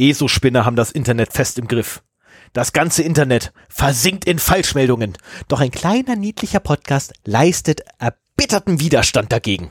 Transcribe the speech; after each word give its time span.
ESO-Spinner 0.00 0.64
haben 0.64 0.76
das 0.76 0.90
Internet 0.90 1.32
fest 1.32 1.58
im 1.58 1.68
Griff. 1.68 2.02
Das 2.52 2.72
ganze 2.72 3.02
Internet 3.02 3.52
versinkt 3.68 4.24
in 4.24 4.38
Falschmeldungen. 4.38 5.16
Doch 5.48 5.60
ein 5.60 5.70
kleiner 5.70 6.16
niedlicher 6.16 6.60
Podcast 6.60 7.12
leistet 7.24 7.82
erbitterten 7.98 8.80
Widerstand 8.80 9.30
dagegen. 9.30 9.70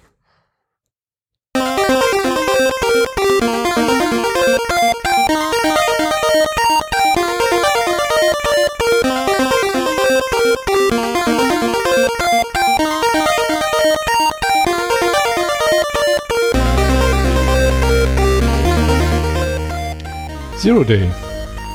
Zero 20.60 20.84
Day, 20.84 21.10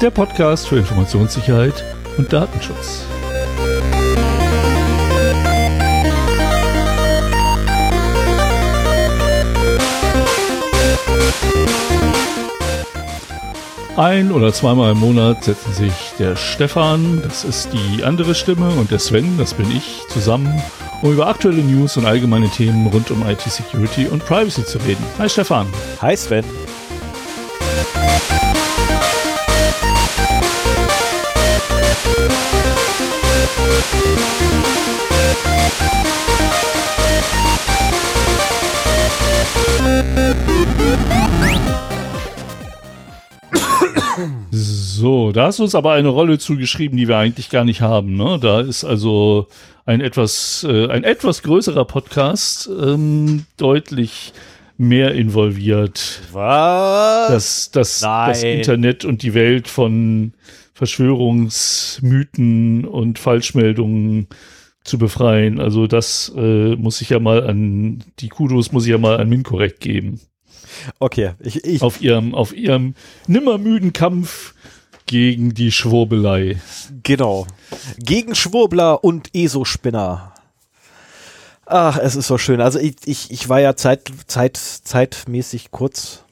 der 0.02 0.10
Podcast 0.10 0.68
für 0.68 0.76
Informationssicherheit 0.76 1.82
und 2.18 2.30
Datenschutz. 2.30 3.06
Ein 13.96 14.30
oder 14.30 14.52
zweimal 14.52 14.92
im 14.92 14.98
Monat 14.98 15.44
setzen 15.44 15.72
sich 15.72 15.94
der 16.18 16.36
Stefan, 16.36 17.22
das 17.22 17.42
ist 17.44 17.70
die 17.72 18.04
andere 18.04 18.34
Stimme, 18.34 18.68
und 18.68 18.90
der 18.90 18.98
Sven, 18.98 19.38
das 19.38 19.54
bin 19.54 19.70
ich, 19.74 20.02
zusammen, 20.10 20.62
um 21.00 21.10
über 21.10 21.28
aktuelle 21.28 21.62
News 21.62 21.96
und 21.96 22.04
allgemeine 22.04 22.50
Themen 22.50 22.86
rund 22.88 23.10
um 23.10 23.26
IT-Security 23.26 24.08
und 24.08 24.26
Privacy 24.26 24.66
zu 24.66 24.76
reden. 24.80 25.02
Hi 25.18 25.30
Stefan. 25.30 25.68
Hi 26.02 26.14
Sven. 26.14 26.44
So, 45.04 45.32
da 45.32 45.48
hast 45.48 45.58
du 45.58 45.64
uns 45.64 45.74
aber 45.74 45.92
eine 45.92 46.08
Rolle 46.08 46.38
zugeschrieben, 46.38 46.96
die 46.96 47.08
wir 47.08 47.18
eigentlich 47.18 47.50
gar 47.50 47.66
nicht 47.66 47.82
haben. 47.82 48.16
Ne? 48.16 48.38
Da 48.40 48.62
ist 48.62 48.84
also 48.84 49.48
ein 49.84 50.00
etwas, 50.00 50.66
äh, 50.66 50.88
ein 50.88 51.04
etwas 51.04 51.42
größerer 51.42 51.84
Podcast 51.84 52.70
ähm, 52.70 53.44
deutlich 53.58 54.32
mehr 54.78 55.12
involviert. 55.12 56.22
Was? 56.32 57.28
Das, 57.28 57.70
das, 57.70 58.00
Nein. 58.00 58.28
das 58.30 58.42
Internet 58.44 59.04
und 59.04 59.22
die 59.22 59.34
Welt 59.34 59.68
von 59.68 60.32
Verschwörungsmythen 60.72 62.86
und 62.86 63.18
Falschmeldungen 63.18 64.28
zu 64.84 64.96
befreien. 64.96 65.60
Also 65.60 65.86
das 65.86 66.32
äh, 66.34 66.76
muss 66.76 67.02
ich 67.02 67.10
ja 67.10 67.20
mal 67.20 67.46
an, 67.46 68.02
die 68.20 68.30
Kudos 68.30 68.72
muss 68.72 68.86
ich 68.86 68.92
ja 68.92 68.96
mal 68.96 69.20
an 69.20 69.28
Minkorrekt 69.28 69.80
geben. 69.80 70.18
Okay, 70.98 71.32
ich, 71.40 71.62
ich, 71.62 71.82
Auf 71.82 72.00
ihrem, 72.00 72.34
auf 72.34 72.56
ihrem 72.56 72.94
nimmermüden 73.26 73.92
Kampf 73.92 74.53
gegen 75.06 75.54
die 75.54 75.72
Schwurbelei. 75.72 76.60
genau. 77.02 77.46
Gegen 77.98 78.34
Schwurbler 78.34 79.04
und 79.04 79.34
ESO-Spinner. 79.34 80.32
Ach, 81.66 81.98
es 81.98 82.14
ist 82.14 82.26
so 82.26 82.38
schön. 82.38 82.60
Also 82.60 82.78
ich, 82.78 82.96
ich, 83.06 83.30
ich 83.30 83.48
war 83.48 83.60
ja 83.60 83.76
zeit, 83.76 84.10
zeit, 84.26 84.56
zeitmäßig 84.56 85.70
kurz. 85.70 86.24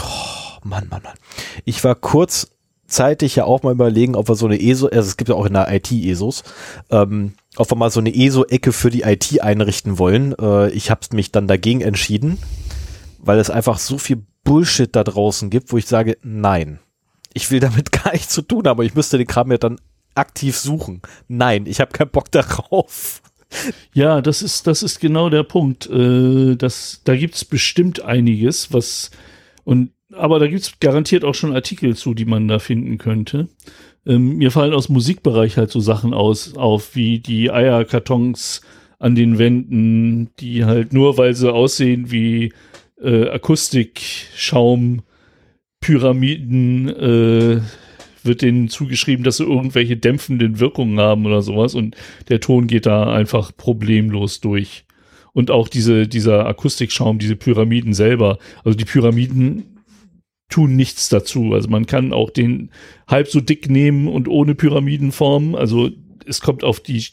Oh, 0.00 0.58
Mann, 0.64 0.88
Mann, 0.88 1.02
Mann. 1.02 1.16
Ich 1.64 1.84
war 1.84 1.94
kurzzeitig 1.94 3.36
ja 3.36 3.44
auch 3.44 3.62
mal 3.62 3.72
überlegen, 3.72 4.14
ob 4.14 4.28
wir 4.28 4.34
so 4.34 4.46
eine 4.46 4.60
ESO, 4.60 4.86
also 4.86 5.08
es 5.08 5.16
gibt 5.16 5.28
ja 5.28 5.34
auch 5.34 5.46
in 5.46 5.54
der 5.54 5.72
IT 5.72 5.92
ESOs, 5.92 6.42
ähm, 6.90 7.34
ob 7.56 7.70
wir 7.70 7.76
mal 7.76 7.90
so 7.90 8.00
eine 8.00 8.14
ESO-Ecke 8.14 8.72
für 8.72 8.90
die 8.90 9.02
IT 9.02 9.42
einrichten 9.42 9.98
wollen. 9.98 10.34
Äh, 10.38 10.70
ich 10.70 10.90
habe 10.90 11.00
mich 11.12 11.32
dann 11.32 11.48
dagegen 11.48 11.82
entschieden, 11.82 12.38
weil 13.18 13.38
es 13.38 13.50
einfach 13.50 13.78
so 13.78 13.98
viel 13.98 14.22
Bullshit 14.44 14.94
da 14.94 15.04
draußen 15.04 15.50
gibt, 15.50 15.72
wo 15.72 15.76
ich 15.76 15.86
sage, 15.86 16.16
nein. 16.22 16.78
Ich 17.38 17.52
will 17.52 17.60
damit 17.60 17.92
gar 18.04 18.12
nichts 18.12 18.34
zu 18.34 18.42
tun 18.42 18.66
haben, 18.66 18.78
aber 18.78 18.84
ich 18.84 18.96
müsste 18.96 19.16
den 19.16 19.28
Kram 19.28 19.52
ja 19.52 19.58
dann 19.58 19.80
aktiv 20.16 20.56
suchen. 20.56 21.02
Nein, 21.28 21.66
ich 21.66 21.80
habe 21.80 21.92
keinen 21.92 22.10
Bock 22.10 22.30
darauf. 22.32 23.22
Ja, 23.94 24.20
das 24.20 24.42
ist, 24.42 24.66
das 24.66 24.82
ist 24.82 24.98
genau 24.98 25.30
der 25.30 25.44
Punkt. 25.44 25.88
Äh, 25.88 26.56
das, 26.56 27.00
da 27.04 27.16
gibt's 27.16 27.44
bestimmt 27.44 28.02
einiges, 28.02 28.72
was 28.72 29.12
und 29.64 29.92
aber 30.12 30.38
da 30.40 30.48
gibt's 30.48 30.80
garantiert 30.80 31.24
auch 31.24 31.34
schon 31.34 31.54
Artikel 31.54 31.94
zu, 31.94 32.14
die 32.14 32.24
man 32.24 32.48
da 32.48 32.58
finden 32.58 32.98
könnte. 32.98 33.48
Ähm, 34.04 34.38
mir 34.38 34.50
fallen 34.50 34.74
aus 34.74 34.88
Musikbereich 34.88 35.56
halt 35.56 35.70
so 35.70 35.80
Sachen 35.80 36.14
aus, 36.14 36.56
auf, 36.56 36.96
wie 36.96 37.20
die 37.20 37.50
Eierkartons 37.50 38.62
an 38.98 39.14
den 39.14 39.38
Wänden, 39.38 40.30
die 40.40 40.64
halt 40.64 40.92
nur, 40.92 41.18
weil 41.18 41.34
sie 41.34 41.52
aussehen 41.52 42.10
wie 42.10 42.52
äh, 43.00 43.28
Akustikschaum, 43.28 45.02
Pyramiden, 45.80 46.88
äh, 46.88 47.60
wird 48.24 48.42
denen 48.42 48.68
zugeschrieben, 48.68 49.24
dass 49.24 49.38
sie 49.38 49.44
irgendwelche 49.44 49.96
dämpfenden 49.96 50.60
Wirkungen 50.60 50.98
haben 51.00 51.26
oder 51.26 51.42
sowas 51.42 51.74
und 51.74 51.96
der 52.28 52.40
Ton 52.40 52.66
geht 52.66 52.86
da 52.86 53.12
einfach 53.12 53.52
problemlos 53.56 54.40
durch. 54.40 54.84
Und 55.32 55.50
auch 55.50 55.68
diese, 55.68 56.08
dieser 56.08 56.46
Akustikschaum, 56.46 57.18
diese 57.18 57.36
Pyramiden 57.36 57.92
selber, 57.92 58.38
also 58.64 58.76
die 58.76 58.84
Pyramiden 58.84 59.78
tun 60.48 60.76
nichts 60.76 61.08
dazu. 61.08 61.52
Also 61.54 61.68
man 61.68 61.86
kann 61.86 62.12
auch 62.12 62.30
den 62.30 62.70
halb 63.06 63.28
so 63.28 63.40
dick 63.40 63.68
nehmen 63.68 64.08
und 64.08 64.28
ohne 64.28 64.54
Pyramidenform. 64.54 65.54
Also 65.54 65.90
es 66.26 66.40
kommt 66.40 66.64
auf 66.64 66.80
die, 66.80 67.04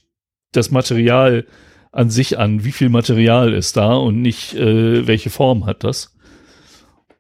das 0.54 0.72
Material 0.72 1.46
an 1.92 2.10
sich 2.10 2.40
an, 2.40 2.64
wie 2.66 2.72
viel 2.72 2.90
Material 2.90 3.54
ist 3.54 3.78
da 3.78 3.94
und 3.94 4.22
nicht, 4.22 4.56
äh, 4.56 5.06
welche 5.06 5.30
Form 5.30 5.66
hat 5.66 5.84
das. 5.84 6.15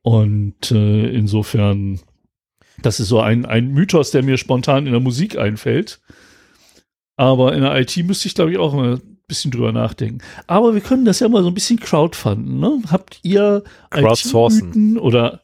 Und 0.05 0.69
äh, 0.71 1.07
insofern, 1.09 1.99
das 2.83 2.99
ist 2.99 3.07
so 3.07 3.19
ein, 3.21 3.43
ein 3.45 3.69
Mythos, 3.69 4.11
der 4.11 4.21
mir 4.21 4.37
spontan 4.37 4.85
in 4.85 4.91
der 4.91 5.01
Musik 5.01 5.35
einfällt. 5.35 5.99
Aber 7.17 7.53
in 7.55 7.61
der 7.61 7.75
IT 7.79 7.97
müsste 8.05 8.27
ich, 8.27 8.35
glaube 8.35 8.51
ich, 8.51 8.59
auch 8.59 8.71
mal 8.73 8.97
ein 8.97 9.17
bisschen 9.27 9.49
drüber 9.49 9.71
nachdenken. 9.71 10.19
Aber 10.45 10.75
wir 10.75 10.81
können 10.81 11.05
das 11.05 11.19
ja 11.21 11.27
mal 11.27 11.41
so 11.41 11.47
ein 11.49 11.55
bisschen 11.55 11.79
crowdfunden. 11.79 12.59
Ne? 12.59 12.83
Habt 12.91 13.19
ihr 13.23 13.63
Crowdsourcen. 13.89 14.69
IT-Mythen 14.69 14.99
oder 14.99 15.41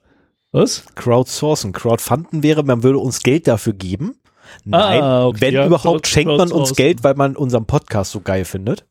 was? 0.51 0.85
Crowdsourcen. 0.93 1.72
Crowdfunden 1.72 2.43
wäre, 2.43 2.61
man 2.63 2.83
würde 2.83 2.99
uns 2.99 3.23
Geld 3.23 3.47
dafür 3.47 3.73
geben. 3.73 4.16
Nein, 4.63 5.01
Ah, 5.01 5.25
okay, 5.25 5.41
wenn 5.41 5.53
ja, 5.55 5.66
überhaupt, 5.66 6.05
schenkt 6.05 6.38
man 6.38 6.51
uns. 6.51 6.75
Geld, 6.75 7.03
weil 7.03 7.16
man 7.16 7.35
unseren 7.35 7.66
Podcast 7.66 8.11
so 8.11 8.19
geil 8.19 8.45
findet. 8.45 8.85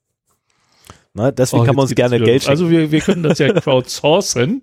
Na, 1.12 1.30
deswegen 1.30 1.62
Oh, 1.62 1.66
kann 1.66 1.76
man 1.76 1.82
uns 1.84 1.94
gerne 1.94 2.18
Geld 2.18 2.26
wieder- 2.28 2.38
schenken. 2.40 2.50
Also 2.50 2.70
wir, 2.70 2.90
wir 2.90 3.00
können 3.00 3.22
das 3.22 3.38
ja 3.38 3.52
crowdsourcen 3.60 4.62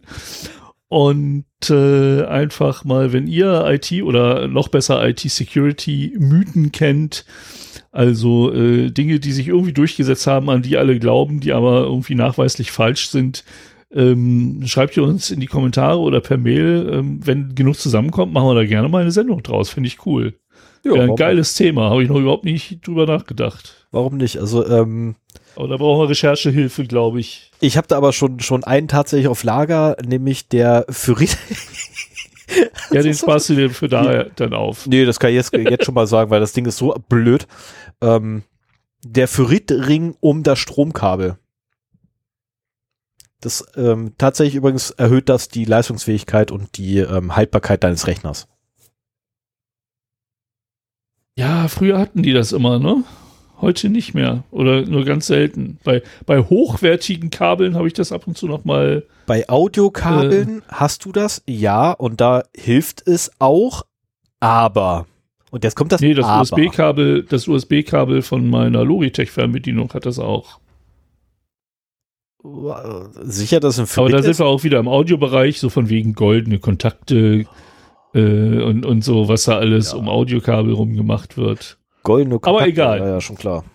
und 0.90 1.46
äh, 1.70 2.24
einfach 2.24 2.86
mal, 2.86 3.12
wenn 3.12 3.28
ihr 3.28 3.66
IT 3.68 3.92
oder 4.04 4.48
noch 4.48 4.70
besser 4.70 5.06
IT-Security-Mythen 5.08 6.72
kennt, 6.72 7.26
also 7.92 8.54
äh, 8.54 8.92
Dinge, 8.92 9.20
die 9.20 9.32
sich 9.32 9.48
irgendwie 9.48 9.74
durchgesetzt 9.74 10.28
haben, 10.28 10.50
an 10.50 10.62
die 10.62 10.78
alle 10.78 11.00
glauben, 11.00 11.40
die 11.40 11.52
aber 11.52 11.82
irgendwie 11.82 12.16
nachweislich 12.16 12.72
falsch 12.72 13.10
sind, 13.10 13.44
ähm, 13.92 14.62
schreibt 14.66 14.98
ihr 14.98 15.04
uns 15.04 15.32
in 15.32 15.40
die 15.40 15.48
Kommentare 15.48 16.00
oder 16.00 16.22
per 16.22 16.38
Mail. 16.38 16.90
Ähm, 16.92 17.20
wenn 17.26 17.56
genug 17.56 17.78
zusammenkommt, 17.78 18.34
machen 18.34 18.50
wir 18.50 18.56
da 18.56 18.66
gerne 18.66 18.90
mal 18.90 19.02
eine 19.02 19.12
Sendung 19.12 19.44
draus. 19.44 19.70
Finde 19.70 19.88
ich 19.88 20.06
cool. 20.06 20.36
Ja, 20.84 20.94
ein 20.94 21.16
geiles 21.16 21.56
Thema. 21.56 21.90
Habe 21.90 22.04
ich 22.04 22.10
noch 22.10 22.20
überhaupt 22.20 22.46
nicht 22.46 22.86
drüber 22.86 23.06
nachgedacht. 23.06 23.88
warum 23.92 24.18
nicht? 24.18 24.38
Also 24.38 24.66
ähm, 24.68 25.16
Aber 25.58 25.68
da 25.68 25.78
brauchen 25.78 26.04
wir 26.04 26.10
Recherchehilfe, 26.10 26.86
glaube 26.86 27.20
ich. 27.20 27.52
ich 27.62 27.78
habe 27.78 27.88
da 27.88 27.98
aber 27.98 28.14
schon 28.14 28.40
schon 28.42 28.64
einen 28.64 28.88
tatsächlich 28.88 29.28
auf 29.28 29.44
Lager, 29.44 29.98
nämlich 30.06 30.48
der 30.48 30.86
Fyrit. 30.90 31.38
Ja, 32.92 33.02
den 33.02 33.14
sparst 33.14 33.50
du 33.50 33.56
dir 33.56 33.70
für 33.70 33.90
da 33.90 34.24
dann 34.24 34.54
auf. 34.54 34.88
nee, 34.88 35.04
das 35.04 35.20
kann 35.20 35.32
ich 35.32 35.36
jetzt, 35.36 35.52
jetzt 35.54 35.84
schon 35.84 35.94
mal 35.94 36.08
sagen, 36.08 36.32
weil 36.32 36.40
das 36.40 36.54
Ding 36.54 36.66
ist 36.66 36.78
so 36.78 36.96
blöd. 37.10 37.46
Ähm, 38.00 38.44
der 39.04 39.28
Ferritring 39.28 40.16
um 40.22 40.44
das 40.44 40.58
Stromkabel. 40.58 41.38
Das 43.42 43.66
ähm, 43.76 44.14
tatsächlich 44.18 44.56
übrigens 44.56 44.92
erhöht 44.92 45.28
das 45.28 45.50
die 45.50 45.66
Leistungsfähigkeit 45.66 46.50
und 46.50 46.78
die 46.78 47.00
ähm, 47.00 47.36
Haltbarkeit 47.36 47.84
deines 47.84 48.08
Rechners. 48.08 48.48
Ja, 51.38 51.68
früher 51.68 52.00
hatten 52.00 52.24
die 52.24 52.34
das 52.34 52.54
immer, 52.54 52.80
ne? 52.80 53.04
Heute 53.60 53.90
nicht 53.90 54.14
mehr. 54.14 54.44
Oder 54.52 54.84
nur 54.84 55.04
ganz 55.04 55.28
selten. 55.28 55.80
Bei, 55.84 56.04
bei 56.26 56.42
hochwertigen 56.42 57.32
Kabeln 57.32 57.76
habe 57.76 57.88
ich 57.88 57.94
das 57.94 58.12
ab 58.12 58.28
und 58.28 58.38
zu 58.38 58.48
noch 58.48 58.66
mal. 58.66 59.04
Bei 59.26 59.50
Audiokabeln 59.50 60.62
hast 60.68 61.06
du 61.06 61.12
das, 61.12 61.42
ja, 61.48 61.92
und 61.92 62.22
da 62.22 62.44
hilft 62.56 63.08
es 63.08 63.32
auch, 63.40 63.84
aber. 64.40 65.06
Und 65.50 65.64
jetzt 65.64 65.76
kommt 65.76 65.92
das 65.92 66.02
Nee, 66.02 66.14
das. 66.14 66.52
USB-Kabel, 66.52 67.24
das 67.24 67.48
USB-Kabel 67.48 68.22
von 68.22 68.50
meiner 68.50 68.84
Logitech-Fernbedienung 68.84 69.92
hat 69.94 70.06
das 70.06 70.20
auch. 70.20 70.60
Sicher, 73.24 73.60
dass 73.60 73.80
ein 73.80 73.88
Aber 73.98 74.10
da 74.10 74.22
sind 74.22 74.38
wir 74.40 74.46
auch 74.46 74.64
wieder 74.64 74.80
im 74.80 74.88
Audiobereich, 74.88 75.60
so 75.60 75.70
von 75.70 75.90
wegen 75.90 76.14
goldene 76.14 76.60
Kontakte, 76.60 77.46
Äh, 78.14 78.62
und, 78.64 78.86
und 78.86 79.04
so, 79.04 79.28
was 79.28 79.44
da 79.44 79.58
alles 79.58 79.92
Ja. 79.92 79.98
um 79.98 80.08
Audiokabel 80.08 80.72
rumgemacht 80.74 81.36
wird. 81.38 81.78
Goldene 82.08 82.36
Aber 82.36 82.42
Kontakte, 82.42 82.70
egal. 82.70 83.00
Ja, 83.00 83.08
ja, 83.10 83.22
schon 83.22 83.36
klar. 83.36 83.66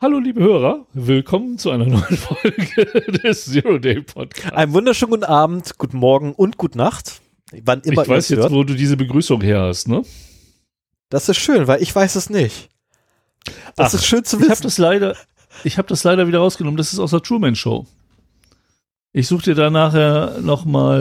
Hallo, 0.00 0.18
liebe 0.18 0.42
Hörer, 0.42 0.84
willkommen 0.94 1.58
zu 1.58 1.70
einer 1.70 1.86
neuen 1.86 2.16
Folge 2.16 2.84
des 3.22 3.44
Zero 3.44 3.78
Day 3.78 4.00
Podcasts. 4.02 4.50
Einen 4.56 4.72
wunderschönen 4.72 5.12
guten 5.12 5.22
Abend, 5.22 5.78
guten 5.78 5.96
Morgen 5.96 6.32
und 6.32 6.56
gute 6.56 6.76
Nacht. 6.76 7.22
Wann 7.62 7.80
immer 7.82 8.02
ich 8.02 8.08
weiß 8.08 8.30
jetzt, 8.30 8.40
hört. 8.40 8.50
wo 8.50 8.64
du 8.64 8.74
diese 8.74 8.96
Begrüßung 8.96 9.42
her 9.42 9.60
hast, 9.60 9.86
ne? 9.86 10.02
Das 11.08 11.28
ist 11.28 11.36
schön, 11.36 11.68
weil 11.68 11.80
ich 11.80 11.94
weiß 11.94 12.16
es 12.16 12.30
nicht. 12.30 12.68
Das 13.76 13.94
Ach, 13.94 13.94
ist 13.94 14.06
schön 14.06 14.24
zu 14.24 14.38
Ich 14.38 14.42
habe 14.42 14.50
wissen. 14.50 14.62
das 14.64 14.78
leider, 14.78 15.16
ich 15.62 15.78
habe 15.78 15.86
das 15.86 16.02
leider 16.02 16.26
wieder 16.26 16.40
rausgenommen. 16.40 16.76
Das 16.76 16.92
ist 16.92 16.98
aus 16.98 17.12
der 17.12 17.22
Truman 17.22 17.54
Show. 17.54 17.86
Ich 19.12 19.28
suche 19.28 19.44
dir 19.44 19.54
da 19.54 19.70
nachher 19.70 20.40
noch 20.40 20.64
mal, 20.64 21.00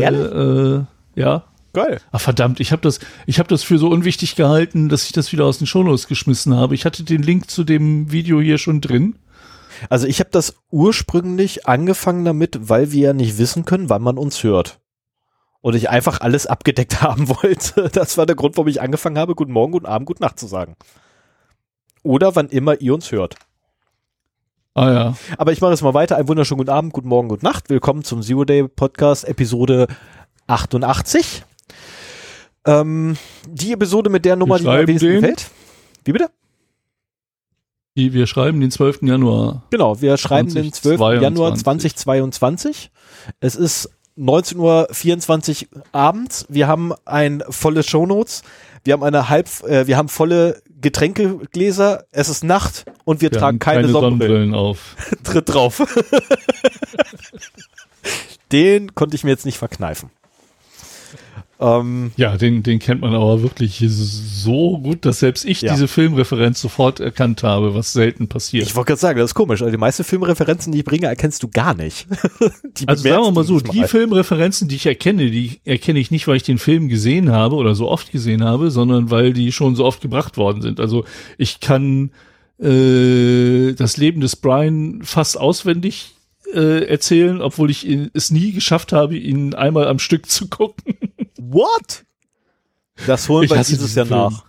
äh, 1.16 1.20
ja. 1.20 1.44
Geil. 1.74 2.02
Ach 2.12 2.20
verdammt, 2.20 2.60
ich 2.60 2.72
habe 2.72 2.82
das, 2.82 3.00
ich 3.26 3.40
habe 3.40 3.48
das 3.48 3.64
für 3.64 3.78
so 3.78 3.90
unwichtig 3.90 4.36
gehalten, 4.36 4.90
dass 4.90 5.06
ich 5.06 5.14
das 5.14 5.32
wieder 5.32 5.46
aus 5.46 5.58
den 5.58 5.68
Shownotes 5.68 6.08
geschmissen 6.08 6.56
habe. 6.56 6.76
Ich 6.76 6.86
hatte 6.86 7.04
den 7.04 7.24
Link 7.24 7.50
zu 7.50 7.64
dem 7.64 8.12
Video 8.12 8.42
hier 8.42 8.58
schon 8.58 8.82
drin. 8.82 9.16
Also 9.90 10.06
ich 10.06 10.20
habe 10.20 10.30
das 10.32 10.56
ursprünglich 10.70 11.68
angefangen 11.68 12.26
damit, 12.26 12.70
weil 12.70 12.92
wir 12.92 13.02
ja 13.02 13.14
nicht 13.14 13.38
wissen 13.38 13.66
können, 13.66 13.90
wann 13.90 14.02
man 14.02 14.18
uns 14.18 14.44
hört. 14.44 14.80
Und 15.62 15.76
ich 15.76 15.90
einfach 15.90 16.22
alles 16.22 16.46
abgedeckt 16.46 17.02
haben 17.02 17.30
wollte. 17.30 17.90
Das 17.90 18.18
war 18.18 18.26
der 18.26 18.36
Grund, 18.36 18.58
warum 18.58 18.68
ich 18.68 18.82
angefangen 18.82 19.18
habe, 19.18 19.36
guten 19.36 19.54
Morgen, 19.54 19.72
guten 19.72 19.86
Abend, 19.86 20.08
gute 20.08 20.22
Nacht 20.22 20.40
zu 20.40 20.48
sagen. 20.48 20.76
Oder 22.04 22.36
wann 22.36 22.50
immer 22.50 22.82
ihr 22.82 22.94
uns 22.94 23.12
hört. 23.12 23.36
Ah 24.74 24.92
ja. 24.92 25.18
Aber 25.38 25.52
ich 25.52 25.62
mache 25.62 25.72
jetzt 25.72 25.84
mal 25.84 25.94
weiter. 25.94 26.18
Einen 26.18 26.28
wunderschönen 26.28 26.60
guten 26.60 26.70
Abend, 26.72 26.94
guten 26.94 27.08
Morgen, 27.08 27.30
gute 27.30 27.46
Nacht. 27.46 27.70
Willkommen 27.70 28.04
zum 28.04 28.22
Zero 28.22 28.44
Day 28.44 28.68
Podcast, 28.68 29.28
Episode 29.28 29.88
88. 30.48 31.44
Ähm, 32.66 33.18
die 33.48 33.74
Episode 33.74 34.10
mit 34.10 34.26
der 34.26 34.36
Nummer, 34.36 34.58
die 34.58 34.66
mir 34.66 34.72
am 34.72 34.88
wenigsten 34.88 35.14
gefällt. 35.14 35.50
Wie 36.04 36.12
bitte? 36.12 36.30
Die, 37.98 38.14
wir 38.14 38.26
schreiben 38.26 38.62
den 38.62 38.72
12. 38.72 39.02
Januar. 39.02 39.64
Genau, 39.70 40.00
wir 40.02 40.16
schreiben 40.18 40.54
den 40.54 40.72
12. 40.72 40.98
2022. 40.98 41.22
Januar 41.22 41.56
2022. 41.56 42.92
Es 43.42 43.56
ist 43.56 43.90
19.24 44.18 45.68
Uhr 45.76 45.84
abends. 45.92 46.46
Wir 46.48 46.68
haben 46.68 46.94
ein 47.06 47.44
volles 47.50 47.88
Shownotes. 47.88 48.44
Wir 48.84 48.94
haben 48.94 49.04
eine 49.04 49.30
halb, 49.30 49.48
äh, 49.64 49.88
wir 49.88 49.98
haben 49.98 50.10
volle 50.10 50.62
Getränkegläser. 50.80 52.06
Es 52.12 52.30
ist 52.30 52.44
Nacht 52.44 52.86
und 53.04 53.22
wir, 53.22 53.32
Wir 53.32 53.40
tragen 53.40 53.56
haben 53.56 53.60
keine, 53.60 53.90
Sonnenbrillen. 53.90 54.52
Sonnenbrillen 54.52 54.56
auf. 54.56 54.96
Tritt 55.24 55.54
drauf. 55.54 55.82
Den 58.52 58.96
konnte 58.96 59.16
ich 59.16 59.24
mir 59.24 59.32
jetzt 59.32 59.46
nicht 59.46 59.58
verkneifen. 59.58 60.10
Ähm, 61.62 62.12
Ja, 62.18 62.38
den, 62.38 62.64
den 62.64 62.80
kennt 62.80 63.02
man 63.02 63.14
aber 63.14 63.44
wirklich 63.44 63.84
so 63.88 64.80
gut, 64.80 65.06
dass 65.06 65.20
selbst 65.20 65.46
ich 65.46 65.62
Ja. 65.62 65.74
diese 65.74 65.88
Filmreferenz 65.88 66.60
sofort 66.60 67.00
erkannt 67.00 67.44
habe, 67.44 67.76
was 67.76 67.94
selten 67.94 68.28
passiert. 68.28 68.66
ich 68.68 68.76
wollte 68.76 68.88
gerade 68.88 69.00
sagen, 69.00 69.20
das 69.20 69.32
ist 69.32 69.36
komisch. 69.36 69.62
Also 69.62 69.72
die 69.72 69.78
meisten 69.78 70.04
Filmreferenzen, 70.04 70.74
die 70.74 70.80
ich 70.80 70.86
bringe, 70.86 71.06
erkennst 71.06 71.44
du 71.44 71.48
gar 71.48 71.76
nicht. 71.76 72.08
Die 72.78 72.88
Also 72.88 73.04
sagen 73.04 73.24
wir 73.24 73.32
mal 73.32 73.44
so, 73.44 73.60
die 73.60 73.84
Filmreferenzen, 73.84 74.68
die 74.68 74.76
ich 74.76 74.86
erkenne, 74.88 75.30
die 75.30 75.60
erkenne 75.66 76.00
ich 76.00 76.10
nicht, 76.10 76.28
weil 76.28 76.38
ich 76.38 76.44
den 76.44 76.58
Film 76.58 76.88
gesehen 76.90 77.32
habe 77.32 77.56
oder 77.56 77.76
so 77.76 77.88
oft 77.90 78.12
gesehen 78.12 78.44
habe, 78.44 78.72
sondern 78.72 79.12
weil 79.12 79.34
die 79.34 79.52
schon 79.52 79.76
so 79.76 79.86
oft 79.86 80.02
gebracht 80.02 80.38
worden 80.38 80.62
sind. 80.62 80.80
Also 80.80 81.06
ich 81.38 81.60
kann 81.60 82.12
äh, 82.60 83.74
das 83.74 83.98
Leben 83.98 84.22
des 84.22 84.36
Brian 84.36 85.02
fast 85.04 85.38
auswendig 85.40 86.16
äh, 86.54 86.86
erzählen, 86.86 87.42
obwohl 87.42 87.70
ich 87.70 87.88
es 88.14 88.32
nie 88.32 88.52
geschafft 88.52 88.94
habe, 88.94 89.16
ihn 89.18 89.54
einmal 89.54 89.88
am 89.88 90.00
Stück 90.00 90.28
zu 90.30 90.48
gucken. 90.48 90.96
What? 91.50 92.06
Das 93.08 93.28
holen 93.30 93.46
Ich 93.46 93.52
wir 93.52 93.58
dieses 93.64 93.96
Jahr 93.96 94.06
Film. 94.06 94.20
nach. 94.20 94.46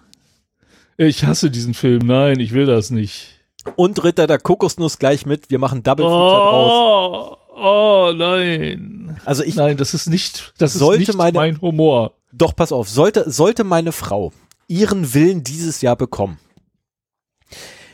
Ich 0.99 1.25
hasse 1.25 1.51
diesen 1.51 1.73
Film. 1.75 2.07
Nein, 2.07 2.39
ich 2.39 2.53
will 2.53 2.67
das 2.67 2.91
nicht. 2.91 3.41
Und 3.77 4.03
Ritter 4.05 4.27
der 4.27 4.39
Kokosnuss 4.39 4.99
gleich 4.99 5.25
mit. 5.25 5.49
Wir 5.51 5.59
machen 5.59 5.83
Double 5.83 6.05
Feature 6.05 6.19
draus. 6.51 7.39
Oh, 7.51 7.57
oh 7.57 8.13
nein. 8.15 9.19
Also 9.25 9.43
ich, 9.43 9.55
Nein, 9.55 9.77
das 9.77 9.95
ist 9.95 10.09
nicht, 10.09 10.53
das 10.59 10.75
Sollte 10.75 11.03
ist 11.03 11.09
nicht 11.09 11.17
meine- 11.17 11.39
mein 11.39 11.61
Humor. 11.61 12.15
doch 12.33 12.55
pass 12.55 12.73
auf, 12.73 12.89
sollte, 12.89 13.31
sollte 13.31 13.65
meine 13.65 13.93
Frau 13.93 14.33
ihren 14.69 15.15
Willen 15.15 15.43
dieses 15.45 15.81
Jahr 15.81 15.97
bekommen, 15.97 16.39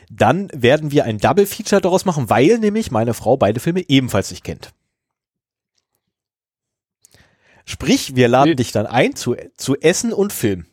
dann 0.09 0.49
werden 0.53 0.91
wir 0.91 1.05
ein 1.05 1.19
Double 1.19 1.45
Feature 1.45 1.81
daraus 1.81 2.05
machen, 2.05 2.29
weil 2.29 2.57
nämlich 2.59 2.89
meine 2.91 3.13
Frau 3.13 3.37
beide 3.37 3.59
Filme 3.59 3.83
ebenfalls 3.87 4.31
nicht 4.31 4.43
kennt. 4.43 4.71
Sprich, 7.69 8.15
wir 8.15 8.27
laden 8.27 8.49
Nee. 8.51 8.55
dich 8.55 8.71
dann 8.71 8.87
ein 8.87 9.15
zu, 9.15 9.35
zu 9.55 9.75
Essen 9.79 10.11
und 10.11 10.33
Film. 10.33 10.65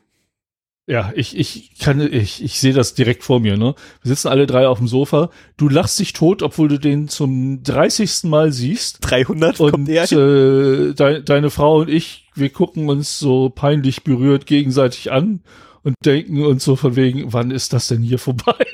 Ja, 0.88 1.12
ich, 1.16 1.37
ich 1.37 1.78
kann, 1.81 2.00
ich, 2.00 2.43
ich 2.43 2.60
sehe 2.60 2.72
das 2.72 2.94
direkt 2.94 3.25
vor 3.25 3.40
mir, 3.40 3.56
ne? 3.56 3.75
Wir 4.02 4.08
sitzen 4.08 4.28
alle 4.28 4.46
drei 4.46 4.69
auf 4.69 4.78
dem 4.78 4.87
Sofa. 4.87 5.31
Du 5.56 5.69
lachst 5.69 5.98
dich 5.98 6.12
tot, 6.12 6.43
obwohl 6.43 6.69
du 6.69 6.78
den 6.78 7.08
zum 7.08 7.62
30. 7.64 8.22
Mal 8.25 8.52
siehst. 8.52 8.98
300 9.00 9.58
Und 9.60 9.70
kommt 9.72 9.88
der. 9.88 10.04
äh, 10.04 10.94
de, 10.94 11.22
deine 11.22 11.50
Frau 11.50 11.81
und 11.81 11.90
ich, 11.90 12.28
wir 12.37 12.50
gucken 12.50 12.88
uns 12.88 13.19
so 13.19 13.50
peinlich 13.50 14.04
berührt 14.04 14.46
gegenseitig 14.46 15.10
an 15.10 15.40
und 15.82 15.96
denken 16.04 16.44
uns 16.46 16.64
so 16.64 16.76
von 16.76 16.94
wegen, 16.96 17.32
wann 17.32 17.50
ist 17.50 17.72
das 17.72 17.88
denn 17.88 18.02
hier 18.02 18.19
vorbei? 18.19 18.54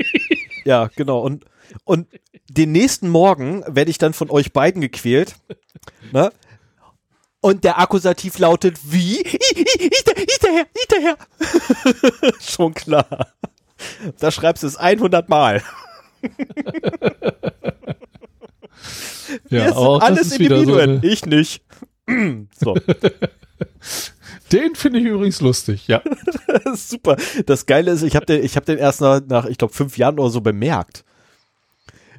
Ja, 0.65 0.89
genau. 0.95 1.19
Und, 1.23 1.45
und 1.83 2.07
den 2.49 2.71
nächsten 2.71 3.09
Morgen 3.09 3.65
werde 3.67 3.91
ich 3.91 3.99
dann 3.99 4.13
von 4.13 4.31
euch 4.31 4.53
beiden 4.53 4.81
gequält. 4.81 5.35
Ne? 6.13 6.31
Und 7.43 7.65
der 7.65 7.79
Akkusativ 7.79 8.39
lautet 8.39 8.79
wie? 8.85 9.17
Hinter- 9.17 10.15
Hinterher, 10.17 10.67
hinterher. 10.79 11.17
Schon 12.41 12.73
klar. 12.73 13.27
Da 14.21 14.31
schreibst 14.31 14.63
du 14.63 14.69
es 14.69 14.77
100 14.77 15.29
Mal. 15.29 15.63
Wir 19.49 19.65
sind 19.67 19.77
alles 19.77 20.31
so 20.31 20.37
Individuen. 20.37 20.81
eine, 20.99 21.07
ich 21.07 21.27
nicht. 21.27 21.63
so, 22.59 22.75
Den 24.53 24.75
finde 24.75 24.99
ich 25.01 25.07
übrigens 25.07 25.41
lustig, 25.41 25.89
ja. 25.89 26.03
super. 26.75 27.17
Das 27.47 27.67
Geile 27.67 27.91
ist, 27.91 28.03
ich 28.03 28.15
habe 28.17 28.27
den, 28.27 28.45
ich 28.45 28.57
hab 28.57 28.67
den 28.67 28.79
erst 28.79 29.01
nach, 29.01 29.21
nach 29.27 29.47
ich 29.47 29.59
glaube, 29.59 29.73
fünf 29.75 29.99
Jahren 29.99 30.19
oder 30.19 30.31
so 30.31 30.41
bemerkt. 30.41 31.05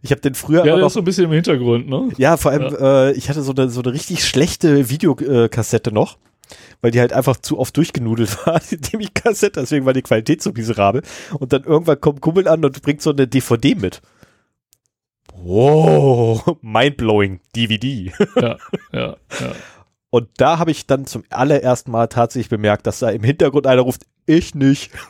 Ich 0.04 0.12
habe 0.12 0.20
den 0.20 0.36
früher 0.36 0.60
Ja, 0.60 0.74
der 0.74 0.78
noch 0.80 0.88
ist 0.88 0.94
so 0.94 1.00
ein 1.00 1.06
bisschen 1.06 1.24
im 1.24 1.32
Hintergrund, 1.32 1.88
ne? 1.88 2.10
Ja, 2.18 2.36
vor 2.36 2.52
allem, 2.52 2.76
äh, 2.76 3.14
ich 3.14 3.30
hatte 3.30 3.42
so 3.42 3.54
eine, 3.54 3.70
so 3.70 3.82
eine 3.82 3.94
richtig 3.94 4.28
schlechte 4.28 4.90
Videokassette 4.90 5.94
noch, 5.94 6.18
weil 6.82 6.92
die 6.92 7.00
halt 7.00 7.14
einfach 7.14 7.38
zu 7.38 7.58
oft 7.58 7.76
durchgenudelt 7.78 8.38
war, 8.46 8.60
die 8.70 9.08
Kassette, 9.08 9.62
deswegen 9.62 9.86
war 9.86 9.94
die 9.94 10.02
Qualität 10.02 10.44
so 10.44 10.52
miserabel. 10.52 11.04
Und 11.40 11.54
dann 11.54 11.64
irgendwann 11.64 12.02
kommt 12.02 12.18
ein 12.18 12.22
Kumpel 12.22 12.50
an 12.50 12.66
und 12.66 12.82
bringt 12.82 13.02
so 13.02 13.12
eine 13.12 13.30
DVD 13.30 13.76
mit. 13.76 14.02
Wow, 15.34 16.58
mindblowing, 16.62 17.40
DVD. 17.56 18.12
Ja, 18.36 18.58
ja, 18.92 19.16
ja. 19.40 19.56
Und 20.10 20.28
da 20.36 20.60
habe 20.60 20.72
ich 20.72 20.86
dann 20.86 21.06
zum 21.06 21.24
allerersten 21.30 21.92
Mal 21.92 22.08
tatsächlich 22.08 22.50
bemerkt, 22.50 22.88
dass 22.88 23.00
da 23.00 23.10
im 23.10 23.24
Hintergrund 23.24 23.68
einer 23.68 23.84
ruft, 23.84 24.02
ich 24.26 24.54
nicht. 24.54 24.92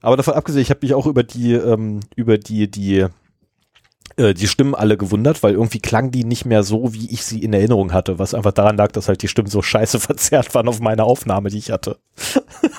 Aber 0.00 0.16
davon 0.16 0.34
abgesehen, 0.34 0.62
ich 0.62 0.70
habe 0.70 0.80
mich 0.82 0.94
auch 0.94 1.06
über 1.06 1.22
die, 1.22 1.52
ähm, 1.52 2.00
über 2.14 2.38
die, 2.38 2.70
die, 2.70 3.06
äh, 4.18 4.34
die 4.34 4.48
Stimmen 4.48 4.74
alle 4.74 4.96
gewundert, 4.96 5.42
weil 5.42 5.54
irgendwie 5.54 5.78
klangen 5.78 6.10
die 6.10 6.24
nicht 6.24 6.44
mehr 6.44 6.62
so, 6.62 6.92
wie 6.92 7.10
ich 7.10 7.24
sie 7.24 7.42
in 7.42 7.52
Erinnerung 7.52 7.92
hatte, 7.92 8.18
was 8.18 8.34
einfach 8.34 8.52
daran 8.52 8.76
lag, 8.76 8.90
dass 8.92 9.08
halt 9.08 9.22
die 9.22 9.28
Stimmen 9.28 9.48
so 9.48 9.62
scheiße 9.62 10.00
verzerrt 10.00 10.54
waren 10.54 10.68
auf 10.68 10.80
meiner 10.80 11.04
Aufnahme, 11.04 11.50
die 11.50 11.58
ich 11.58 11.70
hatte. 11.70 11.98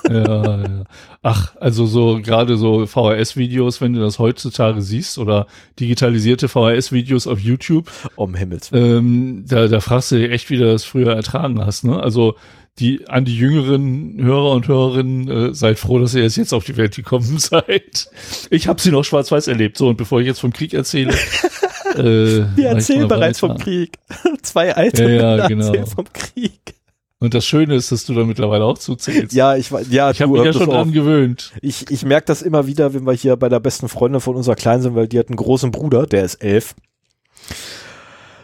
ja, 0.09 0.61
ja. 0.61 0.83
Ach, 1.21 1.55
also 1.57 1.85
so 1.85 2.19
gerade 2.21 2.57
so 2.57 2.85
VHS-Videos, 2.85 3.79
wenn 3.79 3.93
du 3.93 4.01
das 4.01 4.19
heutzutage 4.19 4.81
siehst 4.81 5.17
oder 5.17 5.47
digitalisierte 5.79 6.47
VHS-Videos 6.47 7.27
auf 7.27 7.39
YouTube, 7.39 7.89
Um 8.15 8.35
Himmels 8.35 8.71
ähm, 8.73 9.45
da, 9.47 9.67
da 9.67 9.79
fragst 9.79 10.11
du 10.11 10.17
dich 10.17 10.31
echt, 10.31 10.49
wie 10.49 10.57
du 10.57 10.65
das 10.65 10.83
früher 10.83 11.13
ertragen 11.13 11.65
hast. 11.65 11.83
Ne? 11.83 12.01
Also 12.01 12.35
die 12.79 13.07
an 13.07 13.25
die 13.25 13.35
jüngeren 13.35 14.15
Hörer 14.17 14.51
und 14.51 14.67
Hörerinnen, 14.67 15.27
äh, 15.27 15.53
seid 15.53 15.77
froh, 15.79 15.99
dass 15.99 16.13
ihr 16.15 16.23
erst 16.23 16.37
jetzt 16.37 16.53
auf 16.53 16.63
die 16.63 16.77
Welt 16.77 16.95
gekommen 16.95 17.37
seid. 17.37 18.09
Ich 18.49 18.67
habe 18.67 18.81
sie 18.81 18.91
noch 18.91 19.03
schwarz-weiß 19.03 19.47
erlebt. 19.47 19.77
So, 19.77 19.87
und 19.89 19.97
bevor 19.97 20.21
ich 20.21 20.27
jetzt 20.27 20.39
vom 20.39 20.53
Krieg 20.53 20.73
erzähle. 20.73 21.13
äh, 21.95 22.45
Wir 22.55 22.69
erzählen 22.69 23.07
bereits 23.07 23.39
vom 23.39 23.57
Krieg. 23.57 23.97
Zwei 24.41 24.75
alte 24.75 25.03
Ja, 25.03 25.09
ja, 25.09 25.19
Männer 25.35 25.47
genau. 25.47 25.65
erzählen 25.67 25.87
vom 25.87 26.05
Krieg. 26.13 26.75
Und 27.21 27.33
das 27.33 27.45
Schöne 27.45 27.75
ist, 27.75 27.91
dass 27.91 28.05
du 28.05 28.13
da 28.13 28.23
mittlerweile 28.23 28.63
auch 28.63 28.77
zuzählst. 28.77 29.33
Ja, 29.33 29.57
ich 29.57 29.73
war, 29.73 29.81
ja, 29.81 30.09
ich 30.09 30.21
habe 30.21 30.31
mich 30.31 30.45
ja 30.45 30.53
schon 30.53 30.69
dran 30.69 30.93
gewöhnt. 30.93 31.51
Ich, 31.61 31.91
ich 31.91 32.05
merke 32.05 32.27
das 32.27 32.41
immer 32.41 32.65
wieder, 32.65 32.93
wenn 32.93 33.03
wir 33.05 33.11
hier 33.11 33.35
bei 33.35 33.49
der 33.49 33.59
besten 33.59 33.89
Freundin 33.89 34.21
von 34.21 34.37
unserer 34.37 34.55
Kleinen 34.55 34.81
sind, 34.81 34.95
weil 34.95 35.09
die 35.09 35.19
hat 35.19 35.27
einen 35.27 35.35
großen 35.35 35.71
Bruder, 35.71 36.05
der 36.07 36.23
ist 36.23 36.35
elf. 36.35 36.75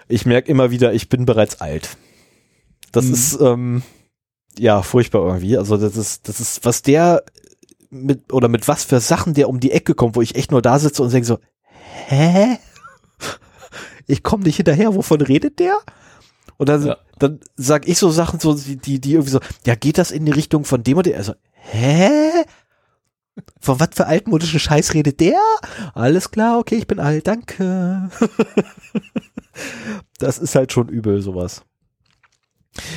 Ich 0.09 0.25
merke 0.25 0.51
immer 0.51 0.71
wieder, 0.71 0.93
ich 0.93 1.07
bin 1.07 1.25
bereits 1.25 1.61
alt. 1.61 1.95
Das 2.91 3.05
Mhm. 3.05 3.13
ist, 3.13 3.39
ähm, 3.41 3.81
ja, 4.59 4.81
furchtbar 4.81 5.25
irgendwie. 5.25 5.57
Also 5.57 5.77
das 5.77 5.95
ist, 5.97 6.27
das 6.27 6.39
ist, 6.39 6.65
was 6.65 6.81
der 6.81 7.23
mit, 7.89 8.31
oder 8.33 8.47
mit 8.47 8.67
was 8.67 8.83
für 8.83 8.99
Sachen 8.99 9.33
der 9.33 9.49
um 9.49 9.59
die 9.59 9.71
Ecke 9.71 9.95
kommt, 9.95 10.15
wo 10.15 10.21
ich 10.21 10.35
echt 10.35 10.51
nur 10.51 10.61
da 10.61 10.79
sitze 10.79 11.03
und 11.03 11.13
denke 11.13 11.27
so, 11.27 11.39
hä? 12.07 12.57
Ich 14.07 14.21
komme 14.21 14.43
nicht 14.43 14.57
hinterher, 14.57 14.93
wovon 14.93 15.19
redet 15.19 15.57
der? 15.57 15.77
Und 16.57 16.69
dann, 16.69 16.85
Ja. 16.85 16.97
dann 17.17 17.39
sag 17.55 17.87
ich 17.87 17.97
so 17.97 18.11
Sachen 18.11 18.39
so, 18.39 18.53
die, 18.53 19.01
die 19.01 19.13
irgendwie 19.13 19.31
so, 19.31 19.39
ja, 19.65 19.73
geht 19.73 19.97
das 19.97 20.11
in 20.11 20.25
die 20.25 20.31
Richtung 20.31 20.63
von 20.63 20.83
dem 20.83 20.97
und 20.97 21.07
dem? 21.07 21.15
Also, 21.15 21.33
hä? 21.53 22.19
Von 23.59 23.79
was 23.79 23.89
für 23.95 24.05
altmodischen 24.05 24.59
Scheiß 24.59 24.93
redet 24.93 25.19
der? 25.19 25.39
Alles 25.95 26.29
klar, 26.29 26.59
okay, 26.59 26.75
ich 26.75 26.87
bin 26.87 26.99
alt, 26.99 27.25
danke. 27.25 28.09
das 30.19 30.37
ist 30.37 30.55
halt 30.55 30.71
schon 30.71 30.87
übel, 30.87 31.21
sowas. 31.21 31.63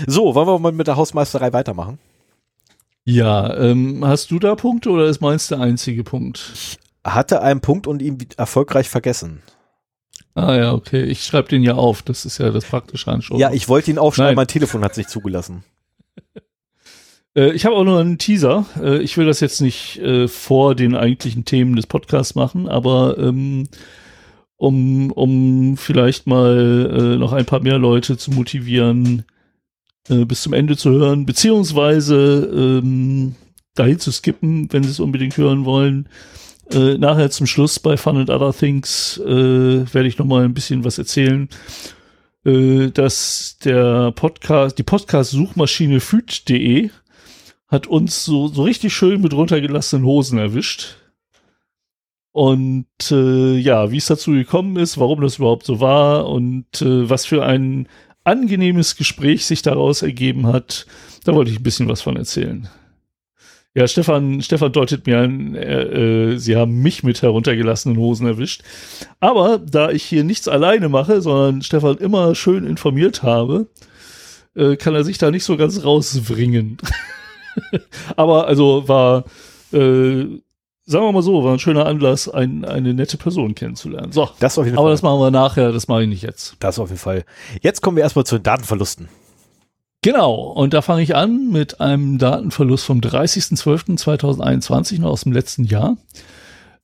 So, 0.06 0.34
wollen 0.34 0.48
wir 0.48 0.58
mal 0.58 0.72
mit 0.72 0.86
der 0.86 0.96
Hausmeisterei 0.96 1.52
weitermachen? 1.52 1.98
Ja, 3.04 3.56
ähm, 3.56 4.04
hast 4.04 4.30
du 4.30 4.38
da 4.38 4.54
Punkte 4.54 4.90
oder 4.90 5.06
ist 5.06 5.20
meins 5.20 5.48
der 5.48 5.60
einzige 5.60 6.04
Punkt? 6.04 6.50
Ich 6.54 6.78
hatte 7.04 7.40
einen 7.40 7.60
Punkt 7.60 7.86
und 7.86 8.02
ihn 8.02 8.18
erfolgreich 8.36 8.88
vergessen. 8.88 9.42
Ah 10.34 10.54
ja, 10.54 10.72
okay. 10.72 11.04
Ich 11.04 11.24
schreibe 11.24 11.48
den 11.48 11.62
ja 11.62 11.74
auf. 11.74 12.02
Das 12.02 12.24
ist 12.24 12.38
ja 12.38 12.50
das 12.50 12.64
praktische 12.66 13.10
Anschauen. 13.10 13.40
Ja, 13.40 13.50
ich 13.52 13.68
wollte 13.68 13.90
ihn 13.90 13.98
aufschreiben, 13.98 14.30
Nein. 14.30 14.36
mein 14.36 14.46
Telefon 14.46 14.84
hat 14.84 14.94
sich 14.94 15.08
zugelassen. 15.08 15.64
Äh, 17.34 17.52
ich 17.52 17.66
habe 17.66 17.76
auch 17.76 17.84
noch 17.84 17.98
einen 17.98 18.16
Teaser. 18.16 18.64
Äh, 18.80 18.98
ich 19.02 19.18
will 19.18 19.26
das 19.26 19.40
jetzt 19.40 19.60
nicht 19.60 19.98
äh, 19.98 20.28
vor 20.28 20.74
den 20.74 20.96
eigentlichen 20.96 21.44
Themen 21.44 21.76
des 21.76 21.86
Podcasts 21.86 22.34
machen, 22.34 22.68
aber 22.68 23.18
ähm, 23.18 23.68
um, 24.56 25.12
um 25.12 25.76
vielleicht 25.76 26.26
mal 26.26 27.16
noch 27.18 27.34
ein 27.34 27.44
paar 27.44 27.60
mehr 27.60 27.78
Leute 27.78 28.16
zu 28.16 28.30
motivieren, 28.30 29.24
äh, 30.08 30.24
bis 30.24 30.42
zum 30.42 30.52
Ende 30.52 30.76
zu 30.76 30.90
hören, 30.90 31.26
beziehungsweise 31.26 32.50
ähm, 32.82 33.34
dahin 33.74 33.98
zu 33.98 34.10
skippen, 34.10 34.72
wenn 34.72 34.82
sie 34.82 34.90
es 34.90 35.00
unbedingt 35.00 35.36
hören 35.36 35.64
wollen. 35.64 36.08
Äh, 36.70 36.98
nachher 36.98 37.30
zum 37.30 37.46
Schluss 37.46 37.78
bei 37.78 37.96
Fun 37.96 38.18
and 38.18 38.30
Other 38.30 38.52
Things 38.52 39.18
äh, 39.24 39.94
werde 39.94 40.06
ich 40.06 40.18
noch 40.18 40.26
mal 40.26 40.44
ein 40.44 40.54
bisschen 40.54 40.84
was 40.84 40.98
erzählen, 40.98 41.48
äh, 42.44 42.90
dass 42.90 43.58
der 43.64 44.12
Podcast, 44.12 44.78
die 44.78 44.82
Podcast-Suchmaschine 44.82 46.00
füt.de 46.00 46.90
hat 47.68 47.86
uns 47.86 48.24
so, 48.24 48.48
so 48.48 48.62
richtig 48.62 48.94
schön 48.94 49.20
mit 49.20 49.34
runtergelassenen 49.34 50.04
Hosen 50.04 50.38
erwischt. 50.38 50.96
Und 52.32 52.86
äh, 53.10 53.56
ja, 53.56 53.90
wie 53.90 53.96
es 53.96 54.06
dazu 54.06 54.32
gekommen 54.32 54.76
ist, 54.76 54.98
warum 54.98 55.20
das 55.20 55.38
überhaupt 55.38 55.64
so 55.64 55.80
war 55.80 56.28
und 56.28 56.82
äh, 56.82 57.08
was 57.08 57.26
für 57.26 57.44
ein 57.44 57.88
angenehmes 58.24 58.96
Gespräch 58.96 59.46
sich 59.46 59.62
daraus 59.62 60.02
ergeben 60.02 60.46
hat, 60.46 60.86
da 61.24 61.34
wollte 61.34 61.50
ich 61.50 61.60
ein 61.60 61.62
bisschen 61.62 61.88
was 61.88 62.02
von 62.02 62.16
erzählen. 62.16 62.68
Ja, 63.74 63.86
Stefan, 63.86 64.42
Stefan 64.42 64.72
deutet 64.72 65.06
mir 65.06 65.18
an, 65.18 65.54
äh, 65.54 65.82
äh, 66.32 66.36
sie 66.38 66.56
haben 66.56 66.80
mich 66.80 67.04
mit 67.04 67.22
heruntergelassenen 67.22 67.98
Hosen 67.98 68.26
erwischt. 68.26 68.62
Aber 69.20 69.58
da 69.58 69.90
ich 69.90 70.02
hier 70.02 70.24
nichts 70.24 70.48
alleine 70.48 70.88
mache, 70.88 71.20
sondern 71.20 71.62
Stefan 71.62 71.98
immer 71.98 72.34
schön 72.34 72.66
informiert 72.66 73.22
habe, 73.22 73.68
äh, 74.56 74.76
kann 74.76 74.94
er 74.94 75.04
sich 75.04 75.18
da 75.18 75.30
nicht 75.30 75.44
so 75.44 75.56
ganz 75.56 75.84
rausbringen. 75.84 76.78
Aber 78.16 78.48
also 78.48 78.88
war, 78.88 79.24
äh, 79.72 80.24
sagen 80.88 81.04
wir 81.04 81.12
mal 81.12 81.22
so, 81.22 81.44
war 81.44 81.52
ein 81.52 81.58
schöner 81.58 81.84
Anlass, 81.84 82.30
ein, 82.30 82.64
eine 82.64 82.94
nette 82.94 83.18
Person 83.18 83.54
kennenzulernen. 83.54 84.10
So, 84.10 84.30
das 84.40 84.56
auf 84.58 84.64
jeden 84.64 84.78
aber 84.78 84.86
Fall. 84.86 84.92
das 84.92 85.02
machen 85.02 85.20
wir 85.20 85.30
nachher, 85.30 85.70
das 85.70 85.86
mache 85.86 86.04
ich 86.04 86.08
nicht 86.08 86.22
jetzt. 86.22 86.56
Das 86.60 86.78
auf 86.78 86.88
jeden 86.88 86.98
Fall. 86.98 87.26
Jetzt 87.60 87.82
kommen 87.82 87.98
wir 87.98 88.04
erstmal 88.04 88.24
zu 88.24 88.38
den 88.38 88.44
Datenverlusten. 88.44 89.10
Genau, 90.00 90.34
und 90.34 90.72
da 90.72 90.80
fange 90.80 91.02
ich 91.02 91.14
an 91.14 91.50
mit 91.50 91.82
einem 91.82 92.16
Datenverlust 92.16 92.86
vom 92.86 93.00
30.12.2021, 93.00 95.00
noch 95.00 95.10
aus 95.10 95.24
dem 95.24 95.32
letzten 95.32 95.64
Jahr. 95.64 95.98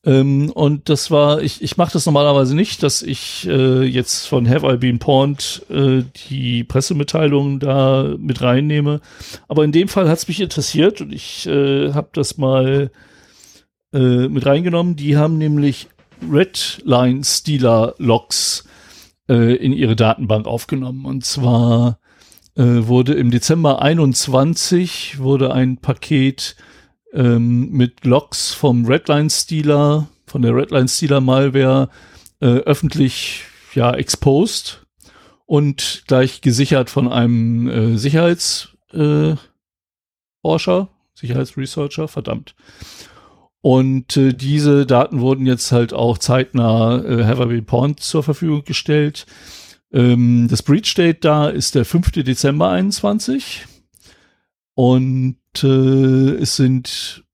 Ähm, 0.05 0.51
und 0.51 0.91
das 0.91 1.11
war, 1.11 1.41
ich, 1.41 1.63
ich 1.63 1.79
mache 1.79 1.95
das 1.95 2.05
normalerweise 2.05 2.55
nicht, 2.55 2.83
dass 2.83 3.01
ich 3.01 3.49
äh, 3.49 3.85
jetzt 3.85 4.27
von 4.27 4.47
Have 4.47 4.71
I 4.71 4.77
Been 4.77 4.99
Pawned 4.99 5.65
äh, 5.71 6.03
die 6.29 6.63
Pressemitteilung 6.65 7.59
da 7.59 8.15
mit 8.19 8.43
reinnehme. 8.43 9.01
Aber 9.49 9.65
in 9.65 9.73
dem 9.73 9.89
Fall 9.89 10.11
hat 10.11 10.19
es 10.19 10.29
mich 10.29 10.41
interessiert 10.41 11.01
und 11.01 11.11
ich 11.11 11.47
äh, 11.47 11.95
habe 11.95 12.09
das 12.13 12.37
mal 12.37 12.91
äh, 13.95 14.29
mit 14.29 14.45
reingenommen. 14.45 14.97
Die 14.97 15.17
haben 15.17 15.39
nämlich 15.39 15.89
Redline-Stealer-Logs 16.31 18.69
äh, 19.29 19.55
in 19.55 19.73
ihre 19.73 19.97
Datenbank 19.97 20.47
aufgenommen. 20.47 21.07
Und 21.07 21.25
zwar 21.25 21.99
äh, 22.57 22.63
wurde 22.63 23.15
im 23.15 23.31
Dezember 23.31 23.81
21 23.83 25.19
wurde 25.19 25.55
ein 25.55 25.79
Paket 25.79 26.57
ähm, 27.13 27.71
mit 27.71 28.05
Logs 28.05 28.53
vom 28.53 28.85
Redline-Stealer, 28.85 30.09
von 30.27 30.43
der 30.43 30.55
Redline-Stealer-Malware 30.55 31.89
äh, 32.41 32.47
öffentlich 32.47 33.45
ja 33.75 33.95
exposed 33.95 34.85
und 35.47 36.05
gleich 36.07 36.41
gesichert 36.41 36.91
von 36.91 37.11
einem 37.11 37.69
äh, 37.69 37.97
Sicherheitsforscher, 37.97 39.39
äh, 40.53 40.87
Sicherheitsresearcher, 41.15 42.09
verdammt. 42.09 42.55
Und 43.65 44.19
äh, 44.19 44.35
diese 44.35 44.85
Daten 44.85 45.21
wurden 45.21 45.47
jetzt 45.47 45.73
halt 45.73 45.95
auch 45.95 46.19
zeitnah 46.19 47.03
äh, 47.03 47.25
Haverby 47.25 47.63
Pond 47.63 47.99
zur 47.99 48.23
Verfügung 48.23 48.63
gestellt. 48.65 49.25
Ähm, 49.91 50.49
das 50.51 50.63
Breach 50.63 50.93
Date 50.95 51.25
da 51.25 51.49
ist 51.49 51.75
der 51.75 51.87
5. 51.87 52.13
Dezember 52.13 52.69
21. 52.69 53.65
Und 54.75 55.39
äh, 55.63 56.35
es 56.35 56.57
sind, 56.57 57.25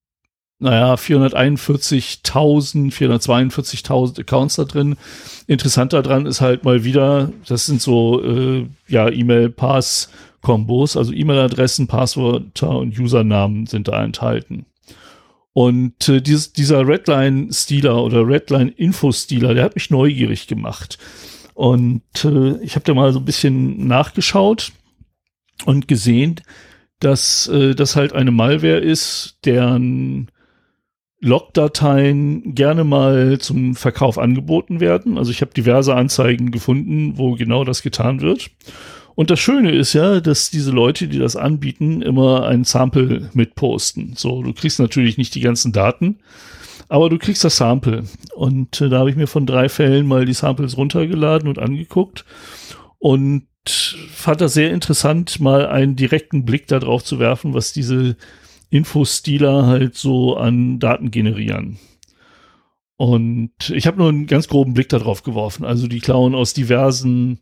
naja, 0.60 0.94
441.000, 0.94 2.92
442.000 2.92 4.20
Accounts 4.20 4.54
da 4.54 4.62
drin. 4.62 4.96
Interessant 5.48 5.92
daran 5.94 6.26
ist 6.26 6.40
halt 6.40 6.62
mal 6.62 6.84
wieder, 6.84 7.32
das 7.48 7.66
sind 7.66 7.82
so, 7.82 8.22
äh, 8.22 8.68
ja, 8.86 9.08
E-Mail-Pass-Kombos, 9.08 10.96
also 10.96 11.12
E-Mail-Adressen, 11.12 11.88
Passwörter 11.88 12.78
und 12.78 12.96
Usernamen 12.96 13.66
sind 13.66 13.88
da 13.88 14.04
enthalten. 14.04 14.66
Und 15.52 16.08
äh, 16.08 16.20
dieses, 16.22 16.52
dieser 16.52 16.86
Redline-Stealer 16.86 18.02
oder 18.02 18.26
Redline-Info-Stealer, 18.26 19.54
der 19.54 19.64
hat 19.64 19.74
mich 19.74 19.90
neugierig 19.90 20.46
gemacht. 20.46 20.98
Und 21.54 22.24
äh, 22.24 22.56
ich 22.62 22.76
habe 22.76 22.84
da 22.84 22.94
mal 22.94 23.12
so 23.12 23.18
ein 23.18 23.24
bisschen 23.24 23.86
nachgeschaut 23.86 24.72
und 25.64 25.88
gesehen, 25.88 26.40
dass 27.00 27.48
äh, 27.48 27.74
das 27.74 27.96
halt 27.96 28.12
eine 28.12 28.30
Malware 28.30 28.78
ist, 28.78 29.38
deren 29.44 30.30
Logdateien 31.20 32.54
gerne 32.54 32.84
mal 32.84 33.38
zum 33.38 33.74
Verkauf 33.74 34.18
angeboten 34.18 34.80
werden. 34.80 35.18
Also 35.18 35.30
ich 35.30 35.42
habe 35.42 35.52
diverse 35.52 35.94
Anzeigen 35.94 36.50
gefunden, 36.50 37.18
wo 37.18 37.34
genau 37.34 37.64
das 37.64 37.82
getan 37.82 38.22
wird. 38.22 38.50
Und 39.20 39.28
das 39.30 39.38
Schöne 39.38 39.72
ist 39.72 39.92
ja, 39.92 40.18
dass 40.22 40.48
diese 40.48 40.70
Leute, 40.70 41.06
die 41.06 41.18
das 41.18 41.36
anbieten, 41.36 42.00
immer 42.00 42.46
ein 42.46 42.64
Sample 42.64 43.28
mitposten. 43.34 44.14
So, 44.16 44.42
du 44.42 44.54
kriegst 44.54 44.80
natürlich 44.80 45.18
nicht 45.18 45.34
die 45.34 45.42
ganzen 45.42 45.72
Daten, 45.72 46.20
aber 46.88 47.10
du 47.10 47.18
kriegst 47.18 47.44
das 47.44 47.58
Sample. 47.58 48.04
Und 48.34 48.80
äh, 48.80 48.88
da 48.88 49.00
habe 49.00 49.10
ich 49.10 49.16
mir 49.16 49.26
von 49.26 49.44
drei 49.44 49.68
Fällen 49.68 50.06
mal 50.06 50.24
die 50.24 50.32
Samples 50.32 50.78
runtergeladen 50.78 51.50
und 51.50 51.58
angeguckt. 51.58 52.24
Und 52.98 53.46
fand 53.66 54.40
das 54.40 54.54
sehr 54.54 54.70
interessant, 54.70 55.38
mal 55.38 55.66
einen 55.66 55.96
direkten 55.96 56.46
Blick 56.46 56.66
darauf 56.68 57.04
zu 57.04 57.18
werfen, 57.18 57.52
was 57.52 57.74
diese 57.74 58.16
Infostealer 58.70 59.66
halt 59.66 59.96
so 59.96 60.38
an 60.38 60.78
Daten 60.78 61.10
generieren. 61.10 61.78
Und 62.96 63.68
ich 63.68 63.86
habe 63.86 63.98
nur 63.98 64.08
einen 64.08 64.26
ganz 64.26 64.48
groben 64.48 64.72
Blick 64.72 64.88
darauf 64.88 65.22
geworfen. 65.24 65.66
Also 65.66 65.88
die 65.88 66.00
klauen 66.00 66.34
aus 66.34 66.54
diversen 66.54 67.40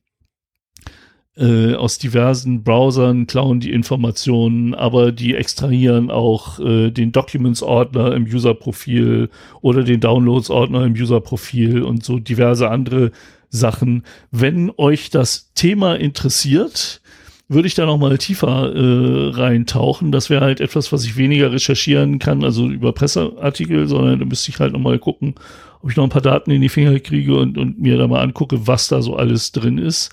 äh, 1.39 1.75
aus 1.75 1.99
diversen 1.99 2.65
Browsern 2.65 3.27
klauen 3.27 3.61
die 3.61 3.73
Informationen, 3.73 4.75
aber 4.75 5.13
die 5.13 5.35
extrahieren 5.35 6.11
auch 6.11 6.59
äh, 6.59 6.91
den 6.91 7.13
Documents-Ordner 7.13 8.15
im 8.15 8.25
User-Profil 8.25 9.29
oder 9.61 9.85
den 9.85 10.01
Downloads-Ordner 10.01 10.85
im 10.85 10.95
User-Profil 10.95 11.83
und 11.83 12.05
so 12.05 12.19
diverse 12.19 12.69
andere 12.69 13.13
Sachen. 13.51 14.03
Wenn 14.31 14.73
euch 14.77 15.11
das 15.11 15.53
Thema 15.55 15.95
interessiert, 15.95 17.01
würde 17.49 17.69
ich 17.69 17.75
da 17.75 17.87
noch 17.87 17.99
mal 17.99 18.19
tiefer 18.19 18.75
äh, 18.75 19.31
reintauchen. 19.31 20.13
Das 20.13 20.29
wäre 20.31 20.45
halt 20.45 20.61
etwas, 20.61 20.93
was 20.93 21.05
ich 21.05 21.17
weniger 21.17 21.51
recherchieren 21.53 22.19
kann, 22.19 22.45
also 22.45 22.69
über 22.69 22.93
Presseartikel, 22.93 23.87
sondern 23.87 24.19
da 24.19 24.25
müsste 24.27 24.51
ich 24.51 24.61
halt 24.61 24.73
noch 24.73 24.81
mal 24.81 24.99
gucken, 24.99 25.37
ob 25.83 25.91
ich 25.91 25.97
noch 25.97 26.05
ein 26.05 26.11
paar 26.11 26.21
Daten 26.21 26.51
in 26.51 26.61
die 26.61 26.69
Finger 26.69 26.99
kriege 27.01 27.37
und, 27.37 27.57
und 27.57 27.81
mir 27.81 27.97
da 27.97 28.07
mal 28.07 28.23
angucke, 28.23 28.67
was 28.67 28.89
da 28.89 29.01
so 29.01 29.17
alles 29.17 29.53
drin 29.53 29.79
ist. 29.79 30.11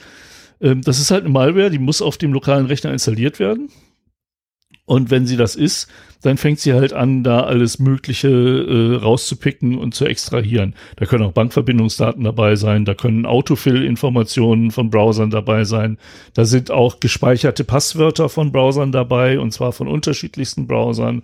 Ähm, 0.62 0.82
das 0.82 1.00
ist 1.00 1.12
halt 1.12 1.24
eine 1.24 1.34
Malware, 1.34 1.70
die 1.70 1.80
muss 1.80 2.02
auf 2.02 2.18
dem 2.18 2.34
lokalen 2.34 2.66
Rechner 2.66 2.92
installiert 2.92 3.40
werden. 3.40 3.70
Und 4.86 5.10
wenn 5.10 5.26
sie 5.26 5.36
das 5.36 5.56
ist, 5.56 5.88
dann 6.22 6.38
fängt 6.38 6.60
sie 6.60 6.74
halt 6.74 6.94
an, 6.94 7.24
da 7.24 7.42
alles 7.42 7.80
Mögliche 7.80 8.30
äh, 8.30 8.96
rauszupicken 8.96 9.78
und 9.78 9.96
zu 9.96 10.06
extrahieren. 10.06 10.76
Da 10.98 11.06
können 11.06 11.24
auch 11.24 11.32
Bankverbindungsdaten 11.32 12.24
dabei 12.24 12.56
sein, 12.56 12.86
da 12.86 12.94
können 12.94 13.26
Autofill-Informationen 13.26 14.70
von 14.70 14.92
Browsern 14.92 15.32
dabei 15.32 15.64
sein, 15.64 15.98
da 16.36 16.46
sind 16.46 16.70
auch 16.70 17.00
gespeicherte 17.00 17.64
Passwörter 17.64 18.30
von 18.30 18.52
Browsern 18.52 18.92
dabei, 18.92 19.40
und 19.40 19.52
zwar 19.52 19.72
von 19.72 19.88
unterschiedlichsten 19.88 20.68
Browsern. 20.68 21.24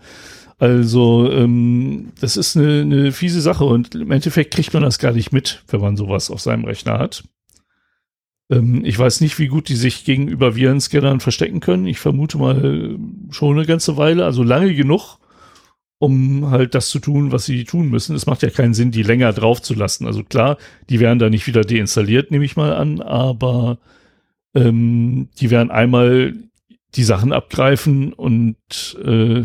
Also 0.57 1.31
ähm, 1.31 2.13
das 2.19 2.37
ist 2.37 2.57
eine, 2.57 2.81
eine 2.81 3.11
fiese 3.11 3.41
Sache 3.41 3.65
und 3.65 3.93
im 3.95 4.11
Endeffekt 4.11 4.53
kriegt 4.53 4.73
man 4.73 4.83
das 4.83 4.99
gar 4.99 5.11
nicht 5.11 5.31
mit, 5.31 5.63
wenn 5.67 5.81
man 5.81 5.97
sowas 5.97 6.31
auf 6.31 6.41
seinem 6.41 6.65
Rechner 6.65 6.99
hat. 6.99 7.23
Ähm, 8.51 8.83
ich 8.85 8.99
weiß 8.99 9.21
nicht, 9.21 9.39
wie 9.39 9.47
gut 9.47 9.69
die 9.69 9.75
sich 9.75 10.03
gegenüber 10.03 10.55
Virenscannern 10.55 11.21
verstecken 11.21 11.61
können. 11.61 11.87
Ich 11.87 11.99
vermute 11.99 12.37
mal 12.37 12.97
schon 13.31 13.57
eine 13.57 13.65
ganze 13.65 13.97
Weile, 13.97 14.25
also 14.25 14.43
lange 14.43 14.75
genug, 14.75 15.17
um 15.99 16.51
halt 16.51 16.75
das 16.75 16.89
zu 16.89 16.99
tun, 16.99 17.31
was 17.31 17.45
sie 17.45 17.63
tun 17.63 17.89
müssen. 17.89 18.15
Es 18.15 18.25
macht 18.25 18.43
ja 18.43 18.49
keinen 18.49 18.73
Sinn, 18.73 18.91
die 18.91 19.03
länger 19.03 19.33
drauf 19.33 19.61
zu 19.61 19.73
lassen. 19.73 20.05
Also 20.05 20.23
klar, 20.23 20.57
die 20.89 20.99
werden 20.99 21.19
da 21.19 21.29
nicht 21.29 21.47
wieder 21.47 21.61
deinstalliert, 21.61 22.31
nehme 22.31 22.45
ich 22.45 22.57
mal 22.57 22.73
an, 22.73 23.01
aber 23.01 23.79
ähm, 24.53 25.29
die 25.39 25.49
werden 25.49 25.71
einmal 25.71 26.33
die 26.95 27.03
Sachen 27.03 27.31
abgreifen 27.31 28.11
und 28.11 28.57
äh, 29.03 29.43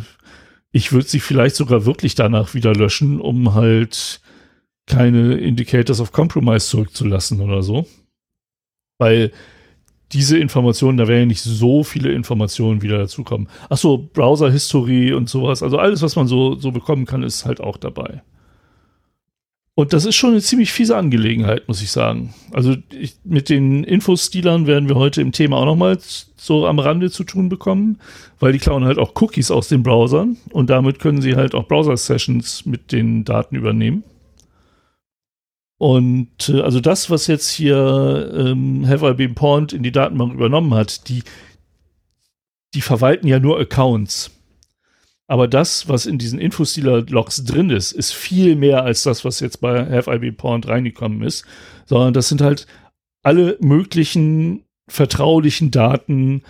ich 0.72 0.92
würde 0.92 1.06
sie 1.08 1.20
vielleicht 1.20 1.54
sogar 1.54 1.86
wirklich 1.86 2.16
danach 2.16 2.54
wieder 2.54 2.75
löschen, 2.75 3.20
um 3.20 3.54
halt 3.54 4.20
keine 4.86 5.34
Indicators 5.34 6.00
of 6.00 6.12
Compromise 6.12 6.66
zurückzulassen 6.66 7.40
oder 7.40 7.62
so. 7.62 7.86
Weil 8.98 9.32
diese 10.12 10.38
Informationen, 10.38 10.98
da 10.98 11.08
werden 11.08 11.20
ja 11.20 11.26
nicht 11.26 11.42
so 11.42 11.82
viele 11.82 12.12
Informationen 12.12 12.82
wieder 12.82 12.98
dazukommen. 12.98 13.48
Achso, 13.68 13.98
Browser-History 13.98 15.12
und 15.12 15.28
sowas. 15.28 15.62
Also 15.62 15.78
alles, 15.78 16.02
was 16.02 16.16
man 16.16 16.28
so, 16.28 16.54
so 16.54 16.70
bekommen 16.70 17.06
kann, 17.06 17.22
ist 17.22 17.44
halt 17.44 17.60
auch 17.60 17.76
dabei. 17.76 18.22
Und 19.78 19.92
das 19.92 20.06
ist 20.06 20.16
schon 20.16 20.30
eine 20.30 20.40
ziemlich 20.40 20.72
fiese 20.72 20.96
Angelegenheit, 20.96 21.68
muss 21.68 21.82
ich 21.82 21.90
sagen. 21.90 22.32
Also 22.50 22.76
ich, 22.98 23.16
mit 23.24 23.50
den 23.50 23.84
Infostilern 23.84 24.66
werden 24.66 24.88
wir 24.88 24.96
heute 24.96 25.20
im 25.20 25.32
Thema 25.32 25.58
auch 25.58 25.66
nochmal 25.66 25.98
so 26.36 26.66
am 26.66 26.78
Rande 26.78 27.10
zu 27.10 27.24
tun 27.24 27.50
bekommen, 27.50 27.98
weil 28.40 28.52
die 28.52 28.58
klauen 28.58 28.86
halt 28.86 28.98
auch 28.98 29.12
Cookies 29.20 29.50
aus 29.50 29.68
den 29.68 29.82
Browsern 29.82 30.38
und 30.50 30.70
damit 30.70 30.98
können 30.98 31.20
sie 31.20 31.36
halt 31.36 31.54
auch 31.54 31.68
Browser-Sessions 31.68 32.64
mit 32.64 32.90
den 32.90 33.24
Daten 33.24 33.54
übernehmen. 33.54 34.02
Und 35.78 36.49
äh, 36.49 36.61
also 36.61 36.80
das, 36.80 37.11
was 37.11 37.26
jetzt 37.26 37.50
hier 37.50 38.33
ähm, 38.35 38.87
Have 38.88 39.09
I 39.09 39.14
Been 39.14 39.35
Pawned 39.35 39.73
in 39.73 39.83
die 39.83 39.92
Datenbank 39.92 40.33
übernommen 40.33 40.75
hat, 40.75 41.09
die, 41.09 41.23
die 42.75 42.80
verwalten 42.80 43.26
ja 43.26 43.38
nur 43.38 43.59
Accounts. 43.61 44.30
Aber 45.28 45.49
das, 45.49 45.88
was 45.88 46.06
in 46.06 46.18
diesen 46.18 46.38
Infostealer-Logs 46.38 47.45
drin 47.45 47.71
ist, 47.71 47.92
ist 47.92 48.14
viel 48.14 48.54
mehr 48.54 48.85
als 48.85 49.02
das, 49.02 49.25
was 49.25 49.40
jetzt 49.40 49.61
bei 49.61 49.85
Have 49.90 50.14
I 50.14 50.18
Been 50.18 50.37
Pawned 50.37 50.68
reingekommen 50.68 51.23
ist. 51.23 51.45
Sondern 51.85 52.14
das 52.14 52.28
sind 52.28 52.40
halt 52.40 52.66
alle 53.23 53.56
möglichen 53.61 54.64
vertraulichen 54.88 55.73
Daten 55.73 56.42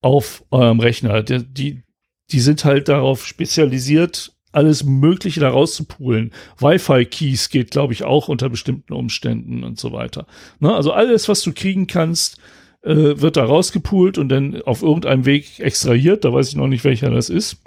auf 0.00 0.44
eurem 0.50 0.80
Rechner. 0.80 1.22
Die, 1.22 1.44
die, 1.44 1.82
die 2.30 2.40
sind 2.40 2.64
halt 2.64 2.88
darauf 2.88 3.26
spezialisiert, 3.26 4.32
alles 4.52 4.84
Mögliche 4.84 5.40
da 5.40 5.50
rauszupulen. 5.50 6.32
Wi-Fi-Keys 6.58 7.50
geht, 7.50 7.70
glaube 7.70 7.92
ich, 7.92 8.04
auch 8.04 8.28
unter 8.28 8.48
bestimmten 8.48 8.92
Umständen 8.92 9.64
und 9.64 9.78
so 9.78 9.92
weiter. 9.92 10.26
Ne? 10.58 10.74
Also 10.74 10.92
alles, 10.92 11.28
was 11.28 11.42
du 11.42 11.52
kriegen 11.52 11.86
kannst, 11.86 12.38
äh, 12.82 13.20
wird 13.20 13.36
da 13.36 13.44
rausgepult 13.44 14.18
und 14.18 14.28
dann 14.28 14.60
auf 14.62 14.82
irgendeinem 14.82 15.24
Weg 15.24 15.60
extrahiert. 15.60 16.24
Da 16.24 16.32
weiß 16.32 16.48
ich 16.48 16.56
noch 16.56 16.68
nicht, 16.68 16.84
welcher 16.84 17.10
das 17.10 17.30
ist. 17.30 17.62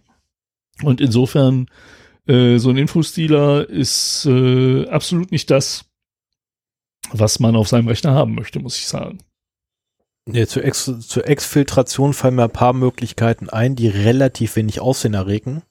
Und 0.81 1.01
insofern, 1.01 1.67
äh, 2.27 2.57
so 2.57 2.69
ein 2.69 2.77
Infostealer 2.77 3.69
ist 3.69 4.25
äh, 4.25 4.87
absolut 4.87 5.31
nicht 5.31 5.51
das, 5.51 5.85
was 7.11 7.39
man 7.39 7.55
auf 7.55 7.67
seinem 7.67 7.87
Rechner 7.87 8.13
haben 8.13 8.33
möchte, 8.33 8.59
muss 8.59 8.77
ich 8.77 8.87
sagen. 8.87 9.19
Ja, 10.31 10.47
zur, 10.47 10.63
Ex 10.63 10.89
zur 11.01 11.27
Exfiltration 11.27 12.13
fallen 12.13 12.35
mir 12.35 12.45
ein 12.45 12.49
paar 12.49 12.73
Möglichkeiten 12.73 13.49
ein, 13.49 13.75
die 13.75 13.89
relativ 13.89 14.55
wenig 14.55 14.79
Aussehen 14.79 15.15
erregen. 15.15 15.63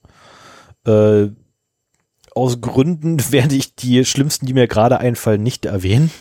Äh, 0.87 1.29
aus 2.35 2.61
Gründen 2.61 3.19
werde 3.33 3.55
ich 3.55 3.75
die 3.75 4.05
schlimmsten, 4.05 4.47
die 4.47 4.55
mir 4.55 4.69
gerade 4.69 4.99
einfallen, 4.99 5.43
nicht 5.43 5.67
erwähnen. 5.67 6.11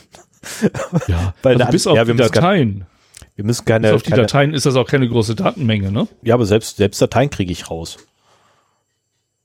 Ja, 1.07 1.35
Weil 1.43 1.61
also 1.61 1.71
bis 1.71 1.85
auf 1.85 1.95
ja, 1.95 2.03
die 2.03 2.15
Dateien. 2.15 2.87
wir 3.35 3.45
müssen 3.45 3.63
keine. 3.63 3.89
Bis 3.89 3.95
auf 3.95 4.01
die 4.01 4.09
keine, 4.09 4.23
Dateien 4.23 4.55
ist 4.55 4.65
das 4.65 4.75
auch 4.75 4.87
keine 4.87 5.07
große 5.07 5.35
Datenmenge, 5.35 5.91
ne? 5.91 6.07
Ja, 6.23 6.33
aber 6.33 6.47
selbst, 6.47 6.77
selbst 6.77 6.99
Dateien 6.99 7.29
kriege 7.29 7.51
ich 7.51 7.69
raus. 7.69 7.97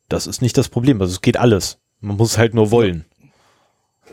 Das 0.09 0.27
ist 0.27 0.41
nicht 0.41 0.57
das 0.57 0.71
Problem. 0.71 0.99
Also 1.03 1.13
es 1.13 1.21
geht 1.21 1.37
alles. 1.37 1.79
Man 2.01 2.17
muss 2.17 2.39
halt 2.39 2.55
nur 2.55 2.71
wollen. 2.71 3.05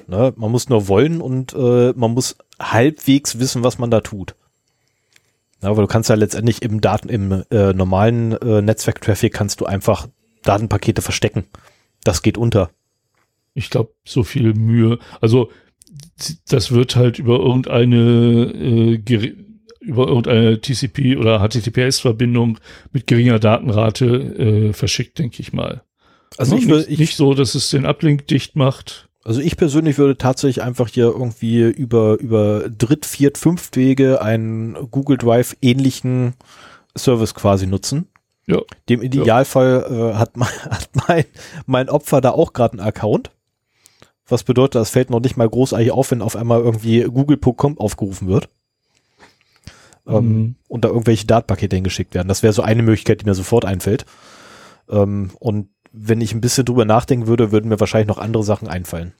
Ne? 0.07 0.33
Man 0.35 0.51
muss 0.51 0.69
nur 0.69 0.87
wollen 0.87 1.21
und 1.21 1.53
äh, 1.53 1.93
man 1.95 2.11
muss 2.11 2.35
halbwegs 2.59 3.39
wissen, 3.39 3.63
was 3.63 3.77
man 3.77 3.91
da 3.91 4.01
tut. 4.01 4.35
Ja, 5.61 5.69
aber 5.69 5.81
du 5.81 5.87
kannst 5.87 6.09
ja 6.09 6.15
letztendlich 6.15 6.61
im 6.61 6.81
Daten, 6.81 7.09
im 7.09 7.43
äh, 7.49 7.73
normalen 7.73 8.33
äh, 8.33 8.61
Netzwerk-Traffic 8.61 9.33
kannst 9.33 9.61
du 9.61 9.65
einfach 9.65 10.07
Datenpakete 10.43 11.01
verstecken. 11.01 11.45
Das 12.03 12.21
geht 12.21 12.37
unter. 12.37 12.69
Ich 13.53 13.69
glaube, 13.69 13.93
so 14.05 14.23
viel 14.23 14.53
Mühe. 14.53 14.99
Also 15.21 15.49
das 16.47 16.71
wird 16.71 16.95
halt 16.95 17.19
über 17.19 17.39
irgendeine 17.39 18.97
äh, 18.97 19.35
über 19.79 20.07
irgendeine 20.07 20.61
TCP 20.61 21.17
oder 21.17 21.39
HTTPS-Verbindung 21.39 22.57
mit 22.93 23.05
geringer 23.05 23.39
Datenrate 23.39 24.05
äh, 24.05 24.73
verschickt, 24.73 25.19
denke 25.19 25.41
ich 25.41 25.51
mal. 25.51 25.83
Also 26.37 26.55
ich, 26.55 26.65
nicht, 26.65 26.89
ich, 26.89 26.99
nicht 26.99 27.15
so, 27.15 27.33
dass 27.33 27.53
es 27.53 27.69
den 27.69 27.85
Uplink 27.85 28.27
dicht 28.27 28.55
macht. 28.55 29.09
Also 29.23 29.41
ich 29.41 29.57
persönlich 29.57 29.97
würde 29.97 30.17
tatsächlich 30.17 30.63
einfach 30.63 30.87
hier 30.87 31.05
irgendwie 31.05 31.61
über 31.61 32.17
über 32.19 32.69
Dritt-, 32.69 33.05
Viert-, 33.05 33.37
Fünft-Wege 33.37 34.21
einen 34.21 34.89
Google 34.89 35.17
Drive 35.17 35.55
ähnlichen 35.61 36.33
Service 36.97 37.33
quasi 37.33 37.67
nutzen 37.67 38.07
ja. 38.45 38.59
Dem 38.89 39.01
Idealfall 39.01 39.85
äh, 39.89 40.17
hat, 40.17 40.37
mein, 40.37 40.49
hat 40.69 40.89
mein, 41.07 41.25
mein 41.65 41.89
Opfer 41.89 42.21
da 42.21 42.31
auch 42.31 42.53
gerade 42.53 42.73
einen 42.73 42.87
Account. 42.87 43.31
Was 44.27 44.43
bedeutet, 44.43 44.75
das 44.75 44.89
fällt 44.89 45.09
noch 45.09 45.19
nicht 45.19 45.37
mal 45.37 45.49
großartig 45.49 45.91
auf, 45.91 46.11
wenn 46.11 46.21
auf 46.21 46.35
einmal 46.35 46.61
irgendwie 46.61 47.03
google.com 47.03 47.77
aufgerufen 47.77 48.27
wird. 48.27 48.49
Ähm, 50.05 50.27
mhm. 50.27 50.55
und 50.67 50.83
da 50.83 50.89
irgendwelche 50.89 51.25
Datenpakete 51.25 51.77
hingeschickt 51.77 52.13
werden. 52.13 52.27
Das 52.27 52.43
wäre 52.43 52.51
so 52.51 52.61
eine 52.61 52.83
Möglichkeit, 52.83 53.21
die 53.21 53.25
mir 53.25 53.35
sofort 53.35 53.63
einfällt. 53.63 54.05
Ähm, 54.89 55.31
und 55.39 55.69
wenn 55.93 56.19
ich 56.19 56.33
ein 56.33 56.41
bisschen 56.41 56.65
drüber 56.65 56.83
nachdenken 56.83 57.27
würde, 57.27 57.53
würden 57.53 57.69
mir 57.69 57.79
wahrscheinlich 57.79 58.09
noch 58.09 58.17
andere 58.17 58.43
Sachen 58.43 58.67
einfallen. 58.67 59.13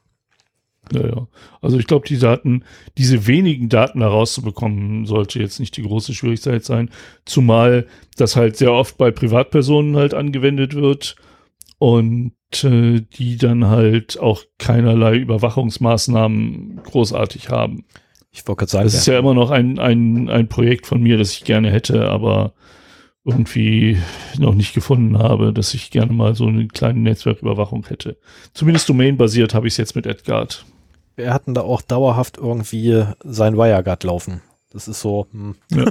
Ja, 0.92 1.08
ja. 1.08 1.28
Also 1.62 1.80
ich 1.80 1.88
glaube, 1.88 2.08
die 2.08 2.20
Daten, 2.20 2.64
diese 2.98 3.28
wenigen 3.28 3.70
Daten 3.70 4.02
herauszubekommen, 4.02 5.06
sollte 5.06 5.40
jetzt 5.40 5.60
nicht 5.60 5.78
die 5.78 5.84
große 5.84 6.14
Schwierigkeit 6.14 6.64
sein. 6.66 6.90
Zumal 7.26 7.88
das 8.18 8.36
halt 8.36 8.58
sehr 8.58 8.74
oft 8.74 8.98
bei 8.98 9.12
Privatpersonen 9.12 9.96
halt 9.96 10.14
angewendet 10.14 10.76
wird 10.76 11.16
und 11.78 12.34
äh, 12.64 13.02
die 13.18 13.38
dann 13.38 13.68
halt 13.68 14.20
auch 14.20 14.44
keinerlei 14.60 15.18
Überwachungsmaßnahmen 15.18 16.82
großartig 16.84 17.50
haben. 17.50 17.86
Ich 18.32 18.46
wollte 18.48 18.60
gerade 18.60 18.72
sagen. 18.72 18.86
Das 18.86 18.96
ist 18.96 19.06
ja 19.06 19.18
immer 19.18 19.34
noch 19.34 19.52
ein, 19.52 19.80
ein, 19.80 20.30
ein 20.30 20.50
Projekt 20.50 20.86
von 20.86 21.02
mir, 21.02 21.18
das 21.18 21.34
ich 21.34 21.44
gerne 21.44 21.72
hätte, 21.72 22.10
aber 22.10 22.54
irgendwie 23.26 23.98
noch 24.38 24.54
nicht 24.54 24.74
gefunden 24.74 25.18
habe, 25.18 25.54
dass 25.54 25.74
ich 25.74 25.92
gerne 25.92 26.12
mal 26.12 26.36
so 26.36 26.46
eine 26.48 26.68
kleine 26.68 27.00
Netzwerküberwachung 27.00 27.86
hätte. 27.88 28.18
Zumindest 28.54 28.90
domainbasiert 28.90 29.54
habe 29.54 29.68
ich 29.68 29.74
es 29.74 29.78
jetzt 29.78 29.96
mit 29.96 30.06
Edgard 30.06 30.66
wir 31.16 31.34
hatten 31.34 31.54
da 31.54 31.62
auch 31.62 31.82
dauerhaft 31.82 32.38
irgendwie 32.38 33.06
sein 33.24 33.58
WireGuard 33.58 34.04
laufen. 34.04 34.42
Das 34.72 34.88
ist 34.88 35.02
so. 35.02 35.28
Hm. 35.32 35.56
Ja. 35.72 35.86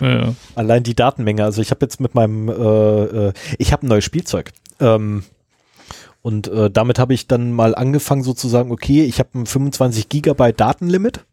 ja, 0.00 0.24
ja. 0.24 0.34
Allein 0.56 0.82
die 0.82 0.96
Datenmenge. 0.96 1.44
Also 1.44 1.62
ich 1.62 1.70
habe 1.70 1.84
jetzt 1.84 2.00
mit 2.00 2.14
meinem, 2.14 2.48
äh, 2.48 2.52
äh, 2.52 3.32
ich 3.58 3.72
habe 3.72 3.86
ein 3.86 3.88
neues 3.88 4.04
Spielzeug. 4.04 4.52
Ähm, 4.80 5.24
und 6.22 6.48
äh, 6.48 6.70
damit 6.70 6.98
habe 6.98 7.14
ich 7.14 7.28
dann 7.28 7.52
mal 7.52 7.74
angefangen 7.74 8.22
sozusagen, 8.22 8.70
okay, 8.72 9.04
ich 9.04 9.18
habe 9.18 9.30
ein 9.34 9.46
25 9.46 10.08
Gigabyte 10.08 10.60
Datenlimit 10.60 11.24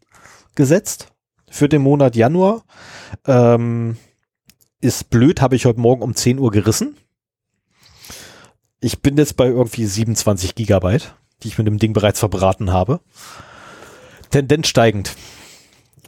gesetzt 0.54 1.08
für 1.48 1.68
den 1.68 1.82
Monat 1.82 2.16
Januar. 2.16 2.62
Ähm, 3.26 3.96
ist 4.80 5.10
blöd, 5.10 5.40
habe 5.40 5.56
ich 5.56 5.66
heute 5.66 5.80
Morgen 5.80 6.02
um 6.02 6.14
10 6.14 6.38
Uhr 6.38 6.50
gerissen. 6.50 6.96
Ich 8.80 9.02
bin 9.02 9.16
jetzt 9.16 9.36
bei 9.36 9.46
irgendwie 9.46 9.84
27 9.84 10.54
Gigabyte 10.54 11.14
die 11.42 11.48
ich 11.48 11.58
mit 11.58 11.66
dem 11.66 11.78
Ding 11.78 11.92
bereits 11.92 12.20
verbraten 12.20 12.72
habe. 12.72 13.00
Tendenz 14.30 14.68
steigend. 14.68 15.14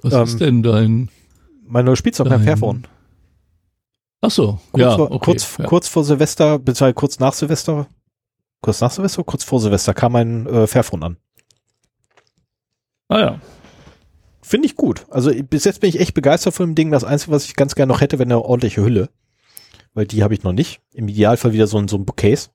Was 0.02 0.12
ähm, 0.12 0.22
ist 0.22 0.40
denn 0.40 0.62
dein? 0.62 1.08
Mein 1.66 1.84
neues 1.84 1.98
Spielzeug, 1.98 2.28
mein 2.28 2.42
Fairphone. 2.42 2.86
Ach 4.20 4.30
so, 4.30 4.60
kurz 4.70 4.80
ja, 4.80 4.96
vor, 4.96 5.10
okay, 5.10 5.24
kurz, 5.24 5.56
ja. 5.58 5.66
kurz 5.66 5.88
vor 5.88 6.04
Silvester, 6.04 6.58
beziehungsweise 6.58 6.94
kurz 6.94 7.18
nach 7.18 7.32
Silvester, 7.32 7.88
kurz 8.60 8.80
nach 8.80 8.90
Silvester, 8.90 9.24
kurz 9.24 9.42
vor 9.42 9.58
Silvester 9.58 9.94
kam 9.94 10.12
mein 10.12 10.46
äh, 10.46 10.66
Fairphone 10.66 11.02
an. 11.02 11.16
Ah 13.08 13.20
ja. 13.20 13.40
Finde 14.40 14.66
ich 14.66 14.76
gut. 14.76 15.06
Also 15.10 15.32
bis 15.44 15.64
jetzt 15.64 15.80
bin 15.80 15.88
ich 15.88 16.00
echt 16.00 16.14
begeistert 16.14 16.54
von 16.54 16.70
dem 16.70 16.74
Ding. 16.74 16.90
Das 16.90 17.04
Einzige, 17.04 17.32
was 17.32 17.44
ich 17.44 17.56
ganz 17.56 17.74
gerne 17.74 17.92
noch 17.92 18.00
hätte, 18.00 18.18
wäre 18.18 18.26
eine 18.26 18.40
ordentliche 18.40 18.82
Hülle. 18.82 19.08
Weil 19.94 20.06
die 20.06 20.22
habe 20.22 20.34
ich 20.34 20.42
noch 20.42 20.52
nicht. 20.52 20.80
Im 20.92 21.08
Idealfall 21.08 21.52
wieder 21.52 21.66
so 21.66 21.78
ein, 21.78 21.88
so 21.88 21.96
ein 21.96 22.04
Bookcase. 22.04 22.50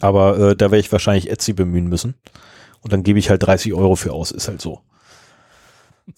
Aber 0.00 0.38
äh, 0.38 0.56
da 0.56 0.66
werde 0.66 0.80
ich 0.80 0.92
wahrscheinlich 0.92 1.30
Etsy 1.30 1.52
bemühen 1.52 1.88
müssen. 1.88 2.14
Und 2.80 2.92
dann 2.92 3.02
gebe 3.02 3.18
ich 3.18 3.30
halt 3.30 3.42
30 3.42 3.72
Euro 3.74 3.96
für 3.96 4.12
aus, 4.12 4.30
ist 4.30 4.48
halt 4.48 4.60
so. 4.60 4.80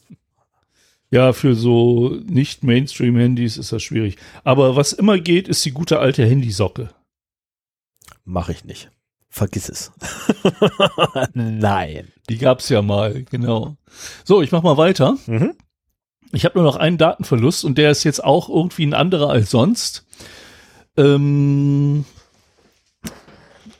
Ja, 1.10 1.32
für 1.32 1.54
so 1.54 2.18
nicht 2.26 2.64
Mainstream-Handys 2.64 3.56
ist 3.56 3.72
das 3.72 3.82
schwierig. 3.82 4.16
Aber 4.44 4.76
was 4.76 4.92
immer 4.92 5.18
geht, 5.18 5.48
ist 5.48 5.64
die 5.64 5.70
gute 5.70 6.00
alte 6.00 6.22
Handysocke. 6.26 6.90
Mache 8.26 8.52
ich 8.52 8.66
nicht. 8.66 8.90
vergiss 9.30 9.70
es. 9.70 9.90
Nein. 11.32 12.08
Die 12.28 12.36
gab's 12.36 12.68
ja 12.68 12.82
mal, 12.82 13.22
genau. 13.24 13.76
So, 14.24 14.42
ich 14.42 14.52
mach 14.52 14.62
mal 14.62 14.76
weiter. 14.76 15.16
Mhm. 15.26 15.54
Ich 16.32 16.44
habe 16.44 16.58
nur 16.58 16.64
noch 16.70 16.76
einen 16.76 16.98
Datenverlust 16.98 17.64
und 17.64 17.78
der 17.78 17.90
ist 17.90 18.04
jetzt 18.04 18.22
auch 18.22 18.50
irgendwie 18.50 18.84
ein 18.84 18.92
anderer 18.92 19.30
als 19.30 19.50
sonst. 19.50 20.04
Ähm, 20.98 22.04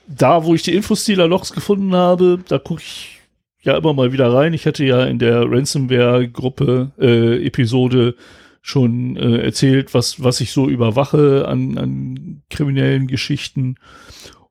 da, 0.09 0.44
wo 0.44 0.55
ich 0.55 0.62
die 0.62 0.75
Infostealer-Logs 0.75 1.53
gefunden 1.53 1.94
habe, 1.94 2.40
da 2.49 2.59
gucke 2.59 2.83
ich 2.83 3.21
ja 3.61 3.77
immer 3.77 3.92
mal 3.92 4.12
wieder 4.12 4.33
rein. 4.33 4.55
Ich 4.55 4.66
hatte 4.66 4.85
ja 4.85 5.05
in 5.05 5.18
der 5.18 5.42
Ransomware-Gruppe 5.51 6.92
äh, 6.99 7.47
Episode 7.47 8.14
schon 8.62 9.16
äh, 9.16 9.38
erzählt, 9.38 9.94
was, 9.94 10.23
was 10.23 10.40
ich 10.40 10.53
so 10.53 10.68
überwache 10.68 11.47
an, 11.47 11.79
an 11.79 12.42
kriminellen 12.51 13.07
Geschichten. 13.07 13.77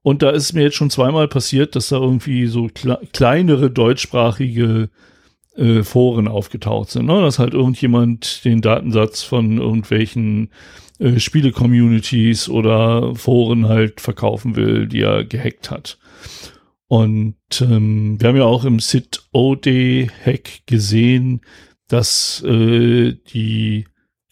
Und 0.02 0.22
da 0.22 0.30
ist 0.30 0.54
mir 0.54 0.64
jetzt 0.64 0.76
schon 0.76 0.90
zweimal 0.90 1.28
passiert, 1.28 1.76
dass 1.76 1.90
da 1.90 1.98
irgendwie 1.98 2.48
so 2.48 2.70
kle 2.74 3.00
kleinere 3.12 3.70
deutschsprachige 3.70 4.90
äh, 5.56 5.84
Foren 5.84 6.28
aufgetaucht 6.28 6.92
sind. 6.92 7.08
Ne? 7.08 7.20
Dass 7.22 7.40
halt 7.40 7.54
irgendjemand 7.54 8.46
den 8.46 8.62
Datensatz 8.62 9.24
von 9.24 9.58
irgendwelchen 9.58 10.50
äh, 11.00 11.20
Spiele-Communities 11.20 12.50
oder 12.50 13.16
Foren 13.16 13.68
halt 13.68 14.02
verkaufen 14.02 14.56
will, 14.56 14.88
die 14.88 15.02
er 15.02 15.24
gehackt 15.24 15.72
hat. 15.72 15.98
Und 16.88 17.36
ähm, 17.62 18.20
wir 18.20 18.30
haben 18.30 18.38
ja 18.38 18.46
auch 18.46 18.64
im 18.64 18.80
SID-OD-Hack 18.80 20.66
gesehen, 20.66 21.42
dass 21.88 22.44
äh, 22.44 23.14
die 23.34 23.86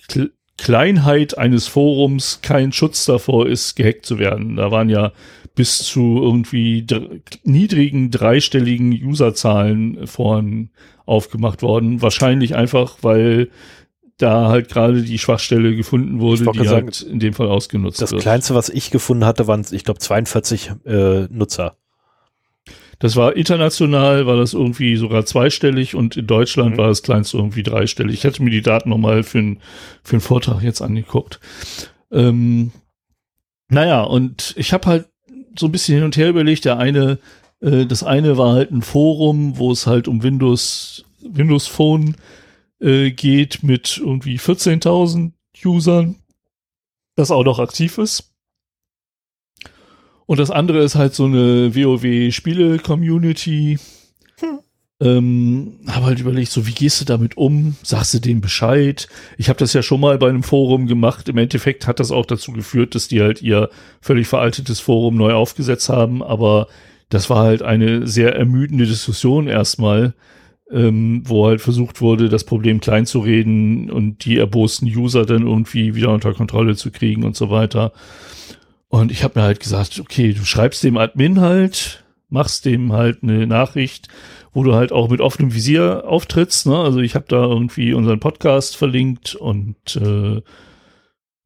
Kl 0.08 0.32
Kleinheit 0.58 1.38
eines 1.38 1.68
Forums 1.68 2.40
kein 2.42 2.72
Schutz 2.72 3.04
davor 3.04 3.46
ist, 3.46 3.76
gehackt 3.76 4.06
zu 4.06 4.20
werden. 4.20 4.56
Da 4.56 4.72
waren 4.72 4.88
ja 4.88 5.12
bis 5.54 5.80
zu 5.80 6.22
irgendwie 6.22 6.88
niedrigen 7.44 8.10
dreistelligen 8.10 8.94
Userzahlen 9.04 10.08
vorhin 10.08 10.70
aufgemacht 11.06 11.62
worden. 11.62 12.02
Wahrscheinlich 12.02 12.56
einfach, 12.56 13.00
weil 13.02 13.50
da 14.18 14.48
halt 14.48 14.70
gerade 14.70 15.02
die 15.02 15.20
Schwachstelle 15.20 15.76
gefunden 15.76 16.20
wurde, 16.20 16.46
die 16.52 16.66
sagen, 16.66 16.88
halt 16.88 17.02
in 17.02 17.20
dem 17.20 17.34
Fall 17.34 17.48
ausgenutzt 17.48 18.02
das 18.02 18.12
wird. 18.12 18.20
Das 18.20 18.24
kleinste, 18.24 18.56
was 18.56 18.70
ich 18.70 18.92
gefunden 18.92 19.26
hatte, 19.26 19.48
waren, 19.48 19.66
ich 19.72 19.84
glaube, 19.84 20.00
42 20.00 20.72
äh, 20.86 21.28
Nutzer. 21.30 21.76
Das 23.00 23.18
war 23.18 23.36
international, 23.36 24.26
war 24.26 24.38
das 24.38 24.54
irgendwie 24.54 24.96
sogar 24.96 25.26
zweistellig 25.26 25.96
und 25.96 26.16
in 26.16 26.28
Deutschland 26.28 26.72
mhm. 26.72 26.78
war 26.78 26.88
das 26.88 27.04
kleinste 27.04 27.38
irgendwie 27.38 27.64
dreistellig. 27.64 28.16
Ich 28.16 28.26
hatte 28.26 28.42
mir 28.42 28.52
die 28.52 28.62
Daten 28.62 28.90
nochmal 28.90 29.24
für, 29.24 29.40
ein, 29.40 29.60
für 30.02 30.14
einen 30.14 30.22
Vortrag 30.22 30.64
jetzt 30.64 30.82
angeguckt. 30.82 31.42
Ähm, 32.12 32.72
naja, 33.68 34.02
und 34.02 34.54
ich 34.58 34.72
habe 34.72 34.88
halt 34.88 35.10
so 35.60 35.66
ein 35.66 35.72
bisschen 35.72 35.96
hin 35.96 36.06
und 36.06 36.16
her 36.16 36.30
überlegt. 36.30 36.64
Der 36.64 36.78
eine, 36.78 37.20
äh, 37.60 37.86
das 37.86 38.04
eine 38.04 38.38
war 38.38 38.54
halt 38.54 38.72
ein 38.72 38.82
Forum, 38.82 39.58
wo 39.58 39.72
es 39.72 39.88
halt 39.88 40.08
um 40.08 40.24
Windows, 40.24 41.04
Windows 41.22 41.68
Phone 41.68 42.16
äh, 42.80 43.12
geht 43.12 43.64
mit 43.64 43.98
irgendwie 43.98 44.38
14.000 44.38 45.32
Usern, 45.64 46.16
das 47.16 47.32
auch 47.32 47.44
noch 47.44 47.60
aktiv 47.60 47.98
ist. 47.98 48.32
Und 50.26 50.40
das 50.40 50.52
andere 50.52 50.80
ist 50.80 50.96
halt 50.96 51.14
so 51.14 51.26
eine 51.26 51.76
WoW-Spiele-Community. 51.76 53.78
Hm. 54.40 54.60
Ähm, 55.02 55.80
habe 55.88 56.06
halt 56.06 56.20
überlegt, 56.20 56.52
so 56.52 56.66
wie 56.66 56.74
gehst 56.74 57.02
du 57.02 57.06
damit 57.06 57.38
um? 57.38 57.76
Sagst 57.84 58.16
du 58.16 58.20
denen 58.20 58.42
Bescheid? 58.42 59.08
Ich 59.38 59.50
habe 59.50 59.60
das 59.60 59.74
ja 59.74 59.84
schon 59.84 60.00
mal 60.00 60.18
bei 60.18 60.30
einem 60.30 60.44
Forum 60.44 60.88
gemacht. 60.88 61.30
Im 61.30 61.38
Endeffekt 61.38 61.86
hat 61.86 62.00
das 62.00 62.12
auch 62.12 62.26
dazu 62.26 62.54
geführt, 62.54 62.96
dass 62.96 63.08
die 63.08 63.22
halt 63.22 63.42
ihr 63.42 63.70
völlig 64.02 64.28
veraltetes 64.28 64.80
Forum 64.80 65.16
neu 65.16 65.34
aufgesetzt 65.34 65.90
haben. 65.90 66.24
Aber 66.24 66.68
das 67.10 67.30
war 67.30 67.44
halt 67.44 67.62
eine 67.62 68.08
sehr 68.08 68.36
ermüdende 68.36 68.86
Diskussion 68.86 69.48
erstmal, 69.48 70.14
ähm, 70.76 71.24
wo 71.26 71.48
halt 71.48 71.62
versucht 71.62 72.02
wurde, 72.02 72.28
das 72.28 72.44
Problem 72.44 72.82
klein 72.82 73.06
zu 73.06 73.20
reden 73.20 73.90
und 73.90 74.26
die 74.26 74.38
erbosten 74.38 74.88
User 74.88 75.26
dann 75.26 75.48
irgendwie 75.48 75.96
wieder 75.96 76.12
unter 76.12 76.34
Kontrolle 76.34 76.76
zu 76.76 76.92
kriegen 76.92 77.24
und 77.24 77.38
so 77.38 77.50
weiter. 77.50 77.94
Und 78.90 79.10
ich 79.10 79.24
habe 79.24 79.40
mir 79.40 79.46
halt 79.46 79.62
gesagt, 79.62 80.00
okay, 80.02 80.34
du 80.34 80.44
schreibst 80.44 80.84
dem 80.84 80.98
Admin 80.98 81.40
halt, 81.40 82.04
machst 82.30 82.66
dem 82.66 82.92
halt 82.92 83.24
eine 83.24 83.48
Nachricht, 83.48 84.10
wo 84.52 84.64
du 84.64 84.76
halt 84.76 84.92
auch 84.92 85.10
mit 85.10 85.22
offenem 85.22 85.54
Visier 85.54 86.04
auftrittst. 86.06 86.68
Ne? 86.68 86.78
Also 86.78 87.00
ich 87.00 87.16
habe 87.16 87.26
da 87.30 87.44
irgendwie 87.44 87.94
unseren 87.94 88.20
Podcast 88.20 88.76
verlinkt 88.76 89.34
und 89.34 89.78
äh, 89.96 90.42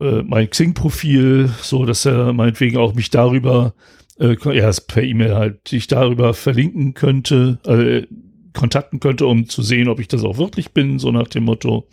äh, 0.04 0.24
mein 0.24 0.50
Xing-Profil, 0.50 1.52
so 1.62 1.86
dass 1.86 2.06
er 2.06 2.34
meinetwegen 2.34 2.78
auch 2.78 2.96
mich 2.96 3.12
darüber, 3.12 3.76
äh, 4.20 4.36
ja, 4.56 4.72
per 4.88 5.04
E-Mail 5.04 5.36
halt, 5.36 5.68
sich 5.68 5.86
darüber 5.86 6.34
verlinken 6.34 6.96
könnte, 6.96 7.60
äh, 7.66 8.08
kontakten 8.54 9.00
könnte, 9.00 9.26
um 9.26 9.48
zu 9.48 9.62
sehen, 9.62 9.90
ob 9.90 10.00
ich 10.00 10.08
das 10.08 10.24
auch 10.24 10.38
wirklich 10.38 10.72
bin, 10.72 11.00
so 11.00 11.12
nach 11.12 11.28
dem 11.28 11.46
Motto. 11.46 11.88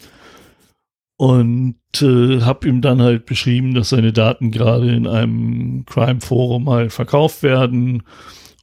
Und 1.18 1.76
äh, 2.00 2.42
habe 2.42 2.68
ihm 2.68 2.82
dann 2.82 3.00
halt 3.00 3.24
beschrieben, 3.26 3.74
dass 3.74 3.88
seine 3.88 4.12
Daten 4.12 4.50
gerade 4.50 4.94
in 4.94 5.06
einem 5.06 5.86
Crime-Forum 5.86 6.68
halt 6.68 6.92
verkauft 6.92 7.42
werden 7.42 8.02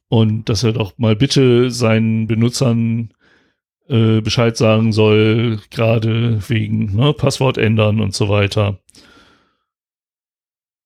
und 0.07 0.49
dass 0.49 0.63
er 0.63 0.73
doch 0.73 0.97
mal 0.97 1.15
bitte 1.15 1.71
seinen 1.71 2.27
Benutzern 2.27 3.11
äh, 3.89 4.21
Bescheid 4.21 4.55
sagen 4.55 4.93
soll, 4.93 5.59
gerade 5.71 6.47
wegen 6.47 6.95
ne, 6.95 7.13
Passwort 7.13 7.57
ändern 7.57 7.99
und 7.99 8.13
so 8.13 8.29
weiter. 8.29 8.79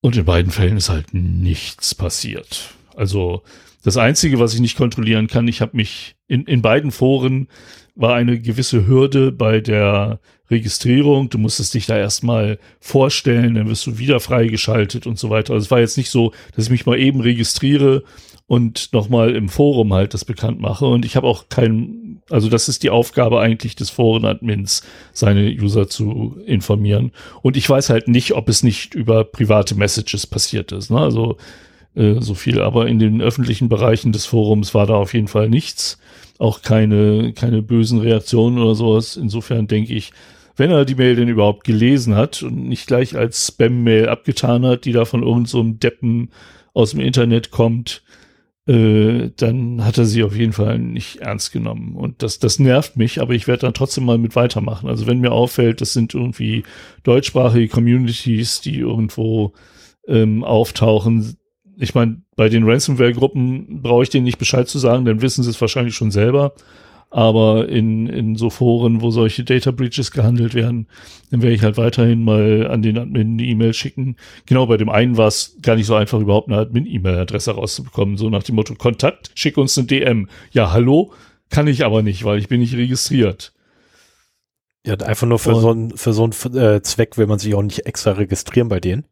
Und 0.02 0.16
in 0.16 0.26
beiden 0.26 0.52
Fällen 0.52 0.78
ist 0.78 0.90
halt 0.90 1.14
nichts 1.14 1.94
passiert. 1.96 2.76
Also 2.96 3.44
das 3.84 3.98
Einzige, 3.98 4.40
was 4.40 4.54
ich 4.54 4.60
nicht 4.60 4.78
kontrollieren 4.78 5.28
kann, 5.28 5.48
ich 5.48 5.62
habe 5.62 5.78
mich 5.78 6.17
in, 6.28 6.44
in 6.46 6.62
beiden 6.62 6.92
Foren 6.92 7.48
war 7.96 8.16
eine 8.16 8.40
gewisse 8.40 8.88
Hürde 8.88 9.32
bei 9.32 9.60
der 9.60 10.20
Registrierung. 10.50 11.30
Du 11.30 11.38
musstest 11.38 11.74
dich 11.74 11.88
da 11.88 11.98
erstmal 11.98 12.60
vorstellen, 12.80 13.56
dann 13.56 13.68
wirst 13.70 13.86
du 13.88 13.98
wieder 13.98 14.20
freigeschaltet 14.20 15.08
und 15.08 15.18
so 15.18 15.30
weiter. 15.30 15.54
Also 15.54 15.66
es 15.66 15.72
war 15.72 15.80
jetzt 15.80 15.98
nicht 15.98 16.12
so, 16.12 16.32
dass 16.56 16.66
ich 16.66 16.72
mich 16.72 16.86
mal 16.86 17.00
eben 17.00 17.22
registriere 17.22 18.04
und 18.46 18.94
nochmal 18.94 19.36
im 19.36 19.50
Forum 19.50 19.94
halt 19.94 20.14
das 20.14 20.24
bekannt 20.24 20.62
mache. 20.62 20.86
Und 20.86 21.06
ich 21.06 21.16
habe 21.16 21.28
auch 21.28 21.50
kein, 21.50 22.22
also 22.30 22.50
das 22.50 22.70
ist 22.70 22.84
die 22.84 22.90
Aufgabe 22.90 23.42
eigentlich 23.42 23.76
des 23.76 23.90
Forenadmins, 23.90 24.84
seine 25.12 25.50
User 25.50 25.90
zu 25.90 26.40
informieren. 26.46 27.12
Und 27.42 27.58
ich 27.58 27.70
weiß 27.70 27.90
halt 27.90 28.08
nicht, 28.08 28.34
ob 28.34 28.48
es 28.48 28.64
nicht 28.64 28.94
über 28.94 29.26
private 29.26 29.76
Messages 29.76 30.28
passiert 30.28 30.72
ist. 30.72 30.90
Ne? 30.90 31.00
Also 31.00 31.38
äh, 31.96 32.16
so 32.20 32.34
viel, 32.34 32.62
aber 32.62 32.88
in 32.88 33.00
den 33.00 33.22
öffentlichen 33.22 33.70
Bereichen 33.70 34.12
des 34.12 34.26
Forums 34.26 34.74
war 34.74 34.86
da 34.86 34.96
auf 34.96 35.14
jeden 35.14 35.28
Fall 35.28 35.50
nichts. 35.50 36.00
Auch 36.40 36.62
keine, 36.62 37.34
keine 37.34 37.62
bösen 37.62 38.00
Reaktionen 38.00 38.60
oder 38.60 38.76
sowas. 38.76 39.18
Insofern 39.18 39.68
denke 39.68 39.94
ich, 39.94 40.12
wenn 40.56 40.72
er 40.72 40.86
die 40.86 40.96
Mail 40.96 41.16
denn 41.16 41.28
überhaupt 41.28 41.64
gelesen 41.64 42.16
hat 42.16 42.44
und 42.44 42.68
nicht 42.68 42.88
gleich 42.88 43.16
als 43.16 43.48
Spam-Mail 43.48 44.10
abgetan 44.10 44.66
hat, 44.66 44.86
die 44.86 44.92
da 44.92 45.06
von 45.06 45.22
irgendeinem 45.22 45.46
so 45.46 45.64
Deppen 45.64 46.32
aus 46.74 46.92
dem 46.92 47.00
Internet 47.00 47.52
kommt, 47.52 48.04
äh, 48.68 49.30
dann 49.38 49.86
hat 49.86 49.98
er 49.98 50.06
sie 50.06 50.24
auf 50.24 50.36
jeden 50.36 50.54
Fall 50.54 50.78
nicht 50.78 51.18
ernst 51.18 51.54
genommen. 51.54 51.96
Und 51.96 52.22
das, 52.22 52.40
das 52.40 52.60
nervt 52.60 52.98
mich, 52.98 53.22
aber 53.22 53.34
ich 53.34 53.48
werde 53.48 53.62
dann 53.62 53.74
trotzdem 53.74 54.06
mal 54.06 54.18
mit 54.18 54.36
weitermachen. 54.36 54.90
Also 54.90 55.08
wenn 55.08 55.20
mir 55.20 55.32
auffällt, 55.32 55.80
das 55.80 55.94
sind 55.94 56.14
irgendwie 56.14 56.64
deutschsprachige 57.04 57.70
Communities, 57.70 58.60
die 58.60 58.80
irgendwo 58.80 59.54
ähm, 60.08 60.44
auftauchen, 60.44 61.38
ich 61.80 61.94
meine, 61.96 62.22
bei 62.36 62.50
den 62.50 62.64
Ransomware-Gruppen 62.64 63.82
brauche 63.82 64.04
ich 64.04 64.10
denen 64.10 64.26
nicht 64.26 64.40
Bescheid 64.40 64.68
zu 64.68 64.80
sagen, 64.80 65.06
dann 65.06 65.22
wissen 65.22 65.44
sie 65.44 65.50
es 65.50 65.62
wahrscheinlich 65.62 65.96
schon 65.96 66.12
selber. 66.12 66.54
Aber 67.10 67.70
in, 67.70 68.08
in 68.08 68.36
so 68.36 68.50
Foren, 68.50 69.02
wo 69.02 69.12
solche 69.12 69.46
Data 69.46 69.72
Breaches 69.72 70.12
gehandelt 70.12 70.54
werden, 70.54 70.88
dann 71.32 71.42
werde 71.42 71.56
ich 71.56 71.64
halt 71.64 71.78
weiterhin 71.78 72.22
mal 72.22 72.68
an 72.68 72.82
den 72.82 72.98
Admin 72.98 73.34
eine 73.34 73.44
E-Mail 73.44 73.74
schicken. 73.74 74.18
Genau, 74.46 74.66
bei 74.66 74.76
dem 74.76 74.90
einen 74.90 75.16
war 75.16 75.28
es 75.28 75.56
gar 75.62 75.78
nicht 75.78 75.86
so 75.86 75.96
einfach, 75.96 76.20
überhaupt 76.20 76.50
eine 76.50 76.58
Admin-E-Mail-Adresse 76.58 77.52
rauszubekommen. 77.52 78.18
So 78.18 78.30
nach 78.30 78.44
dem 78.44 78.56
Motto, 78.56 78.76
Kontakt, 78.76 79.32
schick 79.36 79.58
uns 79.58 79.78
eine 79.78 79.88
DM. 79.88 80.28
Ja, 80.52 80.74
hallo? 80.74 81.14
Kann 81.50 81.68
ich 81.68 81.86
aber 81.86 82.02
nicht, 82.02 82.26
weil 82.26 82.40
ich 82.40 82.50
bin 82.50 82.60
nicht 82.60 82.76
registriert. 82.76 83.54
Ja, 84.86 84.96
einfach 84.96 85.28
nur 85.28 85.40
für 85.40 85.56
Und, 85.56 85.62
so 85.62 85.70
einen, 85.70 85.98
für 85.98 86.12
so 86.12 86.24
einen 86.24 86.58
äh, 86.58 86.82
Zweck 86.82 87.18
will 87.18 87.28
man 87.28 87.40
sich 87.40 87.56
auch 87.56 87.64
nicht 87.64 87.86
extra 87.86 88.12
registrieren 88.12 88.68
bei 88.68 88.82
denen. 88.82 89.06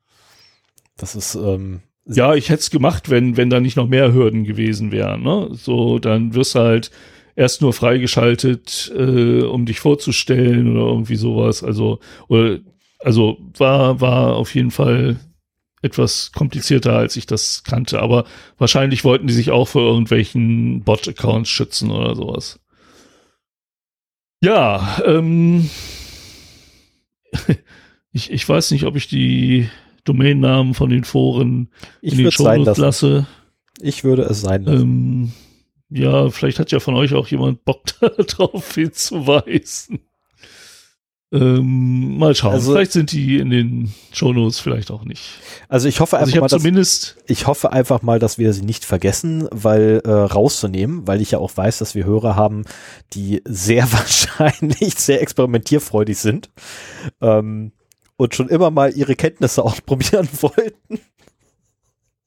Das 0.98 1.16
ist, 1.16 1.36
ähm, 1.36 1.82
ja, 2.06 2.36
ich 2.36 2.50
hätte 2.50 2.62
es 2.62 2.70
gemacht, 2.70 3.10
wenn, 3.10 3.36
wenn 3.38 3.50
da 3.50 3.60
nicht 3.60 3.78
noch 3.78 3.88
mehr 3.88 4.14
Hürden 4.14 4.44
gewesen 4.44 4.92
wären. 4.92 5.24
Ne? 5.24 5.50
So, 5.54 6.00
dann 6.00 6.36
wirst 6.36 6.56
du 6.56 6.60
halt 6.60 6.92
erst 7.36 7.62
nur 7.62 7.74
freigeschaltet, 7.74 8.94
äh, 8.96 9.42
um 9.42 9.66
dich 9.66 9.80
vorzustellen 9.80 10.72
oder 10.72 10.88
irgendwie 10.88 11.16
sowas. 11.16 11.64
Also, 11.64 12.00
oder, 12.28 12.60
also 13.00 13.38
war, 13.58 14.02
war 14.02 14.36
auf 14.36 14.54
jeden 14.54 14.72
Fall 14.72 15.20
etwas 15.82 16.32
komplizierter, 16.32 16.94
als 16.94 17.16
ich 17.16 17.26
das 17.26 17.64
kannte. 17.64 18.02
Aber 18.02 18.26
wahrscheinlich 18.58 19.04
wollten 19.04 19.28
die 19.28 19.34
sich 19.34 19.52
auch 19.52 19.68
vor 19.68 19.84
irgendwelchen 19.84 20.84
Bot-Accounts 20.84 21.50
schützen 21.50 21.92
oder 21.92 22.16
sowas. 22.16 22.60
Ja, 24.42 25.00
ähm, 25.06 25.70
ich, 28.12 28.32
ich 28.32 28.48
weiß 28.48 28.72
nicht, 28.72 28.86
ob 28.86 28.96
ich 28.96 29.08
die 29.08 29.70
Domainnamen 30.06 30.74
von 30.74 30.90
den 30.90 31.04
Foren 31.04 31.70
ich 32.02 32.14
in 32.14 32.20
den 32.20 32.32
Shownotes 32.32 32.78
lasse. 32.78 33.28
Ich 33.82 34.04
würde 34.04 34.22
es 34.24 34.42
sein 34.42 34.64
lassen. 34.64 34.82
Ähm, 34.82 35.32
ja, 35.90 36.30
vielleicht 36.30 36.60
hat 36.60 36.72
ja 36.72 36.80
von 36.80 36.96
euch 36.96 37.14
auch 37.14 37.28
jemand 37.28 37.66
Bock 37.66 37.82
darauf 38.00 38.74
hinzuweisen. 38.74 40.00
Ähm, 41.34 42.18
mal 42.18 42.34
schauen. 42.36 42.54
Also- 42.54 42.72
vielleicht 42.72 42.92
sind 42.94 43.12
die 43.12 43.38
in 43.38 43.50
den 43.50 43.94
Shownotes, 44.14 44.60
vielleicht 44.60 44.92
auch 44.92 45.04
nicht. 45.04 45.24
Also 45.68 45.88
ich 45.90 46.00
hoffe 46.00 46.18
Also 46.18 46.28
einfach 46.30 46.36
ich 46.36 46.42
mal, 46.42 46.48
dass, 46.48 46.62
zumindest, 46.62 47.18
ich 47.28 47.48
hoffe 47.48 47.72
einfach 47.74 48.02
mal, 48.04 48.20
dass 48.20 48.38
wir 48.38 48.54
sie 48.54 48.62
nicht 48.62 48.86
vergessen, 48.86 49.48
weil 49.52 50.02
äh, 50.06 50.10
rauszunehmen, 50.10 51.08
weil 51.08 51.22
ich 51.22 51.32
ja 51.32 51.40
auch 51.40 51.56
weiß, 51.56 51.80
dass 51.80 51.96
wir 51.96 52.06
Hörer 52.06 52.36
haben, 52.36 52.64
die 53.14 53.42
sehr 53.46 53.92
wahrscheinlich 53.92 54.96
sehr 54.96 55.22
experimentierfreudig 55.22 56.18
sind 56.18 56.52
ähm, 57.22 57.72
und 58.18 58.36
schon 58.36 58.50
immer 58.50 58.72
mal 58.72 58.96
ihre 58.96 59.16
Kenntnisse 59.16 59.64
ausprobieren 59.66 60.28
wollten. 60.42 61.00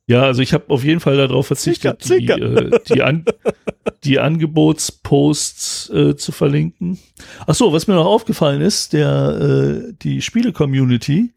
ja, 0.07 0.22
also 0.22 0.42
ich 0.42 0.53
habe 0.53 0.64
auf 0.68 0.85
jeden 0.85 1.01
Fall 1.01 1.16
darauf 1.16 1.46
verzichtet, 1.46 2.03
Zicker, 2.03 2.37
die, 2.37 2.42
äh, 2.42 2.81
die, 2.88 3.03
An 3.03 3.24
die 4.05 4.18
Angebotsposts 4.18 5.90
äh, 5.90 6.16
zu 6.16 6.33
verlinken. 6.33 6.98
Ach 7.46 7.55
so, 7.55 7.72
was 7.72 7.87
mir 7.87 7.94
noch 7.94 8.07
aufgefallen 8.07 8.61
ist, 8.61 8.92
der 8.92 9.88
äh, 9.88 9.92
die 10.03 10.22
Spiele-Community, 10.22 11.33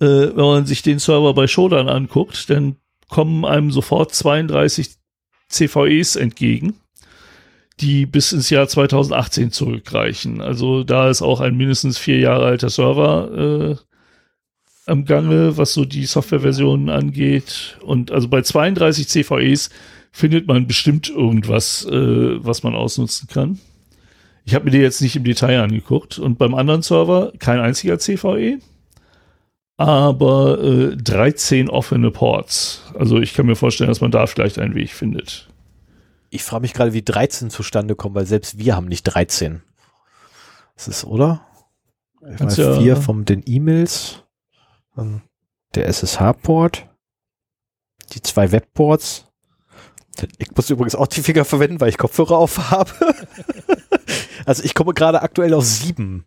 äh, 0.00 0.06
wenn 0.06 0.36
man 0.36 0.66
sich 0.66 0.82
den 0.82 0.98
Server 0.98 1.34
bei 1.34 1.46
Shodan 1.46 1.88
anguckt, 1.88 2.48
dann 2.50 2.76
kommen 3.08 3.44
einem 3.44 3.70
sofort 3.70 4.14
32 4.14 4.96
CVEs 5.48 6.16
entgegen, 6.16 6.74
die 7.80 8.06
bis 8.06 8.32
ins 8.32 8.50
Jahr 8.50 8.68
2018 8.68 9.52
zurückreichen. 9.52 10.40
Also 10.40 10.84
da 10.84 11.10
ist 11.10 11.22
auch 11.22 11.40
ein 11.40 11.56
mindestens 11.56 11.98
vier 11.98 12.18
Jahre 12.18 12.46
alter 12.46 12.70
Server 12.70 13.76
äh, 13.76 14.90
am 14.90 15.04
Gange, 15.04 15.56
was 15.56 15.74
so 15.74 15.84
die 15.84 16.06
Softwareversionen 16.06 16.88
angeht. 16.88 17.76
Und 17.82 18.12
also 18.12 18.28
bei 18.28 18.42
32 18.42 19.08
CVEs 19.08 19.70
findet 20.12 20.46
man 20.46 20.66
bestimmt 20.66 21.10
irgendwas, 21.10 21.84
äh, 21.84 22.44
was 22.44 22.62
man 22.62 22.74
ausnutzen 22.74 23.28
kann. 23.28 23.58
Ich 24.46 24.54
habe 24.54 24.64
mir 24.64 24.70
die 24.70 24.78
jetzt 24.78 25.02
nicht 25.02 25.16
im 25.16 25.24
Detail 25.24 25.60
angeguckt. 25.60 26.18
Und 26.18 26.38
beim 26.38 26.54
anderen 26.54 26.82
Server 26.82 27.32
kein 27.38 27.58
einziger 27.58 27.98
CVE, 27.98 28.58
aber 29.76 30.62
äh, 30.62 30.96
13 30.96 31.68
offene 31.68 32.10
Ports. 32.10 32.82
Also 32.94 33.20
ich 33.20 33.34
kann 33.34 33.46
mir 33.46 33.56
vorstellen, 33.56 33.88
dass 33.88 34.00
man 34.00 34.12
da 34.12 34.26
vielleicht 34.26 34.58
einen 34.58 34.74
Weg 34.74 34.90
findet. 34.90 35.48
Ich 36.30 36.42
frage 36.42 36.62
mich 36.62 36.72
gerade, 36.74 36.92
wie 36.92 37.02
13 37.02 37.50
zustande 37.50 37.94
kommen, 37.94 38.14
weil 38.14 38.26
selbst 38.26 38.58
wir 38.58 38.76
haben 38.76 38.86
nicht 38.86 39.04
13. 39.04 39.62
Das 40.74 40.88
ist, 40.88 41.04
oder? 41.04 41.46
Ich 42.32 42.40
meine, 42.40 42.54
ja- 42.54 42.78
vier 42.78 42.96
von 42.96 43.24
den 43.24 43.42
E-Mails, 43.46 44.24
der 45.74 45.86
SSH-Port, 45.86 46.86
die 48.12 48.22
zwei 48.22 48.50
Webports. 48.52 49.26
Ich 50.38 50.54
muss 50.56 50.70
übrigens 50.70 50.94
auch 50.94 51.06
die 51.06 51.20
Finger 51.20 51.44
verwenden, 51.44 51.80
weil 51.80 51.90
ich 51.90 51.98
Kopfhörer 51.98 52.38
auf 52.38 52.70
habe. 52.70 52.90
also 54.46 54.62
ich 54.64 54.74
komme 54.74 54.94
gerade 54.94 55.22
aktuell 55.22 55.52
auf 55.54 55.64
sieben. 55.64 56.24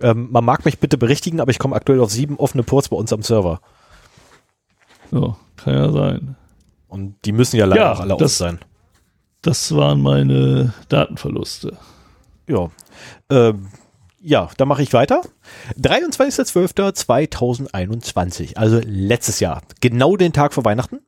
Ähm, 0.00 0.28
man 0.30 0.44
mag 0.44 0.64
mich 0.64 0.78
bitte 0.78 0.96
berichtigen, 0.98 1.40
aber 1.40 1.50
ich 1.50 1.58
komme 1.58 1.74
aktuell 1.74 2.00
auf 2.00 2.10
sieben 2.12 2.36
offene 2.36 2.62
Ports 2.62 2.88
bei 2.88 2.96
uns 2.96 3.12
am 3.12 3.22
Server. 3.22 3.60
So, 5.10 5.36
kann 5.56 5.74
ja 5.74 5.90
sein. 5.90 6.36
Und 6.88 7.16
die 7.24 7.32
müssen 7.32 7.56
ja 7.56 7.66
leider 7.66 7.82
Ja, 7.82 7.92
auch 7.92 8.00
alle 8.00 8.14
aus 8.14 8.38
sein. 8.38 8.60
Das 9.46 9.74
waren 9.76 10.02
meine 10.02 10.74
Datenverluste. 10.88 11.78
Ja. 12.48 12.68
Ähm, 13.30 13.68
ja, 14.20 14.50
dann 14.56 14.66
mache 14.66 14.82
ich 14.82 14.92
weiter. 14.92 15.22
23.12.2021, 15.80 18.56
also 18.56 18.80
letztes 18.84 19.38
Jahr, 19.38 19.62
genau 19.80 20.16
den 20.16 20.32
Tag 20.32 20.52
vor 20.52 20.64
Weihnachten, 20.64 20.98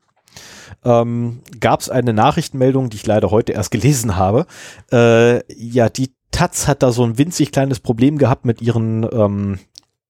ähm, 0.84 1.40
gab 1.58 1.80
es 1.80 1.90
eine 1.90 2.12
Nachrichtenmeldung, 2.12 2.90
die 2.90 2.98
ich 2.98 3.06
leider 3.06 3.32
heute 3.32 3.54
erst 3.54 3.70
gelesen 3.72 4.14
habe. 4.14 4.46
Äh, 4.92 5.42
ja, 5.52 5.88
die 5.88 6.12
Taz 6.30 6.68
hat 6.68 6.84
da 6.84 6.92
so 6.92 7.02
ein 7.02 7.18
winzig 7.18 7.50
kleines 7.50 7.80
Problem 7.80 8.18
gehabt 8.18 8.44
mit 8.44 8.62
ihren, 8.62 9.02
ähm, 9.12 9.58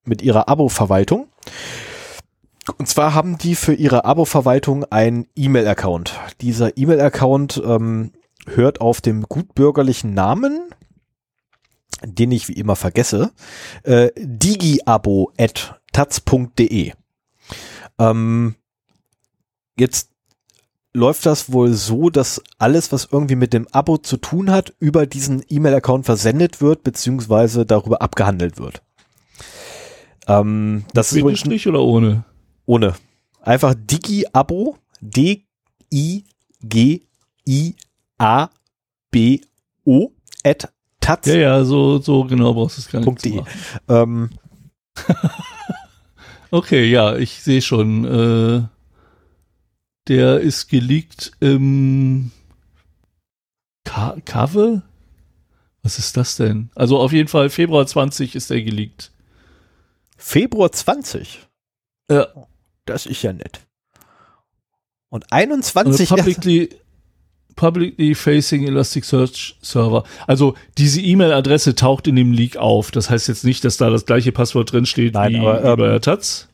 mit 0.05 0.21
ihrer 0.21 0.51
Abo-Verwaltung. 0.51 1.29
Und 2.77 2.89
zwar 2.89 3.15
haben 3.15 3.39
die 3.39 3.55
für 3.55 3.73
ihre 3.73 4.05
Abo-Verwaltung 4.05 4.85
einen 4.85 5.29
E-Mail-Account. 5.35 6.13
Dieser 6.43 6.77
E-Mail-Account 6.77 7.63
ähm, 7.65 8.13
hört 8.55 8.81
auf 8.81 9.01
dem 9.01 9.23
gutbürgerlichen 9.23 10.15
Namen, 10.15 10.71
den 12.05 12.33
ich 12.33 12.49
wie 12.49 12.55
immer 12.55 12.77
vergesse, 12.77 13.33
äh, 13.83 14.11
digiabo.taz.de. 14.17 16.93
Ähm, 17.99 18.55
jetzt 19.79 20.11
läuft 20.95 21.27
das 21.27 21.53
wohl 21.53 21.73
so, 21.73 22.11
dass 22.11 22.43
alles, 22.59 22.93
was 22.93 23.09
irgendwie 23.11 23.37
mit 23.37 23.53
dem 23.53 23.67
Abo 23.73 23.99
zu 23.99 24.17
tun 24.17 24.51
hat, 24.51 24.75
über 24.79 25.07
diesen 25.07 25.45
E-Mail-Account 25.49 26.07
versendet 26.07 26.61
wird, 26.61 26.83
beziehungsweise 26.83 27.67
darüber 27.67 28.03
abgehandelt 28.03 28.59
wird. 28.59 28.83
Ähm, 30.27 30.85
das 30.93 31.09
ist 31.09 31.15
Mit 31.15 31.23
übrigens 31.23 31.41
Strich 31.41 31.69
oder 31.69 31.83
ohne? 31.83 32.25
ohne. 32.67 32.95
Einfach 33.43 33.75
Digi-Abo, 33.77 34.77
D-I-G-I-A-B-O 38.19 40.13
at 40.45 40.73
taz. 41.01 41.27
Ja, 41.27 41.35
ja, 41.37 41.65
so, 41.65 41.99
so 41.99 42.25
genau 42.25 42.55
brauchst 42.55 42.79
du 42.79 42.83
es 42.83 42.91
gar 42.91 43.01
nicht 43.01 43.25
.de. 43.25 43.43
Ähm, 43.89 44.31
Okay, 46.51 46.87
ja, 46.91 47.17
ich 47.17 47.43
sehe 47.43 47.61
schon. 47.61 48.05
Äh, 48.05 48.63
der 50.09 50.41
ist 50.41 50.69
geleakt 50.69 51.33
im 51.41 52.31
Ka 53.85 54.17
Kave? 54.25 54.83
Was 55.83 55.99
ist 55.99 56.17
das 56.17 56.37
denn? 56.37 56.71
Also 56.75 56.99
auf 56.99 57.13
jeden 57.13 57.29
Fall 57.29 57.51
Februar 57.51 57.87
20 57.87 58.35
ist 58.35 58.51
er 58.51 58.63
geleakt. 58.63 59.13
Februar 60.17 60.73
20. 60.73 61.47
Ja. 62.11 62.27
Das 62.87 63.05
ist 63.05 63.23
ja 63.23 63.35
nett. 63.35 63.61
Und 65.11 65.31
Also 65.31 65.35
21. 65.35 66.09
publicly, 66.09 66.71
publicly 67.59 68.15
facing 68.15 68.67
Elasticsearch 68.67 69.59
Server. 69.61 70.05
Also 70.27 70.55
diese 70.79 71.01
E-Mail-Adresse 71.03 71.75
taucht 71.75 72.07
in 72.07 72.17
dem 72.17 72.33
Leak 72.33 72.57
auf. 72.57 72.91
Das 72.93 73.11
heißt 73.11 73.29
jetzt 73.29 73.45
nicht, 73.45 73.65
dass 73.65 73.77
da 73.77 73.91
das 73.91 74.07
gleiche 74.07 74.33
Passwort 74.33 74.73
drin 74.73 74.87
steht 74.87 75.15
Nein, 75.15 75.33
wie, 75.33 75.39
aber, 75.39 75.61
bei 75.61 75.85
ähm, 75.85 75.91
der 75.91 76.01
Taz. 76.01 76.49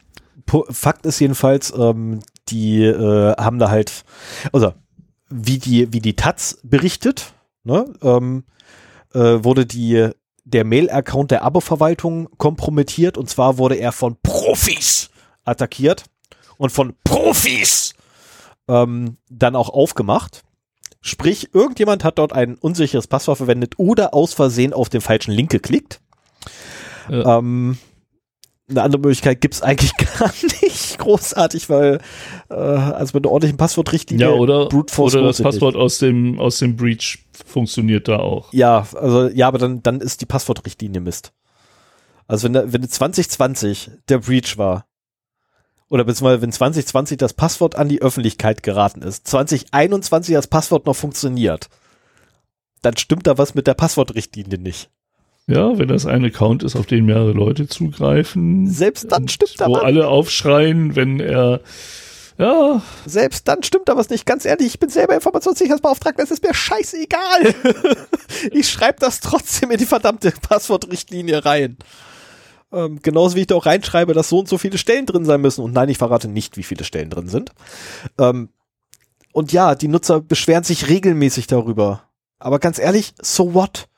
Fakt 0.71 1.07
ist 1.07 1.21
jedenfalls, 1.21 1.73
ähm, 1.79 2.21
die 2.49 2.83
äh, 2.83 3.37
haben 3.37 3.59
da 3.59 3.71
halt, 3.71 4.05
also 4.53 4.73
wie 5.29 5.59
die, 5.59 5.93
wie 5.93 6.01
die 6.01 6.17
Taz 6.17 6.59
berichtet, 6.63 7.35
ne, 7.65 7.85
ähm, 8.03 8.45
äh, 9.13 9.45
wurde 9.45 9.67
die, 9.67 10.09
der 10.45 10.65
Mail-Account 10.65 11.31
der 11.31 11.45
Abo-Verwaltung 11.45 12.29
kompromittiert 12.39 13.19
und 13.19 13.29
zwar 13.29 13.59
wurde 13.59 13.77
er 13.77 13.93
von 13.93 14.17
Profis 14.23 15.11
attackiert 15.45 16.05
und 16.57 16.71
von 16.71 16.95
Profis 17.05 17.95
ähm, 18.69 19.19
dann 19.29 19.57
auch 19.57 19.69
aufgemacht. 19.69 20.44
Sprich, 21.07 21.51
irgendjemand 21.53 22.03
hat 22.03 22.19
dort 22.19 22.33
ein 22.33 22.55
unsicheres 22.55 23.07
Passwort 23.07 23.37
verwendet 23.37 23.75
oder 23.77 24.15
aus 24.15 24.33
Versehen 24.33 24.73
auf 24.73 24.89
den 24.89 25.03
falschen 25.03 25.33
Link 25.33 25.51
geklickt. 25.51 26.01
Ja. 27.11 27.39
Ähm, 27.39 27.77
eine 28.71 28.83
andere 28.83 29.03
Möglichkeit 29.03 29.43
gibt's 29.43 29.61
eigentlich 29.61 29.93
gar 30.19 30.33
nicht 30.63 30.99
großartig, 30.99 31.69
weil 31.69 32.01
äh, 32.49 32.55
also 32.55 33.19
mit 33.19 33.27
einer 33.27 33.33
ordentlichen 33.33 33.59
Passwortrichtlinie 33.59 34.29
Ja, 34.29 34.33
oder, 34.33 34.71
Brute 34.71 34.95
Force 34.95 35.15
oder 35.15 35.27
das 35.27 35.43
Passwort 35.43 35.77
aus 35.77 35.99
dem, 35.99 36.41
aus 36.41 36.57
dem 36.57 36.75
Breach 36.75 37.19
funktioniert 37.45 38.09
da 38.09 38.21
auch. 38.21 38.51
Ja, 38.55 38.87
also 38.95 39.29
ja, 39.29 39.47
aber 39.47 39.59
dann, 39.59 39.83
dann 39.83 40.01
ist 40.01 40.23
die 40.23 40.27
Passwortrichtlinie 40.27 41.03
Mist. 41.03 41.35
Also 42.27 42.51
wenn, 42.51 42.73
wenn 42.73 42.89
2020 42.89 43.91
der 44.09 44.21
Breach 44.21 44.57
war, 44.57 44.87
oder 45.95 46.03
beziehungsweise 46.03 46.43
wenn 46.43 46.51
2020 46.51 47.19
das 47.19 47.35
Passwort 47.35 47.77
an 47.77 47.89
die 47.89 48.03
Öffentlichkeit 48.03 48.65
geraten 48.65 49.01
ist, 49.01 49.29
2021 49.29 50.35
das 50.35 50.49
Passwort 50.49 50.87
noch 50.87 50.97
funktioniert, 50.97 51.69
dann 52.83 52.97
stimmt 52.97 53.29
da 53.29 53.39
was 53.39 53.55
mit 53.55 53.69
der 53.69 53.75
Passwortrichtlinie 53.75 54.59
nicht. 54.59 54.91
Ja, 55.47 55.79
wenn 55.79 55.87
das 55.87 56.05
ein 56.05 56.25
Account 56.25 56.65
ist, 56.65 56.75
auf 56.75 56.87
den 56.87 57.05
mehrere 57.05 57.31
Leute 57.31 57.69
zugreifen. 57.69 58.69
Selbst 58.69 59.13
dann 59.13 59.29
stimmt 59.29 59.61
da 59.61 59.69
Wo 59.69 59.75
was. 59.75 59.85
alle 59.85 60.09
aufschreien, 60.09 60.97
wenn 60.97 61.21
er, 61.21 61.61
ja, 62.39 62.83
Selbst 63.07 63.47
dann 63.47 63.63
stimmt 63.63 63.89
da 63.89 63.97
was 63.97 64.11
nicht. 64.11 64.27
Ganz 64.27 64.45
ehrlich, 64.45 64.67
ich 64.67 64.81
bin 64.81 64.89
selber 64.89 65.15
Informationssicherheitsbeauftragter, 65.15 66.25
es 66.25 66.33
ist 66.33 66.43
mir 66.43 66.55
scheißegal. 66.55 67.55
ich 68.51 68.69
schreibe 68.69 68.99
das 68.99 69.21
trotzdem 69.21 69.71
in 69.71 69.79
die 69.79 69.87
verdammte 69.87 70.33
Passwortrichtlinie 70.33 71.45
rein. 71.45 71.77
Ähm, 72.75 72.99
genauso 73.03 73.37
wie 73.37 73.43
ich 73.43 73.47
da 73.47 73.55
auch 73.55 73.67
reinschreibe, 73.67 74.15
dass 74.15 74.29
so 74.29 74.41
und 74.41 74.49
so 74.49 74.59
viele 74.59 74.79
Stellen 74.79 75.07
drin 75.07 75.25
sein 75.25 75.41
müssen. 75.41 75.63
Und 75.63 75.73
nein, 75.73 75.89
ich 75.89 75.99
verrate 75.99 76.29
nicht, 76.29 76.57
wie 76.57 76.65
viele 76.65 76.85
Stellen 76.85 77.11
drin 77.11 77.29
sind. 77.29 77.53
Ähm, 78.19 78.49
und 79.33 79.53
ja, 79.53 79.75
die 79.75 79.89
Nutzer 79.89 80.21
beschweren 80.21 80.65
sich 80.65 80.89
regelmäßig 80.89 81.47
darüber. 81.47 82.03
Aber 82.39 82.59
ganz 82.59 82.79
ehrlich, 82.79 83.15
so 83.21 83.55
what? 83.55 83.89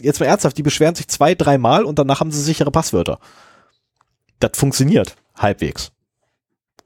Jetzt 0.00 0.20
mal 0.20 0.26
ernsthaft, 0.26 0.56
die 0.56 0.62
beschweren 0.62 0.94
sich 0.94 1.08
zwei, 1.08 1.34
dreimal 1.34 1.84
und 1.84 1.98
danach 1.98 2.20
haben 2.20 2.32
sie 2.32 2.40
sichere 2.40 2.70
Passwörter. 2.70 3.18
Das 4.40 4.52
funktioniert 4.54 5.16
halbwegs. 5.36 5.92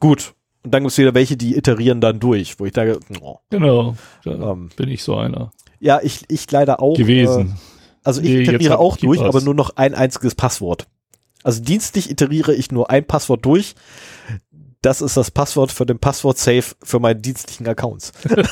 Gut. 0.01 0.35
Und 0.65 0.73
dann 0.73 0.83
gibt 0.83 0.93
es 0.93 0.99
wieder 0.99 1.15
welche, 1.15 1.37
die 1.37 1.57
iterieren 1.57 2.01
dann 2.01 2.19
durch, 2.19 2.59
wo 2.59 2.67
ich 2.67 2.73
denke, 2.73 2.99
oh. 3.21 3.39
Genau, 3.51 3.97
da 4.25 4.33
ähm, 4.33 4.71
bin 4.77 4.89
ich 4.89 5.05
so 5.05 5.17
einer. 5.17 5.53
Ja, 5.79 6.01
ich, 6.03 6.25
ich 6.29 6.51
leider 6.51 6.83
auch. 6.83 6.97
Gewesen. 6.97 7.57
Äh, 7.57 7.76
also 8.07 8.21
ich 8.21 8.29
nee, 8.29 8.43
iteriere 8.43 8.79
auch 8.79 8.97
durch, 8.97 9.21
aber 9.21 9.41
nur 9.41 9.55
noch 9.55 9.77
ein 9.77 9.95
einziges 9.95 10.37
Passwort. 10.37 10.87
Also 11.43 11.61
dienstlich 11.61 12.09
iteriere 12.09 12.55
ich 12.55 12.71
nur 12.71 12.89
ein 12.89 13.05
Passwort 13.05 13.45
durch. 13.45 13.75
Das 14.81 15.01
ist 15.01 15.17
das 15.17 15.33
Passwort 15.33 15.73
für 15.73 15.87
den 15.87 15.99
Passwort-Safe 15.99 16.77
für 16.85 17.01
meine 17.01 17.19
dienstlichen 17.19 17.67
Accounts. 17.67 18.13
okay. 18.25 18.45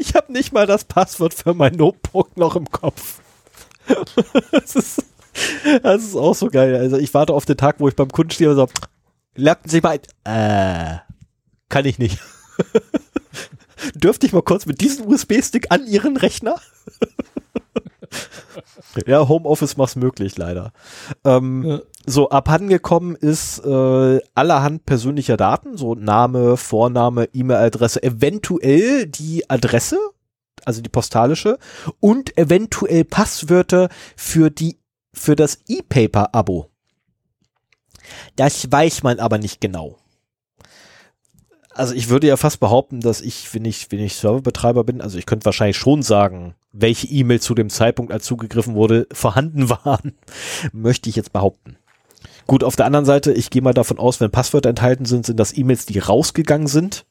Ich 0.00 0.16
habe 0.16 0.32
nicht 0.32 0.52
mal 0.52 0.66
das 0.66 0.82
Passwort 0.82 1.32
für 1.32 1.54
mein 1.54 1.74
Notebook 1.74 2.36
noch 2.36 2.56
im 2.56 2.68
Kopf. 2.68 3.20
das, 4.50 4.74
ist, 4.74 5.04
das 5.84 6.02
ist 6.02 6.16
auch 6.16 6.34
so 6.34 6.48
geil. 6.48 6.74
Also 6.74 6.96
ich 6.96 7.14
warte 7.14 7.34
auf 7.34 7.44
den 7.44 7.56
Tag, 7.56 7.76
wo 7.78 7.86
ich 7.86 7.94
beim 7.94 8.10
Kunden 8.10 8.32
stehe 8.32 8.50
und 8.50 8.56
so, 8.56 8.66
lagten 9.36 9.68
Sie 9.68 9.80
mal 9.80 10.00
ein. 10.24 10.24
Äh, 10.24 10.98
kann 11.68 11.84
ich 11.84 12.00
nicht. 12.00 12.18
Dürfte 13.94 14.26
ich 14.26 14.32
mal 14.32 14.42
kurz 14.42 14.66
mit 14.66 14.80
diesem 14.80 15.06
USB-Stick 15.06 15.70
an 15.70 15.86
Ihren 15.86 16.16
Rechner? 16.16 16.56
Ja, 19.06 19.28
Homeoffice 19.28 19.76
macht's 19.76 19.96
möglich, 19.96 20.36
leider. 20.36 20.72
Ähm, 21.24 21.64
ja. 21.64 21.80
So, 22.06 22.30
abhandengekommen 22.30 23.14
ist 23.14 23.64
äh, 23.64 24.20
allerhand 24.34 24.86
persönlicher 24.86 25.36
Daten, 25.36 25.76
so 25.76 25.94
Name, 25.94 26.56
Vorname, 26.56 27.28
E-Mail-Adresse, 27.32 28.02
eventuell 28.02 29.06
die 29.06 29.48
Adresse, 29.48 29.98
also 30.64 30.82
die 30.82 30.88
postalische, 30.88 31.58
und 32.00 32.36
eventuell 32.36 33.04
Passwörter 33.04 33.88
für 34.16 34.50
die 34.50 34.78
für 35.12 35.34
das 35.34 35.58
E-Paper-Abo. 35.66 36.70
Das 38.36 38.70
weiß 38.70 39.02
man 39.02 39.18
aber 39.18 39.38
nicht 39.38 39.60
genau 39.60 39.98
also 41.80 41.94
ich 41.94 42.08
würde 42.08 42.26
ja 42.26 42.36
fast 42.36 42.60
behaupten, 42.60 43.00
dass 43.00 43.20
ich, 43.20 43.52
wenn 43.54 43.64
ich, 43.64 43.90
wenn 43.90 44.00
ich 44.00 44.16
Serverbetreiber 44.16 44.84
bin, 44.84 45.00
also 45.00 45.18
ich 45.18 45.26
könnte 45.26 45.46
wahrscheinlich 45.46 45.76
schon 45.76 46.02
sagen, 46.02 46.54
welche 46.72 47.08
E-Mail 47.08 47.40
zu 47.40 47.54
dem 47.54 47.70
Zeitpunkt, 47.70 48.12
als 48.12 48.24
zugegriffen 48.24 48.74
wurde, 48.74 49.06
vorhanden 49.12 49.68
waren. 49.84 50.14
Möchte 50.72 51.08
ich 51.08 51.16
jetzt 51.16 51.32
behaupten. 51.32 51.76
Gut, 52.46 52.64
auf 52.64 52.76
der 52.76 52.86
anderen 52.86 53.06
Seite, 53.06 53.32
ich 53.32 53.50
gehe 53.50 53.62
mal 53.62 53.74
davon 53.74 53.98
aus, 53.98 54.20
wenn 54.20 54.30
Passwörter 54.30 54.68
enthalten 54.68 55.04
sind, 55.04 55.26
sind 55.26 55.38
das 55.38 55.56
E-Mails, 55.56 55.86
die 55.86 55.98
rausgegangen 55.98 56.66
sind. 56.66 57.06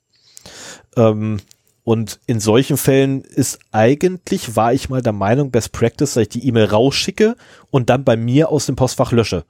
Ähm, 0.95 1.39
und 1.83 2.19
in 2.27 2.39
solchen 2.39 2.77
Fällen 2.77 3.21
ist 3.21 3.59
eigentlich, 3.71 4.55
war 4.55 4.73
ich 4.73 4.89
mal 4.89 5.01
der 5.01 5.13
Meinung, 5.13 5.49
Best 5.49 5.71
Practice, 5.71 6.13
dass 6.13 6.23
ich 6.23 6.29
die 6.29 6.47
E-Mail 6.47 6.65
rausschicke 6.65 7.35
und 7.71 7.89
dann 7.89 8.03
bei 8.03 8.15
mir 8.15 8.49
aus 8.49 8.65
dem 8.65 8.75
Postfach 8.75 9.11
lösche. 9.11 9.45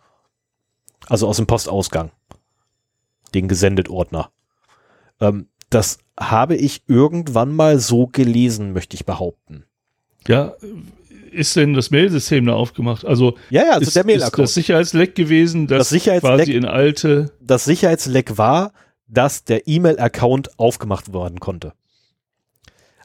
Also 1.08 1.28
aus 1.28 1.38
dem 1.38 1.48
Postausgang. 1.48 2.12
Den 3.34 3.48
gesendet 3.48 3.90
Ordner. 3.90 4.32
Ähm, 5.20 5.50
das 5.70 6.00
habe 6.20 6.56
ich 6.56 6.84
irgendwann 6.88 7.54
mal 7.54 7.80
so 7.80 8.08
gelesen, 8.08 8.74
möchte 8.74 8.96
ich 8.96 9.06
behaupten. 9.06 9.66
Ja, 10.28 10.54
ist 11.32 11.56
denn 11.56 11.74
das 11.74 11.92
Mailsystem 11.92 12.46
da 12.46 12.54
aufgemacht? 12.54 13.06
Also, 13.06 13.38
ja, 13.50 13.64
ja, 13.64 13.72
also 13.74 13.88
ist, 13.88 13.96
der 13.96 14.06
Mail 14.06 14.18
ist 14.18 14.38
das 14.38 14.54
Sicherheitsleck 14.54 15.16
gewesen, 15.16 15.68
dass 15.68 15.80
das 15.80 15.90
Sicherheitsleck, 15.90 16.38
quasi 16.38 16.54
in 16.54 16.66
alte. 16.66 17.32
Das 17.42 17.66
Sicherheitsleck 17.66 18.38
war, 18.38 18.74
dass 19.08 19.44
der 19.44 19.68
E-Mail-Account 19.68 20.60
aufgemacht 20.60 21.14
werden 21.14 21.40
konnte. 21.40 21.74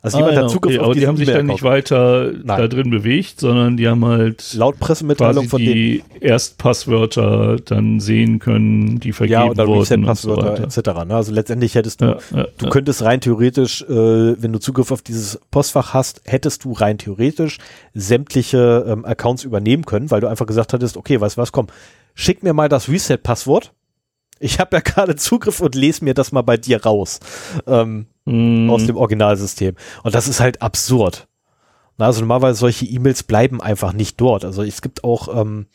Also 0.05 0.19
jemand 0.19 0.37
ah, 0.37 0.43
hat 0.43 0.51
Zugriff 0.51 0.75
okay, 0.75 0.81
auf 0.81 0.85
aber 0.85 0.95
die 0.95 1.07
haben 1.07 1.17
sich 1.17 1.31
dann 1.31 1.47
nicht 1.47 1.63
weiter 1.63 2.31
Nein. 2.31 2.45
da 2.45 2.69
drin 2.69 2.91
bewegt, 2.91 3.41
sondern 3.41 3.79
die 3.79 3.89
haben 3.89 4.05
halt 4.05 4.53
laut 4.53 4.79
Pressemitteilung 4.79 5.49
von 5.49 5.59
die 5.59 6.05
Erstpasswörter 6.21 7.57
dann 7.65 8.01
sehen 8.01 8.39
können, 8.39 9.01
die 9.01 9.13
vergeben 9.13 9.33
ja, 9.33 9.47
oder 9.47 9.67
wurden 9.67 9.81
Reset-Passwörter 9.81 10.71
so 10.71 10.81
etc. 10.81 11.07
Ne? 11.07 11.17
Also 11.17 11.33
letztendlich 11.33 11.75
hättest 11.75 12.03
du, 12.03 12.05
ja, 12.05 12.19
ja, 12.37 12.47
du 12.59 12.69
könntest 12.69 13.03
rein 13.03 13.23
theoretisch, 13.23 13.81
äh, 13.81 14.43
wenn 14.43 14.53
du 14.53 14.59
Zugriff 14.59 14.93
auf 14.93 15.01
dieses 15.01 15.41
Postfach 15.51 15.95
hast, 15.95 16.21
hättest 16.27 16.65
du 16.67 16.73
rein 16.73 16.99
theoretisch 16.99 17.57
sämtliche 17.95 18.85
ähm, 18.87 19.07
Accounts 19.07 19.43
übernehmen 19.43 19.87
können, 19.87 20.11
weil 20.11 20.21
du 20.21 20.27
einfach 20.27 20.45
gesagt 20.45 20.75
hattest, 20.75 20.99
okay, 20.99 21.19
weißt 21.19 21.39
du 21.39 21.41
was, 21.41 21.51
komm, 21.51 21.69
schick 22.15 22.43
mir 22.43 22.53
mal 22.53 22.69
das 22.69 22.91
Reset-Passwort. 22.91 23.73
Ich 24.45 24.61
habe 24.61 24.77
ja 24.77 24.81
gerade 24.81 25.17
Zugriff 25.17 25.61
und 25.61 25.75
lese 25.75 26.05
mir 26.05 26.13
das 26.13 26.31
mal 26.31 26.43
bei 26.43 26.59
dir 26.59 26.83
raus. 26.85 27.19
Ähm, 27.67 28.07
mm. 28.27 28.69
aus 28.69 28.85
dem 28.85 28.97
Originalsystem. 28.97 29.75
Und 30.03 30.15
das 30.15 30.29
ist 30.29 30.41
halt 30.41 30.61
absurd. 30.61 31.29
Also 31.97 32.21
normalerweise 32.21 32.59
solche 32.59 32.85
E-Mails 32.85 33.23
bleiben 33.23 33.63
einfach 33.63 33.95
nicht 33.95 34.21
dort. 34.21 34.45
Also 34.45 34.63
es 34.63 34.83
gibt 34.83 35.03
auch 35.03 35.35
ähm, 35.35 35.67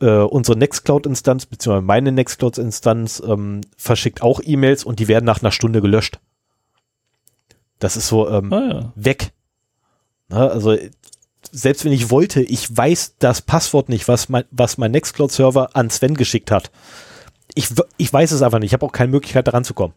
äh, 0.00 0.12
unsere 0.16 0.56
Nextcloud-Instanz, 0.56 1.44
beziehungsweise 1.44 1.84
meine 1.84 2.10
Nextcloud-Instanz, 2.12 3.22
ähm, 3.26 3.60
verschickt 3.76 4.22
auch 4.22 4.40
E-Mails 4.42 4.84
und 4.84 4.98
die 4.98 5.08
werden 5.08 5.26
nach 5.26 5.42
einer 5.42 5.52
Stunde 5.52 5.82
gelöscht. 5.82 6.20
Das 7.80 7.98
ist 7.98 8.08
so 8.08 8.30
ähm, 8.30 8.50
ah, 8.50 8.68
ja. 8.72 8.92
weg. 8.94 9.32
Na, 10.28 10.48
also 10.48 10.74
selbst 11.52 11.84
wenn 11.84 11.92
ich 11.92 12.10
wollte, 12.10 12.40
ich 12.40 12.74
weiß 12.74 13.16
das 13.18 13.42
Passwort 13.42 13.90
nicht, 13.90 14.08
was 14.08 14.30
mein, 14.30 14.44
was 14.50 14.78
mein 14.78 14.92
Nextcloud-Server 14.92 15.76
an 15.76 15.90
Sven 15.90 16.14
geschickt 16.14 16.50
hat. 16.50 16.70
Ich, 17.54 17.68
ich 17.96 18.12
weiß 18.12 18.32
es 18.32 18.42
einfach 18.42 18.58
nicht. 18.58 18.68
Ich 18.68 18.72
habe 18.74 18.86
auch 18.86 18.92
keine 18.92 19.10
Möglichkeit, 19.10 19.46
daran 19.46 19.64
zu 19.64 19.74
kommen. 19.74 19.94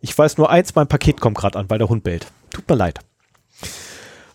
Ich 0.00 0.16
weiß 0.16 0.36
nur 0.38 0.50
eins, 0.50 0.74
mein 0.74 0.86
Paket 0.86 1.20
kommt 1.20 1.38
gerade 1.38 1.58
an, 1.58 1.70
weil 1.70 1.78
der 1.78 1.88
Hund 1.88 2.04
bellt. 2.04 2.26
Tut 2.50 2.68
mir 2.68 2.76
leid. 2.76 3.00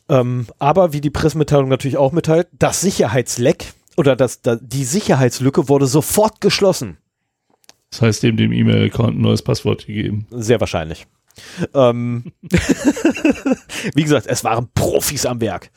Ähm, 0.09 0.47
aber 0.57 0.93
wie 0.93 1.01
die 1.01 1.11
Pressemitteilung 1.11 1.69
natürlich 1.69 1.97
auch 1.97 2.11
mitteilt, 2.11 2.47
das 2.51 2.81
Sicherheitsleck 2.81 3.73
oder 3.95 4.15
das, 4.15 4.41
das, 4.41 4.59
die 4.61 4.83
Sicherheitslücke 4.83 5.69
wurde 5.69 5.85
sofort 5.85 6.41
geschlossen. 6.41 6.97
Das 7.91 8.01
heißt, 8.01 8.23
dem 8.23 8.37
dem 8.37 8.51
E-Mail-Account 8.51 9.17
ein 9.17 9.21
neues 9.21 9.41
Passwort 9.41 9.85
gegeben. 9.85 10.27
Sehr 10.31 10.59
wahrscheinlich. 10.59 11.05
Ähm, 11.73 12.31
wie 13.93 14.03
gesagt, 14.03 14.27
es 14.27 14.43
waren 14.43 14.69
Profis 14.73 15.25
am 15.25 15.41
Werk. 15.41 15.69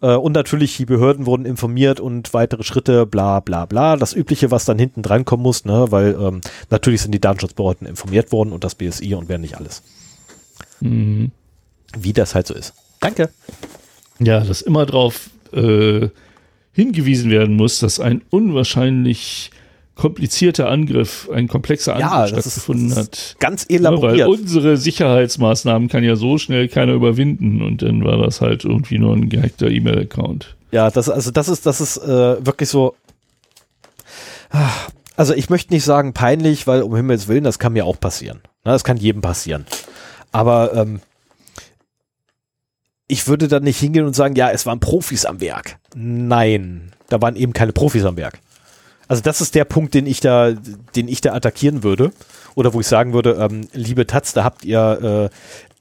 Äh, 0.00 0.14
und 0.14 0.32
natürlich, 0.32 0.76
die 0.76 0.84
Behörden 0.86 1.26
wurden 1.26 1.44
informiert 1.44 2.00
und 2.00 2.32
weitere 2.34 2.62
Schritte, 2.62 3.06
bla 3.06 3.40
bla 3.40 3.66
bla. 3.66 3.96
Das 3.96 4.14
Übliche, 4.14 4.50
was 4.50 4.64
dann 4.64 4.78
hinten 4.78 5.02
drankommen 5.02 5.42
muss, 5.42 5.64
ne? 5.64 5.86
weil 5.90 6.16
ähm, 6.20 6.40
natürlich 6.70 7.02
sind 7.02 7.12
die 7.12 7.20
Datenschutzbehörden 7.20 7.86
informiert 7.86 8.32
worden 8.32 8.52
und 8.52 8.64
das 8.64 8.74
BSI 8.74 9.14
und 9.14 9.28
wer 9.28 9.38
nicht 9.38 9.56
alles. 9.56 9.82
Mhm. 10.80 11.32
Wie 11.98 12.12
das 12.12 12.34
halt 12.34 12.46
so 12.46 12.54
ist. 12.54 12.74
Danke. 13.00 13.30
Ja, 14.18 14.40
dass 14.40 14.62
immer 14.62 14.84
darauf 14.84 15.30
äh, 15.52 16.08
hingewiesen 16.72 17.30
werden 17.30 17.56
muss, 17.56 17.78
dass 17.78 18.00
ein 18.00 18.22
unwahrscheinlich 18.30 19.50
komplizierter 19.98 20.70
Angriff, 20.70 21.28
ein 21.30 21.48
komplexer 21.48 21.96
Angriff 21.96 22.32
ja, 22.32 22.40
stattgefunden 22.40 22.90
ist, 22.90 22.96
hat. 22.96 23.36
Ganz 23.40 23.66
elaboriert. 23.68 24.16
Ja, 24.16 24.26
weil 24.26 24.32
unsere 24.32 24.76
Sicherheitsmaßnahmen 24.76 25.88
kann 25.88 26.04
ja 26.04 26.16
so 26.16 26.38
schnell 26.38 26.68
keiner 26.68 26.92
überwinden 26.92 27.60
und 27.60 27.82
dann 27.82 28.04
war 28.04 28.16
das 28.16 28.40
halt 28.40 28.64
irgendwie 28.64 28.98
nur 28.98 29.14
ein 29.14 29.28
gehackter 29.28 29.68
E-Mail-Account. 29.68 30.56
Ja, 30.70 30.90
das, 30.90 31.10
also 31.10 31.30
das 31.30 31.48
ist, 31.48 31.66
das 31.66 31.80
ist 31.80 31.98
äh, 31.98 32.46
wirklich 32.46 32.68
so. 32.68 32.94
Also 35.16 35.34
ich 35.34 35.50
möchte 35.50 35.74
nicht 35.74 35.84
sagen 35.84 36.14
peinlich, 36.14 36.66
weil 36.66 36.82
um 36.82 36.94
Himmels 36.94 37.26
Willen, 37.28 37.44
das 37.44 37.58
kann 37.58 37.72
mir 37.72 37.84
auch 37.84 37.98
passieren. 37.98 38.40
Na, 38.64 38.72
das 38.72 38.84
kann 38.84 38.96
jedem 38.96 39.20
passieren. 39.20 39.66
Aber 40.30 40.74
ähm, 40.74 41.00
ich 43.08 43.26
würde 43.26 43.48
dann 43.48 43.64
nicht 43.64 43.78
hingehen 43.78 44.06
und 44.06 44.14
sagen, 44.14 44.36
ja, 44.36 44.50
es 44.50 44.64
waren 44.64 44.78
Profis 44.78 45.24
am 45.24 45.40
Werk. 45.40 45.78
Nein, 45.94 46.92
da 47.08 47.20
waren 47.20 47.34
eben 47.34 47.52
keine 47.52 47.72
Profis 47.72 48.04
am 48.04 48.16
Werk. 48.16 48.38
Also 49.08 49.22
das 49.22 49.40
ist 49.40 49.54
der 49.54 49.64
Punkt, 49.64 49.94
den 49.94 50.06
ich 50.06 50.20
da, 50.20 50.52
den 50.52 51.08
ich 51.08 51.20
da 51.20 51.34
attackieren 51.34 51.82
würde. 51.82 52.12
Oder 52.54 52.74
wo 52.74 52.80
ich 52.80 52.86
sagen 52.86 53.12
würde, 53.14 53.38
ähm, 53.40 53.68
liebe 53.72 54.06
Taz, 54.06 54.34
da 54.34 54.44
habt 54.44 54.64
ihr 54.64 55.30
äh, 55.30 55.36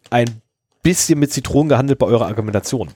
ein 0.09 0.41
bisschen 0.81 1.19
mit 1.19 1.33
Zitronen 1.33 1.69
gehandelt 1.69 1.99
bei 1.99 2.07
eurer 2.07 2.27
Argumentation. 2.27 2.89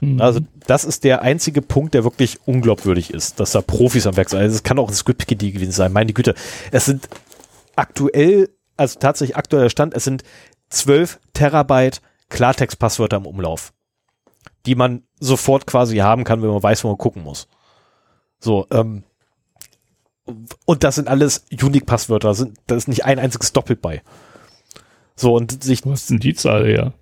Mhm. 0.00 0.20
Also 0.20 0.40
das 0.66 0.84
ist 0.84 1.04
der 1.04 1.22
einzige 1.22 1.62
Punkt, 1.62 1.94
der 1.94 2.04
wirklich 2.04 2.38
unglaubwürdig 2.46 3.12
ist, 3.12 3.40
dass 3.40 3.52
da 3.52 3.62
Profis 3.62 4.06
am 4.06 4.16
Werk 4.16 4.28
sind. 4.28 4.40
Also 4.40 4.54
es 4.54 4.62
kann 4.62 4.78
auch 4.78 4.88
ein 4.88 4.94
Script-KD 4.94 5.52
gewesen 5.52 5.72
sein, 5.72 5.92
meine 5.92 6.12
Güte. 6.12 6.34
Es 6.70 6.84
sind 6.84 7.08
aktuell, 7.76 8.50
also 8.76 8.98
tatsächlich 8.98 9.36
aktueller 9.36 9.70
Stand, 9.70 9.94
es 9.94 10.04
sind 10.04 10.22
12 10.70 11.20
Terabyte 11.32 12.00
Klartext-Passwörter 12.28 13.18
im 13.18 13.26
Umlauf, 13.26 13.72
die 14.66 14.74
man 14.74 15.04
sofort 15.20 15.66
quasi 15.66 15.98
haben 15.98 16.24
kann, 16.24 16.42
wenn 16.42 16.50
man 16.50 16.62
weiß, 16.62 16.84
wo 16.84 16.88
man 16.88 16.98
gucken 16.98 17.22
muss. 17.22 17.48
So, 18.40 18.66
ähm, 18.70 19.04
und 20.64 20.84
das 20.84 20.94
sind 20.94 21.08
alles 21.08 21.44
Unique-Passwörter, 21.52 22.34
da 22.66 22.76
ist 22.76 22.88
nicht 22.88 23.04
ein 23.04 23.18
einziges 23.18 23.52
Doppelt 23.52 23.82
bei. 23.82 24.02
So, 25.16 25.34
und 25.34 25.62
sich. 25.62 25.84
Was 25.84 26.06
sind 26.06 26.24
die 26.24 26.34
Zahl, 26.34 26.68
ja? 26.68 26.92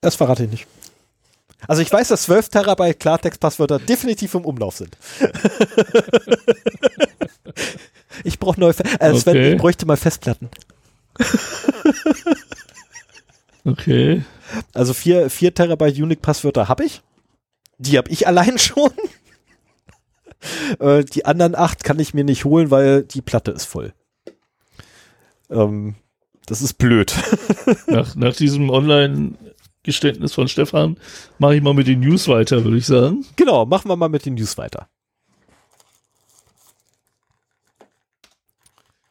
Das 0.00 0.14
verrate 0.14 0.44
ich 0.44 0.50
nicht. 0.50 0.66
Also 1.66 1.82
ich 1.82 1.92
weiß, 1.92 2.08
dass 2.08 2.22
12 2.22 2.48
Terabyte 2.50 3.00
Klartext-Passwörter 3.00 3.78
definitiv 3.78 4.34
im 4.34 4.44
Umlauf 4.44 4.76
sind. 4.76 4.96
ich 8.24 8.38
brauche 8.38 8.60
neue, 8.60 8.74
Fe 8.74 8.84
äh, 9.00 9.10
okay. 9.10 9.18
Sven, 9.18 9.52
ich 9.52 9.58
bräuchte 9.58 9.86
mal 9.86 9.96
Festplatten. 9.96 10.48
okay. 13.64 14.22
Also 14.74 14.94
4, 14.94 15.30
4 15.30 15.54
Terabyte 15.54 15.96
Unique-Passwörter 15.96 16.68
habe 16.68 16.84
ich. 16.84 17.02
Die 17.78 17.98
habe 17.98 18.10
ich 18.10 18.26
allein 18.26 18.58
schon. 18.58 18.92
Äh, 20.78 21.04
die 21.04 21.24
anderen 21.24 21.54
acht 21.54 21.84
kann 21.84 21.98
ich 21.98 22.14
mir 22.14 22.24
nicht 22.24 22.44
holen, 22.44 22.70
weil 22.70 23.02
die 23.02 23.22
Platte 23.22 23.50
ist 23.50 23.64
voll. 23.64 23.92
Ähm, 25.50 25.94
das 26.46 26.62
ist 26.62 26.74
blöd. 26.74 27.14
nach, 27.86 28.14
nach 28.14 28.34
diesem 28.34 28.70
Online-Geständnis 28.70 30.32
von 30.32 30.48
Stefan 30.48 30.96
mache 31.38 31.56
ich 31.56 31.62
mal 31.62 31.74
mit 31.74 31.86
den 31.86 32.00
News 32.00 32.28
weiter, 32.28 32.64
würde 32.64 32.78
ich 32.78 32.86
sagen. 32.86 33.24
Genau, 33.36 33.66
machen 33.66 33.88
wir 33.88 33.96
mal 33.96 34.08
mit 34.08 34.26
den 34.26 34.34
News 34.34 34.56
weiter. 34.58 34.88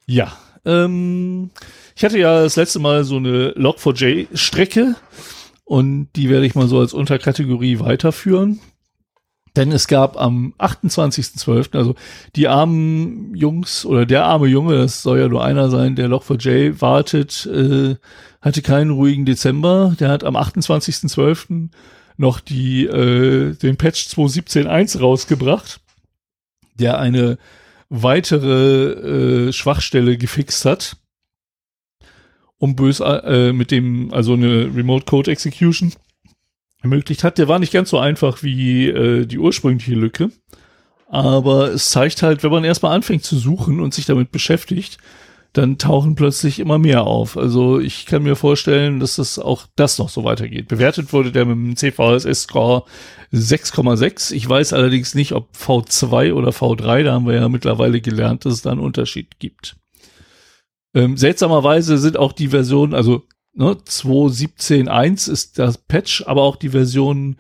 Ja, 0.08 0.38
ähm, 0.66 1.50
ich 1.96 2.04
hatte 2.04 2.20
ja 2.20 2.44
das 2.44 2.56
letzte 2.56 2.80
Mal 2.80 3.04
so 3.04 3.18
eine 3.18 3.52
Log4j-Strecke 3.52 4.96
und 5.64 6.10
die 6.16 6.30
werde 6.30 6.46
ich 6.46 6.56
mal 6.56 6.68
so 6.68 6.80
als 6.80 6.94
Unterkategorie 6.94 7.80
weiterführen. 7.80 8.60
Denn 9.56 9.72
es 9.72 9.88
gab 9.88 10.20
am 10.20 10.54
28.12., 10.58 11.78
also 11.78 11.96
die 12.36 12.48
armen 12.48 13.34
Jungs 13.36 13.86
oder 13.86 14.06
der 14.06 14.26
arme 14.26 14.48
Junge, 14.48 14.76
das 14.76 15.02
soll 15.02 15.20
ja 15.20 15.30
nur 15.30 15.46
einer 15.46 15.70
sein, 15.70 15.96
der 15.96 16.10
Log4j 16.10 16.82
wartet, 16.82 17.46
äh, 17.46 17.96
hatte 18.42 18.62
keinen 18.62 18.92
ruhigen 18.92 19.26
Dezember. 19.26 19.96
Der 20.00 20.10
hat 20.10 20.24
am 20.26 20.36
28.12. 20.36 21.70
noch 22.18 22.42
die, 22.42 22.86
äh, 22.86 23.54
den 23.56 23.78
Patch 23.78 24.08
2.17.1 24.08 25.00
rausgebracht, 25.00 25.80
der 26.78 27.00
eine 27.00 27.38
weitere 27.90 29.48
äh, 29.48 29.54
Schwachstelle 29.54 30.18
gefixt 30.18 30.66
hat, 30.66 30.98
um 32.58 32.76
bös 32.76 33.00
äh, 33.00 33.54
mit 33.54 33.72
dem, 33.72 34.14
also 34.14 34.34
eine 34.34 34.76
Remote 34.76 35.06
Code 35.06 35.32
Execution 35.32 35.94
ermöglicht 36.86 37.24
hat. 37.24 37.38
Der 37.38 37.48
war 37.48 37.60
nicht 37.60 37.74
ganz 37.74 37.90
so 37.90 38.00
einfach 38.00 38.44
wie 38.44 38.88
äh, 38.88 39.26
die 39.26 39.40
ursprüngliche 39.40 39.96
Lücke. 39.96 40.32
Aber 41.08 41.72
es 41.72 41.92
zeigt 41.92 42.24
halt, 42.24 42.44
wenn 42.44 42.52
man 42.52 42.64
erstmal 42.64 42.96
anfängt 42.96 43.24
zu 43.24 43.38
suchen 43.38 43.80
und 43.80 43.94
sich 43.94 44.06
damit 44.06 44.32
beschäftigt, 44.32 44.98
dann 45.54 45.78
tauchen 45.78 46.16
plötzlich 46.16 46.60
immer 46.60 46.78
mehr 46.78 47.04
auf. 47.04 47.38
Also 47.38 47.80
ich 47.80 48.06
kann 48.06 48.24
mir 48.24 48.36
vorstellen, 48.36 49.00
dass 49.00 49.16
das 49.16 49.40
auch 49.40 49.68
das 49.76 49.98
noch 49.98 50.10
so 50.10 50.24
weitergeht. 50.24 50.68
Bewertet 50.68 51.14
wurde 51.14 51.32
der 51.32 51.46
mit 51.46 51.56
dem 51.56 51.76
CVSS-Score 51.78 52.84
6,6. 53.34 54.34
Ich 54.34 54.48
weiß 54.50 54.74
allerdings 54.74 55.16
nicht, 55.16 55.32
ob 55.32 55.50
V2 55.56 56.34
oder 56.34 56.50
V3, 56.50 57.04
da 57.04 57.14
haben 57.14 57.26
wir 57.26 57.36
ja 57.36 57.48
mittlerweile 57.48 58.02
gelernt, 58.02 58.46
dass 58.46 58.54
es 58.54 58.62
da 58.64 58.72
einen 58.72 58.82
Unterschied 58.82 59.40
gibt. 59.40 59.78
Ähm, 60.94 61.16
seltsamerweise 61.16 61.98
sind 61.98 62.18
auch 62.18 62.34
die 62.34 62.50
Versionen, 62.50 62.94
also 62.94 63.24
ne, 63.56 63.72
2.17.1 63.72 65.32
ist 65.32 65.60
das 65.60 65.78
Patch, 65.78 66.24
aber 66.28 66.44
auch 66.44 66.56
die 66.56 66.70
Versionen 66.70 67.38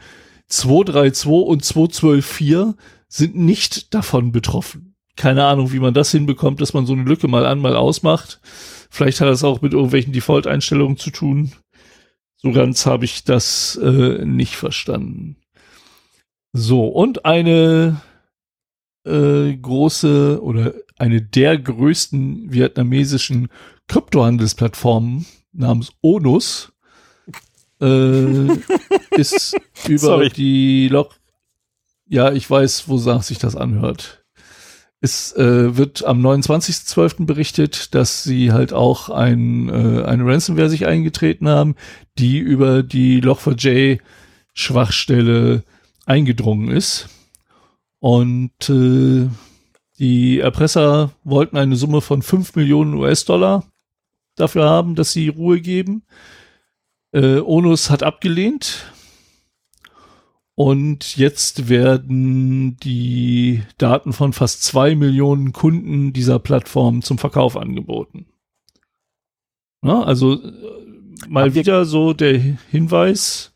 2.3.2 0.49 1.27
und 1.27 1.63
2.12.4 1.63 2.75
sind 3.07 3.35
nicht 3.35 3.93
davon 3.93 4.31
betroffen. 4.31 4.95
Keine 5.15 5.45
Ahnung, 5.45 5.71
wie 5.71 5.79
man 5.79 5.93
das 5.93 6.11
hinbekommt, 6.11 6.59
dass 6.59 6.73
man 6.73 6.85
so 6.85 6.93
eine 6.93 7.03
Lücke 7.03 7.27
mal 7.27 7.45
an, 7.45 7.59
mal 7.59 7.75
ausmacht. 7.75 8.41
Vielleicht 8.89 9.21
hat 9.21 9.27
das 9.27 9.43
auch 9.43 9.61
mit 9.61 9.73
irgendwelchen 9.73 10.13
Default-Einstellungen 10.13 10.97
zu 10.97 11.09
tun. 11.11 11.53
So 12.37 12.51
ganz 12.51 12.85
habe 12.85 13.05
ich 13.05 13.23
das 13.23 13.77
äh, 13.81 14.25
nicht 14.25 14.55
verstanden. 14.55 15.37
So, 16.53 16.85
und 16.87 17.25
eine 17.25 18.01
äh, 19.05 19.55
große 19.55 20.41
oder 20.41 20.73
eine 20.97 21.21
der 21.21 21.57
größten 21.57 22.51
vietnamesischen 22.51 23.49
Kryptohandelsplattformen 23.87 25.25
namens 25.55 25.91
Onus 26.01 26.71
äh, 27.81 28.47
ist 29.11 29.55
über 29.87 29.99
Sorry. 29.99 30.29
die 30.29 30.87
Log. 30.87 31.15
Ja, 32.07 32.31
ich 32.31 32.49
weiß, 32.49 32.87
wo 32.87 32.97
sich 32.97 33.39
das 33.39 33.55
anhört. 33.55 34.23
Es 35.01 35.33
äh, 35.35 35.75
wird 35.75 36.03
am 36.05 36.25
29.12. 36.25 37.25
berichtet, 37.25 37.93
dass 37.93 38.23
sie 38.23 38.51
halt 38.51 38.73
auch 38.73 39.09
ein, 39.09 39.69
äh, 39.69 40.03
eine 40.03 40.25
Ransomware 40.25 40.69
sich 40.69 40.85
eingetreten 40.85 41.47
haben, 41.47 41.75
die 42.17 42.37
über 42.37 42.81
die 42.81 43.21
Log4j 43.21 43.99
Schwachstelle 44.53 45.63
eingedrungen 46.05 46.69
ist. 46.69 47.09
Und 47.99 48.69
äh, 48.69 49.27
die 49.99 50.39
Erpresser 50.39 51.11
wollten 51.23 51.57
eine 51.57 51.75
Summe 51.75 52.01
von 52.01 52.21
5 52.21 52.55
Millionen 52.55 52.93
US-Dollar 52.95 53.63
dafür 54.35 54.65
haben, 54.65 54.95
dass 54.95 55.11
sie 55.11 55.29
Ruhe 55.29 55.61
geben. 55.61 56.03
Äh, 57.11 57.39
Onus 57.39 57.89
hat 57.89 58.03
abgelehnt. 58.03 58.91
Und 60.55 61.17
jetzt 61.17 61.67
werden 61.67 62.77
die 62.77 63.63
Daten 63.77 64.13
von 64.13 64.31
fast 64.31 64.63
zwei 64.63 64.95
Millionen 64.95 65.51
Kunden 65.51 66.13
dieser 66.13 66.39
Plattform 66.39 67.01
zum 67.01 67.17
Verkauf 67.17 67.57
angeboten. 67.57 68.25
Ja, 69.83 70.01
also 70.01 70.41
äh, 70.41 70.51
mal 71.27 71.55
wieder 71.55 71.85
so 71.85 72.13
der 72.13 72.39
Hinweis, 72.71 73.53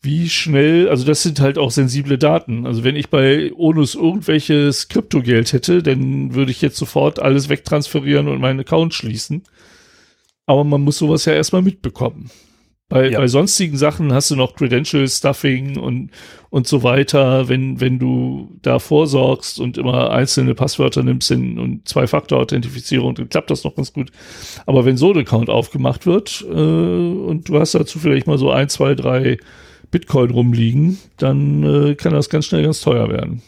wie 0.00 0.28
schnell, 0.30 0.88
also 0.88 1.04
das 1.04 1.22
sind 1.22 1.40
halt 1.40 1.58
auch 1.58 1.70
sensible 1.70 2.16
Daten. 2.16 2.66
Also 2.66 2.82
wenn 2.82 2.96
ich 2.96 3.10
bei 3.10 3.52
Onus 3.54 3.94
irgendwelches 3.94 4.88
Kryptogeld 4.88 5.52
hätte, 5.52 5.82
dann 5.82 6.34
würde 6.34 6.50
ich 6.50 6.62
jetzt 6.62 6.76
sofort 6.76 7.18
alles 7.18 7.48
wegtransferieren 7.48 8.28
und 8.28 8.40
meinen 8.40 8.60
Account 8.60 8.94
schließen. 8.94 9.42
Aber 10.46 10.64
man 10.64 10.82
muss 10.82 10.98
sowas 10.98 11.24
ja 11.24 11.32
erstmal 11.32 11.62
mitbekommen. 11.62 12.30
Bei, 12.88 13.10
ja. 13.10 13.18
bei 13.18 13.26
sonstigen 13.26 13.76
Sachen 13.76 14.12
hast 14.12 14.30
du 14.30 14.36
noch 14.36 14.54
Credential 14.54 15.08
Stuffing 15.08 15.76
und, 15.76 16.10
und 16.50 16.68
so 16.68 16.84
weiter. 16.84 17.48
Wenn, 17.48 17.80
wenn 17.80 17.98
du 17.98 18.56
da 18.62 18.78
vorsorgst 18.78 19.58
und 19.58 19.76
immer 19.76 20.12
einzelne 20.12 20.54
Passwörter 20.54 21.02
nimmst 21.02 21.32
in, 21.32 21.58
und 21.58 21.88
Zwei-Faktor-Authentifizierung, 21.88 23.16
dann 23.16 23.28
klappt 23.28 23.50
das 23.50 23.64
noch 23.64 23.74
ganz 23.74 23.92
gut. 23.92 24.12
Aber 24.66 24.84
wenn 24.84 24.96
so 24.96 25.12
ein 25.12 25.18
Account 25.18 25.50
aufgemacht 25.50 26.06
wird 26.06 26.46
äh, 26.48 26.52
und 26.52 27.48
du 27.48 27.58
hast 27.58 27.74
dazu 27.74 27.98
vielleicht 27.98 28.28
mal 28.28 28.38
so 28.38 28.52
ein, 28.52 28.68
zwei, 28.68 28.94
drei 28.94 29.38
Bitcoin 29.90 30.30
rumliegen, 30.30 30.98
dann 31.16 31.62
äh, 31.64 31.94
kann 31.96 32.12
das 32.12 32.30
ganz 32.30 32.46
schnell 32.46 32.62
ganz 32.62 32.80
teuer 32.82 33.08
werden. 33.08 33.42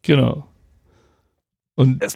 Genau. 0.02 0.46
Und 1.74 2.02
es 2.02 2.14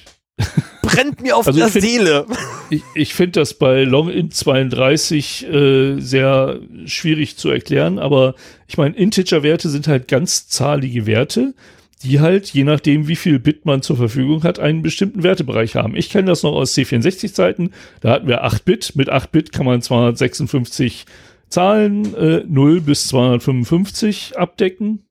brennt 0.82 1.22
mir 1.22 1.36
auf 1.36 1.46
also 1.46 1.58
der 1.58 1.68
find, 1.68 1.84
Seele. 1.84 2.26
Ich, 2.70 2.82
ich 2.94 3.14
finde 3.14 3.40
das 3.40 3.54
bei 3.54 3.84
Longint 3.84 4.34
32 4.34 5.46
äh, 5.46 6.00
sehr 6.00 6.58
schwierig 6.86 7.36
zu 7.36 7.50
erklären, 7.50 7.98
aber 7.98 8.34
ich 8.66 8.76
meine, 8.76 8.96
Integer-Werte 8.96 9.68
sind 9.68 9.88
halt 9.88 10.08
ganzzahlige 10.08 11.06
Werte, 11.06 11.54
die 12.02 12.20
halt, 12.20 12.48
je 12.48 12.64
nachdem, 12.64 13.08
wie 13.08 13.16
viel 13.16 13.38
Bit 13.38 13.64
man 13.64 13.82
zur 13.82 13.96
Verfügung 13.96 14.42
hat, 14.42 14.58
einen 14.58 14.82
bestimmten 14.82 15.22
Wertebereich 15.22 15.76
haben. 15.76 15.96
Ich 15.96 16.10
kenne 16.10 16.26
das 16.26 16.42
noch 16.42 16.52
aus 16.52 16.74
C64-Zeiten. 16.74 17.72
Da 18.00 18.10
hatten 18.10 18.26
wir 18.26 18.42
8 18.42 18.64
Bit. 18.64 18.96
Mit 18.96 19.08
8 19.08 19.30
Bit 19.30 19.52
kann 19.52 19.66
man 19.66 19.82
256 19.82 21.06
Zahlen 21.48 22.14
äh, 22.14 22.44
0 22.46 22.80
bis 22.80 23.06
255 23.08 24.36
abdecken. 24.36 25.04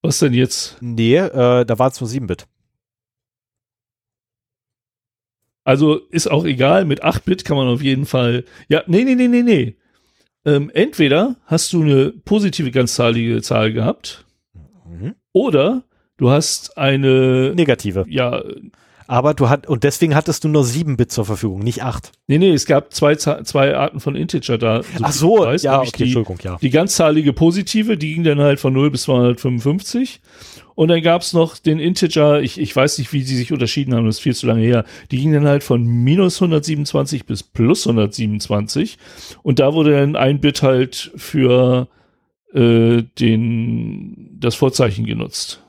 Was 0.00 0.18
denn 0.18 0.34
jetzt? 0.34 0.78
Nee, 0.80 1.16
äh, 1.16 1.64
da 1.64 1.78
war 1.78 1.88
es 1.88 2.00
nur 2.00 2.08
7 2.08 2.26
Bit. 2.26 2.46
Also 5.64 5.96
ist 6.10 6.30
auch 6.30 6.44
egal, 6.44 6.84
mit 6.84 7.02
8 7.02 7.24
Bit 7.24 7.44
kann 7.44 7.56
man 7.56 7.68
auf 7.68 7.82
jeden 7.82 8.06
Fall. 8.06 8.44
Ja, 8.68 8.82
nee, 8.86 9.04
nee, 9.04 9.14
nee, 9.14 9.28
nee, 9.28 9.42
nee. 9.42 9.76
Ähm, 10.44 10.70
entweder 10.74 11.36
hast 11.46 11.72
du 11.72 11.82
eine 11.82 12.10
positive 12.24 12.72
ganzzahlige 12.72 13.42
Zahl 13.42 13.72
gehabt 13.72 14.24
mhm. 14.84 15.14
oder 15.32 15.84
du 16.16 16.30
hast 16.30 16.76
eine 16.76 17.54
negative. 17.54 18.04
Ja. 18.08 18.42
Aber 19.06 19.34
du 19.34 19.48
hat, 19.48 19.68
und 19.68 19.84
deswegen 19.84 20.14
hattest 20.14 20.42
du 20.42 20.48
nur 20.48 20.64
7 20.64 20.96
Bit 20.96 21.12
zur 21.12 21.26
Verfügung, 21.26 21.60
nicht 21.60 21.82
8. 21.82 22.12
Nee, 22.28 22.38
nee, 22.38 22.52
es 22.52 22.66
gab 22.66 22.94
zwei, 22.94 23.14
zwei 23.16 23.76
Arten 23.76 24.00
von 24.00 24.16
Integer 24.16 24.58
da. 24.58 24.82
So 24.82 24.88
Ach 25.02 25.12
so, 25.12 25.38
weiß, 25.40 25.62
ja, 25.62 25.80
okay, 25.80 25.90
die, 25.96 26.02
Entschuldigung, 26.04 26.38
ja. 26.42 26.56
Die 26.60 26.70
ganzzahlige 26.70 27.32
positive, 27.32 27.98
die 27.98 28.14
ging 28.14 28.24
dann 28.24 28.40
halt 28.40 28.58
von 28.58 28.72
0 28.72 28.90
bis 28.90 29.02
255. 29.02 30.20
Und 30.74 30.88
dann 30.88 31.02
gab 31.02 31.22
es 31.22 31.32
noch 31.32 31.58
den 31.58 31.78
Integer, 31.78 32.40
ich, 32.40 32.58
ich 32.58 32.74
weiß 32.74 32.98
nicht, 32.98 33.12
wie 33.12 33.22
sie 33.22 33.36
sich 33.36 33.52
unterschieden 33.52 33.94
haben, 33.94 34.06
das 34.06 34.16
ist 34.16 34.22
viel 34.22 34.34
zu 34.34 34.46
lange 34.46 34.62
her. 34.62 34.84
Die 35.10 35.18
ging 35.18 35.32
dann 35.32 35.46
halt 35.46 35.62
von 35.62 35.84
minus 35.84 36.40
127 36.40 37.26
bis 37.26 37.42
plus 37.42 37.86
127. 37.86 38.98
Und 39.42 39.58
da 39.58 39.74
wurde 39.74 39.92
dann 39.92 40.16
ein 40.16 40.40
Bit 40.40 40.62
halt 40.62 41.12
für 41.16 41.88
äh, 42.52 43.02
den, 43.18 44.36
das 44.38 44.54
Vorzeichen 44.54 45.06
genutzt. 45.06 45.62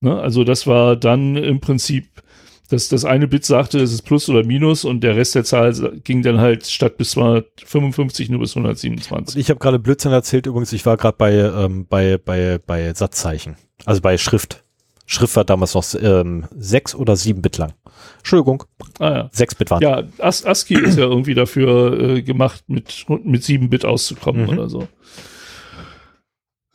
Ne? 0.00 0.20
Also 0.20 0.44
das 0.44 0.66
war 0.66 0.96
dann 0.96 1.36
im 1.36 1.60
Prinzip, 1.60 2.22
dass 2.68 2.88
das 2.88 3.04
eine 3.04 3.28
Bit 3.28 3.44
sagte, 3.44 3.80
es 3.80 3.92
ist 3.92 4.02
Plus 4.02 4.28
oder 4.28 4.44
Minus 4.44 4.84
und 4.84 5.00
der 5.00 5.16
Rest 5.16 5.34
der 5.34 5.44
Zahl 5.44 5.72
ging 6.04 6.22
dann 6.22 6.40
halt 6.40 6.66
statt 6.66 6.96
bis 6.96 7.12
255 7.12 8.30
nur 8.30 8.40
bis 8.40 8.56
127. 8.56 9.40
Ich 9.40 9.50
habe 9.50 9.60
gerade 9.60 9.78
Blödsinn 9.78 10.12
erzählt 10.12 10.46
übrigens, 10.46 10.72
ich 10.72 10.84
war 10.86 10.96
gerade 10.96 11.16
bei, 11.16 11.32
ähm, 11.34 11.86
bei, 11.88 12.18
bei, 12.18 12.58
bei 12.58 12.92
Satzzeichen, 12.94 13.56
also 13.84 14.00
bei 14.00 14.18
Schrift. 14.18 14.64
Schrift 15.06 15.36
war 15.36 15.44
damals 15.44 15.74
noch 15.74 15.84
ähm, 16.00 16.44
sechs 16.56 16.94
oder 16.94 17.16
sieben 17.16 17.42
Bit 17.42 17.58
lang. 17.58 17.74
Entschuldigung. 18.18 18.64
Ah, 18.98 19.10
ja. 19.10 19.28
Sechs 19.32 19.54
Bit 19.54 19.70
waren. 19.70 19.82
Ja, 19.82 20.02
As 20.18 20.44
ASCII 20.44 20.78
ist 20.78 20.96
ja 20.96 21.04
irgendwie 21.04 21.34
dafür 21.34 22.00
äh, 22.00 22.22
gemacht, 22.22 22.64
mit, 22.68 23.04
mit 23.22 23.44
sieben 23.44 23.68
Bit 23.68 23.84
auszukommen 23.84 24.44
mhm. 24.44 24.48
oder 24.48 24.68
so. 24.68 24.88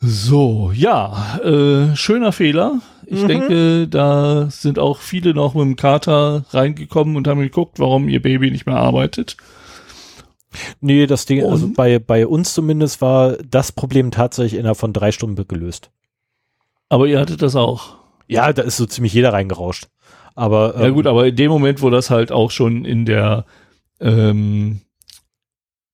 So, 0.02 0.72
ja, 0.72 1.40
äh, 1.44 1.94
schöner 1.94 2.32
Fehler. 2.32 2.80
Ich 3.04 3.22
mhm. 3.22 3.28
denke, 3.28 3.88
da 3.88 4.48
sind 4.48 4.78
auch 4.78 4.98
viele 4.98 5.34
noch 5.34 5.54
mit 5.54 5.64
dem 5.64 5.76
Kater 5.76 6.44
reingekommen 6.50 7.16
und 7.16 7.28
haben 7.28 7.40
geguckt, 7.40 7.78
warum 7.78 8.08
ihr 8.08 8.22
Baby 8.22 8.50
nicht 8.50 8.64
mehr 8.64 8.76
arbeitet. 8.76 9.36
Nee, 10.80 11.06
das 11.06 11.26
Ding, 11.26 11.40
also 11.40 11.48
und? 11.48 11.54
also 11.54 11.72
bei, 11.74 11.98
bei 11.98 12.26
uns 12.26 12.54
zumindest 12.54 13.02
war 13.02 13.36
das 13.38 13.72
Problem 13.72 14.10
tatsächlich 14.10 14.58
innerhalb 14.58 14.78
von 14.78 14.92
drei 14.92 15.12
Stunden 15.12 15.46
gelöst. 15.46 15.90
Aber 16.90 17.06
ihr 17.06 17.18
hattet 17.18 17.40
das 17.40 17.56
auch. 17.56 17.96
Ja, 18.26 18.52
da 18.52 18.62
ist 18.62 18.76
so 18.76 18.84
ziemlich 18.84 19.14
jeder 19.14 19.32
reingerauscht. 19.32 19.86
Aber 20.34 20.74
ähm, 20.76 20.82
ja 20.82 20.90
gut, 20.90 21.06
aber 21.06 21.26
in 21.26 21.36
dem 21.36 21.50
Moment, 21.50 21.80
wo 21.80 21.88
das 21.88 22.10
halt 22.10 22.32
auch 22.32 22.50
schon 22.50 22.84
in 22.84 23.06
der 23.06 23.46
ähm, 24.00 24.82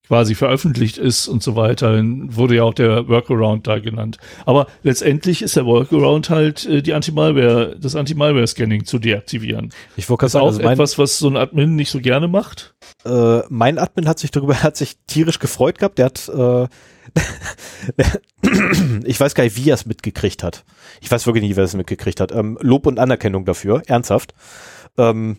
quasi 0.07 0.34
veröffentlicht 0.34 0.99
ist 0.99 1.26
und 1.28 1.42
so 1.42 1.57
weiter, 1.57 2.01
wurde 2.03 2.57
ja 2.57 2.62
auch 2.62 2.74
der 2.74 3.09
Workaround 3.09 3.66
da 3.66 3.78
genannt. 3.78 4.18
Aber 4.44 4.68
letztendlich 4.82 5.42
ist 5.42 5.57
der 5.57 5.66
Workaround 5.66 6.30
halt 6.30 6.64
äh, 6.66 6.82
die 6.82 6.94
Anti-Malware, 6.94 7.76
das 7.78 7.97
Anti-Malware-Scanning 7.97 8.84
zu 8.84 8.99
deaktivieren. 8.99 9.72
Ich 9.97 10.09
wollte 10.09 10.28
sagen, 10.28 10.44
auch 10.44 10.49
also 10.49 10.61
etwas, 10.61 10.99
was 10.99 11.18
so 11.18 11.28
ein 11.28 11.36
Admin 11.36 11.74
nicht 11.74 11.90
so 11.90 12.01
gerne 12.01 12.28
macht. 12.28 12.74
Äh, 13.05 13.40
mein 13.49 13.78
Admin 13.78 14.09
hat 14.09 14.18
sich 14.18 14.30
darüber, 14.30 14.55
hat 14.62 14.76
sich 14.76 14.97
tierisch 15.07 15.40
gefreut 15.40 15.78
gehabt. 15.78 15.99
Der 15.99 16.07
hat, 16.07 16.28
äh, 16.28 16.68
ich 19.04 19.18
weiß 19.18 19.34
gar 19.34 19.44
nicht, 19.44 19.57
wie 19.57 19.70
er 19.70 19.74
es 19.74 19.86
mitgekriegt 19.86 20.42
hat. 20.42 20.64
Ich 21.00 21.11
weiß 21.11 21.26
wirklich 21.26 21.44
nicht, 21.44 21.57
wer 21.57 21.64
es 21.64 21.74
mitgekriegt 21.74 22.20
hat. 22.20 22.32
Ähm, 22.32 22.59
Lob 22.61 22.86
und 22.86 22.98
Anerkennung 22.98 23.44
dafür, 23.44 23.82
ernsthaft. 23.86 24.34
Ähm, 24.98 25.38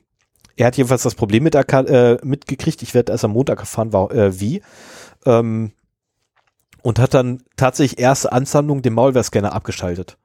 er 0.56 0.68
hat 0.68 0.78
jedenfalls 0.78 1.04
das 1.04 1.16
Problem 1.16 1.44
mit, 1.44 1.56
äh, 1.56 2.18
mitgekriegt. 2.24 2.82
Ich 2.82 2.94
werde 2.94 3.12
erst 3.12 3.26
am 3.26 3.32
Montag 3.32 3.60
erfahren, 3.60 3.94
war, 3.94 4.12
äh, 4.12 4.40
wie. 4.40 4.62
Ähm, 5.26 5.72
und 6.82 7.00
hat 7.00 7.14
dann 7.14 7.44
tatsächlich 7.58 8.00
erste 8.00 8.32
Ansammlung 8.32 8.82
den 8.82 8.94
Malware-Scanner 8.94 9.54
abgeschaltet. 9.54 10.18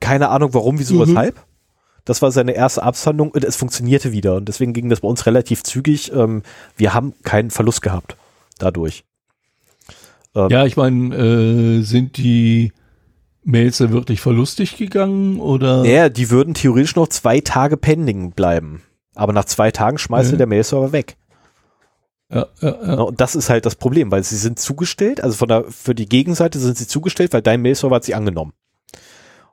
Keine 0.00 0.28
Ahnung, 0.28 0.54
warum, 0.54 0.78
wieso, 0.78 0.94
mhm. 0.94 1.08
weshalb. 1.08 1.44
Das 2.04 2.20
war 2.20 2.30
seine 2.30 2.52
erste 2.52 2.82
Absandlung 2.82 3.30
und 3.30 3.44
es 3.44 3.56
funktionierte 3.56 4.12
wieder. 4.12 4.34
Und 4.36 4.46
deswegen 4.46 4.74
ging 4.74 4.90
das 4.90 5.00
bei 5.00 5.08
uns 5.08 5.24
relativ 5.26 5.62
zügig. 5.62 6.12
Ähm, 6.12 6.42
wir 6.76 6.92
haben 6.92 7.14
keinen 7.22 7.50
Verlust 7.50 7.82
gehabt 7.82 8.16
dadurch. 8.58 9.04
Ähm, 10.34 10.48
ja, 10.50 10.64
ich 10.64 10.76
meine, 10.76 11.14
äh, 11.14 11.82
sind 11.82 12.16
die 12.16 12.72
Mails 13.44 13.78
dann 13.78 13.92
wirklich 13.92 14.20
verlustig 14.20 14.76
gegangen 14.76 15.38
oder? 15.38 15.84
Ja, 15.84 16.08
die 16.08 16.30
würden 16.30 16.54
theoretisch 16.54 16.96
noch 16.96 17.08
zwei 17.08 17.40
Tage 17.40 17.76
pending 17.76 18.32
bleiben. 18.32 18.82
Aber 19.14 19.32
nach 19.32 19.44
zwei 19.44 19.70
Tagen 19.70 19.98
schmeißt 19.98 20.32
ja. 20.32 20.38
der 20.38 20.46
Mail-Server 20.46 20.92
weg. 20.92 21.16
Ja, 22.30 22.46
ja, 22.60 22.68
ja. 22.86 22.94
Und 22.94 23.20
das 23.20 23.36
ist 23.36 23.50
halt 23.50 23.66
das 23.66 23.76
Problem, 23.76 24.10
weil 24.10 24.24
sie 24.24 24.36
sind 24.36 24.58
zugestellt, 24.58 25.22
also 25.22 25.36
von 25.36 25.48
der, 25.48 25.64
für 25.64 25.94
die 25.94 26.08
Gegenseite 26.08 26.58
sind 26.58 26.76
sie 26.76 26.86
zugestellt, 26.86 27.32
weil 27.32 27.42
dein 27.42 27.62
Mail-Server 27.62 27.96
hat 27.96 28.04
sie 28.04 28.14
angenommen. 28.14 28.54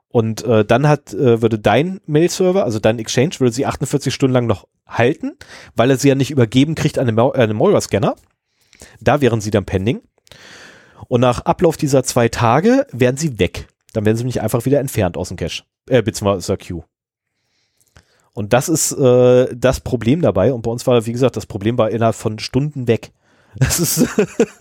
Und 0.08 0.44
äh, 0.44 0.64
dann 0.64 0.88
hat, 0.88 1.14
äh, 1.14 1.40
würde 1.40 1.58
dein 1.58 2.00
Mail-Server, 2.06 2.64
also 2.64 2.80
dein 2.80 2.98
Exchange, 2.98 3.36
würde 3.38 3.52
sie 3.52 3.66
48 3.66 4.12
Stunden 4.12 4.34
lang 4.34 4.46
noch 4.46 4.66
halten, 4.86 5.32
weil 5.76 5.90
er 5.90 5.96
sie 5.96 6.08
ja 6.08 6.14
nicht 6.14 6.30
übergeben 6.30 6.74
kriegt 6.74 6.98
an 6.98 7.08
einen, 7.08 7.16
Ma 7.16 7.30
äh, 7.34 7.46
Malware-Scanner. 7.46 8.16
Da 9.00 9.20
wären 9.20 9.40
sie 9.40 9.50
dann 9.50 9.64
pending. 9.64 10.02
Und 11.08 11.20
nach 11.20 11.40
Ablauf 11.40 11.76
dieser 11.76 12.04
zwei 12.04 12.28
Tage 12.28 12.86
wären 12.92 13.16
sie 13.16 13.38
weg. 13.38 13.68
Dann 13.92 14.04
werden 14.04 14.16
sie 14.16 14.22
nämlich 14.22 14.40
einfach 14.40 14.64
wieder 14.64 14.80
entfernt 14.80 15.16
aus 15.16 15.28
dem 15.28 15.36
Cache, 15.36 15.64
äh, 15.88 16.02
beziehungsweise 16.02 16.38
aus 16.38 16.46
der 16.46 16.56
Queue. 16.56 16.84
Und 18.34 18.52
das 18.52 18.68
ist 18.68 18.92
äh, 18.92 19.54
das 19.54 19.80
Problem 19.80 20.22
dabei. 20.22 20.52
Und 20.52 20.62
bei 20.62 20.70
uns 20.70 20.86
war, 20.86 21.04
wie 21.06 21.12
gesagt, 21.12 21.36
das 21.36 21.46
Problem 21.46 21.76
war 21.76 21.90
innerhalb 21.90 22.16
von 22.16 22.38
Stunden 22.38 22.88
weg. 22.88 23.12
Das 23.58 23.80
ist 23.80 24.08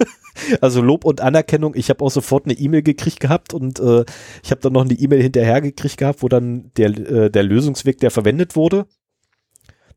also 0.61 0.81
Lob 0.81 1.05
und 1.05 1.21
Anerkennung. 1.21 1.75
Ich 1.75 1.89
habe 1.89 2.03
auch 2.03 2.11
sofort 2.11 2.43
eine 2.43 2.55
E-Mail 2.55 2.81
gekriegt 2.81 3.21
gehabt 3.21 3.53
und 3.53 3.79
äh, 3.79 4.03
ich 4.43 4.51
habe 4.51 4.59
dann 4.59 4.73
noch 4.73 4.83
eine 4.83 4.93
E-Mail 4.93 5.21
hinterher 5.21 5.61
gekriegt 5.61 5.95
gehabt, 5.95 6.21
wo 6.21 6.27
dann 6.27 6.71
der, 6.75 6.89
äh, 6.89 7.31
der 7.31 7.43
Lösungsweg, 7.43 7.99
der 7.99 8.11
verwendet 8.11 8.57
wurde, 8.57 8.87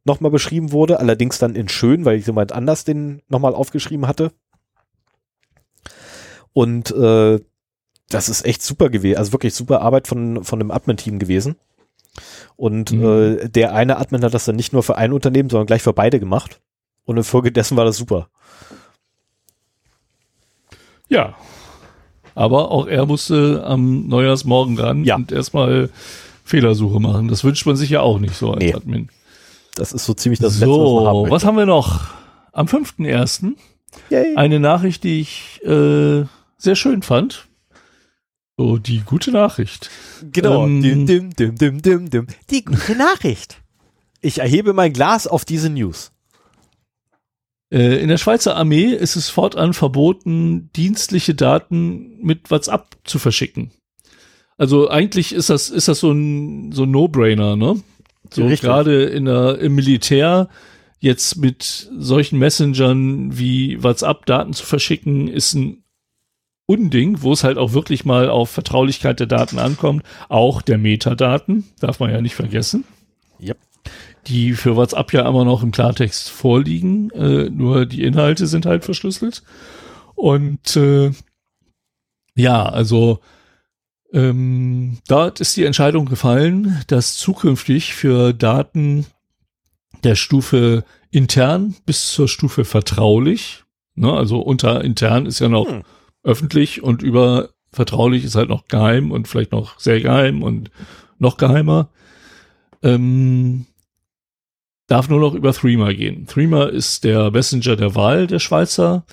nochmal 0.05 0.31
beschrieben 0.31 0.71
wurde. 0.71 1.01
Allerdings 1.01 1.41
dann 1.41 1.57
in 1.57 1.69
schön, 1.69 2.05
weil 2.05 2.19
ich 2.19 2.27
jemand 2.27 2.53
anders 2.53 2.85
den 2.85 3.21
nochmal 3.29 3.57
aufgeschrieben 3.57 4.07
hatte. 4.07 4.31
Und 6.55 6.91
äh, 6.93 7.41
das 8.09 8.29
ist 8.31 8.47
echt 8.47 8.63
super 8.63 8.89
gewesen. 8.89 9.19
Also 9.19 9.33
wirklich 9.33 9.55
super 9.55 9.83
Arbeit 9.83 10.09
von, 10.09 10.45
von 10.45 10.59
dem 10.59 10.71
Admin-Team 10.71 11.19
gewesen. 11.19 11.57
Und 12.57 12.93
mhm. 12.93 13.05
äh, 13.05 13.49
der 13.49 13.75
eine 13.75 13.99
Admin 13.99 14.23
hat 14.23 14.33
das 14.33 14.47
dann 14.47 14.57
nicht 14.57 14.73
nur 14.73 14.83
für 14.83 14.97
ein 14.97 15.13
Unternehmen, 15.13 15.51
sondern 15.51 15.67
gleich 15.67 15.83
für 15.83 15.93
beide 15.93 16.21
gemacht. 16.21 16.61
Und 17.05 17.17
infolgedessen 17.19 17.77
war 17.77 17.85
das 17.85 17.97
super. 17.97 18.29
Ja. 21.09 21.35
Aber 22.35 22.71
auch 22.71 22.87
er 22.87 23.07
musste 23.07 23.63
am 23.65 24.09
Neujahrsmorgen 24.09 24.79
ran 24.79 25.05
ja. 25.05 25.17
und 25.17 25.31
erstmal 25.31 25.91
Fehlersuche 26.45 27.01
machen. 27.01 27.29
Das 27.29 27.45
wünscht 27.45 27.67
man 27.67 27.77
sich 27.77 27.91
ja 27.91 28.01
auch 28.01 28.19
nicht 28.19 28.35
so 28.35 28.53
als 28.53 28.65
nee. 28.65 28.75
Admin. 28.75 29.09
Das 29.77 29.93
ist 29.93 30.05
so 30.05 30.15
ziemlich 30.15 30.39
das 30.39 30.55
so, 30.55 30.67
Letzte, 30.67 31.05
was, 31.05 31.07
haben 31.07 31.31
was 31.31 31.45
haben 31.45 31.57
wir 31.57 31.67
noch? 31.67 32.11
Am 32.53 32.67
5.1. 32.67 33.55
eine 34.37 34.61
Nachricht, 34.61 35.03
die 35.03 35.21
ich 35.21 35.61
äh, 35.65 36.25
sehr 36.57 36.77
schön 36.77 37.03
fand. 37.03 37.49
So, 38.57 38.79
die 38.79 39.01
gute 39.01 39.33
Nachricht. 39.33 39.91
Genau. 40.33 40.65
Ähm, 40.65 40.83
dim, 40.83 41.07
dim, 41.07 41.31
dim, 41.35 41.83
dim, 41.83 42.11
dim, 42.11 42.27
Die 42.51 42.65
gute 42.65 42.95
Nachricht. 42.97 43.61
Ich 44.21 44.39
erhebe 44.39 44.73
mein 44.73 44.93
Glas 44.93 45.27
auf 45.27 45.45
diese 45.45 45.69
News. 45.69 46.13
Äh, 47.71 48.01
in 48.01 48.09
der 48.09 48.19
Schweizer 48.19 48.57
Armee 48.57 48.93
ist 48.93 49.17
es 49.17 49.29
fortan 49.29 49.75
verboten, 49.75 50.71
dienstliche 50.77 51.35
Daten 51.35 52.19
mit 52.23 52.51
WhatsApp 52.51 52.97
zu 53.05 53.19
verschicken. 53.19 53.73
Also 54.57 54.89
eigentlich 54.89 55.33
ist 55.33 55.51
das, 55.51 55.69
ist 55.71 55.89
das 55.89 55.99
so 55.99 56.13
ein, 56.13 56.71
so 56.71 56.85
ein 56.85 56.91
No-Brainer, 56.91 57.57
ne? 57.57 57.83
So 58.33 58.47
gerade 58.47 59.05
in 59.05 59.27
der, 59.27 59.59
im 59.59 59.75
Militär 59.75 60.49
jetzt 60.99 61.37
mit 61.37 61.91
solchen 61.99 62.39
Messengern 62.39 63.37
wie 63.37 63.83
WhatsApp 63.83 64.25
Daten 64.27 64.55
zu 64.55 64.65
verschicken, 64.65 65.29
ist 65.29 65.55
ein 65.55 65.84
Unding, 66.67 67.21
wo 67.21 67.33
es 67.33 67.45
halt 67.45 67.59
auch 67.59 67.73
wirklich 67.73 68.05
mal 68.05 68.31
auf 68.31 68.51
Vertraulichkeit 68.51 69.21
der 69.21 69.27
Daten 69.27 69.59
ankommt, 69.59 70.03
auch 70.29 70.63
der 70.63 70.79
Metadaten, 70.79 71.65
darf 71.81 72.01
man 72.01 72.11
ja 72.11 72.21
nicht 72.21 72.35
vergessen. 72.35 72.85
Yep. 73.41 73.59
Die 74.27 74.55
für 74.55 74.75
WhatsApp 74.75 75.13
ja 75.13 75.29
immer 75.29 75.45
noch 75.45 75.63
im 75.63 75.73
Klartext 75.73 76.31
vorliegen, 76.31 77.11
äh, 77.11 77.51
nur 77.51 77.85
die 77.85 78.03
Inhalte 78.03 78.47
sind 78.47 78.65
halt 78.65 78.85
verschlüsselt. 78.85 79.43
Und 80.15 80.77
äh, 80.77 81.13
ja, 82.35 82.65
also 82.65 83.19
ähm, 84.13 84.99
dort 85.07 85.41
ist 85.41 85.57
die 85.59 85.65
Entscheidung 85.65 86.07
gefallen, 86.07 86.83
dass 86.87 87.17
zukünftig 87.17 87.93
für 87.93 88.33
Daten 88.33 89.05
der 90.03 90.15
Stufe 90.15 90.85
intern 91.11 91.75
bis 91.85 92.13
zur 92.13 92.29
Stufe 92.29 92.65
vertraulich, 92.65 93.65
ne, 93.95 94.13
also 94.13 94.41
unter 94.41 94.83
intern 94.83 95.27
ist 95.27 95.41
ja 95.41 95.49
noch 95.51 95.69
hm 95.69 95.83
öffentlich 96.25 96.83
und 96.83 97.03
über 97.03 97.51
vertraulich 97.73 98.25
ist 98.25 98.35
halt 98.35 98.49
noch 98.49 98.67
geheim 98.69 99.11
und 99.13 99.29
vielleicht 99.29 99.53
noch 99.53 99.79
sehr 99.79 100.01
geheim 100.01 100.43
und 100.43 100.71
noch 101.19 101.37
geheimer. 101.37 101.91
Ähm, 102.83 103.67
darf 104.87 105.09
nur 105.09 105.21
noch 105.21 105.35
über 105.35 105.53
Threema 105.53 105.93
gehen. 105.93 106.27
Threema 106.27 106.65
ist 106.65 107.05
der 107.05 107.31
Messenger 107.31 107.77
der 107.77 107.95
Wahl 107.95 108.27
der 108.27 108.39
Schweizer. 108.39 109.05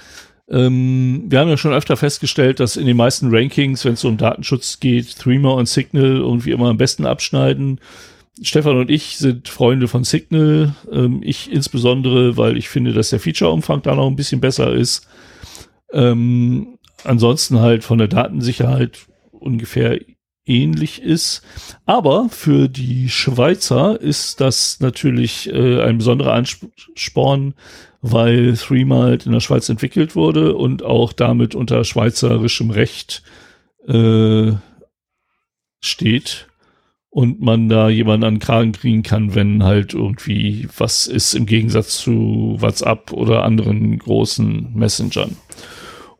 Ähm, 0.49 1.25
wir 1.27 1.39
haben 1.39 1.49
ja 1.49 1.57
schon 1.57 1.73
öfter 1.73 1.95
festgestellt, 1.95 2.59
dass 2.59 2.75
in 2.75 2.85
den 2.85 2.97
meisten 2.97 3.33
Rankings, 3.33 3.85
wenn 3.85 3.93
es 3.93 4.03
um 4.03 4.17
Datenschutz 4.17 4.79
geht, 4.79 5.17
Threema 5.17 5.53
und 5.53 5.69
Signal 5.69 6.17
irgendwie 6.17 6.51
immer 6.51 6.69
am 6.69 6.77
besten 6.77 7.05
abschneiden. 7.05 7.79
Stefan 8.41 8.77
und 8.77 8.89
ich 8.89 9.17
sind 9.17 9.47
Freunde 9.47 9.87
von 9.87 10.03
Signal. 10.03 10.75
Ähm, 10.91 11.21
ich 11.23 11.51
insbesondere, 11.51 12.37
weil 12.37 12.57
ich 12.57 12.69
finde, 12.69 12.91
dass 12.93 13.09
der 13.11 13.19
Feature-Umfang 13.19 13.81
da 13.81 13.95
noch 13.95 14.07
ein 14.07 14.15
bisschen 14.15 14.41
besser 14.41 14.73
ist. 14.73 15.07
Ähm, 15.93 16.77
ansonsten 17.03 17.59
halt 17.59 17.83
von 17.83 17.97
der 17.97 18.07
Datensicherheit 18.07 19.07
ungefähr 19.31 19.99
ähnlich 20.45 21.01
ist. 21.01 21.41
Aber 21.85 22.29
für 22.29 22.67
die 22.67 23.09
Schweizer 23.09 23.99
ist 23.99 24.41
das 24.41 24.79
natürlich 24.79 25.51
äh, 25.51 25.81
ein 25.81 25.97
besonderer 25.97 26.33
Ansporn, 26.33 27.53
weil 28.01 28.55
Threema 28.57 29.03
halt 29.03 29.25
in 29.25 29.31
der 29.31 29.39
Schweiz 29.39 29.69
entwickelt 29.69 30.15
wurde 30.15 30.55
und 30.55 30.83
auch 30.83 31.13
damit 31.13 31.53
unter 31.55 31.83
schweizerischem 31.83 32.71
Recht 32.71 33.23
äh, 33.87 34.53
steht 35.79 36.47
und 37.09 37.41
man 37.41 37.69
da 37.69 37.89
jemanden 37.89 38.25
an 38.25 38.35
den 38.35 38.39
Kragen 38.39 38.71
kriegen 38.71 39.03
kann, 39.03 39.35
wenn 39.35 39.63
halt 39.63 39.93
irgendwie 39.93 40.67
was 40.77 41.07
ist 41.07 41.33
im 41.33 41.45
Gegensatz 41.45 41.97
zu 41.97 42.55
WhatsApp 42.59 43.11
oder 43.11 43.43
anderen 43.43 43.99
großen 43.99 44.73
Messengern. 44.73 45.35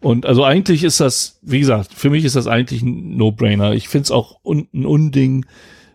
Und 0.02 0.26
also 0.26 0.44
eigentlich 0.44 0.84
ist 0.84 1.00
das, 1.00 1.40
wie 1.44 1.60
gesagt, 1.60 1.94
für 1.94 2.10
mich 2.10 2.26
ist 2.26 2.36
das 2.36 2.48
eigentlich 2.48 2.82
ein 2.82 3.16
No-Brainer. 3.18 3.74
Ich 3.74 3.88
finde 3.88 4.06
es 4.06 4.12
auch 4.12 4.40
un 4.44 4.68
ein 4.74 4.86
Unding, 4.86 5.46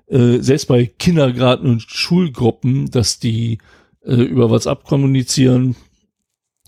äh, 0.06 0.38
selbst 0.38 0.68
bei 0.68 0.86
Kindergarten 0.86 1.66
und 1.68 1.82
Schulgruppen, 1.82 2.90
dass 2.90 3.18
die 3.18 3.58
äh, 4.04 4.14
über 4.14 4.48
WhatsApp 4.48 4.84
kommunizieren. 4.84 5.74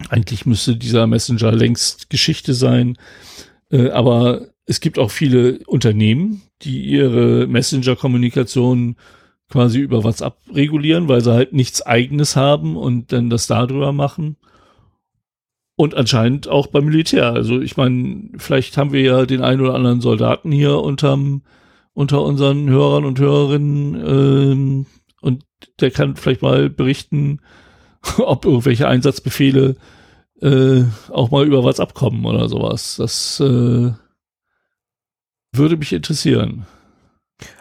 Eigentlich 0.09 0.47
müsste 0.47 0.77
dieser 0.77 1.07
Messenger 1.07 1.53
längst 1.53 2.11
Geschichte 2.11 2.55
sein. 2.55 2.99
Äh, 3.71 3.91
aber 3.91 4.49
es 4.67 4.81
gibt 4.81 4.99
auch 4.99 5.13
viele 5.13 5.61
Unternehmen, 5.67 6.43
die 6.63 6.85
ihre 6.85 7.47
Messenger-Kommunikation 7.47 8.97
quasi 9.49 9.79
über 9.79 10.03
WhatsApp 10.03 10.37
regulieren, 10.53 11.09
weil 11.09 11.21
sie 11.21 11.33
halt 11.33 11.53
nichts 11.53 11.83
eigenes 11.83 12.35
haben 12.35 12.77
und 12.77 13.13
dann 13.13 13.31
das 13.31 13.47
darüber 13.47 13.93
machen. 13.93 14.37
Und 15.79 15.95
anscheinend 15.95 16.49
auch 16.49 16.67
beim 16.67 16.87
Militär. 16.87 17.33
Also 17.33 17.61
ich 17.61 17.77
meine, 17.77 18.31
vielleicht 18.37 18.77
haben 18.77 18.93
wir 18.93 19.01
ja 19.01 19.27
den 19.27 19.43
einen 19.43 19.61
oder 19.61 19.75
anderen 19.75 20.01
Soldaten 20.01 20.51
hier 20.51 20.81
unterm, 20.81 21.43
unter 21.95 22.21
unseren 22.25 22.69
Hörern 22.69 23.05
und 23.05 23.21
Hörerinnen 23.21 23.95
ähm, 23.95 24.87
und 25.21 25.45
der 25.79 25.93
kann 25.93 26.17
vielleicht 26.17 26.43
mal 26.43 26.69
berichten, 26.69 27.39
ob 28.19 28.45
irgendwelche 28.45 28.89
Einsatzbefehle 28.89 29.77
äh, 30.43 30.83
auch 31.11 31.31
mal 31.31 31.47
über 31.47 31.63
WhatsApp 31.63 31.95
kommen 31.95 32.27
oder 32.27 32.49
sowas. 32.49 32.97
Das 32.97 33.39
äh, 33.39 33.93
würde 35.53 35.77
mich 35.77 35.93
interessieren. 35.93 36.67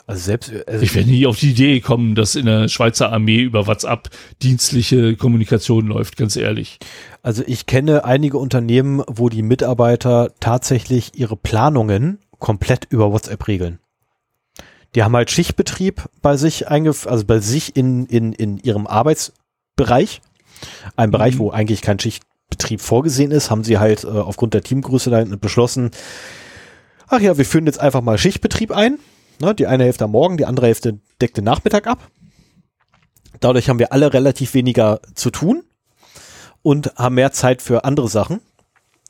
Also 0.08 0.22
selbst 0.22 0.52
also 0.68 0.82
ich 0.82 0.96
werde 0.96 1.10
nie 1.10 1.28
auf 1.28 1.38
die 1.38 1.52
Idee 1.52 1.80
kommen, 1.82 2.16
dass 2.16 2.36
in 2.36 2.46
der 2.46 2.68
Schweizer 2.68 3.12
Armee 3.12 3.42
über 3.42 3.68
WhatsApp 3.68 4.10
dienstliche 4.42 5.16
Kommunikation 5.16 5.88
läuft, 5.88 6.18
ganz 6.18 6.36
ehrlich. 6.36 6.80
Also 7.22 7.44
ich 7.46 7.66
kenne 7.66 8.06
einige 8.06 8.38
Unternehmen, 8.38 9.04
wo 9.08 9.30
die 9.30 9.44
Mitarbeiter 9.44 10.32
tatsächlich 10.40 11.12
ihre 11.20 11.36
Planungen 11.36 12.20
komplett 12.40 12.86
über 12.90 13.12
WhatsApp 13.12 13.48
regeln. 13.48 13.80
Die 14.96 15.04
haben 15.04 15.16
halt 15.16 15.30
Schichtbetrieb 15.30 16.06
bei 16.22 16.38
sich 16.38 16.70
eingef 16.70 17.06
also 17.06 17.26
bei 17.26 17.40
sich 17.40 17.76
in, 17.76 18.06
in, 18.06 18.34
in 18.34 18.58
ihrem 18.58 18.88
Arbeitsbereich. 18.88 20.22
Ein 20.96 21.12
Bereich, 21.12 21.36
mhm. 21.36 21.40
wo 21.40 21.52
eigentlich 21.52 21.82
kein 21.82 22.00
Schichtbetrieb 22.00 22.82
vorgesehen 22.82 23.32
ist, 23.32 23.52
haben 23.52 23.64
sie 23.64 23.78
halt 23.78 24.06
äh, 24.06 24.08
aufgrund 24.08 24.54
der 24.54 24.64
Teamgröße 24.64 25.10
da 25.12 25.24
beschlossen, 25.24 25.92
ach 27.08 27.20
ja, 27.20 27.38
wir 27.38 27.46
führen 27.46 27.66
jetzt 27.66 27.80
einfach 27.80 28.02
mal 28.02 28.18
Schichtbetrieb 28.18 28.72
ein 28.72 28.98
Ne, 29.40 29.54
die 29.54 29.68
eine 29.68 29.84
Hälfte 29.84 30.06
am 30.06 30.12
Morgen, 30.12 30.38
die 30.38 30.46
andere 30.46 30.68
Hälfte 30.68 31.00
deckt 31.22 31.38
den 31.38 31.44
Nachmittag 31.44 31.88
ab. 31.88 32.10
Dadurch 33.40 33.70
haben 33.70 33.80
wir 33.80 33.94
alle 33.94 34.14
relativ 34.14 34.54
weniger 34.54 35.00
zu 35.14 35.30
tun 35.30 35.64
und 36.64 36.96
haben 36.96 37.16
mehr 37.16 37.32
Zeit 37.32 37.62
für 37.62 37.86
andere 37.86 38.10
Sachen. 38.10 38.42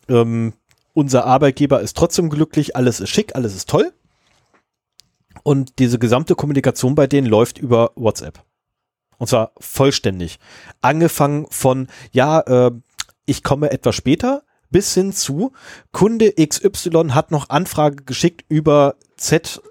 Ähm, 0.10 0.54
unser 0.94 1.26
Arbeitgeber 1.26 1.80
ist 1.82 1.96
trotzdem 1.96 2.30
glücklich, 2.30 2.76
alles 2.76 3.00
ist 3.00 3.10
schick, 3.10 3.36
alles 3.36 3.56
ist 3.56 3.70
toll. 3.70 3.94
Und 5.44 5.80
diese 5.80 6.00
gesamte 6.00 6.36
Kommunikation 6.36 6.96
bei 6.96 7.08
denen 7.08 7.28
läuft 7.28 7.58
über 7.58 7.92
WhatsApp. 7.96 8.44
Und 9.18 9.28
zwar 9.28 9.52
vollständig. 9.60 10.40
Angefangen 10.82 11.48
von, 11.50 11.88
ja, 12.12 12.42
äh, 12.42 12.72
ich 13.26 13.44
komme 13.44 13.72
etwas 13.72 13.96
später, 13.96 14.44
bis 14.70 14.94
hin 14.94 15.14
zu 15.14 15.54
Kunde 15.92 16.34
XY 16.34 17.10
hat 17.12 17.32
noch 17.32 17.50
Anfrage 17.50 18.04
geschickt 18.04 18.44
über 18.50 18.96
Z 19.16 19.62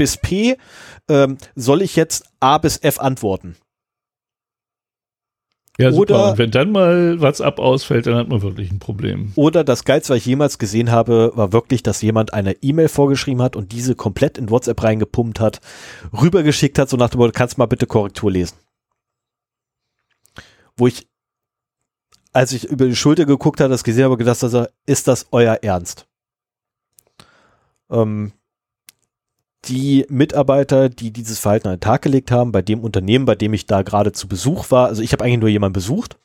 bis 0.00 0.16
P, 0.16 0.56
ähm, 1.10 1.36
soll 1.54 1.82
ich 1.82 1.94
jetzt 1.94 2.24
A 2.40 2.56
bis 2.56 2.78
F 2.78 2.98
antworten? 3.00 3.56
Ja, 5.76 5.92
super. 5.92 6.14
Oder, 6.14 6.30
Und 6.30 6.38
wenn 6.38 6.50
dann 6.50 6.72
mal 6.72 7.20
WhatsApp 7.20 7.58
ausfällt, 7.58 8.06
dann 8.06 8.14
hat 8.14 8.28
man 8.28 8.40
wirklich 8.40 8.70
ein 8.70 8.78
Problem. 8.78 9.32
Oder 9.34 9.62
das 9.62 9.84
Geilste, 9.84 10.14
was 10.14 10.20
ich 10.20 10.24
jemals 10.24 10.58
gesehen 10.58 10.90
habe, 10.90 11.32
war 11.34 11.52
wirklich, 11.52 11.82
dass 11.82 12.00
jemand 12.00 12.32
eine 12.32 12.54
E-Mail 12.62 12.88
vorgeschrieben 12.88 13.42
hat 13.42 13.56
und 13.56 13.72
diese 13.72 13.94
komplett 13.94 14.38
in 14.38 14.48
WhatsApp 14.48 14.82
reingepumpt 14.82 15.38
hat, 15.38 15.60
rübergeschickt 16.18 16.78
hat, 16.78 16.88
so 16.88 16.96
nach 16.96 17.10
dem 17.10 17.18
Motto, 17.18 17.32
kannst 17.34 17.58
mal 17.58 17.66
bitte 17.66 17.86
Korrektur 17.86 18.30
lesen. 18.30 18.56
Wo 20.78 20.86
ich, 20.86 21.06
als 22.32 22.52
ich 22.52 22.64
über 22.64 22.86
die 22.86 22.96
Schulter 22.96 23.26
geguckt 23.26 23.60
habe, 23.60 23.68
das 23.68 23.84
gesehen 23.84 24.04
habe, 24.04 24.16
gedacht, 24.16 24.42
also, 24.42 24.66
ist 24.86 25.08
das 25.08 25.26
euer 25.30 25.58
Ernst? 25.60 26.06
Ähm, 27.90 28.32
die 29.66 30.06
Mitarbeiter, 30.08 30.88
die 30.88 31.12
dieses 31.12 31.38
Verhalten 31.38 31.68
an 31.68 31.74
den 31.74 31.80
Tag 31.80 32.02
gelegt 32.02 32.30
haben, 32.30 32.52
bei 32.52 32.62
dem 32.62 32.80
Unternehmen, 32.80 33.26
bei 33.26 33.34
dem 33.34 33.52
ich 33.52 33.66
da 33.66 33.82
gerade 33.82 34.12
zu 34.12 34.28
Besuch 34.28 34.70
war, 34.70 34.86
also 34.86 35.02
ich 35.02 35.12
habe 35.12 35.24
eigentlich 35.24 35.40
nur 35.40 35.48
jemanden 35.48 35.74
besucht. 35.74 36.16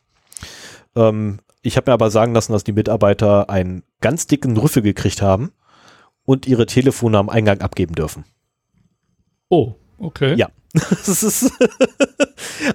Ähm, 0.95 1.39
ich 1.61 1.77
habe 1.77 1.89
mir 1.89 1.93
aber 1.93 2.11
sagen 2.11 2.33
lassen, 2.33 2.53
dass 2.53 2.63
die 2.63 2.71
Mitarbeiter 2.71 3.49
einen 3.49 3.83
ganz 3.99 4.27
dicken 4.27 4.55
Rüffel 4.55 4.83
gekriegt 4.83 5.21
haben 5.21 5.51
und 6.23 6.47
ihre 6.47 6.65
Telefone 6.65 7.17
am 7.17 7.29
Eingang 7.29 7.61
abgeben 7.61 7.95
dürfen. 7.95 8.23
Oh, 9.49 9.73
okay. 9.97 10.35
Ja. 10.35 10.49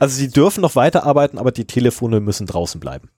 also 0.00 0.16
sie 0.16 0.28
dürfen 0.28 0.60
noch 0.60 0.76
weiterarbeiten, 0.76 1.38
aber 1.38 1.52
die 1.52 1.66
Telefone 1.66 2.20
müssen 2.20 2.46
draußen 2.46 2.80
bleiben. 2.80 3.08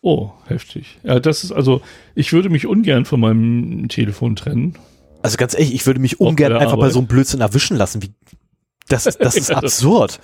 Oh, 0.00 0.30
heftig. 0.46 0.98
Ja, 1.02 1.18
das 1.20 1.42
ist 1.44 1.52
also, 1.52 1.80
ich 2.14 2.32
würde 2.32 2.50
mich 2.50 2.66
ungern 2.66 3.04
von 3.04 3.20
meinem 3.20 3.88
Telefon 3.88 4.36
trennen, 4.36 4.78
also 5.22 5.36
ganz 5.36 5.54
ehrlich, 5.54 5.74
ich 5.74 5.86
würde 5.86 6.00
mich 6.00 6.20
ungern 6.20 6.52
einfach 6.52 6.72
Arbeit. 6.72 6.80
bei 6.80 6.90
so 6.90 6.98
einem 6.98 7.08
Blödsinn 7.08 7.40
erwischen 7.40 7.76
lassen. 7.76 8.02
Wie, 8.02 8.12
das, 8.88 9.04
das 9.04 9.36
ist 9.36 9.50
absurd. 9.54 10.20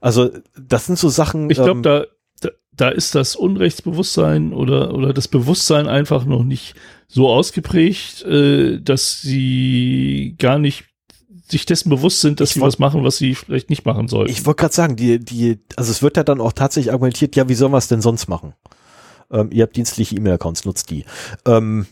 Also, 0.00 0.30
das 0.58 0.86
sind 0.86 0.98
so 0.98 1.08
Sachen. 1.08 1.50
Ich 1.50 1.56
glaube, 1.56 1.70
ähm, 1.72 1.82
da, 1.82 2.04
da, 2.40 2.48
da 2.72 2.88
ist 2.88 3.14
das 3.14 3.36
Unrechtsbewusstsein 3.36 4.52
oder, 4.52 4.94
oder 4.94 5.12
das 5.12 5.28
Bewusstsein 5.28 5.86
einfach 5.86 6.24
noch 6.24 6.44
nicht 6.44 6.74
so 7.06 7.28
ausgeprägt, 7.28 8.22
äh, 8.22 8.80
dass 8.80 9.20
sie 9.20 10.34
gar 10.38 10.58
nicht 10.58 10.84
sich 11.48 11.66
dessen 11.66 11.90
bewusst 11.90 12.20
sind, 12.20 12.40
dass 12.40 12.50
ich 12.50 12.54
sie 12.54 12.60
was 12.60 12.78
machen, 12.78 13.04
was 13.04 13.18
sie 13.18 13.34
vielleicht 13.34 13.68
nicht 13.68 13.84
machen 13.84 14.08
sollten. 14.08 14.32
Ich 14.32 14.46
wollte 14.46 14.60
gerade 14.60 14.74
sagen, 14.74 14.96
die, 14.96 15.18
die, 15.18 15.60
also 15.76 15.90
es 15.90 16.02
wird 16.02 16.16
ja 16.16 16.24
dann 16.24 16.40
auch 16.40 16.52
tatsächlich 16.52 16.92
argumentiert, 16.92 17.36
ja, 17.36 17.48
wie 17.48 17.54
sollen 17.54 17.72
wir 17.72 17.78
es 17.78 17.88
denn 17.88 18.00
sonst 18.00 18.26
machen? 18.26 18.54
Ähm, 19.30 19.50
ihr 19.52 19.64
habt 19.64 19.76
dienstliche 19.76 20.16
E-Mail-Accounts, 20.16 20.64
nutzt 20.64 20.90
die. 20.90 21.04
Ähm, 21.46 21.86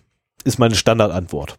ist 0.45 0.59
meine 0.59 0.75
Standardantwort. 0.75 1.59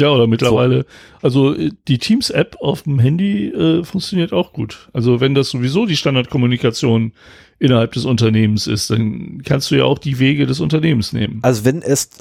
Ja, 0.00 0.10
oder 0.10 0.26
mittlerweile, 0.26 0.80
so. 0.80 0.86
also 1.22 1.54
äh, 1.54 1.70
die 1.88 1.98
Teams-App 1.98 2.56
auf 2.60 2.82
dem 2.82 2.98
Handy 2.98 3.48
äh, 3.48 3.84
funktioniert 3.84 4.32
auch 4.32 4.52
gut. 4.52 4.88
Also 4.92 5.20
wenn 5.20 5.34
das 5.34 5.50
sowieso 5.50 5.86
die 5.86 5.96
Standardkommunikation 5.96 7.12
innerhalb 7.58 7.92
des 7.92 8.06
Unternehmens 8.06 8.66
ist, 8.66 8.90
dann 8.90 9.42
kannst 9.44 9.70
du 9.70 9.76
ja 9.76 9.84
auch 9.84 9.98
die 9.98 10.18
Wege 10.18 10.46
des 10.46 10.60
Unternehmens 10.60 11.12
nehmen. 11.12 11.40
Also 11.42 11.64
wenn 11.64 11.82
es 11.82 12.10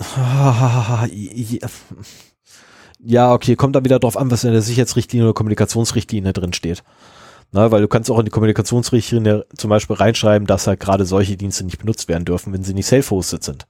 ja, 3.02 3.34
okay, 3.34 3.56
kommt 3.56 3.76
dann 3.76 3.86
wieder 3.86 4.00
drauf 4.00 4.18
an, 4.18 4.30
was 4.30 4.44
in 4.44 4.52
der 4.52 4.62
Sicherheitsrichtlinie 4.62 5.28
oder 5.28 5.34
Kommunikationsrichtlinie 5.34 6.34
drin 6.34 6.54
steht. 6.54 6.84
Na, 7.52 7.72
weil 7.72 7.82
du 7.82 7.88
kannst 7.88 8.12
auch 8.12 8.20
in 8.20 8.26
die 8.26 8.32
Kommunikationsrichtlinie 8.32 9.46
zum 9.58 9.70
Beispiel 9.70 9.96
reinschreiben, 9.96 10.46
dass 10.46 10.68
halt 10.68 10.80
gerade 10.80 11.06
solche 11.06 11.36
Dienste 11.36 11.64
nicht 11.64 11.80
benutzt 11.80 12.08
werden 12.08 12.26
dürfen, 12.26 12.54
wenn 12.54 12.64
sie 12.64 12.76
nicht 12.76 12.86
self-hosted 12.86 13.44
sind. 13.44 13.66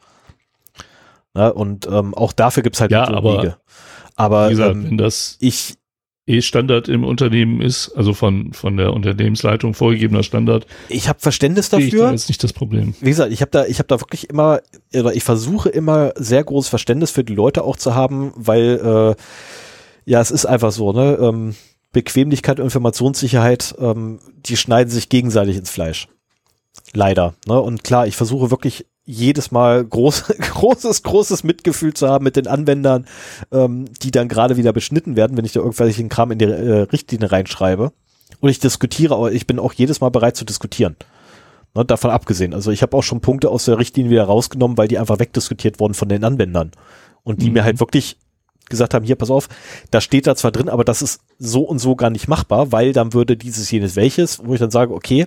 Na, 1.33 1.49
und 1.49 1.87
ähm, 1.87 2.13
auch 2.13 2.33
dafür 2.33 2.63
gibt's 2.63 2.81
halt 2.81 2.91
ja, 2.91 3.07
aber, 3.07 3.37
Wege. 3.37 3.57
Aber 4.19 4.47
wie 4.47 4.51
gesagt, 4.51 4.75
ähm, 4.75 4.85
wenn 4.85 4.97
das 4.97 5.37
ich 5.39 5.75
eh 6.27 6.41
Standard 6.41 6.87
im 6.87 7.03
Unternehmen 7.03 7.61
ist, 7.61 7.89
also 7.95 8.13
von, 8.13 8.53
von 8.53 8.77
der 8.77 8.93
Unternehmensleitung 8.93 9.73
vorgegebener 9.73 10.23
Standard. 10.23 10.67
Ich 10.87 11.09
habe 11.09 11.19
Verständnis 11.19 11.69
sehe 11.69 11.79
Ich 11.79 11.91
da 11.91 11.97
dafür. 11.97 12.13
ist 12.13 12.27
nicht 12.27 12.43
das 12.43 12.53
Problem. 12.53 12.93
Wie 13.01 13.09
gesagt, 13.09 13.33
ich 13.33 13.41
habe 13.41 13.51
da, 13.51 13.65
ich 13.65 13.79
habe 13.79 13.87
da 13.87 13.99
wirklich 13.99 14.29
immer, 14.29 14.61
oder 14.93 15.15
ich 15.15 15.23
versuche 15.23 15.69
immer 15.69 16.13
sehr 16.15 16.43
großes 16.43 16.69
Verständnis 16.69 17.09
für 17.09 17.23
die 17.23 17.33
Leute 17.33 17.63
auch 17.63 17.77
zu 17.77 17.95
haben, 17.95 18.31
weil 18.35 19.15
äh, 19.17 19.21
ja, 20.05 20.21
es 20.21 20.31
ist 20.31 20.45
einfach 20.45 20.71
so, 20.71 20.93
ne? 20.93 21.17
Ähm, 21.19 21.55
Bequemlichkeit 21.91 22.59
und 22.59 22.65
Informationssicherheit, 22.65 23.73
ähm, 23.79 24.19
die 24.45 24.57
schneiden 24.57 24.91
sich 24.91 25.09
gegenseitig 25.09 25.57
ins 25.57 25.71
Fleisch. 25.71 26.07
Leider. 26.93 27.33
Ne? 27.47 27.59
Und 27.59 27.83
klar, 27.83 28.05
ich 28.05 28.15
versuche 28.15 28.51
wirklich 28.51 28.85
jedes 29.11 29.49
Mal 29.49 29.83
groß, 29.83 30.25
großes, 30.39 31.01
großes 31.01 31.43
Mitgefühl 31.43 31.93
zu 31.95 32.07
haben 32.07 32.23
mit 32.23 32.35
den 32.35 32.45
Anwendern, 32.45 33.07
ähm, 33.51 33.85
die 34.03 34.11
dann 34.11 34.27
gerade 34.27 34.55
wieder 34.55 34.71
beschnitten 34.71 35.15
werden, 35.15 35.35
wenn 35.35 35.45
ich 35.45 35.53
da 35.53 35.61
irgendwelchen 35.61 36.09
Kram 36.09 36.31
in 36.31 36.37
die 36.37 36.45
äh, 36.45 36.81
Richtlinie 36.81 37.31
reinschreibe. 37.31 37.91
Und 38.39 38.49
ich 38.49 38.59
diskutiere, 38.59 39.15
aber 39.15 39.31
ich 39.31 39.47
bin 39.47 39.57
auch 39.57 39.73
jedes 39.73 39.99
Mal 39.99 40.09
bereit 40.09 40.37
zu 40.37 40.45
diskutieren. 40.45 40.95
Ne, 41.73 41.85
davon 41.85 42.11
abgesehen. 42.11 42.53
Also 42.53 42.69
ich 42.69 42.83
habe 42.83 42.95
auch 42.95 43.01
schon 43.01 43.19
Punkte 43.19 43.49
aus 43.49 43.65
der 43.65 43.79
Richtlinie 43.79 44.11
wieder 44.11 44.25
rausgenommen, 44.25 44.77
weil 44.77 44.87
die 44.87 44.99
einfach 44.99 45.19
wegdiskutiert 45.19 45.79
wurden 45.79 45.95
von 45.95 46.07
den 46.07 46.23
Anwendern. 46.23 46.71
Und 47.23 47.41
die 47.41 47.47
Mhm. 47.47 47.53
mir 47.53 47.63
halt 47.63 47.79
wirklich 47.79 48.17
gesagt 48.69 48.93
haben, 48.93 49.05
hier, 49.05 49.15
pass 49.15 49.31
auf, 49.31 49.49
da 49.89 50.01
steht 50.01 50.27
da 50.27 50.35
zwar 50.35 50.51
drin, 50.51 50.69
aber 50.69 50.83
das 50.83 51.01
ist 51.01 51.21
so 51.39 51.63
und 51.63 51.79
so 51.79 51.95
gar 51.95 52.11
nicht 52.11 52.27
machbar, 52.27 52.71
weil 52.71 52.93
dann 52.93 53.13
würde 53.13 53.35
dieses, 53.35 53.71
jenes, 53.71 53.95
welches, 53.95 54.45
wo 54.45 54.53
ich 54.53 54.59
dann 54.59 54.69
sage, 54.69 54.93
okay, 54.93 55.25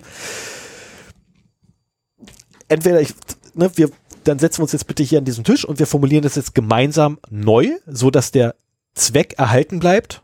entweder 2.69 3.01
ich, 3.01 3.13
ne, 3.53 3.71
wir, 3.75 3.89
dann 4.23 4.39
setzen 4.39 4.59
wir 4.59 4.63
uns 4.63 4.71
jetzt 4.71 4.87
bitte 4.87 5.03
hier 5.03 5.19
an 5.19 5.25
diesen 5.25 5.43
Tisch 5.43 5.65
und 5.65 5.79
wir 5.79 5.87
formulieren 5.87 6.23
das 6.23 6.35
jetzt 6.35 6.55
gemeinsam 6.55 7.19
neu, 7.29 7.69
so 7.85 8.09
dass 8.09 8.31
der 8.31 8.55
Zweck 8.93 9.35
erhalten 9.37 9.79
bleibt, 9.79 10.21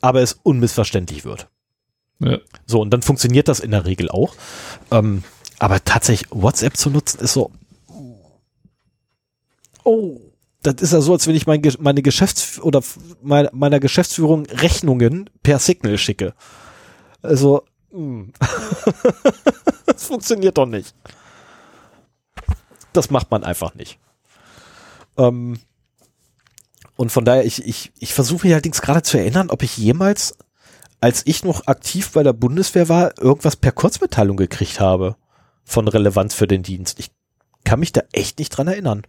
aber 0.00 0.22
es 0.22 0.38
unmissverständlich 0.42 1.24
wird. 1.24 1.48
Ja. 2.18 2.38
So, 2.66 2.80
und 2.80 2.90
dann 2.90 3.02
funktioniert 3.02 3.48
das 3.48 3.60
in 3.60 3.70
der 3.70 3.84
Regel 3.84 4.10
auch. 4.10 4.34
Ähm, 4.90 5.22
aber 5.58 5.84
tatsächlich 5.84 6.28
WhatsApp 6.30 6.76
zu 6.76 6.90
nutzen 6.90 7.20
ist 7.20 7.32
so, 7.32 7.50
oh, 9.84 10.20
das 10.62 10.76
ist 10.80 10.92
ja 10.92 11.00
so, 11.00 11.12
als 11.12 11.26
wenn 11.26 11.36
ich 11.36 11.46
mein, 11.46 11.62
meine 11.78 12.02
Geschäfts- 12.02 12.60
oder 12.60 12.82
meine, 13.22 13.50
meiner 13.52 13.80
Geschäftsführung 13.80 14.46
Rechnungen 14.46 15.30
per 15.42 15.58
Signal 15.58 15.96
schicke. 15.98 16.34
Also, 17.22 17.64
hm. 17.90 18.32
das 19.86 20.04
funktioniert 20.04 20.58
doch 20.58 20.66
nicht. 20.66 20.94
Das 22.96 23.10
macht 23.10 23.30
man 23.30 23.44
einfach 23.44 23.74
nicht. 23.74 23.98
Ähm, 25.18 25.58
und 26.96 27.12
von 27.12 27.24
daher, 27.24 27.44
ich, 27.44 27.64
ich, 27.66 27.92
ich 27.98 28.14
versuche 28.14 28.46
mich 28.46 28.54
allerdings 28.54 28.80
gerade 28.80 29.02
zu 29.02 29.18
erinnern, 29.18 29.50
ob 29.50 29.62
ich 29.62 29.76
jemals, 29.76 30.36
als 31.00 31.22
ich 31.26 31.44
noch 31.44 31.66
aktiv 31.66 32.10
bei 32.12 32.22
der 32.22 32.32
Bundeswehr 32.32 32.88
war, 32.88 33.18
irgendwas 33.20 33.56
per 33.56 33.72
Kurzmitteilung 33.72 34.36
gekriegt 34.36 34.80
habe 34.80 35.16
von 35.64 35.88
Relevanz 35.88 36.34
für 36.34 36.46
den 36.46 36.62
Dienst. 36.62 36.98
Ich 36.98 37.10
kann 37.64 37.80
mich 37.80 37.92
da 37.92 38.02
echt 38.12 38.38
nicht 38.38 38.50
dran 38.50 38.68
erinnern. 38.68 39.02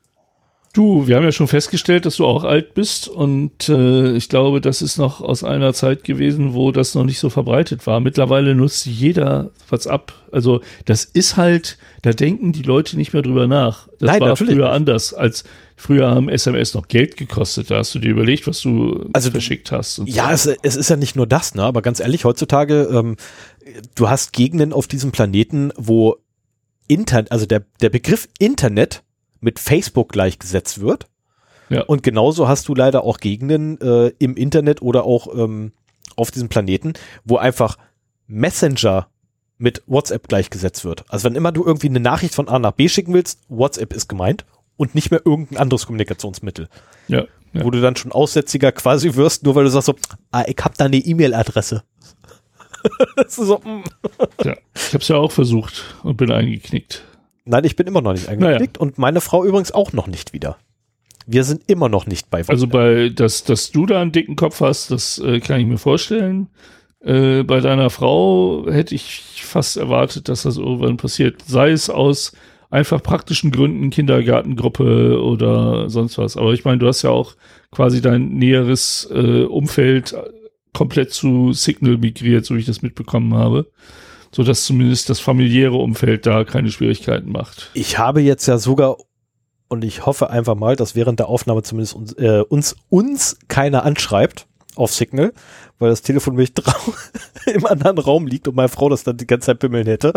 Du, 0.78 1.08
wir 1.08 1.16
haben 1.16 1.24
ja 1.24 1.32
schon 1.32 1.48
festgestellt, 1.48 2.06
dass 2.06 2.18
du 2.18 2.26
auch 2.28 2.44
alt 2.44 2.76
bist 2.76 3.08
und 3.08 3.68
äh, 3.68 4.12
ich 4.12 4.30
glaube, 4.30 4.62
das 4.62 4.84
ist 4.84 5.00
noch 5.00 5.22
aus 5.22 5.44
einer 5.44 5.74
Zeit 5.74 6.04
gewesen, 6.04 6.54
wo 6.54 6.72
das 6.72 6.94
noch 6.94 7.04
nicht 7.04 7.18
so 7.18 7.32
verbreitet 7.32 7.88
war. 7.88 8.00
Mittlerweile 8.00 8.54
nutzt 8.54 8.86
jeder 8.86 9.50
WhatsApp. 9.70 10.14
Also 10.32 10.62
das 10.86 11.04
ist 11.04 11.36
halt, 11.36 11.80
da 12.04 12.12
denken 12.12 12.52
die 12.52 12.62
Leute 12.62 12.96
nicht 12.96 13.12
mehr 13.12 13.24
drüber 13.24 13.48
nach. 13.48 13.88
Das 13.98 14.12
Nein, 14.12 14.22
war 14.22 14.28
natürlich 14.28 14.54
früher 14.54 14.72
anders. 14.72 15.16
Als 15.16 15.46
früher 15.76 16.12
haben 16.12 16.30
SMS 16.30 16.76
noch 16.76 16.88
Geld 16.88 17.18
gekostet. 17.18 17.72
Da 17.72 17.78
hast 17.78 17.96
du 17.96 18.00
dir 18.00 18.12
überlegt, 18.12 18.46
was 18.46 18.62
du 18.62 19.10
Also, 19.14 19.32
verschickt 19.32 19.72
hast. 19.72 20.04
Ja, 20.06 20.32
es, 20.32 20.46
es 20.46 20.76
ist 20.76 20.92
ja 20.92 20.96
nicht 20.96 21.16
nur 21.16 21.26
das, 21.26 21.56
ne? 21.56 21.64
Aber 21.64 21.82
ganz 21.82 22.00
ehrlich, 22.00 22.24
heutzutage, 22.24 22.88
ähm, 22.94 23.16
du 23.96 24.10
hast 24.10 24.32
Gegenden 24.32 24.74
auf 24.74 24.86
diesem 24.86 25.12
Planeten, 25.12 25.72
wo 25.76 26.18
Internet, 26.88 27.32
also 27.32 27.48
der, 27.48 27.66
der 27.82 27.90
Begriff 27.90 28.30
Internet 28.38 29.02
mit 29.40 29.60
Facebook 29.60 30.12
gleichgesetzt 30.12 30.82
wird. 30.82 31.08
Ja. 31.70 31.84
Und 31.84 32.04
genauso 32.04 32.48
hast 32.48 32.68
du 32.68 32.76
leider 32.76 33.04
auch 33.04 33.20
Gegenden 33.20 33.80
äh, 33.82 34.14
im 34.20 34.36
Internet 34.36 34.82
oder 34.82 35.04
auch 35.04 35.28
ähm, 35.36 35.74
auf 36.16 36.32
diesem 36.32 36.50
Planeten, 36.50 36.94
wo 37.26 37.38
einfach 37.38 37.78
Messenger 38.28 39.08
mit 39.58 39.84
WhatsApp 39.88 40.28
gleichgesetzt 40.28 40.86
wird. 40.86 41.04
Also 41.10 41.26
wenn 41.26 41.36
immer 41.36 41.52
du 41.52 41.66
irgendwie 41.66 41.90
eine 41.90 42.00
Nachricht 42.00 42.36
von 42.36 42.48
A 42.48 42.60
nach 42.60 42.72
B 42.72 42.88
schicken 42.88 43.14
willst, 43.14 43.42
WhatsApp 43.50 43.94
ist 43.94 44.08
gemeint 44.08 44.46
und 44.78 44.96
nicht 44.96 45.12
mehr 45.12 45.22
irgendein 45.26 45.58
anderes 45.58 45.88
Kommunikationsmittel 45.88 46.70
ja, 47.08 47.26
ja. 47.54 47.64
wo 47.64 47.72
du 47.72 47.82
dann 47.82 47.96
schon 47.96 48.12
Aussätziger 48.12 48.72
quasi 48.72 49.16
wirst, 49.16 49.44
nur 49.44 49.56
weil 49.56 49.64
du 49.64 49.70
sagst 49.70 49.88
so, 49.88 49.96
ah, 50.32 50.44
ich 50.48 50.58
hab 50.62 50.78
da 50.78 50.86
eine 50.86 50.98
E-Mail-Adresse. 50.98 51.84
So, 53.28 53.58
mm. 53.58 53.84
ja. 54.46 54.56
Ich 54.74 54.94
habe 54.94 55.02
es 55.02 55.08
ja 55.10 55.18
auch 55.18 55.32
versucht 55.32 55.84
und 56.04 56.16
bin 56.16 56.32
eingeknickt. 56.32 57.04
Nein, 57.48 57.64
ich 57.64 57.76
bin 57.76 57.88
immer 57.88 58.02
noch 58.02 58.14
nicht 58.14 58.28
eingeklickt 58.28 58.78
und 58.78 58.98
meine 58.98 59.22
Frau 59.22 59.46
übrigens 59.46 59.72
auch 59.72 59.94
noch 59.94 60.08
nicht 60.08 60.34
wieder. 60.34 60.58
Wir 61.26 61.44
sind 61.44 61.64
immer 61.68 61.90
noch 61.90 62.06
nicht 62.06 62.30
bei 62.30 62.44
Also 62.48 62.68
bei, 62.68 63.10
dass, 63.10 63.44
dass 63.44 63.72
du 63.72 63.86
da 63.86 64.02
einen 64.02 64.12
dicken 64.12 64.36
Kopf 64.36 64.62
hast, 64.62 64.92
das 64.92 65.20
äh, 65.20 65.40
kann 65.40 65.60
ich 65.60 65.66
mir 65.66 65.78
vorstellen. 65.78 66.48
Äh, 67.02 67.44
bei 67.44 67.60
deiner 67.60 67.90
Frau 67.90 68.66
hätte 68.70 68.96
ich 68.96 69.44
fast 69.44 69.78
erwartet, 69.78 70.30
dass 70.30 70.44
das 70.44 70.58
irgendwann 70.58 70.98
passiert. 70.98 71.42
Sei 71.46 71.72
es 71.72 71.90
aus 71.90 72.34
einfach 72.70 73.02
praktischen 73.04 73.52
Gründen, 73.52 73.90
Kindergartengruppe 73.90 75.22
oder 75.22 75.90
sonst 75.90 76.18
was. 76.18 76.38
Aber 76.38 76.54
ich 76.54 76.66
meine, 76.66 76.80
du 76.80 76.88
hast 76.88 77.02
ja 77.02 77.10
auch 77.10 77.36
quasi 77.72 78.02
dein 78.02 78.30
näheres 78.30 79.08
äh, 79.12 79.44
Umfeld 79.44 80.16
komplett 80.74 81.12
zu 81.12 81.54
Signal 81.54 81.98
migriert, 81.98 82.46
so 82.46 82.56
wie 82.56 82.60
ich 82.60 82.66
das 82.66 82.82
mitbekommen 82.82 83.34
habe. 83.34 83.68
So 84.38 84.44
dass 84.44 84.66
zumindest 84.66 85.10
das 85.10 85.20
familiäre 85.20 85.78
Umfeld 85.78 86.28
da 86.28 86.44
keine 86.44 86.70
Schwierigkeiten 86.70 87.32
macht. 87.32 87.72
Ich 87.74 87.98
habe 87.98 88.22
jetzt 88.22 88.46
ja 88.46 88.60
sogar, 88.60 88.98
und 89.68 89.84
ich 89.84 90.06
hoffe 90.06 90.30
einfach 90.30 90.54
mal, 90.54 90.76
dass 90.76 90.94
während 90.94 91.18
der 91.18 91.28
Aufnahme 91.28 91.64
zumindest 91.64 91.96
uns, 91.96 92.14
äh, 92.14 92.44
uns, 92.48 92.76
uns 92.90 93.40
keiner 93.48 93.84
anschreibt 93.84 94.46
auf 94.76 94.94
Signal, 94.94 95.34
weil 95.80 95.90
das 95.90 96.04
Telefon 96.04 96.36
drau- 96.54 96.94
im 97.52 97.66
anderen 97.66 97.98
Raum 97.98 98.28
liegt 98.28 98.48
und 98.48 98.54
meine 98.56 98.70
Frau 98.70 98.90
das 98.90 99.04
dann 99.04 99.18
die 99.18 99.26
ganze 99.26 99.48
Zeit 99.48 99.58
bimmeln 99.58 99.88
hätte. 99.88 100.14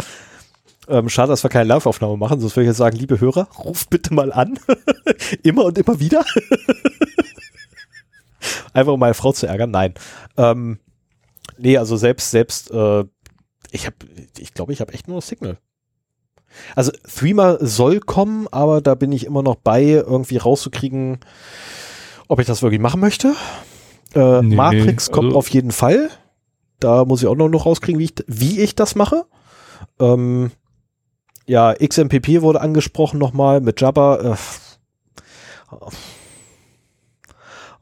Ähm, 0.87 1.09
schade, 1.09 1.31
dass 1.31 1.43
wir 1.43 1.49
keine 1.49 1.71
Live-Aufnahme 1.71 2.19
machen, 2.19 2.41
sonst 2.41 2.57
würde 2.57 2.65
ich 2.65 2.69
jetzt 2.73 2.77
sagen, 2.77 2.99
liebe 2.99 3.21
Hörer, 3.21 3.49
ruft 3.65 3.89
bitte 3.89 4.13
mal 4.13 4.35
an. 4.35 4.59
immer 5.43 5.65
und 5.65 5.79
immer 5.79 5.99
wieder. 5.99 6.27
Einfach 8.75 8.93
um 8.93 9.01
meine 9.01 9.15
Frau 9.15 9.33
zu 9.33 9.47
ärgern. 9.47 9.71
Nein. 9.71 9.95
Ähm, 10.37 10.79
nee, 11.57 11.79
also 11.79 11.97
selbst, 11.97 12.31
selbst, 12.31 12.71
äh, 12.71 13.05
ich 13.73 13.87
habe, 13.87 13.97
ich 14.39 14.55
glaube, 14.55 14.73
ich 14.73 14.81
habe 14.81 14.93
echt 14.93 15.09
nur 15.09 15.21
Signal. 15.21 15.59
Also 16.75 16.91
Threema 17.05 17.59
soll 17.61 18.01
kommen, 18.01 18.49
aber 18.51 18.81
da 18.81 18.95
bin 18.95 19.13
ich 19.13 19.25
immer 19.25 19.43
noch 19.43 19.55
bei, 19.57 19.83
irgendwie 19.85 20.37
rauszukriegen, 20.37 21.19
ob 22.29 22.41
ich 22.41 22.47
das 22.47 22.63
wirklich 22.63 22.81
machen 22.81 23.01
möchte. 23.01 23.35
Äh, 24.15 24.43
Nee, 24.43 24.57
Matrix 24.57 25.11
kommt 25.11 25.29
also- 25.29 25.39
auf 25.39 25.49
jeden 25.51 25.71
Fall. 25.71 26.11
Da 26.81 27.05
muss 27.05 27.23
ich 27.23 27.29
auch 27.29 27.37
noch, 27.37 27.49
noch 27.49 27.67
rauskriegen, 27.67 27.99
wie 28.01 28.05
ich, 28.05 28.15
wie 28.27 28.61
ich 28.61 28.75
das 28.75 28.95
mache. 28.95 29.27
Ähm, 29.99 30.51
ja, 31.47 31.75
XMPP 31.75 32.41
wurde 32.43 32.61
angesprochen 32.61 33.19
nochmal 33.19 33.61
mit 33.61 33.81
Jabba. 33.81 34.35
Äh, 34.35 34.37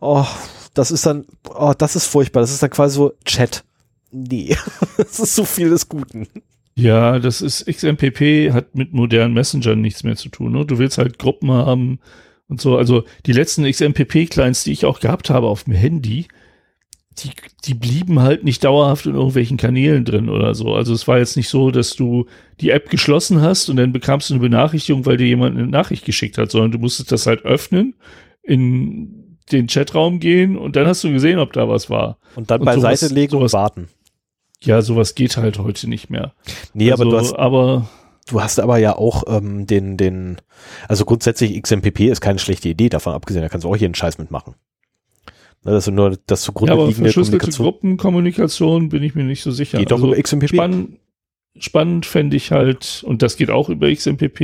oh, 0.01 0.27
das 0.75 0.91
ist 0.91 1.07
dann, 1.07 1.27
oh, 1.55 1.73
das 1.77 1.97
ist 1.97 2.07
furchtbar. 2.07 2.41
Das 2.41 2.51
ist 2.51 2.63
dann 2.63 2.71
quasi 2.71 2.97
so 2.97 3.13
Chat. 3.25 3.65
Nee, 4.11 4.57
das 4.97 5.19
ist 5.19 5.35
so 5.35 5.45
viel 5.45 5.71
des 5.71 5.89
Guten. 5.89 6.27
Ja, 6.75 7.19
das 7.19 7.41
ist 7.43 7.67
XMPP 7.67 8.53
hat 8.53 8.75
mit 8.75 8.93
modernen 8.93 9.35
Messengern 9.35 9.81
nichts 9.81 10.05
mehr 10.05 10.17
zu 10.17 10.29
tun. 10.29 10.53
Ne? 10.53 10.65
Du 10.65 10.79
willst 10.79 10.97
halt 10.99 11.19
Gruppen 11.19 11.51
haben 11.51 11.99
und 12.49 12.61
so. 12.61 12.77
Also 12.77 13.03
die 13.27 13.33
letzten 13.33 13.65
XMPP-Clients, 13.65 14.63
die 14.65 14.73
ich 14.73 14.85
auch 14.85 15.01
gehabt 15.01 15.29
habe 15.29 15.49
auf 15.49 15.65
dem 15.65 15.75
Handy, 15.75 16.29
die, 17.19 17.31
die 17.65 17.75
blieben 17.75 18.21
halt 18.21 18.45
nicht 18.45 18.63
dauerhaft 18.63 19.07
in 19.07 19.15
irgendwelchen 19.17 19.57
Kanälen 19.57 20.05
drin 20.05 20.29
oder 20.29 20.55
so. 20.55 20.73
Also 20.75 20.93
es 20.95 21.09
war 21.09 21.19
jetzt 21.19 21.37
nicht 21.37 21.49
so, 21.49 21.73
dass 21.73 21.97
du 21.97 22.27
die 22.61 22.71
App 22.71 22.91
geschlossen 22.91 23.41
hast 23.43 23.69
und 23.69 23.77
dann 23.77 23.93
bekamst 23.93 24.31
du 24.31 24.35
eine 24.35 24.41
Benachrichtigung, 24.41 25.05
weil 25.05 25.17
dir 25.17 25.27
jemand 25.27 25.57
eine 25.59 25.67
Nachricht 25.67 26.05
geschickt 26.05 26.39
hat, 26.39 26.53
sondern 26.53 26.71
du 26.71 26.79
musstest 26.79 27.11
das 27.11 27.27
halt 27.27 27.45
öffnen, 27.45 27.95
in 28.45 29.37
den 29.51 29.67
Chatraum 29.67 30.21
gehen 30.21 30.57
und 30.57 30.77
dann 30.77 30.87
hast 30.87 31.03
du 31.03 31.11
gesehen, 31.11 31.39
ob 31.41 31.53
da 31.55 31.69
was 31.69 31.91
war. 31.91 32.19
Und 32.37 32.51
dann 32.51 32.61
Und 32.61 32.67
beiseite 32.67 33.07
sowas- 33.07 33.13
legen 33.13 33.31
sowas- 33.33 33.55
und 33.55 33.59
warten. 33.59 33.89
Ja, 34.63 34.83
sowas 34.83 35.15
geht 35.15 35.37
halt 35.37 35.59
heute 35.59 35.89
nicht 35.89 36.11
mehr. 36.11 36.33
Nee, 36.75 36.91
also, 36.91 37.03
aber 37.05 37.11
du 37.11 37.19
hast, 37.19 37.33
aber 37.35 37.89
du 38.27 38.43
hast 38.43 38.59
aber 38.59 38.79
ja 38.79 38.97
auch 38.97 39.25
ähm, 39.29 39.67
den, 39.67 39.97
den, 39.97 40.39
also 40.89 41.05
grundsätzlich 41.05 41.61
XMPP 41.61 42.01
ist 42.01 42.21
keine 42.21 42.39
schlechte 42.39 42.69
Idee, 42.69 42.89
davon 42.89 43.15
abgesehen, 43.15 43.43
da 43.43 43.49
kannst 43.49 43.65
du 43.65 43.71
auch 43.71 43.77
hier 43.77 43.87
einen 43.87 43.95
Scheiß 43.95 44.19
mitmachen. 44.19 44.55
Ne, 45.65 45.73
Das 45.73 45.87
ist 45.87 45.93
nur 45.93 46.19
das 46.27 46.43
zugrunde 46.43 46.73
ja, 46.73 46.79
aber 46.79 46.89
liegende 46.89 47.13
Kommunikation. 47.13 47.65
Gruppenkommunikation 47.65 48.89
bin 48.89 49.03
ich 49.03 49.15
mir 49.15 49.25
nicht 49.25 49.43
so 49.43 49.51
sicher. 49.51 49.79
Geht 49.79 49.91
doch 49.91 49.97
Also 49.97 50.09
über 50.09 50.23
XMPP. 50.23 50.49
Spann, 50.49 50.99
spannend 51.59 52.07
fände 52.07 52.37
ich 52.37 52.53
halt, 52.53 53.03
und 53.07 53.23
das 53.23 53.37
geht 53.37 53.51
auch 53.51 53.69
über 53.69 53.93
XMPP, 53.93 54.41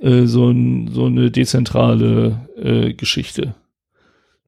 äh, 0.00 0.24
so, 0.24 0.50
ein, 0.50 0.88
so 0.92 1.06
eine 1.06 1.30
dezentrale 1.30 2.48
äh, 2.56 2.94
Geschichte. 2.94 3.54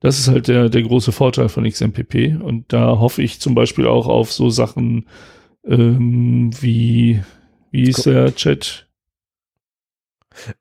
Das 0.01 0.19
ist 0.19 0.29
halt 0.29 0.49
der, 0.49 0.71
der 0.71 0.83
große 0.83 1.13
Vorteil 1.13 1.49
von 1.49 1.69
XMPP. 1.69 2.41
Und 2.43 2.73
da 2.73 2.99
hoffe 2.99 3.23
ich 3.23 3.41
zum 3.41 3.55
Beispiel 3.55 3.87
auch 3.87 4.07
auf 4.07 4.33
so 4.33 4.49
Sachen 4.49 5.07
ähm, 5.65 6.51
wie, 6.61 7.23
wie 7.71 7.89
ist 7.89 8.07
der 8.07 8.35
Chat? 8.35 8.89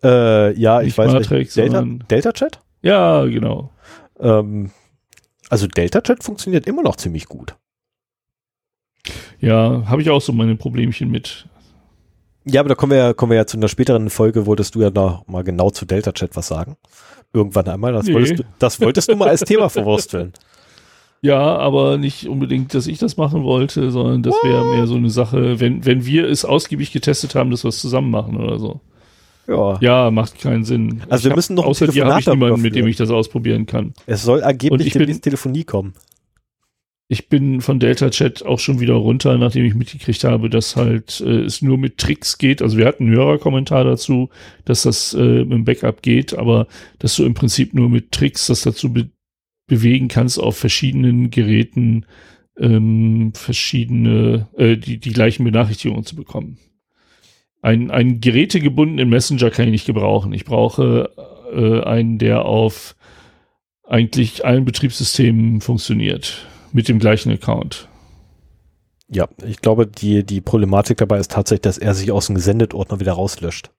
Äh, 0.03 0.53
ja, 0.59 0.81
ich 0.81 0.87
Nicht 0.87 0.97
weiß 0.97 1.13
Matrix, 1.13 1.55
nicht. 1.55 1.73
Delta, 1.73 1.85
Delta 2.09 2.31
Chat? 2.33 2.61
Ja, 2.81 3.23
genau. 3.25 3.71
Ähm, 4.19 4.71
also 5.49 5.67
Delta 5.67 6.01
Chat 6.01 6.23
funktioniert 6.23 6.67
immer 6.67 6.83
noch 6.83 6.97
ziemlich 6.97 7.25
gut. 7.27 7.55
Ja, 9.39 9.83
habe 9.85 10.01
ich 10.01 10.09
auch 10.09 10.21
so 10.21 10.33
meine 10.33 10.55
Problemchen 10.55 11.09
mit. 11.09 11.47
Ja, 12.45 12.61
aber 12.61 12.69
da 12.69 12.75
kommen 12.75 12.91
wir 12.91 12.97
ja, 12.97 13.13
kommen 13.13 13.31
wir 13.31 13.37
ja 13.37 13.45
zu 13.45 13.57
einer 13.57 13.67
späteren 13.67 14.09
Folge, 14.09 14.45
wolltest 14.45 14.75
du 14.75 14.81
ja 14.81 14.89
noch 14.89 15.27
mal 15.27 15.43
genau 15.43 15.69
zu 15.69 15.85
Delta 15.85 16.11
Chat 16.11 16.35
was 16.35 16.47
sagen. 16.47 16.77
Irgendwann 17.33 17.67
einmal. 17.67 17.93
Das, 17.93 18.05
Nee. 18.07 18.13
wolltest, 18.13 18.39
du, 18.39 18.43
das 18.59 18.81
wolltest 18.81 19.09
du 19.11 19.15
mal 19.15 19.29
als 19.29 19.41
Thema 19.41 19.69
verwursteln. 19.69 20.33
Ja, 21.21 21.37
aber 21.57 21.97
nicht 21.97 22.29
unbedingt, 22.29 22.73
dass 22.73 22.87
ich 22.87 22.97
das 22.97 23.17
machen 23.17 23.43
wollte, 23.43 23.91
sondern 23.91 24.23
das 24.23 24.33
wäre 24.41 24.63
mehr 24.73 24.87
so 24.87 24.95
eine 24.95 25.09
Sache, 25.09 25.59
wenn, 25.59 25.85
wenn 25.85 26.05
wir 26.05 26.29
es 26.29 26.45
ausgiebig 26.45 26.93
getestet 26.93 27.35
haben, 27.35 27.51
dass 27.51 27.65
wir 27.65 27.67
es 27.69 27.79
zusammen 27.81 28.09
machen 28.09 28.37
oder 28.37 28.57
so. 28.57 28.79
Ja. 29.45 29.77
Ja, 29.81 30.11
macht 30.11 30.39
keinen 30.39 30.63
Sinn. 30.63 31.01
Also 31.09 31.23
Ich 31.27 31.31
wir 31.31 31.35
müssen 31.35 31.55
noch 31.55 31.65
Außer 31.65 31.87
dir 31.87 32.05
habe 32.05 32.21
ich 32.21 32.25
niemanden, 32.27 32.61
mit 32.61 32.73
dem 32.73 32.87
ich 32.87 32.95
das 32.95 33.09
ausprobieren 33.09 33.65
kann. 33.65 33.93
Es 34.05 34.23
soll 34.23 34.41
angeblich 34.45 34.87
ich 34.87 34.93
bin- 34.93 35.01
demnächst 35.01 35.23
Telefonie 35.23 35.65
kommen. 35.65 35.93
Ich 37.11 37.27
bin 37.27 37.59
von 37.61 37.79
Delta 37.79 38.11
Chat 38.11 38.45
auch 38.45 38.59
schon 38.59 38.79
wieder 38.79 38.93
runter, 38.93 39.35
nachdem 39.39 39.65
ich 39.65 39.73
mitgekriegt 39.73 40.23
habe, 40.23 40.47
dass 40.47 40.75
halt 40.75 41.21
äh, 41.21 41.41
es 41.41 41.63
nur 41.63 41.79
mit 41.79 41.97
Tricks 41.97 42.37
geht. 42.37 42.61
Also 42.61 42.77
wir 42.77 42.85
hatten 42.85 43.05
einen 43.05 43.15
Hörerkommentar 43.15 43.83
dazu, 43.83 44.29
dass 44.63 44.83
das 44.83 45.15
äh, 45.15 45.39
mit 45.39 45.51
dem 45.51 45.65
Backup 45.65 46.03
geht, 46.03 46.35
aber 46.35 46.67
dass 46.99 47.15
du 47.15 47.25
im 47.25 47.33
Prinzip 47.33 47.73
nur 47.73 47.89
mit 47.89 48.11
Tricks 48.11 48.45
das 48.45 48.61
dazu 48.61 48.93
be 48.93 49.09
bewegen 49.65 50.07
kannst, 50.07 50.39
auf 50.39 50.57
verschiedenen 50.57 51.29
Geräten 51.29 52.05
ähm, 52.59 53.31
verschiedene, 53.35 54.47
äh, 54.57 54.77
die, 54.77 54.99
die 54.99 55.13
gleichen 55.13 55.43
Benachrichtigungen 55.43 56.05
zu 56.05 56.15
bekommen. 56.15 56.57
Ein, 57.61 57.91
einen 57.91 58.19
gerätegebundenen 58.19 59.09
Messenger 59.09 59.51
kann 59.51 59.65
ich 59.65 59.71
nicht 59.71 59.85
gebrauchen. 59.85 60.33
Ich 60.33 60.43
brauche 60.43 61.11
äh, 61.53 61.81
einen, 61.83 62.17
der 62.17 62.45
auf 62.45 62.95
eigentlich 63.83 64.43
allen 64.43 64.65
Betriebssystemen 64.65 65.61
funktioniert. 65.61 66.47
Mit 66.71 66.87
dem 66.87 66.99
gleichen 66.99 67.31
Account. 67.31 67.87
Ja, 69.07 69.27
ich 69.43 69.61
glaube, 69.61 69.87
die, 69.87 70.23
die 70.23 70.39
Problematik 70.41 70.97
dabei 70.99 71.17
ist 71.17 71.31
tatsächlich, 71.31 71.61
dass 71.61 71.77
er 71.79 71.95
sich 71.95 72.11
aus 72.11 72.27
dem 72.27 72.35
Gesendet-Ordner 72.35 72.99
wieder 72.99 73.13
rauslöscht. 73.13 73.71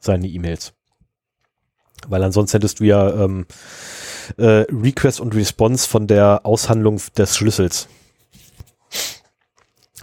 Seine 0.00 0.26
E-Mails. 0.28 0.74
Weil 2.08 2.22
ansonsten 2.22 2.58
hättest 2.58 2.80
du 2.80 2.84
ja 2.84 3.24
ähm, 3.24 3.46
äh, 4.36 4.66
Request 4.70 5.20
und 5.20 5.34
Response 5.34 5.88
von 5.88 6.06
der 6.06 6.40
Aushandlung 6.44 7.00
des 7.16 7.36
Schlüssels. 7.36 7.88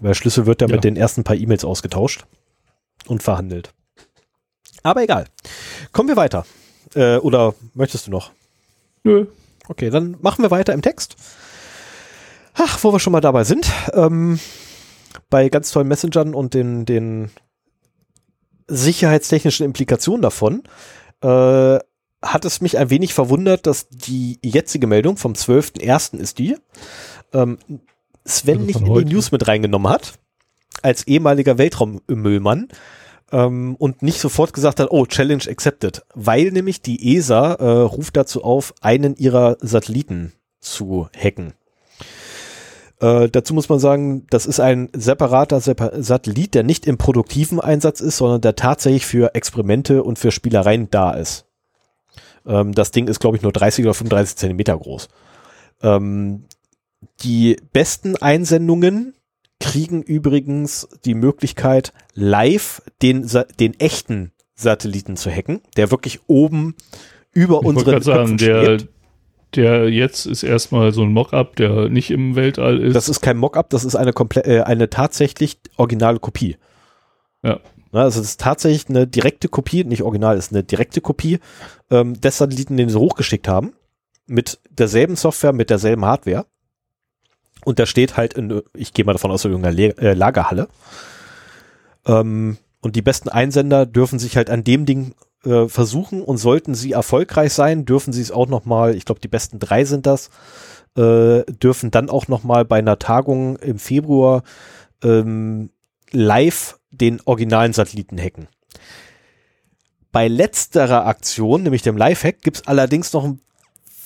Weil 0.01 0.15
Schlüssel 0.15 0.47
wird 0.47 0.61
ja, 0.61 0.67
Ja. 0.67 0.75
mit 0.75 0.84
den 0.84 0.95
ersten 0.97 1.23
paar 1.23 1.36
E-Mails 1.36 1.63
ausgetauscht 1.63 2.25
und 3.05 3.21
verhandelt. 3.21 3.73
Aber 4.81 5.03
egal. 5.03 5.27
Kommen 5.91 6.09
wir 6.09 6.17
weiter. 6.17 6.45
Äh, 6.95 7.17
oder 7.17 7.53
möchtest 7.75 8.07
du 8.07 8.11
noch? 8.11 8.31
Nö. 9.03 9.27
Okay, 9.67 9.91
dann 9.91 10.17
machen 10.21 10.43
wir 10.43 10.51
weiter 10.51 10.73
im 10.73 10.81
Text. 10.81 11.15
Ach, 12.54 12.84
wo 12.84 12.91
wir 12.91 12.99
schon 12.99 13.14
mal 13.14 13.22
dabei 13.22 13.43
sind. 13.43 13.72
Ähm, 13.93 14.39
bei 15.30 15.49
ganz 15.49 15.72
tollen 15.72 15.88
Messengern 15.88 16.34
und 16.34 16.54
den, 16.54 16.86
den 16.86 17.32
sicherheitstechnischen 18.68 19.66
Implikationen 19.66 20.22
davon 20.22 20.64
äh, 21.22 21.80
hat 22.22 22.45
es 22.45 22.62
mich 22.62 22.78
ein 22.78 22.89
wenig 22.89 23.14
verwundert, 23.14 23.68
dass 23.68 23.89
die 23.89 24.39
jetzige 24.43 24.88
Meldung 24.88 25.18
vom 25.18 25.34
12.01. 25.34 26.18
ist 26.18 26.39
die, 26.39 26.56
ähm, 27.34 27.58
Sven 28.26 28.60
Also 28.60 28.66
nicht 28.66 28.80
in 28.80 29.08
die 29.08 29.14
News 29.14 29.32
mit 29.32 29.47
reingenommen 29.47 29.91
hat, 29.91 30.14
als 30.82 31.06
ehemaliger 31.08 31.58
Weltraummüllmann 31.58 32.70
ähm, 33.32 33.76
und 33.76 34.01
nicht 34.01 34.20
sofort 34.20 34.54
gesagt 34.54 34.80
hat, 34.80 34.91
oh, 34.91 35.06
Challenge 35.06 35.43
accepted, 35.49 36.04
weil 36.14 36.51
nämlich 36.51 36.82
die 36.82 37.16
ESA 37.18 37.54
äh, 37.56 37.66
ruft 37.66 38.16
dazu 38.16 38.43
auf, 38.43 38.74
einen 38.82 39.16
ihrer 39.16 39.58
Satelliten 39.60 40.34
zu 40.62 41.10
hacken. 41.18 41.54
Äh, 42.99 43.29
dazu 43.29 43.53
muss 43.53 43.69
man 43.69 43.79
sagen, 43.79 44.25
das 44.29 44.45
ist 44.45 44.59
ein 44.59 44.89
separater 44.93 45.59
Sepa 45.59 45.91
Satellit, 46.01 46.53
der 46.53 46.63
nicht 46.63 46.85
im 46.85 46.97
produktiven 46.97 47.59
Einsatz 47.59 48.01
ist, 48.01 48.17
sondern 48.17 48.41
der 48.41 48.55
tatsächlich 48.55 49.05
für 49.05 49.35
Experimente 49.35 50.03
und 50.03 50.19
für 50.19 50.31
Spielereien 50.31 50.89
da 50.89 51.11
ist. 51.11 51.45
Ähm, 52.45 52.73
das 52.73 52.91
Ding 52.91 53.07
ist, 53.07 53.19
glaube 53.19 53.37
ich, 53.37 53.43
nur 53.43 53.51
30 53.51 53.85
oder 53.85 53.93
35 53.93 54.35
Zentimeter 54.37 54.77
groß. 54.77 55.09
Ähm, 55.81 56.45
die 57.21 57.57
besten 57.73 58.15
Einsendungen 58.15 59.15
kriegen 59.59 60.01
übrigens 60.01 60.87
die 61.05 61.13
Möglichkeit, 61.13 61.93
live 62.13 62.81
den, 63.01 63.27
Sa 63.27 63.43
den 63.43 63.79
echten 63.79 64.31
Satelliten 64.55 65.17
zu 65.17 65.31
hacken, 65.31 65.61
der 65.77 65.91
wirklich 65.91 66.21
oben 66.27 66.75
über 67.31 67.61
Ich 67.61 67.65
unseren 67.65 67.85
gerade 67.85 68.03
sagen, 68.03 68.19
Köpfen 68.19 68.37
der, 68.37 68.65
schwebt. 68.65 68.89
Der 69.56 69.89
jetzt 69.89 70.26
ist 70.26 70.43
erstmal 70.43 70.91
so 70.93 71.04
ein 71.04 71.12
Mockup, 71.12 71.56
der 71.56 71.89
nicht 71.89 72.12
im 72.12 72.36
Weltall 72.36 72.80
ist. 72.80 72.95
Das 72.95 73.10
ist 73.10 73.22
kein 73.22 73.38
Mockup, 73.38 73.70
das 73.70 73.86
ist 73.86 73.95
eine 73.95 74.14
komplett, 74.14 74.47
äh, 74.47 74.62
eine 74.62 74.89
tatsächlich 74.89 75.58
originale 75.78 76.20
Kopie. 76.20 76.58
Ja. 77.43 77.60
Na, 77.91 78.04
also 78.04 78.20
das 78.20 78.30
ist 78.30 78.41
tatsächlich 78.41 78.89
eine 78.89 79.06
direkte 79.06 79.49
Kopie, 79.49 79.84
nicht 79.84 80.01
original, 80.01 80.38
ist 80.38 80.51
eine 80.51 80.64
direkte 80.64 80.99
Kopie 80.99 81.39
ähm, 81.91 82.20
des 82.20 82.38
Satelliten, 82.38 82.76
den 82.76 82.89
sie 82.89 82.99
hochgeschickt 82.99 83.47
haben, 83.47 83.74
mit 84.26 84.60
derselben 84.70 85.16
Software, 85.16 85.54
mit 85.54 85.70
derselben 85.70 86.04
Hardware. 86.04 86.45
Und 87.66 87.80
der 87.80 87.86
steht 87.86 88.18
halt 88.18 88.34
in, 88.34 88.62
ich 88.74 88.93
gehe 88.93 89.06
mal 89.06 89.14
davon 89.14 89.32
aus, 89.32 89.45
in 89.45 89.51
irgendeiner 89.51 89.76
Le 89.76 89.97
äh, 89.97 90.14
Lagerhalle. 90.14 90.68
Ähm, 92.06 92.58
und 92.82 92.95
die 92.95 93.01
besten 93.01 93.30
Einsender 93.30 93.86
dürfen 93.86 94.20
sich 94.20 94.36
halt 94.36 94.49
an 94.49 94.64
dem 94.64 94.86
Ding 94.86 95.14
äh, 95.45 95.67
versuchen 95.67 96.21
und 96.21 96.37
sollten 96.37 96.75
sie 96.75 96.91
erfolgreich 96.93 97.53
sein, 97.53 97.85
dürfen 97.85 98.13
sie 98.13 98.21
es 98.21 98.31
auch 98.31 98.47
noch 98.47 98.65
mal, 98.65 98.95
ich 98.95 99.05
glaube, 99.05 99.21
die 99.21 99.27
besten 99.27 99.59
drei 99.59 99.85
sind 99.85 100.05
das, 100.05 100.29
äh, 100.97 101.43
dürfen 101.43 101.91
dann 101.91 102.09
auch 102.09 102.27
noch 102.27 102.43
mal 102.43 102.65
bei 102.65 102.77
einer 102.77 102.99
Tagung 102.99 103.57
im 103.57 103.79
Februar 103.79 104.43
ähm, 105.03 105.69
live 106.11 106.79
den 106.91 107.19
originalen 107.25 107.73
Satelliten 107.73 108.19
hacken. 108.19 108.47
Bei 110.11 110.27
letzterer 110.27 111.07
Aktion, 111.07 111.63
nämlich 111.63 111.81
dem 111.81 111.97
Live-Hack, 111.97 112.41
gibt 112.43 112.57
es 112.57 112.67
allerdings 112.67 113.11
noch 113.13 113.23
ein 113.23 113.41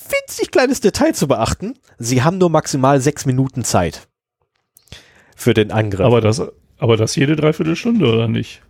winzig 0.10 0.52
kleines 0.52 0.80
Detail 0.80 1.14
zu 1.14 1.28
beachten. 1.28 1.78
Sie 1.98 2.24
haben 2.24 2.38
nur 2.38 2.50
maximal 2.50 3.02
sechs 3.02 3.26
Minuten 3.26 3.66
Zeit 3.66 4.08
für 5.36 5.54
den 5.54 5.72
Angriff. 5.72 6.06
aber 6.06 6.22
das, 6.22 6.42
aber 6.80 6.98
das 6.98 7.16
jede 7.16 7.36
Dreiviertelstunde 7.36 8.12
oder 8.12 8.28
nicht? 8.28 8.62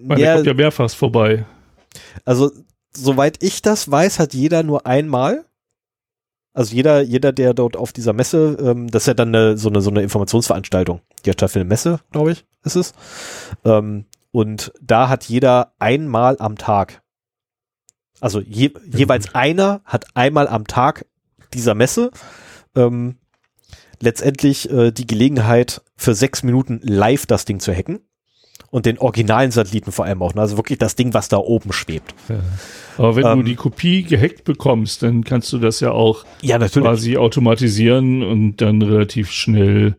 Der 0.00 0.18
Ja, 0.18 0.34
kommt 0.34 0.46
ja 0.46 0.54
mehrfach 0.54 0.90
vorbei. 0.90 1.44
Also, 2.24 2.50
soweit 2.94 3.42
ich 3.42 3.62
das 3.62 3.90
weiß, 3.90 4.18
hat 4.18 4.34
jeder 4.34 4.62
nur 4.62 4.86
einmal. 4.86 5.44
Also 6.54 6.74
jeder, 6.74 7.02
jeder, 7.02 7.32
der 7.32 7.54
dort 7.54 7.76
auf 7.76 7.92
dieser 7.92 8.12
Messe, 8.12 8.56
ähm, 8.60 8.90
das 8.90 9.04
ist 9.04 9.06
ja 9.06 9.14
dann 9.14 9.28
eine, 9.28 9.56
so, 9.56 9.68
eine, 9.68 9.80
so 9.80 9.90
eine 9.90 10.02
Informationsveranstaltung. 10.02 11.00
Die 11.24 11.30
hat 11.30 11.36
stattfindet 11.36 11.68
Messe, 11.68 12.00
glaube 12.10 12.32
ich, 12.32 12.44
ist 12.64 12.74
es. 12.74 12.94
Ähm, 13.64 14.06
und 14.32 14.72
da 14.80 15.08
hat 15.08 15.24
jeder 15.24 15.72
einmal 15.78 16.36
am 16.40 16.58
Tag. 16.58 17.02
Also 18.20 18.40
je, 18.40 18.72
jeweils 18.92 19.34
einer 19.34 19.82
hat 19.84 20.06
einmal 20.14 20.48
am 20.48 20.66
Tag 20.66 21.06
dieser 21.54 21.74
Messe 21.74 22.10
ähm, 22.74 23.18
letztendlich 24.00 24.70
äh, 24.70 24.90
die 24.90 25.06
Gelegenheit 25.06 25.82
für 25.96 26.14
sechs 26.14 26.42
Minuten 26.42 26.80
live 26.82 27.26
das 27.26 27.44
Ding 27.44 27.60
zu 27.60 27.72
hacken. 27.72 28.00
Und 28.70 28.84
den 28.84 28.98
originalen 28.98 29.50
Satelliten 29.50 29.92
vor 29.92 30.04
allem 30.04 30.20
auch. 30.22 30.34
Ne? 30.34 30.42
Also 30.42 30.58
wirklich 30.58 30.78
das 30.78 30.94
Ding, 30.94 31.14
was 31.14 31.28
da 31.28 31.38
oben 31.38 31.72
schwebt. 31.72 32.14
Aber 32.98 33.16
wenn 33.16 33.24
Ähm, 33.24 33.38
du 33.38 33.44
die 33.44 33.54
Kopie 33.54 34.02
gehackt 34.02 34.44
bekommst, 34.44 35.02
dann 35.02 35.24
kannst 35.24 35.50
du 35.54 35.58
das 35.58 35.80
ja 35.80 35.92
auch 35.92 36.24
Ja, 36.42 36.58
quasi 36.58 37.16
automatisieren 37.16 38.22
und 38.22 38.56
dann 38.58 38.82
relativ 38.82 39.30
schnell 39.30 39.96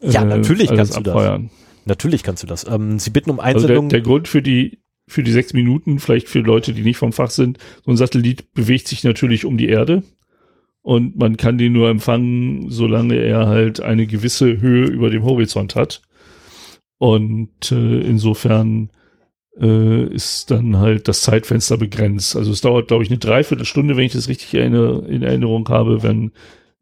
äh, 0.00 0.10
Ja, 0.10 0.24
natürlich 0.24 0.68
kannst 0.68 0.96
du 0.96 1.00
das. 1.00 1.14
abfeuern. 1.14 1.50
Natürlich 1.84 2.22
kannst 2.22 2.42
du 2.44 2.46
das. 2.46 2.64
Ähm, 2.68 2.98
sie 3.00 3.10
bitten 3.10 3.30
um 3.30 3.40
Also 3.40 3.66
der, 3.66 3.80
der 3.82 4.00
Grund 4.00 4.28
für 4.28 4.42
die 4.42 4.78
für 5.08 5.22
die 5.22 5.30
sechs 5.30 5.52
Minuten, 5.52 6.00
vielleicht 6.00 6.28
für 6.28 6.40
Leute, 6.40 6.72
die 6.72 6.82
nicht 6.82 6.96
vom 6.96 7.12
Fach 7.12 7.30
sind, 7.30 7.58
so 7.84 7.92
ein 7.92 7.96
Satellit 7.96 8.52
bewegt 8.54 8.88
sich 8.88 9.04
natürlich 9.04 9.44
um 9.44 9.56
die 9.56 9.68
Erde 9.68 10.02
und 10.82 11.16
man 11.16 11.36
kann 11.36 11.58
den 11.58 11.72
nur 11.72 11.88
empfangen, 11.88 12.70
solange 12.70 13.14
er 13.16 13.46
halt 13.46 13.80
eine 13.80 14.06
gewisse 14.08 14.60
Höhe 14.60 14.86
über 14.86 15.08
dem 15.10 15.22
Horizont 15.24 15.76
hat. 15.76 16.02
Und 16.98 17.72
äh, 17.72 18.00
insofern 18.00 18.90
äh, 19.60 20.04
ist 20.04 20.50
dann 20.50 20.78
halt 20.78 21.08
das 21.08 21.22
Zeitfenster 21.22 21.76
begrenzt. 21.76 22.36
Also 22.36 22.52
es 22.52 22.60
dauert, 22.60 22.88
glaube 22.88 23.04
ich, 23.04 23.10
eine 23.10 23.18
Dreiviertelstunde, 23.18 23.96
wenn 23.96 24.04
ich 24.04 24.12
das 24.12 24.28
richtig 24.28 24.54
erinnere, 24.54 25.06
in 25.06 25.22
Erinnerung 25.22 25.68
habe, 25.68 26.02
wenn 26.02 26.32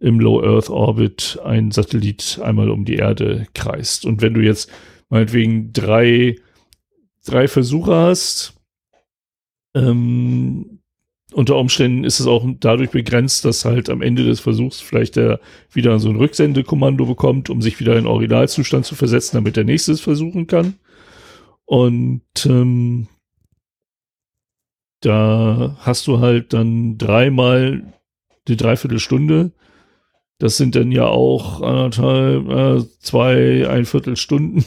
im 0.01 0.21
Low 0.21 0.43
Earth 0.43 0.71
Orbit 0.71 1.41
ein 1.45 1.71
Satellit 1.71 2.41
einmal 2.43 2.71
um 2.71 2.85
die 2.85 2.97
Erde 2.97 3.47
kreist. 3.55 4.05
Und 4.05 4.23
wenn 4.23 4.35
du 4.35 4.41
jetzt 4.41 4.71
meinetwegen 5.09 5.73
drei, 5.73 6.37
drei 7.25 7.49
Versuche 7.49 7.95
hast, 7.95 8.55
ähm, 9.75 10.74
unter 11.35 11.57
Umständen 11.57 12.05
ist 12.05 12.20
es 12.20 12.26
auch 12.26 12.47
dadurch 12.61 12.91
begrenzt, 12.91 13.45
dass 13.45 13.64
halt 13.64 13.91
am 13.91 14.03
Ende 14.03 14.24
des 14.24 14.41
Versuchs 14.41 14.80
vielleicht 14.80 15.16
der 15.16 15.41
wieder 15.72 15.99
so 15.99 16.09
ein 16.09 16.16
Rücksendekommando 16.16 17.07
bekommt, 17.07 17.51
um 17.51 17.61
sich 17.61 17.80
wieder 17.80 17.97
in 17.97 18.07
Originalzustand 18.07 18.87
zu 18.87 18.95
versetzen, 18.95 19.37
damit 19.37 19.57
der 19.57 19.64
nächste 19.64 19.93
es 19.93 20.01
versuchen 20.01 20.47
kann. 20.47 20.74
Und 21.64 22.22
ähm, 22.47 23.09
da 25.01 25.76
hast 25.80 26.07
du 26.07 26.20
halt 26.20 26.53
dann 26.53 26.99
dreimal 26.99 27.93
die 28.47 28.57
Dreiviertelstunde. 28.57 29.53
Das 30.39 30.57
sind 30.57 30.76
dann 30.76 30.93
ja 30.93 31.07
auch 31.07 31.62
anderthalb, 31.62 32.49
äh, 32.49 32.89
zwei, 33.01 33.68
ein 33.68 33.87
Viertelstunden. 33.87 34.64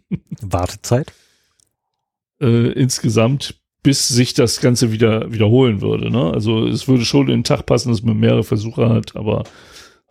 Wartezeit? 0.40 1.12
Äh, 2.40 2.72
insgesamt 2.72 3.57
bis 3.82 4.08
sich 4.08 4.34
das 4.34 4.60
Ganze 4.60 4.92
wieder 4.92 5.32
wiederholen 5.32 5.80
würde. 5.80 6.10
Ne? 6.10 6.32
Also 6.32 6.66
es 6.66 6.88
würde 6.88 7.04
schon 7.04 7.28
in 7.28 7.38
den 7.38 7.44
Tag 7.44 7.66
passen, 7.66 7.90
dass 7.90 8.02
man 8.02 8.16
mehrere 8.18 8.44
Versuche 8.44 8.88
hat, 8.88 9.16
aber 9.16 9.44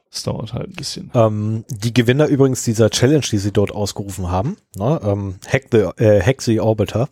es 0.09 0.24
dauert 0.24 0.53
halt 0.53 0.70
ein 0.70 0.76
bisschen. 0.76 1.11
Ähm, 1.13 1.65
die 1.70 1.93
Gewinner 1.93 2.28
übrigens 2.28 2.63
dieser 2.63 2.89
Challenge, 2.89 3.26
die 3.30 3.38
sie 3.38 3.51
dort 3.51 3.72
ausgerufen 3.72 4.32
haben, 4.32 4.57
ne? 4.76 4.99
ähm, 5.03 5.36
Hack, 5.47 5.65
the, 5.72 6.03
äh, 6.03 6.22
Hack 6.22 6.41
the 6.41 6.59
Orbiter, 6.59 7.09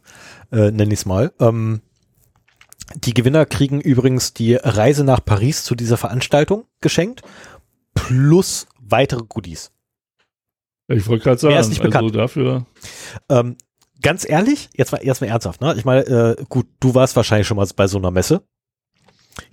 äh, 0.51 0.71
nenne 0.71 0.93
ich 0.93 0.99
es 0.99 1.05
mal. 1.05 1.33
Ähm, 1.39 1.81
die 2.93 3.13
Gewinner 3.13 3.45
kriegen 3.45 3.81
übrigens 3.81 4.33
die 4.33 4.55
Reise 4.55 5.03
nach 5.03 5.23
Paris 5.23 5.63
zu 5.63 5.75
dieser 5.75 5.97
Veranstaltung 5.97 6.65
geschenkt, 6.81 7.21
plus 7.93 8.67
weitere 8.79 9.23
Goodies. 9.27 9.71
Ich 10.87 11.07
wollte 11.07 11.23
gerade 11.23 11.39
sagen, 11.39 11.53
Mehr 11.53 11.61
ist 11.61 11.69
nicht 11.69 11.81
bekannt. 11.81 12.03
also 12.05 12.15
dafür. 12.15 12.65
Ähm, 13.27 13.57
ganz 14.05 14.27
ehrlich, 14.29 14.69
jetzt 14.75 14.91
mal 14.91 14.99
erstmal 14.99 15.31
ernsthaft, 15.31 15.61
ne? 15.61 15.73
Ich 15.77 15.83
meine, 15.83 16.01
äh, 16.05 16.43
gut, 16.47 16.67
du 16.79 16.93
warst 16.93 17.15
wahrscheinlich 17.15 17.47
schon 17.47 17.57
mal 17.57 17.67
bei 17.75 17.87
so 17.87 17.97
einer 17.97 18.11
Messe. 18.11 18.43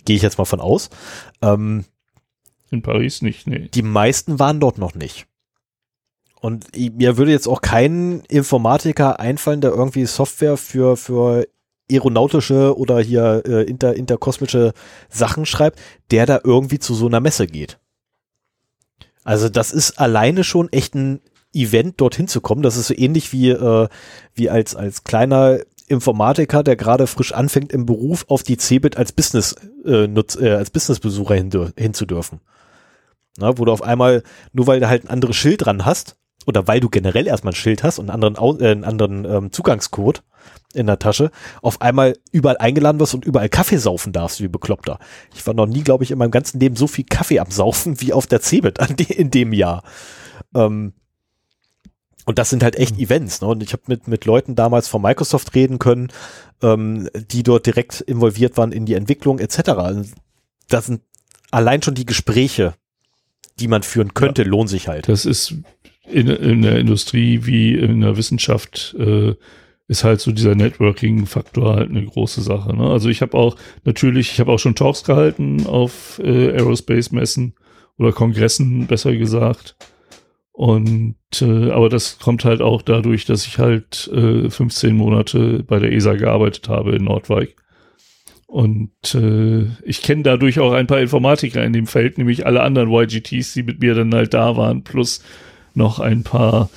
Gehe 0.05 0.15
ich 0.15 0.21
jetzt 0.21 0.37
mal 0.37 0.45
von 0.45 0.61
aus. 0.61 0.89
Ähm, 1.41 1.85
In 2.69 2.81
Paris 2.83 3.21
nicht, 3.21 3.47
nee. 3.47 3.67
die 3.73 3.81
meisten 3.81 4.37
waren 4.39 4.59
dort 4.59 4.77
noch 4.77 4.93
nicht. 4.93 5.25
Und 6.39 6.67
ich- 6.75 6.91
mir 6.91 7.17
würde 7.17 7.31
jetzt 7.31 7.47
auch 7.47 7.61
kein 7.61 8.21
Informatiker 8.29 9.19
einfallen, 9.19 9.61
der 9.61 9.71
irgendwie 9.71 10.05
Software 10.05 10.57
für, 10.57 10.97
für 10.97 11.47
aeronautische 11.91 12.77
oder 12.77 12.99
hier 12.99 13.41
äh, 13.45 13.63
inter, 13.63 13.95
interkosmische 13.95 14.73
Sachen 15.09 15.45
schreibt, 15.45 15.79
der 16.11 16.25
da 16.25 16.39
irgendwie 16.43 16.79
zu 16.79 16.93
so 16.93 17.07
einer 17.07 17.19
Messe 17.19 17.47
geht. 17.47 17.79
Also 19.23 19.49
das 19.49 19.71
ist 19.71 19.99
alleine 19.99 20.43
schon 20.43 20.71
echt 20.71 20.95
ein 20.95 21.21
Event, 21.53 22.01
dorthin 22.01 22.27
zu 22.27 22.41
kommen. 22.41 22.61
Das 22.61 22.77
ist 22.77 22.87
so 22.87 22.93
ähnlich 22.95 23.31
wie, 23.31 23.49
äh, 23.49 23.87
wie 24.33 24.49
als, 24.49 24.75
als 24.75 25.03
kleiner 25.03 25.59
Informatiker, 25.87 26.63
der 26.63 26.75
gerade 26.75 27.07
frisch 27.07 27.33
anfängt 27.33 27.71
im 27.71 27.85
Beruf, 27.85 28.25
auf 28.27 28.43
die 28.43 28.57
CeBIT 28.57 28.97
als 28.97 29.11
Business, 29.11 29.55
äh, 29.85 30.07
nutz, 30.07 30.35
äh, 30.35 30.51
als 30.51 30.69
Businessbesucher 30.69 31.35
hin, 31.35 31.51
hinzudürfen. 31.77 32.39
Na, 33.37 33.57
wo 33.57 33.65
du 33.65 33.71
auf 33.71 33.81
einmal, 33.81 34.23
nur 34.51 34.67
weil 34.67 34.79
du 34.79 34.87
halt 34.87 35.05
ein 35.05 35.09
anderes 35.09 35.35
Schild 35.35 35.65
dran 35.65 35.85
hast, 35.85 36.15
oder 36.45 36.67
weil 36.67 36.79
du 36.79 36.89
generell 36.89 37.27
erstmal 37.27 37.53
ein 37.53 37.55
Schild 37.55 37.83
hast 37.83 37.99
und 37.99 38.09
einen 38.09 38.23
anderen, 38.23 38.59
äh, 38.59 38.71
einen 38.71 38.83
anderen 38.83 39.25
ähm, 39.25 39.51
Zugangscode 39.51 40.23
in 40.73 40.87
der 40.87 40.99
Tasche, 40.99 41.31
auf 41.61 41.81
einmal 41.81 42.17
überall 42.31 42.57
eingeladen 42.57 42.99
wirst 42.99 43.13
und 43.13 43.25
überall 43.25 43.49
Kaffee 43.49 43.77
saufen 43.77 44.11
darfst, 44.11 44.41
wie 44.41 44.47
bekloppter. 44.47 44.99
Ich 45.35 45.45
war 45.45 45.53
noch 45.53 45.67
nie, 45.67 45.83
glaube 45.83 46.03
ich, 46.03 46.11
in 46.11 46.17
meinem 46.17 46.31
ganzen 46.31 46.59
Leben 46.59 46.75
so 46.75 46.87
viel 46.87 47.05
Kaffee 47.05 47.39
am 47.39 47.51
Saufen 47.51 48.01
wie 48.01 48.13
auf 48.13 48.27
der 48.27 48.41
CeBIT 48.41 48.79
an 48.79 48.95
de 48.95 49.05
in 49.15 49.31
dem 49.31 49.53
Jahr. 49.53 49.83
Ähm, 50.55 50.93
und 52.25 52.39
das 52.39 52.49
sind 52.49 52.63
halt 52.63 52.75
echt 52.77 52.99
Events. 52.99 53.41
Ne? 53.41 53.47
Und 53.47 53.63
ich 53.63 53.73
habe 53.73 53.83
mit, 53.87 54.07
mit 54.07 54.25
Leuten 54.25 54.55
damals 54.55 54.87
von 54.87 55.01
Microsoft 55.01 55.55
reden 55.55 55.79
können, 55.79 56.09
ähm, 56.61 57.09
die 57.31 57.43
dort 57.43 57.65
direkt 57.65 58.01
involviert 58.01 58.57
waren 58.57 58.71
in 58.71 58.85
die 58.85 58.93
Entwicklung 58.93 59.39
etc. 59.39 59.69
Und 59.69 60.11
Das 60.69 60.85
sind 60.85 61.01
allein 61.51 61.81
schon 61.81 61.95
die 61.95 62.05
Gespräche, 62.05 62.73
die 63.59 63.67
man 63.67 63.83
führen 63.83 64.13
könnte, 64.13 64.43
lohnen 64.43 64.67
sich 64.67 64.87
halt. 64.87 65.07
Das 65.09 65.25
ist 65.25 65.55
in, 66.09 66.27
in 66.27 66.61
der 66.61 66.79
Industrie 66.79 67.45
wie 67.45 67.75
in 67.75 68.01
der 68.01 68.17
Wissenschaft 68.17 68.95
äh, 68.97 69.35
ist 69.87 70.03
halt 70.03 70.21
so 70.21 70.31
dieser 70.31 70.55
Networking-Faktor 70.55 71.75
halt 71.75 71.89
eine 71.89 72.05
große 72.05 72.41
Sache. 72.41 72.75
Ne? 72.75 72.89
Also 72.89 73.09
ich 73.09 73.21
habe 73.21 73.37
auch 73.37 73.57
natürlich, 73.83 74.31
ich 74.31 74.39
habe 74.39 74.51
auch 74.51 74.59
schon 74.59 74.75
Talks 74.75 75.03
gehalten 75.03 75.65
auf 75.65 76.19
äh, 76.23 76.51
Aerospace-Messen 76.53 77.53
oder 77.97 78.11
Kongressen, 78.11 78.87
besser 78.87 79.15
gesagt. 79.15 79.75
Und 80.53 81.15
äh, 81.41 81.71
aber 81.71 81.89
das 81.89 82.19
kommt 82.19 82.45
halt 82.45 82.61
auch 82.61 82.83
dadurch, 82.83 83.25
dass 83.25 83.47
ich 83.47 83.57
halt 83.57 84.07
äh, 84.13 84.49
15 84.49 84.95
Monate 84.95 85.63
bei 85.63 85.79
der 85.79 85.91
ESA 85.91 86.13
gearbeitet 86.13 86.69
habe 86.69 86.95
in 86.95 87.03
Nordwijk. 87.03 87.55
Und 88.45 89.15
äh, 89.15 89.65
ich 89.83 90.03
kenne 90.03 90.21
dadurch 90.21 90.59
auch 90.59 90.73
ein 90.73 90.85
paar 90.85 90.99
Informatiker 90.99 91.63
in 91.63 91.73
dem 91.73 91.87
Feld, 91.87 92.19
nämlich 92.19 92.45
alle 92.45 92.61
anderen 92.61 92.91
YGTs, 92.91 93.53
die 93.53 93.63
mit 93.63 93.81
mir 93.81 93.95
dann 93.95 94.13
halt 94.13 94.35
da 94.35 94.55
waren, 94.55 94.83
plus 94.83 95.23
noch 95.73 95.99
ein 95.99 96.21
paar, 96.21 96.69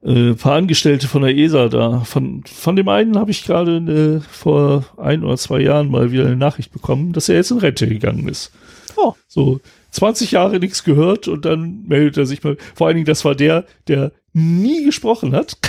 äh, 0.00 0.34
paar 0.34 0.54
Angestellte 0.54 1.08
von 1.08 1.22
der 1.22 1.36
ESA 1.36 1.68
da. 1.70 2.00
Von, 2.04 2.44
von 2.44 2.76
dem 2.76 2.88
einen 2.88 3.18
habe 3.18 3.32
ich 3.32 3.44
gerade 3.44 3.78
äh, 3.78 4.20
vor 4.30 4.84
ein 4.96 5.24
oder 5.24 5.36
zwei 5.36 5.58
Jahren 5.58 5.90
mal 5.90 6.12
wieder 6.12 6.26
eine 6.26 6.36
Nachricht 6.36 6.70
bekommen, 6.70 7.12
dass 7.12 7.28
er 7.28 7.34
jetzt 7.34 7.50
in 7.50 7.58
Rente 7.58 7.88
gegangen 7.88 8.28
ist. 8.28 8.52
Oh. 8.96 9.14
So 9.26 9.60
20 9.90 10.32
Jahre 10.32 10.58
nichts 10.58 10.84
gehört 10.84 11.28
und 11.28 11.44
dann 11.44 11.84
meldet 11.86 12.16
er 12.16 12.26
sich 12.26 12.42
mal. 12.42 12.56
Vor 12.74 12.86
allen 12.86 12.96
Dingen, 12.96 13.06
das 13.06 13.24
war 13.24 13.34
der, 13.34 13.64
der 13.86 14.12
nie 14.32 14.84
gesprochen 14.84 15.32
hat. 15.32 15.56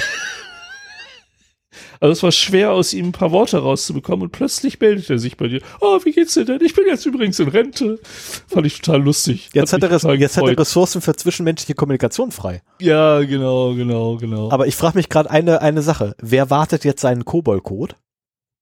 Also 2.01 2.13
es 2.13 2.23
war 2.23 2.31
schwer, 2.31 2.71
aus 2.71 2.93
ihm 2.93 3.07
ein 3.07 3.11
paar 3.11 3.31
Worte 3.31 3.57
rauszubekommen 3.57 4.23
und 4.23 4.31
plötzlich 4.31 4.79
meldet 4.79 5.09
er 5.09 5.19
sich 5.19 5.35
bei 5.35 5.49
dir. 5.49 5.61
Oh, 5.81 5.99
wie 6.03 6.13
geht's 6.13 6.33
dir 6.33 6.45
denn? 6.45 6.61
Ich 6.61 6.73
bin 6.73 6.85
jetzt 6.87 7.05
übrigens 7.05 7.39
in 7.39 7.49
Rente. 7.49 7.99
Fand 8.47 8.65
ich 8.65 8.79
total 8.79 9.01
lustig. 9.01 9.49
Jetzt 9.53 9.73
hat, 9.73 9.81
mich 9.81 9.91
er, 9.91 10.13
jetzt 10.15 10.37
hat 10.37 10.47
er. 10.47 10.57
Ressourcen 10.57 11.01
für 11.01 11.13
zwischenmenschliche 11.13 11.73
Kommunikation 11.73 12.31
frei. 12.31 12.61
Ja, 12.79 13.19
genau, 13.19 13.73
genau, 13.75 14.15
genau. 14.15 14.49
Aber 14.49 14.67
ich 14.67 14.77
frage 14.77 14.97
mich 14.97 15.09
gerade 15.09 15.29
eine, 15.29 15.61
eine 15.61 15.81
Sache. 15.81 16.15
Wer 16.21 16.49
wartet 16.49 16.85
jetzt 16.85 17.01
seinen 17.01 17.25
Kobol-Code? 17.25 17.95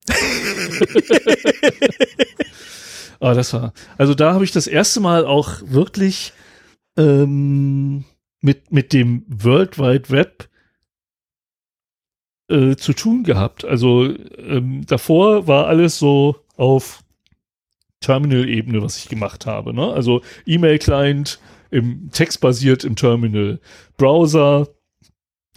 Ah, 3.20 3.34
das 3.34 3.54
war. 3.54 3.74
Also 3.98 4.14
da 4.14 4.34
habe 4.34 4.44
ich 4.44 4.52
das 4.52 4.68
erste 4.68 5.00
Mal 5.00 5.26
auch 5.26 5.62
wirklich 5.66 6.34
ähm, 6.98 8.06
mit, 8.42 8.72
mit 8.72 8.94
dem 8.94 9.24
World 9.28 9.80
Wide 9.80 10.10
Web 10.10 10.50
äh, 12.50 12.76
zu 12.76 12.94
tun 12.94 13.24
gehabt. 13.24 13.66
Also 13.66 14.06
ähm, 14.38 14.86
davor 14.86 15.48
war 15.48 15.68
alles 15.68 16.00
so 16.00 16.38
auf 16.56 17.04
Terminal-Ebene, 18.02 18.82
was 18.82 18.98
ich 18.98 19.10
gemacht 19.10 19.46
habe. 19.46 19.74
Ne? 19.74 19.92
Also 19.92 20.22
E-Mail-Client 20.46 21.40
im 21.72 22.10
textbasiert 22.12 22.84
im 22.84 22.96
Terminal, 22.96 23.60
Browser. 23.98 24.70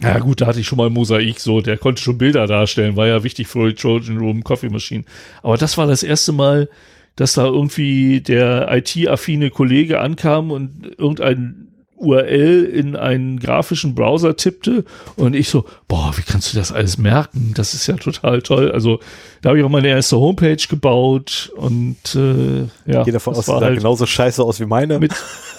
Ja 0.01 0.17
gut, 0.19 0.41
da 0.41 0.47
hatte 0.47 0.59
ich 0.59 0.67
schon 0.67 0.79
mal 0.79 0.89
Mosaik, 0.89 1.39
so 1.39 1.61
der 1.61 1.77
konnte 1.77 2.01
schon 2.01 2.17
Bilder 2.17 2.47
darstellen, 2.47 2.95
war 2.95 3.07
ja 3.07 3.23
wichtig 3.23 3.47
für 3.47 3.69
die 3.69 3.75
Trojan 3.75 4.17
Room 4.17 4.43
Coffee 4.43 4.69
Machine. 4.69 5.05
Aber 5.43 5.57
das 5.57 5.77
war 5.77 5.85
das 5.85 6.01
erste 6.01 6.31
Mal, 6.31 6.69
dass 7.15 7.33
da 7.33 7.45
irgendwie 7.45 8.21
der 8.21 8.67
IT-affine 8.71 9.49
Kollege 9.49 9.99
ankam 9.99 10.51
und 10.51 10.95
irgendein 10.97 11.70
URL 12.01 12.65
in 12.65 12.95
einen 12.95 13.39
grafischen 13.39 13.93
Browser 13.95 14.35
tippte 14.35 14.83
und 15.15 15.35
ich 15.35 15.49
so, 15.49 15.65
boah, 15.87 16.11
wie 16.15 16.23
kannst 16.23 16.51
du 16.53 16.57
das 16.57 16.71
alles 16.71 16.97
merken? 16.97 17.53
Das 17.55 17.73
ist 17.73 17.87
ja 17.87 17.95
total 17.95 18.41
toll. 18.41 18.71
Also 18.71 18.99
da 19.41 19.49
habe 19.49 19.59
ich 19.59 19.65
auch 19.65 19.69
meine 19.69 19.87
erste 19.89 20.17
Homepage 20.17 20.57
gebaut 20.69 21.51
und 21.55 21.97
äh, 22.15 22.61
ja, 22.91 23.03
Geht 23.03 23.15
davon 23.15 23.35
aus, 23.35 23.45
sah 23.45 23.59
halt 23.61 23.77
genauso 23.77 24.05
scheiße 24.05 24.43
aus 24.43 24.59
wie 24.59 24.65
meine. 24.65 24.99
mit 24.99 25.13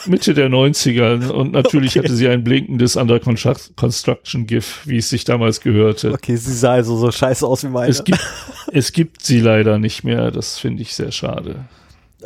Mitte 0.06 0.34
der 0.34 0.48
90er 0.50 1.30
und 1.30 1.52
natürlich 1.52 1.92
Okay. 1.92 2.00
hatte 2.08 2.14
sie 2.16 2.28
ein 2.28 2.42
blinkendes 2.42 2.96
Under 2.96 3.16
Construct- 3.16 3.76
Construction 3.76 4.46
GIF, 4.46 4.80
wie 4.84 4.96
es 4.98 5.08
sich 5.10 5.24
damals 5.24 5.60
gehörte. 5.60 6.12
okay, 6.12 6.36
sie 6.36 6.52
sah 6.54 6.72
also 6.72 6.96
so 6.96 7.10
scheiße 7.10 7.46
aus 7.46 7.62
wie 7.64 7.68
meine. 7.68 7.88
Es 7.90 8.02
gibt, 8.02 8.20
es 8.72 8.92
gibt 8.92 9.22
sie 9.24 9.40
leider 9.40 9.78
nicht 9.78 10.02
mehr. 10.04 10.30
Das 10.30 10.58
finde 10.58 10.82
ich 10.82 10.94
sehr 10.94 11.12
schade. 11.12 11.64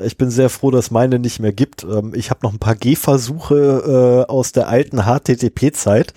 Ich 0.02 0.16
bin 0.16 0.30
sehr 0.30 0.50
froh, 0.50 0.70
dass 0.70 0.90
meine 0.90 1.18
nicht 1.18 1.40
mehr 1.40 1.52
gibt. 1.52 1.84
Ähm, 1.84 2.12
ich 2.14 2.30
habe 2.30 2.40
noch 2.42 2.52
ein 2.52 2.58
paar 2.58 2.76
Gehversuche 2.76 4.24
äh, 4.26 4.30
aus 4.30 4.52
der 4.52 4.68
alten 4.68 5.02
HTTP-Zeit, 5.02 6.12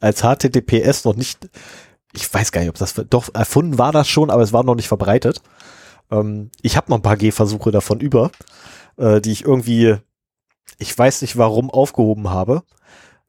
als 0.00 0.22
HTTPS 0.22 1.04
noch 1.04 1.16
nicht 1.16 1.48
ich 2.12 2.32
weiß 2.32 2.52
gar 2.52 2.60
nicht, 2.60 2.70
ob 2.70 2.78
das 2.78 2.94
doch 3.08 3.32
erfunden 3.34 3.78
war 3.78 3.92
das 3.92 4.08
schon, 4.08 4.30
aber 4.30 4.42
es 4.42 4.52
war 4.52 4.64
noch 4.64 4.74
nicht 4.74 4.88
verbreitet. 4.88 5.42
Ähm, 6.10 6.50
ich 6.62 6.76
habe 6.76 6.90
noch 6.90 6.98
ein 6.98 7.02
paar 7.02 7.16
Gehversuche 7.16 7.70
davon 7.70 8.00
über, 8.00 8.30
äh, 8.96 9.20
die 9.20 9.32
ich 9.32 9.44
irgendwie, 9.44 9.96
ich 10.78 10.96
weiß 10.96 11.22
nicht 11.22 11.36
warum, 11.36 11.70
aufgehoben 11.70 12.30
habe. 12.30 12.62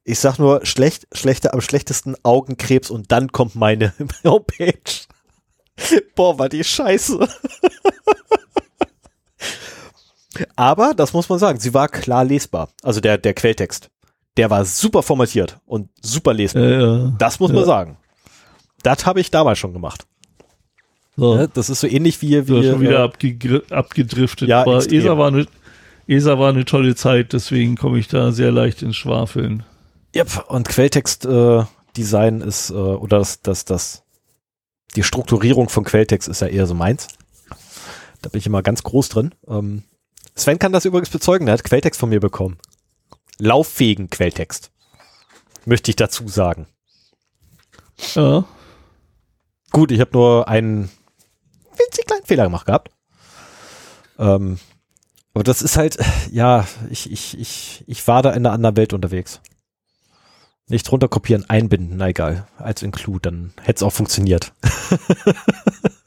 Ich 0.03 0.19
sag 0.19 0.39
nur 0.39 0.65
schlecht, 0.65 1.07
schlechter 1.11 1.53
am 1.53 1.61
schlechtesten 1.61 2.15
Augenkrebs 2.23 2.89
und 2.89 3.11
dann 3.11 3.31
kommt 3.31 3.55
meine 3.55 3.93
Homepage. 4.23 4.81
Boah, 6.15 6.39
war 6.39 6.49
die 6.49 6.63
scheiße. 6.63 7.27
Aber, 10.55 10.93
das 10.95 11.13
muss 11.13 11.29
man 11.29 11.39
sagen, 11.39 11.59
sie 11.59 11.73
war 11.73 11.87
klar 11.87 12.23
lesbar. 12.23 12.69
Also 12.83 12.99
der, 13.01 13.17
der 13.17 13.33
Quelltext. 13.33 13.89
Der 14.37 14.49
war 14.49 14.63
super 14.65 15.03
formatiert 15.03 15.59
und 15.65 15.89
super 16.01 16.33
lesbar. 16.33 16.63
Äh, 16.63 17.11
Das 17.17 17.39
muss 17.39 17.49
man 17.51 17.61
Ja. 17.61 17.65
sagen. 17.65 17.97
Das 18.83 19.05
habe 19.05 19.19
ich 19.19 19.29
damals 19.31 19.59
schon 19.59 19.73
gemacht. 19.73 20.05
so. 21.17 21.35
Ne? 21.35 21.49
Das 21.53 21.69
ist 21.69 21.81
so 21.81 21.87
ähnlich 21.87 22.21
wie, 22.21 22.47
wie 22.47 22.63
schon 22.69 22.81
wieder 22.81 23.03
abgegr- 23.03 23.71
abgedriftet. 23.71 24.47
Ja, 24.49 24.61
aber 24.61 24.77
extrem. 24.77 24.99
ESA 25.01 25.17
war, 25.17 25.27
eine, 25.27 25.45
ESA 26.07 26.39
war 26.39 26.49
eine 26.49 26.65
tolle 26.65 26.95
Zeit, 26.95 27.33
deswegen 27.33 27.75
komme 27.75 27.99
ich 27.99 28.07
da 28.07 28.31
sehr 28.31 28.51
leicht 28.51 28.81
ins 28.81 28.95
Schwafeln. 28.95 29.63
Yep, 30.15 30.45
und 30.47 30.67
Quelltext 30.67 31.25
äh, 31.25 31.63
ist 31.97 32.69
äh, 32.69 32.73
oder 32.73 33.19
das 33.19 33.41
das 33.41 33.65
das 33.65 34.03
die 34.95 35.03
Strukturierung 35.03 35.69
von 35.69 35.83
Quelltext 35.83 36.27
ist 36.27 36.41
ja 36.41 36.47
eher 36.47 36.65
so 36.67 36.73
meins. 36.73 37.07
Da 38.21 38.29
bin 38.29 38.39
ich 38.39 38.45
immer 38.47 38.61
ganz 38.61 38.83
groß 38.83 39.09
drin. 39.09 39.33
Ähm, 39.47 39.83
Sven 40.35 40.59
kann 40.59 40.71
das 40.71 40.85
übrigens 40.85 41.09
bezeugen, 41.09 41.45
der 41.45 41.53
hat 41.53 41.63
Quelltext 41.63 41.99
von 41.99 42.09
mir 42.09 42.19
bekommen. 42.19 42.57
Lauffähigen 43.37 44.09
Quelltext. 44.09 44.71
Möchte 45.65 45.91
ich 45.91 45.95
dazu 45.95 46.27
sagen. 46.27 46.67
Ja. 48.15 48.45
Gut, 49.71 49.91
ich 49.91 49.99
habe 49.99 50.11
nur 50.13 50.47
einen 50.47 50.89
winzig 51.77 52.05
kleinen 52.05 52.25
Fehler 52.25 52.43
gemacht 52.45 52.65
gehabt. 52.65 52.91
Ähm, 54.17 54.59
aber 55.33 55.43
das 55.43 55.61
ist 55.61 55.77
halt, 55.77 55.97
ja, 56.31 56.67
ich, 56.89 57.11
ich, 57.11 57.39
ich, 57.39 57.83
ich 57.87 58.07
war 58.07 58.21
da 58.21 58.31
in 58.31 58.45
einer 58.45 58.53
anderen 58.53 58.75
Welt 58.75 58.93
unterwegs. 58.93 59.39
Nicht 60.67 60.91
runterkopieren, 60.91 61.49
einbinden, 61.49 61.97
na 61.97 62.09
egal, 62.09 62.47
als 62.57 62.81
Include, 62.81 63.29
dann 63.29 63.53
hätte 63.61 63.77
es 63.77 63.83
auch 63.83 63.93
funktioniert. 63.93 64.53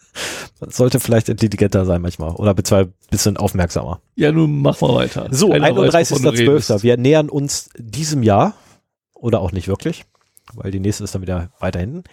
Sollte 0.70 1.00
vielleicht 1.00 1.28
intelligenter 1.28 1.84
sein 1.84 2.02
manchmal 2.02 2.32
oder 2.32 2.54
ein 2.54 2.92
bisschen 3.10 3.36
aufmerksamer. 3.36 4.00
ja, 4.16 4.32
nun 4.32 4.60
mach 4.62 4.80
mal 4.80 4.94
weiter. 4.94 5.28
So, 5.30 5.50
Keiner 5.50 5.76
weiß, 5.76 6.10
wovon 6.10 6.22
du 6.24 6.30
31.12. 6.30 6.38
redest. 6.38 6.82
Wir 6.82 6.96
nähern 6.96 7.28
uns 7.28 7.70
diesem 7.76 8.22
Jahr 8.22 8.54
oder 9.14 9.40
auch 9.40 9.52
nicht 9.52 9.68
wirklich, 9.68 10.04
weil 10.54 10.70
die 10.70 10.80
nächste 10.80 11.04
ist 11.04 11.14
dann 11.14 11.22
wieder 11.22 11.50
weiter 11.58 11.80
hinten. 11.80 12.04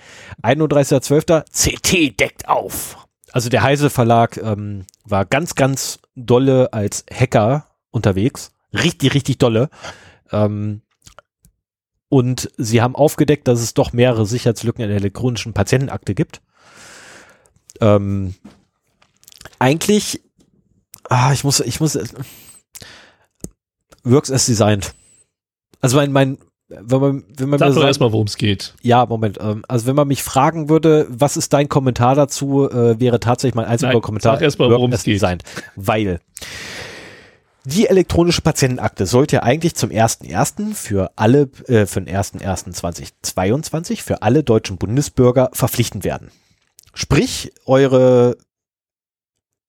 31.12. 0.43 1.43
CT 1.51 2.19
deckt 2.19 2.47
auf. 2.47 2.97
Also 3.31 3.49
der 3.49 3.63
Heise 3.63 3.89
Verlag 3.89 4.37
ähm, 4.37 4.85
war 5.05 5.25
ganz, 5.25 5.55
ganz 5.55 5.99
dolle 6.15 6.73
als 6.73 7.05
Hacker 7.11 7.65
unterwegs. 7.91 8.51
Richtig, 8.73 9.13
richtig 9.13 9.37
dolle. 9.37 9.69
Ähm, 10.31 10.81
und 12.09 12.51
sie 12.57 12.81
haben 12.81 12.95
aufgedeckt, 12.95 13.47
dass 13.47 13.61
es 13.61 13.73
doch 13.73 13.93
mehrere 13.93 14.25
Sicherheitslücken 14.25 14.83
in 14.83 14.89
der 14.89 14.97
elektronischen 14.97 15.53
Patientenakte 15.53 16.13
gibt. 16.13 16.41
Ähm, 17.81 18.35
eigentlich, 19.59 20.21
ah, 21.09 21.33
ich 21.33 21.43
muss, 21.43 21.59
ich 21.59 21.79
muss, 21.79 21.97
Works 24.03 24.31
as 24.31 24.45
designed. 24.45 24.93
Also 25.79 25.97
mein, 25.97 26.11
mein, 26.11 26.37
wenn 26.69 27.01
man, 27.01 27.23
wenn 27.37 27.49
man 27.49 27.59
Sag 27.59 27.69
mir 27.69 27.75
doch 27.75 27.83
erstmal, 27.83 28.11
worum 28.11 28.27
es 28.27 28.37
geht. 28.37 28.73
ja, 28.81 29.05
Moment. 29.05 29.37
Ähm, 29.41 29.63
also 29.67 29.87
wenn 29.87 29.95
man 29.95 30.07
mich 30.07 30.23
fragen 30.23 30.69
würde, 30.69 31.05
was 31.09 31.37
ist 31.37 31.53
dein 31.53 31.69
Kommentar 31.69 32.15
dazu, 32.15 32.69
äh, 32.69 32.99
wäre 32.99 33.19
tatsächlich 33.19 33.55
mein 33.55 33.65
einziger 33.65 33.93
Nein, 33.93 34.01
Kommentar. 34.01 34.35
sag 34.35 34.41
erst 34.41 34.59
mal, 34.59 34.69
Work 34.69 34.77
worum 34.77 34.93
es 34.93 35.03
geht. 35.03 35.15
designed. 35.15 35.43
Weil 35.75 36.19
die 37.65 37.87
elektronische 37.87 38.41
Patientenakte 38.41 39.05
sollte 39.05 39.37
ja 39.37 39.43
eigentlich 39.43 39.75
zum 39.75 39.91
1.1. 39.91 40.73
für 40.73 41.11
alle, 41.15 41.49
äh, 41.67 41.85
für 41.85 42.01
den 42.01 42.15
1.1.2022 42.15 44.01
für 44.01 44.23
alle 44.23 44.43
deutschen 44.43 44.77
Bundesbürger 44.77 45.49
verpflichtend 45.53 46.03
werden. 46.03 46.31
Sprich, 46.93 47.51
eure 47.65 48.37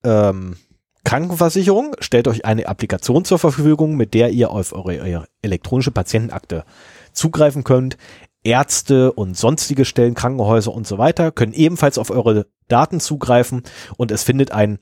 ähm, 0.03 0.57
Krankenversicherung 1.03 1.95
stellt 1.99 2.27
euch 2.27 2.45
eine 2.45 2.67
Applikation 2.67 3.25
zur 3.25 3.39
Verfügung, 3.39 3.95
mit 3.95 4.13
der 4.13 4.31
ihr 4.31 4.51
auf 4.51 4.73
eure, 4.73 4.99
eure 5.01 5.27
elektronische 5.41 5.91
Patientenakte 5.91 6.63
zugreifen 7.11 7.63
könnt. 7.63 7.97
Ärzte 8.43 9.13
und 9.13 9.37
sonstige 9.37 9.85
Stellen, 9.85 10.15
Krankenhäuser 10.15 10.73
und 10.73 10.85
so 10.85 10.97
weiter 10.97 11.31
können 11.31 11.53
ebenfalls 11.53 11.97
auf 11.97 12.09
eure 12.09 12.47
Daten 12.67 12.99
zugreifen 12.99 13.63
und 13.95 14.11
es 14.11 14.23
findet 14.23 14.51
ein 14.51 14.79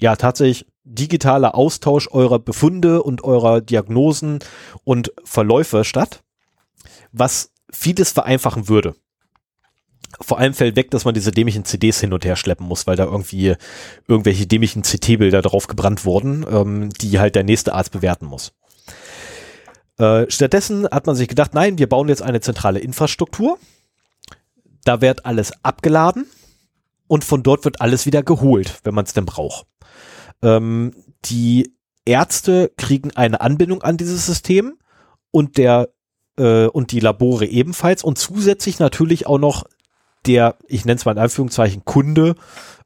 ja 0.00 0.16
tatsächlich 0.16 0.66
digitaler 0.84 1.54
Austausch 1.54 2.08
eurer 2.10 2.40
Befunde 2.40 3.02
und 3.02 3.22
eurer 3.22 3.60
Diagnosen 3.60 4.40
und 4.82 5.12
Verläufe 5.22 5.84
statt, 5.84 6.24
was 7.12 7.52
vieles 7.70 8.10
vereinfachen 8.10 8.68
würde. 8.68 8.96
Vor 10.22 10.38
allem 10.38 10.54
fällt 10.54 10.76
weg, 10.76 10.90
dass 10.90 11.04
man 11.04 11.14
diese 11.14 11.30
dämlichen 11.30 11.64
CDs 11.64 12.00
hin 12.00 12.12
und 12.12 12.24
her 12.24 12.36
schleppen 12.36 12.66
muss, 12.66 12.86
weil 12.86 12.96
da 12.96 13.04
irgendwie 13.04 13.54
irgendwelche 14.08 14.46
dämlichen 14.46 14.82
CT-Bilder 14.82 15.42
drauf 15.42 15.66
gebrannt 15.66 16.04
wurden, 16.04 16.46
ähm, 16.50 16.90
die 16.90 17.18
halt 17.18 17.34
der 17.34 17.44
nächste 17.44 17.74
Arzt 17.74 17.92
bewerten 17.92 18.26
muss. 18.26 18.52
Äh, 19.98 20.26
stattdessen 20.28 20.88
hat 20.90 21.06
man 21.06 21.16
sich 21.16 21.28
gedacht, 21.28 21.54
nein, 21.54 21.78
wir 21.78 21.88
bauen 21.88 22.08
jetzt 22.08 22.22
eine 22.22 22.40
zentrale 22.40 22.78
Infrastruktur. 22.78 23.58
Da 24.84 25.00
wird 25.00 25.26
alles 25.26 25.52
abgeladen 25.62 26.26
und 27.06 27.24
von 27.24 27.42
dort 27.42 27.64
wird 27.64 27.80
alles 27.80 28.06
wieder 28.06 28.22
geholt, 28.22 28.80
wenn 28.84 28.94
man 28.94 29.04
es 29.04 29.12
denn 29.12 29.26
braucht. 29.26 29.66
Ähm, 30.42 30.92
die 31.26 31.74
Ärzte 32.04 32.72
kriegen 32.76 33.12
eine 33.12 33.40
Anbindung 33.40 33.82
an 33.82 33.96
dieses 33.96 34.26
System 34.26 34.78
und 35.30 35.56
der 35.56 35.90
äh, 36.36 36.66
und 36.66 36.92
die 36.92 37.00
Labore 37.00 37.46
ebenfalls 37.46 38.02
und 38.02 38.18
zusätzlich 38.18 38.78
natürlich 38.78 39.26
auch 39.26 39.38
noch 39.38 39.64
der, 40.26 40.56
ich 40.66 40.84
nenne 40.84 40.96
es 40.96 41.04
mal 41.04 41.12
in 41.12 41.18
Anführungszeichen, 41.18 41.84
Kunde, 41.84 42.34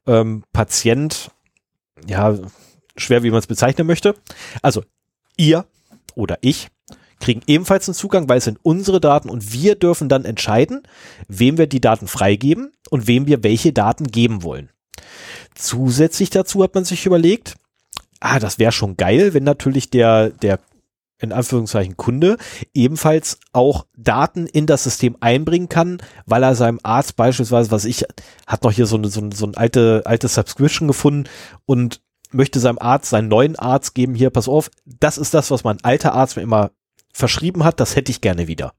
ähm, 0.05 0.43
Patient, 0.53 1.31
ja, 2.07 2.37
schwer 2.95 3.23
wie 3.23 3.29
man 3.29 3.39
es 3.39 3.47
bezeichnen 3.47 3.87
möchte. 3.87 4.15
Also 4.61 4.83
ihr 5.37 5.65
oder 6.15 6.37
ich 6.41 6.69
kriegen 7.19 7.41
ebenfalls 7.47 7.87
einen 7.87 7.95
Zugang, 7.95 8.29
weil 8.29 8.37
es 8.37 8.43
sind 8.43 8.59
unsere 8.63 8.99
Daten 8.99 9.29
und 9.29 9.51
wir 9.53 9.75
dürfen 9.75 10.09
dann 10.09 10.25
entscheiden, 10.25 10.83
wem 11.27 11.57
wir 11.57 11.67
die 11.67 11.81
Daten 11.81 12.07
freigeben 12.07 12.73
und 12.89 13.07
wem 13.07 13.27
wir 13.27 13.43
welche 13.43 13.73
Daten 13.73 14.07
geben 14.07 14.43
wollen. 14.43 14.69
Zusätzlich 15.55 16.29
dazu 16.29 16.63
hat 16.63 16.75
man 16.75 16.85
sich 16.85 17.05
überlegt, 17.05 17.55
ah, 18.19 18.39
das 18.39 18.59
wäre 18.59 18.71
schon 18.71 18.97
geil, 18.97 19.33
wenn 19.33 19.43
natürlich 19.43 19.89
der, 19.89 20.29
der 20.29 20.59
in 21.19 21.31
Anführungszeichen 21.31 21.97
Kunde 21.97 22.37
ebenfalls 22.73 23.39
auch 23.53 23.85
Daten 23.95 24.45
in 24.45 24.65
das 24.65 24.83
System 24.83 25.17
einbringen 25.19 25.69
kann, 25.69 25.97
weil 26.25 26.43
er 26.43 26.55
seinem 26.55 26.79
Arzt 26.83 27.15
beispielsweise, 27.15 27.71
was 27.71 27.85
ich, 27.85 28.05
hat 28.45 28.63
noch 28.63 28.71
hier 28.71 28.85
so 28.85 28.97
eine, 28.97 29.09
so 29.09 29.21
eine, 29.21 29.33
so 29.33 29.45
eine 29.45 29.57
alte, 29.57 30.03
alte 30.05 30.27
Subscription 30.27 30.87
gefunden 30.87 31.25
und 31.65 32.01
möchte 32.31 32.59
seinem 32.59 32.77
Arzt, 32.79 33.09
seinen 33.09 33.29
neuen 33.29 33.55
Arzt 33.55 33.95
geben, 33.95 34.13
hier, 34.13 34.29
pass 34.29 34.47
auf, 34.47 34.69
das 34.85 35.17
ist 35.17 35.33
das, 35.33 35.49
was 35.49 35.63
mein 35.63 35.83
alter 35.83 36.13
Arzt 36.13 36.35
mir 36.35 36.43
immer 36.43 36.71
verschrieben 37.13 37.63
hat, 37.63 37.79
das 37.79 37.95
hätte 37.95 38.11
ich 38.11 38.21
gerne 38.21 38.47
wieder. 38.47 38.73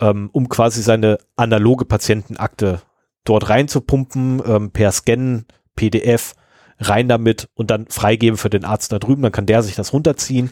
Ähm, 0.00 0.30
um 0.32 0.48
quasi 0.48 0.82
seine 0.82 1.18
analoge 1.36 1.84
Patientenakte 1.84 2.82
dort 3.24 3.48
reinzupumpen, 3.48 4.42
ähm, 4.46 4.70
per 4.70 4.92
Scan, 4.92 5.44
PDF, 5.76 6.34
rein 6.78 7.08
damit 7.08 7.48
und 7.54 7.70
dann 7.70 7.86
freigeben 7.88 8.36
für 8.36 8.50
den 8.50 8.64
Arzt 8.64 8.92
da 8.92 8.98
drüben, 8.98 9.22
dann 9.22 9.32
kann 9.32 9.46
der 9.46 9.62
sich 9.62 9.74
das 9.74 9.92
runterziehen. 9.92 10.50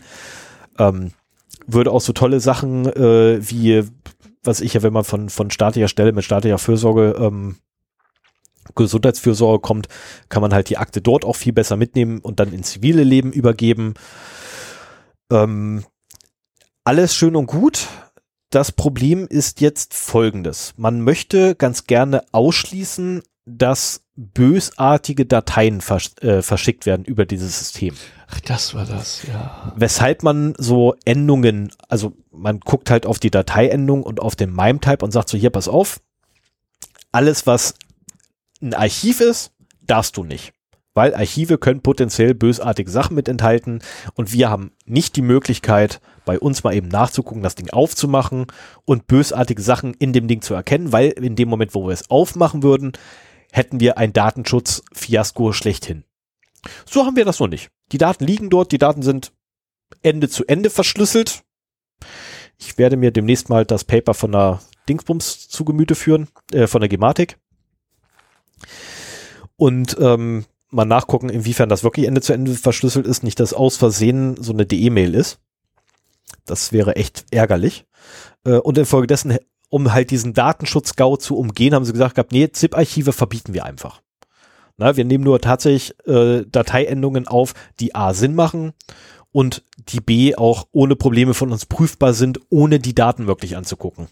Ähm, 0.79 1.13
würde 1.67 1.93
auch 1.93 2.01
so 2.01 2.13
tolle 2.13 2.41
Sachen 2.41 2.87
äh, 2.87 3.39
wie, 3.41 3.85
was 4.43 4.61
ich 4.61 4.75
ja, 4.75 4.83
wenn 4.83 4.93
man 4.93 5.05
von, 5.05 5.29
von 5.29 5.51
staatlicher 5.51 5.89
Stelle 5.89 6.13
mit 6.13 6.25
staatlicher 6.25 6.59
Fürsorge, 6.59 7.15
ähm, 7.19 7.57
Gesundheitsfürsorge 8.75 9.61
kommt, 9.61 9.89
kann 10.29 10.43
man 10.43 10.55
halt 10.55 10.69
die 10.71 10.79
Akte 10.79 11.01
dort 11.01 11.25
auch 11.25 11.37
viel 11.37 11.53
besser 11.53 11.77
mitnehmen 11.77 12.21
und 12.21 12.41
dann 12.41 12.53
ins 12.53 12.71
zivile 12.71 13.05
Leben 13.05 13.33
übergeben. 13.33 13.95
Ähm, 15.31 15.85
alles 16.85 17.15
schön 17.15 17.37
und 17.37 17.47
gut. 17.47 17.89
Das 18.51 18.73
Problem 18.73 19.27
ist 19.29 19.61
jetzt 19.61 19.95
folgendes. 19.95 20.75
Man 20.77 21.01
möchte 21.01 21.55
ganz 21.55 21.87
gerne 21.87 22.23
ausschließen, 22.33 23.23
dass 23.47 24.02
bösartige 24.23 25.27
Dateien 25.27 25.81
versch 25.81 26.11
äh, 26.21 26.43
verschickt 26.43 26.87
werden 26.87 27.05
über 27.05 27.27
dieses 27.27 27.59
System. 27.59 27.95
Ach, 28.29 28.41
das 28.41 28.75
war 28.75 28.87
das, 28.87 29.25
ja. 29.27 29.73
Weshalb 29.77 30.23
man 30.23 30.55
so 30.57 30.95
Endungen, 31.05 31.71
also 31.89 32.15
man 32.31 32.61
guckt 32.61 32.91
halt 32.91 33.05
auf 33.05 33.19
die 33.19 33.31
Dateiendung 33.31 34.03
und 34.03 34.21
auf 34.21 34.37
den 34.37 34.55
MIME-Type 34.55 35.05
und 35.05 35.11
sagt 35.11 35.29
so, 35.29 35.37
hier, 35.37 35.51
pass 35.51 35.69
auf, 35.69 36.01
alles, 37.11 37.47
was 37.47 37.75
ein 38.63 38.75
Archiv 38.75 39.21
ist, 39.21 39.53
darfst 39.83 40.17
du 40.17 40.25
nicht. 40.25 40.53
Weil 40.95 41.15
Archive 41.15 41.59
können 41.59 41.81
potenziell 41.81 42.35
bösartige 42.35 42.91
Sachen 42.91 43.15
mit 43.15 43.29
enthalten 43.29 43.81
und 44.15 44.33
wir 44.33 44.51
haben 44.51 44.73
nicht 44.85 45.17
die 45.17 45.23
Möglichkeit, 45.23 46.01
bei 46.25 46.39
uns 46.39 46.65
mal 46.65 46.75
eben 46.75 46.89
nachzugucken, 46.89 47.43
das 47.43 47.55
Ding 47.55 47.71
aufzumachen 47.71 48.47
und 48.85 49.07
bösartige 49.07 49.63
Sachen 49.63 49.95
in 49.95 50.13
dem 50.13 50.29
Ding 50.29 50.43
zu 50.43 50.55
erkennen, 50.55 50.93
weil 50.93 51.09
in 51.09 51.35
dem 51.35 51.49
Moment, 51.49 51.75
wo 51.75 51.87
wir 51.87 51.93
es 51.93 52.11
aufmachen 52.11 52.63
würden, 52.63 52.93
hätten 53.53 53.81
wir 53.81 53.99
ein 53.99 54.13
Datenschutz-Fiasko 54.13 55.53
schlechthin. 55.53 56.05
So 56.87 57.05
haben 57.05 57.17
wir 57.17 57.25
das 57.25 57.39
noch 57.39 57.49
nicht. 57.49 57.71
Die 57.93 57.99
Daten 57.99 58.25
liegen 58.25 58.51
dort, 58.51 58.73
die 58.73 58.79
Daten 58.79 59.03
sind 59.03 59.33
Ende 60.03 60.29
zu 60.29 60.45
Ende 60.47 60.71
verschlüsselt. 60.71 61.43
Ich 62.59 62.79
werde 62.79 62.97
mir 62.97 63.11
demnächst 63.11 63.49
mal 63.49 63.65
das 63.65 63.85
Paper 63.85 64.15
von 64.15 64.33
der 64.33 64.61
Dingsbums 64.89 65.49
zu 65.49 65.65
Gemüte 65.65 65.95
führen, 65.95 66.29
äh, 66.53 66.67
von 66.67 66.81
der 66.81 66.89
Gematik. 66.89 67.39
Und 69.57 69.97
ähm, 70.01 70.47
mal 70.71 70.87
nachgucken, 70.87 71.29
inwiefern 71.29 71.69
das 71.69 71.85
wirklich 71.85 72.07
Ende 72.07 72.23
zu 72.23 72.33
Ende 72.33 72.55
verschlüsselt 72.55 73.07
ist, 73.07 73.23
nicht 73.23 73.39
dass 73.39 73.53
aus 73.53 73.77
Versehen 73.77 74.43
so 74.43 74.53
eine 74.53 74.67
DE-Mail 74.67 75.15
ist. 75.15 75.41
Das 76.47 76.73
wäre 76.73 76.97
echt 76.97 77.27
ärgerlich. 77.31 77.85
Äh, 78.45 78.59
und 78.59 78.79
infolgedessen, 78.79 79.37
um 79.73 79.95
halt 79.95 80.11
diesen 80.11 80.35
Datenschutz-GAU 80.35 81.17
zu 81.17 81.39
umgehen, 81.39 81.75
haben 81.75 81.87
sie 81.87 81.95
gesagt 81.95 82.17
gehabt, 82.17 82.31
nee, 82.31 82.47
ZIP-Archive 82.47 83.15
verbieten 83.15 83.55
wir 83.55 83.65
einfach. 83.65 84.03
Na, 84.77 84.99
wir 84.99 85.07
nehmen 85.07 85.25
nur 85.25 85.41
tatsächlich 85.41 85.97
äh, 86.07 86.45
Dateiendungen 86.45 87.27
auf, 87.27 87.55
die 87.81 87.95
A 87.95 88.13
Sinn 88.13 88.35
machen 88.35 88.75
und 89.33 89.65
die 89.77 90.01
B 90.01 90.35
auch 90.37 90.67
ohne 90.73 90.95
Probleme 90.95 91.33
von 91.33 91.51
uns 91.51 91.65
prüfbar 91.65 92.13
sind, 92.13 92.39
ohne 92.51 92.81
die 92.81 92.95
Daten 92.95 93.27
wirklich 93.27 93.57
anzugucken. 93.57 94.09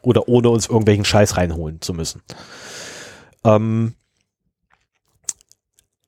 Oder 0.00 0.26
ohne 0.26 0.48
uns 0.48 0.68
irgendwelchen 0.68 1.04
Scheiß 1.04 1.36
reinholen 1.36 1.82
zu 1.82 1.92
müssen. 1.92 2.22
Ähm, 3.44 3.92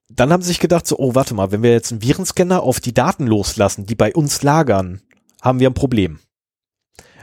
dann 0.08 0.32
haben 0.32 0.42
sie 0.42 0.48
sich 0.48 0.60
gedacht, 0.60 0.86
so, 0.86 0.96
oh, 0.98 1.14
warte 1.14 1.34
mal, 1.34 1.52
wenn 1.52 1.62
wir 1.62 1.72
jetzt 1.72 1.92
einen 1.92 2.02
Virenscanner 2.02 2.62
auf 2.62 2.80
die 2.80 2.94
Daten 2.94 3.26
loslassen, 3.26 3.84
die 3.84 3.94
bei 3.94 4.14
uns 4.14 4.42
lagern, 4.42 5.02
haben 5.42 5.60
wir 5.60 5.68
ein 5.68 5.74
Problem. 5.74 6.18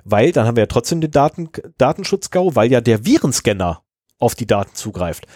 Weil 0.09 0.31
dann 0.31 0.47
haben 0.47 0.55
wir 0.55 0.63
ja 0.63 0.67
trotzdem 0.67 1.01
den 1.01 1.11
Daten, 1.11 1.49
Datenschutzgau, 1.77 2.55
weil 2.55 2.71
ja 2.71 2.81
der 2.81 3.05
Virenscanner 3.05 3.83
auf 4.19 4.35
die 4.35 4.47
Daten 4.47 4.73
zugreift. 4.73 5.27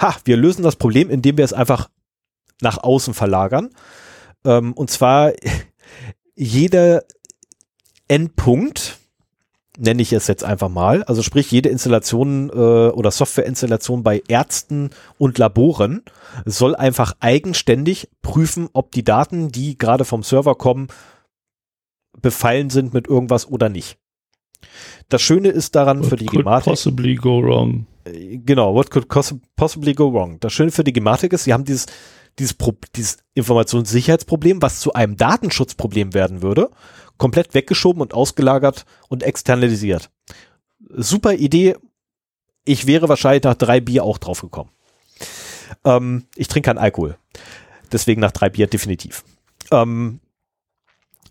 Ha, 0.00 0.16
wir 0.24 0.36
lösen 0.36 0.62
das 0.62 0.76
Problem, 0.76 1.10
indem 1.10 1.36
wir 1.36 1.44
es 1.44 1.52
einfach 1.52 1.90
nach 2.60 2.78
außen 2.78 3.14
verlagern. 3.14 3.70
Ähm, 4.44 4.72
und 4.74 4.90
zwar 4.90 5.32
jeder 6.34 7.02
Endpunkt, 8.06 8.98
nenne 9.76 10.02
ich 10.02 10.12
es 10.12 10.28
jetzt 10.28 10.44
einfach 10.44 10.68
mal, 10.68 11.02
also 11.04 11.22
sprich 11.22 11.50
jede 11.50 11.68
Installation 11.68 12.48
äh, 12.50 12.52
oder 12.52 13.10
Softwareinstallation 13.10 14.04
bei 14.04 14.22
Ärzten 14.28 14.90
und 15.18 15.38
Laboren 15.38 16.02
soll 16.44 16.76
einfach 16.76 17.14
eigenständig 17.18 18.08
prüfen, 18.22 18.68
ob 18.72 18.92
die 18.92 19.02
Daten, 19.02 19.50
die 19.50 19.76
gerade 19.76 20.04
vom 20.04 20.22
Server 20.22 20.54
kommen, 20.54 20.88
befallen 22.20 22.70
sind 22.70 22.94
mit 22.94 23.06
irgendwas 23.08 23.48
oder 23.48 23.68
nicht. 23.68 23.98
Das 25.08 25.22
Schöne 25.22 25.48
ist 25.48 25.74
daran 25.74 26.00
What 26.00 26.08
für 26.08 26.16
die 26.16 26.26
could 26.26 26.44
Gematik. 26.44 26.64
possibly 26.72 27.14
go 27.14 27.42
wrong? 27.42 27.86
Äh, 28.04 28.38
Genau, 28.38 28.74
what 28.74 28.90
could 28.90 29.08
possibly 29.56 29.94
go 29.94 30.12
wrong? 30.12 30.38
Das 30.40 30.52
Schöne 30.52 30.70
für 30.70 30.84
die 30.84 30.92
Gematik 30.92 31.32
ist, 31.32 31.44
sie 31.44 31.52
haben 31.52 31.64
dieses, 31.64 31.86
dieses, 32.38 32.54
Pro 32.54 32.74
dieses 32.96 33.18
Informationssicherheitsproblem, 33.34 34.62
was 34.62 34.80
zu 34.80 34.92
einem 34.94 35.16
Datenschutzproblem 35.16 36.14
werden 36.14 36.42
würde, 36.42 36.70
komplett 37.18 37.54
weggeschoben 37.54 38.00
und 38.02 38.14
ausgelagert 38.14 38.86
und 39.08 39.22
externalisiert. 39.22 40.10
Super 40.90 41.34
Idee. 41.34 41.76
Ich 42.64 42.86
wäre 42.86 43.08
wahrscheinlich 43.08 43.44
nach 43.44 43.54
drei 43.54 43.80
Bier 43.80 44.04
auch 44.04 44.18
drauf 44.18 44.40
gekommen. 44.40 44.70
Ähm, 45.84 46.24
ich 46.36 46.48
trinke 46.48 46.68
keinen 46.68 46.78
Alkohol. 46.78 47.16
Deswegen 47.92 48.20
nach 48.20 48.32
drei 48.32 48.48
Bier 48.48 48.66
definitiv. 48.66 49.24
Ähm, 49.70 50.20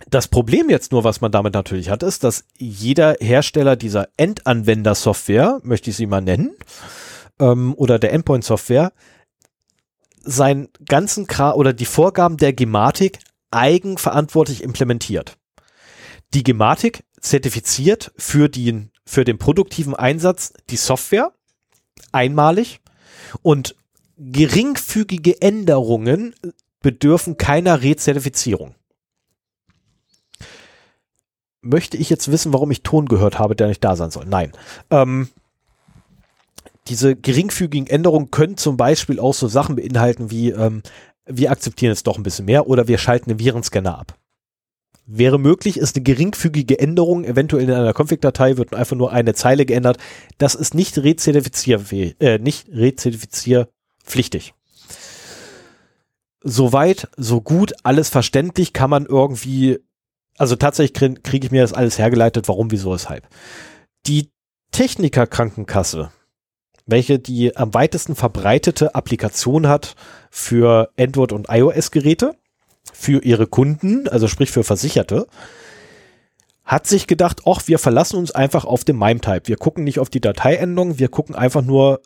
das 0.10 0.28
Problem 0.28 0.70
jetzt 0.70 0.92
nur, 0.92 1.04
was 1.04 1.22
man 1.22 1.32
damit 1.32 1.54
natürlich 1.54 1.90
hat, 1.90 2.04
ist, 2.04 2.24
dass 2.24 2.46
jeder 2.58 3.16
Hersteller 3.20 3.76
dieser 3.76 4.10
Endanwender-Software, 4.18 5.60
möchte 5.64 5.90
ich 5.90 5.96
sie 5.96 6.08
mal 6.08 6.22
nennen, 6.22 6.56
ähm, 7.40 7.74
oder 7.76 8.00
der 8.00 8.14
Endpoint-Software, 8.14 8.92
seinen 10.24 10.70
ganzen 10.86 11.28
Kra 11.28 11.54
oder 11.54 11.74
die 11.74 11.86
Vorgaben 11.86 12.38
der 12.38 12.54
Gematik 12.54 13.20
eigenverantwortlich 13.52 14.64
implementiert. 14.64 15.38
Die 16.34 16.44
Gematik 16.44 17.04
zertifiziert 17.20 18.12
für 18.18 18.50
den, 18.50 18.92
für 19.06 19.24
den 19.24 19.38
produktiven 19.38 19.96
Einsatz 19.96 20.54
die 20.70 20.78
Software 20.78 21.34
einmalig 22.12 22.82
und 23.42 23.76
geringfügige 24.18 25.42
Änderungen 25.42 26.36
bedürfen 26.82 27.38
keiner 27.38 27.82
Rezertifizierung. 27.82 28.76
Möchte 31.64 31.98
ich 31.98 32.10
jetzt 32.10 32.32
wissen, 32.32 32.54
warum 32.54 32.70
ich 32.72 32.84
Ton 32.84 33.08
gehört 33.08 33.40
habe, 33.40 33.56
der 33.56 33.68
nicht 33.68 33.84
da 33.84 33.96
sein 33.96 34.12
soll? 34.12 34.26
Nein. 34.26 34.52
Ähm, 34.92 35.30
diese 36.88 37.16
geringfügigen 37.16 37.88
Änderungen 37.88 38.30
können 38.30 38.58
zum 38.58 38.78
Beispiel 38.78 39.20
auch 39.20 39.34
so 39.34 39.48
Sachen 39.48 39.78
beinhalten 39.78 40.30
wie, 40.30 40.50
ähm, 40.50 40.84
wir 41.26 41.52
akzeptieren 41.52 41.92
jetzt 41.92 42.06
doch 42.06 42.18
ein 42.18 42.24
bisschen 42.24 42.46
mehr 42.46 42.68
oder 42.68 42.88
wir 42.88 42.98
schalten 42.98 43.30
den 43.30 43.40
Virenscanner 43.40 43.98
ab. 43.98 44.18
Wäre 45.06 45.38
möglich, 45.38 45.78
ist 45.78 45.96
eine 45.96 46.04
geringfügige 46.04 46.80
Änderung, 46.80 47.26
eventuell 47.26 47.64
in 47.64 47.72
einer 47.72 47.94
Config-Datei 47.94 48.58
wird 48.58 48.74
einfach 48.74 48.96
nur 48.96 49.12
eine 49.12 49.34
Zeile 49.34 49.66
geändert. 49.66 49.98
Das 50.38 50.56
ist 50.56 50.76
nicht 50.76 50.98
rezertifizierfähig, 50.98 52.16
äh, 52.20 52.40
nicht 52.40 52.70
rezertifizierpflichtig. 52.70 54.54
Soweit, 56.42 57.10
so 57.16 57.42
gut, 57.42 57.74
alles 57.84 58.10
verständlich, 58.10 58.74
kann 58.74 58.90
man 58.90 59.06
irgendwie, 59.06 59.80
also 60.38 60.56
tatsächlich 60.56 60.94
kriege 60.94 61.22
krieg 61.22 61.46
ich 61.46 61.52
mir 61.52 61.62
das 61.62 61.74
alles 61.74 61.98
hergeleitet, 61.98 62.48
warum, 62.48 62.72
wieso, 62.72 62.92
weshalb. 62.94 63.28
Die 64.08 64.30
Techniker-Krankenkasse, 64.72 66.12
welche 66.86 67.20
die 67.20 67.56
am 67.56 67.74
weitesten 67.74 68.16
verbreitete 68.16 68.96
Applikation 68.96 69.68
hat 69.68 69.96
für 70.30 70.90
Android- 70.98 71.32
und 71.32 71.48
iOS-Geräte, 71.50 72.36
für 72.92 73.24
ihre 73.24 73.48
Kunden, 73.48 74.08
also 74.10 74.28
sprich 74.28 74.52
für 74.52 74.64
Versicherte, 74.64 75.28
hat 76.66 76.88
sich 76.88 77.08
gedacht, 77.08 77.42
ach, 77.46 77.62
wir 77.68 77.80
verlassen 77.80 78.18
uns 78.18 78.32
einfach 78.32 78.66
auf 78.66 78.84
den 78.84 78.98
MIME-Type. 78.98 79.48
Wir 79.48 79.58
gucken 79.58 79.84
nicht 79.84 80.00
auf 80.00 80.10
die 80.10 80.22
Dateiendung, 80.22 80.98
wir 81.00 81.10
gucken 81.10 81.36
einfach 81.36 81.62
nur, 81.62 82.02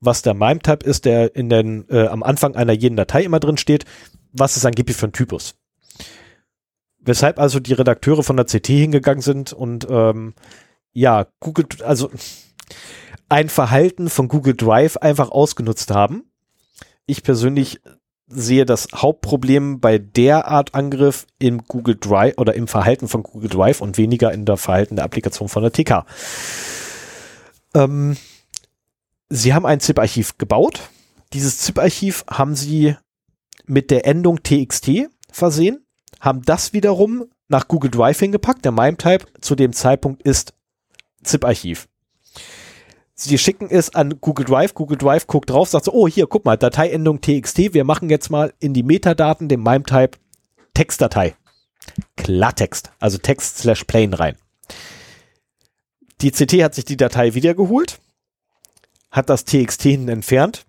was 0.00 0.22
der 0.22 0.34
MIME-Type 0.34 0.86
ist, 0.86 1.04
der 1.04 1.34
in 1.34 1.48
den, 1.48 1.86
äh, 1.88 2.06
am 2.06 2.22
Anfang 2.22 2.54
einer 2.54 2.72
jeden 2.72 2.96
Datei 2.96 3.22
immer 3.22 3.40
drin 3.40 3.56
steht, 3.56 3.84
was 4.32 4.56
ist 4.56 4.66
angeblich 4.66 4.96
für 4.96 5.06
ein 5.06 5.12
Typus. 5.12 5.54
Weshalb 7.04 7.38
also 7.38 7.60
die 7.60 7.72
Redakteure 7.72 8.22
von 8.22 8.36
der 8.36 8.46
CT 8.46 8.66
hingegangen 8.68 9.22
sind 9.22 9.52
und 9.52 9.86
ähm, 9.90 10.34
ja, 10.92 11.26
Google, 11.40 11.66
also 11.84 12.10
ein 13.28 13.48
Verhalten 13.48 14.08
von 14.08 14.28
Google 14.28 14.54
Drive 14.54 14.96
einfach 14.98 15.30
ausgenutzt 15.30 15.90
haben. 15.90 16.24
Ich 17.06 17.22
persönlich 17.22 17.80
sehe 18.28 18.64
das 18.64 18.88
Hauptproblem 18.94 19.80
bei 19.80 19.98
der 19.98 20.48
Art 20.48 20.74
Angriff 20.74 21.26
im 21.38 21.64
Google 21.66 21.96
Drive 21.98 22.34
oder 22.38 22.54
im 22.54 22.68
Verhalten 22.68 23.08
von 23.08 23.22
Google 23.22 23.50
Drive 23.50 23.80
und 23.80 23.98
weniger 23.98 24.32
in 24.32 24.44
der 24.44 24.56
Verhalten 24.56 24.96
der 24.96 25.04
Applikation 25.04 25.48
von 25.48 25.62
der 25.62 25.72
TK. 25.72 26.04
Ähm, 27.74 28.16
sie 29.28 29.54
haben 29.54 29.66
ein 29.66 29.80
ZIP-Archiv 29.80 30.38
gebaut. 30.38 30.90
Dieses 31.32 31.58
ZIP-Archiv 31.58 32.24
haben 32.28 32.54
sie 32.54 32.96
mit 33.66 33.90
der 33.90 34.06
Endung 34.06 34.42
TXT 34.42 35.08
versehen, 35.30 35.81
haben 36.22 36.42
das 36.42 36.72
wiederum 36.72 37.26
nach 37.48 37.68
Google 37.68 37.90
Drive 37.90 38.20
hingepackt. 38.20 38.64
Der 38.64 38.72
MIME-Type 38.72 39.26
zu 39.40 39.56
dem 39.56 39.72
Zeitpunkt 39.74 40.22
ist 40.22 40.54
ZIP-Archiv. 41.24 41.88
Sie 43.14 43.36
schicken 43.36 43.68
es 43.68 43.94
an 43.94 44.20
Google 44.20 44.46
Drive. 44.46 44.72
Google 44.72 44.96
Drive 44.96 45.26
guckt 45.26 45.50
drauf, 45.50 45.68
sagt 45.68 45.84
so, 45.84 45.92
oh, 45.92 46.08
hier, 46.08 46.28
guck 46.28 46.44
mal, 46.44 46.56
Dateiendung 46.56 47.20
TXT. 47.20 47.74
Wir 47.74 47.84
machen 47.84 48.08
jetzt 48.08 48.30
mal 48.30 48.54
in 48.60 48.72
die 48.72 48.84
Metadaten 48.84 49.48
den 49.48 49.62
MIME-Type 49.62 50.16
Textdatei. 50.74 51.34
Klartext, 52.16 52.92
also 53.00 53.18
Text 53.18 53.58
slash 53.58 53.84
plain 53.84 54.14
rein. 54.14 54.36
Die 56.20 56.30
CT 56.30 56.62
hat 56.62 56.76
sich 56.76 56.84
die 56.84 56.96
Datei 56.96 57.34
wiedergeholt, 57.34 58.00
hat 59.10 59.28
das 59.28 59.44
TXT 59.44 59.82
hinten 59.82 60.08
entfernt, 60.08 60.66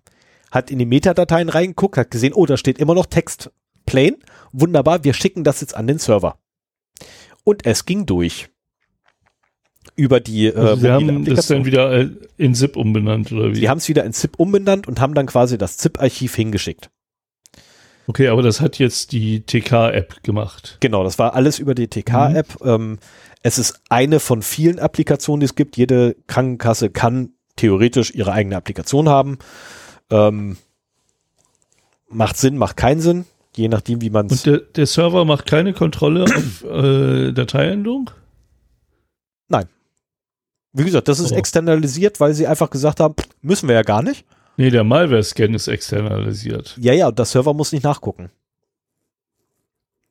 hat 0.50 0.72
in 0.72 0.80
die 0.80 0.86
Metadateien 0.86 1.48
reingeguckt, 1.48 1.96
hat 1.96 2.10
gesehen, 2.10 2.34
oh, 2.34 2.44
da 2.44 2.56
steht 2.56 2.78
immer 2.78 2.94
noch 2.94 3.06
Text 3.06 3.52
plain. 3.86 4.16
Wunderbar, 4.52 5.04
wir 5.04 5.14
schicken 5.14 5.44
das 5.44 5.60
jetzt 5.60 5.76
an 5.76 5.86
den 5.86 5.98
Server. 5.98 6.38
Und 7.44 7.66
es 7.66 7.84
ging 7.84 8.06
durch 8.06 8.48
über 9.96 10.20
die 10.20 10.46
äh, 10.46 10.56
Also 10.56 10.76
Sie 10.76 10.90
haben 10.90 11.24
das 11.24 11.46
dann 11.46 11.64
wieder 11.64 11.92
äh, 11.92 12.10
in 12.36 12.54
ZIP 12.54 12.76
umbenannt, 12.76 13.30
oder 13.32 13.50
wie? 13.50 13.56
Sie 13.56 13.68
haben 13.68 13.78
es 13.78 13.88
wieder 13.88 14.04
in 14.04 14.12
ZIP 14.12 14.38
umbenannt 14.38 14.88
und 14.88 15.00
haben 15.00 15.14
dann 15.14 15.26
quasi 15.26 15.58
das 15.58 15.76
ZIP-Archiv 15.76 16.34
hingeschickt. 16.34 16.90
Okay, 18.06 18.28
aber 18.28 18.42
das 18.42 18.60
hat 18.60 18.78
jetzt 18.78 19.12
die 19.12 19.40
TK-App 19.46 20.22
gemacht. 20.22 20.78
Genau, 20.80 21.04
das 21.04 21.18
war 21.18 21.34
alles 21.34 21.58
über 21.58 21.74
die 21.74 21.88
TK-App. 21.88 22.60
Ähm, 22.62 22.98
es 23.42 23.58
ist 23.58 23.80
eine 23.88 24.20
von 24.20 24.42
vielen 24.42 24.78
Applikationen, 24.78 25.40
die 25.40 25.46
es 25.46 25.54
gibt. 25.54 25.76
Jede 25.76 26.16
Krankenkasse 26.26 26.90
kann 26.90 27.30
theoretisch 27.56 28.14
ihre 28.14 28.32
eigene 28.32 28.56
Applikation 28.56 29.08
haben. 29.08 29.38
Ähm, 30.10 30.56
macht 32.08 32.36
Sinn, 32.36 32.58
macht 32.58 32.76
keinen 32.76 33.00
Sinn, 33.00 33.24
je 33.56 33.68
nachdem, 33.68 34.00
wie 34.00 34.10
man 34.10 34.28
Und 34.28 34.46
der, 34.46 34.58
der 34.58 34.86
Server 34.86 35.24
macht 35.24 35.46
keine 35.46 35.72
Kontrolle 35.72 36.24
auf 36.24 36.64
äh, 36.64 37.32
Dateiendung? 37.32 38.10
Nein. 39.48 39.66
Wie 40.72 40.84
gesagt, 40.84 41.08
das 41.08 41.20
ist 41.20 41.32
Oh. 41.32 41.36
externalisiert, 41.36 42.20
weil 42.20 42.34
sie 42.34 42.46
einfach 42.46 42.70
gesagt 42.70 43.00
haben, 43.00 43.14
müssen 43.42 43.68
wir 43.68 43.74
ja 43.76 43.82
gar 43.82 44.02
nicht. 44.02 44.24
Nee, 44.56 44.70
der 44.70 44.84
Malware-Scan 44.84 45.52
ist 45.54 45.68
externalisiert. 45.68 46.76
Ja, 46.80 46.92
ja, 46.92 47.08
und 47.08 47.18
der 47.18 47.26
Server 47.26 47.54
muss 47.54 47.72
nicht 47.72 47.82
nachgucken. 47.84 48.30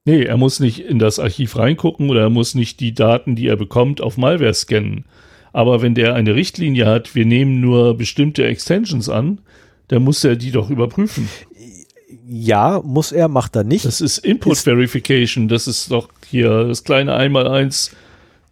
Nee, 0.06 0.24
er 0.24 0.36
muss 0.36 0.60
nicht 0.60 0.80
in 0.80 1.00
das 1.00 1.18
Archiv 1.18 1.56
reingucken 1.58 2.10
oder 2.10 2.22
er 2.24 2.30
muss 2.30 2.56
nicht 2.56 2.82
die 2.82 2.94
Daten, 2.94 3.36
die 3.38 3.48
er 3.48 3.56
bekommt, 3.56 4.02
auf 4.02 4.18
Malware 4.18 4.54
scannen. 4.54 5.06
Aber 5.54 5.82
wenn 5.82 5.96
der 5.96 6.14
eine 6.16 6.36
Richtlinie 6.36 6.86
hat, 6.88 7.16
wir 7.16 7.26
nehmen 7.26 7.62
nur 7.62 7.96
bestimmte 7.96 8.46
Extensions 8.46 9.08
an, 9.08 9.40
dann 9.88 10.04
muss 10.04 10.24
er 10.24 10.36
die 10.36 10.52
doch 10.52 10.70
überprüfen. 10.70 11.30
Ja, 12.28 12.82
muss 12.84 13.12
er, 13.12 13.28
macht 13.28 13.56
er 13.56 13.64
nicht. 13.64 13.86
Das 13.86 14.02
ist 14.02 14.20
Input 14.20 14.54
Ist- 14.54 14.64
Verification. 14.64 15.48
Das 15.48 15.68
ist 15.68 15.92
doch 15.92 16.10
hier 16.30 16.66
das 16.66 16.84
kleine 16.84 17.16
Einmaleins 17.16 17.92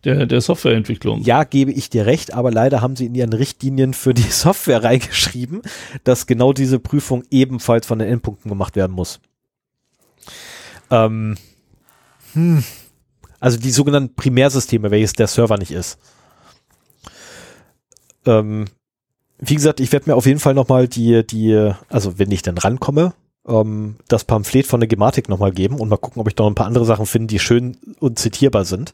der, 0.03 0.25
der 0.25 0.41
Softwareentwicklung. 0.41 1.21
Ja, 1.21 1.43
gebe 1.43 1.71
ich 1.71 1.89
dir 1.89 2.05
recht, 2.05 2.33
aber 2.33 2.51
leider 2.51 2.81
haben 2.81 2.95
sie 2.95 3.05
in 3.05 3.15
ihren 3.15 3.33
Richtlinien 3.33 3.93
für 3.93 4.13
die 4.13 4.21
Software 4.29 4.83
reingeschrieben, 4.83 5.61
dass 6.03 6.27
genau 6.27 6.53
diese 6.53 6.79
Prüfung 6.79 7.23
ebenfalls 7.29 7.85
von 7.85 7.99
den 7.99 8.07
Endpunkten 8.07 8.49
gemacht 8.49 8.75
werden 8.75 8.93
muss. 8.93 9.19
Ähm, 10.89 11.37
hm. 12.33 12.63
Also 13.39 13.57
die 13.57 13.71
sogenannten 13.71 14.15
Primärsysteme, 14.15 14.91
welches 14.91 15.13
der 15.13 15.27
Server 15.27 15.57
nicht 15.57 15.71
ist. 15.71 15.97
Ähm, 18.25 18.65
wie 19.39 19.55
gesagt, 19.55 19.79
ich 19.79 19.91
werde 19.91 20.09
mir 20.09 20.15
auf 20.15 20.27
jeden 20.27 20.39
Fall 20.39 20.53
nochmal 20.53 20.87
die, 20.87 21.25
die, 21.25 21.71
also 21.89 22.19
wenn 22.19 22.29
ich 22.31 22.43
dann 22.43 22.57
rankomme, 22.57 23.13
ähm, 23.47 23.95
das 24.07 24.23
Pamphlet 24.23 24.67
von 24.67 24.79
der 24.79 24.87
Gematik 24.87 25.29
nochmal 25.29 25.51
geben 25.51 25.79
und 25.79 25.89
mal 25.89 25.97
gucken, 25.97 26.21
ob 26.21 26.27
ich 26.27 26.37
noch 26.37 26.47
ein 26.47 26.55
paar 26.55 26.67
andere 26.67 26.85
Sachen 26.85 27.05
finde, 27.05 27.27
die 27.27 27.39
schön 27.39 27.77
und 27.99 28.19
zitierbar 28.19 28.65
sind. 28.65 28.93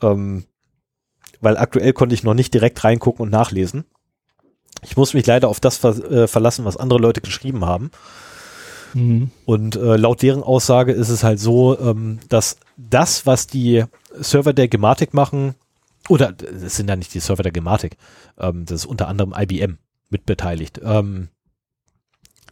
Ähm, 0.00 0.44
weil 1.40 1.56
aktuell 1.56 1.92
konnte 1.92 2.14
ich 2.14 2.24
noch 2.24 2.34
nicht 2.34 2.54
direkt 2.54 2.82
reingucken 2.84 3.22
und 3.22 3.30
nachlesen. 3.30 3.84
Ich 4.82 4.96
muss 4.96 5.14
mich 5.14 5.26
leider 5.26 5.48
auf 5.48 5.60
das 5.60 5.76
ver 5.76 5.96
äh, 6.10 6.28
verlassen, 6.28 6.64
was 6.64 6.76
andere 6.76 7.00
Leute 7.00 7.20
geschrieben 7.20 7.64
haben. 7.64 7.90
Mhm. 8.94 9.30
Und 9.44 9.76
äh, 9.76 9.96
laut 9.96 10.22
deren 10.22 10.42
Aussage 10.42 10.92
ist 10.92 11.08
es 11.08 11.24
halt 11.24 11.40
so, 11.40 11.78
ähm, 11.78 12.18
dass 12.28 12.56
das, 12.76 13.26
was 13.26 13.46
die 13.46 13.84
Server 14.14 14.52
der 14.52 14.68
Gematik 14.68 15.14
machen, 15.14 15.54
oder 16.08 16.32
das 16.32 16.76
sind 16.76 16.88
ja 16.88 16.96
nicht 16.96 17.12
die 17.14 17.20
Server 17.20 17.42
der 17.42 17.52
Gematik, 17.52 17.96
ähm, 18.38 18.64
das 18.64 18.82
ist 18.82 18.86
unter 18.86 19.08
anderem 19.08 19.34
IBM 19.36 19.78
mitbeteiligt, 20.10 20.80
ähm, 20.82 21.28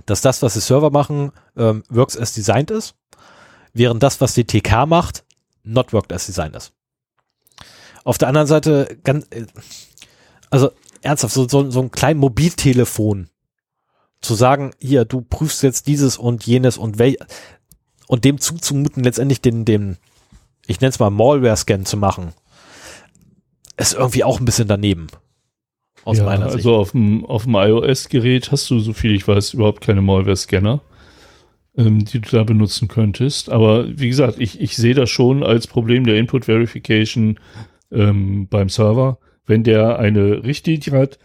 dass 0.07 0.21
das, 0.21 0.43
was 0.43 0.55
die 0.55 0.61
Server 0.61 0.91
machen, 0.91 1.33
ähm, 1.57 1.83
works 1.89 2.17
as 2.17 2.33
designed 2.33 2.71
ist, 2.71 2.95
während 3.75 4.03
das, 4.03 4.21
was 4.21 4.35
die 4.35 4.47
TK 4.47 4.87
macht, 4.87 5.25
not 5.63 5.93
worked 5.93 6.13
as 6.13 6.27
designed 6.27 6.57
ist. 6.57 6.73
Auf 8.05 8.19
der 8.19 8.29
anderen 8.29 8.47
Seite, 8.47 8.99
ganz, 9.03 9.27
äh, 9.31 9.47
also 10.51 10.71
ernsthaft, 11.03 11.35
so, 11.35 11.49
so, 11.49 11.71
so 11.71 11.81
ein 11.83 11.91
kleines 11.91 12.21
Mobiltelefon 12.21 13.29
zu 14.21 14.35
sagen, 14.35 14.73
hier, 14.81 15.05
du 15.05 15.21
prüfst 15.21 15.63
jetzt 15.63 15.87
dieses 15.87 16.17
und 16.17 16.47
jenes 16.47 16.79
und 16.79 16.99
wel 16.99 17.17
und 18.07 18.25
dem 18.25 18.41
zuzumuten, 18.41 19.03
letztendlich 19.03 19.41
den, 19.41 19.65
den, 19.65 19.97
ich 20.67 20.81
nenne 20.81 20.91
es 20.91 20.99
mal 20.99 21.11
Malware-Scan 21.11 21.85
zu 21.85 21.97
machen, 21.97 22.33
ist 23.77 23.95
irgendwie 23.95 24.25
auch 24.25 24.39
ein 24.39 24.45
bisschen 24.45 24.69
daneben. 24.69 25.09
Aus 26.07 26.19
ja, 26.19 26.25
meiner 26.25 26.45
Sicht. 26.51 26.59
Also 26.59 26.77
auf 26.77 26.93
dem, 26.93 27.27
auf 27.27 27.45
dem 27.45 27.57
iOS-Gerät 27.57 28.53
hast 28.53 28.71
du, 28.71 28.79
so 28.79 28.93
viel 28.93 29.13
ich 29.13 29.27
weiß, 29.27 29.55
überhaupt 29.55 29.81
keine 29.81 30.03
Malware-Scanner, 30.03 30.81
ähm, 31.77 32.05
die 32.05 32.21
du 32.21 32.31
da 32.31 32.45
benutzen 32.45 32.87
könntest. 32.87 33.51
Aber 33.51 33.87
wie 33.89 34.09
gesagt, 34.09 34.37
ich, 34.39 34.61
ich 34.61 34.77
sehe 34.77 34.95
das 34.95 35.11
schon 35.11 35.43
als 35.43 35.67
Problem 35.67 36.07
der 36.07 36.17
Input 36.17 36.45
Verification 36.45 37.41
ähm, 37.91 38.47
beim 38.47 38.69
Server. 38.69 39.19
Wenn 39.47 39.65
der 39.65 39.99
eine 39.99 40.45
Richtlinie 40.45 40.93
hat, 40.93 41.19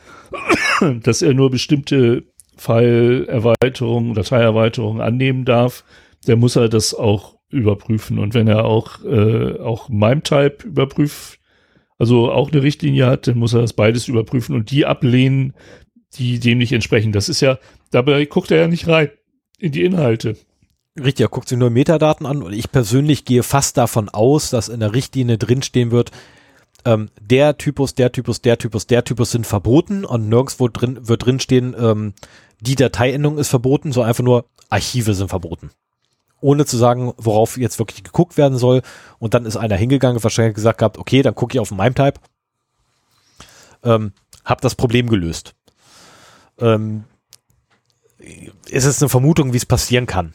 dass 1.04 1.22
er 1.22 1.36
nur 1.36 1.52
bestimmte 1.52 2.24
File-Erweiterungen, 2.58 4.16
Dateierweiterungen 4.16 5.00
annehmen 5.00 5.46
darf, 5.46 5.84
dann 6.26 6.40
muss 6.40 6.56
er 6.56 6.70
das 6.70 6.96
auch 6.96 7.36
überprüfen. 7.50 8.18
Und 8.18 8.34
wenn 8.34 8.48
er 8.48 8.66
auch, 8.66 9.06
äh, 9.06 9.60
auch 9.60 9.90
MIME-Type 9.90 10.66
überprüft, 10.66 11.38
also 12.02 12.32
auch 12.32 12.52
eine 12.52 12.64
Richtlinie 12.64 13.06
hat, 13.06 13.28
dann 13.28 13.38
muss 13.38 13.54
er 13.54 13.62
das 13.62 13.74
beides 13.74 14.08
überprüfen 14.08 14.56
und 14.56 14.72
die 14.72 14.88
ablehnen, 14.88 15.54
die 16.16 16.40
dem 16.40 16.58
nicht 16.58 16.74
entsprechen. 16.74 17.12
Das 17.12 17.30
ist 17.30 17.42
ja, 17.42 17.60
dabei 17.92 18.26
guckt 18.26 18.50
er 18.50 18.62
ja 18.62 18.68
nicht 18.68 18.88
rein 18.88 19.12
in 19.60 19.72
die 19.72 19.84
Inhalte. 19.84 20.36
Richtig, 21.00 21.24
er 21.24 21.30
guckt 21.30 21.48
sich 21.48 21.60
nur 21.60 21.70
Metadaten 21.70 22.26
an 22.26 22.42
und 22.42 22.54
ich 22.54 22.72
persönlich 22.72 23.24
gehe 23.24 23.44
fast 23.44 23.78
davon 23.78 24.10
aus, 24.10 24.50
dass 24.50 24.68
in 24.68 24.80
der 24.80 24.96
Richtlinie 24.96 25.38
drinstehen 25.38 25.92
wird, 25.92 26.10
ähm, 26.86 27.10
der 27.22 27.60
Typus, 27.60 27.94
der 27.94 28.12
Typus, 28.12 28.42
der 28.42 28.58
Typus, 28.58 28.88
der 28.88 29.04
Typus 29.04 29.30
sind 29.30 29.46
verboten 29.46 30.04
und 30.04 30.28
nirgendwo 30.28 30.70
drin 30.70 31.08
wird 31.08 31.24
drinstehen, 31.24 31.76
ähm, 31.78 32.14
die 32.62 32.74
Dateiendung 32.74 33.38
ist 33.38 33.50
verboten, 33.50 33.92
so 33.92 34.02
einfach 34.02 34.24
nur 34.24 34.46
Archive 34.72 35.14
sind 35.14 35.28
verboten. 35.28 35.70
Ohne 36.42 36.66
zu 36.66 36.78
sagen, 36.78 37.14
worauf 37.18 37.58
jetzt 37.58 37.80
wirklich 37.80 38.04
geguckt 38.04 38.38
werden 38.38 38.58
soll. 38.58 38.82
Und 39.20 39.34
dann 39.34 39.46
ist 39.46 39.58
einer 39.58 39.78
hingegangen, 39.78 40.22
wahrscheinlich 40.24 40.56
gesagt 40.56 40.80
gehabt, 40.80 40.98
okay, 40.98 41.22
dann 41.22 41.36
gucke 41.36 41.56
ich 41.56 41.60
auf 41.60 41.72
MIME-Type. 41.72 42.20
Ähm, 43.84 44.14
hab 44.44 44.62
das 44.62 44.76
Problem 44.76 45.10
gelöst. 45.10 45.54
Ähm, 46.60 47.06
ist 48.70 48.86
es 48.86 49.02
eine 49.02 49.10
Vermutung, 49.10 49.54
wie 49.54 49.58
es 49.58 49.66
passieren 49.66 50.06
kann. 50.06 50.34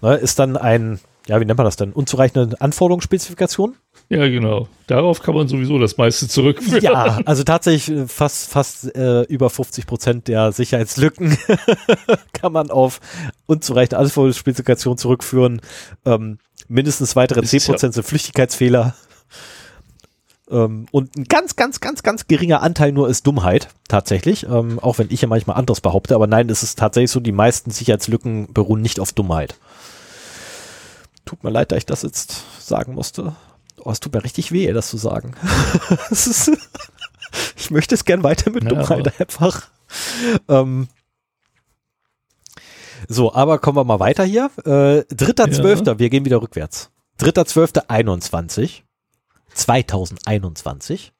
Ne, 0.00 0.16
ist 0.16 0.38
dann 0.38 0.56
ein, 0.56 1.00
ja, 1.28 1.40
wie 1.40 1.44
nennt 1.44 1.56
man 1.56 1.64
das 1.64 1.76
denn? 1.76 1.92
Unzureichende 1.92 2.60
Anforderungsspezifikation? 2.60 3.76
Ja, 4.08 4.28
genau. 4.28 4.68
Darauf 4.88 5.22
kann 5.22 5.34
man 5.34 5.48
sowieso 5.48 5.78
das 5.78 5.96
meiste 5.96 6.28
zurückführen. 6.28 6.82
Ja, 6.82 7.20
also 7.24 7.44
tatsächlich 7.44 7.96
äh, 7.96 8.06
fast, 8.08 8.50
fast 8.50 8.94
äh, 8.94 9.22
über 9.22 9.48
50 9.48 9.86
Prozent 9.86 10.28
der 10.28 10.52
Sicherheitslücken 10.52 11.36
kann 12.32 12.52
man 12.52 12.70
auf 12.70 13.00
unzureichende 13.46 13.98
Anforderungsspezifikation 13.98 14.98
zurückführen. 14.98 15.60
Ähm, 16.04 16.38
mindestens 16.68 17.16
weitere 17.16 17.40
Es 17.40 17.50
10 17.50 17.56
ist 17.56 17.66
ja- 17.68 17.72
Prozent 17.72 17.94
sind 17.94 18.02
Flüchtigkeitsfehler. 18.04 18.94
Ähm, 20.50 20.86
und 20.90 21.16
ein 21.16 21.24
ganz, 21.24 21.56
ganz, 21.56 21.80
ganz, 21.80 22.02
ganz 22.02 22.26
geringer 22.26 22.62
Anteil 22.62 22.92
nur 22.92 23.08
ist 23.08 23.26
Dummheit, 23.26 23.68
tatsächlich. 23.88 24.44
Ähm, 24.46 24.78
auch 24.80 24.98
wenn 24.98 25.08
ich 25.10 25.22
ja 25.22 25.28
manchmal 25.28 25.56
anderes 25.56 25.80
behaupte, 25.80 26.14
aber 26.14 26.26
nein, 26.26 26.50
es 26.50 26.62
ist 26.62 26.78
tatsächlich 26.78 27.10
so, 27.10 27.20
die 27.20 27.32
meisten 27.32 27.70
Sicherheitslücken 27.70 28.52
beruhen 28.52 28.82
nicht 28.82 29.00
auf 29.00 29.12
Dummheit. 29.12 29.54
Tut 31.24 31.44
mir 31.44 31.50
leid, 31.50 31.72
dass 31.72 31.78
ich 31.78 31.86
das 31.86 32.02
jetzt 32.02 32.44
sagen 32.60 32.94
musste. 32.94 33.34
Oh, 33.78 33.90
es 33.90 34.00
tut 34.00 34.12
mir 34.12 34.24
richtig 34.24 34.52
weh, 34.52 34.70
das 34.72 34.88
zu 34.88 34.96
sagen. 34.96 35.34
Ist, 36.10 36.50
ich 37.56 37.70
möchte 37.70 37.94
es 37.94 38.04
gern 38.04 38.22
weiter 38.22 38.50
mit 38.50 38.64
Ja, 38.64 38.70
Dummheit 38.70 39.20
einfach. 39.20 39.68
Ähm, 40.48 40.88
so, 43.08 43.34
aber 43.34 43.58
kommen 43.58 43.76
wir 43.76 43.84
mal 43.84 44.00
weiter 44.00 44.24
hier. 44.24 44.50
Äh, 44.64 45.04
Dritter, 45.14 45.48
Ja. 45.48 45.52
Zwölfter, 45.52 45.98
wir 45.98 46.10
gehen 46.10 46.24
wieder 46.24 46.40
rückwärts. 46.42 46.90
Dritter, 47.18 47.46
Zwölfter, 47.46 47.84
21. 47.88 48.84
2021. 49.54 51.12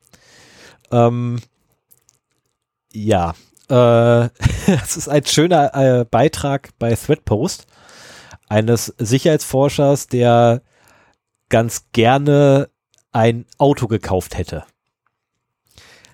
Ähm, 0.91 1.41
ja, 2.93 3.35
äh, 3.69 4.24
es 4.66 4.97
ist 4.97 5.09
ein 5.09 5.24
schöner 5.27 5.74
äh, 5.74 6.05
Beitrag 6.05 6.70
bei 6.79 6.95
Threadpost 6.95 7.66
eines 8.53 8.95
Sicherheitsforschers, 8.99 10.09
der 10.09 10.61
ganz 11.49 11.87
gerne 11.93 12.69
ein 13.11 13.47
Auto 13.57 13.87
gekauft 13.87 14.37
hätte. 14.37 14.65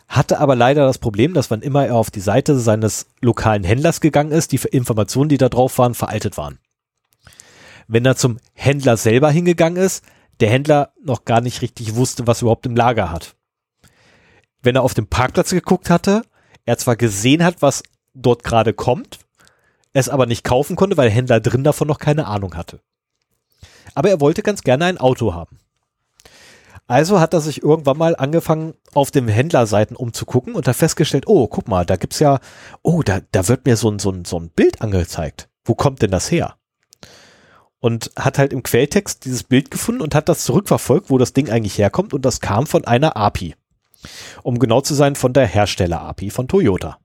Hatte 0.07 0.39
aber 0.39 0.55
leider 0.55 0.87
das 0.87 0.99
Problem, 0.99 1.35
dass 1.35 1.51
wann 1.51 1.63
immer 1.63 1.87
er 1.87 1.97
auf 1.97 2.13
die 2.13 2.21
Seite 2.21 2.57
seines 2.61 3.07
lokalen 3.21 3.65
Händlers 3.65 4.01
gegangen 4.01 4.31
ist, 4.31 4.53
die 4.53 4.61
Informationen, 4.71 5.29
die 5.29 5.37
da 5.37 5.49
drauf 5.49 5.79
waren, 5.79 5.95
veraltet 5.95 6.37
waren. 6.37 6.61
Wenn 7.89 8.07
er 8.07 8.15
zum 8.15 8.39
Händler 8.55 8.97
selber 8.97 9.33
hingegangen 9.33 9.83
ist, 9.83 10.05
der 10.39 10.51
Händler 10.51 10.93
noch 11.03 11.25
gar 11.25 11.41
nicht 11.41 11.61
richtig 11.61 11.97
wusste, 11.97 12.29
was 12.29 12.39
er 12.39 12.43
überhaupt 12.43 12.67
im 12.67 12.77
Lager 12.77 13.11
hat. 13.11 13.35
Wenn 14.63 14.77
er 14.77 14.83
auf 14.83 14.95
dem 14.95 15.09
Parkplatz 15.09 15.51
geguckt 15.51 15.91
hatte, 15.91 16.23
er 16.67 16.79
zwar 16.79 16.95
gesehen 16.95 17.43
hat, 17.43 17.63
was 17.63 17.83
dort 18.15 18.45
gerade 18.45 18.75
kommt, 18.75 19.19
es 19.99 20.09
aber 20.09 20.27
nicht 20.27 20.45
kaufen 20.45 20.77
konnte, 20.77 20.97
weil 20.97 21.09
der 21.09 21.15
Händler 21.17 21.41
drin 21.41 21.65
davon 21.65 21.89
noch 21.89 21.99
keine 21.99 22.27
Ahnung 22.27 22.57
hatte. 22.57 22.81
Aber 23.95 24.11
er 24.11 24.21
wollte 24.21 24.43
ganz 24.43 24.63
gerne 24.63 24.85
ein 24.85 24.99
Auto 24.99 25.35
haben. 25.35 25.59
Also 26.87 27.21
hat 27.21 27.35
er 27.35 27.43
sich 27.43 27.63
irgendwann 27.63 27.99
mal 27.99 28.17
angefangen, 28.17 28.73
auf 28.95 29.11
den 29.11 29.29
Händlerseiten 29.29 29.95
umzugucken 29.95 30.55
und 30.55 30.67
hat 30.67 30.77
festgestellt, 30.77 31.25
oh, 31.27 31.47
guck 31.47 31.69
mal, 31.69 31.85
da 31.85 31.97
gibt's 31.97 32.19
ja, 32.19 32.41
oh, 32.83 33.03
da, 33.03 33.21
da 33.31 33.47
wird 33.47 33.67
mir 33.67 33.77
so 33.77 33.91
ein, 33.91 33.99
so, 33.99 34.11
ein, 34.11 34.25
so 34.25 34.41
ein 34.41 34.49
Bild 34.49 34.81
angezeigt. 34.81 35.51
Wo 35.65 35.75
kommt 35.75 36.01
denn 36.01 36.11
das 36.11 36.31
her? 36.31 36.57
Und 37.79 38.11
hat 38.17 38.39
halt 38.39 38.55
im 38.55 38.63
Quelltext 38.63 39.27
dieses 39.27 39.45
Bild 39.45 39.71
gefunden 39.71 40.01
und 40.01 40.15
hat 40.15 40.31
das 40.31 40.45
zurückverfolgt, 40.45 41.11
wo 41.11 41.19
das 41.19 41.35
Ding 41.35 41.51
eigentlich 41.51 41.77
herkommt 41.77 42.15
und 42.15 42.25
das 42.25 42.41
kam 42.41 42.67
von 42.67 42.87
einer 42.87 43.17
API. 43.17 43.55
Um 44.43 44.59
genau 44.59 44.81
zu 44.81 44.95
sein, 44.95 45.15
von 45.15 45.35
der 45.35 45.47
Hersteller-API 45.47 46.31
von 46.31 46.49
Toyota. 46.49 46.99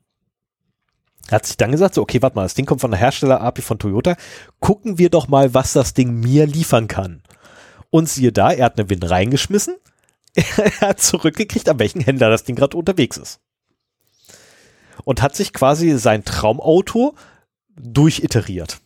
Hat 1.31 1.45
sich 1.45 1.57
dann 1.57 1.71
gesagt, 1.71 1.95
so, 1.95 2.01
okay, 2.01 2.21
warte 2.21 2.35
mal, 2.35 2.43
das 2.43 2.53
Ding 2.53 2.65
kommt 2.65 2.81
von 2.81 2.91
der 2.91 2.99
Hersteller-API 2.99 3.61
von 3.61 3.79
Toyota. 3.79 4.15
Gucken 4.59 4.97
wir 4.97 5.09
doch 5.09 5.27
mal, 5.27 5.53
was 5.53 5.73
das 5.73 5.93
Ding 5.93 6.19
mir 6.19 6.45
liefern 6.45 6.87
kann. 6.87 7.23
Und 7.89 8.09
siehe 8.09 8.31
da, 8.31 8.51
er 8.51 8.65
hat 8.65 8.77
eine 8.77 8.89
Win 8.89 9.03
reingeschmissen. 9.03 9.77
er 10.33 10.89
hat 10.89 10.99
zurückgekriegt, 10.99 11.69
an 11.69 11.79
welchen 11.79 12.01
Händler 12.01 12.29
das 12.29 12.43
Ding 12.43 12.55
gerade 12.55 12.75
unterwegs 12.75 13.17
ist. 13.17 13.39
Und 15.05 15.21
hat 15.21 15.35
sich 15.35 15.53
quasi 15.53 15.97
sein 15.97 16.25
Traumauto 16.25 17.15
durchiteriert. 17.75 18.79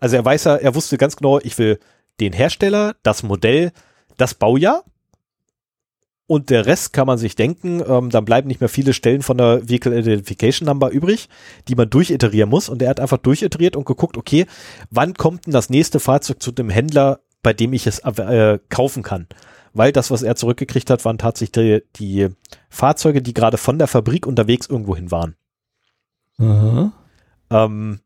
Also 0.00 0.16
er 0.16 0.24
weiß 0.24 0.44
ja, 0.44 0.56
er 0.56 0.74
wusste 0.74 0.98
ganz 0.98 1.16
genau, 1.16 1.38
ich 1.40 1.58
will 1.58 1.78
den 2.20 2.32
Hersteller, 2.32 2.96
das 3.02 3.22
Modell, 3.22 3.72
das 4.16 4.34
Baujahr 4.34 4.84
und 6.28 6.50
der 6.50 6.66
Rest 6.66 6.92
kann 6.92 7.06
man 7.06 7.16
sich 7.16 7.36
denken, 7.36 7.82
ähm, 7.88 8.10
dann 8.10 8.26
bleiben 8.26 8.48
nicht 8.48 8.60
mehr 8.60 8.68
viele 8.68 8.92
Stellen 8.92 9.22
von 9.22 9.38
der 9.38 9.66
Vehicle 9.66 9.98
Identification 9.98 10.66
Number 10.66 10.90
übrig, 10.90 11.30
die 11.68 11.74
man 11.74 11.88
durchiterieren 11.88 12.50
muss. 12.50 12.68
Und 12.68 12.82
er 12.82 12.90
hat 12.90 13.00
einfach 13.00 13.16
durchiteriert 13.16 13.76
und 13.76 13.86
geguckt, 13.86 14.18
okay, 14.18 14.44
wann 14.90 15.14
kommt 15.14 15.46
denn 15.46 15.54
das 15.54 15.70
nächste 15.70 16.00
Fahrzeug 16.00 16.42
zu 16.42 16.52
dem 16.52 16.68
Händler, 16.68 17.20
bei 17.42 17.54
dem 17.54 17.72
ich 17.72 17.86
es 17.86 18.00
äh, 18.00 18.58
kaufen 18.68 19.02
kann? 19.02 19.26
Weil 19.72 19.90
das, 19.90 20.10
was 20.10 20.22
er 20.22 20.36
zurückgekriegt 20.36 20.90
hat, 20.90 21.02
waren 21.06 21.16
tatsächlich 21.16 21.52
die, 21.52 21.82
die 21.96 22.28
Fahrzeuge, 22.68 23.22
die 23.22 23.32
gerade 23.32 23.56
von 23.56 23.78
der 23.78 23.88
Fabrik 23.88 24.26
unterwegs 24.26 24.66
irgendwohin 24.66 25.10
waren. 25.10 25.34
Aha. 26.38 26.92
Ähm, 27.48 28.00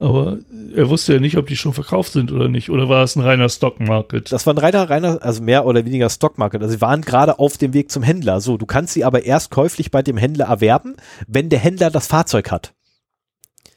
Aber 0.00 0.38
er 0.74 0.88
wusste 0.90 1.14
ja 1.14 1.20
nicht, 1.20 1.36
ob 1.36 1.46
die 1.46 1.56
schon 1.56 1.72
verkauft 1.72 2.12
sind 2.12 2.32
oder 2.32 2.48
nicht. 2.48 2.68
Oder 2.68 2.88
war 2.88 3.04
es 3.04 3.14
ein 3.14 3.22
reiner 3.22 3.48
Stockmarket? 3.48 4.32
Das 4.32 4.44
war 4.44 4.52
ein 4.54 4.58
reiner, 4.58 4.90
reiner, 4.90 5.22
also 5.22 5.40
mehr 5.42 5.66
oder 5.66 5.84
weniger 5.84 6.10
Stockmarket. 6.10 6.60
Also 6.62 6.74
sie 6.74 6.80
waren 6.80 7.02
gerade 7.02 7.38
auf 7.38 7.58
dem 7.58 7.72
Weg 7.74 7.92
zum 7.92 8.02
Händler. 8.02 8.40
So, 8.40 8.56
du 8.56 8.66
kannst 8.66 8.92
sie 8.94 9.04
aber 9.04 9.24
erst 9.24 9.50
käuflich 9.52 9.92
bei 9.92 10.02
dem 10.02 10.16
Händler 10.16 10.46
erwerben, 10.46 10.96
wenn 11.28 11.48
der 11.48 11.60
Händler 11.60 11.90
das 11.90 12.08
Fahrzeug 12.08 12.50
hat. 12.50 12.74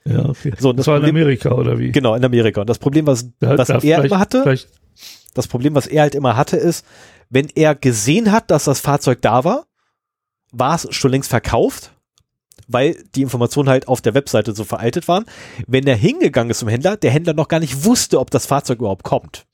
Ja, 0.06 0.26
okay. 0.28 0.54
So, 0.58 0.70
und 0.72 0.78
das, 0.78 0.86
das 0.86 0.88
war 0.88 0.96
in 0.98 1.04
Problem- 1.04 1.16
Amerika 1.24 1.52
oder 1.52 1.78
wie? 1.78 1.92
Genau, 1.92 2.16
in 2.16 2.26
Amerika. 2.26 2.62
Und 2.62 2.70
das 2.70 2.80
Problem, 2.80 3.06
was, 3.06 3.30
Da- 3.40 3.58
was 3.58 3.68
da 3.68 3.78
er 3.80 4.04
immer 4.04 4.20
hatte, 4.20 4.44
das 5.36 5.48
Problem, 5.48 5.76
was 5.76 5.86
er 5.86 6.02
halt 6.02 6.16
immer 6.16 6.36
hatte, 6.36 6.58
ist, 6.58 6.84
wenn 7.30 7.48
er 7.54 7.76
gesehen 7.76 8.32
hat, 8.32 8.50
dass 8.50 8.64
das 8.64 8.80
Fahrzeug 8.80 9.22
da 9.22 9.44
war, 9.44 9.66
war 10.52 10.74
es 10.76 10.88
schon 10.96 11.12
längst 11.12 11.30
verkauft, 11.30 11.92
weil 12.68 12.98
die 13.16 13.22
Informationen 13.22 13.70
halt 13.70 13.88
auf 13.88 14.02
der 14.02 14.14
Webseite 14.14 14.54
so 14.56 14.64
veraltet 14.64 15.08
waren. 15.08 15.26
Wenn 15.68 15.88
er 15.88 15.96
hingegangen 15.96 16.52
ist 16.52 16.60
zum 16.60 16.70
Händler, 16.70 16.98
der 16.98 17.12
Händler 17.12 17.34
noch 17.34 17.48
gar 17.48 17.60
nicht 17.60 17.84
wusste, 17.86 18.20
ob 18.20 18.30
das 18.32 18.46
Fahrzeug 18.46 18.80
überhaupt 18.80 19.04
kommt. 19.04 19.46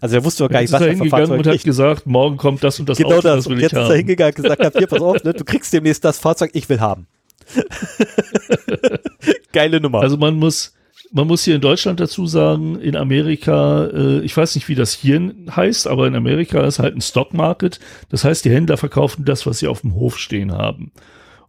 Also 0.00 0.16
er 0.16 0.24
wusste 0.24 0.44
noch 0.44 0.50
gar 0.50 0.60
jetzt 0.60 0.70
nicht, 0.70 0.70
ist 0.70 0.72
was 0.72 0.80
er 0.82 0.88
er 0.88 0.96
für 0.96 1.04
Fahrzeug 1.10 1.38
und 1.38 1.46
hat 1.46 1.52
kriegt. 1.54 1.64
gesagt, 1.64 2.06
morgen 2.06 2.36
kommt 2.36 2.62
das 2.62 2.78
und 2.78 2.88
das 2.88 2.98
Genau 2.98 3.18
Auto, 3.18 3.22
das. 3.22 3.36
das 3.36 3.46
will 3.48 3.54
Und 3.54 3.58
ich 3.58 3.62
jetzt 3.62 3.72
ist 3.72 3.88
er 3.88 3.88
haben. 3.88 3.96
hingegangen 3.96 4.34
und 4.36 4.42
gesagt, 4.42 4.64
hat, 4.64 4.76
hier, 4.78 4.86
pass 4.86 5.00
auf, 5.00 5.24
ne, 5.24 5.32
du 5.34 5.44
kriegst 5.44 5.72
demnächst 5.72 6.04
das 6.04 6.18
Fahrzeug, 6.18 6.50
ich 6.54 6.68
will 6.68 6.80
haben. 6.80 7.06
Geile 9.52 9.80
Nummer. 9.80 10.00
Also 10.00 10.16
man 10.16 10.36
muss, 10.36 10.74
man 11.12 11.26
muss 11.26 11.42
hier 11.44 11.56
in 11.56 11.60
Deutschland 11.60 11.98
dazu 12.00 12.26
sagen, 12.26 12.80
in 12.80 12.96
Amerika, 12.96 13.86
äh, 13.86 14.20
ich 14.20 14.36
weiß 14.36 14.54
nicht, 14.54 14.68
wie 14.68 14.74
das 14.74 14.92
hier 14.92 15.32
heißt, 15.54 15.86
aber 15.88 16.06
in 16.06 16.14
Amerika 16.14 16.60
ist 16.64 16.78
halt 16.78 16.94
ein 16.94 17.00
Stockmarket. 17.00 17.80
Das 18.10 18.24
heißt, 18.24 18.44
die 18.44 18.50
Händler 18.50 18.76
verkaufen 18.76 19.24
das, 19.24 19.46
was 19.46 19.58
sie 19.58 19.66
auf 19.68 19.80
dem 19.80 19.94
Hof 19.94 20.18
stehen 20.18 20.52
haben. 20.52 20.92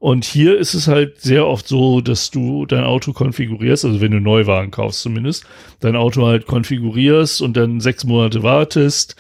Und 0.02 0.26
hier 0.26 0.58
ist 0.58 0.74
es 0.74 0.88
halt 0.88 1.22
sehr 1.22 1.46
oft 1.46 1.68
so, 1.68 2.02
dass 2.02 2.32
du 2.32 2.66
dein 2.66 2.86
Auto 2.86 3.14
konfigurierst, 3.14 3.86
also 3.86 4.02
wenn 4.02 4.12
du 4.12 4.20
Neuwagen 4.20 4.72
kaufst 4.72 5.02
zumindest, 5.02 5.46
dein 5.80 5.96
Auto 5.96 6.26
halt 6.26 6.48
konfigurierst 6.48 7.40
und 7.40 7.56
dann 7.56 7.80
sechs 7.80 8.04
Monate 8.04 8.42
wartest, 8.42 9.16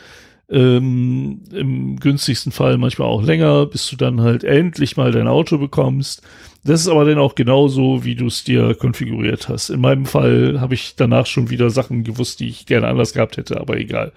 ähm, 0.49 1.43
im 1.51 1.99
günstigsten 1.99 2.51
Fall 2.51 2.79
manchmal 2.79 3.09
auch 3.09 3.21
länger, 3.21 3.67
bis 3.67 3.91
du 3.91 3.95
dann 3.95 4.21
halt 4.21 4.43
endlich 4.43 4.97
mal 4.97 5.11
dein 5.11 5.27
Auto 5.27 5.59
bekommst. 5.59 6.23
Das 6.63 6.81
ist 6.81 6.87
aber 6.87 7.05
dann 7.05 7.19
auch 7.19 7.35
genauso, 7.35 8.03
wie 8.03 8.15
du 8.15 8.25
es 8.25 8.43
dir 8.43 8.73
konfiguriert 8.73 9.49
hast. 9.49 9.69
In 9.69 9.81
meinem 9.81 10.07
Fall 10.07 10.61
habe 10.61 10.73
ich 10.73 10.95
danach 10.95 11.27
schon 11.27 11.51
wieder 11.51 11.69
Sachen 11.69 12.03
gewusst, 12.03 12.39
die 12.39 12.49
ich 12.49 12.65
gerne 12.65 12.87
anders 12.87 13.13
gehabt 13.13 13.37
hätte, 13.37 13.61
aber 13.61 13.77
egal. 13.77 14.13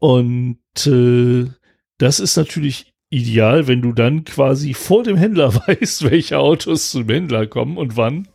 Und 0.00 0.58
äh, 0.84 1.46
das 1.98 2.18
ist 2.18 2.36
natürlich 2.36 2.89
ideal, 3.10 3.66
wenn 3.66 3.82
du 3.82 3.92
dann 3.92 4.24
quasi 4.24 4.74
vor 4.74 5.02
dem 5.02 5.16
Händler 5.16 5.54
weißt, 5.66 6.10
welche 6.10 6.38
Autos 6.38 6.90
zum 6.90 7.08
Händler 7.08 7.46
kommen 7.46 7.76
und 7.76 7.96
wann. 7.96 8.28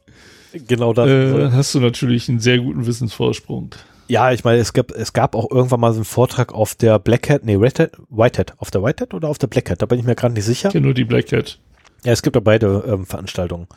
genau 0.54 0.94
das. 0.94 1.10
Äh, 1.10 1.52
hast 1.52 1.74
du 1.74 1.80
natürlich 1.80 2.30
einen 2.30 2.40
sehr 2.40 2.60
guten 2.60 2.86
Wissensvorsprung. 2.86 3.72
Ja, 4.08 4.32
ich 4.32 4.44
meine, 4.44 4.60
es 4.60 4.74
gab, 4.74 4.92
es 4.92 5.14
gab 5.14 5.36
auch 5.36 5.50
irgendwann 5.50 5.80
mal 5.80 5.92
so 5.92 5.98
einen 5.98 6.06
Vortrag 6.06 6.54
auf 6.54 6.76
der 6.76 7.00
Black 7.00 7.30
Hat, 7.30 7.44
nee, 7.44 7.56
Red 7.56 7.80
Hat, 7.80 7.92
White 8.10 8.40
Hat, 8.40 8.54
auf 8.58 8.70
der 8.70 8.84
White 8.84 9.02
Hat 9.04 9.14
oder 9.14 9.30
auf 9.30 9.40
der 9.40 9.48
Black 9.48 9.72
Hat, 9.72 9.82
da 9.82 9.88
bin 9.88 9.98
ich 9.98 10.06
mir 10.06 10.16
gerade 10.16 10.36
nicht 10.36 10.46
sicher. 10.46 10.70
Ich 10.70 10.74
kenne 10.74 10.86
nur 10.86 10.94
die 10.94 11.06
Black 11.06 11.32
Hat. 11.32 11.58
Ja, 12.04 12.12
es 12.12 12.22
gibt 12.22 12.36
ja 12.36 12.40
beide 12.40 12.84
ähm, 12.88 13.06
Veranstaltungen. 13.08 13.68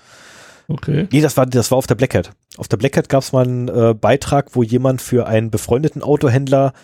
Okay. 0.68 1.08
Nee, 1.10 1.22
das 1.22 1.38
war, 1.38 1.46
das 1.46 1.70
war 1.70 1.78
auf 1.78 1.86
der 1.86 1.94
Black 1.94 2.14
Hat. 2.14 2.32
Auf 2.58 2.68
der 2.68 2.76
Black 2.76 2.96
Hat 2.98 3.08
gab 3.08 3.22
es 3.22 3.32
mal 3.32 3.46
einen 3.46 3.68
äh, 3.68 3.94
Beitrag, 3.94 4.54
wo 4.54 4.62
jemand 4.62 5.00
für 5.00 5.26
einen 5.26 5.50
befreundeten 5.50 6.02
Autohändler 6.02 6.74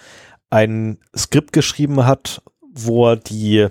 ein 0.48 0.98
Skript 1.14 1.52
geschrieben 1.52 2.06
hat, 2.06 2.40
wo 2.72 3.10
er 3.10 3.16
die, 3.16 3.66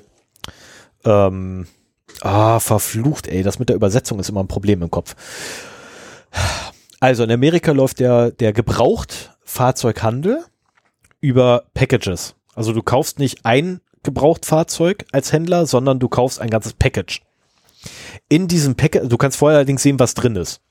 ähm, 1.05 1.67
ah, 2.21 2.59
verflucht, 2.59 3.27
ey, 3.27 3.43
das 3.43 3.59
mit 3.59 3.69
der 3.69 3.75
Übersetzung 3.75 4.19
ist 4.19 4.29
immer 4.29 4.43
ein 4.43 4.47
Problem 4.47 4.81
im 4.81 4.91
Kopf. 4.91 5.15
Also 6.99 7.23
in 7.23 7.31
Amerika 7.31 7.71
läuft 7.73 7.99
der, 7.99 8.31
der 8.31 8.53
Gebrauchtfahrzeughandel 8.53 10.45
über 11.19 11.65
Packages. 11.73 12.35
Also 12.55 12.71
du 12.73 12.81
kaufst 12.81 13.19
nicht 13.19 13.45
ein 13.45 13.81
Gebrauchtfahrzeug 14.03 15.05
als 15.11 15.31
Händler, 15.31 15.65
sondern 15.65 15.99
du 15.99 16.07
kaufst 16.09 16.39
ein 16.39 16.49
ganzes 16.49 16.73
Package. 16.73 17.21
In 18.29 18.47
diesem 18.47 18.75
Package, 18.75 19.07
du 19.09 19.17
kannst 19.17 19.37
vorher 19.37 19.57
allerdings 19.57 19.83
sehen, 19.83 19.99
was 19.99 20.13
drin 20.13 20.35
ist. 20.35 20.61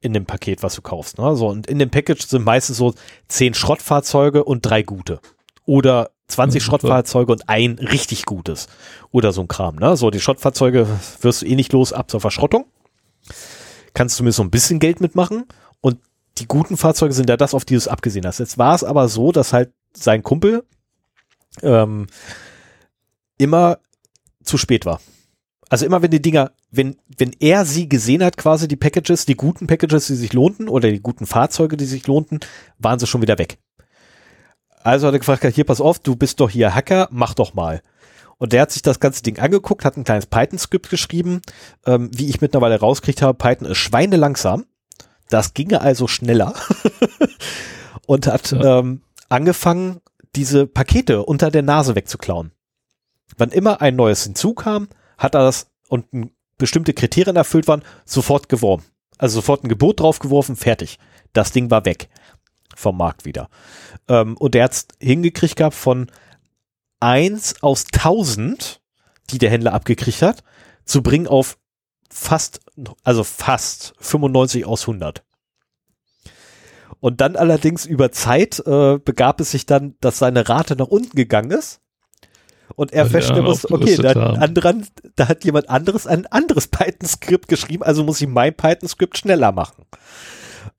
In 0.00 0.12
dem 0.12 0.26
Paket, 0.26 0.62
was 0.62 0.74
du 0.74 0.82
kaufst. 0.82 1.18
Ne? 1.18 1.36
So, 1.36 1.48
und 1.48 1.66
in 1.66 1.78
dem 1.78 1.90
Package 1.90 2.26
sind 2.26 2.44
meistens 2.44 2.76
so 2.76 2.94
zehn 3.26 3.54
Schrottfahrzeuge 3.54 4.44
und 4.44 4.62
drei 4.62 4.82
gute. 4.82 5.20
Oder 5.64 6.10
20 6.28 6.60
Ja, 6.60 6.64
super. 6.64 6.78
Schrottfahrzeuge 6.78 7.32
und 7.32 7.48
ein 7.48 7.78
richtig 7.78 8.24
gutes. 8.24 8.68
Oder 9.10 9.32
so 9.32 9.40
ein 9.40 9.48
Kram. 9.48 9.76
Ne? 9.76 9.96
So, 9.96 10.10
die 10.10 10.20
Schrottfahrzeuge 10.20 10.86
wirst 11.20 11.42
du 11.42 11.46
eh 11.46 11.56
nicht 11.56 11.72
los 11.72 11.92
ab 11.92 12.10
zur 12.10 12.20
Verschrottung. 12.20 12.66
Kannst 13.94 14.20
du 14.20 14.24
mir 14.24 14.32
so 14.32 14.42
ein 14.42 14.50
bisschen 14.50 14.78
Geld 14.78 15.00
mitmachen. 15.00 15.44
Und 15.80 15.98
die 16.38 16.46
guten 16.46 16.76
Fahrzeuge 16.76 17.14
sind 17.14 17.28
ja 17.28 17.36
das, 17.36 17.54
auf 17.54 17.64
die 17.64 17.74
du 17.74 17.78
es 17.78 17.88
abgesehen 17.88 18.26
hast. 18.26 18.38
Jetzt 18.38 18.58
war 18.58 18.74
es 18.74 18.84
aber 18.84 19.08
so, 19.08 19.32
dass 19.32 19.52
halt 19.52 19.72
sein 19.94 20.22
Kumpel 20.22 20.64
ähm, 21.62 22.06
immer 23.38 23.78
zu 24.42 24.58
spät 24.58 24.86
war. 24.86 25.00
Also 25.70 25.84
immer 25.84 26.02
wenn 26.02 26.10
die 26.10 26.22
Dinger, 26.22 26.52
wenn, 26.70 26.96
wenn 27.16 27.32
er 27.40 27.64
sie 27.64 27.88
gesehen 27.88 28.22
hat, 28.22 28.36
quasi 28.36 28.68
die 28.68 28.76
Packages, 28.76 29.26
die 29.26 29.36
guten 29.36 29.66
Packages, 29.66 30.06
die 30.06 30.14
sich 30.14 30.32
lohnten, 30.32 30.68
oder 30.68 30.90
die 30.90 31.00
guten 31.00 31.26
Fahrzeuge, 31.26 31.76
die 31.76 31.84
sich 31.84 32.06
lohnten, 32.06 32.40
waren 32.78 32.98
sie 32.98 33.06
schon 33.06 33.22
wieder 33.22 33.38
weg. 33.38 33.58
Also 34.88 35.06
hat 35.06 35.12
er 35.14 35.18
gefragt, 35.18 35.44
hier, 35.54 35.64
pass 35.64 35.82
auf, 35.82 35.98
du 35.98 36.16
bist 36.16 36.40
doch 36.40 36.48
hier 36.48 36.74
Hacker, 36.74 37.08
mach 37.10 37.34
doch 37.34 37.52
mal. 37.52 37.82
Und 38.38 38.54
der 38.54 38.62
hat 38.62 38.70
sich 38.72 38.80
das 38.80 39.00
ganze 39.00 39.22
Ding 39.22 39.38
angeguckt, 39.38 39.84
hat 39.84 39.98
ein 39.98 40.04
kleines 40.04 40.24
Python-Skript 40.24 40.88
geschrieben. 40.88 41.42
Ähm, 41.84 42.08
wie 42.14 42.30
ich 42.30 42.40
mittlerweile 42.40 42.80
rauskriegt 42.80 43.20
habe, 43.20 43.36
Python 43.36 43.68
ist 43.68 43.76
schweinelangsam. 43.76 44.64
Das 45.28 45.52
ginge 45.52 45.82
also 45.82 46.08
schneller. 46.08 46.54
Und 48.06 48.26
hat 48.28 48.50
Ja. 48.52 48.78
ähm, 48.78 49.02
angefangen, 49.28 50.00
diese 50.34 50.66
Pakete 50.66 51.22
unter 51.22 51.50
der 51.50 51.62
Nase 51.62 51.94
wegzuklauen. 51.94 52.52
Wann 53.36 53.50
immer 53.50 53.82
ein 53.82 53.94
neues 53.94 54.22
hinzukam, 54.24 54.88
hat 55.18 55.34
er 55.34 55.42
das 55.42 55.66
und 55.88 56.06
bestimmte 56.56 56.94
Kriterien 56.94 57.36
erfüllt 57.36 57.68
waren, 57.68 57.82
sofort 58.06 58.48
geworfen. 58.48 58.86
Also 59.18 59.36
sofort 59.36 59.64
ein 59.64 59.68
Gebot 59.68 60.00
draufgeworfen, 60.00 60.56
fertig. 60.56 60.98
Das 61.34 61.52
Ding 61.52 61.70
war 61.70 61.84
weg 61.84 62.08
vom 62.78 62.96
Markt 62.96 63.24
wieder. 63.24 63.48
Ähm, 64.08 64.36
und 64.36 64.54
der 64.54 64.64
hat's 64.64 64.88
hingekriegt 65.00 65.56
gehabt 65.56 65.74
von 65.74 66.10
eins 67.00 67.62
aus 67.62 67.86
1000, 67.92 68.80
die 69.30 69.38
der 69.38 69.50
Händler 69.50 69.74
abgekriegt 69.74 70.22
hat, 70.22 70.42
zu 70.84 71.02
bringen 71.02 71.26
auf 71.26 71.58
fast, 72.10 72.60
also 73.04 73.24
fast 73.24 73.94
95 73.98 74.64
aus 74.64 74.82
100. 74.82 75.24
Und 77.00 77.20
dann 77.20 77.36
allerdings 77.36 77.84
über 77.84 78.10
Zeit 78.10 78.60
äh, 78.66 78.98
begab 78.98 79.40
es 79.40 79.50
sich 79.50 79.66
dann, 79.66 79.94
dass 80.00 80.18
seine 80.18 80.48
Rate 80.48 80.74
nach 80.76 80.88
unten 80.88 81.16
gegangen 81.16 81.52
ist. 81.52 81.80
Und 82.74 82.92
er 82.92 83.06
feststellen 83.06 83.46
anderen 83.46 83.50
musste, 83.50 83.72
okay, 83.72 83.96
da 83.96 84.08
hat, 84.10 84.38
anderen, 84.42 84.86
da 85.16 85.28
hat 85.28 85.44
jemand 85.44 85.70
anderes 85.70 86.06
ein 86.06 86.26
anderes 86.26 86.68
Python-Skript 86.68 87.48
geschrieben, 87.48 87.82
also 87.82 88.04
muss 88.04 88.20
ich 88.20 88.28
mein 88.28 88.54
Python-Skript 88.54 89.16
schneller 89.16 89.52
machen. 89.52 89.84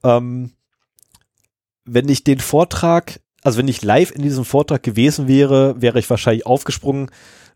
Ähm, 0.04 0.52
wenn 1.94 2.10
ich 2.10 2.24
den 2.24 2.40
Vortrag, 2.40 3.20
also 3.42 3.58
wenn 3.58 3.68
ich 3.68 3.82
live 3.82 4.12
in 4.12 4.22
diesem 4.22 4.46
Vortrag 4.46 4.84
gewesen 4.84 5.28
wäre, 5.28 5.82
wäre 5.82 6.00
ich 6.00 6.10
wahrscheinlich 6.10 6.46
aufgesprungen 6.46 7.10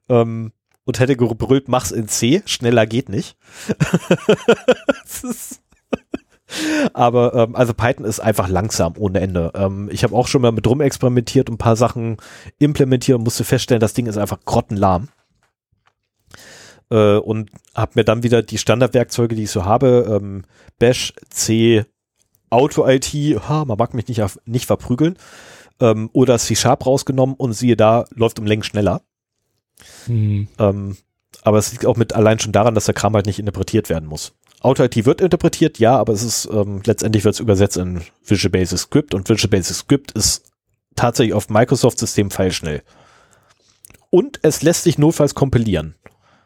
ähm, 0.09 0.51
und 0.85 0.99
hätte 0.99 1.15
gebrüllt, 1.15 1.67
mach's 1.67 1.91
in 1.91 2.07
C, 2.07 2.41
schneller 2.45 2.85
geht 2.85 3.09
nicht. 3.09 3.37
Aber 6.93 7.33
ähm, 7.33 7.55
also 7.55 7.73
Python 7.73 8.05
ist 8.05 8.19
einfach 8.19 8.47
langsam 8.47 8.93
ohne 8.97 9.19
Ende. 9.21 9.51
Ähm, 9.55 9.89
ich 9.91 10.03
habe 10.03 10.15
auch 10.15 10.27
schon 10.27 10.41
mal 10.41 10.51
mit 10.51 10.67
rumexperimentiert 10.67 11.49
und 11.49 11.55
ein 11.55 11.57
paar 11.57 11.75
Sachen 11.75 12.17
implementiert 12.59 13.17
und 13.17 13.23
musste 13.23 13.43
feststellen, 13.43 13.81
das 13.81 13.93
Ding 13.93 14.05
ist 14.05 14.17
einfach 14.17 14.39
grottenlahm. 14.45 15.09
äh, 16.91 17.17
und 17.17 17.49
habe 17.73 17.93
mir 17.95 18.03
dann 18.03 18.23
wieder 18.23 18.43
die 18.43 18.57
Standardwerkzeuge, 18.57 19.35
die 19.35 19.43
ich 19.43 19.51
so 19.51 19.65
habe, 19.65 20.19
ähm, 20.21 20.43
Bash, 20.79 21.13
C, 21.29 21.85
Auto-IT, 22.53 23.13
ha, 23.47 23.65
man 23.65 23.77
mag 23.77 23.93
mich 23.93 24.07
nicht, 24.07 24.21
nicht 24.45 24.65
verprügeln, 24.65 25.17
ähm, 25.79 26.09
oder 26.13 26.37
C-Sharp 26.37 26.85
rausgenommen 26.85 27.35
und 27.35 27.53
siehe 27.53 27.75
da, 27.75 28.05
läuft 28.13 28.39
um 28.39 28.45
Längen 28.45 28.63
schneller. 28.63 29.01
Hm. 30.05 30.47
Ähm, 30.59 30.97
aber 31.41 31.57
es 31.57 31.71
liegt 31.71 31.85
auch 31.85 31.97
mit 31.97 32.13
allein 32.13 32.39
schon 32.39 32.51
daran, 32.51 32.75
dass 32.75 32.85
der 32.85 32.93
Kram 32.93 33.13
halt 33.15 33.25
nicht 33.25 33.39
interpretiert 33.39 33.89
werden 33.89 34.07
muss. 34.07 34.33
Auto-IT 34.61 35.05
wird 35.05 35.19
interpretiert, 35.19 35.79
ja, 35.79 35.97
aber 35.97 36.13
es 36.13 36.23
ist 36.23 36.49
ähm, 36.53 36.81
letztendlich 36.85 37.25
wird 37.25 37.35
es 37.35 37.41
übersetzt 37.41 37.75
in 37.75 38.01
Visual 38.25 38.51
Basic 38.51 38.79
Script 38.79 39.13
und 39.13 39.27
Visual 39.27 39.49
Basic 39.49 39.75
Script 39.75 40.11
ist 40.13 40.51
tatsächlich 40.95 41.33
auf 41.33 41.49
Microsoft-System 41.49 42.31
feilschnell. 42.31 42.83
Und 44.09 44.39
es 44.43 44.61
lässt 44.61 44.83
sich 44.83 44.97
notfalls 44.97 45.33
kompilieren. 45.35 45.95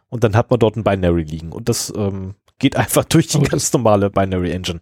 Und 0.10 0.24
dann 0.24 0.36
hat 0.36 0.50
man 0.50 0.60
dort 0.60 0.78
ein 0.78 0.84
Binary 0.84 1.24
liegen. 1.24 1.52
Und 1.52 1.70
das 1.70 1.94
ähm, 1.96 2.36
geht 2.60 2.76
einfach 2.78 3.04
durch 3.06 3.28
die 3.28 3.38
Aber 3.38 3.50
ganz 3.50 3.72
normale 3.74 4.10
Binary 4.10 4.52
Engine. 4.52 4.82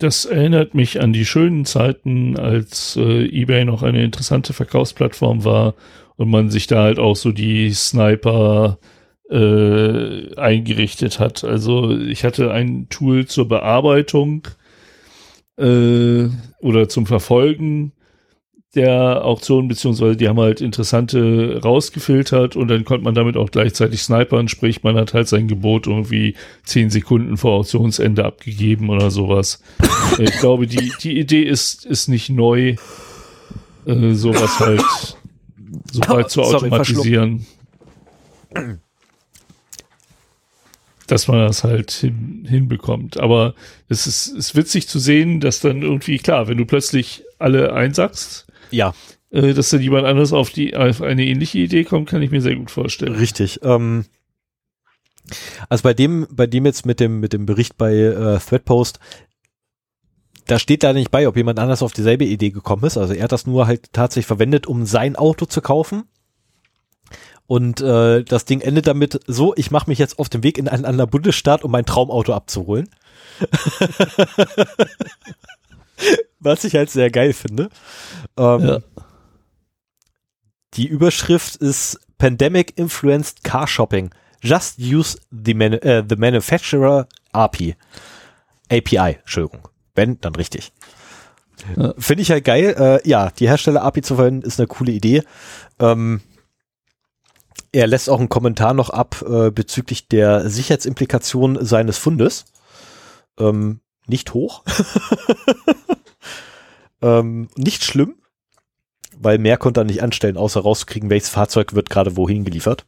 Das 0.00 0.24
erinnert 0.24 0.74
mich 0.74 1.02
an 1.02 1.12
die 1.12 1.26
schönen 1.26 1.66
Zeiten, 1.66 2.38
als 2.38 2.96
äh, 2.96 3.26
eBay 3.26 3.66
noch 3.66 3.82
eine 3.82 4.02
interessante 4.02 4.54
Verkaufsplattform 4.54 5.44
war 5.44 5.74
und 6.16 6.30
man 6.30 6.48
sich 6.48 6.66
da 6.66 6.84
halt 6.84 6.98
auch 6.98 7.16
so 7.16 7.32
die 7.32 7.70
Sniper 7.74 8.78
äh, 9.30 10.34
eingerichtet 10.36 11.20
hat. 11.20 11.44
Also 11.44 11.90
ich 11.98 12.24
hatte 12.24 12.50
ein 12.50 12.88
Tool 12.88 13.26
zur 13.26 13.46
Bearbeitung 13.46 14.48
äh, 15.58 16.28
oder 16.60 16.88
zum 16.88 17.04
Verfolgen 17.04 17.92
der 18.74 19.24
Auktion, 19.24 19.66
beziehungsweise 19.66 20.16
die 20.16 20.28
haben 20.28 20.38
halt 20.38 20.60
interessante 20.60 21.60
rausgefiltert 21.62 22.54
und 22.54 22.68
dann 22.68 22.84
konnte 22.84 23.02
man 23.02 23.14
damit 23.14 23.36
auch 23.36 23.50
gleichzeitig 23.50 24.02
snipern, 24.02 24.46
sprich 24.46 24.84
man 24.84 24.96
hat 24.96 25.12
halt 25.12 25.26
sein 25.26 25.48
Gebot 25.48 25.88
irgendwie 25.88 26.36
zehn 26.62 26.88
Sekunden 26.88 27.36
vor 27.36 27.58
Auktionsende 27.58 28.24
abgegeben 28.24 28.88
oder 28.88 29.10
sowas. 29.10 29.60
ich 30.18 30.38
glaube, 30.38 30.68
die, 30.68 30.92
die 31.02 31.18
Idee 31.18 31.42
ist, 31.42 31.84
ist 31.84 32.06
nicht 32.08 32.30
neu, 32.30 32.76
äh, 33.86 34.12
sowas 34.12 34.60
halt 34.60 35.16
so 35.90 36.00
weit 36.08 36.30
zu 36.30 36.44
Sorry, 36.44 36.56
automatisieren. 36.56 37.46
dass 41.08 41.26
man 41.26 41.40
das 41.40 41.64
halt 41.64 41.90
hin, 41.90 42.46
hinbekommt. 42.48 43.18
Aber 43.18 43.54
es 43.88 44.06
ist, 44.06 44.28
ist 44.28 44.54
witzig 44.54 44.86
zu 44.86 45.00
sehen, 45.00 45.40
dass 45.40 45.58
dann 45.58 45.82
irgendwie, 45.82 46.18
klar, 46.18 46.46
wenn 46.46 46.56
du 46.58 46.66
plötzlich 46.66 47.24
alle 47.40 47.72
einsackst, 47.72 48.46
Ja, 48.70 48.94
äh, 49.30 49.54
dass 49.54 49.70
dann 49.70 49.80
jemand 49.80 50.06
anders 50.06 50.32
auf 50.32 50.50
die 50.50 50.76
auf 50.76 51.02
eine 51.02 51.24
ähnliche 51.24 51.58
Idee 51.58 51.84
kommt, 51.84 52.08
kann 52.08 52.22
ich 52.22 52.30
mir 52.30 52.40
sehr 52.40 52.56
gut 52.56 52.70
vorstellen. 52.70 53.14
richtig. 53.14 53.60
Ähm, 53.62 54.04
also 55.68 55.82
bei 55.82 55.94
dem, 55.94 56.26
bei 56.30 56.46
dem 56.46 56.66
jetzt 56.66 56.86
mit 56.86 57.00
dem, 57.00 57.20
mit 57.20 57.32
dem 57.32 57.46
Bericht 57.46 57.76
bei 57.76 57.94
äh, 57.94 58.38
Threadpost, 58.38 58.98
da 60.46 60.58
steht 60.58 60.82
da 60.82 60.92
nicht 60.92 61.10
bei, 61.10 61.28
ob 61.28 61.36
jemand 61.36 61.58
anders 61.58 61.82
auf 61.82 61.92
dieselbe 61.92 62.24
Idee 62.24 62.50
gekommen 62.50 62.84
ist. 62.84 62.96
Also 62.96 63.14
er 63.14 63.24
hat 63.24 63.32
das 63.32 63.46
nur 63.46 63.66
halt 63.66 63.92
tatsächlich 63.92 64.26
verwendet, 64.26 64.66
um 64.66 64.84
sein 64.84 65.14
Auto 65.14 65.46
zu 65.46 65.60
kaufen. 65.60 66.04
Und 67.46 67.80
äh, 67.80 68.24
das 68.24 68.44
Ding 68.44 68.60
endet 68.60 68.86
damit 68.86 69.20
so, 69.26 69.54
ich 69.56 69.70
mache 69.70 69.90
mich 69.90 69.98
jetzt 69.98 70.18
auf 70.18 70.28
den 70.28 70.42
Weg 70.42 70.58
in 70.58 70.68
einen 70.68 70.84
anderen 70.84 71.10
Bundesstaat, 71.10 71.64
um 71.64 71.70
mein 71.70 71.84
Traumauto 71.84 72.32
abzuholen. 72.32 72.88
Was 76.40 76.64
ich 76.64 76.74
halt 76.74 76.90
sehr 76.90 77.10
geil 77.10 77.32
finde. 77.32 77.68
Ähm, 78.40 78.60
Ja. 78.66 78.78
Die 80.74 80.86
Überschrift 80.86 81.56
ist 81.56 81.98
Pandemic 82.18 82.78
Influenced 82.78 83.42
Car 83.44 83.66
Shopping. 83.66 84.10
Just 84.40 84.78
use 84.78 85.18
the, 85.30 85.52
manu 85.52 85.76
äh, 85.76 86.04
the 86.08 86.16
manufacturer 86.16 87.08
API. 87.32 87.76
API, 88.70 89.18
Entschuldigung. 89.20 89.68
Wenn, 89.94 90.20
dann 90.20 90.34
richtig. 90.36 90.72
Ja. 91.76 91.92
Finde 91.98 92.22
ich 92.22 92.30
halt 92.30 92.44
geil. 92.44 92.74
Äh, 92.78 93.08
ja, 93.08 93.30
die 93.30 93.48
Hersteller 93.48 93.82
API 93.82 94.02
zu 94.02 94.14
verwenden 94.14 94.42
ist 94.42 94.60
eine 94.60 94.68
coole 94.68 94.92
Idee. 94.92 95.22
Ähm, 95.78 96.20
er 97.72 97.86
lässt 97.86 98.08
auch 98.08 98.18
einen 98.18 98.28
Kommentar 98.28 98.74
noch 98.74 98.90
ab 98.90 99.22
äh, 99.28 99.50
bezüglich 99.50 100.08
der 100.08 100.48
Sicherheitsimplikationen 100.48 101.64
seines 101.64 101.98
Fundes. 101.98 102.46
Ähm, 103.38 103.80
nicht 104.06 104.34
hoch. 104.34 104.62
ähm, 107.02 107.48
nicht 107.56 107.84
schlimm, 107.84 108.14
weil 109.20 109.38
mehr 109.38 109.56
konnte 109.56 109.80
er 109.80 109.84
nicht 109.84 110.02
anstellen, 110.02 110.36
außer 110.36 110.60
rauszukriegen, 110.60 111.10
welches 111.10 111.28
Fahrzeug 111.28 111.74
wird 111.74 111.90
gerade 111.90 112.16
wohin 112.16 112.44
geliefert. 112.44 112.86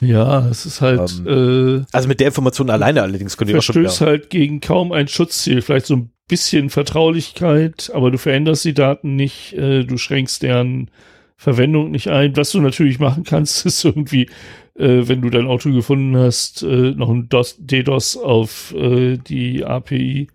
Ja, 0.00 0.46
es 0.48 0.66
ist 0.66 0.80
halt, 0.80 1.22
äh, 1.26 1.84
Also 1.92 2.08
mit 2.08 2.20
der 2.20 2.28
Information 2.28 2.70
alleine 2.70 3.02
allerdings 3.02 3.36
könnt 3.36 3.50
ihr 3.50 3.58
auch 3.58 3.62
schon 3.62 3.74
verstößt 3.74 4.00
wieder, 4.00 4.10
halt 4.10 4.30
gegen 4.30 4.60
kaum 4.60 4.92
ein 4.92 5.08
Schutzziel. 5.08 5.62
Vielleicht 5.62 5.86
so 5.86 5.96
ein 5.96 6.10
bisschen 6.28 6.70
Vertraulichkeit, 6.70 7.90
aber 7.94 8.10
du 8.10 8.18
veränderst 8.18 8.64
die 8.64 8.74
Daten 8.74 9.16
nicht, 9.16 9.52
äh, 9.54 9.84
du 9.84 9.96
schränkst 9.96 10.42
deren 10.42 10.90
Verwendung 11.36 11.90
nicht 11.90 12.08
ein. 12.08 12.36
Was 12.36 12.50
du 12.50 12.60
natürlich 12.60 12.98
machen 12.98 13.24
kannst, 13.24 13.66
ist 13.66 13.84
irgendwie, 13.84 14.28
äh, 14.74 15.02
wenn 15.06 15.22
du 15.22 15.30
dein 15.30 15.46
Auto 15.46 15.72
gefunden 15.72 16.16
hast, 16.16 16.62
äh, 16.62 16.92
noch 16.92 17.10
ein 17.10 17.28
DOS, 17.28 17.56
DDoS 17.58 18.16
auf 18.16 18.74
äh, 18.76 19.16
die 19.16 19.64
API, 19.64 20.28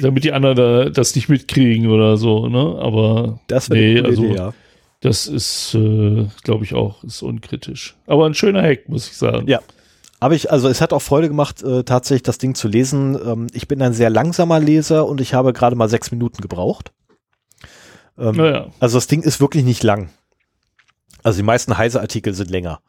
damit 0.00 0.24
die 0.24 0.32
anderen 0.32 0.56
da, 0.56 0.88
das 0.90 1.14
nicht 1.14 1.28
mitkriegen 1.28 1.88
oder 1.88 2.16
so, 2.16 2.48
ne? 2.48 2.78
Aber 2.80 3.40
das 3.46 3.68
nee, 3.68 4.00
also 4.00 4.24
Idee, 4.24 4.34
ja. 4.34 4.54
das 5.00 5.26
ist, 5.26 5.74
äh, 5.74 6.26
glaube 6.42 6.64
ich, 6.64 6.74
auch 6.74 7.02
ist 7.04 7.22
unkritisch. 7.22 7.96
Aber 8.06 8.26
ein 8.26 8.34
schöner 8.34 8.62
Hack, 8.62 8.88
muss 8.88 9.08
ich 9.08 9.16
sagen. 9.16 9.46
Ja. 9.48 9.60
Aber 10.20 10.34
ich, 10.34 10.50
also 10.50 10.68
es 10.68 10.80
hat 10.82 10.92
auch 10.92 11.00
Freude 11.00 11.28
gemacht, 11.28 11.62
äh, 11.62 11.82
tatsächlich 11.82 12.22
das 12.22 12.38
Ding 12.38 12.54
zu 12.54 12.68
lesen. 12.68 13.18
Ähm, 13.24 13.46
ich 13.52 13.68
bin 13.68 13.80
ein 13.80 13.94
sehr 13.94 14.10
langsamer 14.10 14.60
Leser 14.60 15.06
und 15.06 15.20
ich 15.20 15.32
habe 15.32 15.54
gerade 15.54 15.76
mal 15.76 15.88
sechs 15.88 16.10
Minuten 16.10 16.42
gebraucht. 16.42 16.92
Ähm, 18.18 18.36
Naja. 18.36 18.66
Also 18.80 18.98
das 18.98 19.06
Ding 19.06 19.22
ist 19.22 19.40
wirklich 19.40 19.64
nicht 19.64 19.82
lang. 19.82 20.10
Also 21.22 21.38
die 21.38 21.42
meisten 21.42 21.76
Heise-Artikel 21.76 22.34
sind 22.34 22.50
länger. 22.50 22.80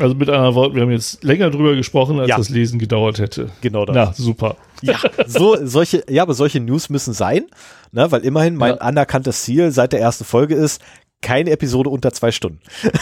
Also 0.00 0.14
mit 0.14 0.28
anderen 0.30 0.54
Worten, 0.54 0.74
wir 0.74 0.82
haben 0.82 0.90
jetzt 0.90 1.22
länger 1.22 1.50
drüber 1.50 1.74
gesprochen, 1.74 2.18
als 2.18 2.28
Ja. 2.30 2.36
das 2.38 2.48
Lesen 2.48 2.78
gedauert 2.78 3.18
hätte. 3.18 3.50
Genau 3.60 3.84
das. 3.84 3.94
Na, 3.94 4.12
super. 4.14 4.56
Ja, 4.80 4.98
so, 5.26 5.56
solche, 5.64 6.02
ja, 6.08 6.22
aber 6.22 6.34
solche 6.34 6.60
News 6.60 6.88
müssen 6.88 7.12
sein, 7.12 7.46
ne, 7.92 8.10
weil 8.10 8.22
immerhin 8.24 8.56
mein 8.56 8.76
Ja. 8.76 8.80
anerkanntes 8.80 9.42
Ziel 9.42 9.70
seit 9.70 9.92
der 9.92 10.00
ersten 10.00 10.24
Folge 10.24 10.54
ist, 10.54 10.80
keine 11.20 11.50
Episode 11.50 11.90
unter 11.90 12.12
zwei 12.12 12.30
Stunden. 12.32 12.60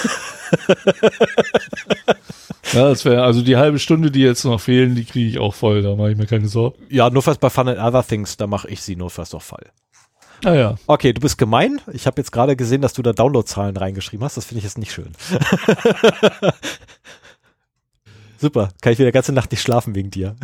Ja, 2.72 2.88
das 2.88 3.04
wäre 3.04 3.24
also 3.24 3.42
die 3.42 3.56
halbe 3.56 3.80
Stunde, 3.80 4.12
die 4.12 4.20
jetzt 4.20 4.44
noch 4.44 4.60
fehlen, 4.60 4.94
die 4.94 5.04
kriege 5.04 5.28
ich 5.28 5.38
auch 5.40 5.54
voll, 5.54 5.82
da 5.82 5.96
mache 5.96 6.12
ich 6.12 6.16
mir 6.16 6.26
keine 6.26 6.46
Sorgen. 6.46 6.76
Ja, 6.88 7.10
nur 7.10 7.22
fast 7.22 7.40
bei 7.40 7.50
Fun 7.50 7.66
and 7.68 7.80
Other 7.80 8.06
Things, 8.06 8.36
da 8.36 8.46
mache 8.46 8.68
ich 8.68 8.80
sie 8.82 8.94
nur 8.94 9.10
fast 9.10 9.34
auf 9.34 9.42
Fall. 10.42 10.54
Naja, 10.54 10.76
Okay, 10.86 11.12
du 11.12 11.20
bist 11.20 11.38
gemein. 11.38 11.80
Ich 11.92 12.06
habe 12.06 12.20
jetzt 12.20 12.32
gerade 12.32 12.56
gesehen, 12.56 12.82
dass 12.82 12.92
du 12.92 13.02
da 13.02 13.12
Downloadzahlen 13.12 13.76
reingeschrieben 13.76 14.24
hast. 14.24 14.36
Das 14.36 14.44
finde 14.44 14.58
ich 14.58 14.64
jetzt 14.64 14.78
nicht 14.78 14.92
schön. 14.92 15.12
Super, 18.38 18.70
kann 18.80 18.94
ich 18.94 18.98
wieder 18.98 19.10
die 19.10 19.14
ganze 19.14 19.34
Nacht 19.34 19.50
nicht 19.50 19.60
schlafen 19.60 19.94
wegen 19.94 20.10
dir. 20.10 20.34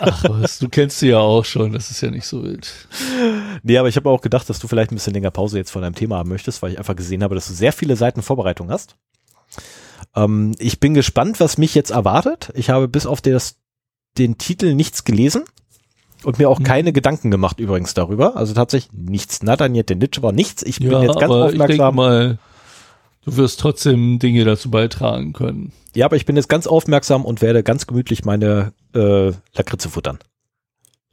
ach 0.00 0.24
was, 0.28 0.58
du 0.58 0.68
kennst 0.68 0.98
sie 0.98 1.10
ja 1.10 1.18
auch 1.18 1.44
schon, 1.44 1.72
das 1.72 1.88
ist 1.92 2.00
ja 2.00 2.10
nicht 2.10 2.26
so 2.26 2.42
wild. 2.42 2.88
Nee, 3.62 3.78
aber 3.78 3.88
ich 3.88 3.94
habe 3.94 4.10
auch 4.10 4.22
gedacht, 4.22 4.50
dass 4.50 4.58
du 4.58 4.66
vielleicht 4.66 4.90
ein 4.90 4.96
bisschen 4.96 5.14
länger 5.14 5.30
Pause 5.30 5.58
jetzt 5.58 5.70
von 5.70 5.82
deinem 5.82 5.94
Thema 5.94 6.16
haben 6.16 6.30
möchtest, 6.30 6.62
weil 6.62 6.72
ich 6.72 6.78
einfach 6.78 6.96
gesehen 6.96 7.22
habe, 7.22 7.36
dass 7.36 7.46
du 7.46 7.54
sehr 7.54 7.72
viele 7.72 7.94
Seiten 7.94 8.22
Vorbereitung 8.22 8.72
hast. 8.72 8.96
Ähm, 10.16 10.56
ich 10.58 10.80
bin 10.80 10.94
gespannt, 10.94 11.38
was 11.38 11.58
mich 11.58 11.76
jetzt 11.76 11.90
erwartet. 11.90 12.50
Ich 12.54 12.70
habe 12.70 12.88
bis 12.88 13.06
auf 13.06 13.20
das, 13.20 13.60
den 14.18 14.36
Titel 14.36 14.74
nichts 14.74 15.04
gelesen 15.04 15.44
und 16.24 16.38
mir 16.38 16.48
auch 16.48 16.58
Mhm. 16.60 16.64
keine 16.64 16.92
Gedanken 16.92 17.30
gemacht 17.30 17.60
übrigens 17.60 17.94
darüber. 17.94 18.36
Also 18.36 18.54
tatsächlich 18.54 18.92
nichts. 18.92 19.42
Natanierte 19.42 19.96
Nitsch 19.96 20.22
war 20.22 20.32
nichts. 20.32 20.62
Ich 20.62 20.78
bin 20.78 20.90
Ja, 20.90 21.02
jetzt 21.02 21.18
ganz 21.18 21.24
aber 21.32 21.46
ich 21.52 21.58
denke 21.58 21.64
aufmerksam. 21.86 21.94
mal, 21.96 22.38
du 23.24 23.36
wirst 23.36 23.60
trotzdem 23.60 24.18
Dinge 24.18 24.44
dazu 24.44 24.70
beitragen 24.70 25.32
können. 25.32 25.72
Ja, 25.94 26.06
aber 26.06 26.16
ich 26.16 26.24
bin 26.26 26.36
jetzt 26.36 26.48
ganz 26.48 26.66
aufmerksam 26.66 27.24
und 27.24 27.42
werde 27.42 27.62
ganz 27.62 27.86
gemütlich 27.86 28.24
meine 28.24 28.72
äh, 28.94 29.32
Lakritze 29.54 29.88
futtern. 29.88 30.18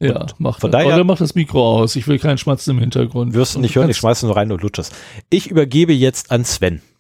Ja, 0.02 0.28
mach 0.38 0.60
von 0.62 0.72
das. 0.72 0.80
daher- 0.82 0.94
Oder 0.96 1.04
mach 1.04 1.18
das 1.18 1.36
Mikro 1.36 1.78
aus, 1.82 1.98
ich 1.98 2.08
will 2.08 2.20
keinen 2.20 2.38
Schmatzen 2.38 2.72
im 2.76 2.80
Hintergrund. 2.80 3.34
Wirst 3.34 3.56
du 3.56 3.60
nicht 3.60 3.76
hören, 3.76 3.90
ich 3.90 3.98
schmeiße 3.98 4.26
nur 4.26 4.38
rein 4.38 4.50
und 4.52 4.62
lutsches. 4.62 4.92
Ich 5.30 5.48
übergebe 5.52 5.92
jetzt 5.94 6.32
an 6.32 6.46
Sven. 6.46 6.82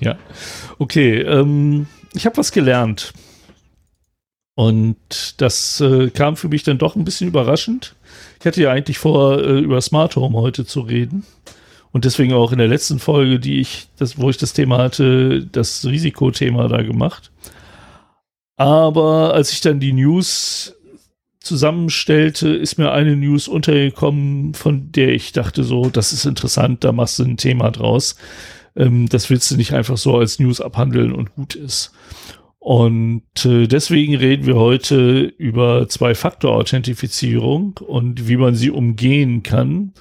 Ja. 0.00 0.16
Okay, 0.78 1.20
ähm, 1.20 1.86
ich 2.14 2.24
habe 2.26 2.36
was 2.38 2.52
gelernt. 2.52 3.12
Und 4.62 5.40
das 5.40 5.80
äh, 5.80 6.10
kam 6.10 6.36
für 6.36 6.46
mich 6.46 6.62
dann 6.62 6.78
doch 6.78 6.94
ein 6.94 7.04
bisschen 7.04 7.26
überraschend. 7.26 7.96
Ich 8.38 8.46
hatte 8.46 8.62
ja 8.62 8.70
eigentlich 8.70 8.96
vor, 8.96 9.40
äh, 9.40 9.58
über 9.58 9.80
Smart 9.80 10.14
Home 10.14 10.38
heute 10.38 10.64
zu 10.64 10.82
reden. 10.82 11.24
Und 11.90 12.04
deswegen 12.04 12.32
auch 12.32 12.52
in 12.52 12.58
der 12.58 12.68
letzten 12.68 13.00
Folge, 13.00 13.40
die 13.40 13.58
ich, 13.58 13.88
das, 13.98 14.18
wo 14.18 14.30
ich 14.30 14.36
das 14.36 14.52
Thema 14.52 14.78
hatte, 14.78 15.44
das 15.50 15.84
Risikothema 15.84 16.68
da 16.68 16.82
gemacht. 16.82 17.32
Aber 18.56 19.34
als 19.34 19.52
ich 19.52 19.62
dann 19.62 19.80
die 19.80 19.92
News 19.92 20.76
zusammenstellte, 21.40 22.50
ist 22.50 22.78
mir 22.78 22.92
eine 22.92 23.16
News 23.16 23.48
untergekommen, 23.48 24.54
von 24.54 24.92
der 24.92 25.08
ich 25.08 25.32
dachte 25.32 25.64
so, 25.64 25.90
das 25.90 26.12
ist 26.12 26.24
interessant, 26.24 26.84
da 26.84 26.92
machst 26.92 27.18
du 27.18 27.24
ein 27.24 27.36
Thema 27.36 27.72
draus. 27.72 28.14
Ähm, 28.76 29.08
das 29.08 29.28
willst 29.28 29.50
du 29.50 29.56
nicht 29.56 29.72
einfach 29.72 29.96
so 29.96 30.16
als 30.18 30.38
News 30.38 30.60
abhandeln 30.60 31.12
und 31.12 31.34
gut 31.34 31.56
ist. 31.56 31.90
Und 32.62 33.44
äh, 33.44 33.66
deswegen 33.66 34.14
reden 34.14 34.46
wir 34.46 34.54
heute 34.54 35.22
über 35.22 35.88
Zwei-Faktor-Authentifizierung 35.88 37.80
und 37.84 38.28
wie 38.28 38.36
man 38.36 38.54
sie 38.54 38.70
umgehen 38.70 39.42
kann. 39.42 39.94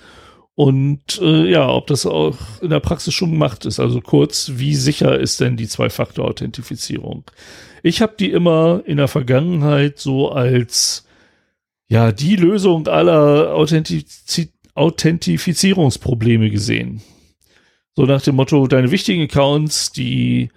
Und 0.54 1.20
äh, 1.24 1.50
ja, 1.50 1.68
ob 1.68 1.88
das 1.88 2.06
auch 2.06 2.38
in 2.62 2.70
der 2.70 2.80
Praxis 2.80 3.16
schon 3.16 3.32
gemacht 3.32 3.66
ist. 3.66 3.80
Also 3.80 4.00
kurz, 4.00 4.52
wie 4.58 4.76
sicher 4.76 5.20
ist 5.20 5.42
denn 5.42 5.58
die 5.58 5.68
Zwei-Faktor-Authentifizierung? 5.68 7.24
Ich 7.82 8.00
habe 8.00 8.14
die 8.20 8.30
immer 8.30 8.84
in 8.86 8.98
der 8.98 9.08
Vergangenheit 9.08 9.98
so 9.98 10.30
als 10.30 11.08
ja 11.88 12.12
die 12.12 12.36
Lösung 12.36 12.88
aller 12.88 13.56
Authentiz 13.56 14.40
Authentifizierungsprobleme 14.76 16.52
gesehen. 16.52 17.02
So 17.96 18.04
nach 18.06 18.22
dem 18.22 18.36
Motto, 18.36 18.68
deine 18.68 18.92
wichtigen 18.92 19.24
Accounts, 19.24 19.92
die 19.92 20.50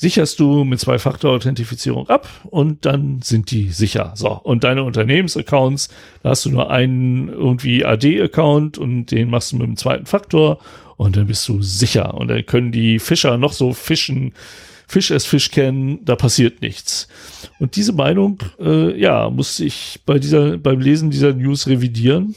sicherst 0.00 0.38
du 0.38 0.62
mit 0.62 0.78
Zwei-Faktor-Authentifizierung 0.78 2.08
ab 2.08 2.28
und 2.44 2.86
dann 2.86 3.20
sind 3.20 3.50
die 3.50 3.70
sicher. 3.70 4.12
So, 4.14 4.30
und 4.30 4.62
deine 4.62 4.84
Unternehmensaccounts, 4.84 5.88
da 6.22 6.30
hast 6.30 6.44
du 6.44 6.50
nur 6.50 6.70
einen 6.70 7.28
irgendwie 7.28 7.84
AD-Account 7.84 8.78
und 8.78 9.06
den 9.06 9.28
machst 9.28 9.50
du 9.50 9.56
mit 9.56 9.66
dem 9.66 9.76
zweiten 9.76 10.06
Faktor 10.06 10.60
und 10.96 11.16
dann 11.16 11.26
bist 11.26 11.48
du 11.48 11.62
sicher. 11.62 12.14
Und 12.14 12.28
dann 12.28 12.46
können 12.46 12.70
die 12.70 13.00
Fischer 13.00 13.38
noch 13.38 13.52
so 13.52 13.72
fischen, 13.72 14.34
Fisch 14.86 15.10
es 15.10 15.26
Fisch 15.26 15.50
kennen, 15.50 16.04
da 16.04 16.14
passiert 16.14 16.62
nichts. 16.62 17.08
Und 17.58 17.74
diese 17.74 17.92
Meinung, 17.92 18.38
äh, 18.60 18.98
ja, 18.98 19.28
musste 19.28 19.64
ich 19.64 20.00
bei 20.06 20.20
dieser, 20.20 20.58
beim 20.58 20.80
Lesen 20.80 21.10
dieser 21.10 21.34
News 21.34 21.66
revidieren. 21.66 22.36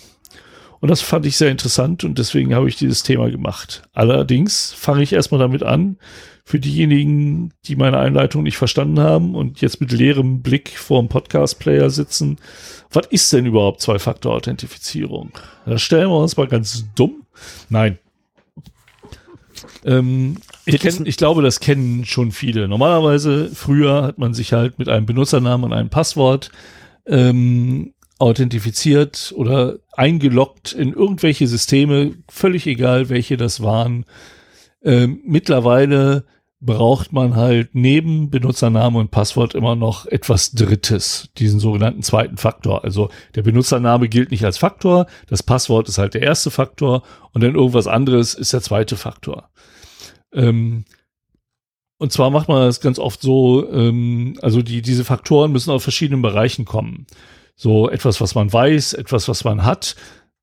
Und 0.80 0.90
das 0.90 1.02
fand 1.02 1.28
ich 1.28 1.38
sehr 1.38 1.52
interessant 1.52 2.04
und 2.04 2.18
deswegen 2.18 2.56
habe 2.56 2.68
ich 2.68 2.76
dieses 2.76 3.04
Thema 3.04 3.30
gemacht. 3.30 3.84
Allerdings 3.94 4.74
fange 4.74 5.04
ich 5.04 5.14
erstmal 5.14 5.40
damit 5.40 5.62
an, 5.62 5.98
für 6.52 6.60
diejenigen, 6.60 7.54
die 7.64 7.78
meine 7.78 7.98
Einleitung 7.98 8.44
nicht 8.44 8.58
verstanden 8.58 9.00
haben 9.00 9.36
und 9.36 9.62
jetzt 9.62 9.80
mit 9.80 9.94
leerem 9.94 10.42
Blick 10.42 10.78
vor 10.78 11.02
dem 11.02 11.08
Podcast-Player 11.08 11.90
sitzen, 11.90 12.40
was 12.92 13.08
ist 13.08 13.32
denn 13.32 13.46
überhaupt 13.46 13.80
Zwei-Faktor-Authentifizierung? 13.80 15.32
Da 15.66 15.78
stellen 15.78 16.10
wir 16.10 16.18
uns 16.18 16.36
mal 16.36 16.50
ganz 16.50 16.88
dumm. 16.94 17.24
Nein. 17.70 18.00
Ähm, 19.86 20.40
ich, 20.66 20.82
kenn, 20.82 21.06
ich 21.06 21.16
glaube, 21.16 21.42
das 21.42 21.62
kennen 21.62 22.04
schon 22.04 22.34
viele. 22.34 22.68
Normalerweise, 22.68 23.50
früher 23.56 24.04
hat 24.04 24.18
man 24.18 24.34
sich 24.34 24.52
halt 24.52 24.78
mit 24.78 24.90
einem 24.90 25.06
Benutzernamen 25.06 25.72
und 25.72 25.72
einem 25.72 25.90
Passwort 25.90 26.52
ähm, 27.06 27.94
authentifiziert 28.20 29.34
oder 29.38 29.78
eingeloggt 29.94 30.74
in 30.74 30.92
irgendwelche 30.92 31.48
Systeme, 31.48 32.12
völlig 32.30 32.68
egal, 32.68 33.08
welche 33.08 33.38
das 33.38 33.64
waren. 33.64 34.04
Ähm, 34.84 35.22
mittlerweile 35.24 36.26
braucht 36.62 37.12
man 37.12 37.36
halt 37.36 37.74
neben 37.74 38.30
Benutzername 38.30 39.00
und 39.00 39.10
Passwort 39.10 39.56
immer 39.56 39.76
noch 39.76 40.06
etwas 40.06 40.52
Drittes, 40.52 41.30
diesen 41.38 41.60
sogenannten 41.60 42.04
zweiten 42.04 42.38
Faktor. 42.38 42.84
Also 42.84 43.10
der 43.34 43.42
Benutzername 43.42 44.08
gilt 44.08 44.30
nicht 44.30 44.46
als 44.46 44.60
Faktor, 44.60 45.08
das 45.28 45.42
Passwort 45.42 45.90
ist 45.90 45.98
halt 45.98 46.14
der 46.14 46.22
erste 46.22 46.52
Faktor 46.52 47.02
und 47.34 47.44
dann 47.44 47.56
irgendwas 47.56 47.88
anderes 47.88 48.36
ist 48.36 48.54
der 48.54 48.62
zweite 48.62 48.96
Faktor. 48.96 49.50
Ähm, 50.34 50.86
und 51.98 52.12
zwar 52.12 52.30
macht 52.30 52.48
man 52.48 52.62
das 52.62 52.80
ganz 52.80 53.00
oft 53.00 53.22
so, 53.22 53.68
ähm, 53.72 54.38
also 54.42 54.62
die, 54.62 54.84
diese 54.84 55.04
Faktoren 55.04 55.52
müssen 55.52 55.72
aus 55.72 55.84
verschiedenen 55.84 56.22
Bereichen 56.22 56.66
kommen. 56.66 57.08
So 57.56 57.90
etwas, 57.90 58.22
was 58.22 58.36
man 58.36 58.54
weiß, 58.54 58.94
etwas, 58.94 59.28
was 59.28 59.44
man 59.44 59.66
hat 59.66 59.96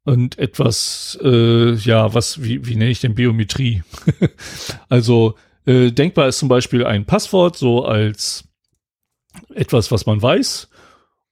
und 0.05 0.36
etwas, 0.39 1.16
äh, 1.23 1.74
ja, 1.74 2.12
was, 2.12 2.43
wie, 2.43 2.66
wie 2.66 2.74
nenne 2.74 2.90
ich 2.90 3.01
denn 3.01 3.15
Biometrie? 3.15 3.82
also 4.89 5.35
äh, 5.66 5.90
denkbar 5.90 6.28
ist 6.28 6.39
zum 6.39 6.48
Beispiel 6.48 6.85
ein 6.85 7.05
Passwort 7.05 7.56
so 7.56 7.85
als 7.85 8.48
etwas, 9.55 9.90
was 9.90 10.06
man 10.06 10.20
weiß 10.20 10.68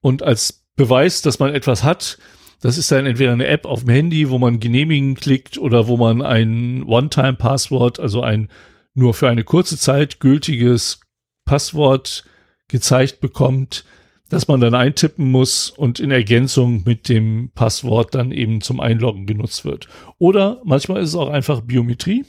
und 0.00 0.22
als 0.22 0.64
Beweis, 0.76 1.22
dass 1.22 1.38
man 1.38 1.54
etwas 1.54 1.82
hat. 1.82 2.18
Das 2.60 2.78
ist 2.78 2.90
dann 2.90 3.06
entweder 3.06 3.32
eine 3.32 3.46
App 3.46 3.64
auf 3.64 3.80
dem 3.80 3.90
Handy, 3.90 4.30
wo 4.30 4.38
man 4.38 4.60
genehmigen 4.60 5.14
klickt 5.14 5.58
oder 5.58 5.88
wo 5.88 5.96
man 5.96 6.22
ein 6.22 6.82
One-Time-Passwort, 6.84 8.00
also 8.00 8.22
ein 8.22 8.48
nur 8.94 9.14
für 9.14 9.28
eine 9.28 9.44
kurze 9.44 9.76
Zeit 9.76 10.20
gültiges 10.20 11.00
Passwort 11.44 12.24
gezeigt 12.68 13.20
bekommt, 13.20 13.84
das 14.28 14.48
man 14.48 14.60
dann 14.60 14.74
eintippen 14.74 15.30
muss 15.30 15.70
und 15.70 16.00
in 16.00 16.10
Ergänzung 16.10 16.82
mit 16.84 17.08
dem 17.08 17.50
Passwort 17.54 18.14
dann 18.14 18.32
eben 18.32 18.60
zum 18.60 18.80
Einloggen 18.80 19.26
genutzt 19.26 19.64
wird. 19.64 19.86
Oder 20.18 20.60
manchmal 20.64 21.02
ist 21.02 21.10
es 21.10 21.14
auch 21.14 21.30
einfach 21.30 21.60
Biometrie. 21.60 22.24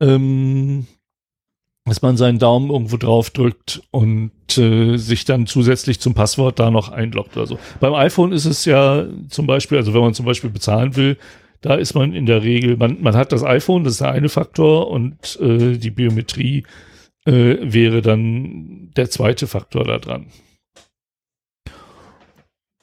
Ähm, 0.00 0.86
dass 1.86 2.02
man 2.02 2.16
seinen 2.16 2.40
Daumen 2.40 2.70
irgendwo 2.70 2.96
drauf 2.96 3.30
drückt 3.30 3.80
und 3.92 4.32
äh, 4.58 4.96
sich 4.96 5.24
dann 5.24 5.46
zusätzlich 5.46 6.00
zum 6.00 6.14
Passwort 6.14 6.58
da 6.58 6.70
noch 6.70 6.90
einloggt 6.90 7.36
oder 7.36 7.46
so. 7.46 7.58
Beim 7.78 7.94
iPhone 7.94 8.32
ist 8.32 8.44
es 8.44 8.64
ja 8.64 9.06
zum 9.28 9.46
Beispiel, 9.46 9.78
also 9.78 9.94
wenn 9.94 10.00
man 10.00 10.12
zum 10.12 10.26
Beispiel 10.26 10.50
bezahlen 10.50 10.96
will, 10.96 11.16
da 11.60 11.74
ist 11.74 11.94
man 11.94 12.12
in 12.12 12.26
der 12.26 12.42
Regel, 12.42 12.76
man, 12.76 13.00
man 13.02 13.16
hat 13.16 13.32
das 13.32 13.44
iPhone, 13.44 13.84
das 13.84 13.94
ist 13.94 14.00
der 14.00 14.10
eine 14.10 14.28
Faktor 14.28 14.90
und 14.90 15.38
äh, 15.40 15.78
die 15.78 15.90
Biometrie 15.90 16.64
äh, 17.24 17.56
wäre 17.60 18.02
dann 18.02 18.90
der 18.96 19.08
zweite 19.08 19.46
Faktor 19.46 19.84
da 19.84 19.98
dran. 19.98 20.26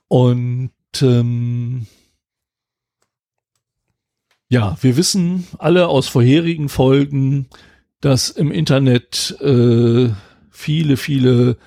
Und 0.08 0.72
ähm, 1.02 1.88
ja, 4.54 4.78
wir 4.82 4.98
wissen 4.98 5.48
alle 5.58 5.88
aus 5.88 6.08
vorherigen 6.08 6.70
Folgen, 6.70 7.48
dass 8.02 8.30
im 8.30 8.52
Internet 8.52 9.36
äh, 9.42 10.10
viele, 10.52 10.96
viele 10.96 11.58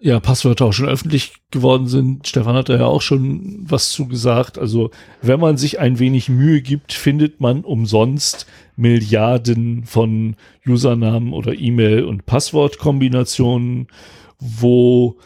ja, 0.00 0.20
Passwörter 0.20 0.64
auch 0.64 0.72
schon 0.72 0.88
öffentlich 0.88 1.34
geworden 1.50 1.86
sind. 1.86 2.26
Stefan 2.26 2.56
hat 2.56 2.70
da 2.70 2.76
ja 2.76 2.86
auch 2.86 3.02
schon 3.02 3.66
was 3.68 3.90
zu 3.90 4.08
gesagt. 4.08 4.58
Also, 4.58 4.90
wenn 5.20 5.38
man 5.38 5.58
sich 5.58 5.80
ein 5.80 5.98
wenig 5.98 6.30
Mühe 6.30 6.62
gibt, 6.62 6.94
findet 6.94 7.42
man 7.42 7.60
umsonst 7.62 8.46
Milliarden 8.74 9.84
von 9.84 10.36
Usernamen 10.66 11.34
oder 11.34 11.52
E-Mail- 11.52 12.04
und 12.04 12.24
Passwortkombinationen, 12.24 13.88
wo 14.38 15.18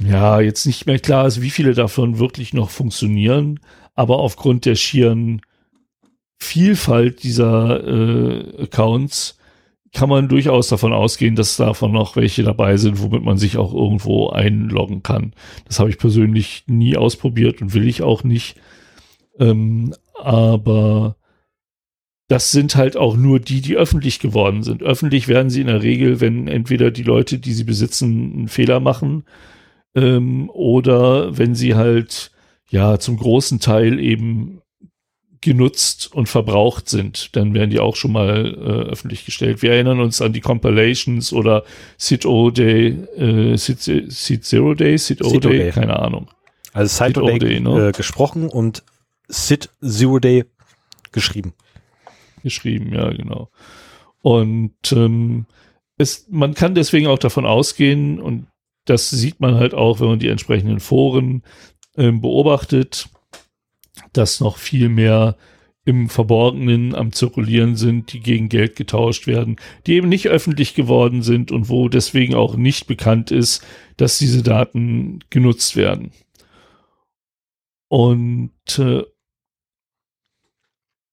ja 0.00 0.40
jetzt 0.40 0.66
nicht 0.66 0.86
mehr 0.86 0.98
klar 0.98 1.28
ist, 1.28 1.42
wie 1.42 1.50
viele 1.50 1.74
davon 1.74 2.18
wirklich 2.18 2.54
noch 2.54 2.70
funktionieren. 2.70 3.60
Aber 3.94 4.18
aufgrund 4.18 4.64
der 4.64 4.74
schieren 4.74 5.42
Vielfalt 6.40 7.22
dieser 7.22 7.86
äh, 7.86 8.62
Accounts 8.62 9.38
kann 9.92 10.08
man 10.08 10.28
durchaus 10.28 10.68
davon 10.68 10.92
ausgehen, 10.92 11.36
dass 11.36 11.56
davon 11.56 11.92
noch 11.92 12.16
welche 12.16 12.42
dabei 12.42 12.76
sind, 12.76 13.02
womit 13.02 13.22
man 13.22 13.38
sich 13.38 13.56
auch 13.56 13.74
irgendwo 13.74 14.30
einloggen 14.30 15.02
kann. 15.02 15.32
Das 15.66 15.80
habe 15.80 15.90
ich 15.90 15.98
persönlich 15.98 16.64
nie 16.66 16.96
ausprobiert 16.96 17.60
und 17.60 17.74
will 17.74 17.88
ich 17.88 18.02
auch 18.02 18.24
nicht. 18.24 18.56
Ähm, 19.38 19.94
aber 20.14 21.16
das 22.28 22.52
sind 22.52 22.76
halt 22.76 22.96
auch 22.96 23.16
nur 23.16 23.40
die, 23.40 23.60
die 23.60 23.76
öffentlich 23.76 24.20
geworden 24.20 24.62
sind. 24.62 24.82
Öffentlich 24.82 25.26
werden 25.26 25.50
sie 25.50 25.60
in 25.60 25.66
der 25.66 25.82
Regel, 25.82 26.20
wenn 26.20 26.46
entweder 26.46 26.92
die 26.92 27.02
Leute, 27.02 27.38
die 27.38 27.52
sie 27.52 27.64
besitzen, 27.64 28.32
einen 28.32 28.48
Fehler 28.48 28.78
machen 28.78 29.24
ähm, 29.96 30.48
oder 30.50 31.36
wenn 31.36 31.56
sie 31.56 31.74
halt 31.74 32.30
ja 32.70 32.98
zum 33.00 33.16
großen 33.16 33.58
Teil 33.58 33.98
eben 33.98 34.60
genutzt 35.40 36.10
und 36.12 36.28
verbraucht 36.28 36.88
sind, 36.88 37.34
dann 37.34 37.54
werden 37.54 37.70
die 37.70 37.80
auch 37.80 37.96
schon 37.96 38.12
mal 38.12 38.46
äh, 38.46 38.90
öffentlich 38.90 39.24
gestellt. 39.24 39.62
Wir 39.62 39.72
erinnern 39.72 40.00
uns 40.00 40.20
an 40.20 40.32
die 40.32 40.40
Compilations 40.40 41.32
oder 41.32 41.64
Sid 41.96 42.26
O 42.26 42.50
Day, 42.50 42.88
äh, 43.16 43.56
Sid, 43.56 43.80
Sid 43.80 44.44
Zero 44.44 44.74
Day, 44.74 44.98
Sid 44.98 45.24
O 45.24 45.38
Day, 45.38 45.58
Day, 45.58 45.70
keine 45.70 45.98
Ahnung. 45.98 46.28
Also 46.72 47.04
Sid 47.04 47.16
O 47.18 47.26
Day, 47.26 47.38
Day 47.38 47.60
ne? 47.60 47.88
äh, 47.88 47.92
gesprochen 47.92 48.48
und 48.48 48.82
Sid 49.28 49.70
Zero 49.82 50.18
Day 50.18 50.44
geschrieben. 51.12 51.54
Geschrieben, 52.42 52.92
ja, 52.92 53.10
genau. 53.10 53.50
Und 54.22 54.92
ähm, 54.92 55.46
es, 55.96 56.26
man 56.30 56.54
kann 56.54 56.74
deswegen 56.74 57.06
auch 57.06 57.18
davon 57.18 57.46
ausgehen, 57.46 58.20
und 58.20 58.46
das 58.84 59.08
sieht 59.10 59.40
man 59.40 59.54
halt 59.54 59.72
auch, 59.74 60.00
wenn 60.00 60.08
man 60.08 60.18
die 60.18 60.28
entsprechenden 60.28 60.80
Foren 60.80 61.42
ähm, 61.96 62.20
beobachtet, 62.20 63.08
dass 64.12 64.40
noch 64.40 64.56
viel 64.58 64.88
mehr 64.88 65.36
im 65.84 66.08
Verborgenen 66.08 66.94
am 66.94 67.12
Zirkulieren 67.12 67.74
sind, 67.74 68.12
die 68.12 68.20
gegen 68.20 68.48
Geld 68.48 68.76
getauscht 68.76 69.26
werden, 69.26 69.56
die 69.86 69.94
eben 69.94 70.08
nicht 70.08 70.28
öffentlich 70.28 70.74
geworden 70.74 71.22
sind 71.22 71.50
und 71.50 71.68
wo 71.68 71.88
deswegen 71.88 72.34
auch 72.34 72.54
nicht 72.56 72.86
bekannt 72.86 73.30
ist, 73.30 73.66
dass 73.96 74.18
diese 74.18 74.42
Daten 74.42 75.20
genutzt 75.30 75.76
werden. 75.76 76.12
Und 77.88 78.78
äh, 78.78 79.02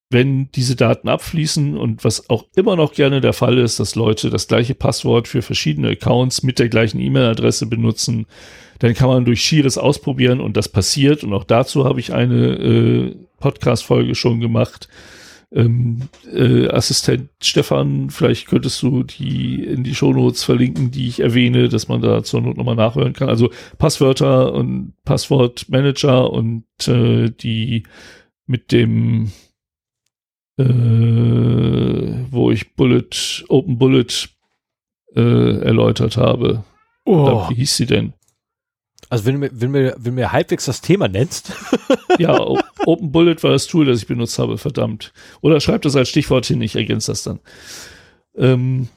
wenn 0.10 0.50
diese 0.54 0.76
Daten 0.76 1.10
abfließen 1.10 1.78
und 1.78 2.04
was 2.04 2.30
auch 2.30 2.46
immer 2.56 2.76
noch 2.76 2.94
gerne 2.94 3.20
der 3.20 3.34
Fall 3.34 3.58
ist, 3.58 3.80
dass 3.80 3.96
Leute 3.96 4.30
das 4.30 4.48
gleiche 4.48 4.74
Passwort 4.74 5.28
für 5.28 5.42
verschiedene 5.42 5.90
Accounts 5.90 6.44
mit 6.44 6.60
der 6.60 6.70
gleichen 6.70 7.00
E-Mail-Adresse 7.00 7.66
benutzen, 7.66 8.26
dann 8.80 8.94
kann 8.94 9.10
man 9.10 9.26
durch 9.26 9.42
schieres 9.42 9.78
Ausprobieren 9.78 10.40
und 10.40 10.56
das 10.56 10.70
passiert 10.70 11.24
und 11.24 11.34
auch 11.34 11.44
dazu 11.44 11.84
habe 11.84 12.00
ich 12.00 12.14
eine 12.14 12.54
äh, 12.54 13.16
Podcast-Folge 13.40 14.16
schon 14.16 14.40
gemacht, 14.40 14.88
ähm, 15.52 16.10
äh, 16.34 16.68
Assistent 16.68 17.30
Stefan, 17.42 18.10
vielleicht 18.10 18.48
könntest 18.48 18.82
du 18.82 19.04
die 19.04 19.64
in 19.64 19.84
die 19.84 19.96
Shownotes 19.96 20.44
verlinken, 20.44 20.92
die 20.92 21.08
ich 21.08 21.22
erwähne, 21.22 21.70
dass 21.70 21.88
man 21.88 22.02
da 22.02 22.24
zur 22.24 22.42
Not 22.42 22.58
nochmal 22.58 22.76
nachhören 22.76 23.14
kann. 23.14 23.30
Also 23.30 23.50
Passwörter 23.78 24.54
und 24.54 24.94
Passwortmanager 25.06 26.32
und 26.32 26.66
äh, 26.88 27.30
die 27.30 27.84
mit 28.46 28.72
dem 28.74 29.32
äh, 30.58 30.64
wo 32.32 32.52
ich 32.52 32.76
Bullet, 32.76 33.10
Open 33.48 33.78
Bullet 33.78 34.08
äh, 35.16 35.60
erläutert 35.62 36.18
habe. 36.18 36.64
Oh. 37.06 37.22
Oder, 37.22 37.50
wie 37.50 37.56
hieß 37.56 37.78
sie 37.78 37.86
denn? 37.86 38.14
Also 39.10 39.26
wenn 39.26 39.34
du 39.36 39.40
mir, 39.40 39.50
wenn 39.54 39.72
mir, 39.72 39.96
wenn 39.98 40.16
mir 40.16 40.32
halbwegs 40.32 40.66
das 40.66 40.82
Thema 40.82 41.08
nennst. 41.08 41.54
ja, 42.20 42.40
Open 42.86 43.12
Bullet 43.12 43.42
war 43.42 43.52
das 43.52 43.68
Tool, 43.68 43.86
das 43.86 44.00
ich 44.00 44.08
benutzt 44.08 44.40
habe, 44.40 44.58
verdammt. 44.58 45.14
Oder 45.42 45.60
schreib 45.60 45.84
das 45.84 45.96
als 45.96 46.10
Stichwort 46.10 46.46
hin, 46.46 46.62
ich 46.62 46.76
ergänze 46.76 47.12
das 47.12 47.24
dann. 47.24 47.40
Ähm, 48.36 48.90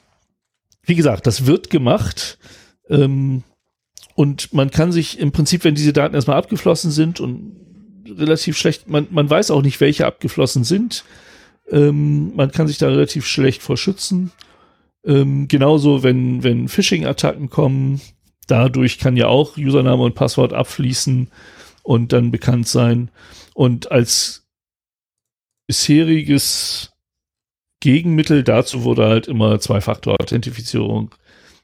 wie 0.83 0.95
gesagt, 0.95 1.27
das 1.27 1.45
wird 1.45 1.69
gemacht. 1.69 2.37
Ähm, 2.89 3.43
und 4.15 4.53
man 4.53 4.71
kann 4.71 4.91
sich 4.91 5.19
im 5.19 5.31
Prinzip, 5.31 5.63
wenn 5.63 5.75
diese 5.75 5.93
Daten 5.93 6.15
erstmal 6.15 6.37
abgeflossen 6.37 6.91
sind 6.91 7.19
und 7.19 7.55
relativ 8.07 8.57
schlecht, 8.57 8.89
man, 8.89 9.07
man 9.11 9.29
weiß 9.29 9.51
auch 9.51 9.61
nicht, 9.61 9.79
welche 9.79 10.05
abgeflossen 10.05 10.63
sind. 10.63 11.05
Ähm, 11.71 12.35
man 12.35 12.51
kann 12.51 12.67
sich 12.67 12.77
da 12.77 12.87
relativ 12.87 13.25
schlecht 13.25 13.61
vor 13.61 13.77
schützen. 13.77 14.31
Ähm, 15.05 15.47
genauso, 15.47 16.03
wenn, 16.03 16.43
wenn 16.43 16.67
Phishing-Attacken 16.67 17.49
kommen, 17.49 18.01
dadurch 18.47 18.99
kann 18.99 19.17
ja 19.17 19.27
auch 19.27 19.57
Username 19.57 20.03
und 20.03 20.15
Passwort 20.15 20.53
abfließen 20.53 21.29
und 21.83 22.13
dann 22.13 22.31
bekannt 22.31 22.67
sein. 22.67 23.09
Und 23.53 23.91
als 23.91 24.45
bisheriges 25.67 26.91
Gegenmittel 27.79 28.43
dazu 28.43 28.83
wurde 28.83 29.07
halt 29.07 29.27
immer 29.27 29.59
Zwei-Faktor-Authentifizierung 29.59 31.15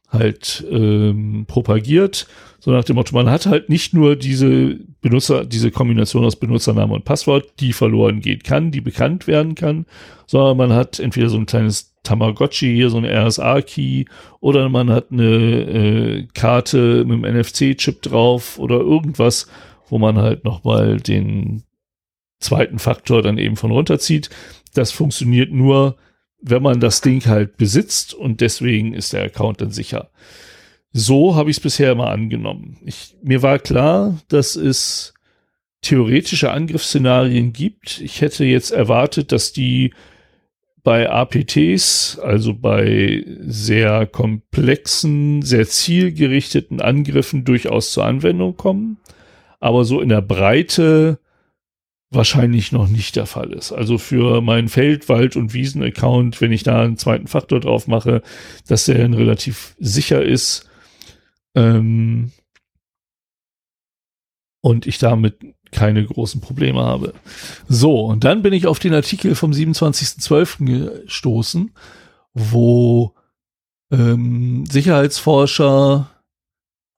halt 0.09 0.65
ähm, 0.69 1.45
propagiert. 1.47 2.27
So 2.59 2.71
nach 2.71 2.83
dem 2.83 2.95
Motto, 2.95 3.15
man 3.15 3.29
hat 3.29 3.45
halt 3.45 3.69
nicht 3.69 3.93
nur 3.93 4.15
diese 4.15 4.77
Benutzer, 5.01 5.45
diese 5.45 5.71
Kombination 5.71 6.25
aus 6.25 6.37
Benutzername 6.37 6.93
und 6.93 7.05
Passwort, 7.05 7.59
die 7.59 7.73
verloren 7.73 8.21
gehen 8.21 8.41
kann, 8.41 8.71
die 8.71 8.81
bekannt 8.81 9.27
werden 9.27 9.55
kann, 9.55 9.85
sondern 10.25 10.57
man 10.57 10.73
hat 10.73 10.99
entweder 10.99 11.29
so 11.29 11.37
ein 11.37 11.45
kleines 11.45 11.95
Tamagotchi, 12.03 12.73
hier 12.73 12.89
so 12.89 12.97
ein 12.97 13.05
RSA-Key, 13.05 14.05
oder 14.39 14.69
man 14.69 14.89
hat 14.89 15.11
eine 15.11 15.23
äh, 15.23 16.27
Karte 16.33 17.05
mit 17.05 17.23
einem 17.23 17.39
NFC-Chip 17.39 18.01
drauf 18.01 18.59
oder 18.59 18.79
irgendwas, 18.79 19.47
wo 19.89 19.97
man 19.99 20.17
halt 20.17 20.43
nochmal 20.43 20.97
den 20.97 21.63
zweiten 22.39 22.79
Faktor 22.79 23.21
dann 23.21 23.37
eben 23.37 23.55
von 23.55 23.71
runterzieht. 23.71 24.29
Das 24.73 24.91
funktioniert 24.91 25.51
nur, 25.51 25.97
wenn 26.39 26.61
man 26.61 26.79
das 26.79 27.01
Ding 27.01 27.25
halt 27.25 27.57
besitzt 27.57 28.13
und 28.13 28.41
deswegen 28.41 28.93
ist 28.93 29.13
der 29.13 29.23
Account 29.23 29.61
dann 29.61 29.71
sicher. 29.71 30.09
So 30.93 31.35
habe 31.35 31.49
ich 31.49 31.57
es 31.57 31.63
bisher 31.63 31.91
immer 31.91 32.09
angenommen. 32.09 32.77
Ich, 32.85 33.15
mir 33.21 33.41
war 33.41 33.59
klar, 33.59 34.19
dass 34.29 34.55
es 34.55 35.13
theoretische 35.81 36.51
Angriffsszenarien 36.51 37.53
gibt. 37.53 38.01
Ich 38.01 38.21
hätte 38.21 38.45
jetzt 38.45 38.71
erwartet, 38.71 39.31
dass 39.31 39.53
die 39.53 39.93
bei 40.83 41.09
APTs, 41.09 42.17
also 42.19 42.53
bei 42.53 43.25
sehr 43.41 44.07
komplexen, 44.07 45.41
sehr 45.41 45.67
zielgerichteten 45.67 46.81
Angriffen 46.81 47.43
durchaus 47.43 47.91
zur 47.91 48.05
Anwendung 48.05 48.55
kommen. 48.55 48.97
Aber 49.59 49.83
so 49.83 49.99
in 49.99 50.09
der 50.09 50.21
Breite 50.21 51.19
wahrscheinlich 52.09 52.71
noch 52.71 52.87
nicht 52.87 53.15
der 53.15 53.25
Fall 53.25 53.51
ist. 53.51 53.71
Also 53.71 53.97
für 53.97 54.41
meinen 54.41 54.69
Feld-, 54.69 55.09
Wald- 55.09 55.35
und 55.35 55.53
Wiesen-Account, 55.53 56.39
wenn 56.41 56.51
ich 56.51 56.63
da 56.63 56.81
einen 56.81 56.97
zweiten 56.97 57.27
Faktor 57.27 57.59
drauf 57.59 57.87
mache, 57.87 58.21
dass 58.67 58.85
der 58.85 58.97
dann 58.99 59.13
relativ 59.13 59.75
sicher 59.79 60.23
ist 60.23 60.69
ähm, 61.55 62.31
und 64.61 64.87
ich 64.87 64.99
damit 64.99 65.37
keine 65.71 66.05
großen 66.05 66.39
Probleme 66.39 66.81
habe. 66.81 67.13
So, 67.67 68.05
und 68.05 68.23
dann 68.23 68.41
bin 68.41 68.53
ich 68.53 68.67
auf 68.67 68.79
den 68.79 68.93
Artikel 68.93 69.35
vom 69.35 69.51
27.12. 69.51 71.01
gestoßen, 71.03 71.73
wo 72.33 73.13
ähm, 73.91 74.65
Sicherheitsforscher 74.65 76.09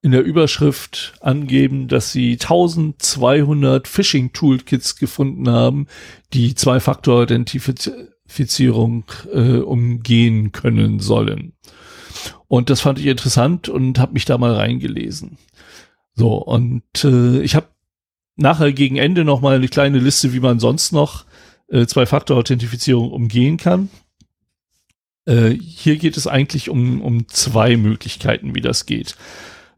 in 0.02 0.12
der 0.12 0.24
Überschrift 0.24 1.14
angeben, 1.20 1.88
dass 1.88 2.12
sie 2.12 2.34
1200 2.34 3.88
Phishing-Toolkits 3.88 4.96
gefunden 4.96 5.50
haben, 5.50 5.88
die 6.34 6.54
Zwei-Faktor-Identifizierung 6.56 9.04
äh, 9.34 9.58
umgehen 9.58 10.54
können 10.54 11.00
sollen. 11.00 11.54
Und 12.48 12.70
das 12.70 12.82
fand 12.82 13.00
ich 13.00 13.08
interessant 13.08 13.70
und 13.70 13.98
habe 14.00 14.14
mich 14.14 14.26
da 14.26 14.38
mal 14.38 14.54
reingelesen. 14.54 15.38
So, 16.16 16.36
und 16.36 16.84
äh, 17.04 17.42
ich 17.42 17.56
habe 17.56 17.68
nachher 18.36 18.72
gegen 18.72 18.96
Ende 18.96 19.26
noch 19.26 19.42
mal 19.42 19.56
eine 19.56 19.68
kleine 19.68 19.98
Liste, 20.00 20.34
wie 20.34 20.40
man 20.40 20.60
sonst 20.60 20.94
noch 20.94 21.26
äh, 21.68 21.86
Zwei-Faktor-Authentifizierung 21.86 23.12
umgehen 23.12 23.58
kann. 23.58 23.90
Äh, 25.26 25.52
hier 25.52 25.98
geht 25.98 26.18
es 26.18 26.26
eigentlich 26.26 26.70
um, 26.70 27.02
um 27.02 27.28
zwei 27.28 27.78
Möglichkeiten, 27.78 28.56
wie 28.56 28.62
das 28.62 28.86
geht. 28.86 29.18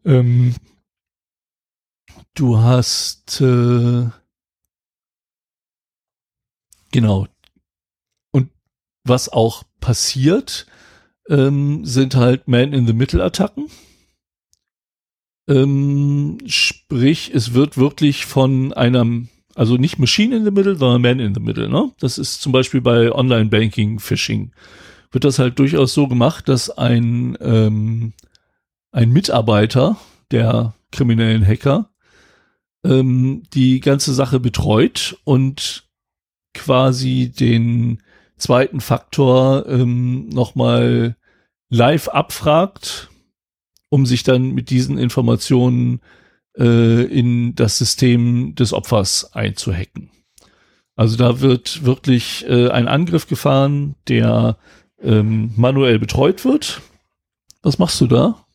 Ähm, 0.05 0.55
du 2.33 2.57
hast 2.57 3.41
äh, 3.41 4.09
genau. 6.91 7.27
Und 8.31 8.49
was 9.03 9.29
auch 9.29 9.63
passiert, 9.79 10.67
ähm, 11.29 11.85
sind 11.85 12.15
halt 12.15 12.47
Man-in-the-Middle-Attacken. 12.47 13.67
Ähm, 15.47 16.37
sprich, 16.45 17.31
es 17.33 17.53
wird 17.53 17.77
wirklich 17.77 18.25
von 18.25 18.73
einem, 18.73 19.29
also 19.55 19.75
nicht 19.75 19.99
Machine 19.99 20.35
in 20.35 20.45
the 20.45 20.51
Middle, 20.51 20.75
sondern 20.75 21.01
Man 21.01 21.19
in 21.19 21.33
the 21.33 21.41
Middle. 21.41 21.69
Ne? 21.69 21.91
Das 21.99 22.17
ist 22.17 22.41
zum 22.41 22.51
Beispiel 22.51 22.81
bei 22.81 23.11
Online-Banking, 23.11 23.99
Phishing, 23.99 24.51
wird 25.11 25.23
das 25.23 25.39
halt 25.39 25.59
durchaus 25.59 25.93
so 25.93 26.07
gemacht, 26.07 26.47
dass 26.47 26.69
ein 26.69 27.37
ähm, 27.41 28.13
ein 28.91 29.11
Mitarbeiter 29.11 29.97
der 30.31 30.73
kriminellen 30.91 31.45
Hacker 31.45 31.89
ähm, 32.83 33.43
die 33.53 33.79
ganze 33.79 34.13
Sache 34.13 34.39
betreut 34.39 35.17
und 35.23 35.87
quasi 36.53 37.31
den 37.31 38.01
zweiten 38.37 38.81
Faktor 38.81 39.65
ähm, 39.67 40.29
nochmal 40.29 41.15
live 41.69 42.09
abfragt, 42.09 43.09
um 43.89 44.05
sich 44.05 44.23
dann 44.23 44.51
mit 44.51 44.69
diesen 44.69 44.97
Informationen 44.97 46.01
äh, 46.57 47.03
in 47.03 47.55
das 47.55 47.77
System 47.77 48.55
des 48.55 48.73
Opfers 48.73 49.33
einzuhacken. 49.33 50.09
Also 50.95 51.17
da 51.17 51.39
wird 51.39 51.85
wirklich 51.85 52.45
äh, 52.47 52.69
ein 52.69 52.87
Angriff 52.87 53.27
gefahren, 53.27 53.95
der 54.07 54.57
ähm, 55.01 55.53
manuell 55.55 55.99
betreut 55.99 56.43
wird. 56.43 56.81
Was 57.61 57.79
machst 57.79 58.01
du 58.01 58.07
da? 58.07 58.45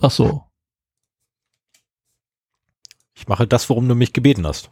Ach 0.00 0.10
so. 0.10 0.44
Ich 3.14 3.28
mache 3.28 3.46
das, 3.46 3.68
worum 3.68 3.88
du 3.88 3.94
mich 3.94 4.12
gebeten 4.12 4.46
hast. 4.46 4.70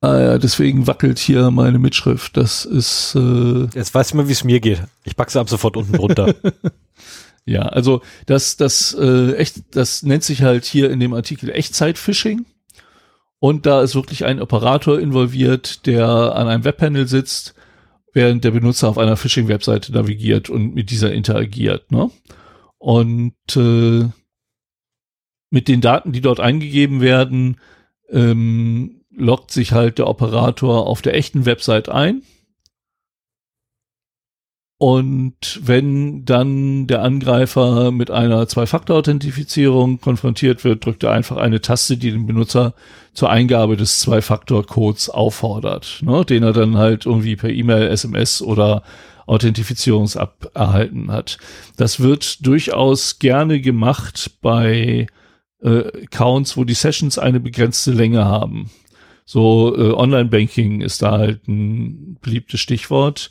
Ah 0.00 0.20
ja, 0.20 0.38
deswegen 0.38 0.86
wackelt 0.86 1.18
hier 1.18 1.50
meine 1.50 1.78
Mitschrift. 1.78 2.36
Das 2.36 2.64
ist. 2.64 3.14
Äh 3.14 3.66
Jetzt 3.74 3.94
weißt 3.94 4.12
du 4.12 4.18
mal, 4.18 4.28
wie 4.28 4.32
es 4.32 4.44
mir 4.44 4.60
geht. 4.60 4.82
Ich 5.04 5.16
packe 5.16 5.32
sie 5.32 5.40
ab 5.40 5.48
sofort 5.48 5.76
unten 5.76 5.94
drunter. 5.94 6.34
ja, 7.46 7.62
also 7.62 8.02
das, 8.26 8.56
das 8.56 8.94
äh, 8.94 9.34
echt, 9.36 9.74
das 9.76 10.02
nennt 10.02 10.24
sich 10.24 10.42
halt 10.42 10.64
hier 10.64 10.90
in 10.90 11.00
dem 11.00 11.14
Artikel 11.14 11.50
Echtzeit-Phishing. 11.50 12.44
Und 13.38 13.66
da 13.66 13.82
ist 13.82 13.94
wirklich 13.94 14.24
ein 14.24 14.40
Operator 14.40 14.98
involviert, 14.98 15.86
der 15.86 16.08
an 16.08 16.48
einem 16.48 16.64
Webpanel 16.64 17.06
sitzt, 17.06 17.54
während 18.12 18.44
der 18.44 18.50
Benutzer 18.50 18.88
auf 18.88 18.98
einer 18.98 19.16
Phishing-Webseite 19.16 19.92
navigiert 19.92 20.50
und 20.50 20.74
mit 20.74 20.90
dieser 20.90 21.12
interagiert. 21.12 21.90
Ne? 21.92 22.10
Und 22.86 23.34
äh, 23.56 24.08
mit 25.50 25.66
den 25.66 25.80
Daten, 25.80 26.12
die 26.12 26.20
dort 26.20 26.38
eingegeben 26.38 27.00
werden, 27.00 27.56
ähm, 28.10 29.00
loggt 29.10 29.50
sich 29.50 29.72
halt 29.72 29.98
der 29.98 30.06
Operator 30.06 30.86
auf 30.86 31.02
der 31.02 31.16
echten 31.16 31.46
Website 31.46 31.88
ein. 31.88 32.22
Und 34.78 35.58
wenn 35.64 36.24
dann 36.26 36.86
der 36.86 37.02
Angreifer 37.02 37.90
mit 37.90 38.12
einer 38.12 38.46
Zwei-Faktor-Authentifizierung 38.46 40.00
konfrontiert 40.00 40.62
wird, 40.62 40.84
drückt 40.84 41.02
er 41.02 41.10
einfach 41.10 41.38
eine 41.38 41.60
Taste, 41.60 41.96
die 41.96 42.12
den 42.12 42.28
Benutzer 42.28 42.72
zur 43.14 43.30
Eingabe 43.30 43.76
des 43.76 43.98
Zwei-Faktor-Codes 43.98 45.10
auffordert, 45.10 46.02
ne, 46.02 46.24
den 46.24 46.44
er 46.44 46.52
dann 46.52 46.76
halt 46.76 47.04
irgendwie 47.04 47.34
per 47.34 47.50
E-Mail, 47.50 47.88
SMS 47.88 48.42
oder 48.42 48.84
Authentifizierungsab 49.26 50.50
erhalten 50.54 51.10
hat. 51.12 51.38
Das 51.76 52.00
wird 52.00 52.46
durchaus 52.46 53.18
gerne 53.18 53.60
gemacht 53.60 54.38
bei 54.40 55.06
äh, 55.62 56.04
Accounts, 56.04 56.56
wo 56.56 56.64
die 56.64 56.74
Sessions 56.74 57.18
eine 57.18 57.40
begrenzte 57.40 57.92
Länge 57.92 58.24
haben. 58.24 58.70
So 59.24 59.76
äh, 59.76 59.92
Online-Banking 59.92 60.80
ist 60.80 61.02
da 61.02 61.12
halt 61.12 61.48
ein 61.48 62.16
beliebtes 62.22 62.60
Stichwort. 62.60 63.30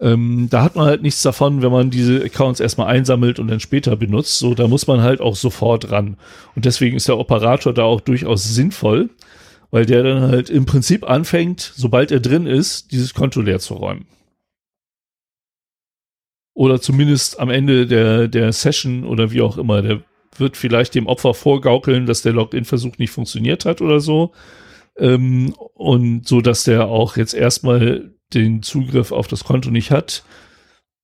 Ähm, 0.00 0.46
da 0.48 0.62
hat 0.62 0.76
man 0.76 0.86
halt 0.86 1.02
nichts 1.02 1.22
davon, 1.22 1.60
wenn 1.60 1.72
man 1.72 1.90
diese 1.90 2.22
Accounts 2.24 2.60
erstmal 2.60 2.86
einsammelt 2.86 3.38
und 3.38 3.48
dann 3.48 3.60
später 3.60 3.96
benutzt. 3.96 4.38
So, 4.38 4.54
da 4.54 4.68
muss 4.68 4.86
man 4.86 5.02
halt 5.02 5.20
auch 5.20 5.36
sofort 5.36 5.90
ran. 5.90 6.16
Und 6.54 6.64
deswegen 6.64 6.96
ist 6.96 7.08
der 7.08 7.18
Operator 7.18 7.74
da 7.74 7.82
auch 7.82 8.00
durchaus 8.00 8.44
sinnvoll, 8.44 9.10
weil 9.70 9.84
der 9.84 10.02
dann 10.04 10.22
halt 10.22 10.50
im 10.50 10.66
Prinzip 10.66 11.08
anfängt, 11.08 11.72
sobald 11.74 12.10
er 12.10 12.20
drin 12.20 12.46
ist, 12.46 12.92
dieses 12.92 13.12
Konto 13.12 13.42
leer 13.42 13.58
zu 13.58 13.74
räumen. 13.74 14.06
Oder 16.58 16.80
zumindest 16.80 17.38
am 17.38 17.50
Ende 17.50 17.86
der, 17.86 18.26
der 18.26 18.52
Session 18.52 19.04
oder 19.04 19.30
wie 19.30 19.42
auch 19.42 19.58
immer, 19.58 19.80
der 19.80 20.02
wird 20.36 20.56
vielleicht 20.56 20.96
dem 20.96 21.06
Opfer 21.06 21.32
vorgaukeln, 21.32 22.04
dass 22.04 22.22
der 22.22 22.32
Login-Versuch 22.32 22.98
nicht 22.98 23.12
funktioniert 23.12 23.64
hat 23.64 23.80
oder 23.80 24.00
so. 24.00 24.32
Ähm, 24.98 25.54
und 25.74 26.26
so, 26.26 26.40
dass 26.40 26.64
der 26.64 26.88
auch 26.88 27.16
jetzt 27.16 27.34
erstmal 27.34 28.10
den 28.34 28.64
Zugriff 28.64 29.12
auf 29.12 29.28
das 29.28 29.44
Konto 29.44 29.70
nicht 29.70 29.92
hat. 29.92 30.24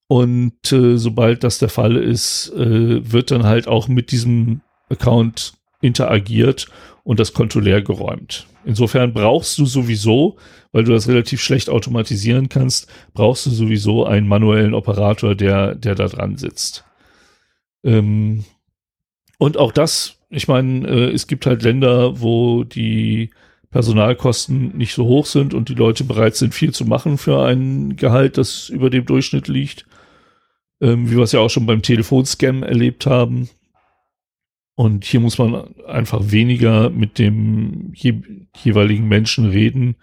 Und 0.09 0.73
äh, 0.73 0.97
sobald 0.99 1.45
das 1.45 1.61
der 1.61 1.69
Fall 1.69 1.99
ist, 1.99 2.53
äh, 2.57 3.13
wird 3.13 3.31
dann 3.31 3.45
halt 3.45 3.69
auch 3.69 3.87
mit 3.87 4.11
diesem 4.11 4.61
Account 4.89 5.53
interagiert 5.81 6.67
und 7.05 7.21
das 7.21 7.33
Konto 7.33 7.61
leer 7.61 7.81
geräumt. 7.81 8.49
Insofern 8.65 9.13
brauchst 9.13 9.59
du 9.59 9.67
sowieso, 9.67 10.37
weil 10.73 10.85
du 10.85 10.93
das 10.93 11.09
relativ 11.09 11.43
schlecht 11.43 11.69
automatisieren 11.69 12.49
kannst, 12.49 12.89
brauchst 13.13 13.47
du 13.47 13.51
sowieso 13.51 14.05
einen 14.05 14.27
manuellen 14.27 14.75
Operator, 14.75 15.35
der, 15.35 15.75
der 15.75 15.95
da 15.95 16.07
dran 16.07 16.37
sitzt. 16.37 16.85
Ähm, 17.85 18.45
und 19.39 19.57
auch 19.59 19.73
das, 19.73 20.17
ich 20.31 20.49
meine, 20.49 20.89
äh, 20.89 21.11
es 21.13 21.27
gibt 21.27 21.47
halt 21.47 21.63
Länder, 21.63 22.21
wo 22.21 22.65
die 22.65 23.31
Personalkosten 23.71 24.77
nicht 24.77 24.95
so 24.95 25.05
hoch 25.05 25.27
sind 25.27 25.53
und 25.53 25.69
die 25.69 25.75
Leute 25.75 26.05
bereit 26.05 26.37
sind, 26.37 26.55
viel 26.55 26.73
zu 26.73 26.85
machen 26.85 27.19
für 27.19 27.45
ein 27.45 27.97
Gehalt, 27.97 28.39
das 28.39 28.69
über 28.69 28.89
dem 28.89 29.05
Durchschnitt 29.05 29.49
liegt. 29.49 29.85
Ähm, 30.81 31.11
wie 31.11 31.17
wir 31.17 31.25
es 31.25 31.33
ja 31.33 31.41
auch 31.41 31.51
schon 31.51 31.67
beim 31.67 31.83
Telefonscam 31.83 32.63
erlebt 32.63 33.07
haben. 33.07 33.49
Und 34.77 35.05
hier 35.05 35.21
muss 35.21 35.39
man 35.39 35.75
einfach 35.85 36.21
weniger 36.31 36.91
mit 36.91 37.19
dem 37.19 37.93
je 37.95 38.21
jeweiligen 38.57 39.07
Menschen 39.07 39.47
reden 39.47 39.97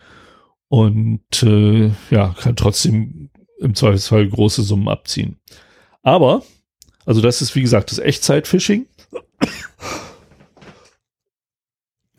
und 0.69 1.43
äh, 1.43 1.91
ja, 2.10 2.34
kann 2.39 2.56
trotzdem 2.56 3.30
im 3.60 3.76
Zweifelsfall 3.76 4.30
große 4.30 4.64
Summen 4.64 4.88
abziehen. 4.88 5.38
Aber, 6.03 6.43
also 7.06 7.22
das 7.22 7.41
ist 7.41 7.53
wie 7.56 7.61
gesagt 7.61 7.91
das 7.91 7.99
Echtzeit-Phishing. 7.99 8.88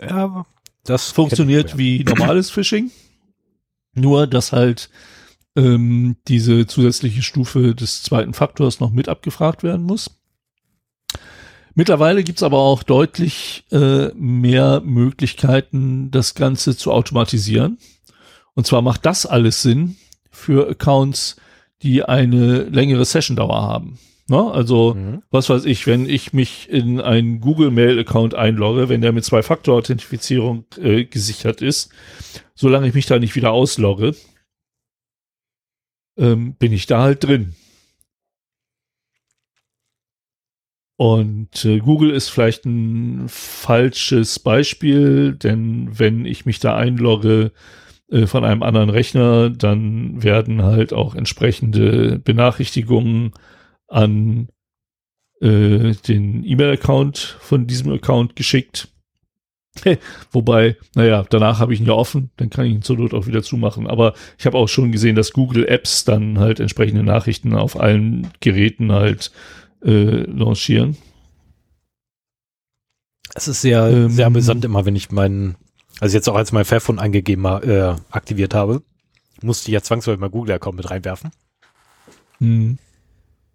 Ja, 0.00 0.46
das 0.84 1.10
funktioniert 1.10 1.78
wie 1.78 2.04
normales 2.04 2.50
Phishing. 2.50 2.90
Nur, 3.94 4.26
dass 4.26 4.52
halt 4.52 4.90
ähm, 5.56 6.16
diese 6.28 6.66
zusätzliche 6.66 7.22
Stufe 7.22 7.74
des 7.74 8.02
zweiten 8.02 8.34
Faktors 8.34 8.80
noch 8.80 8.90
mit 8.90 9.08
abgefragt 9.08 9.62
werden 9.62 9.84
muss. 9.84 10.21
Mittlerweile 11.74 12.22
gibt's 12.22 12.42
aber 12.42 12.58
auch 12.58 12.82
deutlich 12.82 13.64
äh, 13.70 14.08
mehr 14.14 14.82
Möglichkeiten, 14.84 16.10
das 16.10 16.34
Ganze 16.34 16.76
zu 16.76 16.92
automatisieren. 16.92 17.78
Und 18.54 18.66
zwar 18.66 18.82
macht 18.82 19.06
das 19.06 19.24
alles 19.24 19.62
Sinn 19.62 19.96
für 20.30 20.68
Accounts, 20.68 21.36
die 21.82 22.04
eine 22.04 22.64
längere 22.64 23.04
Session-Dauer 23.04 23.62
haben. 23.62 23.98
Ne? 24.28 24.50
Also, 24.50 24.94
mhm. 24.94 25.22
was 25.30 25.48
weiß 25.48 25.64
ich, 25.64 25.86
wenn 25.86 26.08
ich 26.08 26.32
mich 26.32 26.68
in 26.70 27.00
einen 27.00 27.40
Google-Mail-Account 27.40 28.34
einlogge, 28.34 28.88
wenn 28.88 29.00
der 29.00 29.12
mit 29.12 29.24
Zwei-Faktor-Authentifizierung 29.24 30.64
äh, 30.78 31.04
gesichert 31.04 31.60
ist, 31.60 31.90
solange 32.54 32.88
ich 32.88 32.94
mich 32.94 33.06
da 33.06 33.18
nicht 33.18 33.34
wieder 33.34 33.52
auslogge, 33.52 34.14
ähm, 36.16 36.54
bin 36.54 36.72
ich 36.72 36.86
da 36.86 37.02
halt 37.02 37.24
drin. 37.24 37.54
Und 41.02 41.64
äh, 41.64 41.80
Google 41.80 42.10
ist 42.10 42.28
vielleicht 42.28 42.64
ein 42.64 43.24
falsches 43.26 44.38
Beispiel, 44.38 45.32
denn 45.32 45.98
wenn 45.98 46.24
ich 46.24 46.46
mich 46.46 46.60
da 46.60 46.76
einlogge 46.76 47.50
äh, 48.08 48.28
von 48.28 48.44
einem 48.44 48.62
anderen 48.62 48.88
Rechner, 48.88 49.50
dann 49.50 50.22
werden 50.22 50.62
halt 50.62 50.92
auch 50.92 51.16
entsprechende 51.16 52.20
Benachrichtigungen 52.20 53.32
an 53.88 54.46
äh, 55.40 55.94
den 56.06 56.44
E-Mail-Account 56.44 57.18
von 57.40 57.66
diesem 57.66 57.92
Account 57.92 58.36
geschickt. 58.36 58.86
Wobei, 60.30 60.76
naja, 60.94 61.24
danach 61.28 61.58
habe 61.58 61.74
ich 61.74 61.80
ihn 61.80 61.86
ja 61.86 61.94
offen, 61.94 62.30
dann 62.36 62.48
kann 62.48 62.66
ich 62.66 62.74
ihn 62.74 62.82
zur 62.82 62.98
Not 62.98 63.12
auch 63.12 63.26
wieder 63.26 63.42
zumachen. 63.42 63.88
Aber 63.88 64.14
ich 64.38 64.46
habe 64.46 64.56
auch 64.56 64.68
schon 64.68 64.92
gesehen, 64.92 65.16
dass 65.16 65.32
Google 65.32 65.66
Apps 65.66 66.04
dann 66.04 66.38
halt 66.38 66.60
entsprechende 66.60 67.02
Nachrichten 67.02 67.56
auf 67.56 67.80
allen 67.80 68.28
Geräten 68.38 68.92
halt 68.92 69.32
äh, 69.84 70.22
launchieren. 70.22 70.96
Es 73.34 73.48
ist 73.48 73.62
sehr, 73.62 73.86
ähm, 73.88 74.10
sehr 74.10 74.26
amüsant 74.26 74.64
immer, 74.64 74.84
wenn 74.84 74.96
ich 74.96 75.10
meinen, 75.10 75.56
also 76.00 76.16
jetzt 76.16 76.28
auch 76.28 76.36
als 76.36 76.52
mein 76.52 76.64
Fairphone 76.64 76.98
eingegeben, 76.98 77.44
äh, 77.44 77.96
aktiviert 78.10 78.54
habe, 78.54 78.82
musste 79.42 79.68
ich 79.68 79.74
ja 79.74 79.82
zwangsläufig 79.82 80.20
mein 80.20 80.30
Google-Account 80.30 80.76
mit 80.76 80.90
reinwerfen. 80.90 81.30
Mhm. 82.38 82.78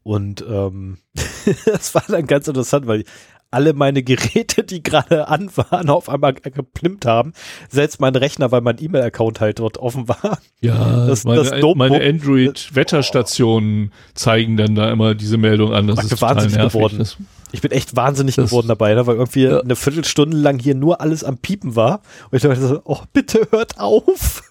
Und 0.03 0.43
ähm, 0.47 0.99
das 1.65 1.93
war 1.93 2.03
dann 2.07 2.27
ganz 2.27 2.47
interessant, 2.47 2.87
weil 2.87 3.03
alle 3.51 3.73
meine 3.73 4.03
Geräte, 4.03 4.63
die 4.63 4.83
gerade 4.83 5.27
an 5.29 5.49
waren, 5.55 5.89
auf 5.89 6.09
einmal 6.09 6.33
geplimpt 6.33 7.05
haben. 7.05 7.33
Selbst 7.69 7.99
mein 7.99 8.15
Rechner, 8.15 8.51
weil 8.51 8.61
mein 8.61 8.77
E-Mail-Account 8.79 9.39
halt 9.39 9.59
dort 9.59 9.77
offen 9.77 10.07
war. 10.07 10.39
Ja, 10.61 11.05
das, 11.05 11.23
meine, 11.23 11.43
das 11.43 11.75
meine 11.75 12.01
Android-Wetterstationen 12.01 13.91
oh. 13.91 14.11
zeigen 14.15 14.57
dann 14.57 14.75
da 14.75 14.91
immer 14.91 15.15
diese 15.15 15.37
Meldung 15.37 15.73
an. 15.73 15.87
Das 15.87 16.03
ist 16.03 16.21
wahnsinnig 16.21 16.57
geworden. 16.57 16.99
Ist. 16.99 17.17
Ich 17.51 17.61
bin 17.61 17.71
echt 17.71 17.95
wahnsinnig 17.95 18.35
das 18.35 18.49
geworden 18.49 18.67
dabei, 18.67 18.93
ne, 18.93 19.07
weil 19.07 19.15
irgendwie 19.15 19.43
ja. 19.43 19.59
eine 19.59 19.75
Viertelstunde 19.75 20.35
lang 20.35 20.59
hier 20.59 20.75
nur 20.75 20.99
alles 20.99 21.23
am 21.23 21.37
Piepen 21.37 21.75
war. 21.75 22.01
Und 22.29 22.37
ich 22.37 22.43
dachte 22.43 22.67
so, 22.67 22.81
oh, 22.83 22.99
bitte 23.13 23.47
hört 23.51 23.79
auf. 23.79 24.43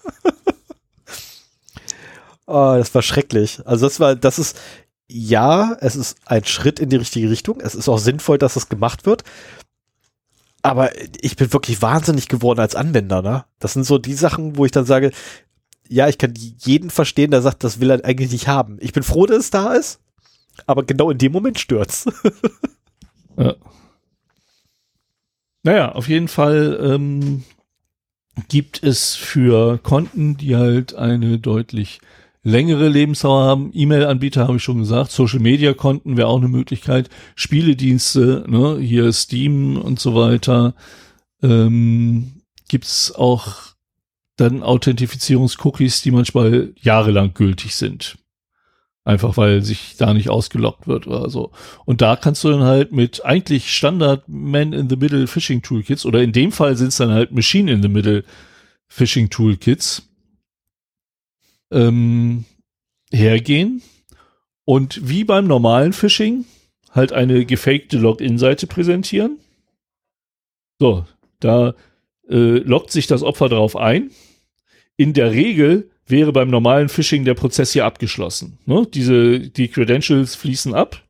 oh, 2.47 2.73
das 2.77 2.93
war 2.95 3.01
schrecklich. 3.03 3.59
Also 3.65 3.85
das 3.85 3.99
war, 3.99 4.15
das 4.15 4.39
ist, 4.39 4.59
ja, 5.09 5.77
es 5.79 5.95
ist 5.95 6.17
ein 6.25 6.43
Schritt 6.45 6.79
in 6.79 6.89
die 6.89 6.97
richtige 6.97 7.29
Richtung. 7.29 7.61
Es 7.61 7.75
ist 7.75 7.87
auch 7.87 7.99
sinnvoll, 7.99 8.37
dass 8.37 8.55
es 8.55 8.69
gemacht 8.69 9.05
wird. 9.05 9.23
Aber 10.61 10.91
ich 11.21 11.37
bin 11.37 11.53
wirklich 11.53 11.81
wahnsinnig 11.81 12.27
geworden 12.27 12.59
als 12.59 12.75
Anwender. 12.75 13.21
Ne? 13.21 13.45
Das 13.59 13.73
sind 13.73 13.85
so 13.85 13.97
die 13.97 14.13
Sachen, 14.13 14.57
wo 14.57 14.65
ich 14.65 14.71
dann 14.71 14.85
sage, 14.85 15.11
ja, 15.87 16.09
ich 16.09 16.17
kann 16.17 16.33
jeden 16.35 16.89
verstehen, 16.89 17.31
der 17.31 17.41
sagt, 17.41 17.63
das 17.63 17.79
will 17.79 17.91
er 17.91 18.03
eigentlich 18.03 18.31
nicht 18.31 18.47
haben. 18.47 18.77
Ich 18.81 18.91
bin 18.91 19.03
froh, 19.03 19.25
dass 19.25 19.37
es 19.37 19.49
da 19.49 19.73
ist, 19.73 20.01
aber 20.65 20.83
genau 20.83 21.09
in 21.09 21.17
dem 21.17 21.31
Moment 21.31 21.59
stört's. 21.59 22.05
ja. 23.37 23.55
Naja, 25.63 25.93
auf 25.93 26.09
jeden 26.09 26.27
Fall 26.27 26.77
ähm, 26.81 27.43
gibt 28.49 28.83
es 28.83 29.15
für 29.15 29.77
Konten, 29.77 30.35
die 30.35 30.55
halt 30.57 30.95
eine 30.95 31.39
deutlich 31.39 32.01
längere 32.47 32.87
Lebensdauer 32.87 33.43
haben. 33.43 33.71
E-Mail-Anbieter 33.73 34.47
habe 34.47 34.55
ich 34.55 34.63
schon 34.63 34.79
gesagt. 34.79 35.11
Social-Media-Konten 35.11 36.15
wäre 36.15 36.29
auch 36.29 36.37
eine 36.37 36.47
Möglichkeit. 36.47 37.09
Spieledienste, 37.35 38.45
ne, 38.47 38.77
hier 38.79 39.11
Steam 39.11 39.75
und 39.77 39.99
so 39.99 40.15
weiter. 40.15 40.73
Ähm, 41.43 42.41
gibt's 42.69 43.13
auch 43.13 43.73
dann 44.37 44.63
Authentifizierungs-Cookies, 44.63 46.01
die 46.03 46.11
manchmal 46.11 46.73
jahrelang 46.79 47.33
gültig 47.33 47.75
sind. 47.75 48.17
Einfach 49.03 49.35
weil 49.35 49.61
sich 49.61 49.95
da 49.97 50.13
nicht 50.13 50.29
ausgelockt 50.29 50.87
wird 50.87 51.05
oder 51.05 51.29
so. 51.29 51.51
Und 51.85 52.01
da 52.01 52.15
kannst 52.15 52.45
du 52.45 52.49
dann 52.49 52.63
halt 52.63 52.93
mit 52.93 53.25
eigentlich 53.25 53.73
Standard 53.75 54.23
Man-in-the-Middle 54.27 55.27
Phishing 55.27 55.61
Toolkits 55.61 56.05
oder 56.05 56.21
in 56.21 56.31
dem 56.31 56.53
Fall 56.53 56.77
sind 56.77 56.89
es 56.89 56.97
dann 56.97 57.11
halt 57.11 57.31
Machine-in-the-Middle 57.33 58.23
Phishing 58.87 59.29
Toolkits 59.29 60.06
ähm, 61.71 62.45
hergehen 63.11 63.81
und 64.65 65.07
wie 65.07 65.23
beim 65.23 65.47
normalen 65.47 65.93
Phishing 65.93 66.45
halt 66.91 67.13
eine 67.13 67.45
gefakte 67.45 67.97
Login-Seite 67.97 68.67
präsentieren. 68.67 69.39
So, 70.79 71.05
da 71.39 71.75
äh, 72.29 72.59
loggt 72.59 72.91
sich 72.91 73.07
das 73.07 73.23
Opfer 73.23 73.49
darauf 73.49 73.75
ein. 73.75 74.11
In 74.95 75.13
der 75.13 75.31
Regel 75.31 75.91
wäre 76.05 76.31
beim 76.31 76.49
normalen 76.49 76.89
Phishing 76.89 77.25
der 77.25 77.33
Prozess 77.33 77.73
hier 77.73 77.85
abgeschlossen. 77.85 78.57
Ne? 78.65 78.87
Diese, 78.91 79.39
die 79.39 79.67
Credentials 79.67 80.35
fließen 80.35 80.73
ab 80.73 81.03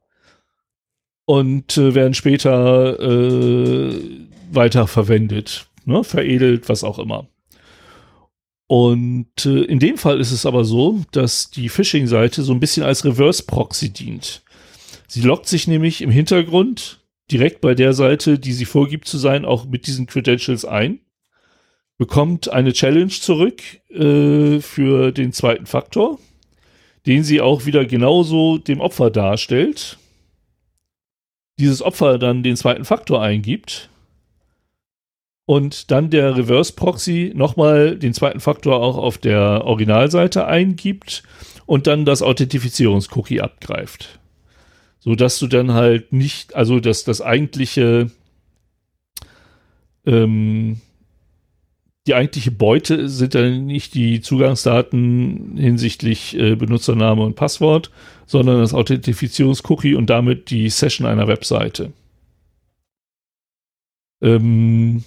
und 1.26 1.78
äh, 1.78 1.96
werden 1.96 2.14
später 2.14 3.00
äh, 3.00 3.94
weiter 4.52 4.88
ne? 5.86 6.04
veredelt, 6.04 6.70
was 6.70 6.84
auch 6.84 7.00
immer. 7.00 7.28
Und 8.68 9.46
äh, 9.46 9.62
in 9.64 9.80
dem 9.80 9.98
Fall 9.98 10.20
ist 10.20 10.32
es 10.32 10.46
aber 10.46 10.66
so, 10.66 11.02
dass 11.12 11.50
die 11.50 11.70
Phishing-Seite 11.70 12.44
so 12.44 12.52
ein 12.52 12.60
bisschen 12.60 12.84
als 12.84 13.06
Reverse-Proxy 13.06 13.90
dient. 13.90 14.44
Sie 15.08 15.22
loggt 15.22 15.48
sich 15.48 15.68
nämlich 15.68 16.02
im 16.02 16.12
Hintergrund 16.12 17.00
direkt 17.32 17.62
bei 17.62 17.76
der 17.76 17.94
Seite, 17.94 18.38
die 18.40 18.52
sie 18.52 18.66
vorgibt 18.66 19.08
zu 19.08 19.18
sein, 19.18 19.46
auch 19.46 19.66
mit 19.66 19.88
diesen 19.88 20.06
Credentials 20.06 20.66
ein. 20.66 21.00
bekommt 21.98 22.50
eine 22.50 22.74
Challenge 22.74 23.10
zurück 23.10 23.62
äh, 23.90 24.60
für 24.60 25.12
den 25.12 25.32
zweiten 25.32 25.66
Faktor, 25.66 26.20
den 27.06 27.24
sie 27.24 27.42
auch 27.42 27.66
wieder 27.66 27.86
genauso 27.86 28.58
dem 28.58 28.82
Opfer 28.82 29.10
darstellt. 29.10 29.98
Dieses 31.58 31.82
Opfer 31.82 32.20
dann 32.20 32.44
den 32.44 32.56
zweiten 32.56 32.86
Faktor 32.86 33.24
eingibt 33.24 33.90
und 35.48 35.92
dann 35.92 36.10
der 36.10 36.36
Reverse 36.36 36.74
Proxy 36.74 37.32
nochmal 37.34 37.98
den 37.98 38.14
zweiten 38.14 38.42
Faktor 38.42 38.82
auch 38.84 38.98
auf 38.98 39.18
der 39.18 39.64
Originalseite 39.64 40.46
eingibt 40.46 41.24
und 41.66 41.88
dann 41.88 42.04
das 42.04 42.22
Authentifizierungscookie 42.22 43.40
abgreift. 43.40 44.20
So 45.00 45.16
dass 45.16 45.40
du 45.40 45.48
dann 45.48 45.72
halt 45.72 46.12
nicht, 46.12 46.54
also 46.54 46.82
dass 46.82 47.06
das 47.06 47.22
eigentliche 47.22 48.12
ähm, 50.06 50.82
die 52.08 52.14
eigentliche 52.14 52.52
Beute 52.52 53.08
sind 53.08 53.34
dann 53.34 53.68
nicht 53.68 53.94
die 53.94 54.20
Zugangsdaten 54.20 55.56
hinsichtlich 55.56 56.38
äh, 56.38 56.56
Benutzername 56.56 57.24
und 57.24 57.36
Passwort, 57.36 57.90
sondern 58.26 58.60
das 58.60 58.74
Authentifizierungscookie 58.74 59.96
und 59.96 60.10
damit 60.10 60.50
die 60.50 60.70
Session 60.70 61.08
einer 61.08 61.30
Webseite. 61.30 61.94
Ähm, 64.22 65.04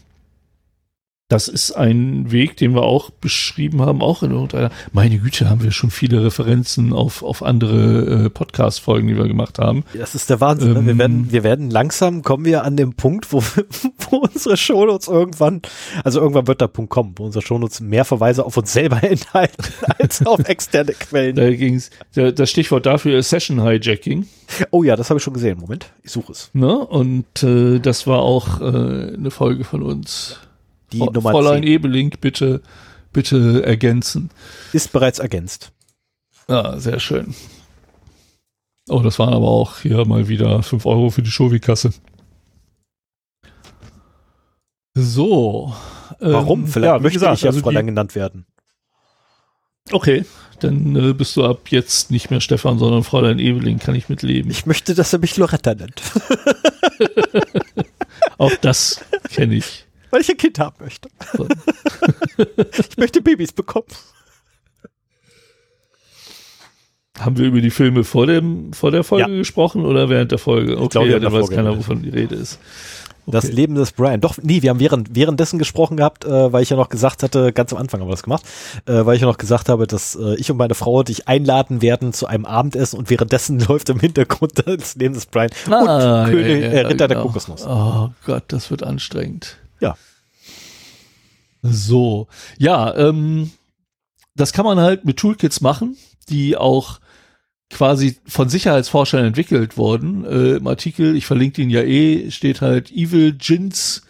das 1.31 1.47
ist 1.47 1.71
ein 1.73 2.33
Weg, 2.33 2.57
den 2.57 2.75
wir 2.75 2.83
auch 2.83 3.11
beschrieben 3.11 3.83
haben, 3.83 4.03
auch 4.03 4.25
in 4.25 4.33
irgendeiner. 4.33 4.71
Meine 4.93 5.17
Güte, 5.19 5.49
haben 5.49 5.63
wir 5.63 5.71
schon 5.71 5.93
viele 5.93 6.25
Referenzen 6.25 6.93
auf, 6.93 7.23
auf 7.23 7.45
andere 7.45 8.25
äh, 8.25 8.31
Podcast-Folgen, 8.31 9.07
die 9.07 9.17
wir 9.17 9.29
gemacht 9.29 9.61
haben. 9.61 9.85
Das 9.95 10.17
ist 10.17 10.29
der 10.29 10.41
Wahnsinn. 10.41 10.75
Ähm, 10.75 10.87
wir, 10.87 10.99
werden, 10.99 11.31
wir 11.31 11.45
werden 11.45 11.71
langsam, 11.71 12.23
kommen 12.23 12.45
wir 12.45 12.65
an 12.65 12.77
den 12.77 12.95
Punkt, 12.95 13.33
wo, 13.33 13.45
wo 14.11 14.17
unsere 14.17 14.57
Shownotes 14.57 15.07
irgendwann, 15.07 15.63
also 16.03 16.21
irgendwann 16.21 16.49
wird 16.49 16.61
der 16.61 16.67
Punkt 16.67 16.91
kommen, 16.91 17.15
wo 17.17 17.27
unsere 17.27 17.47
Shownotes 17.47 17.79
mehr 17.79 18.05
Verweise 18.05 18.45
auf 18.45 18.57
uns 18.57 18.73
selber 18.73 19.01
enthalten 19.05 19.63
als 20.01 20.27
auf 20.27 20.41
externe 20.49 20.95
Quellen. 20.95 21.37
Da 21.37 21.49
ging's, 21.51 21.91
da, 22.15 22.33
das 22.33 22.51
Stichwort 22.51 22.87
dafür 22.87 23.21
ist 23.21 23.31
Session 23.31 23.63
Hijacking. 23.63 24.27
Oh 24.73 24.83
ja, 24.83 24.97
das 24.97 25.11
habe 25.11 25.19
ich 25.19 25.25
schon 25.25 25.35
gesehen. 25.35 25.61
Moment, 25.61 25.93
ich 26.03 26.11
suche 26.11 26.33
es. 26.33 26.51
Ne? 26.55 26.77
Und 26.77 27.45
äh, 27.45 27.79
das 27.79 28.09
war 28.09 28.19
auch 28.19 28.61
äh, 28.61 28.65
eine 29.15 29.31
Folge 29.31 29.63
von 29.63 29.85
uns 29.85 30.41
die 30.93 30.99
Frau, 30.99 31.11
Nummer 31.11 31.31
Fräulein 31.31 31.63
10. 31.63 31.73
Ebeling, 31.73 32.11
bitte, 32.21 32.63
bitte 33.13 33.65
ergänzen. 33.65 34.31
Ist 34.73 34.93
bereits 34.93 35.19
ergänzt. 35.19 35.73
Ja, 36.49 36.79
sehr 36.79 37.01
schön. 37.01 37.35
Oh, 38.89 39.01
das 39.01 39.19
waren 39.19 39.35
aber 39.35 39.49
auch 39.49 39.79
hier 39.79 40.05
mal 40.05 40.29
wieder 40.29 40.63
5 40.63 40.85
Euro 40.87 41.11
für 41.11 41.23
die 41.23 41.31
Shovi-Kasse. 41.31 41.93
So. 44.95 45.75
Warum? 46.19 46.61
Ähm, 46.63 46.67
Vielleicht 46.67 46.93
ja, 46.93 46.99
möchte 46.99 47.19
gesagt, 47.19 47.37
ich 47.37 47.43
ja 47.43 47.51
also 47.51 47.61
Fräulein 47.61 47.87
genannt 47.87 48.15
werden. 48.15 48.47
Okay, 49.93 50.25
dann 50.61 50.97
äh, 50.97 51.13
bist 51.13 51.37
du 51.37 51.45
ab 51.45 51.69
jetzt 51.69 52.11
nicht 52.11 52.31
mehr 52.31 52.41
Stefan, 52.41 52.79
sondern 52.79 53.03
Fräulein 53.03 53.39
Eveling, 53.39 53.79
kann 53.79 53.95
ich 53.95 54.09
mitleben. 54.09 54.51
Ich 54.51 54.67
möchte, 54.67 54.95
dass 54.95 55.13
er 55.13 55.19
mich 55.19 55.37
Loretta 55.37 55.75
nennt. 55.75 56.03
Auch 58.39 58.55
das 58.61 59.05
kenne 59.31 59.55
ich. 59.55 59.87
Weil 60.11 60.21
ich 60.21 60.31
ein 60.31 60.37
Kind 60.37 60.59
haben 60.59 60.77
möchte. 60.81 61.09
So. 61.37 61.47
ich 62.89 62.97
möchte 62.97 63.23
Babys 63.23 63.53
bekommen. 63.53 63.87
Haben 67.19 67.37
wir 67.37 67.47
über 67.47 67.61
die 67.61 67.71
Filme 67.71 68.03
vor, 68.03 68.27
dem, 68.27 68.73
vor 68.73 68.91
der 68.91 69.05
Folge 69.05 69.31
ja. 69.31 69.39
gesprochen 69.39 69.85
oder 69.85 70.09
während 70.09 70.33
der 70.33 70.39
Folge? 70.39 70.73
Okay, 70.77 70.85
ich 70.85 70.91
glaube, 70.91 71.09
ja, 71.09 71.19
dann 71.19 71.33
weiß 71.33 71.51
keiner, 71.51 71.77
wovon 71.77 72.03
die 72.03 72.09
Rede 72.09 72.35
ist. 72.35 72.59
Okay. 73.27 73.37
Das 73.37 73.53
Leben 73.53 73.75
des 73.75 73.93
Brian. 73.93 74.21
Doch, 74.21 74.39
nee, 74.43 74.63
wir 74.63 74.71
haben 74.71 74.81
während, 74.81 75.15
währenddessen 75.15 75.59
gesprochen 75.59 75.99
gehabt, 75.99 76.25
äh, 76.25 76.53
weil 76.53 76.63
ich 76.63 76.71
ja 76.71 76.77
noch 76.77 76.89
gesagt 76.89 77.23
hatte, 77.23 77.53
ganz 77.53 77.73
am 77.73 77.79
Anfang 77.79 78.01
haben 78.01 78.09
wir 78.09 78.13
das 78.13 78.23
gemacht, 78.23 78.43
äh, 78.87 79.05
weil 79.05 79.17
ich 79.17 79.21
ja 79.21 79.27
noch 79.27 79.37
gesagt 79.37 79.69
habe, 79.69 79.87
dass 79.87 80.17
äh, 80.17 80.35
ich 80.37 80.51
und 80.51 80.57
meine 80.57 80.75
Frau 80.75 81.03
dich 81.03 81.29
einladen 81.29 81.83
werden 81.83 82.15
zu 82.15 82.27
einem 82.27 82.47
Abendessen 82.47 82.99
und 82.99 83.11
währenddessen 83.11 83.61
läuft 83.69 83.91
im 83.91 84.01
Hintergrund 84.01 84.53
das 84.67 84.97
Leben 84.97 85.15
des 85.15 85.27
Brian 85.27 85.51
ah, 85.71 86.25
und 86.25 86.31
König, 86.31 86.63
ja, 86.63 86.73
ja, 86.73 86.89
Ritter 86.89 87.07
genau. 87.07 87.07
der 87.09 87.17
Kokosnuss. 87.19 87.67
Oh 87.67 88.09
Gott, 88.25 88.45
das 88.49 88.71
wird 88.71 88.83
anstrengend. 88.83 89.60
Ja. 89.81 89.97
So, 91.63 92.29
ja, 92.59 92.95
ähm, 92.97 93.51
das 94.35 94.53
kann 94.53 94.65
man 94.65 94.79
halt 94.79 95.05
mit 95.05 95.19
Toolkits 95.19 95.61
machen, 95.61 95.97
die 96.29 96.57
auch 96.57 97.01
quasi 97.71 98.19
von 98.27 98.49
Sicherheitsforschern 98.49 99.25
entwickelt 99.25 99.77
wurden. 99.77 100.25
Äh, 100.25 100.57
Im 100.57 100.67
Artikel, 100.67 101.17
ich 101.17 101.27
verlinke 101.27 101.63
ihn 101.63 101.71
ja 101.71 101.83
eh, 101.83 102.31
steht 102.31 102.61
halt 102.61 102.91
Evil 102.91 103.37
Jins, 103.41 104.03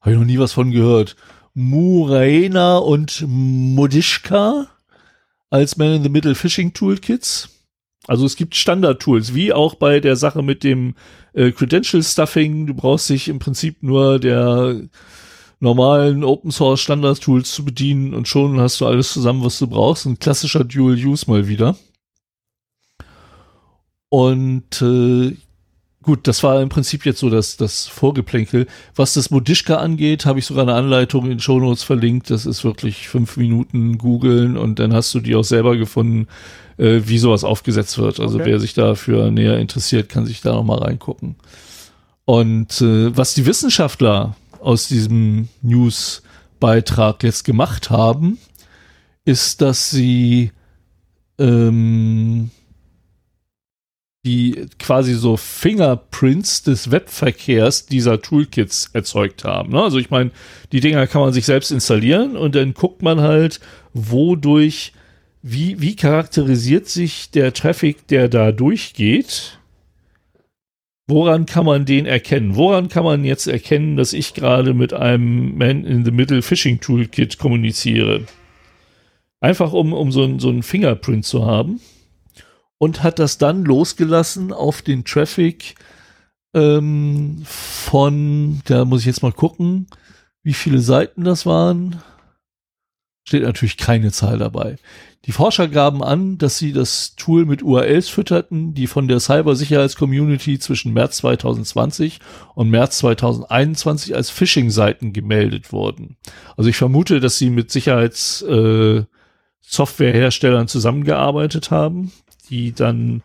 habe 0.00 0.12
ich 0.12 0.18
noch 0.18 0.26
nie 0.26 0.38
was 0.38 0.52
von 0.52 0.70
gehört, 0.70 1.16
Muraena 1.54 2.76
und 2.78 3.24
Modishka 3.26 4.66
als 5.48 5.76
Man 5.76 5.94
in 5.94 6.02
the 6.02 6.08
Middle 6.10 6.34
Phishing 6.34 6.74
Toolkits. 6.74 7.48
Also 8.06 8.24
es 8.24 8.36
gibt 8.36 8.54
Standard-Tools, 8.54 9.34
wie 9.34 9.52
auch 9.52 9.74
bei 9.74 10.00
der 10.00 10.16
Sache 10.16 10.42
mit 10.42 10.62
dem 10.64 10.94
äh, 11.32 11.50
Credential 11.50 12.02
Stuffing. 12.02 12.66
Du 12.66 12.74
brauchst 12.74 13.10
dich 13.10 13.28
im 13.28 13.38
Prinzip 13.38 13.82
nur 13.82 14.18
der 14.18 14.80
normalen 15.60 16.22
Open 16.22 16.50
Source 16.50 16.80
Standard 16.80 17.20
Tools 17.20 17.52
zu 17.52 17.64
bedienen 17.64 18.14
und 18.14 18.28
schon 18.28 18.60
hast 18.60 18.80
du 18.80 18.86
alles 18.86 19.12
zusammen, 19.12 19.44
was 19.44 19.58
du 19.58 19.66
brauchst. 19.66 20.06
Ein 20.06 20.18
klassischer 20.18 20.64
Dual 20.64 20.94
Use 20.94 21.28
mal 21.28 21.48
wieder. 21.48 21.76
Und 24.08 24.82
äh, 24.82 25.36
gut, 26.06 26.28
das 26.28 26.44
war 26.44 26.62
im 26.62 26.68
Prinzip 26.68 27.04
jetzt 27.04 27.18
so 27.18 27.28
das, 27.28 27.56
das 27.56 27.88
Vorgeplänkel. 27.88 28.66
Was 28.94 29.14
das 29.14 29.30
Modischka 29.30 29.76
angeht, 29.76 30.24
habe 30.24 30.38
ich 30.38 30.46
sogar 30.46 30.62
eine 30.62 30.74
Anleitung 30.74 31.28
in 31.30 31.40
Show 31.40 31.58
Notes 31.58 31.82
verlinkt. 31.82 32.30
Das 32.30 32.46
ist 32.46 32.64
wirklich 32.64 33.08
fünf 33.08 33.36
Minuten 33.36 33.98
googeln 33.98 34.56
und 34.56 34.78
dann 34.78 34.94
hast 34.94 35.12
du 35.14 35.20
die 35.20 35.34
auch 35.34 35.42
selber 35.42 35.76
gefunden, 35.76 36.28
äh, 36.78 37.00
wie 37.04 37.18
sowas 37.18 37.42
aufgesetzt 37.42 37.98
wird. 37.98 38.20
Also 38.20 38.36
okay. 38.36 38.46
wer 38.46 38.60
sich 38.60 38.72
dafür 38.72 39.32
näher 39.32 39.58
interessiert, 39.58 40.08
kann 40.08 40.26
sich 40.26 40.40
da 40.40 40.52
noch 40.52 40.62
mal 40.62 40.78
reingucken. 40.78 41.34
Und 42.24 42.80
äh, 42.80 43.16
was 43.16 43.34
die 43.34 43.44
Wissenschaftler 43.44 44.36
aus 44.60 44.86
diesem 44.86 45.48
News-Beitrag 45.62 47.24
jetzt 47.24 47.44
gemacht 47.44 47.90
haben, 47.90 48.38
ist, 49.24 49.60
dass 49.60 49.90
sie 49.90 50.52
ähm, 51.38 52.50
die 54.26 54.66
quasi 54.78 55.14
so 55.14 55.38
Fingerprints 55.38 56.62
des 56.62 56.90
Webverkehrs 56.90 57.86
dieser 57.86 58.20
Toolkits 58.20 58.90
erzeugt 58.92 59.44
haben. 59.44 59.72
Ne? 59.72 59.82
Also 59.82 59.98
ich 59.98 60.10
meine, 60.10 60.32
die 60.72 60.80
Dinger 60.80 61.06
kann 61.06 61.22
man 61.22 61.32
sich 61.32 61.46
selbst 61.46 61.70
installieren 61.70 62.36
und 62.36 62.54
dann 62.54 62.74
guckt 62.74 63.00
man 63.00 63.20
halt, 63.20 63.60
wodurch, 63.94 64.92
wie, 65.40 65.80
wie 65.80 65.96
charakterisiert 65.96 66.88
sich 66.88 67.30
der 67.30 67.54
Traffic, 67.54 68.06
der 68.08 68.28
da 68.28 68.52
durchgeht 68.52 69.58
Woran 71.08 71.46
kann 71.46 71.64
man 71.64 71.84
den 71.84 72.04
erkennen? 72.04 72.56
Woran 72.56 72.88
kann 72.88 73.04
man 73.04 73.24
jetzt 73.24 73.46
erkennen, 73.46 73.96
dass 73.96 74.12
ich 74.12 74.34
gerade 74.34 74.74
mit 74.74 74.92
einem 74.92 75.56
Man-in-the-Middle 75.56 76.42
Phishing 76.42 76.80
Toolkit 76.80 77.38
kommuniziere? 77.38 78.24
Einfach 79.40 79.72
um, 79.72 79.92
um 79.92 80.10
so, 80.10 80.24
ein, 80.24 80.40
so 80.40 80.48
einen 80.48 80.64
Fingerprint 80.64 81.24
zu 81.24 81.46
haben. 81.46 81.80
Und 82.78 83.02
hat 83.02 83.18
das 83.18 83.38
dann 83.38 83.64
losgelassen 83.64 84.52
auf 84.52 84.82
den 84.82 85.04
Traffic 85.04 85.76
ähm, 86.54 87.42
von, 87.44 88.60
da 88.64 88.84
muss 88.84 89.00
ich 89.00 89.06
jetzt 89.06 89.22
mal 89.22 89.32
gucken, 89.32 89.86
wie 90.42 90.54
viele 90.54 90.80
Seiten 90.80 91.24
das 91.24 91.46
waren. 91.46 92.02
Steht 93.24 93.42
natürlich 93.42 93.76
keine 93.76 94.12
Zahl 94.12 94.38
dabei. 94.38 94.76
Die 95.26 95.32
Forscher 95.32 95.66
gaben 95.66 96.04
an, 96.04 96.38
dass 96.38 96.56
sie 96.56 96.72
das 96.72 97.16
Tool 97.16 97.44
mit 97.44 97.64
URLs 97.64 98.08
fütterten, 98.08 98.74
die 98.74 98.86
von 98.86 99.08
der 99.08 99.18
Cybersicherheitscommunity 99.18 100.60
zwischen 100.60 100.92
März 100.92 101.16
2020 101.16 102.20
und 102.54 102.70
März 102.70 102.98
2021 102.98 104.14
als 104.14 104.30
Phishing-Seiten 104.30 105.12
gemeldet 105.12 105.72
wurden. 105.72 106.16
Also 106.56 106.70
ich 106.70 106.76
vermute, 106.76 107.18
dass 107.18 107.38
sie 107.38 107.50
mit 107.50 107.72
Sicherheitssoftwareherstellern 107.72 110.64
äh, 110.64 110.68
zusammengearbeitet 110.68 111.72
haben, 111.72 112.12
die 112.48 112.72
dann 112.72 113.22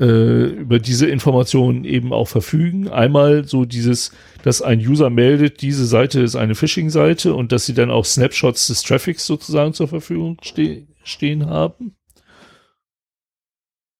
äh, 0.00 0.44
über 0.46 0.78
diese 0.78 1.06
Informationen 1.06 1.84
eben 1.84 2.12
auch 2.12 2.28
verfügen. 2.28 2.88
Einmal 2.88 3.44
so 3.44 3.64
dieses, 3.64 4.12
dass 4.42 4.62
ein 4.62 4.78
User 4.78 5.10
meldet, 5.10 5.60
diese 5.60 5.86
Seite 5.86 6.20
ist 6.20 6.36
eine 6.36 6.54
Phishing-Seite 6.54 7.34
und 7.34 7.52
dass 7.52 7.66
sie 7.66 7.74
dann 7.74 7.90
auch 7.90 8.04
Snapshots 8.04 8.68
des 8.68 8.82
Traffics 8.82 9.26
sozusagen 9.26 9.74
zur 9.74 9.88
Verfügung 9.88 10.38
ste 10.42 10.86
stehen 11.02 11.46
haben. 11.46 11.96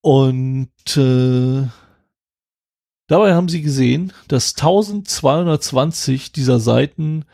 Und 0.01 0.69
äh, 0.95 1.67
dabei 3.07 3.33
haben 3.33 3.49
sie 3.49 3.61
gesehen, 3.61 4.13
dass 4.27 4.55
1220 4.55 6.31
dieser 6.31 6.59
Seiten 6.59 7.25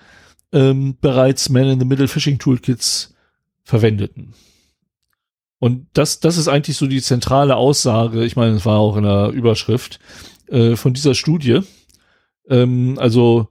ähm, 0.52 0.98
bereits 1.00 1.50
Man-in-the-Middle 1.50 2.08
Phishing 2.08 2.40
Toolkits 2.40 3.14
verwendeten. 3.64 4.34
Und 5.60 5.88
das, 5.94 6.20
das 6.20 6.38
ist 6.38 6.48
eigentlich 6.48 6.78
so 6.78 6.88
die 6.88 7.02
zentrale 7.02 7.56
Aussage, 7.56 8.24
ich 8.24 8.36
meine, 8.36 8.56
es 8.56 8.66
war 8.66 8.80
auch 8.80 8.98
in 8.98 9.04
der 9.04 9.30
Überschrift, 9.30 10.00
äh, 10.48 10.76
von 10.76 10.94
dieser 10.94 11.16
Studie. 11.16 11.62
Ähm, 12.50 12.98
also 13.00 13.48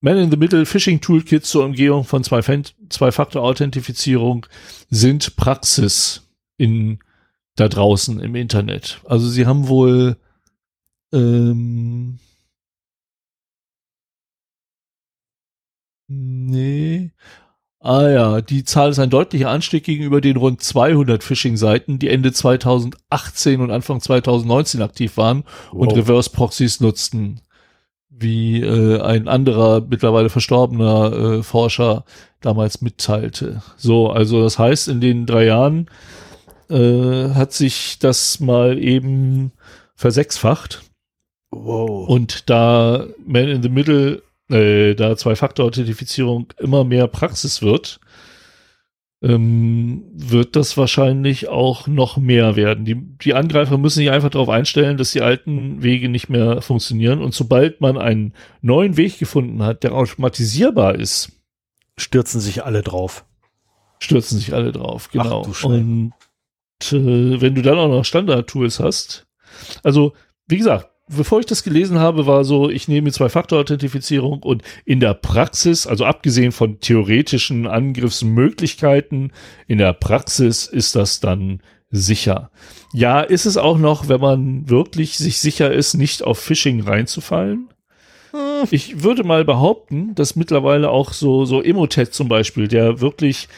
Man-in-the-Middle 0.00 0.64
Phishing 0.64 1.00
Toolkits 1.00 1.50
zur 1.50 1.64
Umgehung 1.64 2.04
von 2.04 2.22
Zwei-Faktor-Authentifizierung 2.22 4.46
sind 4.90 5.34
Praxis 5.36 6.28
in 6.56 7.00
da 7.56 7.68
draußen 7.68 8.20
im 8.20 8.36
Internet. 8.36 9.00
Also 9.04 9.28
sie 9.28 9.46
haben 9.46 9.68
wohl 9.68 10.16
ähm, 11.12 12.18
nee. 16.06 17.10
Ah 17.88 18.10
ja, 18.10 18.40
die 18.42 18.64
Zahl 18.64 18.90
ist 18.90 18.98
ein 18.98 19.08
deutlicher 19.08 19.48
Anstieg 19.48 19.84
gegenüber 19.84 20.20
den 20.20 20.36
rund 20.36 20.62
200 20.62 21.24
Phishing-Seiten, 21.24 21.98
die 21.98 22.10
Ende 22.10 22.34
2018 22.34 23.62
und 23.62 23.70
Anfang 23.70 24.02
2019 24.02 24.82
aktiv 24.82 25.16
waren 25.16 25.44
wow. 25.70 25.80
und 25.80 25.96
Reverse-Proxys 25.96 26.80
nutzten 26.80 27.40
wie 28.10 28.60
äh, 28.60 29.00
ein 29.00 29.26
anderer 29.26 29.80
mittlerweile 29.80 30.28
verstorbener 30.28 31.12
äh, 31.12 31.42
Forscher 31.42 32.04
damals 32.42 32.82
mitteilte. 32.82 33.62
So, 33.78 34.10
also 34.10 34.42
das 34.42 34.58
heißt, 34.58 34.88
in 34.88 35.00
den 35.00 35.24
drei 35.24 35.46
Jahren 35.46 35.88
äh, 36.68 37.30
hat 37.30 37.54
sich 37.54 37.98
das 37.98 38.38
mal 38.38 38.78
eben 38.78 39.52
versechsfacht. 39.94 40.82
Wow. 41.52 42.06
Und 42.06 42.50
da 42.50 43.06
Man 43.24 43.48
in 43.48 43.62
the 43.62 43.70
Middle, 43.70 44.20
äh, 44.50 44.94
da 44.94 45.16
Zwei-Faktor-Authentifizierung 45.16 46.52
immer 46.58 46.84
mehr 46.84 47.06
Praxis 47.06 47.62
wird, 47.62 48.00
ähm, 49.20 50.04
wird 50.12 50.54
das 50.54 50.76
wahrscheinlich 50.76 51.48
auch 51.48 51.86
noch 51.86 52.16
mehr 52.16 52.56
werden. 52.56 52.84
Die, 52.84 52.94
die 52.94 53.34
Angreifer 53.34 53.76
müssen 53.76 53.98
sich 53.98 54.10
einfach 54.10 54.30
darauf 54.30 54.48
einstellen, 54.48 54.96
dass 54.96 55.10
die 55.10 55.22
alten 55.22 55.82
Wege 55.82 56.08
nicht 56.08 56.28
mehr 56.28 56.62
funktionieren. 56.62 57.20
Und 57.20 57.34
sobald 57.34 57.80
man 57.80 57.98
einen 57.98 58.34
neuen 58.62 58.96
Weg 58.96 59.18
gefunden 59.18 59.62
hat, 59.62 59.82
der 59.82 59.92
automatisierbar 59.92 60.94
ist, 60.94 61.32
stürzen 61.96 62.40
sich 62.40 62.64
alle 62.64 62.82
drauf. 62.82 63.24
Stürzen 63.98 64.38
sich 64.38 64.54
alle 64.54 64.70
drauf, 64.70 65.10
genau. 65.10 65.44
Ach, 65.50 65.64
Und 65.64 66.12
äh, 66.92 67.40
wenn 67.40 67.56
du 67.56 67.62
dann 67.62 67.78
auch 67.78 67.88
noch 67.88 68.04
Standard-Tools 68.04 68.78
hast, 68.78 69.26
also 69.82 70.12
wie 70.46 70.58
gesagt, 70.58 70.88
bevor 71.08 71.40
ich 71.40 71.46
das 71.46 71.62
gelesen 71.62 71.98
habe, 71.98 72.26
war 72.26 72.44
so, 72.44 72.70
ich 72.70 72.88
nehme 72.88 73.12
Zwei-Faktor-Authentifizierung 73.12 74.42
und 74.42 74.62
in 74.84 75.00
der 75.00 75.14
Praxis, 75.14 75.86
also 75.86 76.04
abgesehen 76.04 76.52
von 76.52 76.80
theoretischen 76.80 77.66
Angriffsmöglichkeiten, 77.66 79.32
in 79.66 79.78
der 79.78 79.92
Praxis 79.92 80.66
ist 80.66 80.94
das 80.94 81.20
dann 81.20 81.60
sicher. 81.90 82.50
Ja, 82.92 83.20
ist 83.20 83.46
es 83.46 83.56
auch 83.56 83.78
noch, 83.78 84.08
wenn 84.08 84.20
man 84.20 84.68
wirklich 84.68 85.18
sich 85.18 85.38
sicher 85.38 85.72
ist, 85.72 85.94
nicht 85.94 86.22
auf 86.22 86.38
Phishing 86.38 86.82
reinzufallen? 86.82 87.68
Hm. 88.32 88.68
Ich 88.70 89.02
würde 89.02 89.24
mal 89.24 89.44
behaupten, 89.44 90.14
dass 90.14 90.36
mittlerweile 90.36 90.90
auch 90.90 91.12
so, 91.12 91.44
so 91.44 91.62
Emotet 91.62 92.14
zum 92.14 92.28
Beispiel, 92.28 92.68
der 92.68 93.00
wirklich 93.00 93.48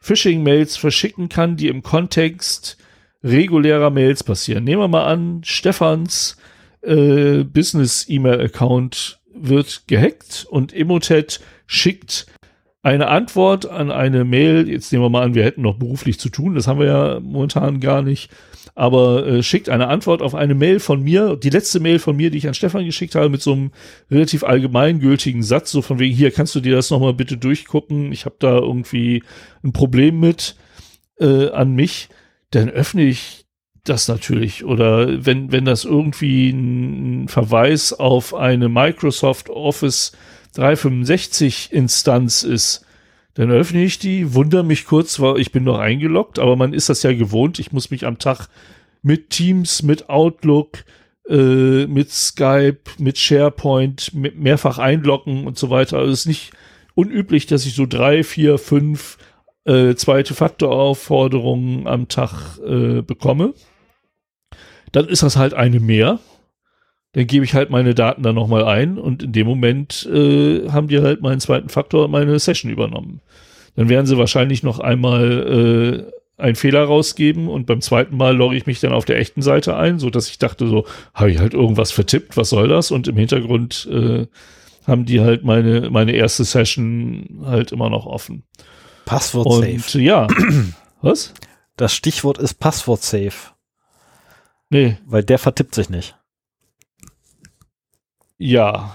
Phishing-Mails 0.00 0.76
verschicken 0.76 1.28
kann, 1.28 1.56
die 1.56 1.68
im 1.68 1.82
Kontext 1.82 2.76
regulärer 3.22 3.90
Mails 3.90 4.22
passieren. 4.22 4.64
Nehmen 4.64 4.82
wir 4.82 4.88
mal 4.88 5.06
an, 5.06 5.40
Stefans 5.44 6.36
äh, 6.82 7.44
Business-E-Mail-Account 7.44 9.20
wird 9.34 9.84
gehackt 9.86 10.46
und 10.50 10.74
Emotet 10.74 11.40
schickt 11.66 12.26
eine 12.82 13.08
Antwort 13.08 13.66
an 13.66 13.90
eine 13.90 14.24
Mail. 14.24 14.68
Jetzt 14.68 14.92
nehmen 14.92 15.04
wir 15.04 15.10
mal 15.10 15.22
an, 15.22 15.34
wir 15.34 15.44
hätten 15.44 15.62
noch 15.62 15.78
beruflich 15.78 16.18
zu 16.18 16.28
tun. 16.28 16.54
Das 16.54 16.66
haben 16.66 16.80
wir 16.80 16.86
ja 16.86 17.20
momentan 17.20 17.80
gar 17.80 18.02
nicht. 18.02 18.30
Aber 18.74 19.26
äh, 19.26 19.42
schickt 19.42 19.68
eine 19.68 19.88
Antwort 19.88 20.22
auf 20.22 20.34
eine 20.34 20.54
Mail 20.54 20.78
von 20.78 21.02
mir, 21.02 21.36
die 21.36 21.50
letzte 21.50 21.80
Mail 21.80 21.98
von 21.98 22.16
mir, 22.16 22.30
die 22.30 22.38
ich 22.38 22.46
an 22.46 22.54
Stefan 22.54 22.84
geschickt 22.84 23.16
habe, 23.16 23.28
mit 23.28 23.42
so 23.42 23.52
einem 23.52 23.72
relativ 24.10 24.44
allgemeingültigen 24.44 25.42
Satz, 25.42 25.72
so 25.72 25.82
von 25.82 25.98
wegen, 25.98 26.14
hier 26.14 26.30
kannst 26.30 26.54
du 26.54 26.60
dir 26.60 26.76
das 26.76 26.90
nochmal 26.90 27.14
bitte 27.14 27.36
durchgucken. 27.36 28.12
Ich 28.12 28.24
habe 28.24 28.36
da 28.38 28.56
irgendwie 28.56 29.24
ein 29.64 29.72
Problem 29.72 30.20
mit 30.20 30.54
äh, 31.18 31.50
an 31.50 31.74
mich. 31.74 32.08
Dann 32.50 32.70
öffne 32.70 33.02
ich 33.02 33.47
das 33.88 34.08
natürlich. 34.08 34.64
Oder 34.64 35.24
wenn, 35.24 35.52
wenn 35.52 35.64
das 35.64 35.84
irgendwie 35.84 36.50
ein 36.50 37.28
Verweis 37.28 37.92
auf 37.92 38.34
eine 38.34 38.68
Microsoft 38.68 39.50
Office 39.50 40.12
365 40.54 41.72
Instanz 41.72 42.42
ist, 42.42 42.84
dann 43.34 43.50
öffne 43.50 43.84
ich 43.84 43.98
die, 43.98 44.34
wundere 44.34 44.64
mich 44.64 44.84
kurz, 44.84 45.20
weil 45.20 45.38
ich 45.38 45.52
bin 45.52 45.62
noch 45.62 45.78
eingeloggt, 45.78 46.38
aber 46.38 46.56
man 46.56 46.72
ist 46.72 46.88
das 46.88 47.04
ja 47.04 47.12
gewohnt. 47.12 47.60
Ich 47.60 47.70
muss 47.70 47.90
mich 47.90 48.04
am 48.04 48.18
Tag 48.18 48.48
mit 49.02 49.30
Teams, 49.30 49.82
mit 49.82 50.08
Outlook, 50.08 50.84
äh, 51.28 51.86
mit 51.86 52.10
Skype, 52.10 52.80
mit 52.98 53.16
SharePoint 53.16 54.12
mehrfach 54.12 54.78
einloggen 54.78 55.46
und 55.46 55.56
so 55.56 55.70
weiter. 55.70 55.98
Also 55.98 56.12
es 56.12 56.20
ist 56.20 56.26
nicht 56.26 56.50
unüblich, 56.94 57.46
dass 57.46 57.64
ich 57.64 57.74
so 57.74 57.86
drei, 57.86 58.24
vier, 58.24 58.58
fünf 58.58 59.18
äh, 59.64 59.94
zweite 59.94 60.34
Faktoraufforderungen 60.34 61.86
am 61.86 62.08
Tag 62.08 62.58
äh, 62.66 63.02
bekomme 63.02 63.54
dann 64.92 65.06
ist 65.08 65.22
das 65.22 65.36
halt 65.36 65.54
eine 65.54 65.80
mehr. 65.80 66.18
Dann 67.12 67.26
gebe 67.26 67.44
ich 67.44 67.54
halt 67.54 67.70
meine 67.70 67.94
Daten 67.94 68.22
dann 68.22 68.34
nochmal 68.34 68.64
ein 68.64 68.98
und 68.98 69.22
in 69.22 69.32
dem 69.32 69.46
Moment 69.46 70.06
äh, 70.12 70.68
haben 70.68 70.88
die 70.88 71.00
halt 71.00 71.22
meinen 71.22 71.40
zweiten 71.40 71.68
Faktor 71.68 72.08
meine 72.08 72.38
Session 72.38 72.70
übernommen. 72.70 73.20
Dann 73.76 73.88
werden 73.88 74.06
sie 74.06 74.18
wahrscheinlich 74.18 74.62
noch 74.62 74.78
einmal 74.78 76.08
äh, 76.38 76.42
einen 76.42 76.54
Fehler 76.54 76.84
rausgeben 76.84 77.48
und 77.48 77.66
beim 77.66 77.80
zweiten 77.80 78.16
Mal 78.16 78.36
logge 78.36 78.56
ich 78.56 78.66
mich 78.66 78.80
dann 78.80 78.92
auf 78.92 79.04
der 79.04 79.18
echten 79.18 79.42
Seite 79.42 79.76
ein, 79.76 79.98
so 79.98 80.10
dass 80.10 80.28
ich 80.28 80.38
dachte 80.38 80.68
so, 80.68 80.84
habe 81.14 81.30
ich 81.30 81.38
halt 81.38 81.54
irgendwas 81.54 81.90
vertippt, 81.90 82.36
was 82.36 82.50
soll 82.50 82.68
das? 82.68 82.90
Und 82.90 83.08
im 83.08 83.16
Hintergrund 83.16 83.88
äh, 83.90 84.26
haben 84.86 85.04
die 85.04 85.20
halt 85.20 85.44
meine, 85.44 85.90
meine 85.90 86.12
erste 86.12 86.44
Session 86.44 87.42
halt 87.44 87.72
immer 87.72 87.90
noch 87.90 88.06
offen. 88.06 88.44
Passwort 89.04 89.64
safe. 89.64 90.00
ja. 90.00 90.26
Was? 91.02 91.34
Das 91.76 91.94
Stichwort 91.94 92.38
ist 92.38 92.54
Passwort 92.54 93.02
safe. 93.02 93.52
Nee. 94.70 94.98
Weil 95.06 95.24
der 95.24 95.38
vertippt 95.38 95.74
sich 95.74 95.88
nicht. 95.88 96.16
Ja. 98.38 98.92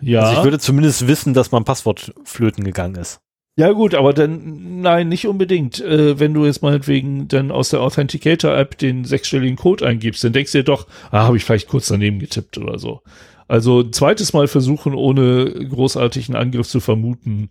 Ja. 0.00 0.20
Also 0.20 0.38
ich 0.38 0.44
würde 0.44 0.58
zumindest 0.58 1.06
wissen, 1.08 1.34
dass 1.34 1.50
mein 1.50 1.64
Passwort 1.64 2.12
flöten 2.24 2.64
gegangen 2.64 2.96
ist. 2.96 3.20
Ja 3.56 3.72
gut, 3.72 3.94
aber 3.96 4.12
dann, 4.12 4.82
nein, 4.82 5.08
nicht 5.08 5.26
unbedingt. 5.26 5.80
Äh, 5.80 6.20
wenn 6.20 6.32
du 6.32 6.46
jetzt 6.46 6.62
meinetwegen 6.62 7.26
dann 7.26 7.50
aus 7.50 7.70
der 7.70 7.80
Authenticator-App 7.80 8.78
den 8.78 9.04
sechsstelligen 9.04 9.56
Code 9.56 9.84
eingibst, 9.84 10.22
dann 10.22 10.32
denkst 10.32 10.52
du 10.52 10.58
dir 10.58 10.64
doch, 10.64 10.86
ah, 11.10 11.24
habe 11.24 11.36
ich 11.36 11.44
vielleicht 11.44 11.66
kurz 11.66 11.88
daneben 11.88 12.20
getippt 12.20 12.56
oder 12.58 12.78
so. 12.78 13.02
Also 13.48 13.80
ein 13.80 13.92
zweites 13.92 14.32
Mal 14.32 14.46
versuchen, 14.46 14.94
ohne 14.94 15.50
großartigen 15.68 16.36
Angriff 16.36 16.68
zu 16.68 16.78
vermuten, 16.78 17.50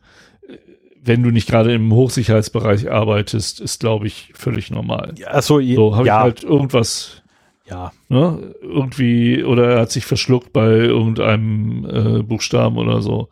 wenn 1.03 1.23
du 1.23 1.31
nicht 1.31 1.49
gerade 1.49 1.73
im 1.73 1.91
Hochsicherheitsbereich 1.91 2.89
arbeitest, 2.89 3.59
ist, 3.59 3.79
glaube 3.79 4.07
ich, 4.07 4.31
völlig 4.33 4.71
normal. 4.71 5.13
Ja, 5.17 5.33
achso, 5.33 5.59
so 5.59 5.95
habe 5.95 6.07
ja. 6.07 6.19
ich 6.19 6.23
halt 6.23 6.43
irgendwas 6.43 7.23
ja. 7.69 7.91
Ne? 8.09 8.55
Irgendwie, 8.61 9.43
oder 9.43 9.71
er 9.71 9.81
hat 9.81 9.91
sich 9.91 10.05
verschluckt 10.05 10.53
bei 10.53 10.67
irgendeinem 10.67 11.85
äh, 11.85 12.23
Buchstaben 12.23 12.77
oder 12.77 13.01
so. 13.01 13.29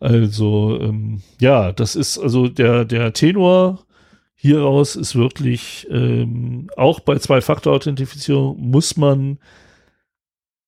Also, 0.00 0.80
ähm, 0.80 1.22
ja, 1.40 1.72
das 1.72 1.94
ist 1.94 2.18
also 2.18 2.48
der, 2.48 2.84
der 2.84 3.12
Tenor 3.12 3.84
hieraus 4.34 4.96
ist 4.96 5.14
wirklich, 5.14 5.86
ähm, 5.90 6.68
auch 6.76 6.98
bei 6.98 7.16
Zwei-Faktor-Authentifizierung 7.16 8.58
muss 8.58 8.96
man 8.96 9.38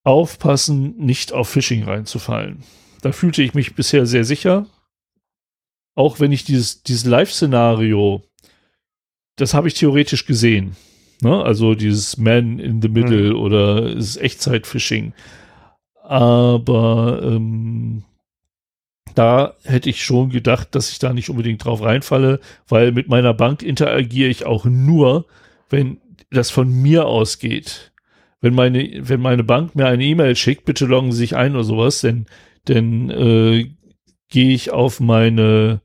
aufpassen, 0.04 0.96
nicht 0.98 1.32
auf 1.32 1.48
Phishing 1.48 1.82
reinzufallen. 1.82 2.62
Da 3.02 3.10
fühlte 3.10 3.42
ich 3.42 3.54
mich 3.54 3.74
bisher 3.74 4.06
sehr 4.06 4.24
sicher. 4.24 4.66
Auch 5.96 6.20
wenn 6.20 6.30
ich 6.30 6.44
dieses, 6.44 6.84
dieses 6.84 7.04
Live-Szenario, 7.04 8.22
das 9.34 9.54
habe 9.54 9.66
ich 9.66 9.74
theoretisch 9.74 10.26
gesehen. 10.26 10.76
Ne? 11.20 11.42
Also 11.42 11.74
dieses 11.74 12.16
Man 12.16 12.58
in 12.58 12.82
the 12.82 12.88
Middle 12.88 13.34
mhm. 13.34 13.40
oder 13.40 13.82
ist 13.90 14.16
Echtzeit-Phishing. 14.16 15.12
Aber 16.02 17.20
ähm, 17.22 18.04
da 19.14 19.54
hätte 19.64 19.88
ich 19.90 20.04
schon 20.04 20.30
gedacht, 20.30 20.74
dass 20.74 20.90
ich 20.90 20.98
da 20.98 21.12
nicht 21.12 21.30
unbedingt 21.30 21.64
drauf 21.64 21.82
reinfalle, 21.82 22.40
weil 22.68 22.92
mit 22.92 23.08
meiner 23.08 23.32
Bank 23.32 23.62
interagiere 23.62 24.28
ich 24.28 24.44
auch 24.44 24.64
nur, 24.64 25.26
wenn 25.70 25.98
das 26.30 26.50
von 26.50 26.70
mir 26.70 27.06
ausgeht. 27.06 27.92
Wenn 28.40 28.54
meine, 28.54 29.08
wenn 29.08 29.20
meine 29.20 29.44
Bank 29.44 29.74
mir 29.74 29.86
eine 29.86 30.04
E-Mail 30.04 30.36
schickt, 30.36 30.66
bitte 30.66 30.84
loggen 30.84 31.12
Sie 31.12 31.18
sich 31.18 31.36
ein 31.36 31.54
oder 31.54 31.64
sowas, 31.64 32.02
denn, 32.02 32.26
denn 32.68 33.08
äh, 33.08 33.70
gehe 34.28 34.52
ich 34.52 34.72
auf 34.72 35.00
meine 35.00 35.80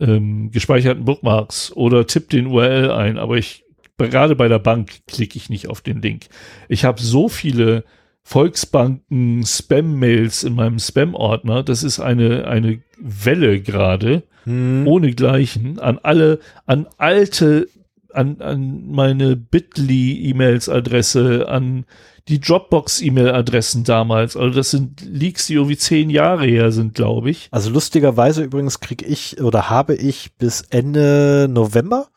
ähm, 0.00 0.50
gespeicherten 0.50 1.04
Bookmarks 1.04 1.72
oder 1.72 2.06
tippe 2.06 2.28
den 2.28 2.46
URL 2.46 2.90
ein, 2.90 3.18
aber 3.18 3.36
ich 3.36 3.65
gerade 3.98 4.36
bei 4.36 4.48
der 4.48 4.58
Bank 4.58 5.06
klicke 5.06 5.36
ich 5.36 5.50
nicht 5.50 5.68
auf 5.68 5.80
den 5.80 6.02
Link. 6.02 6.26
Ich 6.68 6.84
habe 6.84 7.00
so 7.00 7.28
viele 7.28 7.84
Volksbanken 8.22 9.44
Spam-Mails 9.44 10.42
in 10.42 10.54
meinem 10.54 10.78
Spam-Ordner. 10.78 11.62
Das 11.62 11.82
ist 11.82 12.00
eine, 12.00 12.46
eine 12.46 12.80
Welle 12.98 13.60
gerade, 13.60 14.24
hm. 14.44 14.86
ohne 14.86 15.12
Gleichen, 15.12 15.78
an 15.78 15.98
alle, 16.02 16.40
an 16.66 16.86
alte 16.98 17.68
an, 18.16 18.40
an 18.40 18.90
meine 18.90 19.36
Bitly-E-Mails-Adresse, 19.36 21.48
an 21.48 21.84
die 22.28 22.40
Dropbox-E-Mail-Adressen 22.40 23.84
damals. 23.84 24.36
Also 24.36 24.56
das 24.56 24.72
sind 24.72 25.00
Leaks, 25.02 25.46
die 25.46 25.54
irgendwie 25.54 25.76
zehn 25.76 26.10
Jahre 26.10 26.46
her 26.46 26.72
sind, 26.72 26.94
glaube 26.94 27.30
ich. 27.30 27.46
Also 27.52 27.70
lustigerweise 27.70 28.42
übrigens 28.42 28.80
kriege 28.80 29.04
ich 29.04 29.40
oder 29.40 29.70
habe 29.70 29.94
ich 29.94 30.34
bis 30.36 30.62
Ende 30.62 31.46
November 31.48 32.08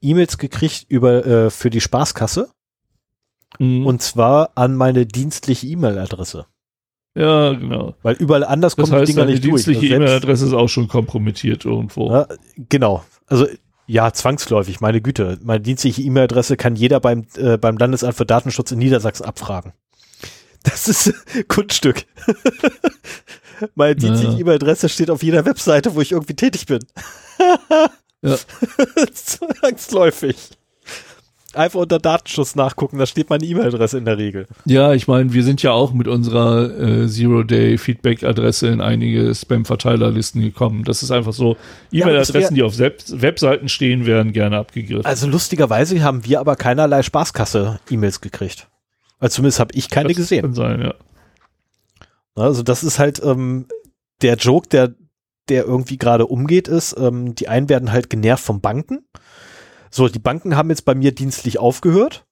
E-Mails 0.00 0.38
gekriegt 0.38 0.86
über 0.88 1.26
äh, 1.26 1.50
für 1.50 1.70
die 1.70 1.80
Spaßkasse. 1.80 2.50
Mhm. 3.58 3.86
Und 3.86 4.02
zwar 4.02 4.50
an 4.54 4.76
meine 4.76 5.06
dienstliche 5.06 5.66
E-Mail-Adresse. 5.66 6.46
Ja, 7.14 7.54
genau. 7.54 7.94
Weil 8.02 8.16
überall 8.16 8.44
anders 8.44 8.76
das 8.76 8.84
kommen 8.84 9.00
heißt, 9.00 9.08
die 9.08 9.14
Dinger 9.14 9.26
nicht 9.26 9.44
durch. 9.44 9.64
Die 9.64 9.72
dienstliche 9.72 9.94
E-Mail-Adresse 9.94 10.46
ist 10.46 10.52
auch 10.52 10.68
schon 10.68 10.88
kompromittiert 10.88 11.64
irgendwo. 11.64 12.10
Ja, 12.10 12.26
genau. 12.68 13.04
Also 13.26 13.46
ja, 13.86 14.12
zwangsläufig, 14.12 14.80
meine 14.80 15.00
Güte. 15.00 15.38
Meine 15.42 15.60
dienstliche 15.60 16.02
E-Mail-Adresse 16.02 16.56
kann 16.56 16.76
jeder 16.76 17.00
beim, 17.00 17.24
äh, 17.36 17.56
beim 17.56 17.78
Landesamt 17.78 18.16
für 18.16 18.26
Datenschutz 18.26 18.72
in 18.72 18.78
Niedersachsen 18.78 19.24
abfragen. 19.24 19.72
Das 20.64 20.88
ist 20.88 21.14
Kunststück. 21.48 22.04
meine 23.74 23.94
dienstliche 23.96 24.32
ja. 24.32 24.38
E-Mail-Adresse 24.38 24.88
steht 24.88 25.10
auf 25.10 25.22
jeder 25.22 25.46
Webseite, 25.46 25.94
wo 25.94 26.00
ich 26.00 26.12
irgendwie 26.12 26.34
tätig 26.34 26.66
bin. 26.66 26.80
ja. 28.22 28.36
Zwangsläufig 29.12 30.36
einfach 31.56 31.80
unter 31.80 31.98
Datenschutz 31.98 32.54
nachgucken, 32.54 32.98
da 32.98 33.06
steht 33.06 33.30
meine 33.30 33.44
E-Mail-Adresse 33.44 33.98
in 33.98 34.04
der 34.04 34.18
Regel. 34.18 34.46
Ja, 34.64 34.92
ich 34.92 35.08
meine, 35.08 35.32
wir 35.32 35.42
sind 35.42 35.62
ja 35.62 35.72
auch 35.72 35.92
mit 35.92 36.08
unserer 36.08 36.78
äh, 36.78 37.08
Zero-Day-Feedback-Adresse 37.08 38.68
in 38.68 38.80
einige 38.80 39.34
Spam-Verteilerlisten 39.34 40.42
gekommen. 40.42 40.84
Das 40.84 41.02
ist 41.02 41.10
einfach 41.10 41.32
so, 41.32 41.56
E-Mail-Adressen, 41.92 42.54
die 42.54 42.62
auf 42.62 42.78
Web 42.78 43.02
Webseiten 43.08 43.68
stehen, 43.68 44.06
werden 44.06 44.32
gerne 44.32 44.58
abgegriffen. 44.58 45.06
Also 45.06 45.26
lustigerweise 45.26 46.02
haben 46.02 46.24
wir 46.24 46.40
aber 46.40 46.56
keinerlei 46.56 47.02
Spaßkasse-E-Mails 47.02 48.20
gekriegt. 48.20 48.68
Also 49.18 49.36
zumindest 49.36 49.60
habe 49.60 49.74
ich 49.74 49.88
keine 49.88 50.08
das 50.08 50.16
gesehen. 50.16 50.42
Kann 50.42 50.54
sein, 50.54 50.82
ja. 50.82 50.94
Also 52.34 52.62
das 52.62 52.84
ist 52.84 52.98
halt 52.98 53.22
ähm, 53.24 53.66
der 54.20 54.36
Joke, 54.36 54.68
der 54.68 54.94
der 55.48 55.64
irgendwie 55.64 55.98
gerade 55.98 56.26
umgeht, 56.26 56.68
ist, 56.68 56.96
ähm, 56.98 57.34
die 57.34 57.48
einen 57.48 57.68
werden 57.68 57.92
halt 57.92 58.10
genervt 58.10 58.44
vom 58.44 58.60
Banken 58.60 59.06
so, 59.96 60.08
die 60.08 60.18
Banken 60.18 60.56
haben 60.56 60.68
jetzt 60.68 60.84
bei 60.84 60.94
mir 60.94 61.12
dienstlich 61.12 61.58
aufgehört. 61.58 62.26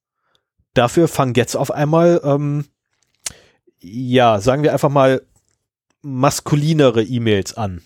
Dafür 0.75 1.09
fangen 1.09 1.33
jetzt 1.35 1.57
auf 1.57 1.71
einmal, 1.71 2.21
ähm, 2.23 2.67
ja, 3.81 4.39
sagen 4.39 4.63
wir 4.63 4.75
einfach 4.75 4.91
mal, 4.91 5.23
maskulinere 6.03 7.03
E-Mails 7.03 7.57
an. 7.57 7.81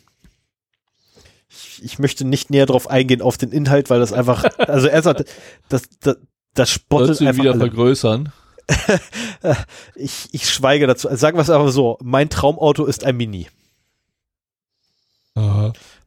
Ich, 1.49 1.85
ich, 1.85 1.99
möchte 2.01 2.25
nicht 2.25 2.51
näher 2.51 2.67
drauf 2.67 2.91
eingehen 2.91 3.23
auf 3.23 3.37
den 3.39 3.53
Inhalt, 3.53 3.89
weil 3.89 4.01
das 4.01 4.13
einfach, 4.13 4.45
also 4.59 4.89
er 4.89 5.03
sagt, 5.03 5.27
das, 5.69 5.83
das, 6.01 6.17
das 6.55 6.71
spottet 6.71 7.07
Sollst 7.07 7.23
einfach 7.23 7.43
wieder 7.43 7.53
alle. 7.53 7.61
vergrößern? 7.61 8.33
ich, 9.95 10.29
ich 10.33 10.51
schweige 10.51 10.89
dazu. 10.89 11.09
Also 11.09 11.21
sagen 11.21 11.37
wir 11.39 11.43
es 11.43 11.51
einfach 11.51 11.71
so, 11.71 11.99
mein 12.03 12.31
Traumauto 12.31 12.85
ist 12.85 13.05
ein 13.05 13.17
Mini. 13.17 13.49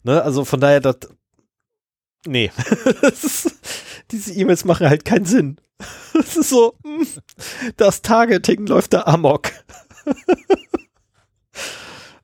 Ne, 0.03 0.22
also 0.22 0.45
von 0.45 0.60
daher, 0.60 0.80
das, 0.80 0.98
Nee. 2.28 2.52
diese 4.12 4.34
E-Mails 4.34 4.66
machen 4.66 4.90
halt 4.90 5.06
keinen 5.06 5.26
Sinn. 5.26 5.58
Es 6.14 6.36
ist 6.36 6.49
so, 6.49 6.76
hm, 6.84 7.08
das 7.78 8.03
Targeting 8.03 8.68
läuft 8.68 8.94
da 8.94 9.03
amok. 9.03 9.49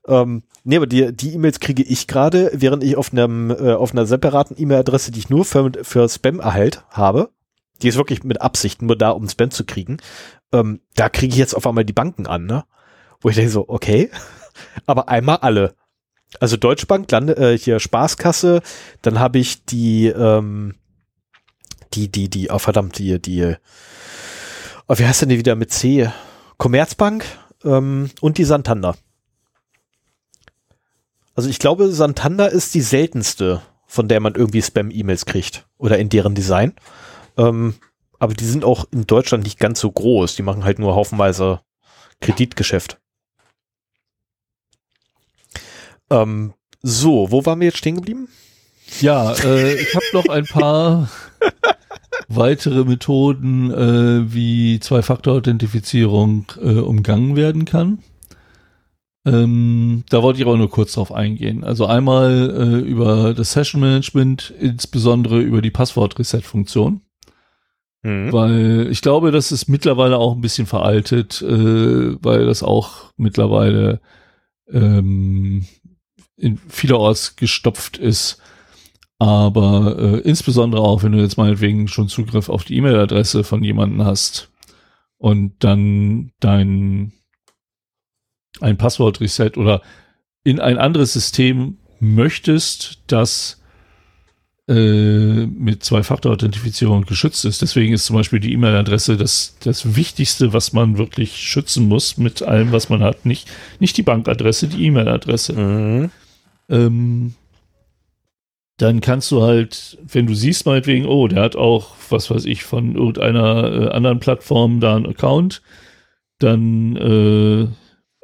ähm, 0.06 0.44
nee, 0.62 0.76
aber 0.76 0.86
die, 0.86 1.12
die 1.12 1.34
E-Mails 1.34 1.58
kriege 1.58 1.82
ich 1.82 2.06
gerade, 2.06 2.50
während 2.54 2.84
ich 2.84 2.96
auf 2.96 3.12
einem, 3.12 3.50
äh, 3.50 3.72
auf 3.72 3.92
einer 3.92 4.06
separaten 4.06 4.56
E-Mail-Adresse, 4.56 5.10
die 5.10 5.18
ich 5.18 5.30
nur 5.30 5.44
für, 5.44 5.72
für 5.82 6.08
Spam 6.08 6.38
erhält 6.38 6.84
habe, 6.90 7.30
die 7.82 7.88
ist 7.88 7.96
wirklich 7.96 8.22
mit 8.22 8.40
Absicht 8.40 8.82
nur 8.82 8.96
da, 8.96 9.10
um 9.10 9.28
Spam 9.28 9.50
zu 9.50 9.64
kriegen, 9.64 9.96
ähm, 10.52 10.80
da 10.94 11.08
kriege 11.08 11.32
ich 11.32 11.38
jetzt 11.38 11.54
auf 11.54 11.66
einmal 11.66 11.84
die 11.84 11.92
Banken 11.92 12.26
an, 12.26 12.46
ne? 12.46 12.64
Wo 13.20 13.30
ich 13.30 13.36
denke 13.36 13.50
so, 13.50 13.68
okay, 13.68 14.10
aber 14.86 15.08
einmal 15.08 15.38
alle. 15.38 15.74
Also 16.40 16.56
Deutschbank, 16.56 17.10
Lande, 17.10 17.36
äh, 17.36 17.58
hier 17.58 17.80
Spaßkasse, 17.80 18.62
dann 19.02 19.18
habe 19.18 19.38
ich 19.38 19.64
die, 19.64 20.06
ähm, 20.06 20.74
die, 21.94 22.10
die, 22.10 22.28
die, 22.28 22.50
oh 22.50 22.58
verdammt, 22.58 22.98
die, 22.98 23.20
die, 23.20 23.54
oh, 24.86 24.98
wie 24.98 25.06
heißt 25.06 25.22
denn 25.22 25.30
die 25.30 25.38
wieder 25.38 25.56
mit 25.56 25.72
C? 25.72 26.10
Commerzbank 26.58 27.24
ähm, 27.64 28.10
und 28.20 28.38
die 28.38 28.44
Santander. 28.44 28.96
Also 31.34 31.48
ich 31.48 31.58
glaube, 31.58 31.90
Santander 31.92 32.50
ist 32.50 32.74
die 32.74 32.80
seltenste, 32.80 33.62
von 33.86 34.08
der 34.08 34.20
man 34.20 34.34
irgendwie 34.34 34.60
Spam-E-Mails 34.60 35.24
kriegt 35.24 35.66
oder 35.78 35.98
in 35.98 36.08
deren 36.08 36.34
Design. 36.34 36.74
Ähm, 37.36 37.74
aber 38.18 38.34
die 38.34 38.44
sind 38.44 38.64
auch 38.64 38.86
in 38.90 39.06
Deutschland 39.06 39.44
nicht 39.44 39.60
ganz 39.60 39.80
so 39.80 39.90
groß. 39.90 40.34
Die 40.34 40.42
machen 40.42 40.64
halt 40.64 40.78
nur 40.78 40.94
haufenweise 40.94 41.60
Kreditgeschäft. 42.20 42.98
Ähm, 46.10 46.54
so, 46.82 47.30
wo 47.30 47.44
waren 47.44 47.60
wir 47.60 47.66
jetzt 47.66 47.78
stehen 47.78 47.96
geblieben? 47.96 48.28
Ja, 49.00 49.32
äh, 49.44 49.74
ich 49.74 49.94
habe 49.94 50.04
noch 50.12 50.28
ein 50.28 50.44
paar 50.44 51.10
weitere 52.28 52.84
Methoden, 52.84 53.70
äh, 53.70 54.32
wie 54.32 54.80
Zwei-Faktor-Authentifizierung 54.80 56.46
äh, 56.60 56.78
umgangen 56.78 57.36
werden 57.36 57.64
kann. 57.64 57.98
Ähm, 59.26 60.04
da 60.08 60.22
wollte 60.22 60.40
ich 60.40 60.46
aber 60.46 60.56
nur 60.56 60.70
kurz 60.70 60.92
drauf 60.94 61.12
eingehen. 61.12 61.64
Also 61.64 61.86
einmal 61.86 62.50
äh, 62.50 62.88
über 62.88 63.34
das 63.34 63.52
Session 63.52 63.80
Management, 63.80 64.54
insbesondere 64.58 65.40
über 65.40 65.60
die 65.60 65.70
Passwort-Reset-Funktion. 65.70 67.02
Mhm. 68.02 68.32
Weil 68.32 68.88
ich 68.90 69.02
glaube, 69.02 69.32
das 69.32 69.52
ist 69.52 69.68
mittlerweile 69.68 70.18
auch 70.18 70.34
ein 70.34 70.40
bisschen 70.40 70.66
veraltet, 70.66 71.42
äh, 71.42 72.16
weil 72.22 72.46
das 72.46 72.62
auch 72.62 73.12
mittlerweile 73.16 74.00
ähm, 74.70 75.66
in 76.38 76.56
vielerorts 76.56 77.36
gestopft 77.36 77.98
ist. 77.98 78.40
Aber 79.18 79.96
äh, 79.98 80.18
insbesondere 80.20 80.80
auch, 80.80 81.02
wenn 81.02 81.12
du 81.12 81.18
jetzt 81.18 81.36
meinetwegen 81.36 81.88
schon 81.88 82.08
Zugriff 82.08 82.48
auf 82.48 82.64
die 82.64 82.76
E-Mail-Adresse 82.76 83.42
von 83.42 83.64
jemandem 83.64 84.04
hast 84.04 84.50
und 85.18 85.64
dann 85.64 86.30
dein 86.38 87.12
ein 88.60 88.76
Passwort-Reset 88.76 89.52
oder 89.56 89.82
in 90.44 90.60
ein 90.60 90.78
anderes 90.78 91.12
System 91.12 91.78
möchtest, 92.00 93.02
das 93.08 93.60
äh, 94.68 95.46
mit 95.46 95.82
Zwei-Faktor-Authentifizierung 95.84 97.04
geschützt 97.04 97.44
ist. 97.44 97.60
Deswegen 97.60 97.92
ist 97.92 98.06
zum 98.06 98.16
Beispiel 98.16 98.38
die 98.38 98.52
E-Mail-Adresse 98.52 99.16
das, 99.16 99.56
das 99.64 99.96
Wichtigste, 99.96 100.52
was 100.52 100.72
man 100.72 100.96
wirklich 100.96 101.36
schützen 101.36 101.88
muss 101.88 102.18
mit 102.18 102.42
allem, 102.42 102.70
was 102.70 102.88
man 102.88 103.02
hat. 103.02 103.26
Nicht, 103.26 103.50
nicht 103.80 103.96
die 103.96 104.02
Bankadresse, 104.02 104.68
die 104.68 104.86
E-Mail-Adresse. 104.86 105.52
Mhm 105.54 106.10
ähm, 106.68 107.34
dann 108.78 109.00
kannst 109.00 109.30
du 109.32 109.42
halt, 109.42 109.98
wenn 110.06 110.26
du 110.26 110.34
siehst 110.34 110.64
meinetwegen, 110.64 111.06
oh, 111.06 111.26
der 111.26 111.42
hat 111.42 111.56
auch, 111.56 111.96
was 112.10 112.30
weiß 112.30 112.44
ich, 112.44 112.62
von 112.62 112.94
irgendeiner 112.94 113.72
äh, 113.72 113.88
anderen 113.90 114.20
Plattform 114.20 114.80
da 114.80 114.94
einen 114.94 115.06
Account, 115.06 115.62
dann 116.38 116.96
äh, 116.96 117.66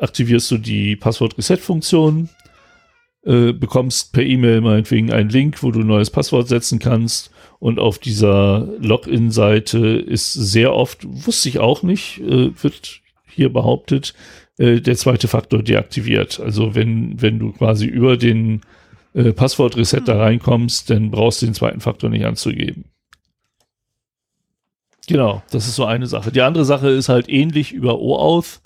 aktivierst 0.00 0.50
du 0.52 0.58
die 0.58 0.94
Passwort-Reset-Funktion, 0.94 2.28
äh, 3.24 3.52
bekommst 3.52 4.12
per 4.12 4.22
E-Mail 4.22 4.60
meinetwegen 4.60 5.12
einen 5.12 5.30
Link, 5.30 5.62
wo 5.62 5.72
du 5.72 5.80
ein 5.80 5.86
neues 5.86 6.10
Passwort 6.10 6.46
setzen 6.46 6.78
kannst 6.78 7.32
und 7.58 7.80
auf 7.80 7.98
dieser 7.98 8.68
Login-Seite 8.78 9.86
ist 9.88 10.32
sehr 10.34 10.72
oft, 10.72 11.04
wusste 11.04 11.48
ich 11.48 11.58
auch 11.58 11.82
nicht, 11.82 12.20
äh, 12.20 12.50
wird 12.62 13.00
hier 13.26 13.52
behauptet, 13.52 14.14
äh, 14.58 14.80
der 14.80 14.96
zweite 14.96 15.28
Faktor 15.28 15.62
deaktiviert. 15.62 16.40
Also 16.40 16.74
wenn, 16.74 17.20
wenn 17.20 17.38
du 17.38 17.52
quasi 17.52 17.86
über 17.86 18.16
den 18.16 18.60
äh, 19.14 19.32
Passwort-Reset 19.32 20.02
da 20.04 20.18
reinkommst, 20.18 20.90
dann 20.90 21.10
brauchst 21.10 21.42
du 21.42 21.46
den 21.46 21.54
zweiten 21.54 21.80
Faktor 21.80 22.10
nicht 22.10 22.24
anzugeben. 22.24 22.84
Genau, 25.06 25.42
das 25.50 25.66
ist 25.66 25.76
so 25.76 25.84
eine 25.84 26.06
Sache. 26.06 26.32
Die 26.32 26.40
andere 26.40 26.64
Sache 26.64 26.88
ist 26.88 27.08
halt 27.08 27.28
ähnlich 27.28 27.72
über 27.72 28.00
OAuth. 28.00 28.60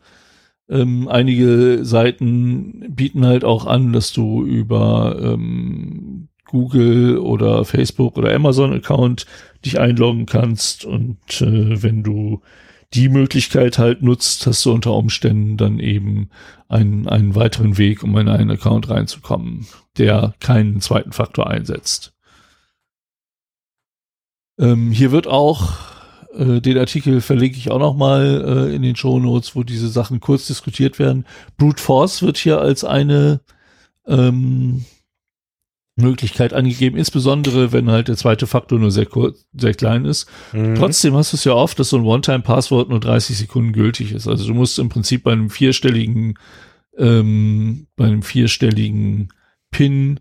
Ähm, 0.71 1.09
einige 1.09 1.85
Seiten 1.85 2.95
bieten 2.95 3.27
halt 3.27 3.43
auch 3.45 3.67
an, 3.67 3.93
dass 3.93 4.13
du 4.13 4.45
über 4.45 5.19
ähm, 5.21 6.29
Google 6.45 7.19
oder 7.19 7.65
Facebook 7.65 8.17
oder 8.17 8.35
Amazon 8.35 8.73
Account 8.73 9.27
dich 9.65 9.81
einloggen 9.81 10.27
kannst 10.27 10.85
und 10.85 11.19
äh, 11.41 11.83
wenn 11.83 12.03
du 12.03 12.43
die 12.95 13.09
Möglichkeit 13.09 13.79
halt 13.79 14.03
nutzt, 14.03 14.47
hast 14.47 14.65
du 14.65 14.73
unter 14.73 14.95
Umständen 14.95 15.57
dann 15.57 15.79
eben 15.79 16.31
einen, 16.69 17.07
einen 17.09 17.35
weiteren 17.35 17.77
Weg, 17.77 18.03
um 18.03 18.17
in 18.17 18.29
einen 18.29 18.51
Account 18.51 18.89
reinzukommen, 18.89 19.67
der 19.99 20.35
keinen 20.41 20.81
zweiten 20.81 21.13
Faktor 21.13 21.49
einsetzt. 21.49 22.15
Ähm, 24.59 24.91
hier 24.91 25.13
wird 25.13 25.27
auch 25.27 25.75
äh, 26.35 26.61
den 26.61 26.79
Artikel 26.79 27.21
verlinke 27.21 27.59
ich 27.59 27.71
auch 27.71 27.79
noch 27.79 27.95
mal 27.95 28.69
äh, 28.71 28.75
in 28.75 28.83
den 28.83 28.97
Show 28.97 29.19
Notes, 29.19 29.55
wo 29.55 29.63
diese 29.63 29.89
Sachen 29.89 30.21
kurz 30.21 30.47
diskutiert 30.47 30.99
werden. 30.99 31.27
Brute 31.57 31.83
Force 31.83 32.23
wird 32.23 32.39
hier 32.39 32.61
als 32.61 32.85
eine 32.85 33.41
ähm, 34.07 34.85
Möglichkeit 35.99 36.53
angegeben, 36.53 36.97
insbesondere 36.97 37.73
wenn 37.73 37.91
halt 37.91 38.09
der 38.09 38.17
zweite 38.17 38.47
Faktor 38.47 38.79
nur 38.79 38.91
sehr 38.91 39.07
kurz, 39.07 39.47
sehr 39.53 39.75
klein 39.75 40.05
ist. 40.05 40.27
Mhm. 40.53 40.75
Trotzdem 40.77 41.15
hast 41.15 41.33
du 41.33 41.37
es 41.37 41.45
ja 41.45 41.53
oft, 41.53 41.79
dass 41.79 41.91
so 41.91 41.97
ein 41.97 42.05
One-Time-Passwort 42.05 42.89
nur 42.89 43.01
30 43.01 43.37
Sekunden 43.37 43.73
gültig 43.73 44.13
ist. 44.13 44.27
Also 44.27 44.47
du 44.47 44.55
musst 44.55 44.79
im 44.79 44.89
Prinzip 44.89 45.25
bei 45.25 45.33
einem 45.33 45.51
vierstelligen, 45.51 46.39
ähm, 46.97 47.87
bei 47.97 48.07
einem 48.07 48.23
vierstelligen 48.23 49.29
PIN, 49.71 50.21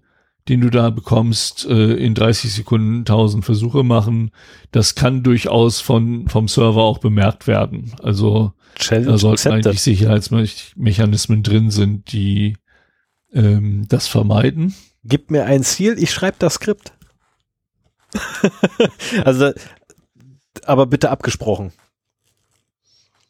den 0.49 0.61
du 0.61 0.69
da 0.69 0.89
bekommst, 0.89 1.65
äh, 1.65 1.93
in 1.93 2.13
30 2.13 2.53
Sekunden 2.53 2.99
1000 2.99 3.43
Versuche 3.43 3.83
machen. 3.83 4.31
Das 4.71 4.95
kann 4.95 5.23
durchaus 5.23 5.81
von, 5.81 6.27
vom 6.27 6.47
Server 6.47 6.83
auch 6.83 6.99
bemerkt 6.99 7.47
werden. 7.47 7.93
Also 8.01 8.53
Challenge 8.75 9.07
da 9.07 9.17
sollten 9.17 9.49
accepted. 9.49 9.67
eigentlich 9.67 9.81
Sicherheitsmechanismen 9.81 11.43
drin 11.43 11.71
sind, 11.71 12.11
die 12.13 12.55
ähm, 13.33 13.85
das 13.89 14.07
vermeiden. 14.07 14.73
Gib 15.07 15.31
mir 15.31 15.45
ein 15.45 15.63
Ziel, 15.63 15.95
ich 15.97 16.11
schreibe 16.11 16.37
das 16.39 16.55
Skript. 16.55 16.93
also, 19.23 19.51
aber 20.65 20.85
bitte 20.85 21.09
abgesprochen. 21.09 21.71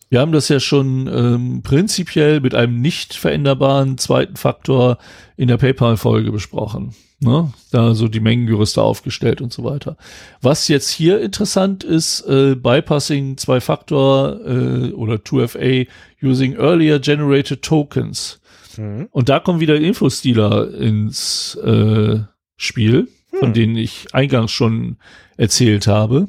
Wir 0.10 0.22
haben 0.22 0.32
das 0.32 0.48
ja 0.48 0.60
schon 0.60 1.08
ähm, 1.08 1.62
prinzipiell 1.64 2.40
mit 2.40 2.56
einem 2.56 2.80
nicht 2.80 3.14
veränderbaren 3.14 3.98
zweiten 3.98 4.38
Faktor 4.38 4.98
in 5.36 5.50
der 5.50 5.58
PayPal-Folge 5.58 6.32
besprochen. 6.32 6.96
Ne? 7.20 7.52
Da 7.72 7.94
so 7.94 8.08
die 8.08 8.20
Mengengerüste 8.20 8.82
aufgestellt 8.82 9.42
und 9.42 9.52
so 9.52 9.64
weiter. 9.64 9.98
Was 10.42 10.68
jetzt 10.70 10.90
hier 10.90 11.20
interessant 11.20 11.84
ist, 11.84 12.22
äh, 12.22 12.56
Bypassing 12.56 13.38
Zwei-Faktor 13.38 14.40
äh, 14.46 14.92
oder 14.94 15.16
2FA 15.16 15.88
using 16.22 16.56
earlier 16.56 17.00
generated 17.00 17.62
tokens. 17.62 18.40
Mhm. 18.78 19.08
Und 19.12 19.30
da 19.30 19.40
kommen 19.40 19.60
wieder 19.60 19.76
Infostealer 19.76 20.74
ins 20.74 21.56
äh, 21.56 22.20
Spiel, 22.56 23.08
mhm. 23.32 23.38
von 23.38 23.54
denen 23.54 23.76
ich 23.76 24.14
eingangs 24.14 24.52
schon 24.52 24.98
erzählt 25.38 25.88
habe. 25.88 26.28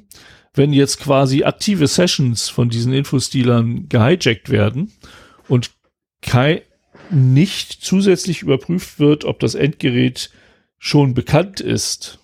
Wenn 0.55 0.73
jetzt 0.73 1.01
quasi 1.01 1.45
aktive 1.45 1.87
Sessions 1.87 2.49
von 2.49 2.69
diesen 2.69 2.93
Infostealern 2.93 3.89
gehijackt 3.89 4.51
werden 4.51 4.93
und 5.49 5.71
kein, 6.21 6.61
nicht 7.11 7.73
zusätzlich 7.85 8.43
überprüft 8.43 8.99
wird, 8.99 9.25
ob 9.25 9.41
das 9.41 9.55
Endgerät 9.55 10.31
schon 10.79 11.15
bekannt 11.15 11.61
ist, 11.61 12.19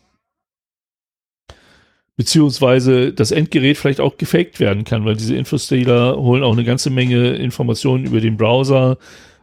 beziehungsweise 2.16 3.12
das 3.12 3.30
Endgerät 3.30 3.76
vielleicht 3.76 4.01
auch 4.01 4.16
gefaked 4.16 4.60
werden 4.60 4.84
kann, 4.84 5.05
weil 5.05 5.16
diese 5.16 5.34
Infostealer 5.36 6.16
holen 6.16 6.42
auch 6.42 6.52
eine 6.52 6.64
ganze 6.64 6.90
Menge 6.90 7.34
Informationen 7.34 8.05
über 8.05 8.20
den 8.20 8.36
Browser, 8.36 8.98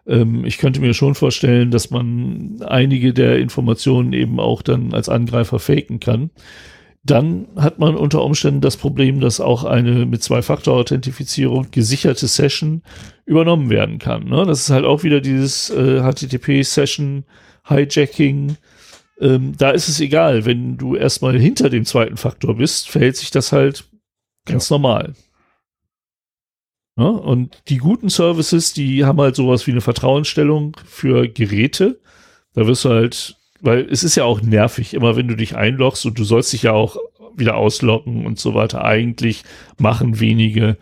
ähm, 0.08 0.46
ich 0.46 0.58
könnte 0.58 0.82
mir 0.82 0.94
schon 0.94 1.16
vorstellen, 1.16 1.72
dass 1.72 1.90
man 1.90 2.62
einige 2.66 3.14
der 3.14 3.40
Informationen 3.40 4.14
eben 4.14 4.40
auch 4.40 4.62
dann 4.62 4.94
als 4.94 5.10
Angreifer 5.10 5.60
faken 5.60 6.00
kann. 6.00 6.30
Dann 7.04 7.48
hat 7.56 7.80
man 7.80 7.96
unter 7.96 8.24
Umständen 8.24 8.62
das 8.62 8.78
Problem, 8.78 9.22
dass 9.22 9.40
auch 9.40 9.64
eine 9.64 10.06
mit 10.06 10.22
Zwei-Faktor-Authentifizierung 10.22 11.72
gesicherte 11.72 12.28
Session 12.28 12.84
übernommen 13.26 13.72
werden 13.72 13.98
kann. 13.98 14.26
Ne? 14.26 14.46
Das 14.46 14.62
ist 14.62 14.70
halt 14.70 14.86
auch 14.86 15.02
wieder 15.04 15.20
dieses 15.20 15.72
äh, 15.72 16.02
HTTP-Session-Hijacking. 16.02 18.58
Ähm, 19.20 19.54
da 19.58 19.72
ist 19.72 19.88
es 19.88 20.00
egal, 20.00 20.46
wenn 20.46 20.78
du 20.78 20.96
erstmal 20.96 21.40
hinter 21.40 21.72
dem 21.72 21.86
zweiten 21.86 22.18
Faktor 22.18 22.58
bist, 22.58 22.88
verhält 22.88 23.18
sich 23.18 23.32
das 23.32 23.52
halt 23.52 23.86
ganz 24.46 24.70
ja. 24.70 24.76
normal. 24.76 25.16
Ja, 26.98 27.06
und 27.06 27.62
die 27.70 27.78
guten 27.78 28.10
Services, 28.10 28.74
die 28.74 29.06
haben 29.06 29.20
halt 29.22 29.36
sowas 29.36 29.66
wie 29.66 29.72
eine 29.72 29.82
Vertrauensstellung 29.82 30.76
für 30.86 31.28
Geräte. 31.28 32.02
Da 32.54 32.68
wirst 32.68 32.86
du 32.86 32.90
halt, 32.90 33.38
weil 33.62 33.88
es 33.90 34.04
ist 34.04 34.16
ja 34.16 34.26
auch 34.26 34.42
nervig, 34.42 34.94
immer 34.94 35.16
wenn 35.16 35.28
du 35.28 35.36
dich 35.36 35.56
einloggst 35.56 36.06
und 36.06 36.20
du 36.20 36.24
sollst 36.24 36.52
dich 36.52 36.64
ja 36.64 36.74
auch 36.74 36.98
wieder 37.36 37.56
ausloggen 37.56 38.26
und 38.26 38.40
so 38.40 38.54
weiter. 38.54 38.84
Eigentlich 38.84 39.44
machen 39.78 40.20
wenige. 40.20 40.78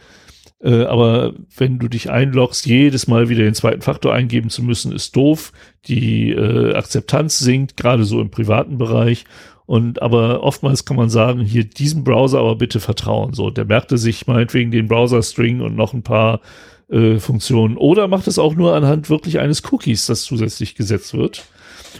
Äh, 0.61 0.83
aber 0.83 1.33
wenn 1.55 1.79
du 1.79 1.87
dich 1.87 2.09
einloggst, 2.09 2.65
jedes 2.65 3.07
Mal 3.07 3.29
wieder 3.29 3.43
den 3.43 3.53
zweiten 3.53 3.81
Faktor 3.81 4.13
eingeben 4.13 4.49
zu 4.49 4.63
müssen, 4.63 4.91
ist 4.91 5.15
doof. 5.15 5.53
Die 5.87 6.31
äh, 6.31 6.73
Akzeptanz 6.73 7.39
sinkt, 7.39 7.77
gerade 7.77 8.03
so 8.03 8.19
im 8.19 8.31
privaten 8.31 8.77
Bereich. 8.77 9.25
Und 9.69 10.01
aber 10.01 10.41
oftmals 10.41 10.83
kann 10.83 10.97
man 10.97 11.11
sagen, 11.11 11.41
hier 11.41 11.63
diesem 11.63 12.03
Browser 12.03 12.39
aber 12.39 12.55
bitte 12.55 12.79
vertrauen. 12.79 13.35
So, 13.35 13.51
der 13.51 13.65
merkte 13.65 13.99
sich 13.99 14.25
meinetwegen 14.25 14.71
den 14.71 14.87
Browser-String 14.87 15.61
und 15.61 15.75
noch 15.75 15.93
ein 15.93 16.01
paar 16.01 16.41
äh, 16.89 17.19
Funktionen. 17.19 17.77
Oder 17.77 18.07
macht 18.07 18.25
es 18.25 18.39
auch 18.39 18.55
nur 18.55 18.73
anhand 18.73 19.11
wirklich 19.11 19.37
eines 19.37 19.61
Cookies, 19.71 20.07
das 20.07 20.23
zusätzlich 20.23 20.73
gesetzt 20.73 21.13
wird. 21.13 21.45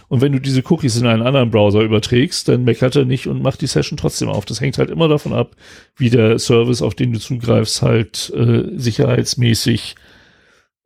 Und 0.08 0.20
wenn 0.20 0.32
du 0.32 0.40
diese 0.40 0.64
Cookies 0.68 0.96
in 0.96 1.06
einen 1.06 1.22
anderen 1.22 1.52
Browser 1.52 1.82
überträgst, 1.82 2.48
dann 2.48 2.64
meckert 2.64 2.96
er 2.96 3.04
nicht 3.04 3.28
und 3.28 3.40
macht 3.40 3.60
die 3.60 3.68
Session 3.68 3.96
trotzdem 3.96 4.30
auf. 4.30 4.44
Das 4.46 4.60
hängt 4.60 4.76
halt 4.76 4.90
immer 4.90 5.06
davon 5.06 5.32
ab, 5.32 5.54
wie 5.94 6.10
der 6.10 6.40
Service, 6.40 6.82
auf 6.82 6.96
den 6.96 7.12
du 7.12 7.20
zugreifst, 7.20 7.82
halt 7.82 8.32
äh, 8.34 8.64
sicherheitsmäßig 8.74 9.94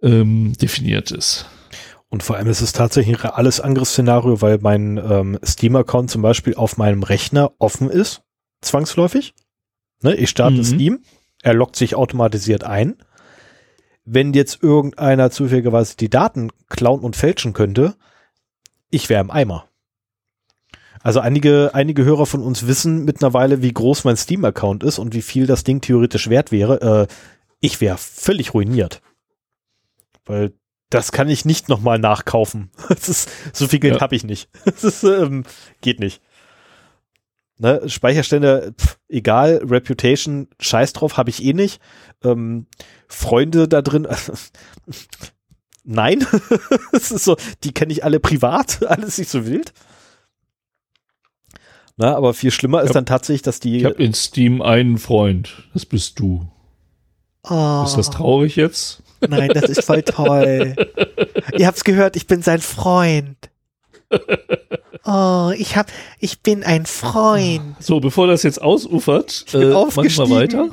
ähm, 0.03 0.53
definiert 0.61 1.13
ist. 1.13 1.47
Und 2.15 2.23
vor 2.23 2.37
allem 2.37 2.47
ist 2.47 2.61
es 2.61 2.73
tatsächlich 2.73 3.17
ein 3.17 3.29
reales 3.29 3.61
Angriffsszenario, 3.61 4.41
weil 4.41 4.59
mein 4.61 4.99
ähm, 4.99 5.37
Steam-Account 5.45 6.13
zum 6.13 6.23
Beispiel 6.23 6.55
auf 6.55 6.77
meinem 6.77 7.03
Rechner 7.03 7.51
offen 7.59 7.91
ist, 7.91 8.23
zwangsläufig. 8.61 9.35
Ne, 10.01 10.15
ich 10.15 10.31
starte 10.31 10.59
mhm. 10.59 10.65
Steam, 10.65 11.03
er 11.43 11.55
loggt 11.55 11.75
sich 11.75 11.97
automatisiert 11.97 12.63
ein. 12.63 12.99
Wenn 14.05 14.33
jetzt 14.33 14.63
irgendeiner 14.63 15.33
zufälligerweise 15.33 15.97
die 15.97 16.09
Daten 16.09 16.53
klauen 16.69 17.01
und 17.01 17.17
fälschen 17.17 17.53
könnte, 17.53 17.97
ich 18.91 19.09
wäre 19.09 19.21
im 19.21 19.33
Eimer. 19.33 19.69
Also 21.03 21.19
einige, 21.19 21.73
einige 21.75 22.05
Hörer 22.05 22.27
von 22.27 22.43
uns 22.43 22.69
wissen 22.69 23.05
mittlerweile, 23.05 23.61
wie 23.61 23.73
groß 23.73 24.05
mein 24.05 24.17
Steam-Account 24.17 24.85
ist 24.85 25.01
und 25.01 25.15
wie 25.15 25.23
viel 25.23 25.49
das 25.49 25.65
Ding 25.65 25.81
theoretisch 25.81 26.31
wert 26.31 26.53
wäre. 26.53 27.09
Äh, 27.09 27.15
ich 27.59 27.81
wäre 27.81 27.99
völlig 27.99 28.55
ruiniert. 28.55 29.03
Weil 30.25 30.53
das 30.91 31.13
kann 31.13 31.29
ich 31.29 31.45
nicht 31.45 31.69
nochmal 31.69 31.99
nachkaufen. 31.99 32.71
Ist, 32.89 33.29
so 33.53 33.67
viel 33.69 33.81
Geld 33.81 33.97
ja. 33.97 34.01
habe 34.01 34.17
ich 34.17 34.25
nicht. 34.25 34.49
Das 34.65 34.85
ist, 34.85 35.05
ähm, 35.05 35.45
geht 35.81 36.01
nicht. 36.01 36.21
Ne, 37.59 37.89
Speicherstände, 37.89 38.75
pf, 38.77 38.99
egal, 39.09 39.61
Reputation, 39.65 40.49
scheiß 40.59 40.93
drauf, 40.93 41.17
habe 41.17 41.31
ich 41.31 41.45
eh 41.45 41.53
nicht. 41.53 41.81
Ähm, 42.25 42.67
Freunde 43.07 43.69
da 43.69 43.81
drin, 43.81 44.09
nein. 45.85 46.27
das 46.91 47.13
ist 47.13 47.25
so, 47.25 47.37
die 47.63 47.73
kenne 47.73 47.93
ich 47.93 48.03
alle 48.03 48.19
privat, 48.19 48.85
alles 48.85 49.19
nicht 49.19 49.31
so 49.31 49.47
wild. 49.47 49.73
Na, 51.97 52.17
aber 52.17 52.35
viel 52.35 52.51
schlimmer 52.51 52.83
ist 52.83 52.89
hab, 52.89 52.95
dann 52.95 53.07
tatsächlich, 53.07 53.43
dass 53.43 53.61
die. 53.61 53.79
Ich 53.79 53.85
habe 53.85 54.03
in 54.03 54.15
Steam 54.15 54.61
einen 54.61 54.99
Freund, 54.99 55.69
das 55.75 55.87
bist 55.87 56.19
du. 56.19 56.49
Oh. 57.49 57.85
Ist 57.85 57.97
das 57.97 58.11
traurig 58.11 58.57
jetzt? 58.57 59.04
Nein, 59.29 59.51
das 59.55 59.65
ist 59.65 59.85
voll 59.85 60.03
toll. 60.03 60.75
Ihr 61.57 61.67
habt's 61.67 61.85
gehört, 61.85 62.17
ich 62.17 62.27
bin 62.27 62.43
sein 62.43 62.61
Freund. 62.61 63.37
Oh, 65.07 65.53
ich 65.57 65.77
hab, 65.77 65.89
ich 66.19 66.41
bin 66.41 66.63
ein 66.65 66.87
Freund. 66.87 67.77
So, 67.79 68.01
bevor 68.01 68.27
das 68.27 68.43
jetzt 68.43 68.63
ausufert, 68.63 69.45
ich 69.49 69.55
äh, 69.55 69.67
mach 69.67 69.95
mal 69.95 70.31
weiter. 70.31 70.71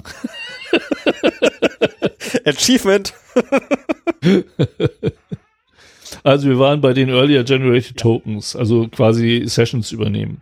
Achievement. 2.46 3.14
also 6.24 6.48
wir 6.48 6.60
waren 6.60 6.80
bei 6.80 6.94
den 6.94 7.10
Earlier 7.10 7.44
Generated 7.44 7.98
Tokens, 7.98 8.56
also 8.56 8.88
quasi 8.88 9.44
Sessions 9.48 9.92
übernehmen. 9.92 10.42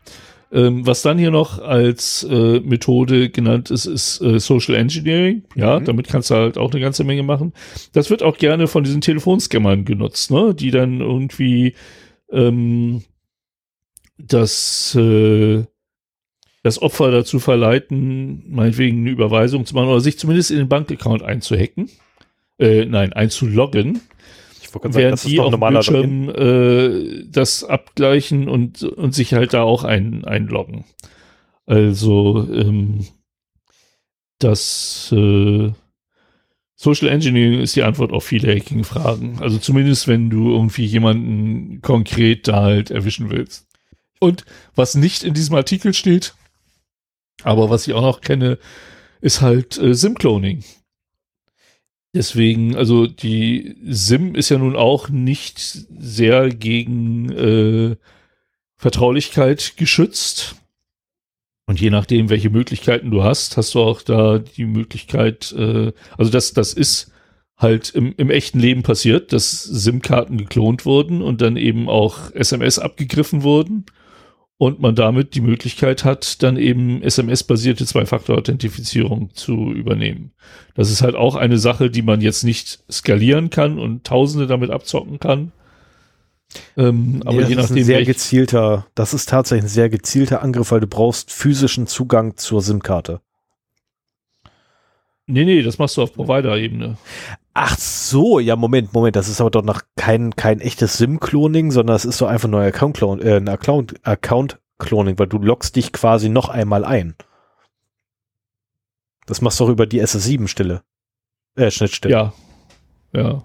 Ähm, 0.52 0.86
was 0.88 1.04
dann 1.04 1.20
hier 1.20 1.30
noch 1.30 1.60
als 1.60 2.24
äh, 2.24 2.60
Methode 2.62 3.30
genannt 3.30 3.70
ist, 3.70 3.86
ist 3.86 4.20
äh, 4.22 4.40
Social 4.40 4.76
Engineering. 4.76 5.44
Ja, 5.56 5.80
mhm. 5.80 5.86
damit 5.86 6.08
kannst 6.08 6.32
du 6.32 6.36
halt 6.36 6.58
auch 6.58 6.72
eine 6.72 6.82
ganze 6.82 7.04
Menge 7.04 7.24
machen. 7.24 7.54
Das 7.94 8.10
wird 8.10 8.24
auch 8.24 8.38
gerne 8.38 8.68
von 8.68 8.84
diesen 8.84 9.02
Telefonscammern 9.02 9.86
genutzt, 9.86 10.32
ne? 10.32 10.56
die 10.56 10.72
dann 10.72 11.02
irgendwie 11.02 11.76
ähm, 12.32 13.04
das, 14.18 14.96
äh, 14.96 15.66
das 16.64 16.82
Opfer 16.82 17.12
dazu 17.12 17.40
verleiten, 17.40 18.44
meinetwegen 18.50 19.02
eine 19.02 19.12
Überweisung 19.12 19.68
zu 19.68 19.76
machen 19.76 19.90
oder 19.90 20.02
sich 20.02 20.18
zumindest 20.18 20.50
in 20.50 20.58
den 20.58 20.70
Bankaccount 20.70 21.22
einzuhacken. 21.22 21.90
Äh, 22.58 22.86
nein, 22.86 23.14
einzuloggen 23.14 24.02
während 24.74 24.94
sagen, 24.94 25.12
das 25.12 25.24
die 25.24 25.40
auf 25.40 25.52
dem 25.52 25.60
Bildschirm 25.60 26.30
äh, 26.30 27.26
das 27.30 27.64
abgleichen 27.64 28.48
und, 28.48 28.84
und 28.84 29.14
sich 29.14 29.34
halt 29.34 29.54
da 29.54 29.64
auch 29.64 29.84
ein, 29.84 30.26
einloggen. 30.26 30.86
Also 31.66 32.48
ähm, 32.52 33.06
das 34.40 35.14
äh, 35.16 35.72
Social 36.76 37.10
Engineering 37.10 37.60
ist 37.60 37.76
die 37.76 37.84
Antwort 37.84 38.12
auf 38.12 38.24
viele 38.24 38.56
Hacking-Fragen. 38.56 39.40
Also 39.42 39.58
zumindest, 39.58 40.08
wenn 40.08 40.30
du 40.30 40.52
irgendwie 40.52 40.86
jemanden 40.86 41.82
konkret 41.82 42.48
da 42.48 42.64
halt 42.64 42.90
erwischen 42.90 43.30
willst. 43.30 43.68
Und 44.20 44.46
was 44.76 44.96
nicht 44.96 45.24
in 45.24 45.34
diesem 45.34 45.56
Artikel 45.56 45.94
steht, 45.94 46.36
aber 47.44 47.70
was 47.70 47.88
ich 47.88 47.94
auch 47.94 48.02
noch 48.02 48.22
kenne, 48.22 48.58
ist 49.22 49.42
halt 49.42 49.78
äh, 49.78 49.94
Sim-Cloning. 49.94 50.64
Deswegen, 52.14 52.76
also 52.76 53.06
die 53.06 53.76
SIM 53.86 54.34
ist 54.34 54.50
ja 54.50 54.58
nun 54.58 54.76
auch 54.76 55.10
nicht 55.10 55.60
sehr 55.60 56.50
gegen 56.50 57.30
äh, 57.32 57.96
Vertraulichkeit 58.78 59.74
geschützt. 59.78 60.56
Und 61.68 61.80
je 61.80 61.92
nachdem, 61.92 62.30
welche 62.30 62.50
Möglichkeiten 62.50 63.12
du 63.12 63.24
hast, 63.24 63.58
hast 63.58 63.76
du 63.76 63.82
auch 63.82 64.02
da 64.02 64.40
die 64.40 64.66
Möglichkeit, 64.66 65.52
äh, 65.52 65.92
also 66.18 66.32
das, 66.32 66.54
das 66.54 66.74
ist 66.74 67.12
halt 67.58 67.90
im, 67.90 68.16
im 68.18 68.32
echten 68.32 68.60
Leben 68.60 68.82
passiert, 68.82 69.32
dass 69.32 69.62
SIM-Karten 69.62 70.38
geklont 70.38 70.86
wurden 70.86 71.22
und 71.22 71.42
dann 71.42 71.58
eben 71.58 71.90
auch 71.90 72.32
SMS 72.34 72.80
abgegriffen 72.80 73.44
wurden 73.44 73.86
und 74.60 74.82
man 74.82 74.94
damit 74.94 75.36
die 75.36 75.42
Möglichkeit 75.42 76.04
hat, 76.04 76.44
dann 76.44 76.58
eben 76.58 77.02
SMS-basierte 77.02 77.86
Zwei-Faktor-Authentifizierung 77.86 79.34
zu 79.34 79.72
übernehmen. 79.72 80.34
Das 80.76 80.92
ist 80.92 81.02
halt 81.02 81.16
auch 81.16 81.36
eine 81.36 81.58
Sache, 81.58 81.90
die 81.90 82.02
man 82.02 82.20
jetzt 82.20 82.44
nicht 82.44 82.84
skalieren 82.92 83.50
kann 83.50 83.80
und 83.80 84.04
Tausende 84.04 84.48
damit 84.48 84.70
abzocken 84.70 85.18
kann. 85.18 85.54
Ähm, 86.76 87.22
aber 87.26 87.42
nee, 87.42 87.48
je 87.48 87.56
nachdem. 87.56 87.78
Ist 87.78 87.84
ein 87.84 87.84
sehr 87.86 88.04
gezielter, 88.04 88.86
das 88.96 89.14
ist 89.14 89.30
tatsächlich 89.30 89.64
ein 89.64 89.70
sehr 89.70 89.90
gezielter 89.90 90.44
Angriff, 90.44 90.72
weil 90.72 90.82
du 90.82 90.88
brauchst 90.88 91.32
physischen 91.32 91.88
Zugang 91.88 92.36
zur 92.36 92.62
SIM-Karte. 92.62 93.22
Nee, 95.32 95.46
nee, 95.46 95.62
das 95.62 95.78
machst 95.78 95.96
du 95.96 96.02
auf 96.02 96.12
Provider-Ebene. 96.14 96.98
Ach 97.54 97.78
so, 97.78 98.40
ja, 98.40 98.56
Moment, 98.56 98.94
Moment, 98.94 99.16
das 99.16 99.30
ist 99.30 99.40
aber 99.40 99.52
doch 99.52 99.62
noch 99.62 99.84
kein, 99.96 100.36
kein 100.36 100.60
echtes 100.60 100.98
SIM-Cloning, 100.98 101.70
sondern 101.70 101.94
das 101.94 102.04
ist 102.04 102.18
so 102.18 102.26
einfach 102.26 102.50
nur 102.50 102.62
Account-Cloning, 102.62 103.24
äh, 103.24 103.38
ein 103.38 103.48
Account, 103.48 103.96
Account-Cloning, 104.08 105.20
weil 105.20 105.28
du 105.28 105.38
loggst 105.38 105.76
dich 105.76 105.94
quasi 105.94 106.30
noch 106.30 106.50
einmal 106.50 106.84
ein. 106.84 107.14
Das 109.28 109.42
machst 109.42 109.60
du 109.60 109.66
doch 109.66 109.72
über 109.72 109.86
die 109.86 110.02
SS7-Stelle. 110.02 110.82
Äh, 111.56 111.70
Schnittstelle. 111.70 112.12
Ja. 112.12 112.34
Ja. 113.14 113.44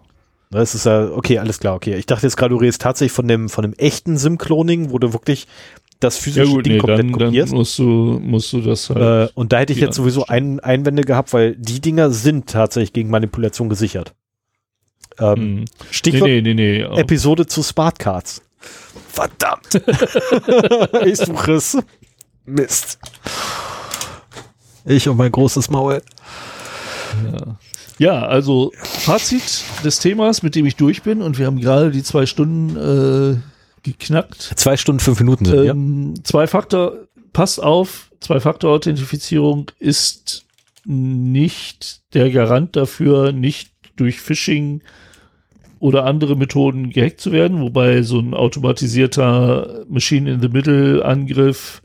Das 0.51 0.75
ist 0.75 0.87
ja, 0.87 1.11
okay, 1.11 1.39
alles 1.39 1.61
klar, 1.61 1.75
okay. 1.75 1.97
Ich 1.97 2.07
dachte 2.07 2.27
jetzt 2.27 2.37
gerade, 2.37 2.55
du 2.55 2.61
redest 2.61 2.81
tatsächlich 2.81 3.13
von 3.13 3.29
dem, 3.29 3.51
von 3.51 3.63
dem 3.63 3.75
echten 3.75 4.17
SIM-Cloning, 4.17 4.91
wo 4.91 4.99
du 4.99 5.13
wirklich 5.13 5.49
das 6.05 6.19
physische 6.19 6.47
ja 6.47 6.53
gut, 6.53 6.67
Ding 6.67 6.75
nee, 6.75 6.79
komplett 6.79 6.99
dann, 7.01 7.13
kopierst. 7.13 7.53
Dann 7.53 7.59
musst 7.59 7.79
du, 7.79 8.21
musst 8.23 8.53
du 8.53 8.61
das 8.61 8.91
halt. 8.91 9.31
Äh, 9.31 9.33
und 9.35 9.53
da 9.53 9.59
hätte 9.59 9.73
ich 9.73 9.81
jetzt 9.81 9.97
sowieso 9.97 10.27
ein, 10.27 10.61
Einwände 10.61 11.03
gehabt, 11.03 11.33
weil 11.33 11.57
die 11.57 11.81
Dinger 11.81 12.11
sind 12.11 12.49
tatsächlich 12.49 12.93
gegen 12.93 13.11
Manipulation 13.11 13.69
gesichert. 13.69 14.15
Ähm, 15.19 15.37
hm. 15.37 15.65
Stichwort 15.91 16.29
nee, 16.29 16.43
nee, 16.43 16.55
nee, 16.55 16.87
nee, 16.87 17.01
Episode 17.01 17.47
zu 17.47 17.63
Smartcards. 17.63 18.43
Verdammt. 19.09 19.75
ich 21.07 21.19
suche 21.19 21.53
es. 21.53 21.79
Mist. 22.47 22.99
Ich 24.85 25.09
und 25.09 25.17
mein 25.17 25.33
großes 25.33 25.71
Maul. 25.71 26.03
Ja. 27.33 27.57
Ja, 27.99 28.27
also 28.27 28.73
Fazit 28.75 29.65
des 29.85 30.01
Themas, 30.01 30.43
mit 30.43 30.57
dem 30.57 30.67
ich 30.67 30.75
durch 30.75 31.03
bin, 31.03 31.23
und 31.23 31.39
wir 31.39 31.47
haben 31.47 31.61
gerade 31.61 31.93
die 31.93 32.03
zwei 32.03 32.27
Stunden 32.27 32.77
äh, 32.77 33.54
geknackt. 33.85 34.55
Zwei 34.57 34.77
Stunden, 34.77 34.99
fünf 34.99 35.21
Minuten 35.21 35.45
sind, 35.45 35.67
ähm, 35.67 36.15
ja. 36.17 36.25
Zwei 36.25 36.49
Faktor, 36.49 37.07
passt 37.33 37.63
auf, 37.63 38.11
Zwei-Faktor-Authentifizierung 38.25 39.71
ist 39.79 40.45
nicht 40.87 42.01
der 42.15 42.31
Garant 42.31 42.75
dafür, 42.75 43.33
nicht 43.33 43.71
durch 43.97 44.19
Phishing 44.19 44.81
oder 45.79 46.07
andere 46.07 46.35
Methoden 46.35 46.89
gehackt 46.89 47.21
zu 47.21 47.33
werden, 47.33 47.61
wobei 47.61 48.01
so 48.01 48.19
ein 48.19 48.33
automatisierter 48.33 49.85
Machine-in-the-Middle-Angriff 49.89 51.83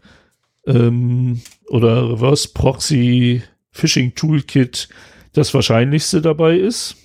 ähm, 0.65 1.41
oder 1.67 2.13
Reverse-Proxy-Phishing-Toolkit 2.13 4.88
das 5.34 5.53
Wahrscheinlichste 5.53 6.21
dabei 6.21 6.55
ist. 6.55 6.95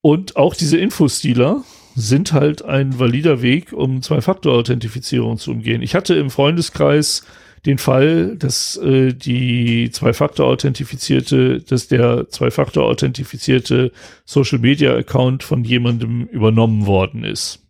Und 0.00 0.36
auch 0.36 0.54
diese 0.54 0.78
Infostealer 0.78 1.64
sind 1.94 2.32
halt 2.32 2.64
ein 2.64 2.98
valider 2.98 3.42
Weg, 3.42 3.72
um 3.72 4.02
Zwei-Faktor-Authentifizierung 4.02 5.38
zu 5.38 5.52
umgehen. 5.52 5.82
Ich 5.82 5.94
hatte 5.94 6.14
im 6.14 6.30
Freundeskreis 6.30 7.24
den 7.66 7.78
Fall, 7.78 8.36
dass 8.36 8.76
äh, 8.76 9.14
die 9.14 9.90
Zwei-Faktor-Authentifizierte, 9.90 11.60
dass 11.60 11.88
der 11.88 12.28
Zwei-Faktor-Authentifizierte 12.28 13.92
Social-Media-Account 14.24 15.42
von 15.42 15.64
jemandem 15.64 16.26
übernommen 16.26 16.86
worden 16.86 17.24
ist. 17.24 17.60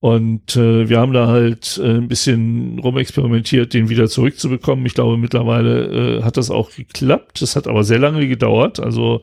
Und 0.00 0.54
äh, 0.56 0.88
wir 0.88 0.98
haben 0.98 1.14
da 1.14 1.28
halt 1.28 1.80
äh, 1.82 1.96
ein 1.96 2.08
bisschen 2.08 2.78
rumexperimentiert, 2.78 3.72
den 3.72 3.88
wieder 3.88 4.06
zurückzubekommen. 4.06 4.84
Ich 4.84 4.92
glaube, 4.92 5.16
mittlerweile 5.16 6.18
äh, 6.18 6.22
hat 6.22 6.36
das 6.36 6.50
auch 6.50 6.70
geklappt. 6.70 7.40
Das 7.40 7.56
hat 7.56 7.66
aber 7.66 7.84
sehr 7.84 7.98
lange 7.98 8.28
gedauert. 8.28 8.80
Also 8.80 9.22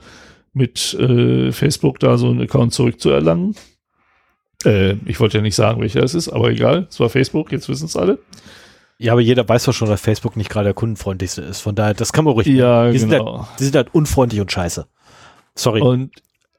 mit 0.54 0.94
äh, 0.96 1.52
Facebook 1.52 2.00
da 2.00 2.18
so 2.18 2.30
einen 2.30 2.42
Account 2.42 2.74
zurückzuerlangen. 2.74 3.56
Äh, 4.66 4.96
ich 5.06 5.20
wollte 5.20 5.38
ja 5.38 5.42
nicht 5.42 5.56
sagen, 5.56 5.82
welcher 5.82 6.04
es 6.04 6.14
ist, 6.14 6.30
aber 6.30 6.50
egal. 6.50 6.88
Es 6.90 7.00
war 7.00 7.10
Facebook, 7.10 7.52
jetzt 7.52 7.70
wissen 7.70 7.86
es 7.86 7.96
alle. 7.96 8.20
Ja, 8.98 9.14
aber 9.14 9.22
jeder 9.22 9.48
weiß 9.48 9.64
doch 9.64 9.74
schon, 9.74 9.90
dass 9.90 10.02
Facebook 10.02 10.38
nicht 10.38 10.50
gerade 10.50 10.66
der 10.66 10.74
kundenfreundlichste 10.74 11.42
ist. 11.42 11.62
Von 11.62 11.74
daher, 11.74 11.96
das 11.96 12.14
kann 12.14 12.26
man 12.26 12.36
ruhig. 12.36 12.48
Ja, 12.48 12.92
die 12.92 13.00
genau. 13.00 13.10
Sind 13.10 13.28
halt, 13.28 13.60
die 13.60 13.64
sind 13.64 13.76
halt 13.76 13.96
unfreundlich 13.96 14.42
und 14.42 14.52
scheiße. 14.52 14.88
Sorry. 15.56 15.82
Und, 15.82 16.12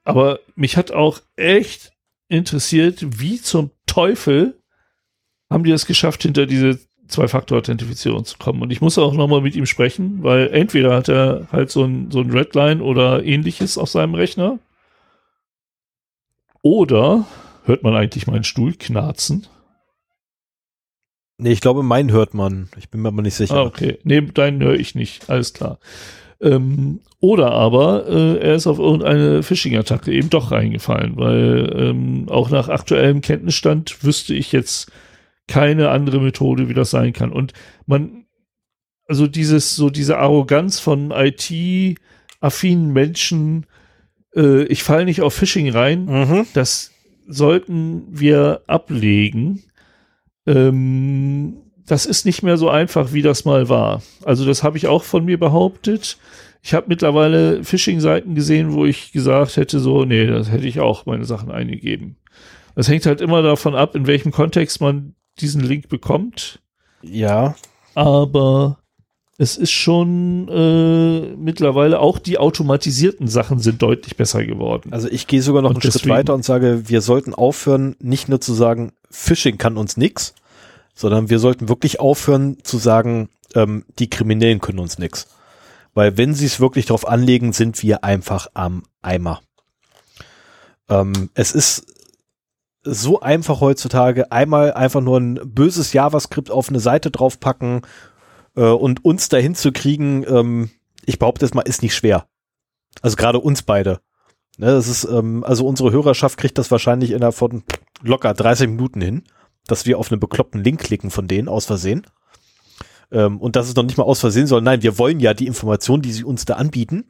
aber 0.03 0.39
mich 0.55 0.75
hat 0.75 0.91
auch 0.91 1.21
echt 1.37 1.93
interessiert, 2.27 3.21
wie 3.21 3.41
zum 3.41 3.71
Teufel 3.85 4.59
haben 5.49 5.63
die 5.63 5.71
es 5.71 5.85
geschafft, 5.85 6.23
hinter 6.23 6.45
diese 6.45 6.79
Zwei-Faktor-Authentifizierung 7.07 8.25
zu 8.25 8.37
kommen. 8.37 8.61
Und 8.61 8.71
ich 8.71 8.81
muss 8.81 8.97
auch 8.97 9.13
nochmal 9.13 9.41
mit 9.41 9.55
ihm 9.55 9.65
sprechen, 9.65 10.23
weil 10.23 10.49
entweder 10.51 10.95
hat 10.95 11.09
er 11.09 11.47
halt 11.51 11.69
so 11.69 11.83
ein, 11.83 12.11
so 12.11 12.21
ein 12.21 12.31
Redline 12.31 12.81
oder 12.81 13.23
ähnliches 13.23 13.77
auf 13.77 13.89
seinem 13.89 14.15
Rechner. 14.15 14.59
Oder 16.61 17.25
hört 17.65 17.83
man 17.83 17.95
eigentlich 17.95 18.27
meinen 18.27 18.43
Stuhl 18.43 18.73
knarzen? 18.73 19.47
Nee, 21.37 21.51
ich 21.51 21.61
glaube, 21.61 21.83
meinen 21.83 22.11
hört 22.11 22.33
man. 22.33 22.69
Ich 22.77 22.89
bin 22.89 23.01
mir 23.01 23.09
aber 23.09 23.21
nicht 23.21 23.35
sicher. 23.35 23.55
Ah, 23.55 23.63
okay. 23.63 23.99
Nee, 24.03 24.21
deinen 24.21 24.61
höre 24.61 24.75
ich 24.75 24.95
nicht. 24.95 25.29
Alles 25.29 25.53
klar. 25.53 25.79
Ähm, 26.39 27.01
oder 27.19 27.51
aber 27.51 28.05
äh, 28.07 28.37
er 28.37 28.55
ist 28.55 28.67
auf 28.67 28.79
irgendeine 28.79 29.43
Phishing-Attacke 29.43 30.11
eben 30.11 30.29
doch 30.29 30.51
reingefallen, 30.51 31.15
weil 31.17 31.73
ähm, 31.75 32.25
auch 32.29 32.49
nach 32.49 32.69
aktuellem 32.69 33.21
Kenntnisstand 33.21 34.03
wüsste 34.03 34.33
ich 34.33 34.51
jetzt 34.51 34.91
keine 35.53 35.89
andere 35.89 36.19
Methode, 36.19 36.67
wie 36.67 36.73
das 36.73 36.89
sein 36.89 37.13
kann. 37.13 37.31
Und 37.31 37.53
man, 37.85 38.25
also 39.07 39.27
dieses, 39.27 39.75
so 39.75 39.91
diese 39.91 40.17
Arroganz 40.17 40.79
von 40.79 41.11
IT-affinen 41.11 42.91
Menschen, 42.91 43.67
äh, 44.35 44.63
ich 44.63 44.81
falle 44.81 45.05
nicht 45.05 45.21
auf 45.21 45.35
Phishing 45.35 45.69
rein, 45.69 46.05
mhm. 46.05 46.47
das 46.55 46.89
sollten 47.27 48.07
wir 48.09 48.63
ablegen. 48.65 49.61
Ähm, 50.47 51.57
das 51.85 52.07
ist 52.07 52.25
nicht 52.25 52.41
mehr 52.41 52.57
so 52.57 52.69
einfach, 52.69 53.13
wie 53.13 53.21
das 53.21 53.45
mal 53.45 53.69
war. 53.69 54.01
Also 54.23 54.45
das 54.45 54.63
habe 54.63 54.77
ich 54.77 54.87
auch 54.87 55.03
von 55.03 55.23
mir 55.23 55.37
behauptet. 55.37 56.17
Ich 56.63 56.73
habe 56.73 56.87
mittlerweile 56.89 57.63
Phishing-Seiten 57.63 58.33
gesehen, 58.33 58.73
wo 58.73 58.85
ich 58.85 59.11
gesagt 59.11 59.57
hätte, 59.57 59.79
so, 59.79 60.03
nee, 60.03 60.25
das 60.25 60.49
hätte 60.49 60.65
ich 60.65 60.79
auch 60.79 61.05
meine 61.05 61.25
Sachen 61.25 61.51
eingegeben. 61.51 62.15
Das 62.73 62.87
hängt 62.87 63.05
halt 63.05 63.21
immer 63.21 63.43
davon 63.43 63.75
ab, 63.75 63.95
in 63.95 64.07
welchem 64.07 64.31
Kontext 64.31 64.81
man 64.81 65.13
diesen 65.39 65.61
Link 65.61 65.89
bekommt. 65.89 66.59
Ja. 67.01 67.55
Aber 67.95 68.79
es 69.37 69.57
ist 69.57 69.71
schon 69.71 70.47
äh, 70.47 71.35
mittlerweile 71.35 71.99
auch 71.99 72.19
die 72.19 72.37
automatisierten 72.37 73.27
Sachen 73.27 73.59
sind 73.59 73.81
deutlich 73.81 74.15
besser 74.15 74.45
geworden. 74.45 74.93
Also 74.93 75.07
ich 75.09 75.27
gehe 75.27 75.41
sogar 75.41 75.61
noch 75.61 75.71
und 75.71 75.77
einen 75.77 75.81
deswegen, 75.81 76.03
Schritt 76.03 76.11
weiter 76.11 76.33
und 76.33 76.45
sage, 76.45 76.87
wir 76.87 77.01
sollten 77.01 77.33
aufhören, 77.33 77.95
nicht 77.99 78.29
nur 78.29 78.41
zu 78.41 78.53
sagen, 78.53 78.93
Phishing 79.09 79.57
kann 79.57 79.77
uns 79.77 79.97
nix, 79.97 80.35
sondern 80.93 81.29
wir 81.29 81.39
sollten 81.39 81.67
wirklich 81.67 81.99
aufhören 81.99 82.57
zu 82.63 82.77
sagen, 82.77 83.29
ähm, 83.55 83.85
die 83.99 84.09
Kriminellen 84.09 84.61
können 84.61 84.79
uns 84.79 84.99
nix. 84.99 85.27
Weil 85.93 86.17
wenn 86.17 86.33
sie 86.33 86.45
es 86.45 86.59
wirklich 86.59 86.85
darauf 86.85 87.07
anlegen, 87.07 87.53
sind 87.53 87.81
wir 87.83 88.03
einfach 88.03 88.47
am 88.53 88.83
Eimer. 89.01 89.41
Ähm, 90.89 91.29
es 91.33 91.53
ist 91.53 91.85
so 92.83 93.21
einfach 93.21 93.61
heutzutage, 93.61 94.31
einmal 94.31 94.73
einfach 94.73 95.01
nur 95.01 95.19
ein 95.19 95.39
böses 95.43 95.93
JavaScript 95.93 96.51
auf 96.51 96.69
eine 96.69 96.79
Seite 96.79 97.11
draufpacken 97.11 97.81
äh, 98.55 98.63
und 98.63 99.05
uns 99.05 99.29
dahin 99.29 99.55
zu 99.55 99.71
kriegen, 99.71 100.25
ähm, 100.27 100.69
ich 101.05 101.19
behaupte 101.19 101.45
es 101.45 101.53
mal, 101.53 101.61
ist 101.61 101.81
nicht 101.81 101.95
schwer. 101.95 102.27
Also 103.01 103.15
gerade 103.15 103.39
uns 103.39 103.61
beide. 103.63 103.99
Ne, 104.57 104.67
das 104.67 104.87
ist, 104.87 105.05
ähm, 105.05 105.43
also 105.43 105.65
unsere 105.65 105.91
Hörerschaft 105.91 106.37
kriegt 106.37 106.57
das 106.57 106.69
wahrscheinlich 106.69 107.11
innerhalb 107.11 107.35
von 107.35 107.63
locker 108.01 108.33
30 108.33 108.69
Minuten 108.69 109.01
hin, 109.01 109.23
dass 109.65 109.85
wir 109.85 109.97
auf 109.97 110.11
einen 110.11 110.19
bekloppten 110.19 110.63
Link 110.63 110.81
klicken 110.81 111.09
von 111.09 111.27
denen 111.27 111.47
aus 111.47 111.65
Versehen. 111.65 112.05
Ähm, 113.11 113.39
und 113.39 113.55
das 113.55 113.67
ist 113.67 113.77
noch 113.77 113.83
nicht 113.83 113.97
mal 113.97 114.03
aus 114.03 114.19
Versehen, 114.19 114.45
sondern 114.45 114.65
nein, 114.65 114.83
wir 114.83 114.97
wollen 114.97 115.19
ja 115.19 115.33
die 115.33 115.47
Informationen, 115.47 116.03
die 116.03 116.11
sie 116.11 116.23
uns 116.23 116.45
da 116.45 116.55
anbieten. 116.55 117.05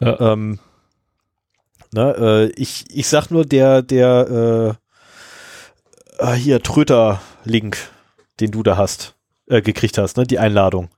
Ja. 0.00 0.32
Ähm, 0.32 0.58
Ne, 1.94 2.14
äh, 2.16 2.60
ich, 2.60 2.84
ich 2.88 3.06
sag 3.06 3.30
nur 3.30 3.44
der, 3.44 3.82
der 3.82 4.78
äh, 6.18 6.22
ah, 6.22 6.32
hier 6.34 6.62
Tröter-Link, 6.62 7.76
den 8.40 8.50
du 8.50 8.62
da 8.62 8.76
hast, 8.76 9.14
äh, 9.46 9.60
gekriegt 9.60 9.98
hast, 9.98 10.16
ne? 10.16 10.24
Die 10.26 10.38
Einladung. 10.38 10.88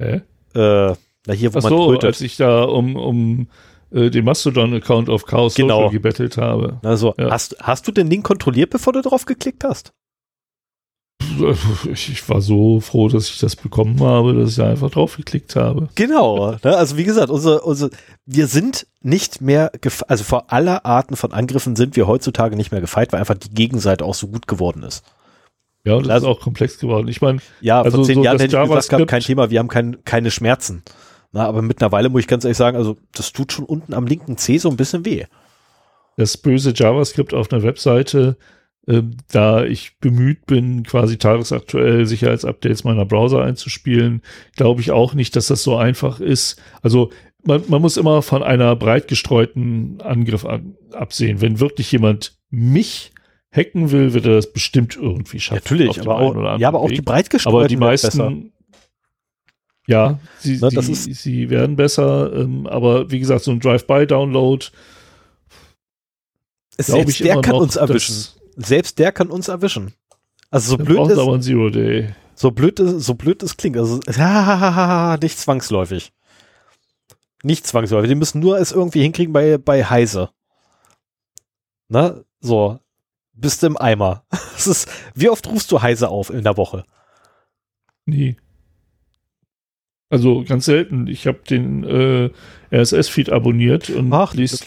Hä? 0.00 0.22
Äh, 0.54 0.94
na 1.26 1.32
hier, 1.34 1.54
wo 1.54 1.58
Ach 1.58 1.62
man 1.62 1.70
so, 1.70 1.86
trötet. 1.90 2.04
als 2.04 2.20
ich 2.20 2.36
da 2.36 2.64
um, 2.64 2.96
um 2.96 3.48
äh, 3.92 4.10
den 4.10 4.24
Mastodon-Account 4.24 5.08
auf 5.08 5.26
Chaos 5.26 5.54
Genau. 5.54 5.76
Social 5.76 5.90
gebettelt 5.92 6.36
habe. 6.38 6.80
Also, 6.82 7.14
Ja. 7.16 7.30
hast, 7.30 7.56
hast 7.60 7.86
du 7.86 7.92
den 7.92 8.08
Link 8.10 8.24
kontrolliert, 8.24 8.70
bevor 8.70 8.92
du 8.92 9.00
drauf 9.00 9.26
geklickt 9.26 9.62
hast? 9.62 9.92
Ich, 11.92 12.28
war 12.28 12.40
so 12.40 12.80
froh, 12.80 13.08
dass 13.08 13.28
ich 13.28 13.38
das 13.38 13.56
bekommen 13.56 14.00
habe, 14.00 14.34
dass 14.34 14.52
ich 14.52 14.62
einfach 14.62 14.90
draufgeklickt 14.90 15.56
habe. 15.56 15.88
Genau. 15.94 16.52
ne? 16.62 16.76
Also 16.76 16.96
wie 16.96 17.04
gesagt, 17.04 17.30
unsere, 17.30 17.62
unsere, 17.62 17.90
wir 18.26 18.46
sind 18.46 18.86
nicht 19.00 19.40
mehr, 19.40 19.72
also 20.08 20.24
vor 20.24 20.52
aller 20.52 20.84
Arten 20.86 21.16
von 21.16 21.32
Angriffen 21.32 21.74
sind 21.76 21.96
wir 21.96 22.06
heutzutage 22.06 22.56
nicht 22.56 22.70
mehr 22.72 22.80
gefeit, 22.80 23.12
weil 23.12 23.20
einfach 23.20 23.36
die 23.36 23.50
Gegenseite 23.50 24.04
auch 24.04 24.14
so 24.14 24.28
gut 24.28 24.46
geworden 24.46 24.82
ist. 24.82 25.02
Ja, 25.84 25.94
und 25.94 26.04
das 26.06 26.12
Also- 26.12 26.30
ist 26.30 26.36
auch 26.36 26.40
komplex 26.40 26.78
geworden. 26.78 27.08
Ich 27.08 27.20
meine, 27.20 27.40
Ja, 27.60 27.82
Also 27.82 27.98
vor 27.98 28.04
zehn 28.06 28.16
so 28.16 28.24
Jahren 28.24 28.36
das 28.36 28.44
hätte 28.44 28.56
ich 28.56 28.68
gesagt, 28.68 28.88
gehabt, 28.88 29.08
kein 29.08 29.22
Thema, 29.22 29.50
wir 29.50 29.58
haben 29.58 29.68
kein, 29.68 30.04
keine 30.04 30.30
Schmerzen. 30.30 30.82
Na, 31.32 31.46
aber 31.46 31.62
mittlerweile 31.62 32.08
muss 32.08 32.20
ich 32.20 32.28
ganz 32.28 32.44
ehrlich 32.44 32.58
sagen, 32.58 32.76
also 32.76 32.96
das 33.14 33.32
tut 33.32 33.52
schon 33.52 33.64
unten 33.64 33.94
am 33.94 34.06
linken 34.06 34.36
C 34.36 34.58
so 34.58 34.68
ein 34.68 34.76
bisschen 34.76 35.04
weh. 35.04 35.24
das 36.18 36.36
böse 36.36 36.72
JavaScript 36.76 37.32
auf 37.34 37.50
einer 37.50 37.62
Webseite, 37.62 38.36
ähm, 38.88 39.16
da 39.30 39.64
ich 39.64 39.98
bemüht 40.00 40.46
bin, 40.46 40.82
quasi 40.82 41.16
tagesaktuell 41.16 42.04
Sicherheitsupdates 42.06 42.84
meiner 42.84 43.04
Browser 43.04 43.42
einzuspielen, 43.42 44.22
glaube 44.56 44.80
ich 44.80 44.90
auch 44.90 45.14
nicht, 45.14 45.36
dass 45.36 45.46
das 45.46 45.62
so 45.62 45.76
einfach 45.76 46.20
ist. 46.20 46.60
Also 46.82 47.10
man, 47.44 47.62
man 47.68 47.80
muss 47.80 47.96
immer 47.96 48.22
von 48.22 48.42
einer 48.42 48.74
breit 48.76 49.08
gestreuten 49.08 50.00
Angriff 50.00 50.44
an, 50.44 50.76
absehen. 50.92 51.40
Wenn 51.40 51.60
wirklich 51.60 51.92
jemand 51.92 52.36
mich 52.50 53.12
hacken 53.52 53.90
will, 53.90 54.14
wird 54.14 54.26
er 54.26 54.34
das 54.34 54.52
bestimmt 54.52 54.96
irgendwie 54.96 55.40
schaffen. 55.40 55.62
Natürlich, 55.62 56.00
aber 56.00 56.16
auch, 56.16 56.58
ja, 56.58 56.68
aber 56.68 56.80
auch 56.80 56.88
Weg. 56.88 56.96
die 56.96 57.02
breit 57.02 57.30
gestreuten 57.30 57.58
aber 57.58 57.68
die 57.68 57.76
meisten, 57.76 58.52
ja, 59.86 60.18
sie, 60.38 60.58
Ne, 60.58 60.70
das 60.72 60.86
sie, 60.86 61.50
werden 61.50 61.76
besser, 61.76 62.32
ähm, 62.34 62.66
aber 62.66 63.10
wie 63.10 63.18
gesagt, 63.18 63.44
so 63.44 63.50
ein 63.50 63.60
Drive-by-Download, 63.60 64.66
glaube 66.76 66.92
Selbst 67.00 67.20
ich 67.20 67.26
der 67.26 67.40
kann 67.40 67.52
noch, 67.52 67.60
uns 67.60 67.76
erwischen. 67.76 68.41
Selbst 68.56 68.98
der 68.98 69.12
kann 69.12 69.30
uns 69.30 69.48
erwischen. 69.48 69.94
Also 70.50 70.76
so 70.76 70.78
blöd 70.78 71.10
ist, 71.10 71.18
aber 71.18 71.34
ein 71.34 71.42
Zero 71.42 71.70
Day. 71.70 72.14
so 72.34 72.50
blöd 72.50 72.78
ist, 72.78 73.06
so 73.06 73.14
blöd 73.14 73.42
es 73.42 73.56
klingt. 73.56 73.76
Also 73.76 73.96
nicht 75.22 75.38
zwangsläufig. 75.38 76.12
Nicht 77.42 77.66
zwangsläufig. 77.66 78.08
Die 78.08 78.14
müssen 78.14 78.40
nur 78.40 78.58
es 78.58 78.72
irgendwie 78.72 79.02
hinkriegen 79.02 79.32
bei, 79.32 79.58
bei 79.58 79.84
Heise. 79.84 80.30
Na, 81.88 82.20
so. 82.40 82.78
Bist 83.32 83.62
du 83.62 83.68
im 83.68 83.76
Eimer. 83.76 84.24
Das 84.52 84.66
ist, 84.68 84.88
wie 85.16 85.28
oft 85.28 85.48
rufst 85.48 85.72
du 85.72 85.82
Heise 85.82 86.08
auf 86.08 86.30
in 86.30 86.44
der 86.44 86.56
Woche? 86.56 86.84
Nie. 88.06 88.36
Also 90.08 90.44
ganz 90.44 90.66
selten. 90.66 91.08
Ich 91.08 91.26
habe 91.26 91.40
den 91.48 91.82
äh, 91.82 92.30
RSS-Feed 92.70 93.30
abonniert 93.30 93.90
und 93.90 94.12
Ach, 94.12 94.34
liest. 94.34 94.64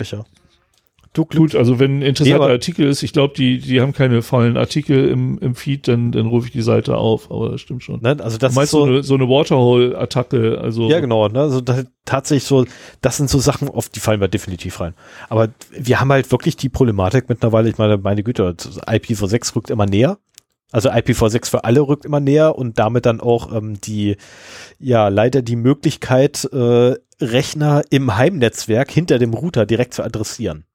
Du. 1.16 1.40
Gut, 1.40 1.56
also 1.56 1.80
wenn 1.80 2.00
ein 2.00 2.02
interessanter 2.02 2.48
Artikel 2.48 2.86
ist, 2.88 3.02
ich 3.02 3.14
glaube, 3.14 3.34
die, 3.36 3.60
die 3.60 3.80
haben 3.80 3.94
keine 3.94 4.22
vollen 4.22 4.58
Artikel 4.58 5.08
im, 5.08 5.40
im 5.40 5.56
Feed, 5.56 5.88
dann, 5.88 6.12
dann 6.12 6.28
rufe 6.28 6.48
ich 6.48 6.54
die 6.54 6.62
Seite 6.62 6.98
auf, 6.98 7.32
aber 7.32 7.52
das 7.52 7.62
stimmt 7.62 7.84
schon. 7.84 8.02
Ne? 8.02 8.18
Also 8.22 8.38
das 8.38 8.40
du 8.40 8.48
ist 8.48 8.56
meinst 8.56 8.72
so, 8.72 8.80
so 8.80 8.86
eine, 8.86 9.04
so 9.04 9.14
eine 9.16 9.30
Waterhole-Attacke, 9.30 10.60
also 10.62 10.90
Ja, 10.90 11.00
genau. 11.00 11.28
Ne? 11.30 11.40
Also 11.40 11.62
da, 11.62 11.84
tatsächlich 12.04 12.44
so, 12.44 12.66
das 13.02 13.18
sind 13.18 13.30
so 13.30 13.40
Sachen, 13.40 13.70
auf 13.70 13.88
die 13.88 14.02
fallen 14.02 14.20
wir 14.20 14.28
definitiv 14.28 14.80
rein. 14.82 14.94
Aber 15.30 15.50
wir 15.72 16.02
haben 16.02 16.12
halt 16.12 16.32
wirklich 16.32 16.58
die 16.58 16.70
Problematik 16.70 17.30
mittlerweile, 17.30 17.70
ich 17.70 17.78
meine, 17.78 17.98
meine 17.98 18.22
Güte, 18.24 18.44
IPv6 18.52 19.56
rückt 19.56 19.70
immer 19.70 19.86
näher. 19.86 20.18
Also 20.72 20.90
IPv6 20.90 21.50
für 21.50 21.64
alle 21.64 21.82
rückt 21.82 22.04
immer 22.04 22.20
näher 22.20 22.58
und 22.58 22.78
damit 22.78 23.06
dann 23.06 23.22
auch 23.22 23.56
ähm, 23.56 23.80
die, 23.80 24.18
ja, 24.80 25.08
leider 25.08 25.42
die 25.42 25.56
Möglichkeit, 25.56 26.44
äh, 26.52 26.96
Rechner 27.22 27.84
im 27.92 28.18
Heimnetzwerk 28.18 28.92
hinter 28.92 29.20
dem 29.20 29.34
Router 29.34 29.66
direkt 29.66 29.94
zu 29.94 30.04
adressieren. 30.04 30.66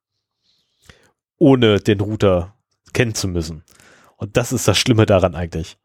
Ohne 1.40 1.80
den 1.80 2.00
Router 2.00 2.54
kennen 2.92 3.14
zu 3.14 3.26
müssen. 3.26 3.64
Und 4.16 4.36
das 4.36 4.52
ist 4.52 4.68
das 4.68 4.78
Schlimme 4.78 5.06
daran 5.06 5.34
eigentlich. 5.34 5.78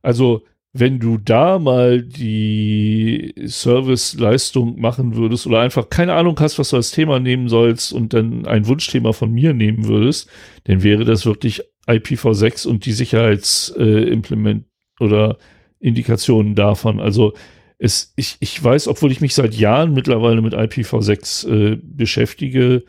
Also, 0.00 0.44
wenn 0.72 1.00
du 1.00 1.18
da 1.18 1.58
mal 1.58 2.00
die 2.00 3.34
Serviceleistung 3.44 4.80
machen 4.80 5.16
würdest 5.16 5.46
oder 5.48 5.60
einfach 5.60 5.90
keine 5.90 6.14
Ahnung 6.14 6.38
hast, 6.38 6.60
was 6.60 6.70
du 6.70 6.76
als 6.76 6.92
Thema 6.92 7.18
nehmen 7.18 7.48
sollst 7.48 7.92
und 7.92 8.14
dann 8.14 8.46
ein 8.46 8.68
Wunschthema 8.68 9.12
von 9.12 9.32
mir 9.32 9.52
nehmen 9.52 9.88
würdest, 9.88 10.30
dann 10.64 10.84
wäre 10.84 11.04
das 11.04 11.26
wirklich 11.26 11.62
IPv6 11.88 12.68
und 12.68 12.86
die 12.86 12.92
Sicherheitsimplement 12.92 14.66
oder 15.00 15.38
Indikationen 15.80 16.54
davon. 16.54 17.00
Also 17.00 17.32
es, 17.78 18.12
ich, 18.14 18.36
ich 18.38 18.62
weiß, 18.62 18.86
obwohl 18.86 19.10
ich 19.10 19.20
mich 19.20 19.34
seit 19.34 19.54
Jahren 19.54 19.92
mittlerweile 19.92 20.40
mit 20.40 20.54
IPv6 20.54 21.48
äh, 21.48 21.78
beschäftige, 21.82 22.84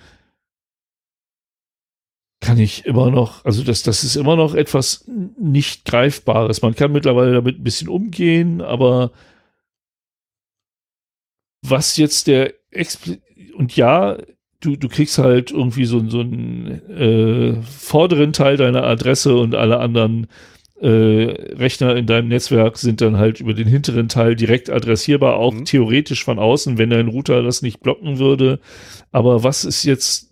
kann 2.41 2.57
ich 2.59 2.85
immer 2.85 3.11
noch, 3.11 3.45
also 3.45 3.63
das, 3.63 3.83
das 3.83 4.03
ist 4.03 4.15
immer 4.17 4.35
noch 4.35 4.55
etwas 4.55 5.05
nicht 5.39 5.85
Greifbares. 5.85 6.61
Man 6.61 6.75
kann 6.75 6.91
mittlerweile 6.91 7.33
damit 7.33 7.59
ein 7.59 7.63
bisschen 7.63 7.87
umgehen, 7.87 8.61
aber 8.61 9.11
was 11.63 11.97
jetzt 11.97 12.27
der 12.27 12.53
Expli 12.71 13.21
und 13.55 13.75
ja, 13.75 14.17
du, 14.59 14.75
du 14.75 14.87
kriegst 14.89 15.17
halt 15.19 15.51
irgendwie 15.51 15.85
so, 15.85 16.07
so 16.09 16.21
einen 16.21 16.81
äh, 16.89 17.61
vorderen 17.61 18.33
Teil 18.33 18.57
deiner 18.57 18.83
Adresse 18.83 19.35
und 19.37 19.53
alle 19.55 19.79
anderen 19.79 20.27
äh, 20.79 20.87
Rechner 20.87 21.95
in 21.95 22.07
deinem 22.07 22.29
Netzwerk 22.29 22.77
sind 22.77 23.01
dann 23.01 23.17
halt 23.17 23.39
über 23.39 23.53
den 23.53 23.67
hinteren 23.67 24.09
Teil 24.09 24.35
direkt 24.35 24.71
adressierbar, 24.71 25.35
auch 25.35 25.53
Mhm. 25.53 25.65
theoretisch 25.65 26.23
von 26.23 26.39
außen, 26.39 26.79
wenn 26.79 26.89
dein 26.89 27.07
Router 27.07 27.43
das 27.43 27.61
nicht 27.61 27.81
blocken 27.81 28.17
würde. 28.17 28.59
Aber 29.11 29.43
was 29.43 29.63
ist 29.63 29.83
jetzt 29.83 30.30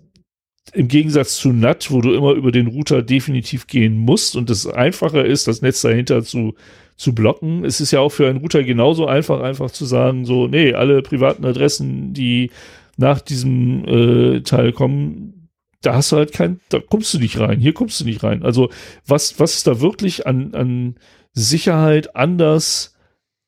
im 0.74 0.88
Gegensatz 0.88 1.38
zu 1.38 1.52
NAT, 1.52 1.92
wo 1.92 2.02
du 2.02 2.14
immer 2.14 2.34
über 2.34 2.52
den 2.52 2.68
Router 2.68 3.02
definitiv 3.02 3.68
gehen 3.68 3.98
musst 3.98 4.36
und 4.36 4.50
es 4.50 4.68
einfacher 4.68 5.26
ist, 5.26 5.48
das 5.48 5.62
Netz 5.62 5.82
dahinter 5.82 6.24
zu, 6.24 6.56
zu 6.96 7.14
blocken. 7.16 7.66
Es 7.66 7.82
ist 7.82 7.92
ja 7.92 8.00
auch 8.00 8.10
für 8.10 8.28
einen 8.28 8.40
Router 8.40 8.64
genauso 8.64 9.08
einfach, 9.08 9.42
einfach 9.42 9.72
zu 9.72 9.86
sagen, 9.86 10.26
so, 10.26 10.48
nee, 10.48 10.74
alle 10.74 11.02
privaten 11.02 11.46
Adressen, 11.46 12.14
die 12.14 12.52
nach 12.98 13.22
diesem 13.22 13.86
äh, 13.86 14.42
Teil 14.42 14.74
kommen, 14.74 15.50
da 15.82 15.96
hast 15.96 16.12
du 16.12 16.18
halt 16.18 16.34
kein, 16.34 16.60
da 16.70 16.80
kommst 16.80 17.14
du 17.14 17.20
nicht 17.20 17.40
rein, 17.40 17.60
hier 17.60 17.74
kommst 17.74 18.02
du 18.02 18.06
nicht 18.06 18.24
rein. 18.24 18.44
Also 18.44 18.70
was, 19.08 19.40
was 19.40 19.56
ist 19.56 19.68
da 19.68 19.80
wirklich 19.80 20.28
an, 20.28 20.54
an 20.54 20.96
Sicherheit 21.34 22.16
anders 22.16 22.96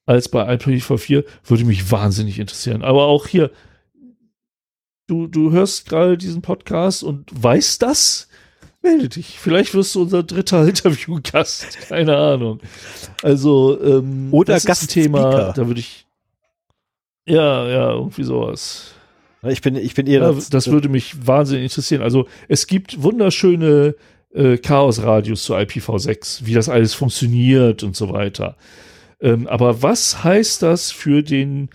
als 0.05 0.29
bei 0.29 0.49
IPv4, 0.53 1.25
würde 1.45 1.65
mich 1.65 1.91
wahnsinnig 1.91 2.39
interessieren. 2.39 2.83
Aber 2.83 3.05
auch 3.05 3.27
hier, 3.27 3.51
du, 5.11 5.27
du 5.27 5.51
hörst 5.51 5.89
gerade 5.89 6.17
diesen 6.17 6.41
Podcast 6.41 7.03
und 7.03 7.25
weißt 7.31 7.81
das? 7.81 8.29
Melde 8.81 9.09
dich. 9.09 9.37
Vielleicht 9.39 9.75
wirst 9.75 9.93
du 9.93 10.03
unser 10.03 10.23
dritter 10.23 10.65
Interviewgast. 10.67 11.77
Keine 11.89 12.15
Ahnung. 12.17 12.61
Also, 13.21 13.79
ähm, 13.83 14.29
Oder 14.31 14.53
das 14.53 14.63
ist 14.63 14.65
ein 14.65 14.67
Gastspeaker. 14.67 15.03
Thema, 15.03 15.53
da 15.53 15.67
würde 15.67 15.81
ich. 15.81 16.07
Ja, 17.27 17.67
ja, 17.67 17.91
irgendwie 17.91 18.23
sowas. 18.23 18.93
Ich 19.43 19.61
bin, 19.61 19.75
ich 19.75 19.93
bin 19.93 20.07
eher 20.07 20.21
Ja, 20.21 20.35
das 20.49 20.71
würde 20.71 20.89
mich 20.89 21.27
wahnsinnig 21.27 21.63
interessieren. 21.65 22.01
Also, 22.01 22.27
es 22.47 22.65
gibt 22.65 23.03
wunderschöne 23.03 23.95
äh, 24.33 24.57
Chaos-Radios 24.57 25.43
zu 25.43 25.55
IPv6, 25.55 26.45
wie 26.45 26.53
das 26.53 26.69
alles 26.69 26.93
funktioniert 26.93 27.83
und 27.83 27.95
so 27.95 28.11
weiter. 28.11 28.55
Ähm, 29.19 29.47
aber 29.47 29.83
was 29.83 30.23
heißt 30.23 30.63
das 30.63 30.91
für 30.91 31.21
den 31.21 31.69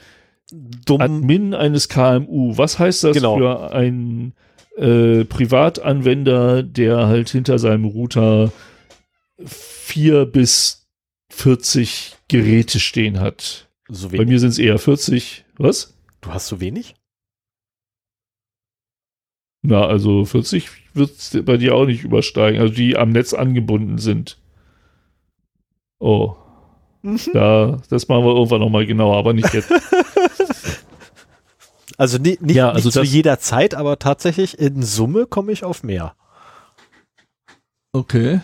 dumm. 0.50 1.00
Admin 1.00 1.54
eines 1.54 1.88
KMU. 1.88 2.56
Was 2.56 2.78
heißt 2.78 3.04
das 3.04 3.16
Genau. 3.16 3.36
für 3.38 3.72
einen 3.72 4.34
äh, 4.76 5.24
Privatanwender, 5.24 6.62
der 6.62 7.06
halt 7.06 7.30
hinter 7.30 7.58
seinem 7.58 7.84
Router 7.84 8.52
vier 9.44 10.26
bis 10.26 10.86
40 11.30 12.16
Geräte 12.28 12.80
stehen 12.80 13.20
hat? 13.20 13.68
So 13.88 14.08
Bei 14.08 14.24
mir 14.24 14.40
sind 14.40 14.50
es 14.50 14.58
eher 14.58 14.78
40. 14.78 15.44
Was? 15.58 15.96
Du 16.20 16.30
hast 16.32 16.48
so 16.48 16.60
wenig? 16.60 16.94
Na, 19.62 19.86
also 19.86 20.24
40 20.24 20.68
wird 20.94 21.10
es 21.10 21.38
bei 21.44 21.56
dir 21.56 21.74
auch 21.74 21.86
nicht 21.86 22.04
übersteigen, 22.04 22.60
also 22.60 22.72
die 22.72 22.96
am 22.96 23.10
Netz 23.10 23.34
angebunden 23.34 23.98
sind. 23.98 24.38
Oh, 25.98 26.36
da, 27.32 27.80
das 27.88 28.08
machen 28.08 28.24
wir 28.24 28.34
irgendwann 28.34 28.60
nochmal 28.60 28.86
genauer, 28.86 29.16
aber 29.16 29.32
nicht 29.32 29.52
jetzt. 29.54 29.70
Also 31.96 32.18
ni- 32.18 32.38
nicht, 32.40 32.56
Ja, 32.56 32.70
also 32.70 32.88
nicht 32.88 32.92
zu 32.94 33.02
jeder 33.02 33.38
Zeit, 33.38 33.74
aber 33.74 33.98
tatsächlich 33.98 34.58
in 34.58 34.82
Summe 34.82 35.26
komme 35.26 35.52
ich 35.52 35.64
auf 35.64 35.82
mehr. 35.82 36.14
Okay. 37.92 38.40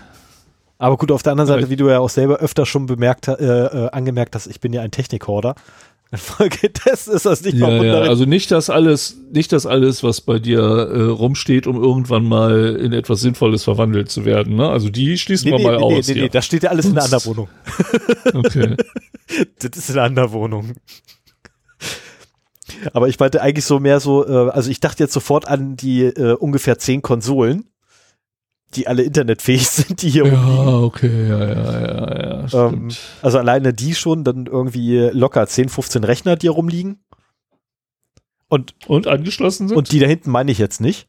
Aber 0.79 0.97
gut, 0.97 1.13
auf 1.13 1.23
der 1.23 1.33
anderen 1.33 1.47
Seite, 1.49 1.63
Ja. 1.65 1.71
wie 1.71 1.77
du 1.77 1.89
ja 1.89 1.99
auch 2.01 2.09
selber 2.11 2.39
öfter 2.39 2.67
schon 2.67 2.87
bemerkt, 2.87 3.29
äh, 3.29 3.35
äh, 3.35 3.91
angemerkt 3.91 4.35
hast, 4.35 4.47
ich 4.47 4.61
bin 4.61 4.73
ja 4.73 4.81
ein 4.83 4.91
Technikhorder. 4.91 5.55
Infolgedessen 6.11 7.13
ist 7.15 7.25
das 7.25 7.43
nicht 7.43 7.55
Ja, 7.55 7.69
ja, 7.69 7.75
verwunderlich. 7.77 8.09
also 8.11 8.25
nicht 8.25 8.51
das 8.51 8.69
alles, 8.69 9.17
nicht 9.33 9.53
das 9.53 9.65
alles, 9.65 10.03
was 10.03 10.21
bei 10.21 10.39
dir 10.39 10.61
äh, 10.61 11.03
rumsteht, 11.05 11.67
um 11.67 11.77
irgendwann 11.83 12.25
mal 12.25 12.77
in 12.77 12.93
etwas 12.93 13.21
Sinnvolles 13.21 13.65
verwandelt 13.65 14.11
zu 14.11 14.25
werden. 14.25 14.57
Ne? 14.57 14.69
Also 14.69 14.91
die 14.91 15.17
schließen 15.17 15.47
nee, 15.51 15.53
wir 15.53 15.59
nee, 15.59 15.65
mal 15.65 15.79
nee, 15.79 15.87
nee, 15.93 15.99
aus. 15.99 16.09
nee, 16.09 16.15
hier. 16.15 16.23
nee, 16.25 16.29
das 16.29 16.45
steht 16.45 16.65
ja 16.65 16.71
alles 16.71 16.85
in 16.87 16.93
einer 16.99 17.03
Sonst- 17.03 17.27
anderen 17.29 17.49
Wohnung. 18.35 18.45
Okay. 18.45 18.77
Das 19.61 19.79
ist 19.79 19.89
in 19.89 19.97
einer 19.97 20.05
anderen 20.09 20.33
Wohnung. 20.33 20.73
Aber 22.93 23.09
ich 23.09 23.19
meinte 23.19 23.41
eigentlich 23.43 23.65
so 23.65 23.79
mehr 23.81 24.01
so, 24.01 24.27
äh, 24.27 24.51
also 24.51 24.71
ich 24.71 24.81
dachte 24.81 25.03
jetzt 25.03 25.13
sofort 25.13 25.47
an 25.49 25.77
die 25.77 26.03
äh, 26.05 26.35
ungefähr 26.35 26.79
zehn 26.79 27.03
Konsolen, 27.03 27.69
die 28.75 28.87
alle 28.87 29.03
internetfähig 29.03 29.69
sind, 29.69 30.03
die 30.03 30.11
hier 30.11 30.27
Ja, 30.27 30.35
rumliegen. 30.43 30.85
okay, 30.85 31.29
ja, 31.29 31.39
ja, 31.39 31.81
ja, 31.81 32.23
ja, 32.23 32.41
Ähm, 32.43 32.47
stimmt. 32.91 32.99
also 33.23 33.39
alleine 33.39 33.73
die 33.75 33.95
schon, 33.95 34.25
dann 34.25 34.47
irgendwie 34.47 35.11
locker 35.13 35.47
10, 35.47 35.69
15 35.69 36.05
Rechner, 36.05 36.37
die 36.37 36.43
hier 36.45 36.51
rumliegen. 36.53 37.05
Und, 38.49 38.75
Und 38.87 39.07
angeschlossen 39.07 39.69
sind? 39.69 39.77
und 39.79 39.93
die 39.93 39.99
da 39.99 40.07
hinten 40.07 40.31
meine 40.31 40.51
ich 40.53 40.59
jetzt 40.59 40.81
nicht. 40.81 41.09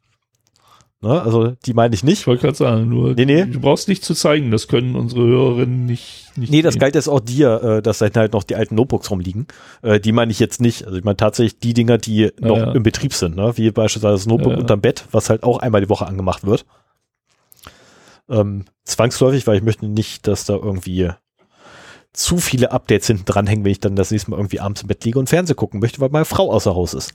Ne? 1.04 1.22
Also 1.22 1.54
die 1.66 1.74
meine 1.74 1.94
ich 1.94 2.04
nicht. 2.04 2.22
ich 2.22 2.28
wollte 2.28 2.44
gerade 2.44 2.58
sagen, 2.58 2.88
nur 2.88 3.14
Nee, 3.14 3.26
nee. 3.26 3.46
du 3.46 3.60
brauchst 3.60 3.90
nicht 3.90 4.06
zu 4.06 4.14
zeigen, 4.14 4.52
das 4.52 4.70
können 4.70 4.96
unsere 4.96 5.28
Hörerinnen 5.28 5.86
nicht, 5.86 6.32
nicht 6.38 6.50
Nee, 6.50 6.62
das 6.62 6.80
galt 6.80 6.96
jetzt 6.96 7.10
auch 7.10 7.20
dir, 7.20 7.62
äh, 7.62 7.82
dass 7.82 7.98
da 7.98 8.10
halt 8.16 8.32
noch 8.32 8.44
die 8.44 8.56
alten 8.56 8.76
Notebooks 8.76 9.12
rumliegen. 9.12 9.48
Äh, 9.82 10.00
die 10.00 10.14
meine 10.14 10.32
ich 10.32 10.40
jetzt 10.40 10.62
nicht. 10.62 10.86
Also 10.86 10.98
ich 10.98 11.04
meine 11.04 11.18
tatsächlich 11.18 11.60
die 11.60 11.74
Dinger, 11.74 11.98
die 11.98 12.32
noch 12.40 12.58
ja. 12.58 12.72
im 12.72 12.84
Betrieb 12.84 13.14
sind, 13.14 13.36
ne? 13.36 13.52
wie 13.58 13.70
beispielsweise 13.72 14.16
das 14.16 14.26
Notebook 14.26 14.52
Ja, 14.52 14.58
ja. 14.58 14.62
unterm 14.62 14.80
Bett, 14.80 15.06
was 15.12 15.30
halt 15.30 15.44
auch 15.44 15.60
einmal 15.60 15.82
die 15.82 15.90
Woche 15.90 16.08
angemacht 16.08 16.46
wird. 16.46 16.66
Ähm, 18.30 18.64
zwangsläufig, 18.86 19.46
weil 19.46 19.58
ich 19.58 19.64
möchte 19.64 19.86
nicht, 19.86 20.26
dass 20.26 20.46
da 20.46 20.54
irgendwie 20.54 21.10
zu 22.14 22.38
viele 22.38 22.72
Updates 22.72 23.08
hinten 23.08 23.26
dranhängen, 23.26 23.66
wenn 23.66 23.72
ich 23.72 23.80
dann 23.80 23.98
das 23.98 24.12
nächste 24.12 24.32
Mal 24.32 24.38
irgendwie 24.38 24.62
abends 24.62 24.84
im 24.84 24.88
Bett 24.88 25.04
liege 25.04 25.20
und 25.20 25.28
Fernsehen 25.28 25.58
gucken 25.58 25.80
möchte, 25.82 26.00
weil 26.00 26.10
meine 26.10 26.26
Frau 26.26 26.52
außer 26.52 26.74
Haus 26.74 26.94
ist. 26.94 27.14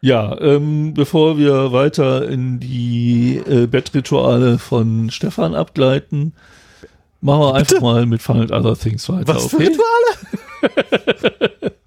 Ja, 0.00 0.40
ähm, 0.40 0.94
bevor 0.94 1.36
wir 1.36 1.72
weiter 1.72 2.26
in 2.28 2.58
die 2.58 3.36
äh, 3.36 3.66
Bettrituale 3.66 4.58
von 4.58 5.10
Stefan 5.10 5.54
abgleiten, 5.54 6.34
machen 7.20 7.40
wir 7.40 7.54
einfach 7.54 7.80
mal 7.80 8.06
mit 8.06 8.22
Fun 8.22 8.40
and 8.40 8.50
Other 8.50 8.78
Things 8.78 9.08
weiter, 9.10 9.34
Was 9.34 9.46
für 9.46 9.56
okay? 9.56 9.68
Rituale? 9.68 11.72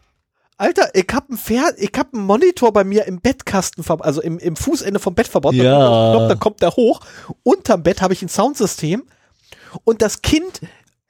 Alter, 0.58 0.90
ich 0.94 1.08
hab 1.12 1.30
einen 1.30 1.38
Fer 1.38 1.74
ich 1.78 1.92
hab 1.98 2.14
einen 2.14 2.26
Monitor 2.26 2.72
bei 2.72 2.84
mir 2.84 3.06
im 3.06 3.20
Bettkasten, 3.20 3.84
also 4.00 4.22
im, 4.22 4.38
im 4.38 4.56
Fußende 4.56 5.00
vom 5.00 5.16
Bett 5.16 5.28
verbaut. 5.28 5.56
Ja. 5.56 5.80
Da 5.80 6.14
kommt 6.14 6.32
Dann 6.32 6.40
kommt 6.40 6.62
der 6.62 6.76
hoch. 6.76 7.02
Unterm 7.42 7.84
Bett 7.84 8.02
habe 8.02 8.14
ich 8.14 8.22
ein 8.22 8.30
Soundsystem 8.30 9.04
und 9.84 10.04
das 10.04 10.22
Kind 10.22 10.62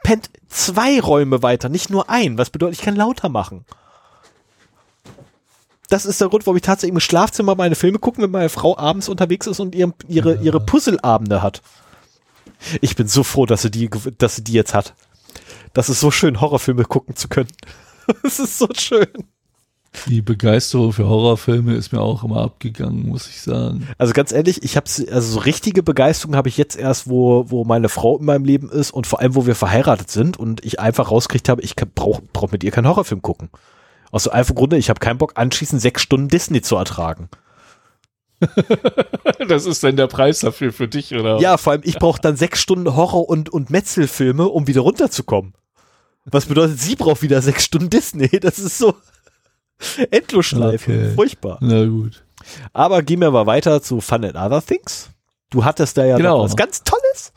pennt 0.04 0.30
zwei 0.48 1.00
Räume 1.00 1.44
weiter, 1.44 1.70
nicht 1.70 1.90
nur 1.90 2.10
ein. 2.10 2.38
Was 2.38 2.50
bedeutet, 2.50 2.80
ich 2.80 2.86
kann 2.86 2.96
lauter 2.96 3.30
machen. 3.30 3.66
Das 5.90 6.06
ist 6.06 6.22
der 6.22 6.30
Grund, 6.30 6.46
warum 6.46 6.58
ich 6.58 6.64
tatsächlich 6.64 6.94
im 6.94 7.00
Schlafzimmer 7.00 7.56
meine 7.56 7.76
Filme 7.76 8.00
gucken, 8.00 8.24
wenn 8.24 8.32
meine 8.32 8.50
Frau 8.50 8.78
abends 8.78 9.10
unterwegs 9.10 9.48
ist 9.48 9.60
und 9.60 9.76
ihren, 9.76 9.94
ihre, 10.08 10.36
ihre 10.36 10.60
Puzzleabende 10.60 11.42
hat. 11.42 11.62
Ich 12.82 12.96
bin 12.96 13.08
so 13.08 13.24
froh, 13.24 13.46
dass 13.46 13.62
sie 13.62 13.72
die, 13.72 13.90
dass 14.18 14.38
sie 14.38 14.44
die 14.44 14.54
jetzt 14.54 14.74
hat. 14.74 14.96
Das 15.74 15.90
ist 15.90 16.00
so 16.00 16.12
schön, 16.12 16.40
Horrorfilme 16.40 16.86
gucken 16.86 17.16
zu 17.16 17.28
können. 17.28 17.50
Das 18.22 18.38
ist 18.38 18.58
so 18.58 18.68
schön. 18.78 19.08
Die 20.08 20.22
Begeisterung 20.22 20.92
für 20.92 21.08
Horrorfilme 21.08 21.74
ist 21.76 21.94
mir 21.94 22.02
auch 22.02 22.24
immer 22.24 22.42
abgegangen, 22.42 23.08
muss 23.08 23.30
ich 23.30 23.42
sagen. 23.42 23.88
Also 23.98 24.14
ganz 24.14 24.32
ehrlich, 24.32 24.64
ich 24.64 24.76
habe 24.76 24.90
also 25.12 25.34
so 25.34 25.40
richtige 25.40 25.84
Begeisterung 25.84 26.36
habe 26.36 26.50
ich 26.50 26.58
jetzt 26.58 26.76
erst, 26.76 27.08
wo 27.10 27.46
wo 27.50 27.64
meine 27.64 27.90
Frau 27.90 28.18
in 28.18 28.26
meinem 28.26 28.44
Leben 28.44 28.70
ist 28.70 28.92
und 28.92 29.08
vor 29.08 29.22
allem, 29.22 29.36
wo 29.36 29.46
wir 29.46 29.56
verheiratet 29.56 30.10
sind 30.10 30.38
und 30.38 30.66
ich 30.66 30.80
einfach 30.80 31.12
rauskriegt 31.12 31.48
habe, 31.48 31.62
ich 31.62 31.76
brauche 31.76 32.22
brauch 32.34 32.52
mit 32.52 32.64
ihr 32.64 32.72
keinen 32.72 32.88
Horrorfilm 32.88 33.22
gucken. 33.22 33.50
Aus 34.14 34.24
so 34.26 34.30
einfachen 34.32 34.56
Grunde, 34.56 34.78
ich 34.78 34.90
habe 34.90 35.00
keinen 35.00 35.18
Bock 35.18 35.34
anschließend 35.36 35.82
sechs 35.82 36.04
Stunden 36.04 36.28
Disney 36.28 36.62
zu 36.62 36.76
ertragen. 36.78 37.30
Das 39.48 39.66
ist 39.66 39.84
denn 39.84 39.96
der 39.96 40.08
Preis 40.08 40.40
dafür 40.40 40.72
für 40.72 40.88
dich, 40.88 41.14
oder? 41.16 41.40
Ja, 41.40 41.58
vor 41.58 41.74
allem 41.74 41.82
ich 41.84 41.98
brauche 41.98 42.22
dann 42.22 42.36
sechs 42.36 42.62
Stunden 42.62 42.96
Horror 42.96 43.28
und 43.28 43.50
und 43.50 43.70
Metzelfilme, 43.70 44.48
um 44.48 44.68
wieder 44.68 44.82
runterzukommen. 44.82 45.54
Was 46.26 46.46
bedeutet, 46.46 46.80
sie 46.80 46.96
braucht 46.96 47.22
wieder 47.22 47.42
sechs 47.42 47.66
Stunden 47.66 47.90
Disney? 47.90 48.28
Das 48.40 48.60
ist 48.60 48.78
so 48.78 48.94
Endlosschleife, 50.12 50.92
Okay. 50.92 51.14
furchtbar. 51.16 51.58
Na 51.62 51.86
gut. 51.86 52.24
Aber 52.74 53.02
gehen 53.02 53.20
wir 53.22 53.32
mal 53.32 53.46
weiter 53.48 53.82
zu 53.82 54.00
Fun 54.02 54.24
and 54.26 54.36
Other 54.36 54.62
Things. 54.66 55.10
Du 55.50 55.66
hattest 55.66 55.98
da 55.98 56.06
ja 56.06 56.18
Genau. 56.18 56.38
noch 56.38 56.44
was 56.46 56.56
ganz 56.56 56.84
Tolles. 56.84 57.34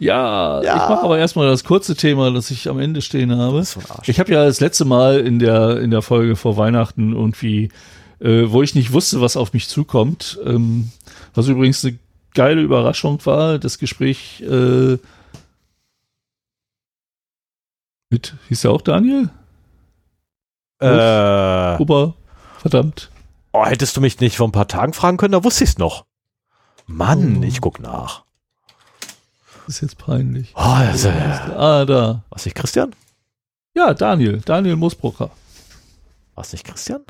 Ja, 0.00 0.62
Ja. 0.62 0.74
ich 0.76 0.88
mache 0.88 1.02
aber 1.04 1.18
erstmal 1.18 1.46
das 1.48 1.64
kurze 1.64 1.94
Thema, 1.96 2.30
das 2.32 2.50
ich 2.50 2.68
am 2.68 2.78
Ende 2.80 3.00
stehen 3.02 3.36
habe. 3.36 3.62
so 3.64 3.80
ein 3.80 3.86
Arsch. 3.90 4.08
Ich 4.08 4.18
habe 4.20 4.32
ja 4.32 4.44
das 4.44 4.60
letzte 4.60 4.84
Mal 4.84 5.20
in 5.20 5.38
der, 5.38 5.78
in 5.80 5.90
der 5.90 6.02
Folge 6.02 6.36
vor 6.36 6.56
Weihnachten 6.56 7.12
irgendwie, 7.12 7.70
äh, 8.20 8.44
wo 8.50 8.62
ich 8.62 8.74
nicht 8.74 8.92
wusste, 8.92 9.20
was 9.20 9.36
auf 9.36 9.52
mich 9.52 9.68
zukommt, 9.68 10.38
ähm, 10.44 10.90
was 11.34 11.48
übrigens 11.48 11.84
eine 11.84 11.98
geile 12.34 12.60
Überraschung 12.62 13.24
war, 13.26 13.58
das 13.58 13.78
Gespräch 13.78 14.40
äh, 14.42 14.98
mit, 18.10 18.34
hieß 18.48 18.62
ja 18.64 18.70
auch 18.70 18.82
Daniel? 18.82 19.30
Äh, 20.80 21.76
Ober, 21.80 22.14
verdammt. 22.58 23.10
oh, 23.52 23.64
hättest 23.64 23.96
du 23.96 24.00
mich 24.00 24.20
nicht 24.20 24.36
vor 24.36 24.48
ein 24.48 24.52
paar 24.52 24.68
Tagen 24.68 24.92
fragen 24.92 25.16
können, 25.16 25.32
da 25.32 25.44
wusste 25.44 25.64
ich's 25.64 25.78
noch. 25.78 26.04
Mann, 26.86 27.38
Oh. 27.40 27.44
ich 27.44 27.60
guck 27.60 27.80
nach. 27.80 28.23
Das 29.66 29.76
ist 29.76 29.80
jetzt 29.82 29.98
peinlich. 29.98 30.52
Oh, 30.56 30.60
also, 30.60 31.08
Ah, 31.08 31.84
da. 31.84 32.22
was 32.30 32.44
nicht 32.44 32.54
Christian? 32.54 32.94
Ja, 33.74 33.94
Daniel, 33.94 34.40
Daniel 34.44 34.76
Musbrucker. 34.76 35.30
Was 36.34 36.52
nicht 36.52 36.64
Christian? 36.64 37.00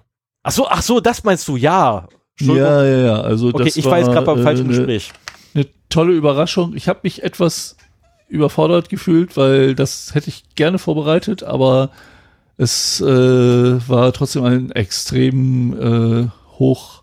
Ach 0.43 0.53
so, 0.53 0.69
ach 0.69 0.83
so, 0.83 1.01
das 1.01 1.25
meinst 1.25 1.49
du, 1.49 1.57
ja. 1.57 2.07
Ja, 2.41 2.85
ja, 2.85 2.97
ja. 3.07 3.21
Also 3.21 3.49
okay, 3.49 3.65
das 3.65 3.77
ich 3.77 3.85
war 3.87 3.99
jetzt 3.99 4.11
gerade 4.11 4.27
beim 4.27 4.41
äh, 4.41 4.43
falschen 4.43 4.67
ne- 4.67 4.75
Gespräch. 4.77 5.13
eine 5.55 5.67
tolle 5.89 6.13
Überraschung. 6.13 6.75
Ich 6.77 6.89
habe 6.89 7.01
mich 7.03 7.23
etwas 7.23 7.77
überfordert 8.29 8.89
gefühlt, 8.89 9.37
weil 9.37 9.75
das 9.75 10.15
hätte 10.15 10.29
ich 10.29 10.55
gerne 10.55 10.79
vorbereitet, 10.79 11.43
aber 11.43 11.91
es 12.57 13.01
äh, 13.01 13.07
war 13.89 14.13
trotzdem 14.13 14.45
ein 14.45 14.71
extrem 14.73 16.25
äh, 16.25 16.29
hoch, 16.59 17.03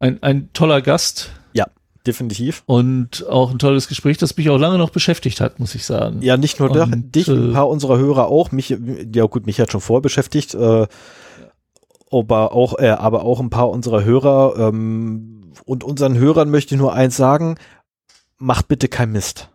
ein, 0.00 0.22
ein 0.22 0.52
toller 0.52 0.80
Gast 0.82 1.30
Definitiv. 2.08 2.62
und 2.66 3.26
auch 3.28 3.50
ein 3.50 3.58
tolles 3.58 3.86
Gespräch, 3.86 4.16
das 4.16 4.36
mich 4.36 4.48
auch 4.48 4.58
lange 4.58 4.78
noch 4.78 4.90
beschäftigt 4.90 5.40
hat, 5.40 5.60
muss 5.60 5.74
ich 5.74 5.84
sagen. 5.84 6.22
Ja, 6.22 6.36
nicht 6.36 6.58
nur 6.58 6.70
Und, 6.70 7.14
dich, 7.14 7.28
ein 7.28 7.50
äh, 7.50 7.52
paar 7.52 7.68
unserer 7.68 7.98
Hörer 7.98 8.28
auch. 8.28 8.50
Mich, 8.50 8.76
ja 9.14 9.24
gut, 9.26 9.46
mich 9.46 9.60
hat 9.60 9.70
schon 9.70 9.80
vorher 9.80 10.00
beschäftigt. 10.00 10.54
Äh, 10.54 10.86
aber 12.10 12.52
auch, 12.52 12.78
äh, 12.78 12.88
aber 12.88 13.24
auch 13.24 13.40
ein 13.40 13.50
paar 13.50 13.68
unserer 13.68 14.04
Hörer 14.04 14.54
ähm, 14.68 15.52
und 15.66 15.84
unseren 15.84 16.16
Hörern 16.16 16.50
möchte 16.50 16.74
ich 16.74 16.80
nur 16.80 16.94
eins 16.94 17.16
sagen: 17.16 17.56
Macht 18.38 18.68
bitte 18.68 18.88
kein 18.88 19.12
Mist. 19.12 19.50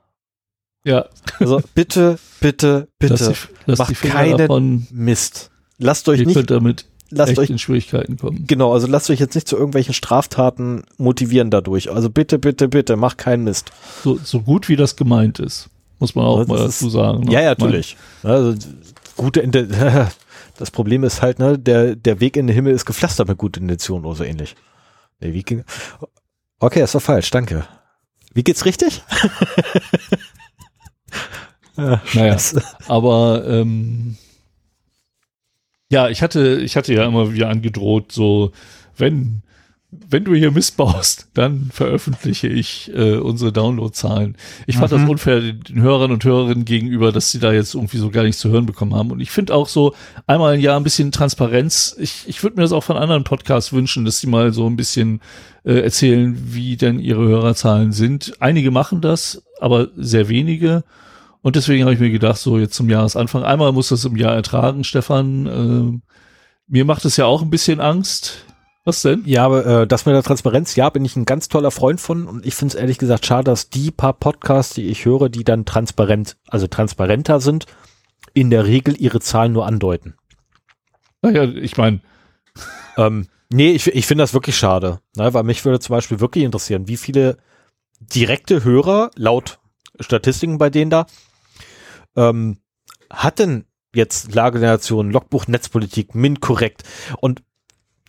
Ja, 0.85 1.05
Also 1.39 1.61
bitte, 1.73 2.19
bitte, 2.39 2.87
bitte, 2.99 3.13
lass 3.13 3.27
die, 3.27 3.35
lass 3.65 3.79
macht 3.79 4.01
keinen 4.01 4.37
davon. 4.37 4.87
Mist. 4.91 5.49
Lasst 5.79 6.07
euch 6.07 6.25
nicht, 6.25 6.49
damit 6.51 6.85
lasst 7.15 7.37
euch 7.37 7.49
in 7.49 7.59
Schwierigkeiten 7.59 8.17
kommen. 8.17 8.45
Genau, 8.47 8.73
also 8.73 8.87
lasst 8.87 9.09
euch 9.09 9.19
jetzt 9.19 9.35
nicht 9.35 9.47
zu 9.47 9.55
irgendwelchen 9.55 9.93
Straftaten 9.93 10.83
motivieren 10.97 11.49
dadurch. 11.49 11.91
Also 11.91 12.09
bitte, 12.09 12.39
bitte, 12.39 12.67
bitte, 12.67 12.95
macht 12.95 13.17
keinen 13.17 13.43
Mist. 13.43 13.71
So, 14.03 14.17
so 14.23 14.41
gut 14.41 14.69
wie 14.69 14.75
das 14.75 14.95
gemeint 14.95 15.39
ist, 15.39 15.69
muss 15.99 16.15
man 16.15 16.25
auch 16.25 16.39
Das 16.39 16.47
mal 16.47 16.57
dazu 16.59 16.89
sagen. 16.89 17.23
ne? 17.23 17.31
Ja, 17.31 17.41
natürlich. 17.41 17.97
Also, 18.23 18.55
gute 19.17 19.41
Das 20.57 20.69
Problem 20.69 21.03
ist 21.03 21.21
halt, 21.21 21.39
ne, 21.39 21.57
der, 21.57 21.95
der 21.95 22.19
Weg 22.19 22.37
in 22.37 22.47
den 22.47 22.53
Himmel 22.53 22.73
ist 22.73 22.85
gepflastert 22.85 23.27
mit 23.27 23.37
guten 23.37 23.63
Intentionen 23.63 24.05
oder 24.05 24.15
so 24.15 24.23
ähnlich. 24.23 24.55
Der 25.21 25.33
Weg 25.33 25.47
ging, 25.47 25.63
okay, 26.59 26.79
das 26.79 26.93
war 26.93 27.01
falsch, 27.01 27.31
danke. 27.31 27.65
Wie 28.33 28.43
geht's 28.43 28.65
richtig? 28.65 29.03
ja, 31.77 32.01
Naja. 32.13 32.37
Aber 32.87 33.43
ähm, 33.47 34.17
ja, 35.93 36.09
ich 36.09 36.21
hatte, 36.21 36.59
ich 36.61 36.75
hatte 36.75 36.93
ja 36.93 37.05
immer 37.05 37.33
wieder 37.33 37.49
angedroht, 37.49 38.11
so 38.11 38.51
wenn 38.97 39.41
wenn 40.09 40.23
du 40.23 40.33
hier 40.33 40.49
missbaust, 40.49 41.27
dann 41.35 41.69
veröffentliche 41.71 42.47
ich 42.47 42.91
äh, 42.95 43.17
unsere 43.17 43.51
Downloadzahlen. 43.53 44.35
Ich 44.65 44.77
fand 44.77 44.91
Mhm. 44.91 44.97
das 45.01 45.07
unfair 45.07 45.39
den 45.39 45.81
Hörern 45.83 46.11
und 46.11 46.23
Hörerinnen 46.23 46.65
gegenüber, 46.65 47.11
dass 47.11 47.29
sie 47.29 47.37
da 47.37 47.53
jetzt 47.53 47.75
irgendwie 47.75 47.97
so 47.99 48.09
gar 48.09 48.23
nichts 48.23 48.41
zu 48.41 48.49
hören 48.49 48.65
bekommen 48.65 48.95
haben. 48.95 49.11
Und 49.11 49.19
ich 49.19 49.29
finde 49.29 49.53
auch 49.53 49.67
so 49.67 49.93
einmal 50.25 50.55
im 50.55 50.61
Jahr 50.61 50.77
ein 50.77 50.83
bisschen 50.83 51.11
Transparenz. 51.11 51.95
Ich, 51.99 52.23
ich 52.25 52.41
würde 52.41 52.55
mir 52.55 52.63
das 52.63 52.71
auch 52.71 52.83
von 52.83 52.97
anderen 52.97 53.23
Podcasts 53.23 53.71
wünschen, 53.71 54.03
dass 54.03 54.19
sie 54.19 54.25
mal 54.25 54.51
so 54.51 54.65
ein 54.67 54.77
bisschen 54.77 55.21
äh, 55.63 55.81
erzählen, 55.81 56.35
wie 56.43 56.75
denn 56.75 56.97
ihre 56.97 57.27
Hörerzahlen 57.27 57.91
sind. 57.91 58.33
Einige 58.39 58.71
machen 58.71 58.99
das, 58.99 59.43
aber 59.59 59.89
sehr 59.95 60.27
wenige. 60.27 60.83
Und 61.43 61.55
deswegen 61.55 61.83
habe 61.83 61.93
ich 61.93 61.99
mir 61.99 62.09
gedacht, 62.09 62.37
so 62.37 62.57
jetzt 62.57 62.73
zum 62.73 62.89
Jahresanfang, 62.89 63.43
einmal 63.43 63.71
muss 63.71 63.89
das 63.89 64.05
im 64.05 64.15
Jahr 64.15 64.33
ertragen, 64.33 64.83
Stefan. 64.83 65.45
Ähm, 65.45 66.01
mir 66.65 66.85
macht 66.85 67.05
es 67.05 67.17
ja 67.17 67.25
auch 67.25 67.43
ein 67.43 67.51
bisschen 67.51 67.79
Angst. 67.79 68.45
Was 68.85 69.03
denn? 69.03 69.21
Ja, 69.25 69.45
aber 69.45 69.65
äh, 69.65 69.87
das 69.87 70.07
mit 70.07 70.15
der 70.15 70.23
Transparenz, 70.23 70.75
ja, 70.75 70.89
bin 70.89 71.05
ich 71.05 71.15
ein 71.15 71.25
ganz 71.25 71.49
toller 71.49 71.69
Freund 71.69 72.01
von 72.01 72.27
und 72.27 72.45
ich 72.45 72.55
finde 72.55 72.73
es 72.73 72.81
ehrlich 72.81 72.97
gesagt 72.97 73.25
schade, 73.25 73.43
dass 73.43 73.69
die 73.69 73.91
paar 73.91 74.13
Podcasts, 74.13 74.73
die 74.73 74.87
ich 74.87 75.05
höre, 75.05 75.29
die 75.29 75.43
dann 75.43 75.65
transparent, 75.65 76.35
also 76.47 76.65
transparenter 76.65 77.39
sind, 77.39 77.67
in 78.33 78.49
der 78.49 78.65
Regel 78.65 78.99
ihre 78.99 79.19
Zahlen 79.19 79.53
nur 79.53 79.67
andeuten. 79.67 80.15
Naja, 81.21 81.43
ich 81.43 81.77
meine, 81.77 82.01
Ähm, 82.97 83.27
nee, 83.49 83.71
ich, 83.71 83.87
ich 83.87 84.05
finde 84.05 84.23
das 84.23 84.33
wirklich 84.33 84.57
schade, 84.57 84.99
ne, 85.15 85.33
weil 85.33 85.43
mich 85.43 85.63
würde 85.65 85.79
zum 85.79 85.95
Beispiel 85.95 86.19
wirklich 86.19 86.43
interessieren, 86.43 86.87
wie 86.87 86.97
viele 86.97 87.37
direkte 87.99 88.63
Hörer, 88.63 89.11
laut 89.15 89.59
Statistiken 89.99 90.57
bei 90.57 90.69
denen 90.69 90.91
da, 90.91 91.05
ähm, 92.15 92.57
hat 93.09 93.39
denn 93.39 93.65
jetzt 93.95 94.33
Lage 94.33 94.59
der 94.59 94.71
Nation, 94.71 95.11
Logbuch 95.11 95.47
Netzpolitik, 95.47 96.15
MINT 96.15 96.41
korrekt 96.41 96.83
und 97.19 97.43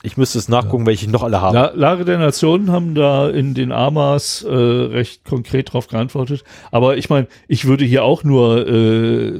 ich 0.04 0.18
müsste 0.18 0.38
es 0.38 0.48
nachgucken, 0.48 0.82
ja. 0.82 0.88
welche 0.88 1.06
ich 1.06 1.12
noch 1.12 1.22
alle 1.22 1.40
habe. 1.40 1.56
La 1.56 1.72
Lage 1.74 2.04
der 2.04 2.18
Nationen 2.18 2.70
haben 2.70 2.94
da 2.94 3.30
in 3.30 3.54
den 3.54 3.72
AMAs 3.72 4.42
äh, 4.42 4.52
recht 4.52 5.24
konkret 5.24 5.72
drauf 5.72 5.88
geantwortet. 5.88 6.44
Aber 6.70 6.98
ich 6.98 7.08
meine, 7.08 7.26
ich 7.48 7.64
würde 7.64 7.86
hier 7.86 8.04
auch 8.04 8.22
nur, 8.22 8.68
äh, 8.68 9.32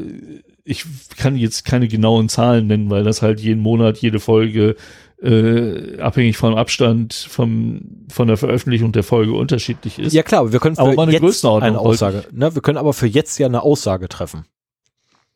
ich 0.65 0.86
kann 1.18 1.36
jetzt 1.36 1.67
keine 1.67 1.86
genauen 1.86 2.31
Zahlen 2.31 2.67
nennen, 2.67 2.89
weil 2.89 3.05
das 3.05 3.20
halt 3.20 3.41
jeden 3.41 3.60
Monat, 3.60 3.99
jede 3.99 4.20
Folge 4.20 4.76
äh, 5.23 6.01
abhängig 6.01 6.39
vom 6.39 6.55
Abstand 6.55 7.12
vom, 7.12 8.07
von 8.10 8.28
der 8.28 8.39
Veröffentlichung 8.39 8.93
der 8.93 9.02
Folge 9.02 9.34
unterschiedlich 9.34 9.99
ist. 9.99 10.15
Ja 10.15 10.23
klar, 10.23 10.41
aber 10.41 10.52
wir 10.52 10.60
können 10.60 10.76
für 10.76 10.83
aber 10.83 11.02
eine 11.02 11.12
jetzt 11.12 11.44
eine 11.44 11.78
Aussage, 11.78 12.25
ne, 12.33 12.55
wir 12.55 12.62
können 12.62 12.78
aber 12.78 12.94
für 12.94 13.07
jetzt 13.07 13.39
ja 13.39 13.47
eine 13.47 13.62
Aussage 13.62 14.09
treffen. 14.09 14.47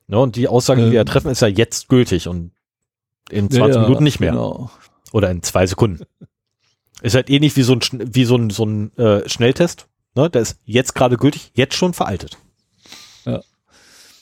Ne, 0.09 0.19
und 0.19 0.37
die 0.37 0.49
Aussage, 0.49 0.81
ähm, 0.81 0.87
die 0.87 0.93
wir 0.93 1.05
treffen, 1.05 1.31
ist 1.31 1.43
ja 1.43 1.49
jetzt 1.49 1.89
gültig 1.89 2.29
und 2.29 2.53
in 3.31 3.51
20 3.51 3.77
ja, 3.77 3.83
Minuten 3.83 4.05
nicht 4.05 4.21
mehr. 4.21 4.33
Genau. 4.33 4.71
Oder 5.13 5.31
in 5.31 5.43
zwei 5.43 5.67
Sekunden. 5.67 6.05
Ist 7.03 7.15
halt 7.15 7.31
ähnlich 7.31 7.57
wie 7.57 7.63
so 7.63 7.75
ein, 7.75 7.81
wie 7.93 8.25
so 8.25 8.37
ein, 8.37 8.51
so 8.51 8.65
ein 8.65 8.97
äh, 8.97 9.29
Schnelltest. 9.29 9.87
Ne? 10.15 10.31
Der 10.31 10.43
ist 10.43 10.59
jetzt 10.65 10.95
gerade 10.95 11.19
gültig, 11.19 11.53
jetzt 11.55 11.75
schon 11.75 11.93
veraltet. 11.93 12.39
Ja. 13.27 13.43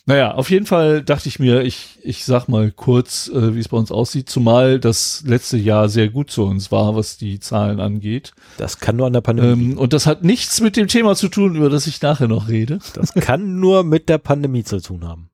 Naja, 0.06 0.34
auf 0.34 0.50
jeden 0.50 0.66
Fall 0.66 1.02
dachte 1.02 1.28
ich 1.28 1.38
mir, 1.38 1.62
ich, 1.62 1.98
ich 2.02 2.24
sag 2.24 2.48
mal 2.48 2.70
kurz, 2.72 3.28
äh, 3.28 3.54
wie 3.54 3.60
es 3.60 3.68
bei 3.68 3.76
uns 3.76 3.92
aussieht, 3.92 4.28
zumal 4.28 4.80
das 4.80 5.22
letzte 5.24 5.56
Jahr 5.56 5.88
sehr 5.88 6.08
gut 6.08 6.30
zu 6.30 6.44
uns 6.44 6.70
war, 6.70 6.96
was 6.96 7.16
die 7.16 7.38
Zahlen 7.38 7.80
angeht. 7.80 8.32
Das 8.56 8.78
kann 8.78 8.96
nur 8.96 9.06
an 9.06 9.12
der 9.12 9.20
Pandemie. 9.20 9.72
Ähm, 9.72 9.78
und 9.78 9.92
das 9.92 10.06
hat 10.06 10.24
nichts 10.24 10.60
mit 10.60 10.76
dem 10.76 10.88
Thema 10.88 11.14
zu 11.14 11.28
tun, 11.28 11.54
über 11.54 11.70
das 11.70 11.86
ich 11.86 12.02
nachher 12.02 12.28
noch 12.28 12.48
rede. 12.48 12.80
Das 12.94 13.14
kann 13.14 13.58
nur 13.60 13.84
mit 13.84 14.08
der 14.08 14.18
Pandemie 14.18 14.64
zu 14.64 14.80
tun 14.80 15.06
haben. 15.06 15.30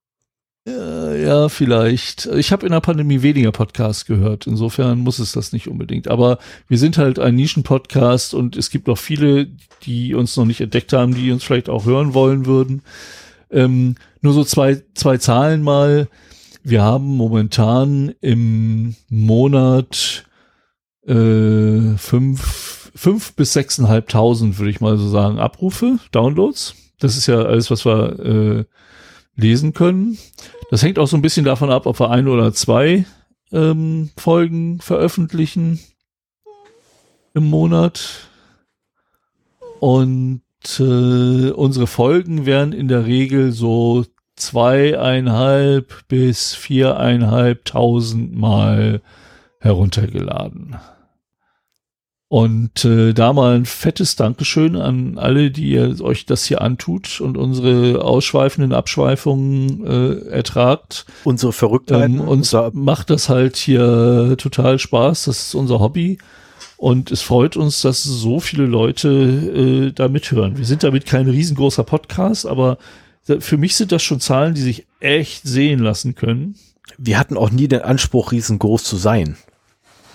Ja, 0.65 1.49
vielleicht. 1.49 2.27
Ich 2.27 2.53
habe 2.53 2.67
in 2.67 2.73
der 2.73 2.81
Pandemie 2.81 3.23
weniger 3.23 3.51
Podcasts 3.51 4.05
gehört. 4.05 4.47
Insofern 4.47 5.01
muss 5.01 5.19
es 5.19 5.33
das 5.33 5.53
nicht 5.53 5.67
unbedingt. 5.67 6.07
Aber 6.07 6.39
wir 6.69 6.79
sind 6.79 6.99
halt 6.99 7.19
ein 7.19 7.35
Nischen-Podcast 7.35 8.33
und 8.33 8.57
es 8.57 8.71
gibt 8.71 8.87
noch 8.87 8.99
viele, 8.99 9.49
die 9.83 10.15
uns 10.15 10.37
noch 10.37 10.45
nicht 10.45 10.61
entdeckt 10.61 10.93
haben, 10.93 11.15
die 11.15 11.33
uns 11.33 11.43
vielleicht 11.43 11.69
auch 11.69 11.85
hören 11.85 12.15
wollen 12.15 12.47
würden. 12.47 12.83
Ähm, 13.51 13.97
nur 14.21 14.35
so 14.35 14.45
zwei, 14.45 14.81
zwei 14.95 15.19
Zahlen 15.19 15.63
mal. 15.63 16.09
Wir 16.63 16.83
haben 16.83 17.17
momentan 17.17 18.15
im 18.21 18.95
Monat 19.09 20.25
äh, 21.05 21.97
fünf, 21.97 22.91
fünf 22.95 23.35
bis 23.35 23.53
sechseinhalbtausend, 23.53 24.59
würde 24.59 24.71
ich 24.71 24.81
mal 24.81 24.97
so 24.97 25.09
sagen, 25.09 25.41
Abrufe, 25.41 25.99
Downloads. 26.13 26.77
Das 27.01 27.17
ist 27.17 27.27
ja 27.27 27.43
alles, 27.43 27.69
was 27.73 27.85
wir 27.85 28.21
äh, 28.21 28.65
lesen 29.37 29.73
können. 29.73 30.19
Das 30.71 30.83
hängt 30.83 30.99
auch 30.99 31.07
so 31.07 31.17
ein 31.17 31.23
bisschen 31.23 31.45
davon 31.45 31.71
ab, 31.71 31.87
ob 31.87 32.01
wir 32.01 32.11
ein 32.11 32.29
oder 32.29 32.53
zwei 32.53 33.07
ähm, 33.53 34.11
Folgen 34.17 34.81
veröffentlichen 34.81 35.81
im 37.35 37.49
Monat. 37.49 38.29
Und 39.81 40.43
äh, 40.79 41.51
unsere 41.51 41.87
Folgen 41.87 42.47
werden 42.47 42.73
in 42.73 42.89
der 42.89 43.07
Regel 43.07 43.53
so 43.53 44.05
zweieinhalb 44.37 46.07
bis 46.09 46.55
viereinhalbtausend 46.55 48.35
Mal 48.35 49.03
heruntergeladen. 49.59 50.77
Und 52.33 52.87
äh, 52.87 53.13
da 53.13 53.35
mal 53.35 53.57
ein 53.57 53.67
fettes 53.67 54.17
Dankeschön 54.17 54.75
an 54.77 55.19
alle, 55.19 55.51
die 55.51 55.69
ihr 55.73 56.01
euch 56.01 56.25
das 56.25 56.47
hier 56.47 56.63
antut 56.63 57.21
und 57.21 57.37
unsere 57.37 58.03
ausschweifenden 58.03 58.73
Abschweifungen 58.73 59.87
äh, 59.87 60.29
ertragt. 60.31 61.05
Unsere 61.25 61.53
Verrücktheiten. 61.53 62.21
Ähm, 62.21 62.27
uns 62.27 62.57
macht 62.73 63.11
das 63.11 63.29
halt 63.29 63.57
hier 63.57 64.37
total 64.39 64.79
Spaß. 64.79 65.25
Das 65.25 65.49
ist 65.49 65.55
unser 65.55 65.79
Hobby. 65.79 66.17
Und 66.79 67.11
es 67.11 67.21
freut 67.21 67.59
uns, 67.59 67.83
dass 67.83 68.03
so 68.03 68.41
viele 68.41 68.65
Leute 68.65 69.11
äh, 69.11 69.93
da 69.93 70.09
mithören. 70.09 70.57
Wir 70.57 70.65
sind 70.65 70.85
damit 70.85 71.05
kein 71.05 71.29
riesengroßer 71.29 71.85
Podcast, 71.85 72.47
aber 72.47 72.79
für 73.41 73.59
mich 73.59 73.77
sind 73.77 73.93
das 73.93 74.03
schon 74.03 74.21
Zahlen, 74.21 74.55
die 74.55 74.63
sich 74.63 74.87
echt 75.01 75.43
sehen 75.47 75.81
lassen 75.81 76.15
können. 76.15 76.55
Wir 76.97 77.19
hatten 77.19 77.37
auch 77.37 77.51
nie 77.51 77.69
den 77.69 77.83
Anspruch, 77.83 78.33
riesengroß 78.33 78.85
zu 78.85 78.97
sein. 78.97 79.37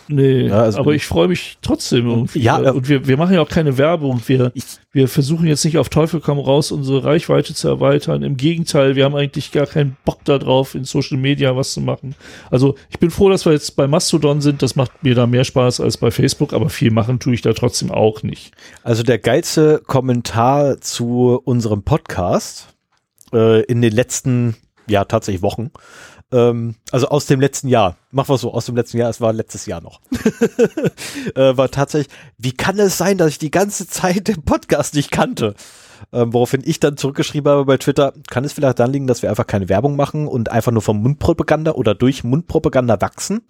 Nee, 0.10 0.48
ja, 0.48 0.62
also 0.62 0.80
aber 0.80 0.94
ich 0.94 1.06
freue 1.06 1.28
mich 1.28 1.58
trotzdem 1.62 2.08
irgendwie. 2.08 2.40
Ja, 2.40 2.62
äh, 2.62 2.72
und 2.72 2.88
wir, 2.88 3.08
wir 3.08 3.18
machen 3.18 3.34
ja 3.34 3.42
auch 3.42 3.50
keine 3.50 3.78
Werbung. 3.78 4.22
Wir, 4.26 4.52
ich, 4.54 4.64
wir 4.94 5.08
versuchen 5.10 5.48
jetzt 5.48 5.66
nicht 5.66 5.78
auf 5.78 5.90
Teufel 5.90 6.22
komm 6.22 6.40
raus, 6.40 6.72
unsere 6.72 7.04
Reichweite 7.04 7.54
zu 7.54 7.68
erweitern. 7.68 8.24
Im 8.24 8.38
Gegenteil, 8.38 8.96
wir 8.96 9.04
haben 9.04 9.16
eigentlich 9.16 9.52
gar 9.52 9.66
keinen 9.66 9.98
Bock 10.06 10.24
darauf, 10.24 10.76
in 10.76 10.86
Social 10.86 11.18
Media 11.18 11.56
was 11.58 11.74
zu 11.74 11.82
machen. 11.82 12.16
Also 12.50 12.76
ich 12.90 13.00
bin 13.00 13.10
froh, 13.10 13.30
dass 13.30 13.46
wir 13.46 13.52
jetzt 13.52 13.76
bei 13.76 13.88
Mastodon 13.88 14.40
sind. 14.40 14.62
Das 14.62 14.76
macht 14.76 15.04
mir 15.04 15.14
da 15.14 15.28
mehr 15.28 15.44
Spaß 15.44 15.82
als 15.82 15.98
bei 15.98 16.10
Facebook, 16.10 16.54
aber 16.54 16.70
viel 16.70 16.92
machen 16.92 17.20
tue 17.20 17.34
ich 17.34 17.42
da 17.42 17.52
trotzdem 17.54 17.92
auch 17.92 18.24
nicht. 18.24 18.54
Also 18.84 19.04
der 19.04 19.20
geilste 19.20 19.82
Kommentar 19.86 20.80
zu 20.80 21.42
unserem 21.44 21.84
Podcast 21.84 22.70
äh, 23.34 23.64
in 23.64 23.82
den 23.82 23.92
letzten, 23.92 24.56
ja, 24.88 25.04
tatsächlich 25.04 25.42
Wochen 25.42 25.72
ähm, 26.32 26.76
also 26.92 27.08
aus 27.08 27.26
dem 27.26 27.40
letzten 27.40 27.68
Jahr, 27.68 27.98
machen 28.12 28.30
wir 28.30 28.38
so, 28.38 28.54
aus 28.54 28.66
dem 28.66 28.76
letzten 28.76 28.98
Jahr, 28.98 29.10
es 29.10 29.22
war 29.22 29.32
letztes 29.32 29.66
Jahr 29.66 29.82
noch, 29.82 30.02
äh, 31.36 31.56
war 31.56 31.72
tatsächlich, 31.72 32.14
wie 32.38 32.52
kann 32.52 32.80
es 32.80 32.98
sein, 32.98 33.18
dass 33.18 33.30
ich 33.30 33.40
die 33.40 33.52
ganze 33.52 33.88
Zeit 33.88 34.28
den 34.28 34.44
Podcast 34.44 34.96
nicht 34.96 35.12
kannte? 35.12 35.56
Ähm, 36.14 36.32
woraufhin 36.32 36.62
ich 36.64 36.80
dann 36.80 36.96
zurückgeschrieben 36.96 37.52
habe 37.52 37.66
bei 37.66 37.78
Twitter, 37.78 38.14
kann 38.30 38.44
es 38.44 38.54
vielleicht 38.54 38.80
daran 38.80 38.94
liegen, 38.94 39.08
dass 39.08 39.24
wir 39.24 39.30
einfach 39.30 39.48
keine 39.48 39.68
Werbung 39.68 39.96
machen 39.96 40.28
und 40.28 40.50
einfach 40.50 40.72
nur 40.72 40.82
vom 40.82 41.02
Mundpropaganda 41.02 41.72
oder 41.72 41.96
durch 41.96 42.24
Mundpropaganda 42.24 43.02
wachsen? 43.02 43.42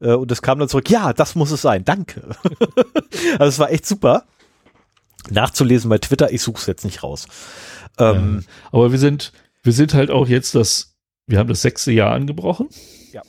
Äh, 0.00 0.12
und 0.12 0.30
es 0.30 0.42
kam 0.42 0.58
dann 0.58 0.68
zurück, 0.68 0.90
ja, 0.90 1.12
das 1.12 1.34
muss 1.34 1.50
es 1.50 1.62
sein, 1.62 1.84
danke. 1.84 2.22
also 3.38 3.48
es 3.48 3.58
war 3.58 3.70
echt 3.70 3.86
super. 3.86 4.24
Nachzulesen 5.30 5.88
bei 5.88 5.98
Twitter, 5.98 6.32
ich 6.32 6.42
suche 6.42 6.58
es 6.58 6.66
jetzt 6.66 6.84
nicht 6.84 7.02
raus. 7.02 7.26
Ähm, 7.98 8.44
ja, 8.44 8.52
aber 8.72 8.92
wir 8.92 8.98
sind, 8.98 9.32
wir 9.62 9.72
sind 9.72 9.94
halt 9.94 10.10
auch 10.10 10.28
jetzt 10.28 10.54
das 10.54 10.94
wir 11.28 11.38
haben 11.38 11.48
das 11.48 11.62
sechste 11.62 11.92
Jahr 11.92 12.12
angebrochen. 12.12 12.68
Ja. 13.12 13.22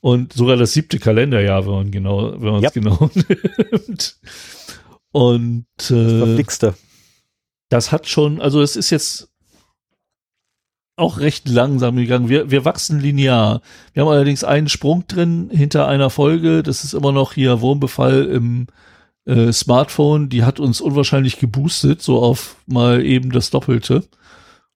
Und 0.00 0.32
sogar 0.32 0.56
das 0.56 0.72
siebte 0.72 0.98
Kalenderjahr, 0.98 1.66
wenn 1.66 1.72
man 1.72 1.90
genau, 1.90 2.32
wenn 2.40 2.52
man 2.52 2.64
es 2.64 2.74
ja. 2.74 2.80
genau 2.80 3.10
nimmt. 3.70 4.18
Und 5.12 5.66
äh, 5.90 6.42
das, 6.42 6.74
das 7.68 7.92
hat 7.92 8.08
schon, 8.08 8.40
also 8.40 8.62
es 8.62 8.76
ist 8.76 8.90
jetzt 8.90 9.28
auch 10.96 11.18
recht 11.18 11.48
langsam 11.48 11.96
gegangen. 11.96 12.28
Wir, 12.28 12.50
wir 12.50 12.64
wachsen 12.64 13.00
linear. 13.00 13.60
Wir 13.92 14.02
haben 14.02 14.10
allerdings 14.10 14.44
einen 14.44 14.68
Sprung 14.68 15.06
drin 15.08 15.50
hinter 15.50 15.88
einer 15.88 16.10
Folge. 16.10 16.62
Das 16.62 16.84
ist 16.84 16.94
immer 16.94 17.12
noch 17.12 17.32
hier 17.34 17.60
Wurmbefall 17.60 18.26
im 18.26 18.66
äh, 19.24 19.52
Smartphone. 19.52 20.28
Die 20.28 20.44
hat 20.44 20.60
uns 20.60 20.80
unwahrscheinlich 20.80 21.38
geboostet, 21.38 22.02
so 22.02 22.22
auf 22.22 22.56
mal 22.66 23.04
eben 23.04 23.30
das 23.30 23.50
Doppelte 23.50 24.04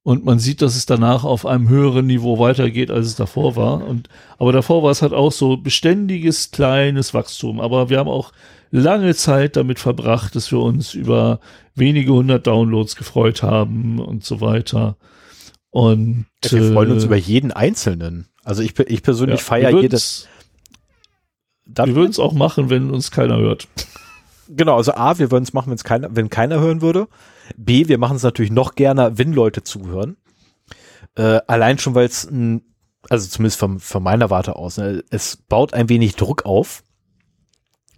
und 0.04 0.22
man 0.26 0.38
sieht, 0.38 0.60
dass 0.60 0.76
es 0.76 0.84
danach 0.84 1.24
auf 1.24 1.46
einem 1.46 1.70
höheren 1.70 2.06
Niveau 2.06 2.38
weitergeht, 2.38 2.90
als 2.90 3.06
es 3.06 3.16
davor 3.16 3.56
war. 3.56 3.86
Und 3.86 4.10
aber 4.38 4.52
davor 4.52 4.82
war 4.82 4.90
es 4.90 5.00
halt 5.00 5.14
auch 5.14 5.32
so 5.32 5.56
beständiges 5.56 6.50
kleines 6.50 7.14
Wachstum. 7.14 7.58
Aber 7.58 7.88
wir 7.88 7.98
haben 7.98 8.10
auch 8.10 8.32
lange 8.70 9.14
Zeit 9.14 9.56
damit 9.56 9.78
verbracht, 9.78 10.36
dass 10.36 10.52
wir 10.52 10.60
uns 10.60 10.92
über 10.92 11.40
wenige 11.74 12.12
hundert 12.12 12.46
Downloads 12.46 12.96
gefreut 12.96 13.42
haben 13.42 13.98
und 13.98 14.24
so 14.24 14.42
weiter. 14.42 14.98
Und 15.70 16.26
ja, 16.44 16.52
wir 16.52 16.72
freuen 16.74 16.92
uns 16.92 17.04
äh, 17.04 17.06
über 17.06 17.16
jeden 17.16 17.50
einzelnen. 17.50 18.28
Also 18.44 18.62
ich, 18.62 18.78
ich 18.78 19.02
persönlich 19.02 19.40
ja, 19.40 19.44
feiere 19.44 19.80
jedes. 19.80 20.28
Wir 21.64 21.96
würden 21.96 22.10
es 22.10 22.18
auch 22.18 22.34
machen, 22.34 22.68
wenn 22.68 22.90
uns 22.90 23.10
keiner 23.10 23.38
hört. 23.38 23.68
Genau, 24.48 24.76
also 24.76 24.92
A, 24.92 25.18
wir 25.18 25.30
würden 25.30 25.44
es 25.44 25.54
machen, 25.54 25.70
wenn's 25.70 25.82
keiner, 25.82 26.14
wenn 26.14 26.28
keiner 26.28 26.60
hören 26.60 26.82
würde. 26.82 27.08
B, 27.56 27.88
wir 27.88 27.98
machen 27.98 28.16
es 28.16 28.22
natürlich 28.22 28.52
noch 28.52 28.74
gerne, 28.74 29.18
wenn 29.18 29.32
Leute 29.32 29.62
zuhören. 29.62 30.16
Äh, 31.16 31.40
allein 31.46 31.78
schon, 31.78 31.94
weil 31.94 32.06
es, 32.06 32.26
also 33.08 33.28
zumindest 33.28 33.58
von, 33.58 33.78
von 33.78 34.02
meiner 34.02 34.30
Warte 34.30 34.56
aus, 34.56 34.78
ne, 34.78 35.04
es 35.10 35.36
baut 35.36 35.74
ein 35.74 35.88
wenig 35.88 36.16
Druck 36.16 36.44
auf. 36.44 36.82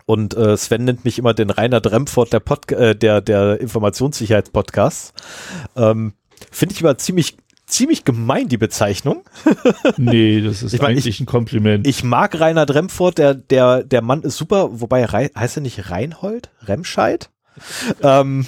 Und 0.05 0.37
äh, 0.37 0.57
Sven 0.57 0.85
nennt 0.85 1.05
mich 1.05 1.19
immer 1.19 1.35
den 1.35 1.51
Rainer 1.51 1.81
Dremfort 1.81 2.27
der, 2.33 2.41
Pod 2.41 2.71
äh, 2.71 2.95
der, 2.95 3.21
der 3.21 3.61
Informationssicherheitspodcasts. 3.61 5.13
Ähm, 5.75 6.13
Finde 6.53 6.75
ich 6.75 6.81
immer 6.81 6.97
ziemlich 6.97 7.37
ziemlich 7.67 8.05
gemein, 8.05 8.49
die 8.49 8.59
Bezeichnung. 8.59 9.25
nee, 9.97 10.41
das 10.41 10.63
ist 10.63 10.73
ich 10.73 10.81
mein, 10.81 10.93
eigentlich 10.93 11.07
ich, 11.07 11.21
ein 11.21 11.27
Kompliment. 11.27 11.87
Ich 11.87 12.05
mag 12.05 12.39
Rainer 12.39 12.67
Dremfort, 12.67 13.13
der, 13.19 13.35
der, 13.35 13.83
der 13.83 14.03
Mann 14.03 14.23
ist 14.23 14.37
super, 14.37 14.81
wobei 14.81 15.07
heißt 15.07 15.57
er 15.57 15.63
nicht 15.63 15.91
Reinhold? 15.91 16.51
Remscheid? 16.63 17.31
ähm, 18.03 18.47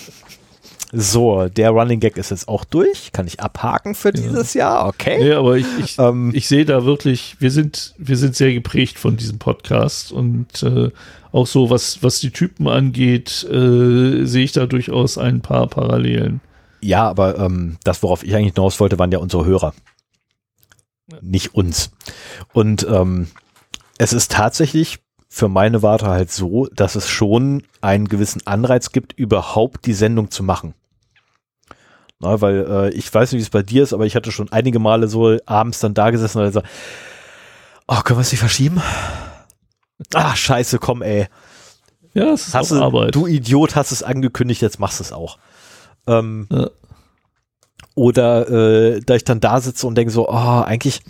so, 0.93 1.49
der 1.49 1.71
Running 1.71 2.01
Gag 2.01 2.17
ist 2.17 2.31
jetzt 2.31 2.49
auch 2.49 2.65
durch. 2.65 3.13
Kann 3.13 3.27
ich 3.27 3.41
abhaken 3.41 3.95
für 3.95 4.11
dieses 4.11 4.55
ja. 4.55 4.77
Jahr? 4.77 4.87
Okay. 4.89 5.19
Nee, 5.19 5.33
aber 5.33 5.57
ich, 5.57 5.67
ich, 5.79 5.99
ähm, 5.99 6.33
ich 6.35 6.49
sehe 6.49 6.65
da 6.65 6.85
wirklich, 6.85 7.37
wir 7.41 7.51
sind, 7.51 7.95
wir 7.99 8.17
sind 8.17 8.35
sehr 8.35 8.55
geprägt 8.55 8.99
von 8.99 9.17
diesem 9.17 9.39
Podcast 9.39 10.13
und 10.13 10.63
äh, 10.63 10.91
auch 11.31 11.47
so, 11.47 11.69
was, 11.69 12.03
was 12.03 12.21
die 12.21 12.31
Typen 12.31 12.69
angeht, 12.69 13.45
äh, 13.51 14.25
sehe 14.25 14.45
ich 14.45 14.53
da 14.53 14.67
durchaus 14.67 15.19
ein 15.19 15.43
paar 15.43 15.67
Parallelen. 15.67 16.41
Ja, 16.81 17.09
aber 17.09 17.39
ähm, 17.39 17.77
das, 17.85 18.03
worauf 18.03 18.23
ich 18.23 18.35
eigentlich 18.35 18.55
hinaus 18.55 18.81
wollte, 18.81 18.99
waren 18.99 19.13
ja 19.13 19.19
unsere 19.19 19.45
Hörer. 19.45 19.75
nicht 21.21 21.55
uns. 21.55 21.91
Und 22.53 22.87
ähm, 22.89 23.29
es 23.99 24.13
ist 24.13 24.33
tatsächlich 24.33 25.01
für 25.39 25.49
meine 25.49 25.83
Warte 25.83 26.07
halt 26.09 26.33
so, 26.33 26.67
dass 26.75 26.97
es 26.97 27.09
schon 27.09 27.63
einen 27.81 28.09
gewissen 28.09 28.45
Anreiz 28.45 28.91
gibt, 28.91 29.13
überhaupt 29.13 29.87
die 29.87 29.95
Sendung 29.95 30.33
zu 30.33 30.43
machen. 30.43 30.75
Na, 32.19 32.41
weil 32.41 32.67
äh, 32.69 32.91
ich 32.91 33.15
weiß 33.15 33.31
nicht, 33.31 33.39
wie 33.39 33.43
es 33.45 33.51
bei 33.51 33.63
dir 33.63 33.85
ist, 33.85 33.93
aber 33.93 34.05
ich 34.05 34.17
hatte 34.17 34.33
schon 34.33 34.51
einige 34.51 34.81
Male 34.81 35.07
so 35.07 35.37
abends 35.47 35.79
dann 35.79 35.95
da 35.95 36.11
gesessen 36.11 36.43
und 36.43 36.53
so, 36.53 36.63
oh, 37.87 38.01
können 38.03 38.19
wir 38.19 38.23
es 38.23 38.33
nicht 38.33 38.41
verschieben? 38.41 38.83
Ah, 40.13 40.35
scheiße, 40.35 40.81
komm, 40.81 41.03
ey. 41.03 41.29
Ja, 42.15 42.33
es 42.33 42.49
ist 42.49 42.55
Hast 42.55 42.73
auch 42.73 42.77
du, 42.79 42.83
Arbeit. 42.83 43.15
du 43.15 43.29
Idiot 43.29 43.77
hast 43.77 43.93
es 43.93 44.03
angekündigt, 44.03 44.61
jetzt 44.61 44.81
machst 44.81 44.99
du 44.99 45.05
es 45.05 45.13
auch. 45.13 45.39
Ähm, 46.09 46.49
Ja. 46.51 46.69
Oder 47.99 48.49
äh, 48.49 49.01
da 49.01 49.17
ich 49.17 49.25
dann 49.25 49.41
da 49.41 49.61
sitze 49.61 49.85
und 49.85 49.97
denke 49.97 50.13
so, 50.13 50.29
oh, 50.29 50.33
eigentlich, 50.33 51.01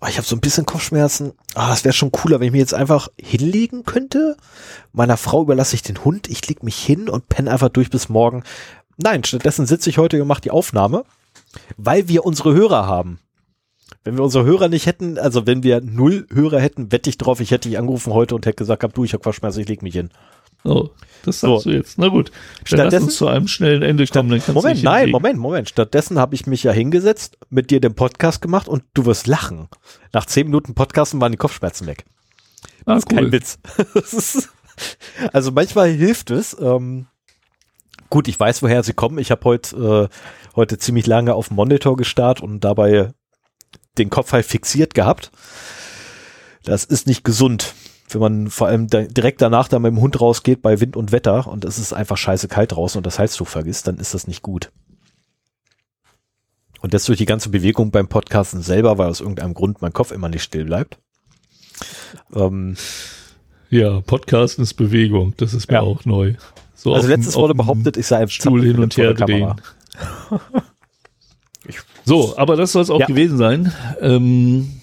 oh, 0.00 0.06
ich 0.08 0.16
habe 0.16 0.26
so 0.26 0.34
ein 0.34 0.40
bisschen 0.40 0.64
Kopfschmerzen. 0.64 1.32
Ah, 1.54 1.74
es 1.74 1.84
wäre 1.84 1.92
schon 1.92 2.10
cooler, 2.10 2.40
wenn 2.40 2.46
ich 2.46 2.52
mir 2.52 2.58
jetzt 2.58 2.72
einfach 2.72 3.08
hinlegen 3.20 3.84
könnte. 3.84 4.34
Meiner 4.94 5.18
Frau 5.18 5.42
überlasse 5.42 5.74
ich 5.74 5.82
den 5.82 6.02
Hund, 6.06 6.26
ich 6.26 6.48
leg 6.48 6.62
mich 6.62 6.78
hin 6.78 7.10
und 7.10 7.28
penne 7.28 7.50
einfach 7.50 7.68
durch 7.68 7.90
bis 7.90 8.08
morgen. 8.08 8.44
Nein, 8.96 9.24
stattdessen 9.24 9.66
sitze 9.66 9.90
ich 9.90 9.98
heute 9.98 10.22
und 10.22 10.26
mache 10.26 10.40
die 10.40 10.50
Aufnahme, 10.50 11.04
weil 11.76 12.08
wir 12.08 12.24
unsere 12.24 12.54
Hörer 12.54 12.86
haben. 12.86 13.18
Wenn 14.02 14.16
wir 14.16 14.24
unsere 14.24 14.46
Hörer 14.46 14.68
nicht 14.68 14.86
hätten, 14.86 15.18
also 15.18 15.46
wenn 15.46 15.62
wir 15.62 15.82
null 15.82 16.26
Hörer 16.32 16.60
hätten, 16.60 16.90
wette 16.92 17.10
ich 17.10 17.18
drauf, 17.18 17.40
ich 17.40 17.50
hätte 17.50 17.68
dich 17.68 17.76
angerufen 17.76 18.14
heute 18.14 18.34
und 18.34 18.46
hätte 18.46 18.56
gesagt, 18.56 18.84
hab, 18.84 18.94
du, 18.94 19.04
ich 19.04 19.12
habe 19.12 19.22
Kopfschmerzen, 19.22 19.60
ich 19.60 19.68
leg 19.68 19.82
mich 19.82 19.94
hin. 19.94 20.08
Oh, 20.64 20.88
das 21.24 21.40
sagst 21.40 21.64
So. 21.64 21.70
du 21.70 21.76
jetzt. 21.76 21.98
Na 21.98 22.08
gut, 22.08 22.30
lass 22.60 22.68
Stattdessen- 22.68 23.04
uns 23.04 23.16
zu 23.16 23.28
einem 23.28 23.48
schnellen 23.48 23.82
Ende 23.82 24.06
kommen. 24.06 24.42
Moment, 24.52 24.82
nein. 24.82 25.10
Moment, 25.10 25.38
Moment. 25.38 25.68
Stattdessen 25.68 26.18
habe 26.18 26.34
ich 26.34 26.46
mich 26.46 26.62
ja 26.64 26.72
hingesetzt, 26.72 27.38
mit 27.48 27.70
dir 27.70 27.80
den 27.80 27.94
Podcast 27.94 28.42
gemacht 28.42 28.68
und 28.68 28.82
du 28.94 29.06
wirst 29.06 29.26
lachen. 29.26 29.68
Nach 30.12 30.26
zehn 30.26 30.46
Minuten 30.46 30.74
Podcasten 30.74 31.20
waren 31.20 31.32
die 31.32 31.38
Kopfschmerzen 31.38 31.86
weg. 31.86 32.04
Ah, 32.84 32.94
Das 32.94 32.98
ist 33.04 33.08
kein 33.08 33.24
cool. 33.24 33.32
Witz. 33.32 33.58
Das 33.94 34.12
ist, 34.12 34.48
also 35.32 35.52
manchmal 35.52 35.90
hilft 35.90 36.30
es. 36.30 36.56
Ähm, 36.60 37.06
gut, 38.10 38.28
ich 38.28 38.38
weiß, 38.38 38.62
woher 38.62 38.82
sie 38.82 38.94
kommen. 38.94 39.18
Ich 39.18 39.30
habe 39.30 39.44
heute, 39.44 40.08
äh, 40.10 40.16
heute 40.56 40.78
ziemlich 40.78 41.06
lange 41.06 41.34
auf 41.34 41.48
dem 41.48 41.56
Monitor 41.56 41.96
gestarrt 41.96 42.40
und 42.40 42.60
dabei 42.64 43.12
den 43.98 44.10
Kopf 44.10 44.32
halt 44.32 44.46
fixiert 44.46 44.94
gehabt. 44.94 45.30
Das 46.64 46.84
ist 46.84 47.06
nicht 47.06 47.24
gesund, 47.24 47.74
wenn 48.14 48.20
man 48.20 48.50
vor 48.50 48.66
allem 48.68 48.88
da, 48.88 49.02
direkt 49.02 49.40
danach 49.42 49.68
dann 49.68 49.82
mit 49.82 49.90
dem 49.92 50.00
Hund 50.00 50.20
rausgeht 50.20 50.62
bei 50.62 50.80
Wind 50.80 50.96
und 50.96 51.12
Wetter 51.12 51.46
und 51.46 51.64
es 51.64 51.78
ist 51.78 51.92
einfach 51.92 52.16
scheiße 52.16 52.48
kalt 52.48 52.72
draußen 52.72 52.98
und 52.98 53.06
das 53.06 53.18
Heiztuch 53.18 53.48
vergisst, 53.48 53.86
dann 53.86 53.98
ist 53.98 54.14
das 54.14 54.26
nicht 54.26 54.42
gut. 54.42 54.70
Und 56.80 56.94
das 56.94 57.04
durch 57.04 57.18
die 57.18 57.26
ganze 57.26 57.48
Bewegung 57.48 57.90
beim 57.90 58.08
Podcasten 58.08 58.62
selber, 58.62 58.98
weil 58.98 59.08
aus 59.08 59.20
irgendeinem 59.20 59.54
Grund 59.54 59.82
mein 59.82 59.92
Kopf 59.92 60.12
immer 60.12 60.28
nicht 60.28 60.42
still 60.44 60.64
bleibt. 60.64 60.98
Ähm, 62.34 62.76
Ja, 63.70 64.00
Podcasten 64.00 64.62
ist 64.62 64.74
Bewegung. 64.74 65.34
Das 65.36 65.52
ist 65.54 65.68
mir 65.68 65.74
Ja. 65.74 65.80
auch 65.82 66.04
neu. 66.04 66.34
So 66.74 66.94
also 66.94 67.08
letztes 67.08 67.34
wurde 67.34 67.54
behauptet, 67.54 67.96
ich 67.96 68.06
sei 68.06 68.18
ein 68.18 68.28
Stuhl 68.30 68.62
hin 68.64 68.78
und 68.78 68.96
her 68.96 69.12
drehen. 69.14 69.54
So, 72.04 72.38
aber 72.38 72.56
das 72.56 72.72
soll 72.72 72.80
es 72.82 72.88
auch 72.88 73.00
Ja. 73.00 73.06
gewesen 73.06 73.36
sein. 73.36 73.72
Ähm, 74.00 74.77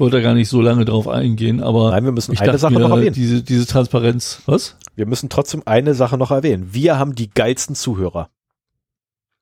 ich 0.00 0.02
wollte 0.02 0.16
da 0.16 0.22
gar 0.22 0.32
nicht 0.32 0.48
so 0.48 0.62
lange 0.62 0.86
drauf 0.86 1.08
eingehen, 1.08 1.62
aber 1.62 1.90
Nein, 1.90 2.04
wir 2.04 2.12
müssen 2.12 2.32
ich 2.32 2.40
eine 2.40 2.56
Sache 2.56 2.72
mir, 2.72 2.80
noch 2.80 2.96
erwähnen. 2.96 3.12
Diese, 3.12 3.42
diese 3.42 3.66
Transparenz. 3.66 4.40
Was? 4.46 4.78
Wir 4.96 5.04
müssen 5.04 5.28
trotzdem 5.28 5.62
eine 5.66 5.92
Sache 5.92 6.16
noch 6.16 6.30
erwähnen. 6.30 6.70
Wir 6.72 6.98
haben 6.98 7.14
die 7.14 7.28
geilsten 7.28 7.74
Zuhörer. 7.74 8.30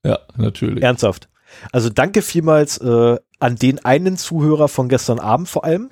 Ja, 0.04 0.18
natürlich. 0.36 0.82
Ernsthaft. 0.82 1.28
Also 1.70 1.90
danke 1.90 2.22
vielmals 2.22 2.78
äh, 2.78 3.18
an 3.38 3.54
den 3.54 3.84
einen 3.84 4.16
Zuhörer 4.16 4.66
von 4.66 4.88
gestern 4.88 5.20
Abend 5.20 5.48
vor 5.48 5.62
allem. 5.62 5.90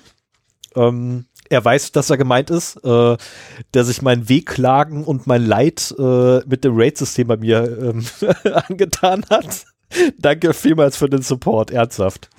Ähm, 0.75 1.27
er 1.49 1.63
weiß, 1.63 1.93
dass 1.93 2.09
er 2.09 2.17
gemeint 2.17 2.49
ist, 2.49 2.75
äh, 2.83 3.15
der 3.73 3.83
sich 3.85 4.01
mein 4.01 4.27
Wehklagen 4.27 5.05
und 5.05 5.27
mein 5.27 5.45
Leid 5.45 5.95
äh, 5.97 6.39
mit 6.45 6.65
dem 6.65 6.73
Raid-System 6.75 7.25
bei 7.25 7.37
mir 7.37 7.93
ähm, 7.93 8.05
angetan 8.67 9.23
hat. 9.29 9.63
danke 10.17 10.53
vielmals 10.53 10.97
für 10.97 11.07
den 11.07 11.21
Support, 11.21 11.71
ernsthaft. 11.71 12.29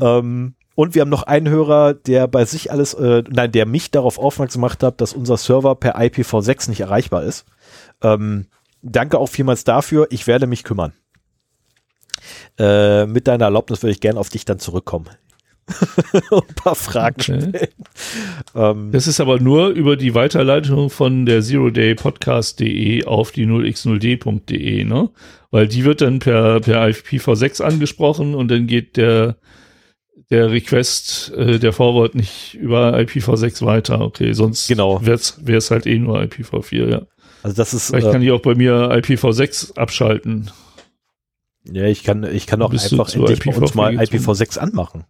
Ähm, 0.00 0.56
und 0.78 0.94
wir 0.94 1.02
haben 1.02 1.08
noch 1.08 1.24
einen 1.24 1.48
Hörer, 1.48 1.92
der 1.92 2.28
bei 2.28 2.44
sich 2.44 2.70
alles, 2.70 2.94
äh, 2.94 3.24
nein, 3.28 3.50
der 3.50 3.66
mich 3.66 3.90
darauf 3.90 4.16
aufmerksam 4.16 4.60
gemacht 4.60 4.84
hat, 4.84 5.00
dass 5.00 5.12
unser 5.12 5.36
Server 5.36 5.74
per 5.74 5.98
IPv6 5.98 6.68
nicht 6.70 6.78
erreichbar 6.78 7.24
ist. 7.24 7.46
Ähm, 8.00 8.46
danke 8.80 9.18
auch 9.18 9.26
vielmals 9.26 9.64
dafür. 9.64 10.06
Ich 10.10 10.28
werde 10.28 10.46
mich 10.46 10.62
kümmern. 10.62 10.92
Äh, 12.60 13.06
mit 13.06 13.26
deiner 13.26 13.46
Erlaubnis 13.46 13.82
würde 13.82 13.90
ich 13.90 14.00
gerne 14.00 14.20
auf 14.20 14.28
dich 14.28 14.44
dann 14.44 14.60
zurückkommen. 14.60 15.08
Ein 16.30 16.54
paar 16.54 16.76
Fragen 16.76 17.16
Okay. 17.20 17.40
stellen. 17.40 17.68
Ähm, 18.54 18.92
Das 18.92 19.08
ist 19.08 19.18
aber 19.18 19.40
nur 19.40 19.70
über 19.70 19.96
die 19.96 20.14
Weiterleitung 20.14 20.90
von 20.90 21.26
der 21.26 21.42
zerodaypodcast.de 21.42 23.04
auf 23.04 23.32
die 23.32 23.46
0x0d.de, 23.46 24.84
ne? 24.84 25.10
Weil 25.50 25.66
die 25.66 25.84
wird 25.84 26.02
dann 26.02 26.20
per, 26.20 26.60
per 26.60 26.84
IPv6 26.86 27.62
angesprochen 27.62 28.36
und 28.36 28.48
dann 28.48 28.68
geht 28.68 28.96
der, 28.96 29.38
der 30.30 30.50
Request, 30.50 31.32
äh, 31.36 31.58
der 31.58 31.72
Forward 31.72 32.14
nicht 32.14 32.54
über 32.54 32.94
IPv6 32.98 33.64
weiter. 33.64 34.00
Okay, 34.00 34.32
sonst 34.32 34.68
Genau. 34.68 35.00
wäre 35.04 35.16
es 35.18 35.70
halt 35.70 35.86
eh 35.86 35.98
nur 35.98 36.20
IPv4, 36.20 36.88
ja. 36.90 37.02
also 37.42 37.56
das 37.56 37.72
ist, 37.74 37.88
Vielleicht 37.88 38.06
äh, 38.08 38.12
kann 38.12 38.22
ich 38.22 38.30
auch 38.30 38.42
bei 38.42 38.54
mir 38.54 38.90
IPv6 38.92 39.76
abschalten. 39.76 40.50
ja, 41.64 41.84
ich 41.84 42.02
kann, 42.04 42.24
ich 42.24 42.46
kann 42.46 42.60
auch 42.62 42.70
einfach 42.72 43.06
zu 43.08 43.24
endlich 43.24 43.40
bei 43.40 43.56
uns 43.56 43.72
IPv4 43.72 43.76
mal 43.76 43.96
gezogen? 43.96 44.24
IPv6 44.24 44.58
anmachen. 44.58 45.04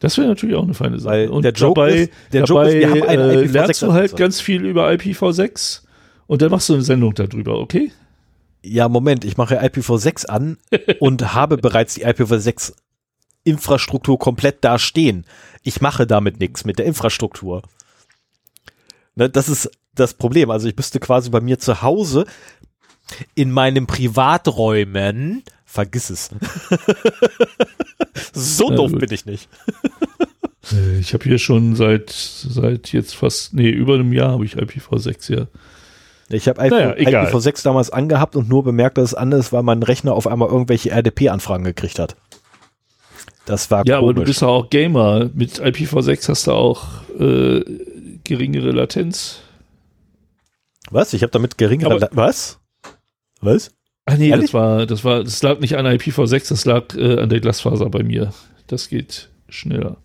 Das 0.00 0.18
wäre 0.18 0.28
natürlich 0.28 0.54
auch 0.56 0.64
eine 0.64 0.74
feine 0.74 0.98
Sache. 1.00 1.12
Weil 1.14 1.28
und 1.30 1.42
der 1.42 1.52
Joke 1.52 1.80
dabei, 1.80 1.94
ist- 1.94 2.10
der 2.32 2.42
dabei 2.44 2.62
Joke 2.64 2.68
ist, 2.68 2.74
wir 2.80 2.90
haben 2.90 3.08
eine 3.08 3.32
äh, 3.32 3.36
IPv6 3.46 3.52
lernst 3.52 3.82
du 3.82 3.92
halt 3.94 4.16
ganz 4.16 4.40
viel 4.40 4.64
über 4.66 4.90
IPv6 4.90 5.82
und 6.26 6.42
dann 6.42 6.50
machst 6.50 6.68
du 6.68 6.74
eine 6.74 6.82
Sendung 6.82 7.14
darüber, 7.14 7.58
okay? 7.58 7.90
Ja, 8.62 8.88
Moment, 8.88 9.24
ich 9.24 9.36
mache 9.38 9.62
IPv6 9.62 10.26
an 10.26 10.58
und 11.00 11.34
habe 11.34 11.56
bereits 11.56 11.94
die 11.94 12.04
IPv6 12.06 12.72
Infrastruktur 13.44 14.18
komplett 14.18 14.64
da 14.64 14.78
stehen. 14.78 15.24
Ich 15.62 15.80
mache 15.80 16.06
damit 16.06 16.40
nichts 16.40 16.64
mit 16.64 16.78
der 16.78 16.86
Infrastruktur. 16.86 17.62
Ne, 19.14 19.30
das 19.30 19.48
ist 19.48 19.70
das 19.94 20.14
Problem. 20.14 20.50
Also 20.50 20.66
ich 20.68 20.76
müsste 20.76 20.98
quasi 21.00 21.30
bei 21.30 21.40
mir 21.40 21.58
zu 21.58 21.82
Hause 21.82 22.26
in 23.34 23.50
meinen 23.50 23.86
Privaträumen, 23.86 25.42
vergiss 25.64 26.10
es. 26.10 26.30
so 28.32 28.70
doof 28.70 28.92
bin 28.92 29.12
ich 29.12 29.26
nicht. 29.26 29.48
Äh, 30.72 30.98
Ich 30.98 31.12
habe 31.14 31.24
hier 31.24 31.38
schon 31.38 31.76
seit 31.76 32.10
seit 32.10 32.92
jetzt 32.92 33.14
fast, 33.14 33.54
nee, 33.54 33.68
über 33.68 33.94
einem 33.94 34.12
Jahr 34.12 34.32
habe 34.32 34.44
ich 34.44 34.56
IPv6, 34.56 35.34
ja. 35.34 35.46
Ich 36.30 36.48
habe 36.48 36.66
Naja, 36.68 36.94
egal. 36.96 37.26
IPv6 37.26 37.62
damals 37.62 37.90
angehabt 37.90 38.34
und 38.34 38.48
nur 38.48 38.64
bemerkt, 38.64 38.96
dass 38.96 39.10
es 39.10 39.14
anders 39.14 39.46
ist, 39.46 39.52
weil 39.52 39.62
mein 39.62 39.82
Rechner 39.82 40.14
auf 40.14 40.26
einmal 40.26 40.48
irgendwelche 40.48 40.90
RDP-Anfragen 40.90 41.64
gekriegt 41.64 41.98
hat. 41.98 42.16
Das 43.46 43.70
war 43.70 43.86
Ja, 43.86 43.98
aber 43.98 44.08
komisch. 44.08 44.20
du 44.22 44.24
bist 44.26 44.40
ja 44.42 44.48
auch 44.48 44.70
Gamer. 44.70 45.30
Mit 45.34 45.60
IPv6 45.60 46.28
hast 46.28 46.46
du 46.46 46.52
auch 46.52 46.84
äh, 47.18 47.62
geringere 48.24 48.70
Latenz. 48.70 49.40
Was? 50.90 51.12
Ich 51.12 51.22
habe 51.22 51.30
damit 51.32 51.58
geringere. 51.58 51.90
Aber- 51.92 52.00
La- 52.00 52.08
Was? 52.12 52.58
Was? 53.40 53.70
Ah 54.06 54.16
nee, 54.16 54.28
Ehrlich? 54.28 54.46
das 54.50 54.54
war, 54.54 54.86
das 54.86 55.04
war, 55.04 55.24
das 55.24 55.42
lag 55.42 55.60
nicht 55.60 55.76
an 55.76 55.86
IPv6, 55.86 56.48
das 56.50 56.64
lag 56.66 56.94
äh, 56.94 57.20
an 57.20 57.28
der 57.30 57.40
Glasfaser 57.40 57.88
bei 57.88 58.02
mir. 58.02 58.32
Das 58.66 58.88
geht 58.88 59.30
schneller. 59.48 59.96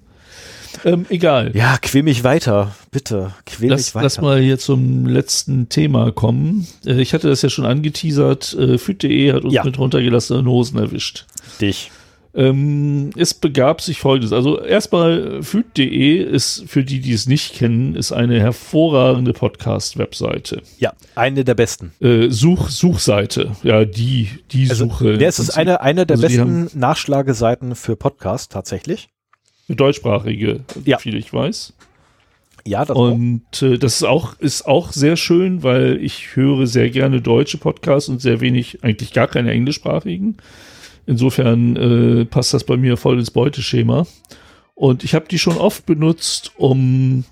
Ähm, 0.85 1.05
egal. 1.09 1.51
Ja, 1.55 1.77
quäl 1.81 2.03
mich 2.03 2.23
weiter. 2.23 2.73
Bitte. 2.91 3.33
Quäl 3.45 3.69
Lass, 3.71 3.79
mich 3.87 3.95
weiter. 3.95 4.03
lass 4.03 4.21
mal 4.21 4.39
hier 4.39 4.57
zum 4.57 5.05
letzten 5.05 5.67
Thema 5.67 6.11
kommen. 6.11 6.65
Äh, 6.85 7.01
ich 7.01 7.13
hatte 7.13 7.27
das 7.27 7.41
ja 7.41 7.49
schon 7.49 7.65
angeteasert. 7.65 8.53
Äh, 8.53 8.77
Füt.de 8.77 9.33
hat 9.33 9.43
uns 9.43 9.53
Ja. 9.53 9.63
mit 9.65 9.77
runtergelassenen 9.77 10.47
Hosen 10.47 10.77
erwischt. 10.79 11.25
dich. 11.59 11.91
Ähm, 12.35 13.09
es 13.17 13.33
begab 13.33 13.81
sich 13.81 13.99
folgendes. 13.99 14.33
Also 14.33 14.61
erstmal, 14.61 15.41
Füt.de 15.41 16.21
ist, 16.23 16.63
für 16.67 16.83
die, 16.83 16.99
die 16.99 17.13
es 17.13 17.25
nicht 17.27 17.53
kennen, 17.55 17.95
ist 17.95 18.11
eine 18.11 18.39
hervorragende 18.39 19.33
Podcast-Webseite. 19.33 20.61
Ja, 20.77 20.93
eine 21.15 21.43
der 21.43 21.55
besten. 21.55 21.91
Äh, 21.99 22.29
Such, 22.29 22.69
Suchseite. 22.69 23.51
Ja, 23.63 23.83
die, 23.85 24.29
die 24.51 24.69
Also, 24.69 24.85
Suche. 24.85 25.11
ist 25.13 25.39
es 25.39 25.49
eine, 25.49 25.81
eine 25.81 26.05
der 26.05 26.15
Also 26.17 26.27
besten 26.27 26.69
Nachschlageseiten 26.79 27.75
für 27.75 27.95
Podcast 27.95 28.51
tatsächlich. 28.51 29.09
deutschsprachige, 29.67 30.61
Ja. 30.85 30.99
viel 30.99 31.15
ich 31.15 31.33
weiß. 31.33 31.73
Ja, 32.67 32.85
das. 32.85 32.95
Und 32.95 33.61
äh, 33.63 33.77
das 33.79 33.95
ist 33.95 34.03
auch, 34.03 34.37
ist 34.39 34.67
auch 34.67 34.91
sehr 34.91 35.15
schön, 35.15 35.63
weil 35.63 35.97
ich 36.03 36.35
höre 36.35 36.67
sehr 36.67 36.89
gerne 36.91 37.21
deutsche 37.21 37.57
Podcasts 37.57 38.09
und 38.09 38.21
sehr 38.21 38.41
wenig, 38.41 38.83
eigentlich 38.83 39.13
gar 39.13 39.27
keine 39.27 39.51
englischsprachigen. 39.51 40.37
Insofern 41.09 41.75
äh, 41.75 42.25
passt 42.25 42.53
das 42.53 42.63
bei 42.63 42.77
mir 42.77 42.95
voll 42.95 43.17
ins 43.17 43.31
Beuteschema. 43.31 44.05
Und 44.75 45.03
ich 45.03 45.15
habe 45.15 45.25
die 45.27 45.39
schon 45.39 45.57
oft 45.57 45.87
benutzt, 45.87 46.51
um 46.55 47.23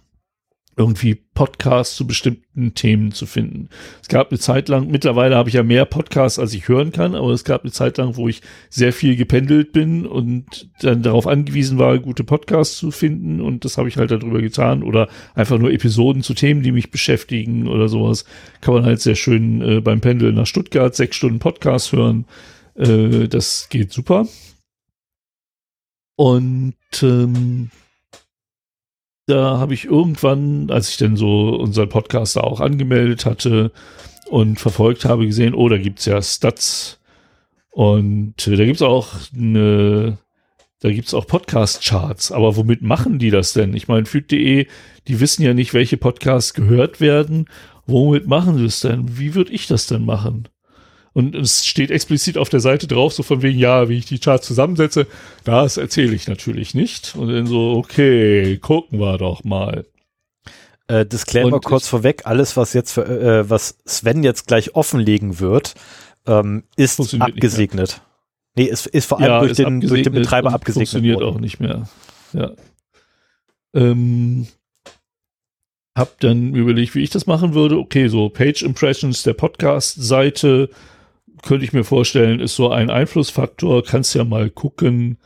irgendwie 0.75 1.13
Podcasts 1.13 1.95
zu 1.95 2.07
bestimmten 2.07 2.73
Themen 2.73 3.11
zu 3.11 3.27
finden. 3.27 3.69
Es 4.01 4.07
gab 4.07 4.31
eine 4.31 4.39
Zeit 4.39 4.67
lang, 4.67 4.87
mittlerweile 4.87 5.35
habe 5.35 5.49
ich 5.49 5.55
ja 5.55 5.61
mehr 5.61 5.85
Podcasts, 5.85 6.39
als 6.39 6.55
ich 6.55 6.67
hören 6.67 6.91
kann, 6.91 7.13
aber 7.13 7.29
es 7.29 7.43
gab 7.43 7.61
eine 7.61 7.71
Zeit 7.71 7.99
lang, 7.99 8.15
wo 8.15 8.27
ich 8.27 8.41
sehr 8.71 8.93
viel 8.93 9.15
gependelt 9.15 9.73
bin 9.73 10.07
und 10.07 10.71
dann 10.81 11.03
darauf 11.03 11.27
angewiesen 11.27 11.77
war, 11.77 11.99
gute 11.99 12.23
Podcasts 12.23 12.77
zu 12.77 12.89
finden 12.89 13.41
und 13.41 13.63
das 13.63 13.77
habe 13.77 13.89
ich 13.89 13.97
halt 13.97 14.09
darüber 14.09 14.41
getan 14.41 14.81
oder 14.81 15.07
einfach 15.35 15.59
nur 15.59 15.71
Episoden 15.71 16.23
zu 16.23 16.33
Themen, 16.33 16.63
die 16.63 16.71
mich 16.71 16.89
beschäftigen 16.89 17.67
oder 17.67 17.89
sowas. 17.89 18.25
Kann 18.61 18.73
man 18.73 18.85
halt 18.85 19.01
sehr 19.01 19.15
schön 19.15 19.61
äh, 19.61 19.81
beim 19.81 20.01
Pendeln 20.01 20.33
nach 20.33 20.47
Stuttgart 20.47 20.95
sechs 20.95 21.15
Stunden 21.15 21.37
Podcast 21.37 21.91
hören. 21.91 22.25
Äh, 22.77 23.27
das 23.27 23.67
geht 23.69 23.91
super. 23.91 24.27
Und 26.15 26.75
ähm, 27.01 27.69
da 29.27 29.57
habe 29.57 29.73
ich 29.73 29.85
irgendwann, 29.85 30.71
als 30.71 30.89
ich 30.89 30.97
denn 30.97 31.17
so 31.17 31.49
unseren 31.55 31.89
Podcast 31.89 32.37
da 32.37 32.41
auch 32.41 32.61
angemeldet 32.61 33.25
hatte 33.25 33.71
und 34.29 34.59
verfolgt 34.59 35.05
habe, 35.05 35.27
gesehen, 35.27 35.53
oh, 35.53 35.69
da 35.69 35.77
gibt's 35.77 36.05
ja 36.05 36.21
Stats 36.21 36.99
und 37.71 38.47
äh, 38.47 38.55
da 38.55 38.65
gibt's 38.65 38.81
auch 38.81 39.13
eine, 39.35 40.17
da 40.79 40.91
gibt's 40.91 41.13
auch 41.13 41.27
Podcast-Charts. 41.27 42.31
Aber 42.31 42.55
womit 42.55 42.81
machen 42.81 43.19
die 43.19 43.29
das 43.29 43.53
denn? 43.53 43.75
Ich 43.75 43.87
meine, 43.87 44.05
füt.de, 44.05 44.67
die 45.07 45.19
wissen 45.19 45.43
ja 45.43 45.53
nicht, 45.53 45.73
welche 45.73 45.97
Podcasts 45.97 46.53
gehört 46.53 47.01
werden. 47.01 47.49
Womit 47.85 48.27
machen 48.27 48.57
sie 48.57 48.65
es 48.65 48.79
denn? 48.79 49.17
Wie 49.17 49.35
würde 49.35 49.51
ich 49.51 49.67
das 49.67 49.87
denn 49.87 50.05
machen? 50.05 50.47
Und 51.13 51.35
es 51.35 51.65
steht 51.65 51.91
explizit 51.91 52.37
auf 52.37 52.49
der 52.49 52.59
Seite 52.59 52.87
drauf, 52.87 53.13
so 53.13 53.23
von 53.23 53.41
wegen, 53.41 53.57
ja, 53.57 53.89
wie 53.89 53.97
ich 53.97 54.05
die 54.05 54.19
Charts 54.19 54.45
zusammensetze. 54.45 55.07
Das 55.43 55.77
erzähle 55.77 56.13
ich 56.13 56.27
natürlich 56.27 56.75
nicht. 56.75 57.15
Und 57.15 57.29
dann 57.29 57.47
so, 57.47 57.73
okay, 57.73 58.57
gucken 58.57 58.99
wir 58.99 59.17
doch 59.17 59.43
mal. 59.43 59.85
Äh, 60.87 61.05
Disclaimer 61.05 61.55
und 61.55 61.65
kurz 61.65 61.87
vorweg, 61.87 62.21
alles, 62.25 62.55
was 62.55 62.73
jetzt 62.73 62.93
für, 62.93 63.05
äh, 63.05 63.49
was 63.49 63.77
Sven 63.85 64.23
jetzt 64.23 64.47
gleich 64.47 64.75
offenlegen 64.75 65.39
wird, 65.39 65.75
ähm, 66.25 66.63
ist 66.75 66.99
abgesegnet. 67.19 68.01
Nee, 68.55 68.65
ist, 68.65 68.87
ist 68.87 69.05
vor 69.05 69.19
allem 69.19 69.29
ja, 69.29 69.39
durch, 69.39 69.53
den, 69.53 69.81
durch 69.81 70.03
den 70.03 70.13
Betreiber 70.13 70.53
abgesegnet. 70.53 70.89
Funktioniert 70.89 71.19
worden. 71.19 71.35
auch 71.35 71.39
nicht 71.39 71.59
mehr. 71.59 71.89
Ja. 72.33 72.51
Ähm, 73.73 74.47
hab 75.95 76.19
dann 76.19 76.53
überlegt, 76.55 76.95
wie 76.95 77.01
ich 77.01 77.09
das 77.09 77.27
machen 77.27 77.53
würde. 77.53 77.77
Okay, 77.77 78.07
so 78.07 78.29
Page 78.29 78.61
Impressions 78.63 79.23
der 79.23 79.33
Podcast-Seite, 79.33 80.69
könnte 81.47 81.65
ich 81.65 81.73
mir 81.73 81.85
vorstellen, 81.85 82.41
ist 82.41 82.55
so 82.55 82.69
ein 82.69 82.89
Einflussfaktor. 82.89 83.83
Kannst 83.83 84.13
ja 84.13 84.25
mal 84.25 84.49
gucken. 84.49 85.17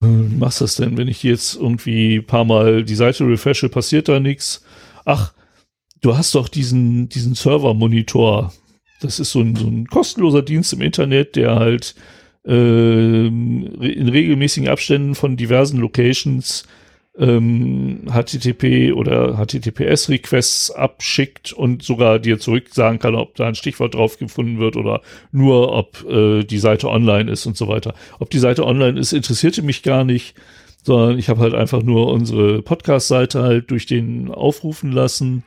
Wie 0.00 0.06
hm, 0.06 0.38
machst 0.38 0.60
das 0.60 0.74
denn, 0.74 0.96
wenn 0.96 1.08
ich 1.08 1.22
jetzt 1.22 1.54
irgendwie 1.54 2.16
ein 2.16 2.26
paar 2.26 2.44
Mal 2.44 2.84
die 2.84 2.96
Seite 2.96 3.24
refreshe, 3.24 3.68
passiert 3.68 4.08
da 4.08 4.18
nichts? 4.18 4.64
Ach, 5.04 5.32
du 6.00 6.16
hast 6.16 6.34
doch 6.34 6.48
diesen, 6.48 7.08
diesen 7.08 7.34
Server-Monitor. 7.34 8.52
Das 9.00 9.20
ist 9.20 9.30
so 9.30 9.40
ein, 9.40 9.54
so 9.54 9.66
ein 9.66 9.86
kostenloser 9.86 10.42
Dienst 10.42 10.72
im 10.72 10.80
Internet, 10.80 11.36
der 11.36 11.54
halt 11.56 11.94
äh, 12.44 13.26
in 13.26 14.08
regelmäßigen 14.08 14.68
Abständen 14.68 15.14
von 15.14 15.36
diversen 15.36 15.78
Locations 15.78 16.64
ähm, 17.16 18.06
HTTP 18.06 18.92
oder 18.92 19.36
HTTPS-Requests 19.36 20.70
abschickt 20.70 21.52
und 21.52 21.82
sogar 21.82 22.18
dir 22.18 22.38
zurück 22.38 22.68
sagen 22.72 22.98
kann, 22.98 23.14
ob 23.14 23.36
da 23.36 23.46
ein 23.46 23.54
Stichwort 23.54 23.94
drauf 23.94 24.18
gefunden 24.18 24.58
wird 24.58 24.76
oder 24.76 25.00
nur, 25.30 25.72
ob 25.72 26.04
äh, 26.08 26.42
die 26.42 26.58
Seite 26.58 26.88
online 26.88 27.30
ist 27.30 27.46
und 27.46 27.56
so 27.56 27.68
weiter. 27.68 27.94
Ob 28.18 28.30
die 28.30 28.38
Seite 28.38 28.66
online 28.66 28.98
ist, 28.98 29.12
interessierte 29.12 29.62
mich 29.62 29.82
gar 29.82 30.04
nicht, 30.04 30.34
sondern 30.82 31.18
ich 31.18 31.28
habe 31.28 31.40
halt 31.40 31.54
einfach 31.54 31.82
nur 31.82 32.08
unsere 32.08 32.62
Podcast-Seite 32.62 33.42
halt 33.42 33.70
durch 33.70 33.86
den 33.86 34.30
aufrufen 34.30 34.90
lassen 34.90 35.44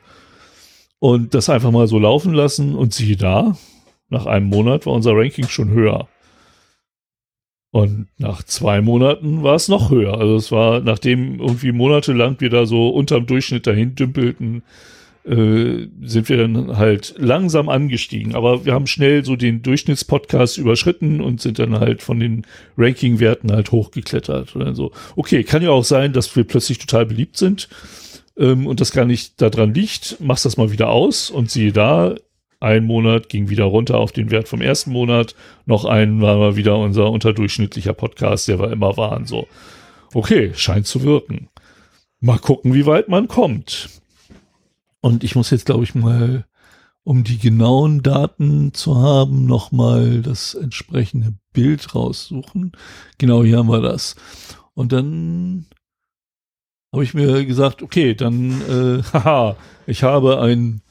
und 1.00 1.34
das 1.34 1.50
einfach 1.50 1.70
mal 1.70 1.86
so 1.86 1.98
laufen 1.98 2.32
lassen 2.32 2.74
und 2.74 2.94
siehe 2.94 3.16
da, 3.16 3.56
nach 4.08 4.26
einem 4.26 4.46
Monat 4.46 4.86
war 4.86 4.94
unser 4.94 5.12
Ranking 5.14 5.48
schon 5.48 5.68
höher. 5.68 6.08
Und 7.70 8.08
nach 8.16 8.42
zwei 8.42 8.80
Monaten 8.80 9.42
war 9.42 9.54
es 9.54 9.68
noch 9.68 9.90
höher. 9.90 10.18
Also 10.18 10.36
es 10.36 10.50
war, 10.50 10.80
nachdem 10.80 11.38
irgendwie 11.38 11.72
monatelang 11.72 12.36
wir 12.40 12.48
da 12.48 12.64
so 12.64 12.88
unterm 12.88 13.26
Durchschnitt 13.26 13.66
dahin 13.66 13.94
dümpelten, 13.94 14.62
äh, 15.24 15.88
sind 16.00 16.30
wir 16.30 16.38
dann 16.38 16.78
halt 16.78 17.14
langsam 17.18 17.68
angestiegen. 17.68 18.34
Aber 18.34 18.64
wir 18.64 18.72
haben 18.72 18.86
schnell 18.86 19.22
so 19.22 19.36
den 19.36 19.62
Durchschnittspodcast 19.62 20.56
überschritten 20.56 21.20
und 21.20 21.42
sind 21.42 21.58
dann 21.58 21.78
halt 21.78 22.00
von 22.02 22.18
den 22.18 22.46
Ranking-Werten 22.78 23.52
halt 23.52 23.70
hochgeklettert. 23.70 24.56
Und 24.56 24.64
dann 24.64 24.74
so, 24.74 24.92
okay, 25.16 25.44
kann 25.44 25.62
ja 25.62 25.70
auch 25.70 25.84
sein, 25.84 26.14
dass 26.14 26.34
wir 26.34 26.44
plötzlich 26.44 26.78
total 26.78 27.04
beliebt 27.04 27.36
sind 27.36 27.68
ähm, 28.38 28.66
und 28.66 28.80
das 28.80 28.92
gar 28.92 29.04
nicht 29.04 29.42
daran 29.42 29.74
liegt. 29.74 30.18
Machst 30.20 30.46
das 30.46 30.56
mal 30.56 30.72
wieder 30.72 30.88
aus 30.88 31.28
und 31.28 31.50
siehe 31.50 31.72
da, 31.72 32.14
ein 32.60 32.84
Monat 32.84 33.28
ging 33.28 33.48
wieder 33.48 33.64
runter 33.64 33.98
auf 33.98 34.12
den 34.12 34.30
Wert 34.30 34.48
vom 34.48 34.60
ersten 34.60 34.90
Monat. 34.90 35.34
Noch 35.66 35.84
ein 35.84 36.20
war 36.20 36.36
mal 36.38 36.56
wieder 36.56 36.76
unser 36.78 37.10
unterdurchschnittlicher 37.10 37.92
Podcast, 37.92 38.48
der 38.48 38.58
wir 38.58 38.72
immer 38.72 38.96
waren. 38.96 39.26
So, 39.26 39.46
okay, 40.12 40.52
scheint 40.54 40.86
zu 40.86 41.02
wirken. 41.02 41.48
Mal 42.20 42.38
gucken, 42.38 42.74
wie 42.74 42.86
weit 42.86 43.08
man 43.08 43.28
kommt. 43.28 43.88
Und 45.00 45.22
ich 45.22 45.36
muss 45.36 45.50
jetzt, 45.50 45.66
glaube 45.66 45.84
ich, 45.84 45.94
mal, 45.94 46.46
um 47.04 47.22
die 47.22 47.38
genauen 47.38 48.02
Daten 48.02 48.74
zu 48.74 48.96
haben, 48.96 49.46
nochmal 49.46 50.20
das 50.20 50.54
entsprechende 50.54 51.34
Bild 51.52 51.94
raussuchen. 51.94 52.72
Genau, 53.18 53.44
hier 53.44 53.58
haben 53.58 53.70
wir 53.70 53.80
das. 53.80 54.16
Und 54.74 54.92
dann 54.92 55.66
habe 56.92 57.04
ich 57.04 57.14
mir 57.14 57.46
gesagt, 57.46 57.82
okay, 57.82 58.14
dann, 58.14 58.60
äh, 58.62 59.02
haha, 59.12 59.56
ich 59.86 60.02
habe 60.02 60.40
ein 60.40 60.82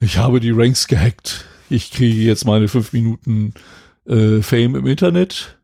ich 0.00 0.18
habe 0.18 0.40
die 0.40 0.50
Ranks 0.50 0.86
gehackt. 0.88 1.44
Ich 1.70 1.90
kriege 1.90 2.20
jetzt 2.20 2.44
meine 2.44 2.68
fünf 2.68 2.92
Minuten 2.92 3.54
äh, 4.06 4.40
Fame 4.40 4.76
im 4.76 4.86
Internet. 4.86 5.58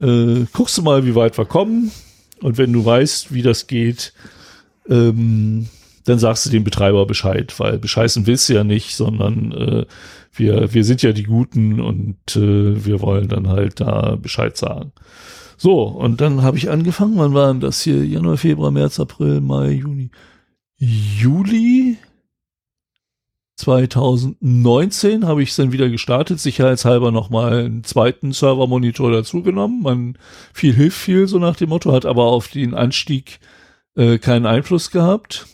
Äh, 0.00 0.46
guckst 0.52 0.78
du 0.78 0.82
mal, 0.82 1.06
wie 1.06 1.14
weit 1.14 1.38
wir 1.38 1.44
kommen. 1.44 1.92
Und 2.40 2.58
wenn 2.58 2.72
du 2.72 2.84
weißt, 2.84 3.32
wie 3.32 3.42
das 3.42 3.66
geht, 3.66 4.12
ähm, 4.88 5.68
dann 6.04 6.18
sagst 6.18 6.44
du 6.44 6.50
dem 6.50 6.64
Betreiber 6.64 7.06
Bescheid, 7.06 7.54
weil 7.58 7.78
bescheißen 7.78 8.26
willst 8.26 8.48
du 8.48 8.54
ja 8.54 8.64
nicht, 8.64 8.96
sondern 8.96 9.52
äh, 9.52 9.86
wir, 10.32 10.74
wir 10.74 10.84
sind 10.84 11.02
ja 11.02 11.12
die 11.12 11.22
Guten 11.22 11.80
und 11.80 12.36
äh, 12.36 12.84
wir 12.84 13.00
wollen 13.00 13.28
dann 13.28 13.48
halt 13.48 13.80
da 13.80 14.16
Bescheid 14.16 14.56
sagen. 14.56 14.92
So, 15.56 15.82
und 15.82 16.20
dann 16.20 16.42
habe 16.42 16.58
ich 16.58 16.70
angefangen, 16.70 17.14
wann 17.18 17.34
waren 17.34 17.60
das 17.60 17.82
hier? 17.82 18.04
Januar, 18.04 18.36
Februar, 18.36 18.72
März, 18.72 18.98
April, 18.98 19.40
Mai, 19.40 19.70
Juni, 19.70 20.10
Juli 20.76 21.98
2019 23.62 25.24
habe 25.24 25.42
ich 25.42 25.50
es 25.50 25.56
dann 25.56 25.70
wieder 25.70 25.88
gestartet, 25.88 26.40
sicherheitshalber 26.40 27.12
nochmal 27.12 27.64
einen 27.64 27.84
zweiten 27.84 28.32
Servermonitor 28.32 29.12
dazugenommen. 29.12 29.82
Man 29.82 30.18
viel 30.52 30.74
hilft 30.74 30.98
viel, 30.98 31.28
so 31.28 31.38
nach 31.38 31.54
dem 31.54 31.68
Motto, 31.68 31.92
hat 31.92 32.04
aber 32.04 32.24
auf 32.24 32.48
den 32.48 32.74
Anstieg 32.74 33.38
äh, 33.94 34.18
keinen 34.18 34.46
Einfluss 34.46 34.90
gehabt. 34.90 35.46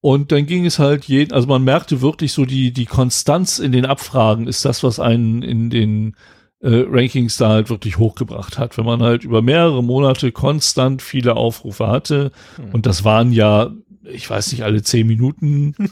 Und 0.00 0.30
dann 0.30 0.46
ging 0.46 0.64
es 0.64 0.78
halt 0.78 1.06
jeden, 1.06 1.32
also 1.32 1.48
man 1.48 1.64
merkte 1.64 2.00
wirklich 2.00 2.32
so 2.32 2.44
die, 2.44 2.72
die 2.72 2.86
Konstanz 2.86 3.58
in 3.58 3.72
den 3.72 3.84
Abfragen 3.84 4.46
ist 4.46 4.64
das, 4.64 4.84
was 4.84 5.00
einen 5.00 5.42
in 5.42 5.70
den 5.70 6.14
äh, 6.60 6.84
Rankings 6.88 7.36
da 7.36 7.48
halt 7.48 7.68
wirklich 7.68 7.98
hochgebracht 7.98 8.58
hat. 8.58 8.78
Wenn 8.78 8.84
man 8.84 9.02
halt 9.02 9.24
über 9.24 9.42
mehrere 9.42 9.82
Monate 9.82 10.30
konstant 10.30 11.02
viele 11.02 11.34
Aufrufe 11.34 11.88
hatte, 11.88 12.30
mhm. 12.58 12.74
und 12.74 12.86
das 12.86 13.02
waren 13.02 13.32
ja 13.32 13.72
ich 14.10 14.28
weiß 14.28 14.52
nicht, 14.52 14.62
alle 14.62 14.82
zehn 14.82 15.06
Minuten. 15.06 15.74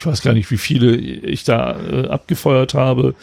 ich 0.00 0.06
weiß 0.06 0.22
gar 0.22 0.32
nicht, 0.32 0.50
wie 0.50 0.58
viele 0.58 0.96
ich 0.96 1.44
da 1.44 1.78
äh, 1.80 2.08
abgefeuert 2.08 2.74
habe. 2.74 3.14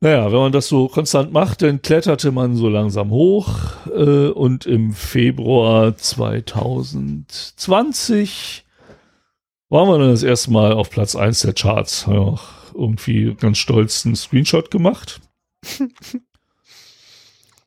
Naja, 0.00 0.30
wenn 0.30 0.38
man 0.38 0.52
das 0.52 0.68
so 0.68 0.86
konstant 0.86 1.32
macht, 1.32 1.62
dann 1.62 1.82
kletterte 1.82 2.30
man 2.30 2.54
so 2.54 2.68
langsam 2.68 3.10
hoch 3.10 3.48
äh, 3.86 4.28
und 4.28 4.64
im 4.64 4.92
Februar 4.92 5.96
2020 5.96 8.64
waren 9.70 9.88
wir 9.88 9.98
dann 9.98 10.10
das 10.10 10.22
erste 10.22 10.52
Mal 10.52 10.72
auf 10.72 10.90
Platz 10.90 11.16
1 11.16 11.40
der 11.40 11.52
Charts. 11.52 12.06
Ja, 12.08 12.38
irgendwie 12.74 13.34
ganz 13.34 13.58
stolz 13.58 14.06
einen 14.06 14.14
Screenshot 14.14 14.70
gemacht. 14.70 15.20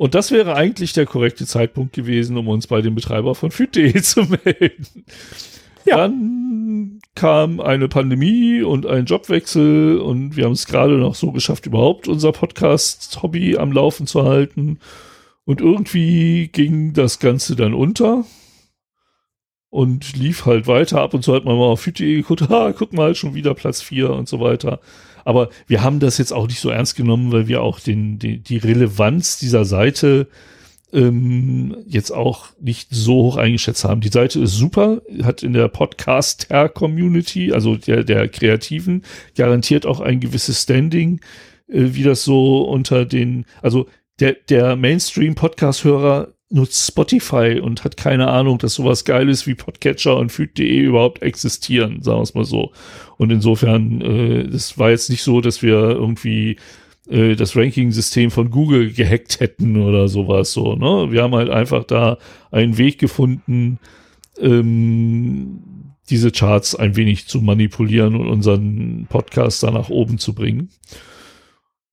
Und 0.02 0.16
das 0.16 0.32
wäre 0.32 0.56
eigentlich 0.56 0.94
der 0.94 1.06
korrekte 1.06 1.46
Zeitpunkt 1.46 1.94
gewesen, 1.94 2.36
um 2.36 2.48
uns 2.48 2.66
bei 2.66 2.82
dem 2.82 2.96
Betreiber 2.96 3.36
von 3.36 3.52
Füt.de 3.52 3.94
zu 4.02 4.22
melden. 4.24 5.06
Ja. 5.86 5.98
Dann 5.98 7.02
kam 7.14 7.60
eine 7.60 7.88
Pandemie 7.88 8.64
und 8.64 8.88
ein 8.88 9.06
Jobwechsel 9.06 10.00
und 10.00 10.36
wir 10.36 10.46
haben 10.46 10.54
es 10.54 10.66
gerade 10.66 10.98
noch 10.98 11.14
so 11.14 11.32
geschafft, 11.32 11.68
überhaupt 11.68 12.08
unser 12.08 12.32
Podcast-Hobby 12.32 13.58
am 13.58 13.72
Laufen 13.72 14.08
zu 14.08 14.24
halten. 14.24 14.80
Und 15.46 15.62
irgendwie 15.62 16.48
ging 16.48 16.94
das 16.94 17.20
Ganze 17.20 17.56
dann 17.56 17.76
unter 17.76 18.26
und 19.70 20.18
lief 20.18 20.48
halt 20.48 20.66
weiter. 20.66 21.00
Ab 21.02 21.14
und 21.14 21.24
zu 21.24 21.36
hat 21.36 21.46
man 21.46 21.60
mal 21.60 21.66
auf 21.66 21.82
Füt.de 21.82 22.16
geguckt, 22.16 22.42
ha, 22.50 22.74
guck 22.76 22.92
mal, 22.92 23.14
schon 23.14 23.36
wieder 23.36 23.54
Platz 23.54 23.84
4 23.84 24.10
und 24.10 24.28
so 24.28 24.40
weiter. 24.40 24.80
Aber 25.26 25.50
wir 25.68 25.82
haben 25.82 26.00
das 26.00 26.18
jetzt 26.18 26.34
auch 26.34 26.48
nicht 26.48 26.60
so 26.60 26.70
ernst 26.70 26.96
genommen, 26.96 27.32
weil 27.32 27.48
wir 27.48 27.62
auch 27.62 27.80
den, 27.80 28.20
die, 28.20 28.40
die 28.40 28.58
Relevanz 28.58 29.38
dieser 29.38 29.66
Seite 29.66 30.28
ähm, 30.94 31.78
jetzt 31.88 32.12
auch 32.12 32.48
nicht 32.60 32.90
so 32.92 33.14
hoch 33.14 33.38
eingeschätzt 33.38 33.84
haben. 33.84 34.02
Die 34.02 34.10
Seite 34.10 34.40
ist 34.40 34.56
super, 34.56 35.02
hat 35.24 35.44
in 35.44 35.54
der 35.54 35.68
Podcaster-Community, 35.68 37.54
also 37.54 37.76
der, 37.76 38.04
der 38.04 38.28
Kreativen, 38.28 39.04
garantiert 39.36 39.86
auch 39.86 40.00
ein 40.00 40.20
gewisses 40.20 40.62
Standing, 40.62 41.22
äh, 41.68 41.94
wie 41.94 42.04
das 42.04 42.24
so 42.24 42.64
unter 42.64 43.06
den, 43.06 43.46
also 43.62 43.88
der, 44.20 44.34
der 44.50 44.76
Mainstream-Podcast-Hörer 44.76 46.34
nutzt 46.52 46.88
Spotify 46.88 47.60
und 47.62 47.84
hat 47.84 47.98
keine 47.98 48.28
Ahnung, 48.28 48.58
dass 48.58 48.76
sowas 48.76 49.06
Geiles 49.06 49.48
wie 49.48 49.56
Podcatcher 49.56 50.18
und 50.18 50.32
Feed.de 50.32 50.80
überhaupt 50.80 51.22
existieren, 51.22 52.02
sagen 52.02 52.20
wir 52.20 52.24
es 52.24 52.34
mal 52.34 52.46
so. 52.46 52.72
Und 53.18 53.32
insofern, 53.32 54.02
äh, 54.02 54.48
das 54.50 54.78
war 54.78 54.90
jetzt 54.90 55.10
nicht 55.10 55.24
so, 55.24 55.42
dass 55.42 55.62
wir 55.62 55.74
irgendwie 55.74 56.58
äh, 57.10 57.36
das 57.36 57.56
Ranking-System 57.56 58.32
von 58.32 58.50
Google 58.50 58.92
gehackt 58.92 59.40
hätten 59.40 59.82
oder 59.82 60.08
sowas 60.08 60.54
so. 60.54 60.76
Ne? 60.76 61.12
Wir 61.12 61.24
haben 61.24 61.36
halt 61.36 61.50
einfach 61.50 61.84
da 61.86 62.18
einen 62.52 62.78
Weg 62.78 63.00
gefunden, 63.00 63.80
ähm, 64.40 65.62
diese 66.10 66.32
Charts 66.32 66.76
ein 66.76 66.96
wenig 66.96 67.28
zu 67.28 67.42
manipulieren 67.42 68.16
und 68.16 68.28
unseren 68.28 69.08
Podcast 69.10 69.64
da 69.64 69.72
nach 69.72 69.90
oben 69.90 70.18
zu 70.18 70.34
bringen. 70.34 70.70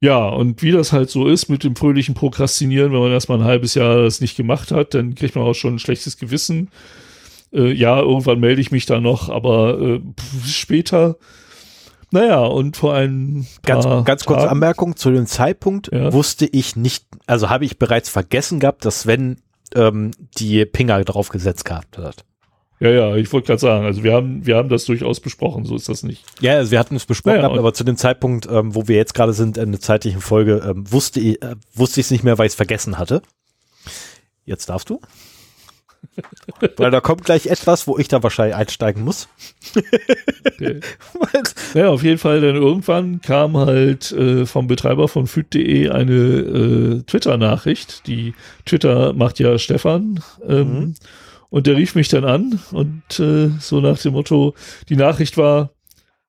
Ja, 0.01 0.29
und 0.29 0.63
wie 0.63 0.71
das 0.71 0.93
halt 0.93 1.11
so 1.11 1.27
ist 1.27 1.49
mit 1.49 1.65
dem 1.65 1.75
fröhlichen 1.75 2.15
Prokrastinieren, 2.15 2.93
wenn 2.93 3.01
man 3.01 3.11
erstmal 3.11 3.39
ein 3.39 3.45
halbes 3.45 3.75
Jahr 3.75 4.03
das 4.03 4.21
nicht 4.21 4.37
gemacht 4.37 4.71
hat, 4.71 4.95
dann 4.95 5.15
kriegt 5.17 5.35
man 5.35 5.45
auch 5.45 5.55
schon 5.55 5.75
ein 5.75 5.79
schlechtes 5.81 6.19
Gewissen. 6.19 6.71
Äh, 7.53 7.73
ja, 7.73 7.99
irgendwann 7.99 8.39
melde 8.39 8.61
ich 8.61 8.71
mich 8.71 8.87
da 8.87 9.01
noch, 9.01 9.29
aber 9.29 9.81
äh, 9.81 10.01
später. 10.47 11.17
Naja, 12.11 12.41
und 12.45 12.77
vor 12.77 12.95
ein 12.95 13.47
Ganz, 13.65 13.85
ganz 14.05 14.25
kurze 14.25 14.43
Tagen, 14.43 14.53
Anmerkung, 14.53 14.97
zu 14.97 15.11
dem 15.11 15.27
Zeitpunkt 15.27 15.91
Ja. 15.93 16.13
wusste 16.13 16.47
ich 16.47 16.77
nicht, 16.77 17.05
also 17.27 17.51
habe 17.51 17.65
ich 17.65 17.79
bereits 17.79 18.09
vergessen 18.09 18.61
gehabt, 18.61 18.85
dass 18.85 19.01
Sven 19.01 19.41
ähm, 19.75 20.13
die 20.39 20.65
Pinger 20.65 21.03
draufgesetzt 21.05 21.65
gehabt 21.65 21.99
hat. 21.99 22.25
Ja, 22.81 22.91
ja, 22.91 23.17
ich 23.17 23.33
wollte 23.33 23.49
gerade 23.49 23.61
sagen, 23.61 23.85
also 23.85 24.05
wir 24.05 24.13
haben, 24.13 24.47
wir 24.47 24.57
haben 24.57 24.69
das 24.69 24.85
durchaus 24.85 25.19
besprochen, 25.21 25.65
so 25.65 25.75
ist 25.75 25.89
das 25.89 26.03
nicht. 26.05 26.25
Ja, 26.41 26.55
also 26.55 26.71
wir 26.71 26.79
hatten 26.79 26.95
es 26.95 27.07
besprochen, 27.07 27.41
Ja, 27.41 27.51
aber 27.51 27.75
zu 27.75 27.83
dem 27.83 27.97
Zeitpunkt, 27.97 28.47
ähm, 28.51 28.75
wo 28.75 28.87
wir 28.87 28.97
jetzt 28.97 29.15
gerade 29.15 29.33
sind, 29.33 29.59
in 29.59 29.73
der 29.73 29.81
zeitlichen 29.81 30.21
Folge, 30.21 30.63
ähm, 30.65 30.91
wusste 30.91 31.19
ich 31.21 31.43
äh, 31.43 31.57
wusste 31.75 32.01
ich 32.01 32.07
es 32.07 32.11
nicht 32.13 32.23
mehr, 32.25 32.39
weil 32.39 32.47
ich 32.47 32.53
es 32.53 32.57
vergessen 32.57 32.99
hatte. 32.99 33.23
Jetzt 34.45 34.69
darfst 34.69 34.91
du. 34.91 35.01
weil 36.77 36.93
da 36.93 37.01
kommt 37.01 37.25
gleich 37.25 37.47
etwas, 37.49 37.89
wo 37.89 37.99
ich 37.99 38.07
da 38.07 38.23
wahrscheinlich 38.23 38.55
einsteigen 38.55 39.03
muss. 39.05 39.29
Okay. 40.47 40.81
Ja, 41.75 41.91
auf 41.91 42.03
jeden 42.03 42.19
Fall, 42.19 42.41
dann 42.41 42.57
irgendwann 42.57 43.21
kam 43.21 43.57
halt 43.57 44.11
äh, 44.13 44.47
vom 44.47 44.67
Betreiber 44.69 45.07
von 45.09 45.27
Füt.de 45.27 45.91
eine 45.91 46.13
äh, 46.13 47.03
Twitter-Nachricht. 47.03 48.07
Die 48.07 48.35
Twitter 48.65 49.13
macht 49.13 49.39
ja 49.39 49.59
Stefan. 49.59 50.21
Ähm, 50.47 50.69
Mhm. 50.69 50.95
Und 51.51 51.67
der 51.67 51.77
rief 51.77 51.95
mich 51.95 52.09
dann 52.09 52.25
an 52.25 52.61
und 52.73 53.03
äh, 53.19 53.49
so 53.59 53.81
nach 53.81 53.99
dem 53.99 54.13
Motto, 54.13 54.55
die 54.89 54.97
Nachricht 54.97 55.37
war, 55.39 55.71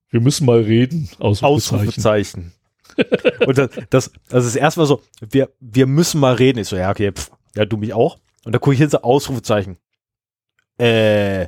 wir 0.10 0.22
müssen 0.22 0.46
mal 0.46 0.62
reden. 0.62 1.10
Ausrufezeichen. 1.20 1.86
Ausrufezeichen. 1.86 2.54
Und 3.46 3.58
das, 3.58 3.70
das, 3.90 4.12
das 4.30 4.46
ist 4.46 4.56
erstmal 4.56 4.86
so, 4.86 5.02
wir, 5.30 5.50
wir 5.60 5.88
müssen 5.88 6.20
mal 6.20 6.36
reden. 6.36 6.60
Ich 6.60 6.68
so, 6.70 6.76
ja, 6.78 6.90
okay, 6.90 7.12
pff, 7.12 7.32
ja, 7.56 7.66
du 7.66 7.78
mich 7.78 7.94
auch. 7.94 8.18
Und 8.46 8.54
da 8.54 8.60
gucke 8.60 8.74
ich 8.74 8.80
hin, 8.80 8.90
so 8.90 9.02
Ausrufezeichen. 9.02 9.78
Äh. 10.78 11.48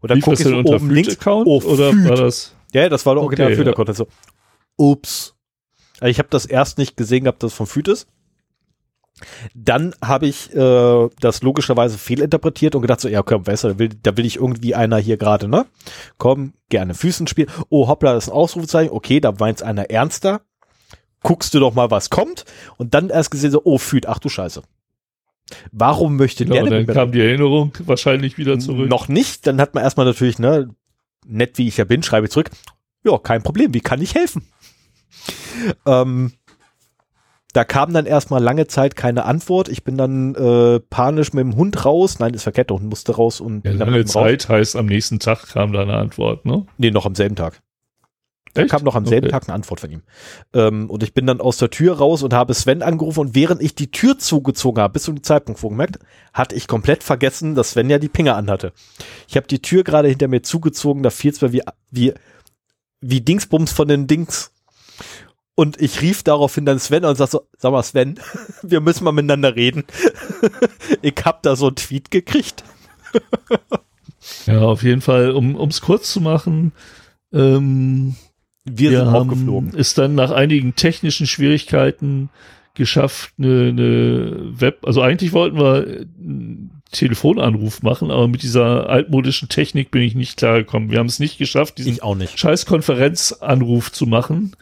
Und 0.00 0.10
dann 0.10 0.20
gucke 0.20 0.34
ich 0.34 0.42
so 0.46 0.54
oben 0.56 0.90
links. 0.90 1.08
Füt-Account 1.14 1.46
Oh, 1.46 1.60
oder 1.62 1.92
Füt. 1.92 2.08
war 2.08 2.16
das? 2.16 2.54
Ja, 2.72 2.88
das 2.88 3.06
war 3.06 3.14
der 3.14 3.22
Okay, 3.22 3.42
Original 3.42 3.50
ja. 3.50 3.56
Füt-Account. 3.56 3.96
So, 3.96 4.06
ups. 4.76 5.34
Also 6.00 6.10
ich 6.10 6.18
habe 6.18 6.28
das 6.30 6.46
erst 6.46 6.78
nicht 6.78 6.96
gesehen 6.96 7.24
gehabt, 7.24 7.42
dass 7.42 7.52
es 7.52 7.56
vom 7.56 7.66
Füt 7.66 7.88
ist. 7.88 8.06
Dann 9.54 9.94
habe 10.02 10.26
ich 10.26 10.54
äh, 10.54 11.08
das 11.20 11.42
logischerweise 11.42 11.98
fehlinterpretiert 11.98 12.74
und 12.74 12.82
gedacht 12.82 13.00
so, 13.00 13.08
ja, 13.08 13.22
komm, 13.22 13.46
weißt 13.46 13.64
du, 13.64 13.68
da 13.68 13.78
will, 13.78 13.90
da 14.02 14.16
will 14.16 14.26
ich 14.26 14.36
irgendwie 14.36 14.74
einer 14.74 14.98
hier 14.98 15.16
gerade, 15.16 15.48
ne? 15.48 15.66
Komm, 16.18 16.54
gerne 16.68 16.94
Füßen 16.94 17.26
spielen. 17.26 17.48
Oh, 17.68 17.88
hoppla, 17.88 18.14
das 18.14 18.24
ist 18.24 18.30
ein 18.30 18.36
Ausrufezeichen. 18.36 18.92
Okay, 18.92 19.20
da 19.20 19.32
meint's 19.32 19.62
einer 19.62 19.90
ernster. 19.90 20.42
Guckst 21.22 21.52
du 21.52 21.60
doch 21.60 21.74
mal, 21.74 21.90
was 21.90 22.08
kommt. 22.10 22.44
Und 22.78 22.94
dann 22.94 23.10
erst 23.10 23.30
gesehen 23.30 23.50
so, 23.50 23.60
oh, 23.64 23.78
Füt, 23.78 24.06
ach 24.06 24.18
du 24.18 24.28
Scheiße. 24.28 24.62
Warum 25.72 26.16
möchte 26.16 26.44
Ja, 26.44 26.62
der 26.62 26.84
dann 26.84 26.86
kam 26.86 27.12
die 27.12 27.20
Erinnerung 27.20 27.72
wahrscheinlich 27.84 28.38
wieder 28.38 28.58
zurück. 28.58 28.88
noch 28.88 29.08
nicht? 29.08 29.46
Dann 29.46 29.60
hat 29.60 29.74
man 29.74 29.84
erstmal 29.84 30.06
natürlich, 30.06 30.38
ne, 30.38 30.70
nett 31.26 31.58
wie 31.58 31.68
ich 31.68 31.76
ja 31.76 31.84
bin, 31.84 32.02
schreibe 32.02 32.26
ich 32.26 32.32
zurück. 32.32 32.50
Ja, 33.04 33.18
kein 33.18 33.42
Problem, 33.42 33.74
wie 33.74 33.80
kann 33.80 34.00
ich 34.00 34.14
helfen? 34.14 34.46
Ähm, 35.86 36.32
da 37.52 37.64
kam 37.64 37.92
dann 37.92 38.06
erstmal 38.06 38.42
lange 38.42 38.66
Zeit 38.66 38.96
keine 38.96 39.24
Antwort. 39.24 39.68
Ich 39.68 39.82
bin 39.84 39.96
dann 39.96 40.34
äh, 40.34 40.80
panisch 40.80 41.32
mit 41.32 41.42
dem 41.44 41.56
Hund 41.56 41.84
raus. 41.84 42.18
Nein, 42.18 42.34
ist 42.34 42.44
verkehrt, 42.44 42.70
der 42.70 42.76
Hund 42.76 42.88
musste 42.88 43.14
raus 43.16 43.40
und 43.40 43.64
Ja, 43.64 43.72
lange 43.72 43.98
ihm 43.98 44.02
raus. 44.02 44.12
Zeit 44.12 44.48
heißt, 44.48 44.76
am 44.76 44.86
nächsten 44.86 45.18
Tag 45.18 45.48
kam 45.48 45.72
da 45.72 45.82
eine 45.82 45.94
Antwort, 45.94 46.44
ne? 46.44 46.66
Nee, 46.78 46.90
noch 46.90 47.06
am 47.06 47.14
selben 47.14 47.36
Tag. 47.36 47.60
Echt? 48.54 48.70
kam 48.70 48.82
noch 48.82 48.96
am 48.96 49.06
selben 49.06 49.26
Okay. 49.26 49.32
Tag 49.32 49.48
eine 49.48 49.54
Antwort 49.54 49.80
von 49.80 49.90
ihm. 49.90 50.02
Ähm, 50.54 50.90
und 50.90 51.02
ich 51.02 51.14
bin 51.14 51.26
dann 51.26 51.40
aus 51.40 51.58
der 51.58 51.70
Tür 51.70 51.98
raus 51.98 52.22
und 52.22 52.32
habe 52.34 52.52
Sven 52.54 52.82
angerufen 52.82 53.20
und 53.20 53.34
während 53.34 53.62
ich 53.62 53.74
die 53.74 53.90
Tür 53.92 54.18
zugezogen 54.18 54.82
habe, 54.82 54.94
bis 54.94 55.04
zu 55.04 55.12
dem 55.12 55.22
Zeitpunkt 55.22 55.60
vorgemerkt, 55.60 55.98
hatte 56.32 56.56
ich 56.56 56.66
komplett 56.66 57.04
vergessen, 57.04 57.54
dass 57.54 57.70
Sven 57.72 57.90
ja 57.90 57.98
die 57.98 58.08
Pinger 58.08 58.36
anhatte. 58.36 58.72
Ich 59.28 59.36
habe 59.36 59.46
die 59.46 59.62
Tür 59.62 59.84
gerade 59.84 60.08
hinter 60.08 60.26
mir 60.26 60.42
zugezogen, 60.42 61.02
da 61.04 61.10
fiel 61.10 61.30
es 61.30 61.40
mir 61.40 61.52
wie, 61.52 61.62
wie, 61.90 62.12
wie 63.00 63.20
Dingsbums 63.20 63.72
von 63.72 63.86
den 63.86 64.06
Dings. 64.08 64.52
Und 65.60 65.78
ich 65.78 66.00
rief 66.00 66.22
daraufhin 66.22 66.64
dann 66.64 66.78
Sven 66.78 67.04
und 67.04 67.16
sag 67.16 67.28
so, 67.28 67.42
sag 67.58 67.72
mal 67.72 67.82
Sven, 67.82 68.18
wir 68.62 68.80
müssen 68.80 69.04
mal 69.04 69.12
miteinander 69.12 69.56
reden. 69.56 69.84
ich 71.02 71.12
hab 71.22 71.42
da 71.42 71.54
so 71.54 71.66
einen 71.66 71.76
Tweet 71.76 72.10
gekriegt. 72.10 72.64
Ja, 74.46 74.60
auf 74.60 74.82
jeden 74.82 75.02
Fall, 75.02 75.32
um 75.32 75.56
ums 75.56 75.82
kurz 75.82 76.10
zu 76.10 76.22
machen, 76.22 76.72
ähm, 77.34 78.16
Wir, 78.64 78.90
sind 78.90 79.08
haben 79.08 79.28
aufgeflogen. 79.28 79.74
es 79.76 79.92
dann 79.92 80.14
nach 80.14 80.30
einigen 80.30 80.76
technischen 80.76 81.26
Schwierigkeiten 81.26 82.30
geschafft, 82.72 83.34
eine, 83.38 83.68
eine 83.68 84.58
Web, 84.58 84.86
also 84.86 85.02
eigentlich 85.02 85.34
wollten 85.34 85.58
wir 85.58 85.84
einen 85.84 86.82
Telefonanruf 86.90 87.82
machen, 87.82 88.10
aber 88.10 88.28
mit 88.28 88.42
dieser 88.42 88.88
altmodischen 88.88 89.50
Technik 89.50 89.90
bin 89.90 90.00
ich 90.00 90.14
nicht 90.14 90.38
klargekommen. 90.38 90.90
Wir 90.90 91.00
haben 91.00 91.06
es 91.06 91.18
nicht 91.18 91.36
geschafft, 91.36 91.76
diesen 91.76 91.92
Ich 91.92 92.02
auch 92.02 92.14
nicht. 92.14 92.38
scheiß 92.38 92.64
Konferenzanruf 92.64 93.92
zu 93.92 94.06
machen 94.06 94.52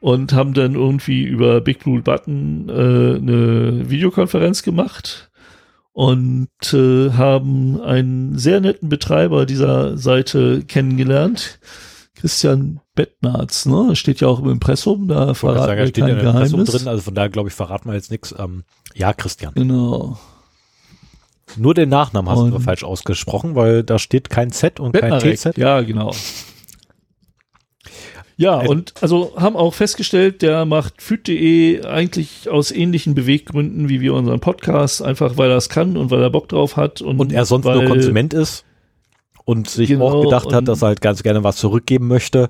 und 0.00 0.32
haben 0.32 0.54
dann 0.54 0.74
irgendwie 0.74 1.22
über 1.24 1.60
Big 1.60 1.80
Blue 1.80 2.00
Button 2.02 2.68
äh, 2.68 2.72
eine 2.72 3.90
Videokonferenz 3.90 4.62
gemacht 4.62 5.30
und 5.92 6.48
äh, 6.72 7.10
haben 7.12 7.80
einen 7.80 8.38
sehr 8.38 8.60
netten 8.60 8.88
Betreiber 8.88 9.46
dieser 9.46 9.96
Seite 9.98 10.62
kennengelernt. 10.64 11.58
Christian 12.14 12.80
Bettnarz, 12.96 13.66
ne? 13.66 13.94
Steht 13.94 14.20
ja 14.20 14.26
auch 14.28 14.40
im 14.40 14.48
Impressum, 14.50 15.06
da 15.06 15.34
verraten 15.34 15.66
sagen, 15.66 15.78
wir 15.80 15.86
steht 15.86 16.04
kein 16.04 16.08
in 16.10 16.16
der 16.18 16.24
Impressum 16.30 16.58
Geheimnis. 16.58 16.70
drin, 16.82 16.88
also 16.88 17.02
von 17.02 17.14
daher 17.14 17.28
glaube 17.30 17.48
ich, 17.48 17.54
verraten 17.54 17.88
wir 17.88 17.94
jetzt 17.94 18.10
nichts. 18.10 18.34
Ähm, 18.36 18.64
ja, 18.96 19.12
Christian. 19.12 19.54
Genau. 19.54 20.18
Nur 21.56 21.74
den 21.74 21.88
Nachnamen 21.88 22.28
hast 22.30 22.40
Und- 22.40 22.50
du 22.50 22.58
falsch 22.60 22.82
ausgesprochen, 22.84 23.54
weil 23.54 23.82
da 23.84 23.98
steht 23.98 24.30
kein 24.30 24.50
Z 24.50 24.80
und 24.80 24.92
kein 24.92 25.10
Bettnarek, 25.10 25.36
TZ. 25.38 25.56
ja, 25.56 25.80
genau. 25.82 26.12
Ja, 28.40 28.58
und 28.60 28.94
also 29.00 29.32
haben 29.36 29.56
auch 29.56 29.74
festgestellt, 29.74 30.42
der 30.42 30.64
macht 30.64 31.02
füt.de 31.02 31.84
eigentlich 31.84 32.48
aus 32.48 32.70
ähnlichen 32.70 33.16
Beweggründen 33.16 33.88
wie 33.88 34.00
wir 34.00 34.14
unseren 34.14 34.38
Podcast, 34.38 35.02
einfach 35.02 35.36
weil 35.36 35.50
er 35.50 35.56
es 35.56 35.68
kann 35.68 35.96
und 35.96 36.12
weil 36.12 36.22
er 36.22 36.30
Bock 36.30 36.48
drauf 36.48 36.76
hat. 36.76 37.02
Und, 37.02 37.18
Und 37.18 37.32
er 37.32 37.44
sonst 37.44 37.64
weil, 37.64 37.78
nur 37.78 37.86
Konsument 37.86 38.32
ist 38.32 38.64
und 39.44 39.68
sich 39.68 39.88
Genau, 39.88 40.08
auch 40.08 40.22
gedacht 40.22 40.52
hat, 40.52 40.68
dass 40.68 40.82
er 40.82 40.88
halt 40.88 41.00
ganz 41.00 41.24
gerne 41.24 41.42
was 41.42 41.56
zurückgeben 41.56 42.06
möchte 42.06 42.48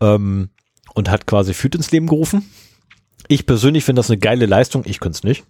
ähm, 0.00 0.50
und 0.94 1.10
hat 1.10 1.26
quasi 1.26 1.52
Füt 1.52 1.74
ins 1.74 1.90
Leben 1.90 2.06
gerufen. 2.06 2.48
Ich 3.26 3.44
persönlich 3.44 3.82
finde 3.82 3.98
das 4.00 4.10
eine 4.10 4.18
geile 4.18 4.46
Leistung. 4.46 4.82
Ich 4.86 5.00
könnte 5.00 5.16
es 5.16 5.24
nicht. 5.24 5.44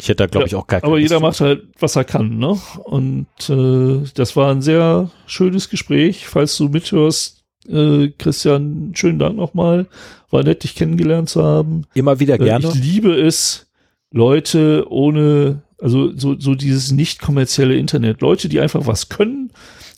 Ich 0.00 0.08
hätte 0.08 0.16
da, 0.16 0.26
glaube 0.26 0.44
Ja, 0.44 0.46
ich, 0.46 0.54
auch 0.54 0.66
gar 0.68 0.84
Aber 0.84 0.98
jeder 0.98 1.18
macht 1.18 1.40
halt, 1.40 1.64
was 1.78 1.96
er 1.96 2.04
kann, 2.04 2.38
ne? 2.38 2.56
Und 2.84 3.26
äh, 3.48 4.08
das 4.14 4.36
war 4.36 4.52
ein 4.52 4.62
sehr 4.62 5.10
schönes 5.26 5.70
Gespräch. 5.70 6.28
Falls 6.28 6.56
du 6.56 6.68
mithörst, 6.68 7.41
äh, 7.68 8.08
Christian, 8.18 8.92
schönen 8.94 9.18
Dank 9.18 9.36
nochmal. 9.36 9.86
War 10.30 10.42
nett, 10.42 10.64
dich 10.64 10.74
kennengelernt 10.74 11.28
zu 11.28 11.42
haben. 11.42 11.82
Immer 11.94 12.20
wieder 12.20 12.34
Äh, 12.34 12.44
gerne. 12.44 12.66
Ich 12.66 12.74
liebe 12.74 13.14
es, 13.14 13.68
Leute 14.10 14.86
ohne, 14.90 15.62
also 15.78 16.16
so, 16.16 16.38
so 16.38 16.54
dieses 16.54 16.92
nicht 16.92 17.20
kommerzielle 17.20 17.76
Internet, 17.76 18.20
Leute, 18.20 18.48
die 18.48 18.60
einfach 18.60 18.86
was 18.86 19.08
können 19.08 19.50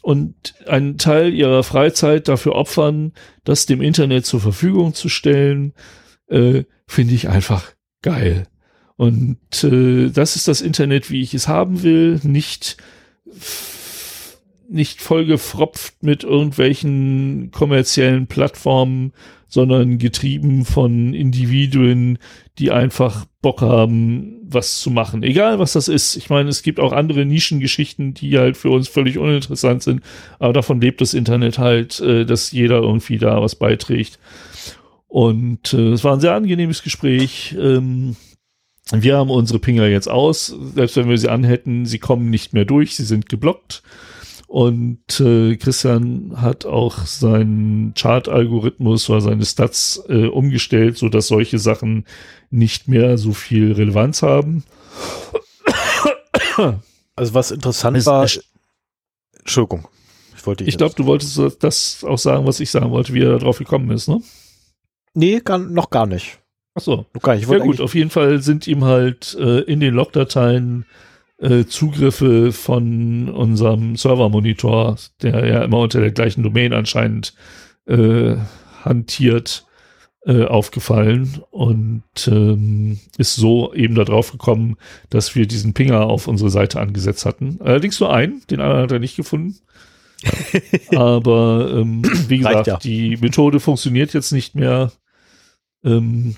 und 0.02 0.54
einen 0.66 0.98
Teil 0.98 1.32
ihrer 1.32 1.62
Freizeit 1.62 2.28
dafür 2.28 2.54
opfern, 2.54 3.12
das 3.44 3.66
dem 3.66 3.80
Internet 3.80 4.26
zur 4.26 4.40
Verfügung 4.40 4.94
zu 4.94 5.08
stellen, 5.08 5.72
äh, 6.28 6.64
finde 6.86 7.14
ich 7.14 7.28
einfach 7.28 7.72
geil. 8.02 8.46
Und 8.96 9.38
äh, 9.64 10.10
das 10.10 10.36
ist 10.36 10.46
das 10.46 10.60
Internet, 10.60 11.10
wie 11.10 11.22
ich 11.22 11.34
es 11.34 11.48
haben 11.48 11.82
will, 11.82 12.20
nicht 12.22 12.76
nicht 14.74 15.00
vollgefropft 15.00 16.02
mit 16.02 16.24
irgendwelchen 16.24 17.50
kommerziellen 17.52 18.26
Plattformen 18.26 19.12
sondern 19.54 19.98
getrieben 19.98 20.64
von 20.64 21.14
Individuen, 21.14 22.18
die 22.58 22.72
einfach 22.72 23.24
Bock 23.40 23.60
haben, 23.60 24.40
was 24.42 24.80
zu 24.80 24.90
machen. 24.90 25.22
Egal, 25.22 25.60
was 25.60 25.74
das 25.74 25.86
ist. 25.86 26.16
Ich 26.16 26.28
meine, 26.28 26.48
es 26.48 26.64
gibt 26.64 26.80
auch 26.80 26.92
andere 26.92 27.24
Nischengeschichten, 27.24 28.14
die 28.14 28.36
halt 28.36 28.56
für 28.56 28.70
uns 28.70 28.88
völlig 28.88 29.16
uninteressant 29.16 29.84
sind, 29.84 30.02
aber 30.40 30.52
davon 30.52 30.80
lebt 30.80 31.00
das 31.00 31.14
Internet 31.14 31.60
halt, 31.60 32.00
äh, 32.00 32.26
dass 32.26 32.50
jeder 32.50 32.78
irgendwie 32.78 33.18
da 33.18 33.40
was 33.40 33.54
beiträgt. 33.54 34.18
Und 35.06 35.72
äh, 35.72 35.92
es 35.92 36.02
war 36.02 36.14
ein 36.14 36.20
sehr 36.20 36.34
angenehmes 36.34 36.82
Gespräch. 36.82 37.54
Ähm, 37.56 38.16
wir 38.90 39.16
haben 39.16 39.30
unsere 39.30 39.60
Pinger 39.60 39.86
jetzt 39.86 40.08
aus. 40.08 40.52
Selbst 40.74 40.96
wenn 40.96 41.08
wir 41.08 41.16
sie 41.16 41.30
anhätten, 41.30 41.86
sie 41.86 42.00
kommen 42.00 42.28
nicht 42.28 42.54
mehr 42.54 42.64
durch, 42.64 42.96
sie 42.96 43.04
sind 43.04 43.28
geblockt. 43.28 43.84
Und 44.54 45.18
äh, 45.18 45.56
Christian 45.56 46.40
hat 46.40 46.64
auch 46.64 47.06
seinen 47.06 47.92
Chart-Algorithmus 47.94 49.10
oder 49.10 49.20
seine 49.20 49.44
Stats 49.44 50.00
äh, 50.08 50.28
umgestellt, 50.28 50.96
so 50.96 51.08
dass 51.08 51.26
solche 51.26 51.58
Sachen 51.58 52.04
nicht 52.50 52.86
mehr 52.86 53.18
so 53.18 53.32
viel 53.32 53.72
Relevanz 53.72 54.22
haben. 54.22 54.62
Also 57.16 57.34
was 57.34 57.50
interessant 57.50 57.96
es, 57.96 58.06
war, 58.06 58.28
Entschuldigung, 59.40 59.88
ich 60.36 60.46
wollte. 60.46 60.62
Ich 60.62 60.78
glaube, 60.78 60.94
du 60.96 61.06
wolltest 61.06 61.40
das 61.58 62.04
auch 62.04 62.18
sagen, 62.18 62.46
was 62.46 62.60
ich 62.60 62.70
sagen 62.70 62.92
wollte, 62.92 63.12
wie 63.12 63.22
er 63.22 63.38
darauf 63.40 63.58
gekommen 63.58 63.90
ist, 63.90 64.06
ne? 64.06 64.20
Nee, 65.14 65.40
gar, 65.40 65.58
noch 65.58 65.90
gar 65.90 66.06
nicht. 66.06 66.38
Ach 66.76 66.82
so. 66.82 67.06
Noch 67.12 67.22
gar 67.22 67.34
nicht. 67.34 67.50
Ja 67.50 67.58
gut, 67.58 67.80
auf 67.80 67.96
jeden 67.96 68.10
Fall 68.10 68.40
sind 68.40 68.68
ihm 68.68 68.84
halt 68.84 69.36
äh, 69.36 69.62
in 69.62 69.80
den 69.80 69.94
Logdateien 69.94 70.86
äh, 71.38 71.64
Zugriffe 71.64 72.52
von 72.52 73.28
unserem 73.28 73.96
Servermonitor, 73.96 74.96
der 75.22 75.46
ja 75.46 75.64
immer 75.64 75.78
unter 75.80 76.00
der 76.00 76.12
gleichen 76.12 76.42
Domain 76.42 76.72
anscheinend 76.72 77.34
äh, 77.86 78.36
hantiert, 78.84 79.66
äh, 80.26 80.44
aufgefallen 80.44 81.42
und 81.50 82.02
ähm, 82.28 82.98
ist 83.18 83.36
so 83.36 83.74
eben 83.74 83.94
darauf 83.94 84.32
gekommen, 84.32 84.76
dass 85.10 85.34
wir 85.34 85.46
diesen 85.46 85.74
Pinger 85.74 86.06
auf 86.06 86.28
unsere 86.28 86.50
Seite 86.50 86.80
angesetzt 86.80 87.26
hatten. 87.26 87.58
Allerdings 87.60 88.00
nur 88.00 88.12
einen, 88.12 88.42
den 88.48 88.60
anderen 88.60 88.84
hat 88.84 88.92
er 88.92 89.00
nicht 89.00 89.16
gefunden. 89.16 89.56
Aber 90.96 91.70
ähm, 91.74 92.02
wie 92.28 92.38
gesagt, 92.38 92.66
ja. 92.66 92.78
die 92.78 93.18
Methode 93.18 93.60
funktioniert 93.60 94.14
jetzt 94.14 94.32
nicht 94.32 94.54
mehr. 94.54 94.92
Ähm, 95.84 96.36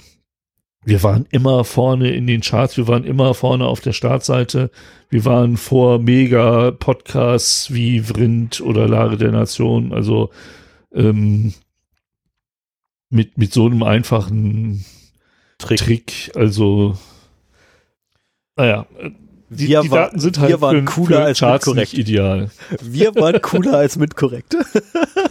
wir 0.87 1.03
waren 1.03 1.27
immer 1.31 1.65
vorne 1.65 2.13
in 2.13 2.29
den 2.29 2.43
Charts, 2.43 2.77
wir 2.77 2.87
waren 2.87 3.03
immer 3.03 3.35
vorne 3.35 3.67
auf 3.67 3.81
der 3.81 3.93
Startseite. 3.93 4.71
Wir 5.11 5.25
waren 5.25 5.57
vor 5.57 5.99
Mega-Podcasts 5.99 7.75
wie 7.75 7.99
Vrind 7.99 8.61
oder 8.61 8.87
Lage 8.87 9.17
der 9.17 9.33
Nation. 9.33 9.93
Also 9.93 10.31
ähm, 10.95 11.55
mit, 13.11 13.37
mit 13.37 13.53
so 13.53 13.67
einem 13.67 13.83
einfachen 13.83 14.85
Trick. 15.59 15.79
Trick 15.79 16.31
also, 16.37 16.97
naja, 18.55 18.87
die, 19.49 19.67
wir 19.67 19.81
die 19.83 19.91
war, 19.91 19.99
Daten 19.99 20.21
sind 20.21 20.39
halt 20.39 20.51
wir 20.51 20.61
waren 20.61 20.87
für, 20.87 20.95
cooler 20.95 21.17
für 21.17 21.25
als 21.25 21.39
Charts 21.41 21.67
nicht 21.67 21.99
ideal. 21.99 22.53
Wir 22.81 23.13
waren 23.17 23.43
cooler 23.43 23.79
als 23.79 23.97
mit 23.97 24.15
korrekt. 24.15 24.55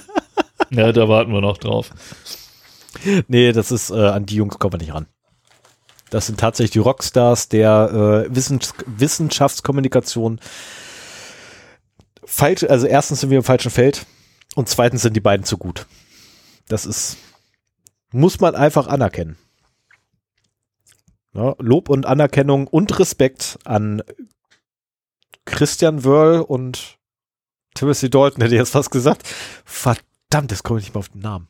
ja, 0.69 0.92
da 0.92 1.08
warten 1.08 1.32
wir 1.32 1.40
noch 1.40 1.59
drauf. 1.59 1.92
Nee, 3.30 3.53
das 3.53 3.72
ist, 3.72 3.90
äh, 3.90 3.93
an 3.93 4.25
die 4.25 4.35
Jungs 4.35 4.59
kommen 4.59 4.74
wir 4.74 4.80
nicht 4.80 4.93
ran. 4.93 5.08
Das 6.09 6.27
sind 6.27 6.40
tatsächlich 6.40 6.72
die 6.72 6.80
Rockstars 6.80 7.50
der 7.50 8.25
äh, 8.30 8.35
Wissens 8.35 8.74
Wissenschaftskommunikation. 8.85 10.40
Falsch, 12.24 12.64
also 12.64 12.88
erstens 12.88 13.22
sind 13.22 13.30
wir 13.30 13.38
im 13.38 13.43
falschen 13.43 13.72
Feld 13.72 14.06
und 14.56 14.69
zweitens 14.69 15.01
sind 15.01 15.16
die 15.16 15.22
beiden 15.22 15.45
zu 15.45 15.58
gut. 15.58 15.88
Das 16.67 16.85
ist, 16.85 17.17
muss 18.11 18.40
man 18.40 18.56
einfach 18.56 18.88
anerkennen. 18.88 19.38
Ja, 21.34 21.56
Lob 21.59 21.90
und 21.90 22.06
Anerkennung 22.06 22.67
und 22.67 22.98
Respekt 22.98 23.59
an 23.66 24.01
Christian 25.43 26.03
Wörl 26.03 26.42
und 26.42 26.98
Timothy 27.74 28.09
Dalton, 28.09 28.42
hätte 28.42 28.56
ich 28.56 28.59
jetzt 28.59 28.72
fast 28.72 28.90
gesagt. 28.90 29.27
Verdammt, 29.66 30.51
jetzt 30.51 30.64
komme 30.64 30.80
ich 30.80 30.85
nicht 30.85 30.95
mehr 30.95 31.00
auf 31.00 31.09
den 31.09 31.22
Namen. 31.22 31.48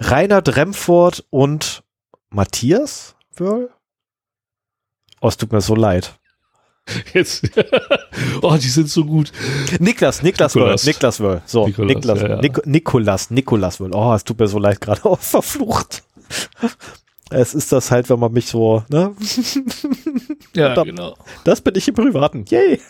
Rainer 0.00 0.40
Dremford 0.42 1.26
und 1.30 1.84
Matthias? 2.30 3.15
Wörl? 3.40 3.70
Oh, 5.20 5.28
es 5.28 5.36
tut 5.36 5.52
mir 5.52 5.60
so 5.60 5.74
leid. 5.74 6.18
Jetzt. 7.12 7.50
oh, 8.42 8.56
die 8.56 8.68
sind 8.68 8.88
so 8.88 9.04
gut. 9.04 9.32
Niklas, 9.80 10.22
Niklas 10.22 10.54
Wörl, 10.54 10.76
Niklas 10.84 11.20
Wörl. 11.20 11.42
So, 11.44 11.66
Nikolas, 11.66 11.94
Niklas, 11.94 12.20
ja, 12.20 12.28
ja. 12.28 12.40
Nik 12.40 12.66
Nikolas, 12.66 13.30
Nikolas 13.30 13.80
Wörl. 13.80 13.94
Oh, 13.94 14.14
es 14.14 14.24
tut 14.24 14.38
mir 14.38 14.46
so 14.46 14.58
leid 14.58 14.80
gerade. 14.82 15.00
Oh, 15.04 15.16
verflucht. 15.16 16.04
Es 17.30 17.54
ist 17.54 17.72
das 17.72 17.90
halt, 17.90 18.08
wenn 18.08 18.20
man 18.20 18.32
mich 18.32 18.46
so, 18.46 18.84
ne? 18.88 19.16
Ja, 20.54 20.74
da, 20.74 20.84
genau. 20.84 21.16
Das 21.42 21.60
bin 21.60 21.74
ich 21.74 21.88
im 21.88 21.94
Privaten. 21.94 22.44
Yay. 22.48 22.80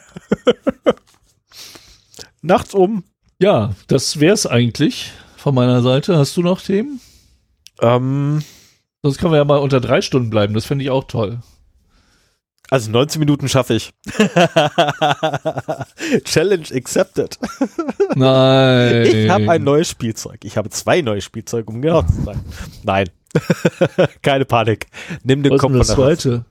Nachts 2.42 2.74
um. 2.74 3.04
Ja, 3.38 3.74
das 3.88 4.20
wär's 4.20 4.46
eigentlich 4.46 5.12
von 5.36 5.54
meiner 5.54 5.80
Seite. 5.80 6.18
Hast 6.18 6.36
du 6.36 6.42
noch 6.42 6.60
Themen? 6.60 7.00
Ähm, 7.80 8.42
Sonst 9.06 9.18
können 9.18 9.34
wir 9.34 9.36
ja 9.36 9.44
mal 9.44 9.58
unter 9.58 9.80
drei 9.80 10.02
Stunden 10.02 10.30
bleiben. 10.30 10.52
Das 10.52 10.64
fände 10.64 10.82
ich 10.82 10.90
auch 10.90 11.04
toll. 11.04 11.38
Also 12.70 12.90
19 12.90 13.20
Minuten 13.20 13.48
schaffe 13.48 13.74
ich. 13.74 13.92
Challenge 16.24 16.66
accepted. 16.74 17.38
Nein. 18.16 19.06
Ich 19.06 19.30
habe 19.30 19.48
ein 19.48 19.62
neues 19.62 19.88
Spielzeug. 19.88 20.44
Ich 20.44 20.56
habe 20.56 20.70
zwei 20.70 21.02
neue 21.02 21.20
Spielzeuge, 21.20 21.70
um 21.70 21.82
genau 21.82 22.02
zu 22.02 22.20
sein. 22.24 22.40
Nein. 22.82 23.08
Keine 24.22 24.44
Panik. 24.44 24.88
Nimm 25.22 25.44
den 25.44 25.52
Was 25.52 25.60
Kopf 25.60 25.74
ist 25.74 25.90
das 25.90 25.94
zweite? 25.94 26.44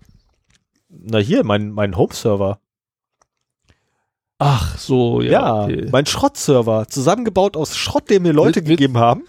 Na 0.88 1.18
hier, 1.18 1.44
mein, 1.44 1.72
mein 1.72 1.98
Home-Server. 1.98 2.62
Ach 4.38 4.78
so, 4.78 5.20
ja. 5.20 5.30
Ja, 5.30 5.64
okay. 5.66 5.90
mein 5.92 6.06
Schrottserver. 6.06 6.88
Zusammengebaut 6.88 7.58
aus 7.58 7.76
Schrott, 7.76 8.10
den 8.10 8.24
mir 8.24 8.32
Leute 8.32 8.62
mit, 8.62 8.70
gegeben 8.70 8.98
haben. 8.98 9.26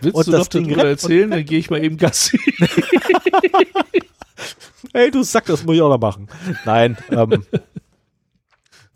Willst 0.00 0.16
und 0.16 0.26
du 0.26 0.32
das 0.32 0.40
noch 0.40 0.48
Ding 0.48 0.68
darüber 0.68 0.88
erzählen? 0.88 1.30
Dann 1.30 1.44
gehe 1.44 1.58
ich 1.58 1.70
mal 1.70 1.82
eben 1.82 1.96
Gassi. 1.96 2.38
hey, 4.92 5.10
du 5.10 5.22
Sack, 5.22 5.46
das 5.46 5.64
muss 5.64 5.76
ich 5.76 5.82
auch 5.82 5.88
noch 5.88 6.00
machen. 6.00 6.28
Nein, 6.64 6.96
ähm, 7.10 7.44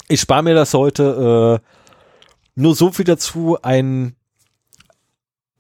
ich 0.09 0.21
spare 0.21 0.43
mir 0.43 0.55
das 0.55 0.75
heute. 0.75 1.61
Äh, 1.61 1.67
nur 2.55 2.75
so 2.75 2.91
viel 2.91 3.05
dazu. 3.05 3.57
Ein, 3.63 4.17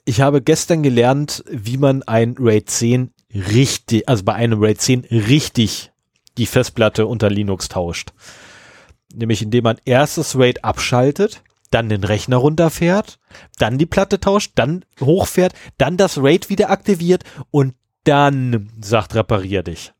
ich 0.04 0.20
habe 0.20 0.42
gestern 0.42 0.82
gelernt, 0.82 1.44
wie 1.48 1.78
man 1.78 2.02
ein 2.02 2.34
RAID 2.38 2.68
10 2.68 3.10
richtig, 3.32 4.08
also 4.08 4.24
bei 4.24 4.34
einem 4.34 4.62
RAID 4.62 4.80
10 4.80 5.00
richtig 5.10 5.92
die 6.36 6.46
Festplatte 6.46 7.06
unter 7.06 7.30
Linux 7.30 7.68
tauscht. 7.68 8.12
Nämlich 9.14 9.42
indem 9.42 9.64
man 9.64 9.76
erstes 9.84 10.38
RAID 10.38 10.64
abschaltet, 10.64 11.42
dann 11.70 11.88
den 11.88 12.04
Rechner 12.04 12.36
runterfährt, 12.36 13.18
dann 13.58 13.78
die 13.78 13.86
Platte 13.86 14.20
tauscht, 14.20 14.52
dann 14.56 14.84
hochfährt, 15.00 15.54
dann 15.78 15.96
das 15.96 16.18
RAID 16.18 16.48
wieder 16.48 16.70
aktiviert 16.70 17.24
und 17.50 17.74
dann 18.04 18.70
sagt, 18.80 19.14
reparier 19.14 19.62
dich. 19.62 19.92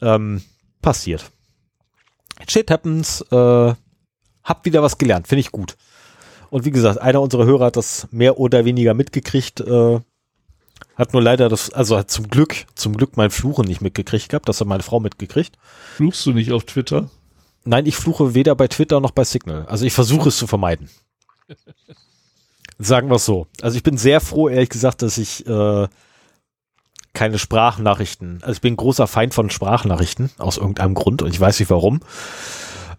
Ähm, 0.00 0.42
passiert. 0.80 1.30
Shit 2.48 2.70
happens, 2.70 3.20
äh, 3.30 3.74
hab 4.44 4.64
wieder 4.64 4.82
was 4.82 4.98
gelernt, 4.98 5.28
finde 5.28 5.40
ich 5.40 5.52
gut. 5.52 5.76
Und 6.50 6.64
wie 6.64 6.70
gesagt, 6.70 7.00
einer 7.00 7.20
unserer 7.20 7.44
Hörer 7.44 7.66
hat 7.66 7.76
das 7.76 8.08
mehr 8.10 8.38
oder 8.38 8.64
weniger 8.64 8.94
mitgekriegt, 8.94 9.60
äh, 9.60 10.00
hat 10.96 11.12
nur 11.12 11.22
leider 11.22 11.48
das, 11.48 11.70
also 11.70 11.96
hat 11.96 12.10
zum 12.10 12.28
Glück, 12.28 12.66
zum 12.74 12.96
Glück 12.96 13.16
mein 13.16 13.30
Fluchen 13.30 13.66
nicht 13.66 13.80
mitgekriegt 13.80 14.28
gehabt, 14.28 14.48
das 14.48 14.60
hat 14.60 14.66
meine 14.66 14.82
Frau 14.82 15.00
mitgekriegt. 15.00 15.56
Fluchst 15.96 16.24
du 16.26 16.32
nicht 16.32 16.52
auf 16.52 16.64
Twitter? 16.64 17.10
Nein, 17.64 17.86
ich 17.86 17.96
fluche 17.96 18.34
weder 18.34 18.54
bei 18.54 18.68
Twitter 18.68 19.00
noch 19.00 19.10
bei 19.10 19.24
Signal. 19.24 19.66
Also 19.66 19.84
ich 19.84 19.92
versuche 19.92 20.30
es 20.30 20.38
zu 20.38 20.46
vermeiden. 20.46 20.88
Sagen 22.78 23.10
wir 23.10 23.16
es 23.16 23.26
so. 23.26 23.46
Also 23.60 23.76
ich 23.76 23.82
bin 23.82 23.98
sehr 23.98 24.20
froh, 24.20 24.48
ehrlich 24.48 24.70
gesagt, 24.70 25.02
dass 25.02 25.18
ich 25.18 25.46
äh, 25.46 25.88
keine 27.12 27.38
Sprachnachrichten, 27.38 28.38
also 28.42 28.52
ich 28.52 28.60
bin 28.60 28.76
großer 28.76 29.06
Feind 29.06 29.34
von 29.34 29.50
Sprachnachrichten 29.50 30.30
aus 30.38 30.56
irgendeinem 30.56 30.94
Grund 30.94 31.22
und 31.22 31.30
ich 31.30 31.40
weiß 31.40 31.58
nicht 31.60 31.70
warum. 31.70 32.00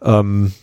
Ähm, 0.01 0.53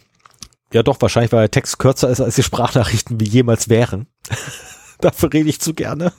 ja 0.73 0.83
doch, 0.83 1.01
wahrscheinlich, 1.01 1.33
weil 1.33 1.41
der 1.41 1.51
Text 1.51 1.79
kürzer 1.79 2.11
ist, 2.11 2.21
als 2.21 2.37
die 2.37 2.43
Sprachnachrichten 2.43 3.19
wie 3.21 3.29
jemals 3.29 3.69
wären. 3.69 4.07
Dafür 5.01 5.33
rede 5.33 5.49
ich 5.49 5.61
zu 5.61 5.75
gerne. 5.75 6.13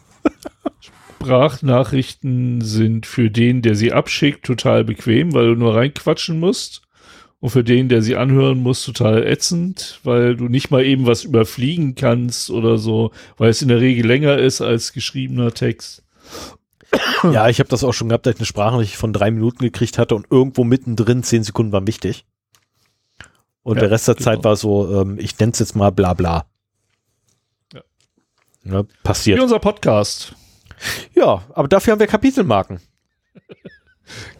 Sprachnachrichten 1.19 2.61
sind 2.61 3.05
für 3.05 3.29
den, 3.29 3.61
der 3.61 3.75
sie 3.75 3.93
abschickt, 3.93 4.45
total 4.45 4.83
bequem, 4.83 5.33
weil 5.33 5.47
du 5.47 5.55
nur 5.55 5.75
reinquatschen 5.75 6.39
musst. 6.39 6.81
Und 7.41 7.51
für 7.51 7.63
den, 7.63 7.87
der 7.87 8.01
sie 8.01 8.17
anhören 8.17 8.59
muss, 8.59 8.83
total 8.83 9.25
ätzend, 9.25 10.01
weil 10.03 10.35
du 10.35 10.49
nicht 10.49 10.71
mal 10.71 10.83
eben 10.83 11.05
was 11.05 11.23
überfliegen 11.23 11.95
kannst 11.95 12.49
oder 12.49 12.77
so, 12.77 13.11
weil 13.37 13.49
es 13.49 13.61
in 13.61 13.69
der 13.69 13.79
Regel 13.79 14.05
länger 14.05 14.37
ist 14.37 14.61
als 14.61 14.93
geschriebener 14.93 15.53
Text. 15.53 16.03
Ja, 17.23 17.49
ich 17.49 17.59
habe 17.59 17.69
das 17.69 17.83
auch 17.83 17.93
schon 17.93 18.09
gehabt, 18.09 18.25
dass 18.25 18.35
ich 18.35 18.39
eine 18.39 18.45
Sprachnachricht 18.45 18.95
von 18.95 19.13
drei 19.13 19.29
Minuten 19.29 19.59
gekriegt 19.59 19.97
hatte 19.97 20.15
und 20.15 20.27
irgendwo 20.31 20.63
mittendrin 20.63 21.21
zehn 21.21 21.43
Sekunden 21.43 21.71
waren 21.71 21.85
wichtig. 21.85 22.25
Und 23.61 23.75
ja, 23.75 23.81
der 23.81 23.91
Rest 23.91 24.07
der 24.07 24.15
genau. 24.15 24.23
Zeit 24.25 24.43
war 24.43 24.55
so, 24.55 25.01
ähm, 25.01 25.19
ich 25.19 25.37
nenne 25.37 25.51
es 25.51 25.59
jetzt 25.59 25.75
mal 25.75 25.91
bla 25.91 26.13
bla. 26.13 26.45
Ja. 27.73 27.81
Ja, 28.63 28.83
Wie 28.83 28.93
passiert. 29.03 29.39
unser 29.39 29.59
Podcast. 29.59 30.33
Ja, 31.13 31.43
aber 31.53 31.67
dafür 31.67 31.91
haben 31.91 31.99
wir 31.99 32.07
Kapitelmarken. 32.07 32.79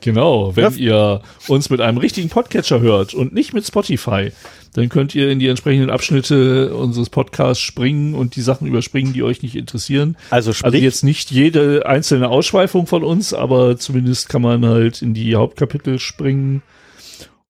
Genau, 0.01 0.55
wenn 0.55 0.71
Ja. 0.73 0.77
ihr 0.77 1.21
uns 1.47 1.69
mit 1.69 1.81
einem 1.81 1.97
richtigen 1.97 2.29
Podcatcher 2.29 2.79
hört 2.79 3.13
und 3.13 3.33
nicht 3.33 3.53
mit 3.53 3.65
Spotify, 3.65 4.31
dann 4.73 4.89
könnt 4.89 5.15
ihr 5.15 5.29
in 5.29 5.39
die 5.39 5.47
entsprechenden 5.47 5.89
Abschnitte 5.89 6.75
unseres 6.75 7.09
Podcasts 7.09 7.61
springen 7.63 8.13
und 8.13 8.35
die 8.35 8.41
Sachen 8.41 8.67
überspringen, 8.67 9.13
die 9.13 9.23
euch 9.23 9.41
nicht 9.41 9.55
interessieren. 9.55 10.15
Also 10.29 10.53
sprich, 10.53 10.65
Also 10.65 10.77
jetzt 10.77 11.03
nicht 11.03 11.31
jede 11.31 11.85
einzelne 11.87 12.29
Ausschweifung 12.29 12.85
von 12.87 13.03
uns, 13.03 13.33
aber 13.33 13.77
zumindest 13.77 14.29
kann 14.29 14.41
man 14.43 14.65
halt 14.65 15.01
in 15.01 15.13
die 15.13 15.35
Hauptkapitel 15.35 15.97
springen. 15.99 16.61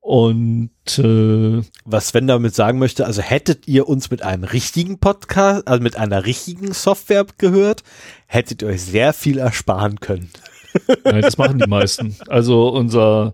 Und 0.01 0.71
äh, 0.97 1.61
was 1.85 2.07
Sven 2.07 2.25
damit 2.25 2.55
sagen 2.55 2.79
möchte, 2.79 3.05
also 3.05 3.21
hättet 3.21 3.67
ihr 3.67 3.87
uns 3.87 4.09
mit 4.09 4.23
einem 4.23 4.45
richtigen 4.45 4.97
Podcast, 4.99 5.67
also 5.67 5.83
mit 5.83 5.97
einer 5.97 6.25
richtigen 6.25 6.73
Software 6.73 7.25
gehört, 7.37 7.83
hättet 8.25 8.61
ihr 8.61 8.69
euch 8.69 8.81
sehr 8.81 9.13
viel 9.13 9.37
ersparen 9.37 9.99
können. 9.99 10.29
Nein, 11.03 11.21
das 11.21 11.37
machen 11.37 11.59
die 11.59 11.69
meisten. 11.69 12.15
Also 12.27 12.69
unser 12.69 13.33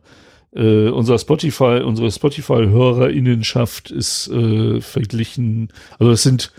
äh, 0.55 0.89
unser 0.89 1.19
Spotify, 1.19 1.81
unsere 1.83 2.09
Spotify-HörerInnenschaft 2.09 3.91
ist 3.91 4.30
äh, 4.30 4.80
verglichen, 4.81 5.69
also 5.99 6.11
es 6.11 6.23
sind, 6.23 6.51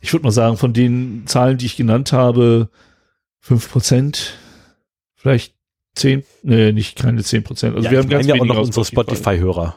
ich 0.00 0.12
würde 0.12 0.24
mal 0.24 0.32
sagen, 0.32 0.56
von 0.56 0.72
den 0.72 1.24
Zahlen, 1.26 1.58
die 1.58 1.66
ich 1.66 1.76
genannt 1.76 2.12
habe, 2.12 2.70
fünf 3.40 3.70
Prozent, 3.70 4.38
vielleicht 5.14 5.54
zehn, 5.94 6.24
nee, 6.42 6.72
nicht 6.72 6.96
keine 6.96 7.22
zehn 7.22 7.44
Prozent. 7.44 7.76
Also 7.76 7.84
ja, 7.84 7.90
wir 7.92 7.98
haben 7.98 8.08
ganz 8.08 8.26
ja 8.26 8.34
auch 8.36 8.44
noch 8.44 8.58
unsere 8.58 8.86
Spotify-Hörer. 8.86 9.76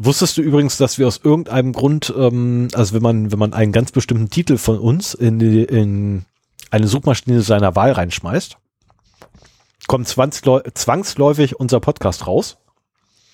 Wusstest 0.00 0.38
du 0.38 0.42
übrigens, 0.42 0.76
dass 0.76 0.98
wir 0.98 1.08
aus 1.08 1.20
irgendeinem 1.24 1.72
Grund, 1.72 2.14
ähm, 2.16 2.68
also 2.74 2.94
wenn 2.94 3.02
man, 3.02 3.32
wenn 3.32 3.38
man 3.40 3.52
einen 3.52 3.72
ganz 3.72 3.90
bestimmten 3.90 4.30
Titel 4.30 4.56
von 4.56 4.78
uns 4.78 5.14
in, 5.14 5.40
die, 5.40 5.64
in 5.64 6.24
eine 6.70 6.86
Suchmaschine 6.86 7.40
seiner 7.40 7.74
Wahl 7.74 7.90
reinschmeißt, 7.90 8.58
kommt 9.88 10.06
zwangsläu 10.06 10.60
zwangsläufig 10.74 11.58
unser 11.58 11.80
Podcast 11.80 12.28
raus? 12.28 12.58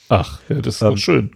Ach, 0.08 0.40
ja, 0.48 0.62
das 0.62 0.76
ist 0.76 0.82
Ähm, 0.82 0.90
doch 0.90 0.98
schön. 0.98 1.30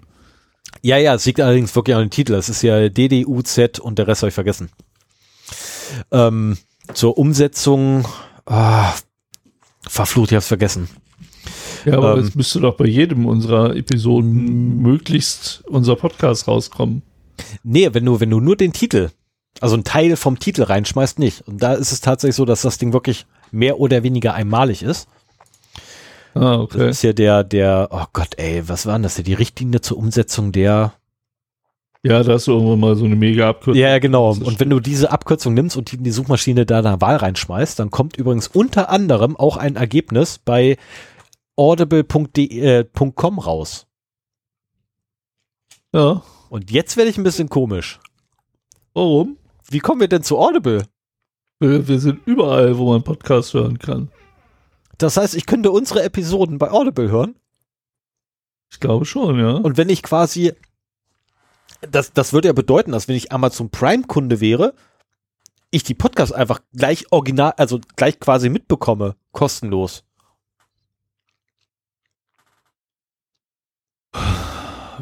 Ja, 0.81 0.97
ja, 0.97 1.15
es 1.15 1.27
liegt 1.27 1.41
allerdings 1.41 1.75
wirklich 1.75 1.97
an 1.97 2.05
den 2.05 2.11
Titel. 2.11 2.33
Das 2.33 2.49
ist 2.49 2.63
ja 2.63 2.89
DDUZ 2.89 3.81
und 3.81 3.99
der 3.99 4.07
Rest 4.07 4.23
habe 4.23 4.29
ich 4.29 4.35
vergessen. 4.35 4.71
Ähm, 6.11 6.57
zur 6.95 7.19
Umsetzung, 7.19 8.07
ah, 8.47 8.95
verflucht, 9.83 10.31
ich 10.31 10.37
hab's 10.37 10.47
vergessen. 10.49 10.89
Ja, 11.85 11.97
aber 11.97 12.15
ähm, 12.15 12.25
es 12.25 12.35
müsste 12.35 12.61
doch 12.61 12.77
bei 12.77 12.87
jedem 12.87 13.27
unserer 13.27 13.75
Episoden 13.75 14.79
möglichst 14.83 15.65
unser 15.67 15.97
Podcast 15.97 16.47
rauskommen. 16.49 17.03
Nee, 17.63 17.89
wenn 17.93 18.05
du, 18.05 18.21
wenn 18.21 18.31
du 18.31 18.41
nur 18.41 18.57
den 18.57 18.73
Titel, 18.73 19.11
also 19.61 19.75
einen 19.75 19.85
Teil 19.85 20.17
vom 20.17 20.39
Titel 20.39 20.63
reinschmeißt, 20.63 21.19
nicht. 21.19 21.43
Und 21.49 21.63
da 21.63 21.75
ist 21.75 21.93
es 21.93 22.01
tatsächlich 22.01 22.37
so, 22.37 22.45
dass 22.45 22.63
das 22.63 22.79
Ding 22.79 22.93
wirklich 22.93 23.27
mehr 23.53 23.81
oder 23.81 24.03
weniger 24.03 24.35
einmalig 24.35 24.83
ist. 24.83 25.09
Ah, 26.35 26.57
Das 26.57 26.61
okay. 26.61 26.91
ist 26.91 27.03
ja 27.03 27.13
der, 27.13 27.45
der, 27.45 27.89
oh 27.91 28.05
Gott, 28.13 28.35
ey, 28.37 28.69
was 28.69 28.87
war 28.87 28.95
denn 28.95 29.03
das? 29.03 29.17
Die 29.17 29.35
Richtlinie 29.35 29.81
zur 29.81 29.97
Umsetzung 29.99 30.53
der, 30.53 30.93
Ja, 32.05 32.23
da 32.23 32.35
hast 32.35 32.47
du 32.47 32.53
irgendwann 32.53 32.81
mal 32.81 32.97
so 32.97 33.05
eine 33.07 33.17
mega 33.17 33.49
Abkürzung. 33.49 33.81
Ja, 33.81 33.99
genau. 33.99 34.35
Das 34.35 34.47
Und 34.47 34.61
wenn 34.61 34.71
du 34.71 34.79
diese 34.81 35.11
Abkürzung 35.11 35.55
nimmst 35.55 35.77
und 35.77 35.91
die 35.91 35.97
in 35.97 36.05
die 36.05 36.13
Suchmaschine 36.13 36.65
deiner 36.67 37.01
Wahl 37.01 37.17
reinschmeißt, 37.17 37.79
dann 37.79 37.91
kommt 37.91 38.17
übrigens 38.17 38.47
unter 38.49 38.89
anderem 38.91 39.37
auch 39.37 39.57
ein 39.57 39.77
Ergebnis 39.77 40.39
bei 40.39 40.77
audible.com 41.57 43.39
raus. 43.41 43.87
Ja. 45.93 46.23
Und 46.51 46.71
jetzt 46.71 46.97
werde 46.97 47.11
ich 47.11 47.19
ein 47.19 47.25
bisschen 47.25 47.49
komisch. 47.49 47.99
Warum? 48.95 49.39
Wie 49.71 49.81
kommen 49.81 50.01
wir 50.01 50.09
denn 50.09 50.23
zu 50.23 50.39
Audible? 50.39 50.85
Wir, 51.61 51.89
wir 51.89 51.99
sind 51.99 52.27
überall, 52.27 52.79
wo 52.79 52.93
man 52.93 53.03
Podcast 53.03 53.55
hören 53.55 53.79
kann. 53.79 54.11
Das 54.99 55.17
heißt, 55.17 55.35
ich 55.35 55.47
könnte 55.47 55.71
unsere 55.71 56.03
Episoden 56.03 56.59
bei 56.59 56.71
Audible 56.71 57.11
hören 57.11 57.37
Ich 58.71 58.81
glaube 58.81 59.05
schon, 59.05 59.39
ja. 59.39 59.53
und 59.53 59.77
wenn 59.77 59.89
ich 59.89 60.03
quasi, 60.03 60.53
das, 61.81 62.13
das 62.13 62.33
würde 62.33 62.49
ja 62.49 62.53
bedeuten, 62.53 62.93
dass 62.93 63.09
wenn 63.09 63.17
ich 63.17 63.33
Amazon 63.33 63.71
Prime 63.71 64.05
Kunde 64.05 64.41
wäre, 64.41 64.75
ich 65.71 65.83
die 65.83 65.95
Podcasts 65.95 66.33
einfach 66.33 66.61
gleich 66.75 67.07
original, 67.11 67.53
also 67.57 67.81
gleich 67.97 68.19
quasi 68.19 68.49
mitbekomme, 68.49 69.17
kostenlos. 69.33 70.05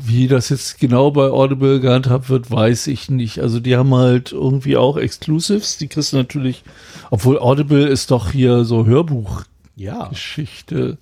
Wie 0.06 0.28
das 0.28 0.48
jetzt 0.50 0.78
genau 0.78 1.10
bei 1.10 1.30
Audible 1.30 1.80
gehandhabt 1.80 2.28
wird, 2.28 2.50
weiß 2.50 2.86
ich 2.86 3.10
nicht. 3.10 3.40
Also 3.40 3.60
die 3.60 3.76
haben 3.76 3.94
halt 3.94 4.32
irgendwie 4.32 4.76
auch 4.76 4.96
Exclusives. 4.96 5.78
Die 5.78 5.88
kriegst 5.88 6.12
du 6.12 6.16
natürlich, 6.18 6.62
obwohl 7.10 7.38
Audible 7.38 7.86
ist 7.86 8.10
doch 8.10 8.30
hier 8.30 8.64
so 8.64 8.86
Hörbuchgeschichte. 8.86 10.88
Ja. 10.90 10.96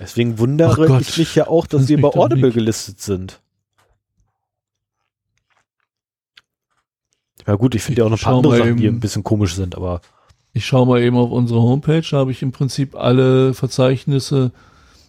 Deswegen 0.00 0.38
wundere 0.38 0.72
Ach 0.72 0.76
Gott. 0.88 1.02
ich 1.02 1.18
mich 1.18 1.34
ja 1.34 1.46
auch, 1.48 1.66
dass 1.66 1.88
mich 1.88 2.00
bei 2.00 2.08
Audible 2.08 2.48
nicht. 2.48 2.54
gelistet 2.54 3.00
sind. 3.00 3.40
Ja 7.46 7.54
gut, 7.54 7.74
ich 7.74 7.82
finde 7.82 8.00
ja 8.00 8.06
auch 8.06 8.10
noch 8.10 8.18
ein 8.18 8.24
paar 8.24 8.36
andere 8.36 8.58
Sachen, 8.58 8.76
die 8.76 8.84
eben. 8.84 8.96
ein 8.96 9.00
bisschen 9.00 9.24
komisch 9.24 9.54
sind, 9.54 9.76
aber 9.76 10.00
Ich 10.52 10.66
schaue 10.66 10.86
mal 10.86 11.00
eben 11.00 11.16
auf 11.16 11.30
unsere 11.30 11.62
Homepage, 11.62 12.02
da 12.10 12.18
habe 12.18 12.32
ich 12.32 12.42
im 12.42 12.52
Prinzip 12.52 12.94
alle 12.96 13.54
Verzeichnisse. 13.54 14.50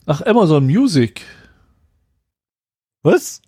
Ach, 0.05 0.21
Amazon 0.25 0.65
Music. 0.65 1.21
Was? 3.03 3.41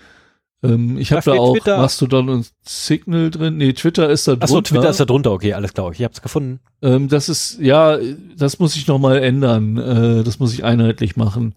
Ähm, 0.62 0.96
ich 0.98 1.08
Da 1.08 1.16
habe 1.16 1.24
da 1.24 1.32
steht 1.32 1.40
auch 1.40 1.52
Twitter. 1.54 1.76
Mastodon 1.78 2.28
und 2.28 2.52
Signal 2.62 3.30
drin. 3.30 3.56
Nee, 3.56 3.72
Twitter 3.72 4.08
ist 4.10 4.28
da 4.28 4.32
drunter. 4.32 4.44
Achso, 4.44 4.60
Twitter 4.60 4.90
ist 4.90 5.00
da 5.00 5.04
drunter. 5.04 5.32
Okay, 5.32 5.54
alles 5.54 5.74
klar. 5.74 5.90
Ich 5.92 6.02
hab's 6.02 6.22
gefunden. 6.22 6.60
Ähm, 6.82 7.08
das 7.08 7.28
ist, 7.28 7.58
ja, 7.60 7.98
das 8.36 8.58
muss 8.58 8.76
ich 8.76 8.86
noch 8.86 8.98
mal 8.98 9.18
ändern. 9.18 9.76
Äh, 9.76 10.22
das 10.24 10.38
muss 10.38 10.54
ich 10.54 10.64
einheitlich 10.64 11.16
machen. 11.16 11.54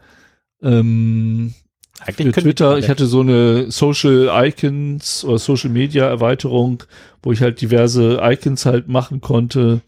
Ähm, 0.62 1.54
Eigentlich 2.00 2.36
für 2.36 2.42
Twitter, 2.42 2.78
ich 2.78 2.90
hatte 2.90 3.06
so 3.06 3.22
eine 3.22 3.72
Social 3.72 4.30
Icons 4.48 5.24
oder 5.24 5.38
Social 5.38 5.70
Media 5.70 6.06
Erweiterung, 6.06 6.84
wo 7.24 7.32
ich 7.32 7.42
halt 7.42 7.62
diverse 7.62 8.20
Icons 8.22 8.66
halt 8.66 8.88
machen 8.88 9.22
konnte, 9.22 9.82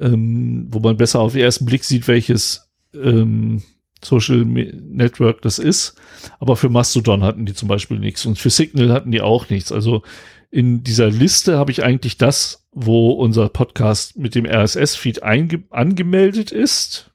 ähm, 0.00 0.66
wo 0.70 0.80
man 0.80 0.96
besser 0.96 1.20
auf 1.20 1.32
den 1.32 1.42
ersten 1.42 1.66
Blick 1.66 1.84
sieht, 1.84 2.08
welches, 2.08 2.68
ähm, 2.94 3.62
Social 4.04 4.44
Network 4.44 5.42
das 5.42 5.58
ist. 5.58 5.94
Aber 6.38 6.56
für 6.56 6.68
Mastodon 6.68 7.22
hatten 7.22 7.46
die 7.46 7.54
zum 7.54 7.68
Beispiel 7.68 7.98
nichts 7.98 8.26
und 8.26 8.38
für 8.38 8.50
Signal 8.50 8.92
hatten 8.92 9.10
die 9.10 9.20
auch 9.20 9.48
nichts. 9.50 9.72
Also 9.72 10.02
in 10.50 10.82
dieser 10.82 11.10
Liste 11.10 11.58
habe 11.58 11.70
ich 11.70 11.84
eigentlich 11.84 12.18
das, 12.18 12.66
wo 12.72 13.12
unser 13.12 13.48
Podcast 13.48 14.18
mit 14.18 14.34
dem 14.34 14.46
RSS-Feed 14.46 15.22
angemeldet 15.22 16.50
ist. 16.50 17.10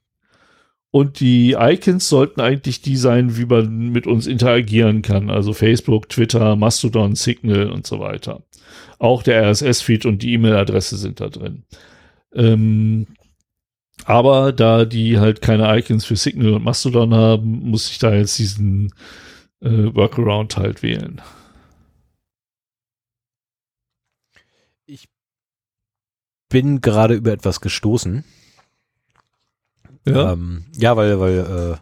Und 0.90 1.20
die 1.20 1.56
Icons 1.58 2.08
sollten 2.08 2.40
eigentlich 2.40 2.80
die 2.80 2.96
sein, 2.96 3.36
wie 3.36 3.44
man 3.44 3.90
mit 3.90 4.06
uns 4.06 4.26
interagieren 4.26 5.02
kann. 5.02 5.28
Also 5.28 5.52
Facebook, 5.52 6.08
Twitter, 6.08 6.56
Mastodon, 6.56 7.14
Signal 7.14 7.70
und 7.70 7.86
so 7.86 8.00
weiter. 8.00 8.42
Auch 8.98 9.22
der 9.22 9.42
RSS-Feed 9.50 10.06
und 10.06 10.22
die 10.22 10.32
E-Mail-Adresse 10.32 10.96
sind 10.96 11.20
da 11.20 11.28
drin. 11.28 11.64
Ähm, 12.34 13.06
aber 14.06 14.52
da 14.52 14.84
die 14.84 15.18
halt 15.18 15.42
keine 15.42 15.76
Icons 15.76 16.04
für 16.04 16.14
Signal 16.14 16.54
und 16.54 16.64
Mastodon 16.64 17.12
haben, 17.12 17.70
muss 17.70 17.90
ich 17.90 17.98
da 17.98 18.14
jetzt 18.14 18.38
diesen 18.38 18.94
äh, 19.60 19.94
Workaround 19.94 20.56
halt 20.56 20.84
wählen. 20.84 21.20
Ich 24.86 25.08
bin 26.48 26.80
gerade 26.80 27.14
über 27.14 27.32
etwas 27.32 27.60
gestoßen. 27.60 28.22
Ja, 30.06 30.32
ähm, 30.32 30.66
ja 30.76 30.96
weil, 30.96 31.18
weil 31.18 31.38
äh, 31.38 31.72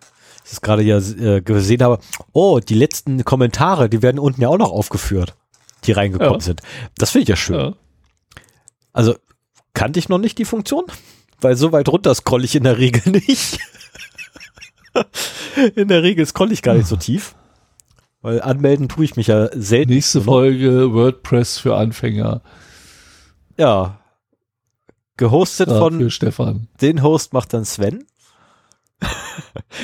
ich 0.47 0.53
es 0.53 0.61
gerade 0.63 0.83
ja 0.83 0.97
äh, 0.97 1.43
gesehen 1.43 1.83
habe. 1.83 1.99
Oh, 2.33 2.59
die 2.59 2.75
letzten 2.75 3.23
Kommentare, 3.27 3.91
die 3.91 4.01
werden 4.01 4.19
unten 4.19 4.41
ja 4.41 4.49
auch 4.49 4.57
noch 4.57 4.73
aufgeführt, 4.73 5.37
die 5.85 5.93
reingekommen 5.93 6.41
ja. 6.41 6.41
sind. 6.41 6.63
Das 6.97 7.11
finde 7.11 7.25
ich 7.25 7.29
ja 7.29 7.37
schön. 7.37 7.57
Ja. 7.57 7.75
Also 8.95 9.15
kannte 9.75 9.99
ich 9.99 10.09
noch 10.09 10.19
nicht 10.19 10.39
die 10.39 10.47
Funktion 10.47 10.87
weil 11.45 11.57
so 11.57 11.71
weit 11.73 11.89
runter 11.89 12.15
scroll 12.15 12.45
ich 12.45 12.57
in 12.57 12.65
der 12.65 12.79
Regel 12.79 13.13
nicht. 13.13 13.59
in 15.77 15.89
der 15.89 16.03
Regel 16.03 16.27
scroll 16.27 16.51
ich 16.51 16.63
gar 16.63 16.75
nicht 16.75 16.89
so 16.89 16.97
tief. 16.97 17.35
Weil 18.23 18.41
anmelden 18.41 18.89
tue 18.89 19.05
ich 19.05 19.17
mich 19.17 19.27
ja 19.27 19.51
selten. 19.53 19.93
Nächste 19.93 20.23
Folge 20.23 20.93
WordPress 20.93 21.59
für 21.59 21.77
Anfänger. 21.77 22.41
Ja. 23.59 24.01
Gehostet 25.17 25.69
ja, 25.69 25.79
von 25.79 26.11
Stefan. 26.11 26.69
Den 26.81 27.03
Host 27.03 27.33
macht 27.33 27.53
dann 27.53 27.65
Sven. 27.65 28.05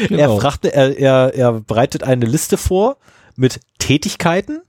Genau. 0.08 0.36
Er 0.36 0.40
fragte, 0.40 0.72
er, 0.72 0.96
er, 0.96 1.34
er 1.34 1.52
bereitet 1.60 2.04
eine 2.04 2.24
Liste 2.24 2.56
vor 2.56 2.96
mit 3.36 3.60
Tätigkeiten 3.78 4.62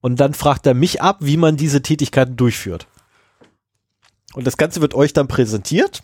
und 0.00 0.20
dann 0.20 0.34
fragt 0.34 0.66
er 0.66 0.74
mich 0.74 1.02
ab, 1.02 1.18
wie 1.20 1.36
man 1.36 1.56
diese 1.56 1.82
Tätigkeiten 1.82 2.36
durchführt. 2.36 2.86
Und 4.36 4.46
das 4.46 4.58
Ganze 4.58 4.82
wird 4.82 4.92
euch 4.92 5.14
dann 5.14 5.28
präsentiert, 5.28 6.02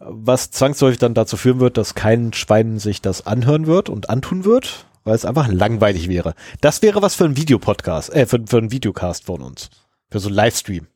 was 0.00 0.50
zwangsläufig 0.50 0.98
dann 0.98 1.12
dazu 1.12 1.36
führen 1.36 1.60
wird, 1.60 1.76
dass 1.76 1.94
kein 1.94 2.32
Schwein 2.32 2.78
sich 2.78 3.02
das 3.02 3.26
anhören 3.26 3.66
wird 3.66 3.90
und 3.90 4.08
antun 4.08 4.46
wird, 4.46 4.86
weil 5.04 5.14
es 5.14 5.26
einfach 5.26 5.46
langweilig 5.48 6.08
wäre. 6.08 6.34
Das 6.62 6.80
wäre 6.80 7.02
was 7.02 7.16
für 7.16 7.26
ein 7.26 7.36
Videopodcast, 7.36 8.14
äh, 8.14 8.24
für, 8.24 8.42
für 8.46 8.56
einen 8.56 8.72
Videocast 8.72 9.24
von 9.24 9.42
uns. 9.42 9.68
Für 10.10 10.20
so 10.20 10.30
ein 10.30 10.34
Livestream. 10.34 10.86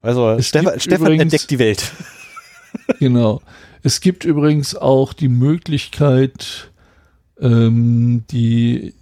Also 0.00 0.40
Stefan, 0.40 0.78
Stefan 0.78 1.06
übrigens, 1.06 1.22
entdeckt 1.22 1.50
die 1.50 1.58
Welt. 1.58 1.92
Genau. 3.00 3.42
Es 3.82 4.00
gibt 4.00 4.24
übrigens 4.24 4.76
auch 4.76 5.12
die 5.12 5.28
Möglichkeit, 5.28 6.70
ähm, 7.40 8.24
die 8.30 8.94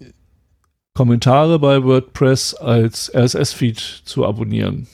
Kommentare 0.95 1.59
bei 1.59 1.83
WordPress 1.83 2.55
als 2.55 3.12
RSS-Feed 3.15 3.79
zu 3.79 4.27
abonnieren. 4.27 4.89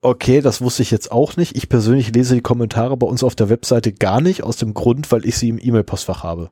Okay, 0.00 0.40
das 0.40 0.60
wusste 0.60 0.82
ich 0.82 0.90
jetzt 0.90 1.12
auch 1.12 1.36
nicht. 1.36 1.56
Ich 1.56 1.68
persönlich 1.68 2.12
lese 2.12 2.34
die 2.34 2.40
Kommentare 2.40 2.96
bei 2.96 3.06
uns 3.06 3.22
auf 3.22 3.36
der 3.36 3.48
Webseite 3.48 3.92
gar 3.92 4.20
nicht, 4.20 4.42
aus 4.42 4.56
dem 4.56 4.74
Grund, 4.74 5.12
weil 5.12 5.24
ich 5.24 5.38
sie 5.38 5.48
im 5.48 5.60
E-Mail-Postfach 5.62 6.24
habe. 6.24 6.50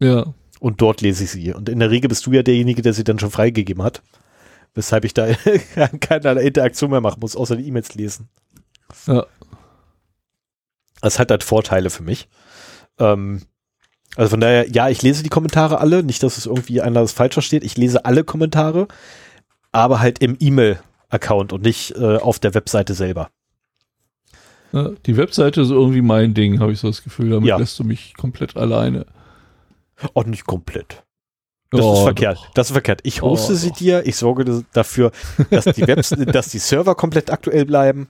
Ja. 0.00 0.34
Und 0.58 0.80
dort 0.80 1.00
lese 1.00 1.24
ich 1.24 1.30
sie. 1.30 1.52
Und 1.54 1.68
in 1.68 1.78
der 1.78 1.90
Regel 1.90 2.08
bist 2.08 2.26
du 2.26 2.32
ja 2.32 2.42
derjenige, 2.42 2.82
der 2.82 2.92
sie 2.92 3.04
dann 3.04 3.20
schon 3.20 3.30
freigegeben 3.30 3.84
hat. 3.84 4.02
Weshalb 4.74 5.04
ich 5.04 5.14
da 5.14 5.28
keine 6.00 6.40
Interaktion 6.42 6.90
mehr 6.90 7.00
machen 7.00 7.20
muss, 7.20 7.36
außer 7.36 7.56
die 7.56 7.68
E-Mails 7.68 7.94
lesen. 7.94 8.28
Ja. 9.06 9.24
Das 11.00 11.20
hat 11.20 11.30
halt 11.30 11.44
Vorteile 11.44 11.90
für 11.90 12.02
mich. 12.02 12.28
Ähm, 12.98 13.42
also 14.16 14.30
von 14.30 14.40
daher, 14.40 14.68
ja, 14.68 14.88
ich 14.88 15.02
lese 15.02 15.22
die 15.22 15.28
Kommentare 15.28 15.78
alle, 15.78 16.02
nicht, 16.02 16.22
dass 16.22 16.36
es 16.36 16.46
irgendwie 16.46 16.80
einer 16.80 17.00
das 17.00 17.12
falsch 17.12 17.34
versteht. 17.34 17.64
Ich 17.64 17.76
lese 17.76 18.04
alle 18.04 18.24
Kommentare, 18.24 18.88
aber 19.72 20.00
halt 20.00 20.18
im 20.20 20.36
E-Mail-Account 20.38 21.52
und 21.52 21.62
nicht 21.62 21.96
äh, 21.96 22.16
auf 22.16 22.38
der 22.38 22.54
Webseite 22.54 22.94
selber. 22.94 23.30
Ja, 24.72 24.90
die 25.06 25.16
Webseite 25.16 25.60
ist 25.62 25.70
irgendwie 25.70 26.02
mein 26.02 26.34
Ding, 26.34 26.60
habe 26.60 26.72
ich 26.72 26.80
so 26.80 26.88
das 26.88 27.02
Gefühl. 27.02 27.30
Damit 27.30 27.48
ja. 27.48 27.56
lässt 27.56 27.78
du 27.78 27.84
mich 27.84 28.14
komplett 28.16 28.56
alleine. 28.56 29.06
Auch 30.14 30.24
nicht 30.24 30.46
komplett. 30.46 31.02
Das 31.70 31.82
oh, 31.82 31.94
ist 31.94 32.02
verkehrt. 32.02 32.38
Doch. 32.38 32.54
Das 32.54 32.68
ist 32.68 32.72
verkehrt. 32.72 33.00
Ich 33.04 33.22
hoste 33.22 33.52
oh, 33.52 33.56
sie 33.56 33.70
doch. 33.70 33.76
dir. 33.76 34.06
Ich 34.06 34.16
sorge 34.16 34.64
dafür, 34.72 35.12
dass 35.50 35.64
die 35.64 35.86
Webs 35.86 36.10
dass 36.32 36.48
die 36.48 36.58
Server 36.58 36.94
komplett 36.94 37.30
aktuell 37.30 37.64
bleiben. 37.64 38.08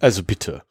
Also 0.00 0.22
bitte. 0.22 0.62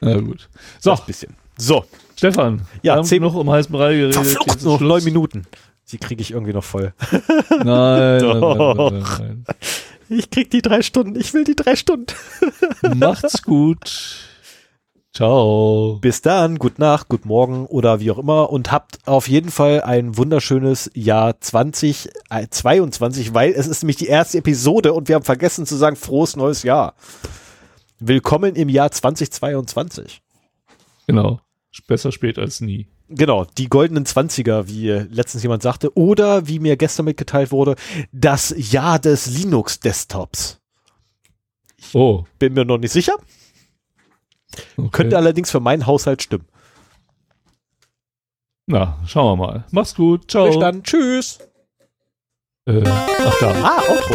Na 0.00 0.18
gut. 0.18 0.48
So. 0.78 0.92
ein 0.92 0.98
bisschen. 1.06 1.36
So. 1.60 1.84
Stefan, 2.16 2.62
ja, 2.82 2.94
wir 2.94 2.98
haben 2.98 3.04
zehn, 3.04 3.22
noch 3.22 3.34
um 3.34 3.50
heißen 3.50 3.72
Brei 3.72 3.94
geredet. 3.94 4.14
Verflucht, 4.14 4.62
noch 4.62 4.80
neun 4.80 5.04
Minuten. 5.04 5.46
Die 5.92 5.98
kriege 5.98 6.22
ich 6.22 6.30
irgendwie 6.30 6.52
noch 6.52 6.64
voll. 6.64 6.92
Nein, 7.50 7.64
nein, 7.64 8.40
nein, 8.40 9.04
nein, 9.18 9.44
Ich 10.08 10.30
krieg 10.30 10.50
die 10.50 10.62
drei 10.62 10.82
Stunden. 10.82 11.18
Ich 11.18 11.34
will 11.34 11.44
die 11.44 11.56
drei 11.56 11.76
Stunden. 11.76 12.14
Macht's 12.94 13.42
gut. 13.42 14.28
Ciao. 15.12 15.98
Bis 16.00 16.22
dann, 16.22 16.58
gut 16.58 16.78
Nacht, 16.78 17.08
gut 17.08 17.24
Morgen 17.24 17.66
oder 17.66 18.00
wie 18.00 18.10
auch 18.12 18.18
immer 18.18 18.50
und 18.50 18.70
habt 18.70 18.98
auf 19.06 19.28
jeden 19.28 19.50
Fall 19.50 19.82
ein 19.82 20.16
wunderschönes 20.16 20.90
Jahr 20.94 21.40
2022, 21.40 23.28
äh, 23.28 23.34
weil 23.34 23.50
es 23.52 23.66
ist 23.66 23.82
nämlich 23.82 23.96
die 23.96 24.06
erste 24.06 24.38
Episode 24.38 24.92
und 24.92 25.08
wir 25.08 25.16
haben 25.16 25.24
vergessen 25.24 25.66
zu 25.66 25.76
sagen 25.76 25.96
frohes 25.96 26.36
neues 26.36 26.62
Jahr. 26.62 26.94
Willkommen 27.98 28.54
im 28.54 28.68
Jahr 28.68 28.92
2022. 28.92 30.22
Genau. 31.06 31.40
Besser 31.86 32.12
spät 32.12 32.38
als 32.38 32.60
nie. 32.60 32.88
Genau, 33.08 33.44
die 33.44 33.68
goldenen 33.68 34.06
Zwanziger, 34.06 34.68
wie 34.68 34.88
letztens 34.90 35.42
jemand 35.42 35.62
sagte, 35.62 35.96
oder 35.96 36.46
wie 36.46 36.58
mir 36.58 36.76
gestern 36.76 37.06
mitgeteilt 37.06 37.50
wurde, 37.50 37.74
das 38.12 38.54
Jahr 38.56 38.98
des 38.98 39.26
Linux-Desktops. 39.26 40.60
Oh. 41.92 42.24
Bin 42.38 42.54
mir 42.54 42.64
noch 42.64 42.78
nicht 42.78 42.92
sicher. 42.92 43.14
Okay. 44.76 44.88
Könnte 44.92 45.16
allerdings 45.16 45.50
für 45.50 45.60
meinen 45.60 45.86
Haushalt 45.86 46.22
stimmen. 46.22 46.46
Na, 48.66 48.98
schauen 49.06 49.38
wir 49.38 49.46
mal. 49.46 49.64
Mach's 49.70 49.94
gut. 49.94 50.30
Ciao. 50.30 50.46
Bis 50.46 50.58
dann. 50.58 50.82
Tschüss. 50.82 51.38
Äh, 52.66 52.82
ach 52.86 53.38
da. 53.40 53.52
Ah, 53.64 53.82
Outro. 53.88 54.14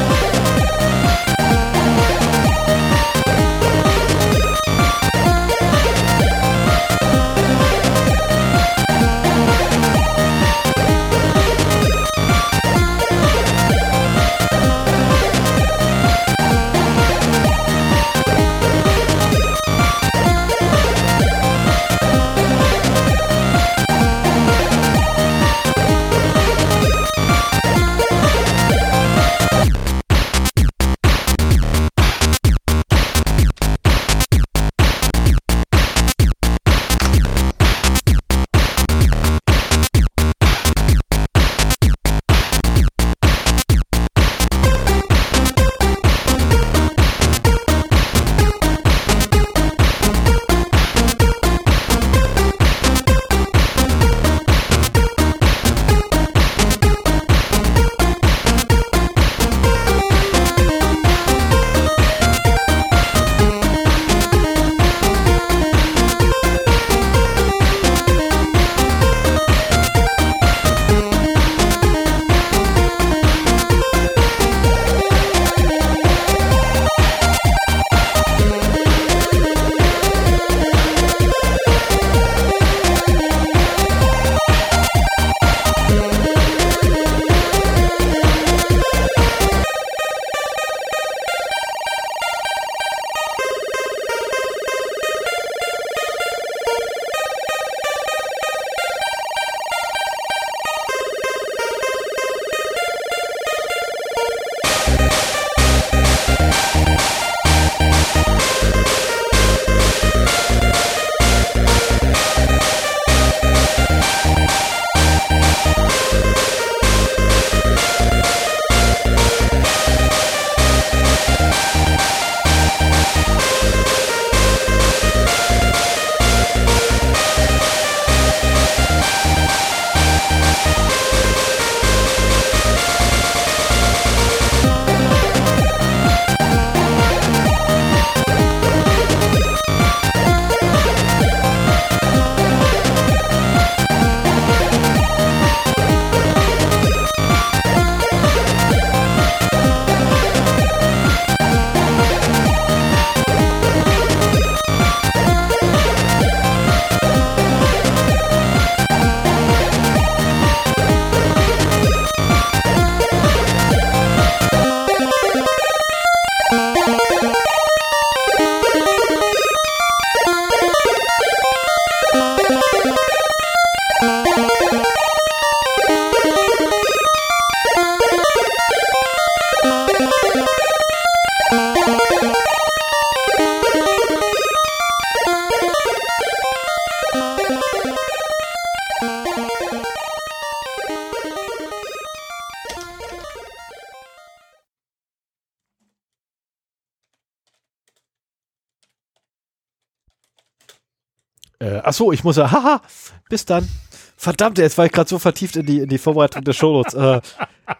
so, 202.01 202.11
ich 202.11 202.23
muss 202.23 202.37
ja, 202.37 202.51
haha, 202.51 202.81
bis 203.29 203.45
dann. 203.45 203.69
Verdammt, 204.17 204.57
jetzt 204.57 204.75
war 204.75 204.87
ich 204.87 204.91
gerade 204.91 205.07
so 205.07 205.19
vertieft 205.19 205.55
in 205.55 205.67
die, 205.67 205.79
in 205.81 205.89
die 205.89 205.99
Vorbereitung 205.99 206.43
der 206.43 206.53
Shownotes. 206.53 206.95
Äh, 206.95 207.21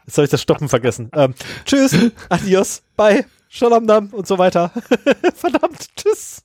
jetzt 0.06 0.18
habe 0.18 0.26
ich 0.26 0.30
das 0.30 0.44
Stoppen 0.44 0.70
vergessen. 0.70 1.10
Ähm, 1.16 1.34
tschüss, 1.66 1.96
adios, 2.30 2.84
bye, 2.96 3.26
Shalom 3.50 3.86
Nam 3.86 4.10
und 4.12 4.28
so 4.28 4.38
weiter. 4.38 4.72
Verdammt, 5.34 5.88
tschüss. 5.96 6.44